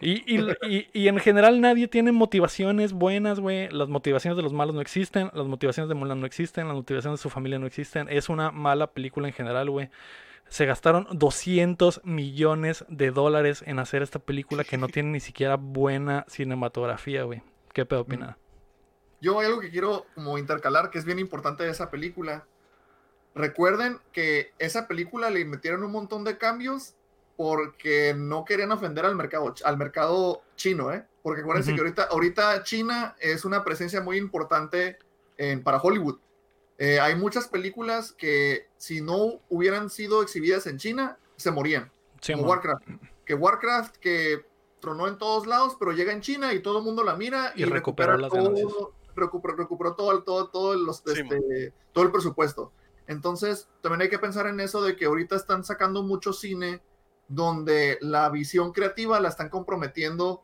Y, 0.00 0.36
y, 0.36 0.40
y- 0.68 0.88
y 0.92 1.08
en 1.08 1.18
general 1.18 1.60
nadie 1.60 1.86
tiene 1.88 2.10
motivaciones 2.10 2.92
buenas, 2.92 3.38
güey. 3.38 3.68
Las 3.70 3.88
motivaciones 3.88 4.36
de 4.36 4.42
los 4.42 4.52
malos 4.52 4.74
no 4.74 4.80
existen. 4.80 5.30
Las 5.34 5.46
motivaciones 5.46 5.88
de 5.88 5.94
Mulan 5.94 6.20
no 6.20 6.26
existen. 6.26 6.66
Las 6.68 6.76
motivaciones 6.76 7.20
de 7.20 7.22
su 7.22 7.30
familia 7.30 7.58
no 7.58 7.66
existen. 7.66 8.08
Es 8.10 8.28
una 8.28 8.50
mala 8.50 8.88
película 8.92 9.28
en 9.28 9.34
general, 9.34 9.70
güey. 9.70 9.90
Se 10.48 10.64
gastaron 10.64 11.06
200 11.12 12.00
millones 12.04 12.86
de 12.88 13.10
dólares 13.10 13.62
en 13.66 13.78
hacer 13.78 14.02
esta 14.02 14.18
película 14.18 14.64
que 14.64 14.78
no 14.78 14.88
tiene 14.88 15.10
ni 15.10 15.20
siquiera 15.20 15.56
buena 15.56 16.24
cinematografía, 16.28 17.24
güey. 17.24 17.42
¿Qué 17.74 17.84
pedo 17.84 18.00
opina? 18.00 18.38
Yo 19.20 19.38
hay 19.40 19.46
algo 19.46 19.60
que 19.60 19.70
quiero 19.70 20.06
como 20.14 20.38
intercalar 20.38 20.90
que 20.90 20.98
es 20.98 21.04
bien 21.04 21.18
importante 21.18 21.64
de 21.64 21.70
esa 21.70 21.90
película. 21.90 22.46
Recuerden 23.34 24.00
que 24.12 24.52
esa 24.58 24.88
película 24.88 25.30
le 25.30 25.44
metieron 25.44 25.84
un 25.84 25.92
montón 25.92 26.24
de 26.24 26.38
cambios 26.38 26.94
porque 27.36 28.14
no 28.16 28.44
querían 28.44 28.72
ofender 28.72 29.06
al 29.06 29.14
mercado, 29.14 29.54
al 29.64 29.76
mercado 29.76 30.42
chino, 30.56 30.92
¿eh? 30.92 31.04
Porque 31.22 31.42
acuérdense 31.42 31.70
Ujú. 31.70 31.76
que 31.76 31.82
ahorita, 31.82 32.02
ahorita 32.10 32.62
China 32.64 33.14
es 33.20 33.44
una 33.44 33.62
presencia 33.64 34.00
muy 34.00 34.16
importante 34.16 34.98
en, 35.36 35.62
para 35.62 35.78
Hollywood. 35.78 36.18
Eh, 36.78 36.98
hay 37.00 37.14
muchas 37.14 37.48
películas 37.48 38.12
que 38.12 38.68
si 38.76 39.00
no 39.00 39.40
hubieran 39.48 39.90
sido 39.90 40.22
exhibidas 40.22 40.66
en 40.66 40.78
China, 40.78 41.18
se 41.36 41.50
morían. 41.50 41.90
Sí, 42.20 42.32
como 42.32 42.44
mon. 42.44 42.50
Warcraft. 42.50 42.88
Que 43.24 43.34
Warcraft, 43.34 43.96
que 43.98 44.44
tronó 44.80 45.06
en 45.06 45.18
todos 45.18 45.46
lados, 45.46 45.76
pero 45.78 45.92
llega 45.92 46.12
en 46.12 46.20
China 46.20 46.52
y 46.54 46.60
todo 46.60 46.78
el 46.78 46.84
mundo 46.84 47.04
la 47.04 47.14
mira 47.14 47.52
y, 47.54 47.62
Y 47.62 47.64
recupera 47.66 48.16
las 48.16 48.30
todo. 48.30 48.94
Recuperó, 49.18 49.56
recuperó 49.56 49.94
todo, 49.94 50.12
el- 50.12 50.24
todo, 50.24 50.48
todo, 50.48 50.74
los, 50.74 50.98
Sí, 50.98 51.20
este, 51.20 51.72
todo 51.92 52.04
el 52.04 52.10
presupuesto. 52.12 52.72
Entonces, 53.06 53.68
también 53.82 54.02
hay 54.02 54.08
que 54.10 54.18
pensar 54.18 54.46
en 54.46 54.60
eso 54.60 54.82
de 54.82 54.96
que 54.96 55.06
ahorita 55.06 55.36
están 55.36 55.64
sacando 55.64 56.02
mucho 56.02 56.32
cine 56.32 56.82
donde 57.28 57.98
la 58.00 58.28
visión 58.30 58.72
creativa 58.72 59.20
la 59.20 59.28
están 59.28 59.48
comprometiendo 59.50 60.42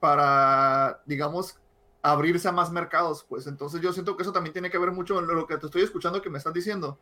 para, 0.00 1.02
digamos, 1.06 1.58
abrirse 2.02 2.48
a 2.48 2.52
más 2.52 2.70
mercados, 2.70 3.24
pues. 3.28 3.46
Entonces 3.46 3.80
yo 3.80 3.92
siento 3.92 4.16
que 4.16 4.22
eso 4.22 4.32
también 4.32 4.52
tiene 4.52 4.70
que 4.70 4.78
ver 4.78 4.92
mucho 4.92 5.18
en 5.18 5.26
lo 5.26 5.46
que 5.46 5.56
te 5.56 5.66
estoy 5.66 5.82
escuchando 5.82 6.22
que 6.22 6.30
me 6.30 6.38
estás 6.38 6.52
diciendo. 6.54 6.98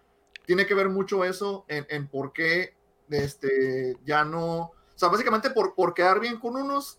Tiene 0.46 0.66
que 0.66 0.74
ver 0.74 0.88
mucho 0.88 1.24
eso 1.24 1.64
en, 1.68 1.86
en 1.90 2.08
por 2.08 2.32
qué 2.32 2.74
este, 3.10 3.96
ya 4.04 4.24
no... 4.24 4.56
O 4.62 4.72
sea, 4.96 5.08
básicamente 5.08 5.50
por, 5.50 5.74
por 5.74 5.92
quedar 5.92 6.20
bien 6.20 6.38
con 6.38 6.56
unos, 6.56 6.98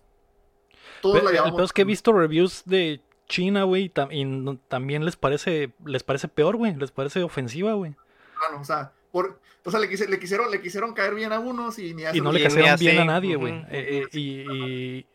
todos 1.02 1.16
Pe- 1.16 1.24
la 1.24 1.30
el 1.30 1.36
llevamos. 1.36 1.56
peor 1.56 1.66
es 1.66 1.74
que 1.74 1.82
he 1.84 1.86
visto 1.86 2.12
reviews 2.12 2.64
de 2.66 3.02
China, 3.28 3.64
güey, 3.64 3.86
y, 3.86 3.90
tam- 3.90 4.12
y 4.14 4.24
no- 4.26 4.58
también 4.68 5.04
les 5.06 5.16
parece, 5.16 5.72
les 5.86 6.04
parece 6.04 6.28
peor, 6.28 6.56
güey, 6.58 6.76
les 6.76 6.92
parece 6.92 7.24
ofensiva, 7.24 7.74
güey. 7.74 7.94
plano, 8.38 8.62
O 8.62 8.66
sea, 8.66 8.92
por, 9.12 9.40
o 9.64 9.72
sea 9.72 9.80
le, 9.80 9.90
quise- 9.90 10.08
le 10.08 10.20
quisieron, 10.20 10.52
le 10.52 10.62
quisieron 10.62 10.94
caer 10.94 11.16
bien 11.16 11.32
a 11.34 11.40
unos 11.40 11.80
y 11.80 11.94
ni 11.94 12.04
a 12.06 12.16
Y 12.16 12.22
no 12.22 12.32
le 12.32 12.44
cayeron 12.44 12.78
bien 12.80 13.00
a 13.00 13.06
nadie, 13.06 13.36
güey. 13.36 13.54
Eh, 13.72 14.08
eh, 14.12 14.18
y, 14.18 14.20
y- 14.52 15.06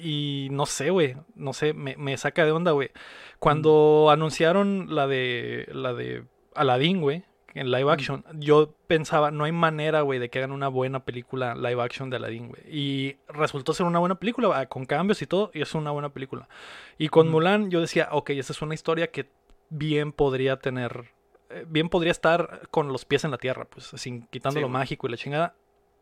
y 0.00 0.48
no 0.50 0.66
sé, 0.66 0.90
güey. 0.90 1.16
No 1.34 1.52
sé, 1.52 1.72
me, 1.72 1.96
me 1.96 2.16
saca 2.16 2.44
de 2.44 2.52
onda, 2.52 2.70
güey. 2.72 2.90
Cuando 3.40 4.08
anunciaron 4.10 4.94
la 4.94 5.06
de 5.08 5.68
la 5.72 5.94
de 5.94 6.24
Aladdin, 6.54 7.00
güey, 7.00 7.24
en 7.58 7.70
live 7.70 7.90
action, 7.90 8.24
yo 8.34 8.74
pensaba, 8.86 9.30
no 9.30 9.44
hay 9.44 9.52
manera, 9.52 10.02
güey, 10.02 10.18
de 10.18 10.28
que 10.28 10.38
hagan 10.38 10.52
una 10.52 10.68
buena 10.68 11.04
película 11.04 11.54
live 11.54 11.82
action 11.82 12.10
de 12.10 12.16
Aladdin, 12.16 12.48
güey. 12.48 12.62
Y 12.68 13.16
resultó 13.28 13.74
ser 13.74 13.86
una 13.86 13.98
buena 13.98 14.14
película, 14.14 14.58
ah, 14.58 14.66
con 14.66 14.86
cambios 14.86 15.22
y 15.22 15.26
todo, 15.26 15.50
y 15.52 15.62
es 15.62 15.74
una 15.74 15.90
buena 15.90 16.10
película. 16.10 16.48
Y 16.98 17.08
con. 17.08 17.28
Mulan 17.28 17.70
yo 17.70 17.80
decía, 17.80 18.08
ok, 18.12 18.30
esa 18.30 18.52
es 18.52 18.62
una 18.62 18.74
historia 18.74 19.10
que 19.10 19.28
bien 19.70 20.12
podría 20.12 20.58
tener, 20.58 21.12
eh, 21.50 21.64
bien 21.68 21.88
podría 21.88 22.12
estar 22.12 22.68
con 22.70 22.88
los 22.88 23.04
pies 23.04 23.24
en 23.24 23.30
la 23.30 23.38
tierra, 23.38 23.66
pues, 23.66 23.86
sin 23.96 24.22
quitando 24.28 24.58
Sí, 24.58 24.60
lo 24.60 24.68
mágico 24.68 25.06
y 25.06 25.10
la 25.10 25.16
chingada. 25.16 25.54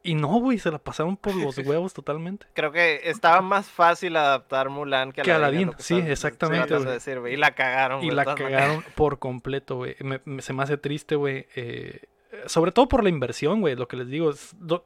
Y 0.06 0.14
no, 0.14 0.28
güey, 0.40 0.58
se 0.58 0.70
la 0.70 0.78
pasaron 0.78 1.16
por 1.16 1.34
los 1.34 1.58
huevos 1.66 1.92
totalmente. 1.92 2.46
Creo 2.54 2.72
que 2.72 3.00
estaba 3.04 3.40
más 3.42 3.66
fácil 3.68 4.16
adaptar 4.16 4.68
Mulan 4.70 5.12
que 5.12 5.22
Que 5.22 5.32
Aladdin. 5.32 5.68
Aladdin, 5.68 5.74
sí, 5.84 5.96
exactamente, 5.98 6.78
decir, 6.78 7.20
Y 7.30 7.36
la 7.36 7.54
cagaron, 7.54 8.02
Y 8.04 8.10
la 8.10 8.24
cagaron 8.24 8.84
por 8.94 9.18
completo, 9.18 9.76
güey. 9.76 9.96
Me- 10.00 10.20
me- 10.24 10.42
se 10.42 10.52
me 10.52 10.62
hace 10.62 10.76
triste, 10.78 11.16
güey. 11.16 11.46
eh, 11.56 12.00
sobre 12.46 12.70
todo 12.72 12.86
por 12.88 13.02
la 13.02 13.08
inversión, 13.08 13.60
güey. 13.60 13.76
Lo 13.76 13.88
que 13.88 13.96
les 13.96 14.08
digo 14.08 14.30
es. 14.30 14.54
do- 14.58 14.84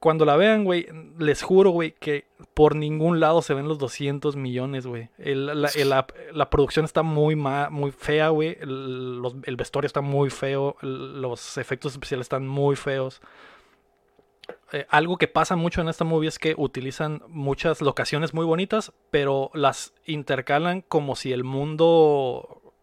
cuando 0.00 0.26
la 0.26 0.36
vean, 0.36 0.64
güey, 0.64 0.86
les 1.18 1.42
juro, 1.42 1.70
güey, 1.70 1.92
que 1.92 2.26
por 2.52 2.76
ningún 2.76 3.20
lado 3.20 3.40
se 3.40 3.54
ven 3.54 3.68
los 3.68 3.78
200 3.78 4.36
millones, 4.36 4.86
güey. 4.86 5.08
La, 5.16 5.54
la- 5.54 6.06
la 6.32 6.50
producción 6.50 6.84
está 6.84 7.02
muy 7.02 7.36
ma- 7.36 7.70
muy 7.70 7.90
fea, 7.90 8.28
güey. 8.28 8.58
El, 8.60 9.22
el 9.44 9.56
vestuario 9.56 9.86
está 9.86 10.02
muy 10.02 10.28
feo. 10.28 10.76
los 10.82 11.56
efectos 11.56 11.92
especiales 11.92 12.26
están 12.26 12.46
muy 12.46 12.76
feos. 12.76 13.22
Eh, 14.72 14.86
algo 14.90 15.16
que 15.16 15.28
pasa 15.28 15.56
mucho 15.56 15.80
en 15.80 15.88
esta 15.88 16.04
movie 16.04 16.28
es 16.28 16.38
que 16.38 16.54
utilizan 16.56 17.22
muchas 17.28 17.80
locaciones 17.80 18.34
muy 18.34 18.44
bonitas, 18.44 18.92
pero 19.10 19.50
las 19.54 19.94
intercalan 20.04 20.80
como 20.82 21.16
si 21.16 21.32
el 21.32 21.44
mundo, 21.44 22.74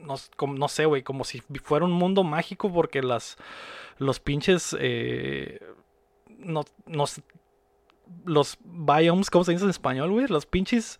no, 0.00 0.16
no 0.48 0.68
sé, 0.68 0.86
güey, 0.86 1.02
como 1.02 1.24
si 1.24 1.40
fuera 1.62 1.84
un 1.84 1.92
mundo 1.92 2.24
mágico 2.24 2.72
porque 2.72 3.02
las, 3.02 3.36
los 3.98 4.20
pinches, 4.20 4.76
eh, 4.78 5.60
no, 6.26 6.64
los 8.24 8.58
biomes, 8.64 9.30
¿cómo 9.30 9.44
se 9.44 9.52
dice 9.52 9.64
en 9.64 9.70
español, 9.70 10.10
güey? 10.10 10.26
Los 10.26 10.46
pinches, 10.46 10.98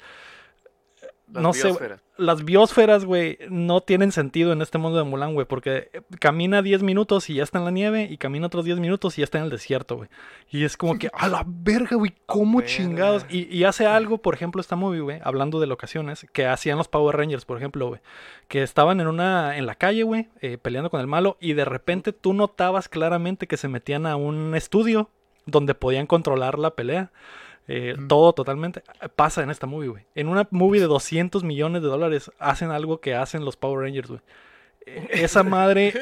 Las 1.32 1.42
no 1.42 1.52
sé. 1.52 1.74
Las 2.18 2.44
biosferas, 2.44 3.04
güey, 3.04 3.38
no 3.50 3.80
tienen 3.80 4.12
sentido 4.12 4.52
en 4.52 4.62
este 4.62 4.78
mundo 4.78 4.98
de 4.98 5.04
Mulan, 5.04 5.34
güey, 5.34 5.46
porque 5.46 5.90
camina 6.20 6.62
10 6.62 6.82
minutos 6.82 7.28
y 7.30 7.34
ya 7.34 7.42
está 7.42 7.58
en 7.58 7.64
la 7.64 7.70
nieve, 7.70 8.08
y 8.10 8.16
camina 8.16 8.46
otros 8.46 8.64
10 8.64 8.78
minutos 8.78 9.16
y 9.16 9.20
ya 9.20 9.24
está 9.24 9.38
en 9.38 9.44
el 9.44 9.50
desierto, 9.50 9.96
güey. 9.96 10.08
Y 10.50 10.64
es 10.64 10.76
como 10.76 10.98
que, 10.98 11.10
a 11.12 11.28
la 11.28 11.44
verga, 11.46 11.96
güey, 11.96 12.14
¿cómo 12.26 12.58
verga. 12.58 12.72
chingados? 12.72 13.26
Y, 13.28 13.54
y 13.54 13.64
hace 13.64 13.86
algo, 13.86 14.18
por 14.18 14.34
ejemplo, 14.34 14.60
esta 14.60 14.76
movie, 14.76 15.00
güey, 15.00 15.20
hablando 15.22 15.60
de 15.60 15.66
locaciones, 15.66 16.26
que 16.32 16.46
hacían 16.46 16.78
los 16.78 16.88
Power 16.88 17.16
Rangers, 17.16 17.44
por 17.44 17.58
ejemplo, 17.58 17.88
güey, 17.88 18.00
que 18.48 18.62
estaban 18.62 19.00
en 19.00 19.06
una, 19.06 19.56
en 19.56 19.66
la 19.66 19.74
calle, 19.74 20.02
güey, 20.02 20.28
eh, 20.40 20.58
peleando 20.58 20.90
con 20.90 21.00
el 21.00 21.06
malo, 21.06 21.36
y 21.40 21.52
de 21.52 21.64
repente 21.64 22.12
tú 22.12 22.32
notabas 22.32 22.88
claramente 22.88 23.46
que 23.46 23.56
se 23.56 23.68
metían 23.68 24.06
a 24.06 24.16
un 24.16 24.54
estudio 24.54 25.10
donde 25.46 25.74
podían 25.74 26.06
controlar 26.06 26.58
la 26.58 26.74
pelea. 26.74 27.12
Eh. 27.68 27.96
Todo 28.08 28.32
totalmente 28.32 28.82
pasa 29.16 29.42
en 29.42 29.50
esta 29.50 29.66
movie, 29.66 29.88
güey. 29.88 30.04
En 30.14 30.28
una 30.28 30.46
movie 30.50 30.80
de 30.80 30.86
200 30.86 31.42
millones 31.44 31.82
de 31.82 31.88
dólares 31.88 32.30
hacen 32.38 32.70
algo 32.70 33.00
que 33.00 33.14
hacen 33.14 33.44
los 33.44 33.56
Power 33.56 33.80
Rangers, 33.84 34.08
güey. 34.08 34.20
Eh, 34.88 35.08
Esa 35.10 35.42
madre 35.42 35.94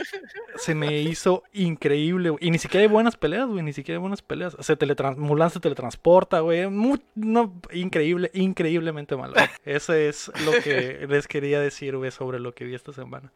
se 0.57 0.75
me 0.75 0.99
hizo 1.01 1.43
increíble, 1.55 2.29
güey. 2.31 2.47
Y 2.47 2.51
ni 2.51 2.59
siquiera 2.59 2.83
hay 2.83 2.89
buenas 2.89 3.17
peleas, 3.17 3.49
güey. 3.49 3.63
Ni 3.63 3.73
siquiera 3.73 3.97
hay 3.97 4.01
buenas 4.03 4.21
peleas. 4.21 4.55
Se 4.61 4.77
teletrans 4.77 5.17
Mulan 5.17 5.49
se 5.49 5.59
teletransporta, 5.59 6.41
güey. 6.41 6.69
No, 7.15 7.61
increíble, 7.73 8.31
increíblemente 8.35 9.17
malo. 9.17 9.35
Eso 9.65 9.95
es 9.95 10.31
lo 10.45 10.53
que 10.63 11.07
les 11.09 11.27
quería 11.27 11.61
decir, 11.61 11.97
güey, 11.97 12.11
sobre 12.11 12.41
lo 12.41 12.55
que 12.55 12.67
vi 12.67 12.75
esta 12.75 12.93
semana. 12.93 13.33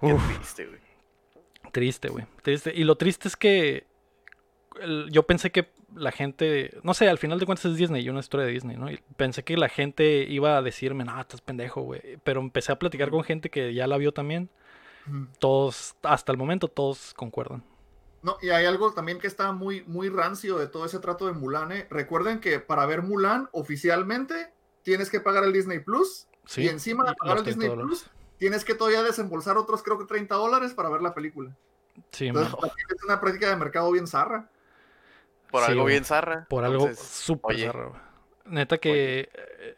Qué 0.00 0.12
Uf. 0.12 0.34
triste, 0.36 0.66
güey. 0.66 0.80
Triste, 1.70 2.08
güey. 2.08 2.24
Triste. 2.42 2.72
Y 2.74 2.82
lo 2.82 2.96
triste 2.96 3.28
es 3.28 3.36
que 3.36 3.86
yo 5.10 5.22
pensé 5.22 5.50
que 5.52 5.68
la 5.94 6.12
gente, 6.12 6.78
no 6.82 6.94
sé, 6.94 7.08
al 7.08 7.18
final 7.18 7.38
de 7.38 7.46
cuentas 7.46 7.66
es 7.66 7.76
Disney, 7.76 8.08
una 8.08 8.20
historia 8.20 8.46
de 8.46 8.52
Disney, 8.52 8.76
¿no? 8.76 8.90
Y 8.90 9.00
pensé 9.16 9.44
que 9.44 9.56
la 9.56 9.68
gente 9.68 10.26
iba 10.28 10.56
a 10.56 10.62
decirme, 10.62 11.04
no, 11.04 11.18
estás 11.20 11.40
pendejo, 11.40 11.82
güey. 11.82 12.18
Pero 12.24 12.40
empecé 12.40 12.72
a 12.72 12.78
platicar 12.78 13.10
con 13.10 13.22
gente 13.22 13.50
que 13.50 13.72
ya 13.72 13.86
la 13.86 13.96
vio 13.96 14.12
también. 14.12 14.50
Todos, 15.38 15.94
hasta 16.02 16.32
el 16.32 16.38
momento, 16.38 16.66
todos 16.66 17.14
concuerdan. 17.14 17.62
No, 18.22 18.36
y 18.42 18.50
hay 18.50 18.64
algo 18.64 18.92
también 18.92 19.20
que 19.20 19.28
está 19.28 19.52
muy, 19.52 19.84
muy 19.84 20.08
rancio 20.08 20.58
de 20.58 20.66
todo 20.66 20.84
ese 20.84 20.98
trato 20.98 21.26
de 21.26 21.32
Mulan. 21.32 21.70
¿eh? 21.70 21.86
Recuerden 21.90 22.40
que 22.40 22.58
para 22.58 22.84
ver 22.86 23.02
Mulan 23.02 23.48
oficialmente 23.52 24.52
tienes 24.82 25.10
que 25.10 25.20
pagar 25.20 25.44
el 25.44 25.52
Disney 25.52 25.78
Plus. 25.78 26.26
Sí. 26.44 26.62
Y 26.62 26.68
encima 26.68 27.04
de 27.04 27.12
y 27.12 27.14
pagar 27.14 27.38
el 27.38 27.44
30 27.44 27.50
Disney 27.50 27.68
dólares. 27.68 27.86
Plus, 27.86 28.10
tienes 28.38 28.64
que 28.64 28.74
todavía 28.74 29.04
desembolsar 29.04 29.56
otros, 29.56 29.82
creo 29.84 29.96
que 29.96 30.06
30 30.06 30.34
dólares 30.34 30.74
para 30.74 30.88
ver 30.88 31.02
la 31.02 31.14
película. 31.14 31.56
Sí, 32.10 32.26
Entonces, 32.26 32.52
es 32.88 33.04
una 33.04 33.20
práctica 33.20 33.48
de 33.48 33.56
mercado 33.56 33.92
bien 33.92 34.08
zarra. 34.08 34.50
Por 35.50 35.62
Sí, 35.64 35.72
algo 35.72 35.84
bien 35.84 36.04
zarra. 36.04 36.46
Por 36.48 36.64
algo 36.64 36.92
súper 36.94 37.58
zarra, 37.60 37.84
güey. 37.86 38.00
Neta 38.48 38.78
que 38.78 39.28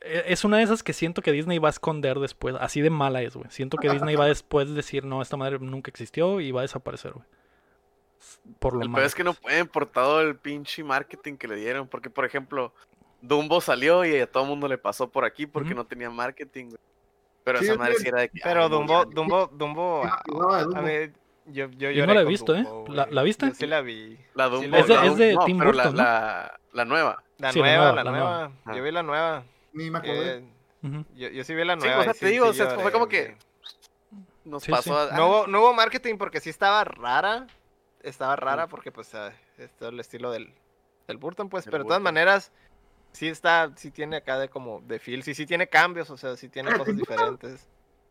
eh, 0.03 0.25
es 0.27 0.45
una 0.45 0.59
de 0.59 0.63
esas 0.65 0.83
que 0.83 0.93
siento 0.93 1.23
que 1.23 1.33
Disney 1.33 1.59
va 1.59 1.69
a 1.69 1.71
esconder 1.71 2.19
después. 2.19 2.55
Así 2.61 2.81
de 2.83 2.91
mala 2.91 3.23
es, 3.23 3.35
güey. 3.35 3.51
Siento 3.51 3.79
que 3.79 3.89
Disney 3.89 4.15
va 4.17 4.25
a 4.25 4.29
después 4.37 4.75
decir, 4.75 5.05
no, 5.05 5.23
esta 5.23 5.37
madre 5.39 5.59
nunca 5.59 5.91
existió 5.91 6.41
y 6.41 6.53
va 6.53 6.61
a 6.61 6.63
desaparecer, 6.63 7.13
güey. 7.13 7.25
Por 8.59 8.75
lo 8.75 8.83
El 8.83 8.89
malo. 8.89 8.97
peor 8.97 9.07
es 9.07 9.15
que 9.15 9.25
no 9.25 9.33
pueden 9.35 9.67
por 9.69 9.87
todo 9.87 10.21
el 10.21 10.37
pinche 10.37 10.83
marketing 10.85 11.37
que 11.37 11.49
le 11.49 11.57
dieron. 11.57 11.87
Porque, 11.89 12.11
por 12.11 12.25
ejemplo, 12.25 12.73
Dumbo 13.23 13.61
salió 13.61 14.05
y 14.05 14.17
a 14.19 14.31
todo 14.31 14.43
el 14.43 14.49
mundo 14.51 14.69
le 14.69 14.77
pasó 14.79 15.09
por 15.11 15.25
aquí 15.25 15.47
porque 15.47 15.75
no 15.75 15.87
tenía 15.87 16.11
marketing, 16.11 16.67
güey. 16.67 16.79
Pero 17.45 17.59
Sí, 17.61 17.65
esa 17.65 17.73
es 17.75 17.79
madre 17.79 17.95
sí 17.95 18.09
era 18.09 18.21
de 18.21 18.29
que. 18.29 18.41
Pero 18.43 18.69
Dumbo. 18.69 19.05
Dumbo, 19.07 19.47
Dumbo, 19.47 20.05
a- 20.05 20.23
a 20.77 20.83
mí, 20.83 20.93
yo, 21.53 21.69
yo 21.71 21.91
Yo 21.91 22.07
no 22.07 22.15
la 22.15 22.21
he 22.23 22.25
visto, 22.25 22.55
¿eh? 22.55 22.65
¿La- 22.89 23.07
la 23.11 23.23
viste? 23.23 23.47
Yo 23.49 23.55
sí 23.55 23.67
la 23.67 23.81
vi. 23.81 24.19
La 24.35 24.47
Sí, 24.47 24.51
Dumbo. 24.53 24.67
la 24.69 24.79
la 24.79 24.79
Es 24.79 24.87
de- 24.89 24.95
es 25.07 25.17
de 25.17 25.33
Dumbo- 25.35 25.39
no, 25.41 25.45
Tim 25.47 25.59
pero 25.59 25.73
Burton, 25.73 25.97
la, 25.97 26.03
¿no? 26.03 26.09
la, 26.09 26.61
la 26.73 26.85
nueva. 26.85 27.23
La 27.39 27.53
Sí, 27.53 27.59
la 27.61 27.65
nueva, 27.67 27.85
la 27.93 28.05
la 28.05 28.11
nueva. 28.11 28.49
nueva. 28.65 28.77
Yo 28.77 28.83
vi 28.83 28.91
la 28.91 29.03
nueva. 29.03 29.45
Ni 29.73 29.91
me 29.91 29.99
acordé. 29.99 30.37
Eh, 30.83 31.05
yo, 31.15 31.29
yo 31.29 31.45
sí 31.45 31.55
vi 31.55 31.65
la 31.65 31.75
Sí, 31.75 31.81
nueva. 31.81 32.01
o 32.01 32.05
sea, 32.05 32.13
te 32.13 32.19
sí- 32.19 32.27
digo, 32.27 32.53
sí 32.53 32.61
o 32.63 32.69
sea, 32.71 32.79
fue 32.79 32.93
como 32.93 33.09
que 33.09 33.37
nos 34.45 34.63
Sí, 34.63 34.71
pasó 34.71 35.09
sí. 35.09 35.13
a- 35.13 35.17
No 35.17 35.27
hubo, 35.29 35.47
no 35.47 35.61
hubo 35.61 35.75
marketing 35.75 36.17
porque 36.17 36.41
sí 36.41 36.51
estaba 36.51 36.85
rara. 36.85 37.47
Estaba 38.03 38.37
rara 38.37 38.67
Mm. 38.67 38.71
porque 38.71 38.93
pues 38.93 39.15
ah, 39.15 39.33
es 39.59 39.71
todo 39.77 39.89
el 39.91 40.01
estilo 40.01 40.31
del, 40.31 40.53
del 41.07 41.17
Burton, 41.17 41.49
pues. 41.49 41.65
Pero 41.65 41.79
de 41.79 41.85
todas 41.85 42.01
maneras, 42.03 42.53
sí 43.13 43.29
está, 43.29 43.71
sí 43.77 43.91
tiene 43.91 44.17
acá 44.17 44.39
de 44.39 44.49
como 44.49 44.81
de 44.87 44.99
feel, 44.99 45.23
sí, 45.23 45.35
sí 45.35 45.47
tiene 45.47 45.67
cambios, 45.69 46.09
o 46.11 46.17
sea, 46.17 46.37
sí 46.37 46.49
tiene 46.49 46.71
Ah, 46.73 46.79
cosas 46.79 46.97
diferentes. 46.97 47.69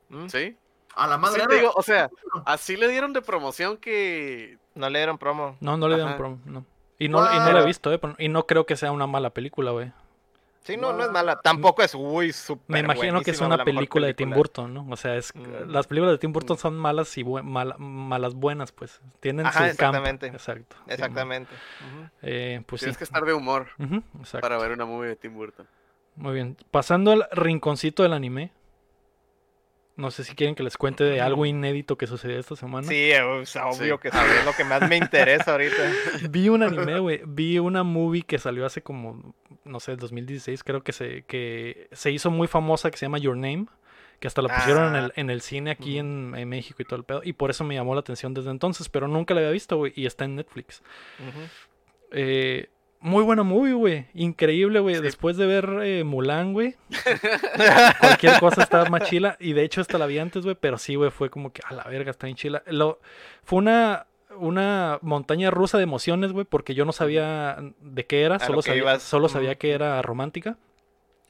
¿Mm? 0.10 0.28
Sí. 0.28 0.58
A 0.98 1.08
la 1.08 1.18
madre. 1.18 1.44
Sí, 1.50 1.56
digo, 1.56 1.72
o 1.76 1.84
sea, 1.84 2.10
así 2.46 2.76
le 2.78 2.88
dieron 2.88 3.14
de 3.14 3.22
promoción 3.22 3.78
que. 3.78 4.58
No 4.76 4.90
le 4.90 5.00
dieron 5.00 5.18
promo. 5.18 5.58
No, 5.60 5.78
no 5.78 5.88
le 5.88 5.96
dieron 5.96 6.10
Ajá. 6.10 6.18
promo, 6.18 6.40
no. 6.46 6.66
Y 7.00 7.10
no, 7.10 7.20
y 7.32 7.38
no 7.40 7.52
la 7.52 7.62
he 7.62 7.66
visto, 7.66 7.94
¿eh? 7.94 8.00
Y 8.18 8.28
no 8.30 8.46
creo 8.48 8.66
que 8.66 8.76
sea 8.76 8.92
una 8.92 9.06
mala 9.08 9.30
película, 9.30 9.72
güey. 9.72 9.92
Sí, 10.64 10.76
no, 10.76 10.92
no 10.92 11.06
es 11.06 11.12
mala. 11.12 11.40
Tampoco 11.42 11.82
es, 11.82 11.96
uy, 11.96 12.34
súper 12.34 12.66
Me 12.74 12.80
imagino 12.80 13.22
que 13.22 13.32
es 13.32 13.40
una 13.40 13.64
película 13.64 14.06
de 14.08 14.14
Tim 14.14 14.32
Burton, 14.32 14.74
¿no? 14.74 14.86
O 14.90 14.98
sea, 14.98 15.16
es 15.16 15.34
Mm. 15.34 15.70
las 15.72 15.88
películas 15.88 16.14
de 16.16 16.18
Tim 16.18 16.34
Burton 16.34 16.58
Mm. 16.58 16.60
son 16.60 16.78
malas 16.78 17.18
y 17.18 17.24
malas 17.24 18.34
buenas, 18.34 18.72
pues. 18.74 19.00
Tienen 19.22 19.46
Ajá, 19.46 19.60
su 19.60 19.66
exactamente. 19.66 20.28
Exacto. 20.28 20.76
sí, 20.86 20.92
Exactamente. 20.94 21.54
Eh, 22.22 22.62
pues 22.66 22.82
sí. 22.82 22.86
Tienes 22.86 22.98
que 22.98 23.06
estar 23.06 23.24
de 23.24 23.34
humor 23.34 23.68
exacto. 24.20 24.42
para 24.42 24.58
ver 24.58 24.72
una 24.72 24.86
movie 24.86 25.08
de 25.10 25.16
Tim 25.16 25.36
Burton. 25.36 25.68
Muy 26.16 26.34
bien. 26.34 26.58
Pasando 26.72 27.12
al 27.12 27.28
rinconcito 27.32 28.04
del 28.04 28.12
anime. 28.14 28.52
No 29.98 30.12
sé 30.12 30.24
si 30.24 30.36
quieren 30.36 30.54
que 30.56 30.64
les 30.64 30.78
cuente 30.78 31.04
de 31.04 31.20
algo 31.22 31.46
inédito 31.46 31.98
que 31.98 32.08
sucedió 32.08 32.40
esta 32.40 32.56
semana. 32.56 32.88
Sí, 32.88 33.12
o 33.14 33.46
sea, 33.46 33.66
obvio 33.68 33.96
Sí. 33.96 34.02
que 34.04 34.12
sí, 34.12 34.18
es 34.40 34.46
lo 34.46 34.54
que 34.54 34.64
más 34.64 34.88
me 34.88 34.96
interesa 34.98 35.52
ahorita. 35.54 35.76
Vi 36.30 36.50
un 36.50 36.64
anime, 36.64 37.00
güey. 37.00 37.22
Vi 37.26 37.58
una 37.60 37.84
movie 37.84 38.22
que 38.22 38.38
salió 38.38 38.66
hace 38.66 38.82
como, 38.84 39.34
no 39.66 39.80
sé, 39.80 39.96
2016, 39.96 40.64
creo 40.64 40.84
que 40.84 40.94
se, 40.94 41.24
que 41.24 41.90
se 41.92 42.12
hizo 42.12 42.30
muy 42.32 42.48
famosa, 42.48 42.92
que 42.92 42.98
se 42.98 43.06
llama 43.08 43.18
Your 43.18 43.36
Name. 43.36 43.66
Que 44.20 44.28
hasta 44.28 44.42
la 44.42 44.56
pusieron 44.56 44.88
en 44.90 44.96
Ah. 44.96 45.06
el, 45.06 45.14
en 45.16 45.30
el 45.30 45.42
cine 45.42 45.70
aquí 45.72 46.00
en, 46.00 46.34
en 46.36 46.50
México 46.50 46.82
y 46.82 46.86
todo 46.86 46.96
el 46.98 47.04
pedo. 47.04 47.22
Y 47.24 47.34
por 47.34 47.50
eso 47.52 47.64
me 47.64 47.76
llamó 47.76 47.94
la 47.94 48.00
atención 48.00 48.34
desde 48.34 48.50
entonces. 48.50 48.90
Pero 48.90 49.08
nunca 49.08 49.34
la 49.36 49.42
había 49.42 49.52
visto, 49.52 49.78
güey. 49.78 49.94
Y 49.96 50.06
está 50.08 50.26
en 50.26 50.36
Netflix. 50.38 50.82
Eh, 52.12 52.70
muy 53.00 53.24
buena 53.24 53.44
movie, 53.44 53.74
güey. 53.74 54.06
Increíble, 54.14 54.80
güey. 54.80 54.96
Sí. 54.96 55.02
Después 55.02 55.38
de 55.38 55.46
ver 55.46 55.70
eh, 55.84 56.04
Mulan, 56.04 56.54
güey. 56.54 56.76
cualquier 58.00 58.40
cosa 58.40 58.64
estaba 58.64 58.90
más 58.90 59.04
chila. 59.04 59.38
Y 59.40 59.54
de 59.54 59.64
hecho, 59.64 59.82
esta 59.82 59.98
la 59.98 60.06
vi 60.06 60.20
antes, 60.20 60.44
güey. 60.44 60.56
Pero 60.60 60.78
sí, 60.78 60.96
güey, 60.96 61.12
fue 61.12 61.30
como 61.30 61.52
que 61.52 61.62
a 61.66 61.74
la 61.74 61.84
verga, 61.84 62.12
está 62.12 62.28
en 62.28 62.36
chila. 62.36 62.64
Lo, 62.68 63.00
fue 63.44 63.60
una, 63.60 64.08
una 64.38 65.00
montaña 65.02 65.52
rusa 65.52 65.78
de 65.78 65.84
emociones, 65.84 66.32
güey. 66.32 66.46
Porque 66.46 66.74
yo 66.74 66.86
no 66.86 66.92
sabía 66.92 67.58
de 67.82 68.06
qué 68.06 68.24
era. 68.24 68.36
A 68.36 68.40
Solo, 68.40 68.62
que 68.62 68.70
sabía, 68.70 68.82
ibas. 68.82 69.04
solo 69.04 69.30
sabía 69.30 69.56
que 69.56 69.72
era 69.72 70.02
romántica. 70.02 70.58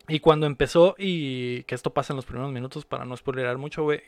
Y 0.08 0.20
cuando 0.20 0.46
empezó, 0.46 0.96
y 0.98 1.64
que 1.64 1.76
esto 1.76 1.94
pasa 1.94 2.14
en 2.14 2.18
los 2.18 2.26
primeros 2.26 2.52
minutos 2.52 2.86
para 2.86 3.06
no 3.06 3.16
spoilerar 3.18 3.58
mucho, 3.58 3.84
güey. 3.84 4.02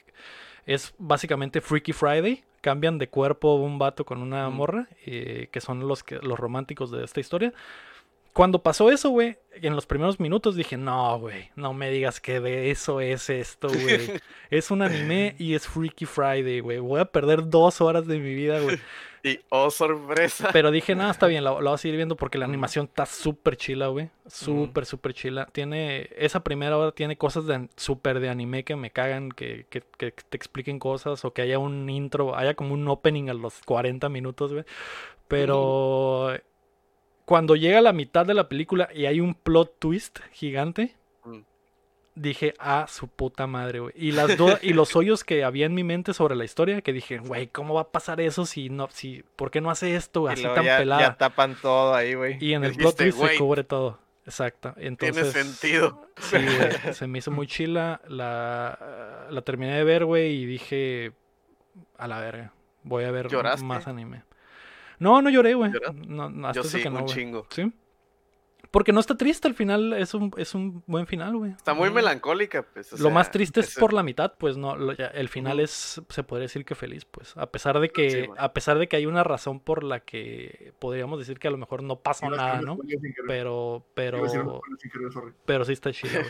Es 0.66 0.94
básicamente 0.98 1.62
Freaky 1.62 1.94
Friday. 1.94 2.44
Cambian 2.62 2.98
de 2.98 3.08
cuerpo 3.10 3.56
un 3.56 3.80
vato 3.80 4.06
con 4.06 4.22
una 4.22 4.50
Mm. 4.50 4.54
morra. 4.54 4.88
eh, 5.06 5.48
que 5.52 5.62
son 5.62 5.88
los, 5.88 6.04
que, 6.04 6.16
los 6.18 6.38
románticos 6.40 6.92
de 6.92 7.04
esta 7.04 7.20
historia. 7.20 7.54
Cuando 8.34 8.62
pasó 8.62 8.92
eso, 8.92 9.10
güey, 9.10 9.38
en 9.54 9.76
los 9.76 9.86
primeros 9.86 10.20
minutos 10.20 10.56
dije, 10.56 10.78
no, 10.78 11.20
güey, 11.20 11.50
no 11.56 11.74
me 11.74 11.90
digas 11.90 12.20
que 12.22 12.40
de 12.40 12.72
eso 12.72 13.02
es 13.02 13.30
esto, 13.30 13.68
güey. 13.68 14.22
es 14.50 14.72
un 14.72 14.82
anime 14.82 15.36
y 15.40 15.56
es 15.56 15.68
Freaky 15.68 16.06
Friday, 16.06 16.60
güey. 16.60 16.80
Voy 16.80 17.00
a 17.00 17.06
perder 17.06 17.50
dos 17.50 17.82
horas 17.82 18.08
de 18.08 18.20
mi 18.20 18.34
vida, 18.34 18.60
güey. 18.60 18.80
Y 19.22 19.40
oh, 19.50 19.70
sorpresa. 19.70 20.50
Pero 20.54 20.72
dije, 20.72 20.96
no, 20.96 21.10
está 21.10 21.28
bien, 21.28 21.44
la, 21.44 21.52
la 21.52 21.58
voy 21.60 21.74
a 21.74 21.78
seguir 21.78 21.98
viendo 21.98 22.16
porque 22.16 22.38
la 22.38 22.46
animación 22.46 22.86
está 22.86 23.06
súper 23.06 23.58
chila, 23.58 23.88
güey. 23.88 24.10
Súper, 24.28 24.86
súper 24.86 25.14
chila. 25.14 25.48
Tiene, 25.52 26.10
esa 26.16 26.44
primera 26.44 26.78
hora 26.78 26.92
tiene 26.94 27.18
cosas 27.18 27.46
de 27.46 27.68
súper 27.76 28.20
de 28.20 28.30
anime 28.30 28.64
que 28.64 28.76
me 28.76 28.92
cagan, 28.92 29.30
que, 29.32 29.66
que, 29.70 29.84
que 29.98 30.12
te 30.12 30.38
expliquen 30.38 30.80
cosas 30.80 31.26
o 31.26 31.34
que 31.34 31.42
haya 31.42 31.60
un 31.60 31.90
intro, 31.90 32.36
haya 32.36 32.54
como 32.54 32.74
un 32.74 32.88
opening 32.88 33.30
a 33.30 33.34
los 33.34 33.62
40 33.66 34.08
minutos, 34.10 34.54
güey. 34.54 34.64
Pero 35.28 36.34
cuando 37.30 37.56
llega 37.56 37.80
la 37.80 37.94
mitad 37.94 38.26
de 38.26 38.34
la 38.34 38.50
película 38.50 38.90
y 38.92 39.06
hay 39.06 39.22
un 39.22 39.36
plot 39.36 39.78
twist 39.78 40.18
gigante, 40.32 40.96
Mm. 41.24 41.42
dije, 42.16 42.56
ah, 42.58 42.88
su 42.90 43.08
puta 43.08 43.46
madre, 43.46 43.82
güey. 43.82 43.94
Y 43.96 44.14
las 44.14 44.32
y 44.64 44.74
los 44.74 44.96
hoyos 44.96 45.24
que 45.24 45.44
había 45.44 45.68
en 45.68 45.76
mi 45.76 45.84
mente 45.84 46.16
sobre 46.16 46.36
la 46.36 46.44
historia, 46.44 46.82
que 46.82 46.92
dije, 46.92 47.20
güey, 47.20 47.46
¿cómo 47.46 47.76
va 47.76 47.82
a 47.82 47.92
pasar 47.92 48.20
eso 48.20 48.48
si 48.48 48.70
no, 48.70 48.88
si, 48.90 49.24
¿por 49.36 49.52
qué 49.52 49.62
no 49.62 49.70
hace 49.70 49.96
esto 49.96 50.28
así 50.28 50.42
tan 50.42 50.64
ya, 50.66 50.80
pelada? 50.80 51.02
ya 51.02 51.18
tapan 51.18 51.56
todo 51.62 51.94
ahí, 51.94 52.16
güey. 52.16 52.44
Y 52.44 52.54
en 52.56 52.64
el 52.64 52.74
plot 52.76 52.98
twist 52.98 53.20
se 53.20 53.38
cubre 53.38 53.64
todo. 53.64 54.00
Exacto. 54.26 54.74
Entonces, 54.78 55.32
Tiene 55.32 55.46
sentido. 55.46 56.08
Sí, 56.18 56.38
güey, 56.38 56.94
se 56.96 57.06
me 57.06 57.20
hizo 57.20 57.30
muy 57.30 57.46
chila. 57.46 58.02
La, 58.08 59.28
la 59.30 59.42
terminé 59.44 59.76
de 59.78 59.84
ver, 59.84 60.06
güey, 60.06 60.34
y 60.34 60.46
dije, 60.48 61.12
a 62.00 62.08
la 62.08 62.20
verga, 62.22 62.54
voy 62.82 63.04
a 63.04 63.12
ver 63.12 63.28
¿Lloraste? 63.28 63.64
más 63.66 63.88
anime. 63.88 64.24
No, 65.00 65.22
no 65.22 65.30
lloré, 65.30 65.54
güey. 65.54 65.72
¿Lloraste? 65.72 66.02
No, 66.08 66.30
no, 66.30 66.48
hasta 66.48 66.62
Yo 66.62 66.68
sí, 66.68 66.82
que 66.84 66.90
no, 66.90 66.98
un 67.00 67.04
güey. 67.06 67.16
chingo. 67.16 67.48
Sí. 67.50 67.72
Porque 68.72 68.92
no 68.94 69.00
está 69.00 69.18
triste 69.18 69.48
al 69.48 69.56
final, 69.56 69.94
es 69.94 70.14
un, 70.14 70.32
es 70.38 70.54
un 70.54 70.84
buen 70.86 71.08
final, 71.08 71.36
güey. 71.36 71.52
Está 71.54 71.74
muy 71.74 71.90
melancólica, 71.90 72.62
pues. 72.62 72.94
o 72.94 72.98
Lo 72.98 73.10
más 73.10 73.32
triste 73.32 73.62
es 73.62 73.74
por 73.74 73.94
la 73.94 74.04
mitad, 74.04 74.34
pues 74.38 74.58
no, 74.58 74.76
lo- 74.76 74.94
ya- 74.94 75.08
el 75.08 75.28
final 75.28 75.60
es, 75.60 76.00
se 76.08 76.24
podría 76.24 76.44
decir 76.44 76.66
que 76.66 76.76
feliz, 76.76 77.04
pues, 77.06 77.36
a 77.36 77.48
pesar 77.48 77.80
de 77.80 77.90
que, 77.90 78.12
Sí, 78.12 78.30
a 78.38 78.54
pesar 78.54 78.78
de 78.78 78.88
que 78.88 78.96
hay 78.98 79.08
una 79.08 79.24
razón 79.24 79.60
por 79.60 79.84
la 79.84 80.02
que 80.02 80.74
podríamos 80.78 81.18
decir 81.18 81.40
que 81.40 81.48
a 81.48 81.52
lo 81.52 81.58
mejor 81.58 81.82
no 81.82 81.96
pasó 81.96 82.28
Iba 82.28 82.36
a 82.36 82.38
nada, 82.38 82.62
¿no? 82.62 82.78
Pero, 83.26 83.84
pero, 83.96 84.22
pero 85.46 85.66
sí 85.66 85.74
está 85.74 85.92
chido. 85.94 86.22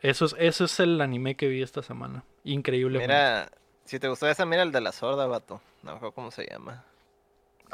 Eso 0.00 0.24
es, 0.24 0.36
eso 0.38 0.64
es 0.64 0.80
el 0.80 0.98
anime 1.02 1.34
que 1.34 1.48
vi 1.48 1.60
esta 1.62 1.82
semana. 1.82 2.24
Increíble. 2.44 2.98
Mira, 3.00 3.50
si 3.84 3.98
te 3.98 4.08
gustó 4.08 4.28
esa, 4.28 4.46
mira 4.46 4.62
el 4.62 4.72
de 4.72 4.80
la 4.80 4.92
sorda, 4.92 5.26
vato. 5.26 5.60
No 5.82 5.90
me 5.90 5.96
acuerdo 5.98 6.14
cómo 6.14 6.30
se 6.30 6.46
llama. 6.46 6.84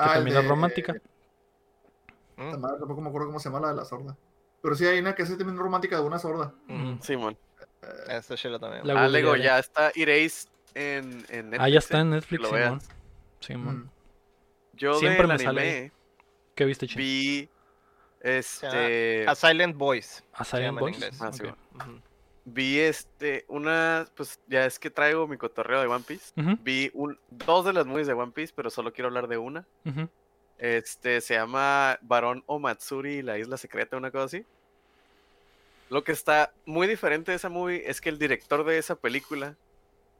Que 0.04 0.10
Ah, 0.10 0.14
también 0.14 0.36
es 0.36 0.42
de- 0.42 0.48
romántica. 0.48 0.94
¿Mm? 2.36 2.52
tampoco 2.62 3.00
me 3.02 3.08
acuerdo 3.08 3.26
cómo 3.28 3.38
se 3.38 3.48
llama 3.50 3.60
la 3.60 3.68
de 3.68 3.74
la 3.76 3.84
sorda. 3.84 4.16
Pero 4.62 4.74
sí 4.74 4.86
hay 4.86 4.98
una 4.98 5.14
que 5.14 5.22
es 5.22 5.28
también 5.36 5.56
romántica 5.58 5.96
de 5.96 6.02
una 6.02 6.18
sorda. 6.18 6.54
Ujú. 6.68 6.98
Simón. 7.02 7.36
Esta 8.08 8.34
chila 8.36 8.58
también. 8.58 8.86
La 8.86 9.04
Ah, 9.04 9.08
Lego, 9.08 9.30
googlearé. 9.30 9.44
ya 9.44 9.58
está 9.58 9.90
Erase 9.94 10.48
en, 10.74 11.24
en 11.28 11.50
Netflix. 11.50 11.60
Ah, 11.60 11.68
ya 11.68 11.78
está 11.78 11.98
eh, 11.98 12.00
en 12.00 12.10
Netflix, 12.10 12.46
Simón. 12.48 12.80
Simón. 13.40 13.76
Mm. 13.76 13.90
Yo 14.74 14.94
Siempre 14.94 15.26
me 15.26 15.38
sale 15.38 15.60
anime 15.60 15.92
¿Qué 16.54 16.64
viste, 16.64 16.86
Chin? 16.86 16.96
vi 16.98 17.48
este 18.20 19.26
A 19.28 19.34
Silent 19.34 19.76
Voice. 19.76 20.22
¿A 20.34 20.44
Silent 20.44 20.78
Voice? 20.78 21.10
Ah, 21.20 21.28
Ok. 21.28 21.34
sí, 21.34 21.42
güey. 21.42 21.54
Ujú. 21.74 22.00
Vi 22.44 22.78
este 22.78 23.44
una 23.48 24.06
pues 24.16 24.40
ya 24.48 24.64
es 24.64 24.78
que 24.78 24.90
traigo 24.90 25.26
mi 25.26 25.36
cotorreo 25.36 25.80
de 25.80 25.86
One 25.86 26.04
Piece. 26.06 26.32
Vi 26.62 26.90
un, 26.94 27.18
dos 27.30 27.64
de 27.64 27.72
las 27.72 27.86
movies 27.86 28.06
de 28.06 28.14
One 28.14 28.32
Piece, 28.32 28.52
pero 28.54 28.70
solo 28.70 28.92
quiero 28.92 29.08
hablar 29.08 29.28
de 29.28 29.38
una. 29.38 29.66
Este 30.58 31.20
se 31.20 31.34
llama 31.34 31.98
Barón 32.02 32.44
Omatsuri 32.46 33.16
y 33.16 33.22
la 33.22 33.38
isla 33.38 33.56
secreta, 33.56 33.96
una 33.96 34.10
cosa 34.10 34.24
así. 34.24 34.44
Lo 35.88 36.04
que 36.04 36.12
está 36.12 36.52
muy 36.66 36.86
diferente 36.86 37.32
de 37.32 37.36
esa 37.36 37.48
movie 37.48 37.82
es 37.88 38.00
que 38.00 38.10
el 38.10 38.18
director 38.18 38.64
de 38.64 38.78
esa 38.78 38.94
película, 38.94 39.56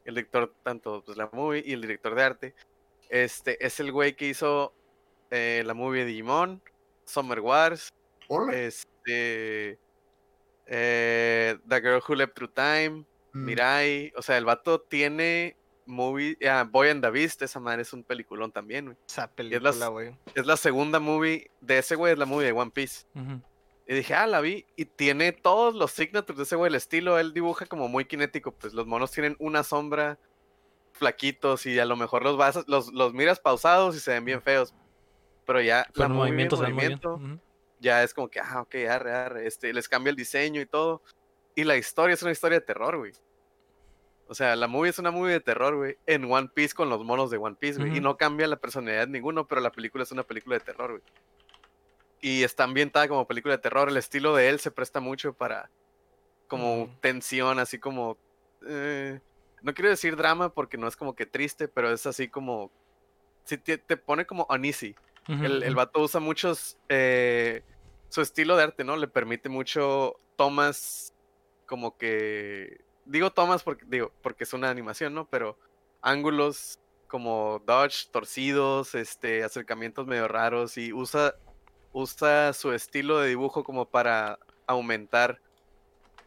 el 0.05 0.15
director 0.17 0.53
tanto 0.65 1.03
pues 1.05 1.17
la 1.17 1.29
movie 1.33 1.63
y 1.65 1.73
el 1.73 1.81
director 1.81 2.15
de 2.15 2.23
arte, 2.23 2.55
este 3.09 3.65
es 3.65 3.79
el 3.81 3.93
güey 3.93 4.15
que 4.17 4.27
hizo 4.29 4.73
eh, 5.31 5.63
la 5.65 5.75
movie 5.75 6.01
de 6.01 6.07
Digimon, 6.07 6.61
Summer 7.05 7.41
Wars, 7.41 7.93
Órale. 8.27 8.67
este 8.67 9.79
eh, 10.71 11.59
The 11.69 11.81
Girl 11.83 12.01
Who 12.09 12.15
Left 12.15 12.35
Through 12.35 12.53
Time, 12.55 13.05
Mm. 13.33 13.45
Mirai, 13.45 14.13
o 14.17 14.23
sea, 14.23 14.37
el 14.37 14.45
vato 14.45 14.81
tiene 14.81 15.57
movie, 15.87 16.37
ah, 16.49 16.67
Boy 16.69 16.91
and 16.91 17.03
the 17.03 17.11
Beast, 17.11 17.43
esa 17.43 17.61
madre 17.61 17.83
es 17.83 17.93
un 17.93 18.03
peliculón 18.05 18.53
también, 18.53 18.87
güey. 18.87 18.97
Esa 19.09 19.31
película, 19.31 19.89
güey. 19.89 20.17
Es 20.35 20.47
la 20.47 20.57
segunda 20.57 20.99
movie 20.99 21.51
de 21.61 21.79
ese 21.79 21.95
güey, 21.95 22.13
es 22.13 22.19
la 22.19 22.27
movie 22.27 22.47
de 22.47 22.53
One 22.53 22.71
Piece. 22.73 23.07
Y 23.87 23.95
dije, 23.95 24.15
ah, 24.15 24.27
la 24.27 24.41
vi. 24.41 24.67
Y 24.77 24.85
tiene 24.85 25.33
todos 25.33 25.75
los 25.75 25.91
signatures 25.91 26.37
de 26.37 26.45
ese 26.45 26.55
güey, 26.55 26.69
el 26.69 26.77
estilo. 26.77 27.19
Él 27.19 27.35
dibuja 27.35 27.67
como 27.67 27.89
muy 27.89 28.05
kinético. 28.05 28.53
Pues 28.53 28.73
los 28.73 28.87
monos 28.87 29.11
tienen 29.11 29.35
una 29.41 29.65
sombra, 29.65 30.17
flaquitos, 30.93 31.67
y 31.67 31.77
a 31.77 31.85
lo 31.85 31.97
mejor 31.97 32.23
los 32.23 32.37
vas, 32.37 32.63
los, 32.69 32.93
los 32.93 33.15
miras 33.15 33.41
pausados 33.41 33.97
y 33.97 34.01
se 34.01 34.13
ven 34.13 34.25
bien 34.25 34.43
feos. 34.43 34.75
Pero 35.45 35.61
ya 35.61 35.89
Pero 35.93 36.09
la 36.09 36.15
movimiento 36.15 36.57
ve 36.57 37.01
ya 37.81 38.03
es 38.03 38.15
como 38.15 38.29
que, 38.29 38.41
ah, 38.41 38.61
ok, 38.61 38.75
arre, 38.89 39.13
arre. 39.13 39.47
Este, 39.47 39.73
les 39.73 39.89
cambia 39.89 40.11
el 40.11 40.17
diseño 40.17 40.61
y 40.61 40.67
todo. 40.67 41.03
Y 41.55 41.65
la 41.65 41.77
historia 41.77 42.15
es 42.15 42.23
una 42.23 42.33
historia 42.33 42.61
de 42.61 42.67
terror, 42.67 42.97
güey. 42.99 43.13
O 44.29 44.35
sea, 44.35 44.55
la 44.55 44.69
movie 44.69 44.91
es 44.91 44.99
una 45.01 45.11
movie 45.11 45.33
de 45.33 45.41
terror, 45.41 45.75
güey, 45.75 45.99
en 46.07 46.31
One 46.31 46.51
Piece 46.55 46.73
con 46.73 46.89
los 46.89 47.03
monos 47.05 47.33
de 47.33 47.39
One 47.39 47.57
Piece, 47.59 47.81
güey. 47.81 47.97
Y 47.97 48.01
no 48.01 48.17
cambia 48.17 48.47
la 48.47 48.61
personalidad 48.61 49.07
de 49.07 49.13
ninguno, 49.13 49.49
pero 49.49 49.61
la 49.61 49.73
película 49.73 50.05
es 50.05 50.13
una 50.13 50.23
película 50.23 50.57
de 50.57 50.65
terror, 50.65 50.91
güey. 50.93 51.03
Y 52.21 52.45
está 52.45 52.65
ambientada 52.65 53.09
como 53.09 53.27
película 53.27 53.57
de 53.57 53.63
terror. 53.63 53.89
El 53.89 53.97
estilo 53.97 54.37
de 54.37 54.49
él 54.49 54.61
se 54.61 54.71
presta 54.71 55.01
mucho 55.01 55.33
para 55.33 55.69
como 56.47 56.97
tensión, 57.01 57.59
así 57.59 57.79
como... 57.79 58.19
eh, 58.67 59.21
no 59.63 59.75
quiero 59.75 59.91
decir 59.91 60.17
drama 60.17 60.53
porque 60.55 60.79
no 60.79 60.87
es 60.87 60.97
como 60.97 61.15
que 61.15 61.27
triste, 61.27 61.67
pero 61.67 61.91
es 61.91 62.07
así 62.07 62.29
como... 62.29 62.71
Sí, 63.45 63.59
te, 63.59 63.79
te 63.79 63.97
pone 63.97 64.27
como 64.27 64.47
uneasy. 64.49 64.95
El, 65.29 65.63
el 65.63 65.75
vato 65.75 66.01
usa 66.01 66.21
muchos. 66.21 66.79
eh, 66.89 67.63
su 68.09 68.21
estilo 68.21 68.57
de 68.57 68.65
arte, 68.65 68.85
¿no? 68.85 68.97
Le 68.97 69.09
permite 69.09 69.49
mucho 69.49 70.17
tomas 70.37 71.15
como 71.67 71.97
que. 71.97 72.81
Digo 73.05 73.31
tomas 73.31 73.63
porque, 73.63 73.85
digo, 73.89 74.13
porque 74.23 74.45
es 74.45 74.53
una 74.53 74.71
animación, 74.71 75.15
¿no? 75.15 75.27
Pero 75.29 75.57
ángulos 76.03 76.79
como 77.07 77.63
dodge, 77.67 78.09
torcidos, 78.11 78.95
este, 78.95 79.43
acercamientos 79.43 80.07
medio 80.07 80.29
raros. 80.29 80.77
Y 80.77 80.93
usa, 80.93 81.35
usa 81.93 82.53
su 82.53 82.73
estilo 82.73 83.19
de 83.21 83.29
dibujo 83.29 83.65
como 83.65 83.89
para 83.89 84.39
aumentar 84.67 85.41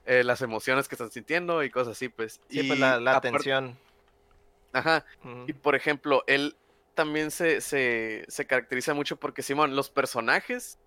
eh, 0.05 0.23
las 0.23 0.41
emociones 0.41 0.87
que 0.87 0.95
están 0.95 1.11
sintiendo 1.11 1.63
y 1.63 1.69
cosas 1.69 1.97
así, 1.97 2.09
pues. 2.09 2.39
Sí, 2.49 2.63
pues 2.63 2.77
Y 2.77 2.81
la, 2.81 2.99
la 2.99 3.21
tensión. 3.21 3.77
Ajá. 4.71 5.05
Y 5.47 5.53
por 5.53 5.75
ejemplo, 5.75 6.23
él 6.27 6.57
también 6.93 7.31
se, 7.31 7.61
se, 7.61 8.25
se 8.27 8.45
caracteriza 8.47 8.93
mucho 8.93 9.17
porque, 9.17 9.41
Simón, 9.41 9.75
los 9.75 9.89
personajes 9.89 10.79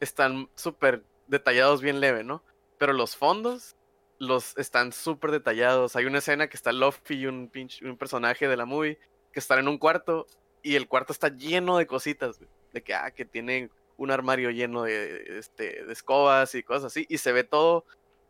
están 0.00 0.48
súper 0.54 1.04
detallados 1.26 1.82
bien 1.82 2.00
leve, 2.00 2.24
¿no? 2.24 2.42
Pero 2.78 2.92
los 2.92 3.16
fondos 3.16 3.76
los 4.18 4.56
están 4.56 4.92
súper 4.92 5.30
detallados. 5.30 5.96
Hay 5.96 6.06
una 6.06 6.18
escena 6.18 6.48
que 6.48 6.56
está 6.56 6.72
Luffy 6.72 7.14
y 7.14 7.26
un, 7.26 7.48
pinche, 7.48 7.84
un 7.86 7.96
personaje 7.96 8.48
de 8.48 8.56
la 8.56 8.64
movie 8.64 8.98
que 9.32 9.40
están 9.40 9.58
en 9.58 9.68
un 9.68 9.78
cuarto 9.78 10.26
y 10.62 10.76
el 10.76 10.88
cuarto 10.88 11.12
está 11.12 11.28
lleno 11.28 11.76
de 11.76 11.86
cositas, 11.86 12.38
güey, 12.38 12.50
de 12.72 12.82
que, 12.82 12.94
ah, 12.94 13.10
que 13.10 13.24
tienen 13.24 13.70
un 13.96 14.10
armario 14.10 14.50
lleno 14.50 14.82
de, 14.82 15.38
este, 15.38 15.84
de 15.84 15.92
escobas 15.92 16.54
y 16.54 16.62
cosas 16.62 16.86
así, 16.86 17.06
y 17.08 17.18
se 17.18 17.32
ve 17.32 17.44
todo 17.44 17.84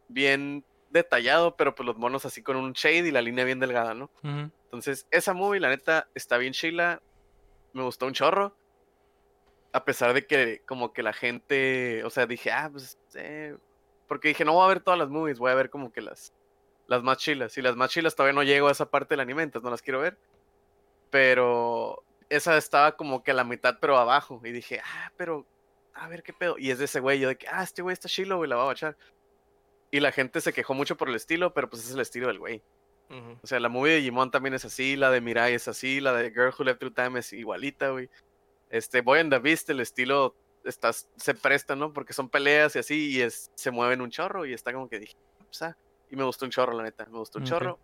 bien 0.09 0.65
detallado, 0.91 1.57
pero 1.57 1.75
pues 1.75 1.87
los 1.87 1.97
monos 1.97 2.25
así 2.27 2.43
con 2.43 2.57
un 2.57 2.73
shade 2.73 3.09
y 3.09 3.11
la 3.11 3.23
línea 3.23 3.45
bien 3.45 3.61
delgada, 3.61 3.95
¿no? 3.95 4.11
Entonces, 4.23 5.07
esa 5.11 5.33
movie, 5.33 5.61
la 5.61 5.69
neta, 5.69 6.09
está 6.15 6.37
bien 6.39 6.53
chila. 6.53 7.01
Me 7.75 7.83
gustó 7.83 8.07
un 8.07 8.15
chorro. 8.15 8.57
A 9.73 9.85
pesar 9.85 10.15
de 10.15 10.27
que, 10.27 10.63
como 10.67 10.93
que 10.93 11.03
la 11.03 11.13
gente. 11.13 12.03
O 12.05 12.11
sea, 12.11 12.27
dije, 12.27 12.51
ah, 12.53 12.71
pues. 12.73 12.99
eh", 13.15 13.57
porque 14.09 14.29
dije, 14.29 14.45
no 14.45 14.55
voy 14.55 14.65
a 14.65 14.69
ver 14.69 14.81
todas 14.81 14.99
las 14.99 15.11
movies, 15.11 15.39
voy 15.39 15.51
a 15.51 15.57
ver 15.57 15.71
como 15.71 15.93
que 15.93 16.01
las. 16.01 16.33
Las 16.87 17.03
más 17.03 17.19
chilas. 17.19 17.59
Y 17.59 17.63
las 17.63 17.77
más 17.77 17.91
chilas 17.91 18.15
todavía 18.15 18.35
no 18.35 18.43
llego 18.43 18.69
a 18.69 18.73
esa 18.73 18.91
parte 18.91 19.15
del 19.15 19.21
anime, 19.21 19.43
entonces 19.43 19.65
no 19.65 19.71
las 19.71 19.83
quiero 19.83 20.01
ver. 20.01 20.19
Pero. 21.11 22.05
Esa 22.31 22.57
estaba 22.57 22.97
como 22.97 23.23
que 23.23 23.33
a 23.33 23.35
la 23.35 23.45
mitad, 23.45 23.79
pero 23.81 23.99
abajo. 23.99 24.41
Y 24.45 24.53
dije, 24.53 24.81
ah, 24.85 25.13
pero. 25.17 25.47
A 25.95 26.09
ver 26.09 26.23
qué 26.23 26.33
pedo. 26.33 26.57
Y 26.59 26.71
es 26.71 26.79
de 26.79 26.87
ese 26.87 27.01
güey. 27.01 27.21
Yo 27.21 27.29
de 27.29 27.37
que, 27.37 27.49
ah, 27.49 27.63
este 27.63 27.83
güey 27.83 27.93
está 27.95 28.09
chilo, 28.09 28.37
güey, 28.39 28.49
la 28.49 28.57
va 28.57 28.63
a 28.63 28.67
bachar. 28.67 28.97
Y 29.91 30.01
la 30.01 30.13
gente 30.13 30.41
se 30.41 30.53
quejó 30.53 30.75
mucho 30.75 30.97
por 30.97 31.09
el 31.09 31.15
estilo, 31.17 31.55
pero 31.55 31.71
pues 31.71 31.85
es 31.85 31.93
el 31.95 32.01
estilo 32.01 32.29
del 32.29 32.39
güey. 32.39 32.63
Ujú. 33.17 33.39
O 33.43 33.47
sea, 33.47 33.61
la 33.61 33.69
movie 33.69 33.93
de 33.93 33.99
Digimon 33.99 34.31
también 34.31 34.55
es 34.55 34.65
así, 34.65 34.97
la 34.97 35.11
de 35.11 35.21
Mirai 35.21 35.55
es 35.55 35.69
así, 35.69 36.01
la 36.01 36.13
de 36.13 36.31
Girl 36.31 36.53
Who 36.59 36.65
Left 36.65 36.81
Through 36.81 36.95
Time 36.95 37.19
es 37.21 37.33
igualita, 37.33 37.91
güey. 37.91 38.09
Este, 38.71 39.01
Boy 39.03 39.21
and 39.21 39.33
the 39.33 39.39
Beast, 39.39 39.71
el 39.71 39.81
estilo 39.81 40.35
está, 40.65 40.93
se 40.93 41.35
presta, 41.35 41.77
¿no? 41.77 41.93
Porque 41.93 42.13
son 42.13 42.29
peleas 42.29 42.75
y 42.77 42.79
así, 42.81 43.11
y 43.13 43.21
es, 43.23 43.51
se 43.55 43.71
mueven 43.71 44.01
un 44.01 44.11
chorro, 44.11 44.47
y 44.47 44.53
está 44.53 44.73
como 44.73 44.89
que 44.89 44.99
dije, 44.99 45.15
o 45.49 45.53
sea, 45.53 45.77
y 46.11 46.17
me 46.17 46.25
gustó 46.25 46.45
un 46.45 46.51
chorro, 46.51 46.73
la 46.77 46.83
neta, 46.83 47.07
me 47.07 47.19
gustó 47.19 47.39
un 47.39 47.45
Ok. 47.45 47.51
chorro. 47.51 47.79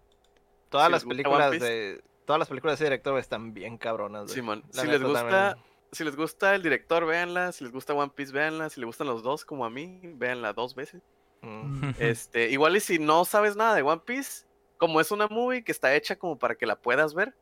Todas 0.69 0.87
Si 0.87 0.93
las 0.93 1.05
películas 1.05 1.51
Piece. 1.51 1.65
de. 1.65 2.05
Todas 2.25 2.39
las 2.39 2.49
películas 2.49 2.79
de 2.79 2.85
ese 2.85 2.91
director 2.93 3.19
están 3.19 3.53
bien 3.55 3.77
cabronas, 3.77 4.25
güey. 4.25 4.35
Simón, 4.35 4.65
La 4.73 4.83
si 4.83 4.89
les 4.89 5.03
gusta, 5.03 5.29
también. 5.29 5.65
si 5.91 6.05
les 6.05 6.17
gusta 6.17 6.55
el 6.55 6.63
director, 6.63 7.05
véanla, 7.07 7.51
si 7.53 7.65
les 7.65 7.73
gusta 7.73 7.93
One 7.93 8.13
Piece, 8.15 8.33
véanla, 8.33 8.71
si 8.71 8.81
les 8.81 8.87
gustan 8.87 9.09
los 9.09 9.23
dos 9.25 9.45
como 9.45 9.65
a 9.65 9.71
mí, 9.71 10.01
véanla 10.15 10.53
dos 10.53 10.75
veces. 10.77 11.03
Mm. 11.43 11.91
Este, 11.99 12.51
igual 12.51 12.77
y 12.77 12.81
si 12.81 12.99
no 13.01 13.25
sabes 13.25 13.57
nada 13.57 13.75
de 13.75 13.83
One 13.83 14.03
Piece, 14.05 14.45
como 14.81 15.01
es 15.01 15.13
una 15.13 15.29
movie 15.29 15.63
que 15.63 15.71
está 15.71 15.95
hecha 15.95 16.17
como 16.17 16.37
para 16.39 16.57
que 16.57 16.67
la 16.67 16.75
puedas 16.75 17.15
ver, 17.15 17.35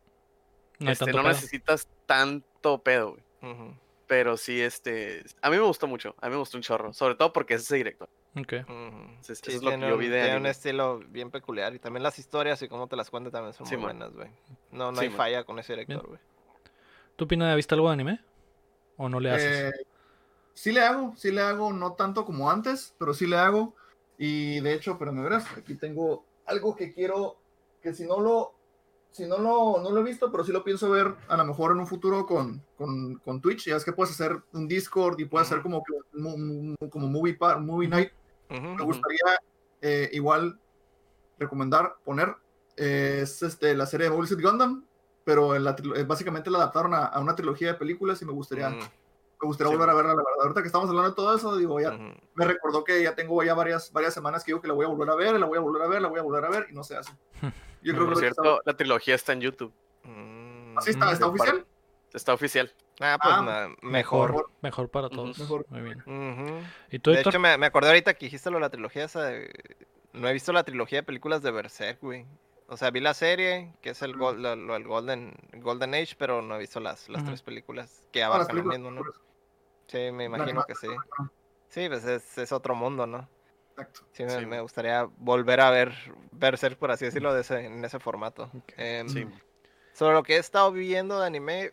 No 0.79 0.91
este, 0.91 1.07
tanto 1.07 1.23
no 1.23 1.29
necesitas 1.29 1.89
tanto 2.05 2.83
pedo, 2.83 3.13
güey. 3.41 3.55
Pero 4.07 4.37
sí, 4.37 4.61
este. 4.61 5.23
A 5.43 5.51
mí 5.51 5.57
me 5.57 5.63
gustó 5.63 5.87
mucho. 5.87 6.15
A 6.21 6.27
mí 6.29 6.33
me 6.33 6.39
gustó 6.39 6.57
un 6.57 6.63
chorro. 6.63 6.93
Sobre 6.95 7.15
todo 7.15 7.31
porque 7.33 7.55
es 7.55 7.63
ese 7.63 7.77
director. 7.77 8.09
Ok. 8.37 8.55
Sí, 9.21 9.33
es 9.53 9.63
lo 9.63 9.71
que 9.71 9.81
yo 9.81 9.95
un- 9.95 10.01
vi 10.01 10.09
de 10.09 10.23
tiene 10.23 10.37
un 10.39 10.47
estilo 10.47 10.99
bien 11.09 11.31
peculiar. 11.31 11.75
Y 11.75 11.79
también 11.79 12.03
las 12.03 12.19
historias 12.19 12.61
y 12.63 12.69
cómo 12.69 12.87
te 12.89 12.97
las 12.97 13.11
cuenta 13.11 13.31
también 13.31 13.53
son 13.53 13.67
Sí, 13.67 13.77
muy 13.77 13.85
man. 13.87 13.99
buenas, 13.99 14.15
güey. 14.17 14.29
No, 14.73 14.91
no 14.93 14.99
Sí, 14.99 15.05
hay 15.05 15.09
man. 15.11 15.17
falla 15.19 15.45
con 15.45 15.59
ese 15.59 15.75
director, 15.75 16.07
güey. 16.07 16.21
¿Tú, 17.17 17.29
Pina, 17.29 17.55
viste 17.55 17.75
algo 17.75 17.89
de 17.89 17.93
anime? 17.95 18.21
¿O 18.97 19.09
no 19.11 19.21
le 19.21 19.31
haces? 19.31 19.75
Eh, 19.75 19.87
sí 20.55 20.73
le 20.73 20.81
hago, 20.81 21.15
sí 21.17 21.31
le 21.31 21.43
hago, 21.43 21.73
no 21.75 21.93
tanto 21.93 22.25
como 22.25 22.51
antes, 22.51 22.95
pero 22.99 23.13
sí 23.13 23.27
le 23.27 23.37
hago. 23.37 23.75
Y 24.17 24.61
de 24.61 24.73
hecho, 24.73 24.99
pero 24.99 25.13
me 25.13 25.23
verás, 25.23 25.45
aquí 25.57 25.75
tengo 25.75 26.25
algo 26.49 26.75
que 26.75 26.93
quiero, 26.93 27.37
que 27.83 27.93
si 27.95 28.07
no 28.07 28.21
lo, 28.21 28.55
si 29.11 29.27
no 29.27 29.39
lo, 29.39 29.81
no 29.83 29.91
lo 29.91 30.01
he 30.01 30.05
visto, 30.05 30.31
pero 30.31 30.45
sí 30.45 30.53
lo 30.53 30.65
pienso 30.65 30.91
ver 30.91 31.15
a 31.29 31.37
lo 31.37 31.45
mejor 31.45 31.73
en 31.73 31.79
un 31.79 31.87
futuro 31.87 32.27
con, 32.27 32.63
con, 32.77 33.17
con 33.17 33.41
Twitch. 33.41 33.67
Ya 33.67 33.77
es 33.77 33.85
que 33.85 33.93
puedes 33.93 34.13
hacer 34.13 34.43
un 34.53 34.67
Discord 34.69 35.19
y 35.21 35.25
puedes 35.27 35.49
hacer 35.49 35.63
como, 35.63 35.83
como 36.91 37.07
movie, 37.09 37.35
par- 37.35 37.61
movie 37.61 37.89
night. 37.89 38.11
Me 38.51 38.83
gustaría 38.85 39.19
eh, 39.83 40.09
igual 40.13 40.59
recomendar, 41.39 41.97
poner, 42.05 42.35
eh, 42.77 43.21
es 43.23 43.43
este, 43.43 43.75
la 43.75 43.87
serie 43.87 44.07
de 44.07 44.11
Mobile 44.11 44.29
Suit 44.29 44.43
Gundam, 44.43 44.85
pero 45.25 45.55
en 45.55 45.65
la 45.65 45.77
eh, 45.97 46.05
básicamente 46.05 46.51
la 46.51 46.59
adaptaron 46.59 46.95
a, 46.95 47.07
a 47.07 47.21
una 47.21 47.35
trilogía 47.37 47.69
de 47.69 47.79
películas 47.79 48.21
y 48.23 48.25
me 48.25 48.33
gustaría, 48.33 48.71
Mm, 48.71 48.79
me 49.41 49.47
gustaría 49.47 49.71
Sí, 49.71 49.77
volver 49.77 49.91
a 49.91 49.95
verla, 49.95 50.11
la 50.15 50.17
verdad. 50.17 50.43
Ahorita 50.43 50.61
que 50.63 50.67
estamos 50.67 50.89
hablando 50.89 51.11
de 51.11 51.17
todo 51.17 51.37
eso, 51.37 51.57
digo, 51.57 51.81
ya 51.81 51.91
me 52.35 52.45
recordó 52.45 52.85
que 52.85 53.03
ya 53.03 53.15
tengo 53.15 53.43
ya 53.43 53.55
varias, 53.55 53.93
varias 53.93 54.15
semanas 54.15 54.43
que 54.45 54.51
digo 54.51 54.61
que 54.61 54.69
la 54.69 54.75
voy 54.75 54.85
a 54.85 54.89
volver 54.89 55.11
a 55.11 55.15
ver, 55.15 55.39
la 55.39 55.47
voy 55.47 55.59
a 55.59 55.61
volver 55.61 55.83
a 55.83 55.87
ver, 55.89 56.03
la 56.03 56.09
voy 56.09 56.19
a 56.19 56.23
volver 56.23 56.45
a 56.45 56.49
ver 56.51 56.67
y 56.71 56.75
no 56.75 56.83
se 56.85 56.97
hace. 56.97 57.13
Yo 57.83 57.93
creo 57.95 58.07
Por 58.07 58.15
que 58.15 58.21
cierto, 58.21 58.61
la 58.65 58.77
trilogía 58.77 59.15
está 59.15 59.33
en 59.33 59.41
YouTube. 59.41 59.73
Mm, 60.05 60.77
así 60.79 60.91
está, 60.91 61.13
está 61.13 61.27
de 61.27 61.31
oficial. 61.31 61.67
Está 62.13 62.33
oficial. 62.35 62.73
Ah, 63.01 63.19
pues 63.23 63.35
Ah, 63.37 63.69
Mejor. 63.83 64.31
mejor. 64.33 64.51
Mejor 64.63 64.89
para 64.89 65.09
todos. 65.11 65.39
Mejor. 65.39 65.67
Muy 65.69 65.83
bien. 65.83 65.99
Ujú. 66.01 66.61
¿Y 66.91 66.99
tú, 66.99 67.11
De 67.11 67.19
Héctor? 67.19 67.33
hecho, 67.35 67.39
me, 67.41 67.57
me 67.59 67.67
acordé 67.67 67.89
ahorita 67.89 68.15
que 68.15 68.27
dijiste 68.27 68.51
lo 68.51 68.57
de 68.57 68.63
la 68.63 68.71
trilogía 68.71 69.05
esa. 69.05 69.25
de- 69.27 69.53
No 70.15 70.27
he 70.27 70.33
visto 70.33 70.53
la 70.53 70.65
trilogía 70.65 70.99
de 71.01 71.03
películas 71.05 71.43
de 71.43 71.51
Berserk, 71.51 72.01
güey. 72.01 72.27
O 72.67 72.77
sea, 72.77 72.91
vi 72.91 73.01
la 73.01 73.15
serie, 73.15 73.73
que 73.83 73.91
es 73.91 74.03
el, 74.03 74.17
gol- 74.17 74.43
lo, 74.43 74.57
lo 74.57 74.73
del 74.75 74.85
Golden, 74.85 75.35
Golden 75.59 75.95
Age, 75.95 76.17
pero 76.19 76.43
no 76.43 76.57
he 76.57 76.59
visto 76.59 76.81
las, 76.81 77.09
las 77.09 77.25
tres 77.25 77.43
películas 77.43 78.03
que 78.11 78.23
Ah, 78.23 78.27
abarcan 78.27 78.57
lo 78.57 78.65
mismo, 78.65 78.91
¿no? 78.91 79.03
Sí, 79.89 80.11
me 80.13 80.25
imagino 80.25 80.65
que 80.65 80.75
sí. 80.75 80.87
Sí, 81.69 81.89
pues 81.89 82.05
es, 82.05 82.39
es 82.39 82.53
otro 82.53 82.75
mundo, 82.75 83.07
¿no? 83.07 83.29
Exacto. 83.71 84.01
Sí, 84.13 84.25
me, 84.25 84.31
Sí, 84.31 84.37
me 84.41 84.47
man. 84.47 84.63
gustaría 84.63 85.05
volver 85.19 85.61
a 85.61 85.71
ver 85.71 85.93
Berserk, 86.33 86.79
por 86.79 86.91
así 86.91 87.05
decirlo, 87.05 87.35
de 87.35 87.41
ese, 87.43 87.67
en 87.67 87.85
ese 87.85 87.99
formato. 87.99 88.51
Em, 88.77 89.09
Sí. 89.09 89.27
Sobre 89.93 90.15
lo 90.15 90.23
que 90.23 90.37
he 90.37 90.39
estado 90.39 90.71
viendo 90.73 91.19
de 91.21 91.27
anime, 91.27 91.73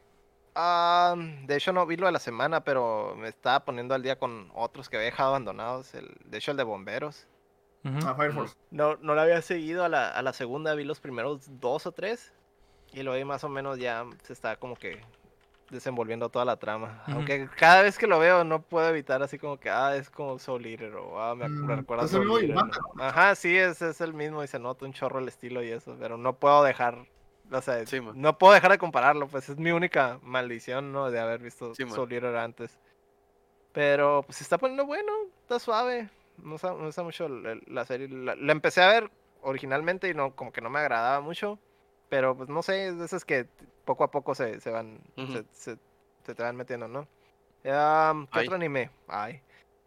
ah, 0.56 1.16
de 1.18 1.56
hecho 1.56 1.72
no 1.74 1.86
vi 1.86 1.96
lo 1.96 2.08
de 2.08 2.12
la 2.12 2.20
semana, 2.20 2.64
pero 2.64 3.16
me 3.16 3.28
estaba 3.28 3.66
poniendo 3.66 3.94
al 3.94 4.02
día 4.02 4.18
con 4.18 4.52
otros 4.56 4.90
que 4.90 4.98
había 4.98 5.06
dejado 5.12 5.30
abandonados. 5.30 5.94
El, 5.94 6.16
de 6.26 6.38
hecho, 6.38 6.52
el 6.52 6.58
de 6.58 6.64
bomberos. 6.64 7.28
Ah, 7.84 8.16
Fire 8.16 8.34
Force. 8.34 8.56
No, 8.72 8.96
no 8.98 9.14
la 9.14 9.22
había 9.24 9.42
seguido 9.44 9.84
a 9.86 9.90
la, 9.90 10.10
a 10.10 10.22
la 10.24 10.34
segunda, 10.34 10.74
vi 10.74 10.84
los 10.86 11.00
primeros 11.00 11.60
dos 11.60 11.86
o 11.86 11.92
tres. 11.92 12.34
Y 12.94 13.04
luego 13.04 13.16
ahí 13.18 13.26
más 13.26 13.44
o 13.44 13.50
menos 13.50 13.78
ya 13.78 14.06
se 14.24 14.34
está 14.34 14.56
como 14.56 14.76
que 14.76 15.02
desenvolviendo 15.70 16.30
toda 16.30 16.46
la 16.46 16.58
trama. 16.58 17.04
Aunque 17.08 17.50
cada 17.58 17.82
vez 17.82 17.98
que 17.98 18.08
lo 18.08 18.20
veo 18.20 18.44
no 18.44 18.62
puedo 18.62 18.88
evitar 18.88 19.22
así 19.24 19.40
como 19.40 19.60
que, 19.60 19.70
ah, 19.70 19.96
es 19.96 20.10
como 20.10 20.38
Soul 20.40 20.66
Eater 20.66 20.96
o 20.96 21.20
ah, 21.22 21.36
me, 21.36 21.48
Mm, 21.50 21.68
recuerda 21.68 22.04
a 22.04 22.06
es 22.06 22.14
el 22.14 22.26
Soul 22.26 22.42
dibujante, 22.42 22.78
¿no? 22.96 23.04
Ajá, 23.04 23.36
sí, 23.36 23.58
es, 23.58 23.82
es 23.82 24.02
el 24.02 24.14
mismo 24.14 24.44
y 24.44 24.48
se 24.48 24.60
nota 24.60 24.86
un 24.86 24.94
chorro 24.94 25.20
el 25.20 25.28
estilo 25.28 25.64
y 25.64 25.72
eso, 25.72 25.96
pero 26.00 26.18
no 26.18 26.34
puedo 26.34 26.64
dejar, 26.64 27.06
o 27.52 27.62
sea, 27.62 27.86
Sí, 27.86 28.00
no 28.14 28.38
puedo 28.38 28.54
dejar 28.54 28.72
de 28.72 28.78
compararlo, 28.78 29.28
pues 29.28 29.50
es 29.50 29.58
mi 29.58 29.72
única 29.72 30.20
maldición, 30.22 30.92
¿no? 30.92 31.10
De 31.10 31.20
haber 31.20 31.42
visto 31.42 31.74
Sí. 31.76 31.88
Soul 31.90 32.12
Eater 32.14 32.36
antes. 32.36 32.78
Pero 33.74 34.24
pues 34.26 34.38
se 34.38 34.44
está 34.44 34.58
poniendo 34.58 34.86
bueno, 34.86 35.12
está 35.42 35.60
suave. 35.60 36.10
Me 36.38 36.52
gusta, 36.52 36.74
me 36.74 36.86
gusta 36.86 37.04
mucho 37.04 37.28
la 37.28 37.86
serie. 37.86 38.08
La, 38.08 38.36
la 38.36 38.52
empecé 38.52 38.82
a 38.82 38.88
ver 38.88 39.12
originalmente 39.42 40.10
y 40.10 40.14
no, 40.14 40.36
como 40.36 40.52
que 40.52 40.62
no 40.62 40.70
me 40.70 40.80
agradaba 40.80 41.20
mucho. 41.22 41.60
Pero 42.10 42.36
pues 42.38 42.50
no 42.50 42.62
sé, 42.64 42.88
es 42.88 42.98
de 43.00 43.06
esas 43.06 43.26
que 43.26 43.48
poco 43.86 44.04
a 44.04 44.12
poco 44.12 44.36
se, 44.36 44.60
se 44.62 44.70
van, 44.70 45.00
se, 45.16 45.44
se- 45.52 45.78
se 46.24 46.36
te 46.36 46.44
van 46.44 46.56
metiendo, 46.56 46.88
¿no? 46.88 47.08
Am, 47.72 48.28
¿Qué 48.28 48.40
Ay. 48.40 48.46
otro 48.46 48.56
anime? 48.56 48.90
Ay. 49.08 49.42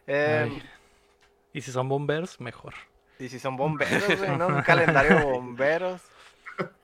Em, 0.06 0.52
Ay. 0.52 0.62
Y 1.52 1.60
si 1.60 1.70
son 1.72 1.88
bombers, 1.88 2.40
mejor. 2.40 2.74
y 3.18 3.28
si 3.28 3.38
son 3.38 3.56
bomberos, 3.56 4.18
güey, 4.18 4.36
¿no? 4.36 4.46
Un 4.48 4.62
calendario 4.62 5.16
de 5.18 5.24
bomberos. 5.24 6.02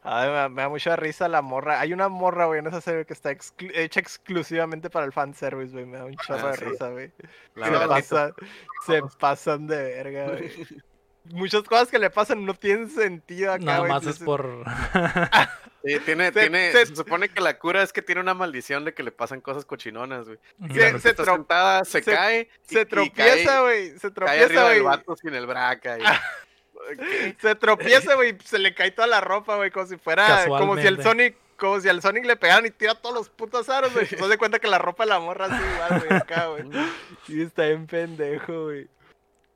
Ay, 0.05 0.29
me, 0.29 0.35
da- 0.35 0.49
me 0.49 0.63
da 0.63 0.69
mucha 0.69 0.95
risa 0.97 1.27
la 1.29 1.43
morra. 1.43 1.81
Hay 1.81 1.93
una 1.93 2.09
morra, 2.09 2.47
güey, 2.47 2.61
en 2.61 2.67
esa 2.69 2.81
serie 2.81 3.05
que 3.05 3.13
está 3.13 3.33
exclu- 3.33 3.73
hecha 3.75 3.99
exclusivamente 4.01 4.89
para 4.89 5.05
el 5.05 5.13
fanservice, 5.13 5.73
güey. 5.73 5.85
Me 5.87 5.99
da 5.99 6.05
un 6.05 6.17
chorro 6.17 6.47
Ah, 6.49 6.51
de 6.53 6.57
sí. 6.59 6.65
risa, 6.65 6.89
güey. 6.91 7.13
La 7.57 7.67
Se, 7.67 7.87
pasa- 7.89 8.35
se 8.87 9.03
pasan 9.19 9.67
de 9.67 9.77
verga, 9.83 10.27
güey. 10.29 10.53
Muchas 11.31 11.63
cosas 11.63 11.89
que 11.89 11.99
le 11.99 12.11
pasan 12.11 12.45
no 12.45 12.55
tienen 12.55 12.91
sentido 12.91 13.53
acá, 13.53 13.65
Nada 13.65 13.85
más 13.85 14.05
se- 14.05 14.11
es 14.11 14.17
se- 14.17 14.25
por. 14.25 14.65
Sí, 15.87 15.99
tiene, 16.07 16.33
Se- 16.33 16.41
tiene, 16.41 16.73
se- 16.73 16.87
se, 16.87 16.97
supone 16.97 17.29
que 17.29 17.43
la 17.43 17.59
cura 17.59 17.83
es 17.83 17.93
que 17.93 18.01
tiene 18.01 18.23
una 18.23 18.33
maldición 18.33 18.87
de 18.87 18.95
que 18.95 19.03
le 19.03 19.13
pasan 19.13 19.43
cosas 19.43 19.67
cochinonas, 19.67 20.25
güey. 20.27 20.39
Se- 20.73 20.99
se 20.99 21.15
sentada, 21.15 21.85
se, 21.85 22.03
se- 22.03 22.15
cae. 22.15 22.49
y- 22.71 22.75
Se 22.75 22.81
y 22.81 22.85
tropieza, 22.87 23.61
güey. 23.61 23.99
Se 23.99 24.11
tropieza, 24.11 24.65
güey. 24.65 24.81
vato 24.81 25.15
sin 25.17 25.35
el 25.35 25.47
braca. 25.47 25.99
y- 25.99 26.03
¿Qué? 26.99 27.37
Se 27.41 27.55
tropieza, 27.55 28.15
güey. 28.15 28.37
Se 28.45 28.59
le 28.59 28.75
cae 28.75 28.91
toda 28.93 29.07
la 29.09 29.21
ropa, 29.21 29.57
güey. 29.57 29.71
Como 29.71 29.87
si 29.87 29.97
fuera. 29.99 30.47
Como 30.47 30.77
si 30.77 30.87
el. 30.87 31.03
Sonic. 31.03 31.37
Como 31.57 31.81
si 31.81 31.89
al 31.89 32.03
Sonic 32.03 32.25
le 32.25 32.37
pegaran 32.37 32.67
y 32.67 32.71
tira 32.71 32.95
todos 32.95 33.15
los 33.15 33.29
putos 33.31 33.69
aros, 33.69 33.93
güey. 33.93 34.07
Se 34.07 34.17
de 34.17 34.39
cuenta 34.39 34.59
que 34.59 34.67
la 34.69 34.79
ropa 34.79 35.05
de 35.05 35.11
la 35.11 35.21
morra 35.21 35.47
así 35.47 35.65
igual, 35.75 36.05
güey. 36.07 36.19
Acá, 36.21 36.47
güey. 36.49 36.65
Sí, 37.27 37.43
está 37.43 37.67
bien 37.67 37.87
pendejo, 37.87 38.65
güey. 38.65 38.89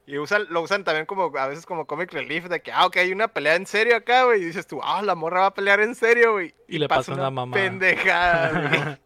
Y 0.09 0.17
usan, 0.17 0.47
lo 0.49 0.63
usan 0.63 0.85
también 0.85 1.05
como, 1.05 1.31
a 1.39 1.47
veces 1.49 1.67
como 1.67 1.87
comic 1.87 2.11
relief, 2.13 2.47
de 2.47 2.63
que, 2.63 2.73
ah, 2.73 2.87
ok, 2.87 2.97
hay 2.97 3.13
una 3.13 3.29
pelea 3.29 3.57
en 3.57 3.67
serio 3.67 3.95
acá, 3.95 4.25
güey. 4.25 4.41
Y 4.41 4.45
dices 4.47 4.67
tú, 4.67 4.81
ah, 4.83 5.03
la 5.03 5.15
morra 5.15 5.41
va 5.41 5.47
a 5.49 5.55
pelear 5.55 5.81
en 5.81 5.95
serio, 5.95 6.33
güey. 6.33 6.55
Y 6.67 6.79
le 6.79 6.89
pasa 6.89 7.13
una 7.13 7.31
mamada. 7.31 7.63
Pendejada, 7.63 8.69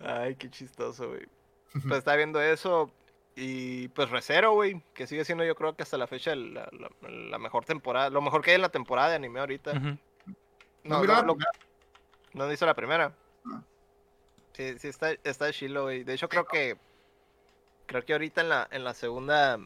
güey. 0.00 0.08
Ay, 0.10 0.34
qué 0.36 0.50
chistoso, 0.50 1.08
güey. 1.08 1.26
Pues 1.72 1.98
está 2.00 2.16
viendo 2.16 2.40
eso. 2.42 2.90
Y 3.34 3.88
pues 3.88 4.10
Recero, 4.10 4.52
güey, 4.52 4.80
que 4.92 5.06
sigue 5.06 5.24
siendo 5.24 5.42
yo 5.42 5.54
creo 5.56 5.74
que 5.74 5.82
hasta 5.82 5.96
la 5.98 6.06
fecha 6.06 6.36
la, 6.36 6.68
la- 6.70 6.90
la 7.08 7.38
mejor 7.38 7.64
temporada, 7.64 8.10
lo 8.10 8.20
mejor 8.20 8.42
que 8.42 8.50
hay 8.50 8.56
en 8.56 8.62
la 8.62 8.68
temporada 8.68 9.08
de 9.08 9.16
anime 9.16 9.40
ahorita. 9.40 9.72
No, 10.84 11.02
No, 11.02 11.22
lo- 11.22 11.36
no 12.34 12.52
hizo 12.52 12.66
la 12.66 12.74
primera. 12.74 13.12
No. 13.44 13.64
Sí, 14.52 14.78
sí, 14.78 14.88
está, 14.88 15.12
está 15.24 15.50
chilo, 15.50 15.84
güey. 15.84 16.04
De 16.04 16.12
hecho, 16.14 16.28
creo 16.28 16.44
que. 16.44 16.76
Creo 17.86 18.04
que 18.04 18.12
ahorita 18.12 18.42
en 18.42 18.48
la, 18.50 18.68
en 18.70 18.84
la 18.84 18.94
segunda 18.94 19.58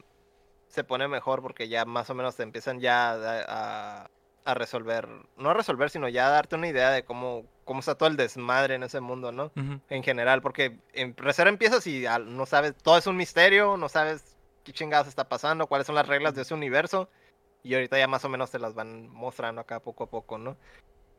se 0.69 0.85
pone 0.85 1.09
mejor 1.09 1.43
porque 1.43 1.69
ya 1.69 1.85
más 1.85 2.09
o 2.11 2.15
menos 2.15 2.37
te 2.37 2.43
empiezan 2.43 2.81
ya 2.81 3.11
a, 3.13 4.03
a- 4.03 4.11
a 4.45 4.55
resolver. 4.55 5.07
No 5.37 5.51
a 5.51 5.55
resolver, 5.55 5.91
sino 5.91 6.09
ya 6.09 6.29
a 6.29 6.31
darte 6.31 6.57
una 6.57 6.69
idea 6.69 6.91
de 6.91 7.05
cómo, 7.05 7.45
cómo 7.65 7.81
está 7.81 7.97
todo 7.97 8.09
el 8.09 8.17
desmadre 8.17 8.77
en 8.77 8.83
ese 8.83 9.01
mundo, 9.01 9.31
¿no? 9.31 9.51
En 9.91 10.03
general, 10.03 10.41
porque 10.41 10.79
en 10.95 11.15
Recero 11.17 11.51
empiezas 11.51 11.87
y 11.87 12.07
no 12.27 12.47
sabes, 12.47 12.75
todo 12.77 12.97
es 12.97 13.07
un 13.07 13.17
misterio, 13.17 13.77
no 13.77 13.89
sabes 13.91 14.37
qué 14.65 14.73
chingados 14.73 15.07
está 15.09 15.29
pasando, 15.29 15.67
cuáles 15.67 15.87
son 15.87 15.97
las 15.97 16.07
reglas 16.09 16.35
de 16.35 16.43
ese 16.43 16.55
universo. 16.55 17.11
Y 17.63 17.75
ahorita 17.75 17.99
ya 17.99 18.07
más 18.07 18.25
o 18.25 18.29
menos 18.31 18.51
te 18.51 18.59
las 18.59 18.75
van 18.75 19.09
mostrando 19.11 19.61
acá 19.61 19.81
poco 19.81 20.05
a 20.05 20.11
poco, 20.11 20.39
¿no? 20.39 20.57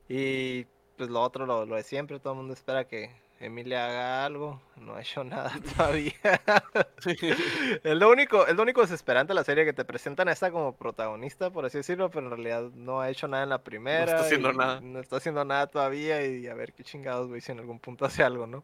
Y 0.08 0.66
pues 0.98 1.10
lo 1.10 1.22
otro, 1.22 1.46
lo, 1.46 1.66
lo 1.66 1.76
de 1.76 1.84
siempre, 1.84 2.20
todo 2.20 2.34
el 2.34 2.38
mundo 2.40 2.54
espera 2.54 2.88
que 2.88 3.12
Emilia 3.40 3.86
haga 3.86 4.26
algo. 4.26 4.62
No 4.76 4.96
ha 4.96 5.02
hecho 5.02 5.24
nada 5.24 5.52
todavía. 5.78 6.14
es, 7.06 7.96
lo 7.96 8.10
único, 8.10 8.46
es 8.46 8.56
lo 8.56 8.64
único 8.64 8.82
desesperante 8.82 9.32
de 9.32 9.36
la 9.36 9.44
serie 9.44 9.66
que 9.66 9.74
te 9.74 9.86
presentan 9.86 10.28
a 10.28 10.34
esta 10.34 10.52
como 10.52 10.76
protagonista, 10.76 11.50
por 11.50 11.66
así 11.66 11.78
decirlo, 11.78 12.10
pero 12.10 12.26
en 12.26 12.32
realidad 12.32 12.64
no 12.74 13.00
ha 13.00 13.10
hecho 13.10 13.28
nada 13.28 13.44
en 13.44 13.50
la 13.50 13.64
primera. 13.64 14.04
está 14.04 14.20
haciendo 14.22 14.52
nada. 14.52 14.82
No 14.82 15.00
está 15.00 15.18
haciendo 15.18 15.46
nada 15.46 15.68
todavía 15.68 16.26
y 16.26 16.48
a 16.48 16.54
ver 16.54 16.74
qué 16.74 16.84
chingados, 16.84 17.28
güey, 17.28 17.40
si 17.40 17.52
en 17.52 17.60
algún 17.60 17.80
punto 17.80 18.06
hace 18.06 18.24
algo, 18.24 18.46
¿no? 18.46 18.64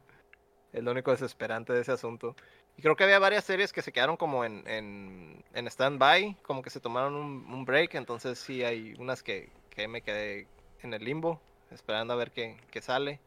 Es 0.73 0.83
lo 0.83 0.91
único 0.91 1.11
desesperante 1.11 1.71
de 1.71 1.81
ese 1.81 1.93
asunto. 1.93 2.35
Y 2.77 2.81
creo 2.81 2.97
que 2.97 3.05
había 3.05 3.19
varias 3.19 3.45
series 3.45 3.71
que 3.71 3.81
se 3.81 3.93
quedaron 3.93 4.17
como 4.17 4.43
en, 4.43 4.67
en, 4.67 5.41
en 5.53 5.67
stand-by, 5.67 6.35
como 6.41 6.61
que 6.61 6.69
se 6.69 6.81
tomaron 6.81 7.15
un, 7.15 7.45
un 7.49 7.63
break, 7.63 7.95
entonces 7.95 8.37
sí 8.37 8.61
hay 8.65 8.93
unas 8.99 9.23
que, 9.23 9.49
que 9.69 9.87
me 9.87 10.01
quedé 10.01 10.47
en 10.81 10.93
el 10.93 11.05
limbo, 11.05 11.39
esperando 11.71 12.13
a 12.13 12.17
ver 12.17 12.31
qué, 12.31 12.57
qué 12.71 12.81
sale. 12.81 13.21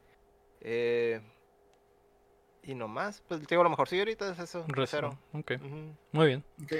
Eh, 0.60 1.22
y 2.68 2.74
no 2.74 2.86
más, 2.86 3.22
pues 3.26 3.40
te 3.40 3.46
digo, 3.54 3.62
lo 3.62 3.70
mejor 3.70 3.88
sí 3.88 3.98
ahorita 3.98 4.30
es 4.30 4.38
eso, 4.38 4.66
cero. 4.86 5.18
Ok, 5.32 5.52
muy 6.12 6.26
bien. 6.26 6.44
Ok. 6.62 6.72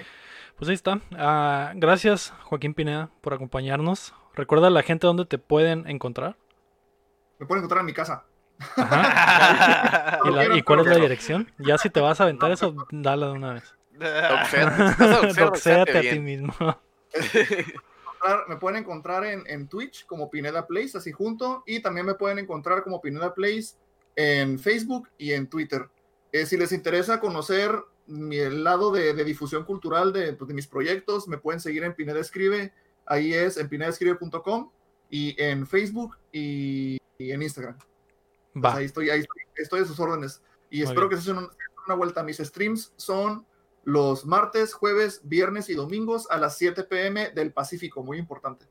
Pues 0.57 0.69
ahí 0.69 0.75
está. 0.75 1.01
Ah, 1.17 1.73
gracias, 1.77 2.35
Joaquín 2.45 2.75
Pineda, 2.75 3.09
por 3.23 3.33
acompañarnos. 3.33 4.13
Recuerda 4.35 4.67
a 4.67 4.71
la 4.71 4.83
gente 4.83 5.07
dónde 5.07 5.25
te 5.25 5.39
pueden 5.39 5.89
encontrar. 5.89 6.37
Me 7.39 7.47
pueden 7.47 7.61
encontrar 7.63 7.81
en 7.81 7.87
mi 7.87 7.95
casa. 7.95 8.27
Ajá. 8.77 10.19
¿Y, 10.27 10.31
la- 10.31 10.41
quiero, 10.41 10.57
y 10.57 10.63
cuál 10.63 10.81
es 10.81 10.87
la 10.89 10.97
dirección? 10.97 11.51
Ya 11.57 11.79
si 11.79 11.89
te 11.89 12.03
vas 12.03 12.21
a 12.21 12.25
aventar 12.25 12.51
eso, 12.51 12.75
dala 12.91 13.29
de 13.29 13.33
una 13.33 13.55
vez. 13.55 13.75
Doxéate 15.39 15.97
a 15.97 16.01
ti 16.03 16.19
mismo. 16.19 16.53
me 18.47 18.57
pueden 18.57 18.81
encontrar 18.81 19.25
en, 19.25 19.43
en 19.47 19.69
Twitch 19.69 20.05
como 20.05 20.29
Pineda 20.29 20.67
Place, 20.67 20.99
así 20.99 21.13
junto, 21.13 21.63
y 21.67 21.81
también 21.81 22.05
me 22.05 22.13
pueden 22.13 22.39
encontrar 22.39 22.83
como 22.83 23.01
Pineda 23.01 23.33
Place 23.35 23.77
en 24.19 24.59
Facebook 24.59 25.09
y 25.17 25.31
en 25.33 25.49
Twitter. 25.49 25.89
Eh, 26.33 26.45
si 26.45 26.57
les 26.57 26.73
interesa 26.73 27.21
conocer 27.21 27.71
mi, 28.09 28.37
el 28.37 28.65
lado 28.65 28.91
de, 28.91 29.15
de 29.15 29.23
difusión 29.23 29.65
cultural 29.65 30.13
de, 30.13 30.33
pues, 30.33 30.49
de 30.49 30.55
mis 30.55 30.67
proyectos, 30.67 31.29
me 31.29 31.39
pueden 31.39 31.61
seguir 31.61 31.85
en 31.85 31.95
Pineda 31.95 32.19
Escribe, 32.19 32.73
ahí 33.07 33.33
es 33.33 33.57
en 33.59 33.71
y 35.11 35.41
en 35.43 35.67
Facebook 35.69 36.17
y, 36.33 36.99
y 37.17 37.31
en 37.31 37.43
Instagram. 37.43 37.79
Pues 38.55 38.75
ahí 38.75 38.85
estoy, 38.87 39.11
ahí 39.11 39.21
estoy, 39.21 39.43
estoy 39.55 39.81
a 39.83 39.85
sus 39.85 40.01
órdenes. 40.01 40.43
Y 40.69 40.79
Muy 40.79 40.87
espero 40.89 41.09
bien. 41.09 41.19
que 41.21 41.25
se 41.25 41.31
den 41.33 41.39
un- 41.45 41.51
se 41.51 41.57
den 41.57 41.85
una 41.87 41.95
vuelta. 41.95 42.25
Mis 42.25 42.39
streams 42.39 42.93
son 42.97 43.47
los 43.85 44.27
martes, 44.27 44.75
jueves, 44.75 45.21
viernes 45.23 45.71
y 45.71 45.75
domingos 45.75 46.27
a 46.29 46.39
las 46.39 46.59
7 46.59 46.83
pm 46.85 47.31
del 47.31 47.53
Pacífico, 47.53 48.03
muy 48.03 48.19
importante. 48.19 48.67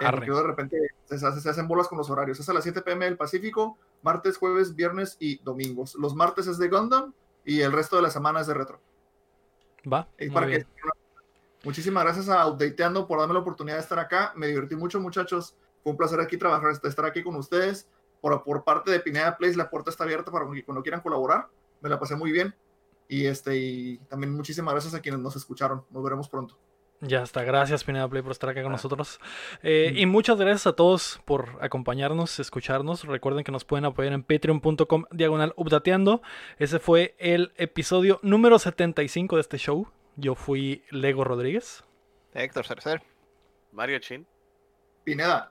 Eh, 0.00 0.06
porque 0.10 0.30
de 0.30 0.42
repente 0.42 0.78
se, 1.04 1.14
hace- 1.26 1.40
se 1.40 1.48
hacen 1.48 1.68
bolas 1.68 1.88
con 1.88 1.98
los 1.98 2.10
horarios. 2.10 2.40
Es 2.40 2.48
a 2.48 2.52
las 2.52 2.64
7 2.64 2.82
pm 2.82 3.04
del 3.04 3.16
Pacífico, 3.16 3.78
martes, 4.02 4.36
jueves, 4.36 4.74
viernes 4.74 5.16
y 5.20 5.38
domingos. 5.42 5.94
Los 5.94 6.14
martes 6.14 6.46
es 6.46 6.58
de 6.58 6.68
Gundam 6.68 7.12
y 7.44 7.60
el 7.60 7.72
resto 7.72 7.96
de 7.96 8.02
la 8.02 8.10
semana 8.10 8.40
es 8.40 8.46
de 8.46 8.54
retro. 8.54 8.80
Va. 9.90 10.08
Y 10.18 10.30
para 10.30 10.46
que- 10.46 10.66
Muchísimas 11.64 12.04
gracias 12.04 12.28
a 12.28 12.46
Updateando 12.46 13.06
por 13.06 13.18
darme 13.18 13.32
la 13.34 13.40
oportunidad 13.40 13.76
de 13.76 13.82
estar 13.82 13.98
acá. 13.98 14.32
Me 14.36 14.46
divertí 14.48 14.76
mucho, 14.76 15.00
muchachos. 15.00 15.56
Fue 15.82 15.92
un 15.92 15.96
placer 15.98 16.20
aquí 16.20 16.36
trabajar, 16.36 16.72
estar 16.82 17.04
aquí 17.06 17.22
con 17.22 17.36
ustedes. 17.36 17.88
Por, 18.20 18.42
por 18.42 18.64
parte 18.64 18.90
de 18.90 19.00
Pineda 19.00 19.36
Place, 19.36 19.56
la 19.56 19.70
puerta 19.70 19.90
está 19.90 20.04
abierta 20.04 20.30
para 20.30 20.46
cuando 20.64 20.82
quieran 20.82 21.00
colaborar. 21.00 21.48
Me 21.80 21.88
la 21.88 21.98
pasé 21.98 22.16
muy 22.16 22.32
bien. 22.32 22.54
Y, 23.08 23.26
este, 23.26 23.56
y 23.56 23.98
también 24.08 24.34
muchísimas 24.34 24.72
gracias 24.74 24.94
a 24.94 25.00
quienes 25.00 25.20
nos 25.20 25.36
escucharon. 25.36 25.84
Nos 25.90 26.02
veremos 26.02 26.28
pronto. 26.28 26.58
Ya 27.00 27.22
está. 27.22 27.42
Gracias, 27.44 27.84
Pineda 27.84 28.08
Play, 28.08 28.22
por 28.22 28.32
estar 28.32 28.48
acá 28.48 28.62
con 28.62 28.72
Ah. 28.72 28.76
nosotros. 28.76 29.20
Eh, 29.62 29.90
Mm. 29.92 29.98
y 29.98 30.06
muchas 30.06 30.38
gracias 30.38 30.66
a 30.66 30.72
todos 30.74 31.20
por 31.26 31.58
acompañarnos, 31.60 32.38
escucharnos. 32.40 33.04
Recuerden 33.04 33.44
que 33.44 33.52
nos 33.52 33.64
pueden 33.64 33.84
apoyar 33.84 34.12
en 34.14 34.22
patreon.com 34.22 35.04
diagonal 35.10 35.52
updateando. 35.56 36.22
Ese 36.58 36.78
fue 36.78 37.14
el 37.18 37.52
episodio 37.56 38.20
número 38.22 38.58
75 38.58 39.36
de 39.36 39.42
este 39.42 39.58
show. 39.58 39.86
Yo 40.16 40.34
fui 40.34 40.82
Lego 40.90 41.24
Rodríguez. 41.24 41.84
Héctor 42.32 42.66
Cercer. 42.66 43.02
Mario 43.72 43.98
Chin. 43.98 44.26
Pineda, 45.04 45.50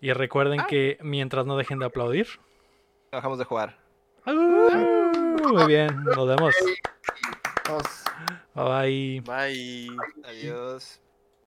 Y 0.00 0.12
recuerden 0.12 0.62
que 0.68 0.98
mientras 1.00 1.46
no 1.46 1.56
dejen 1.56 1.78
de 1.78 1.86
aplaudir. 1.86 2.26
Dejamos 3.12 3.38
de 3.38 3.44
jugar. 3.44 3.78
Muy 4.26 5.66
bien, 5.66 6.02
nos 6.04 6.26
vemos. 6.26 6.54
nos- 7.68 8.01
bye. 8.54 9.22
Bye. 9.24 10.06
Adiós. 10.22 11.00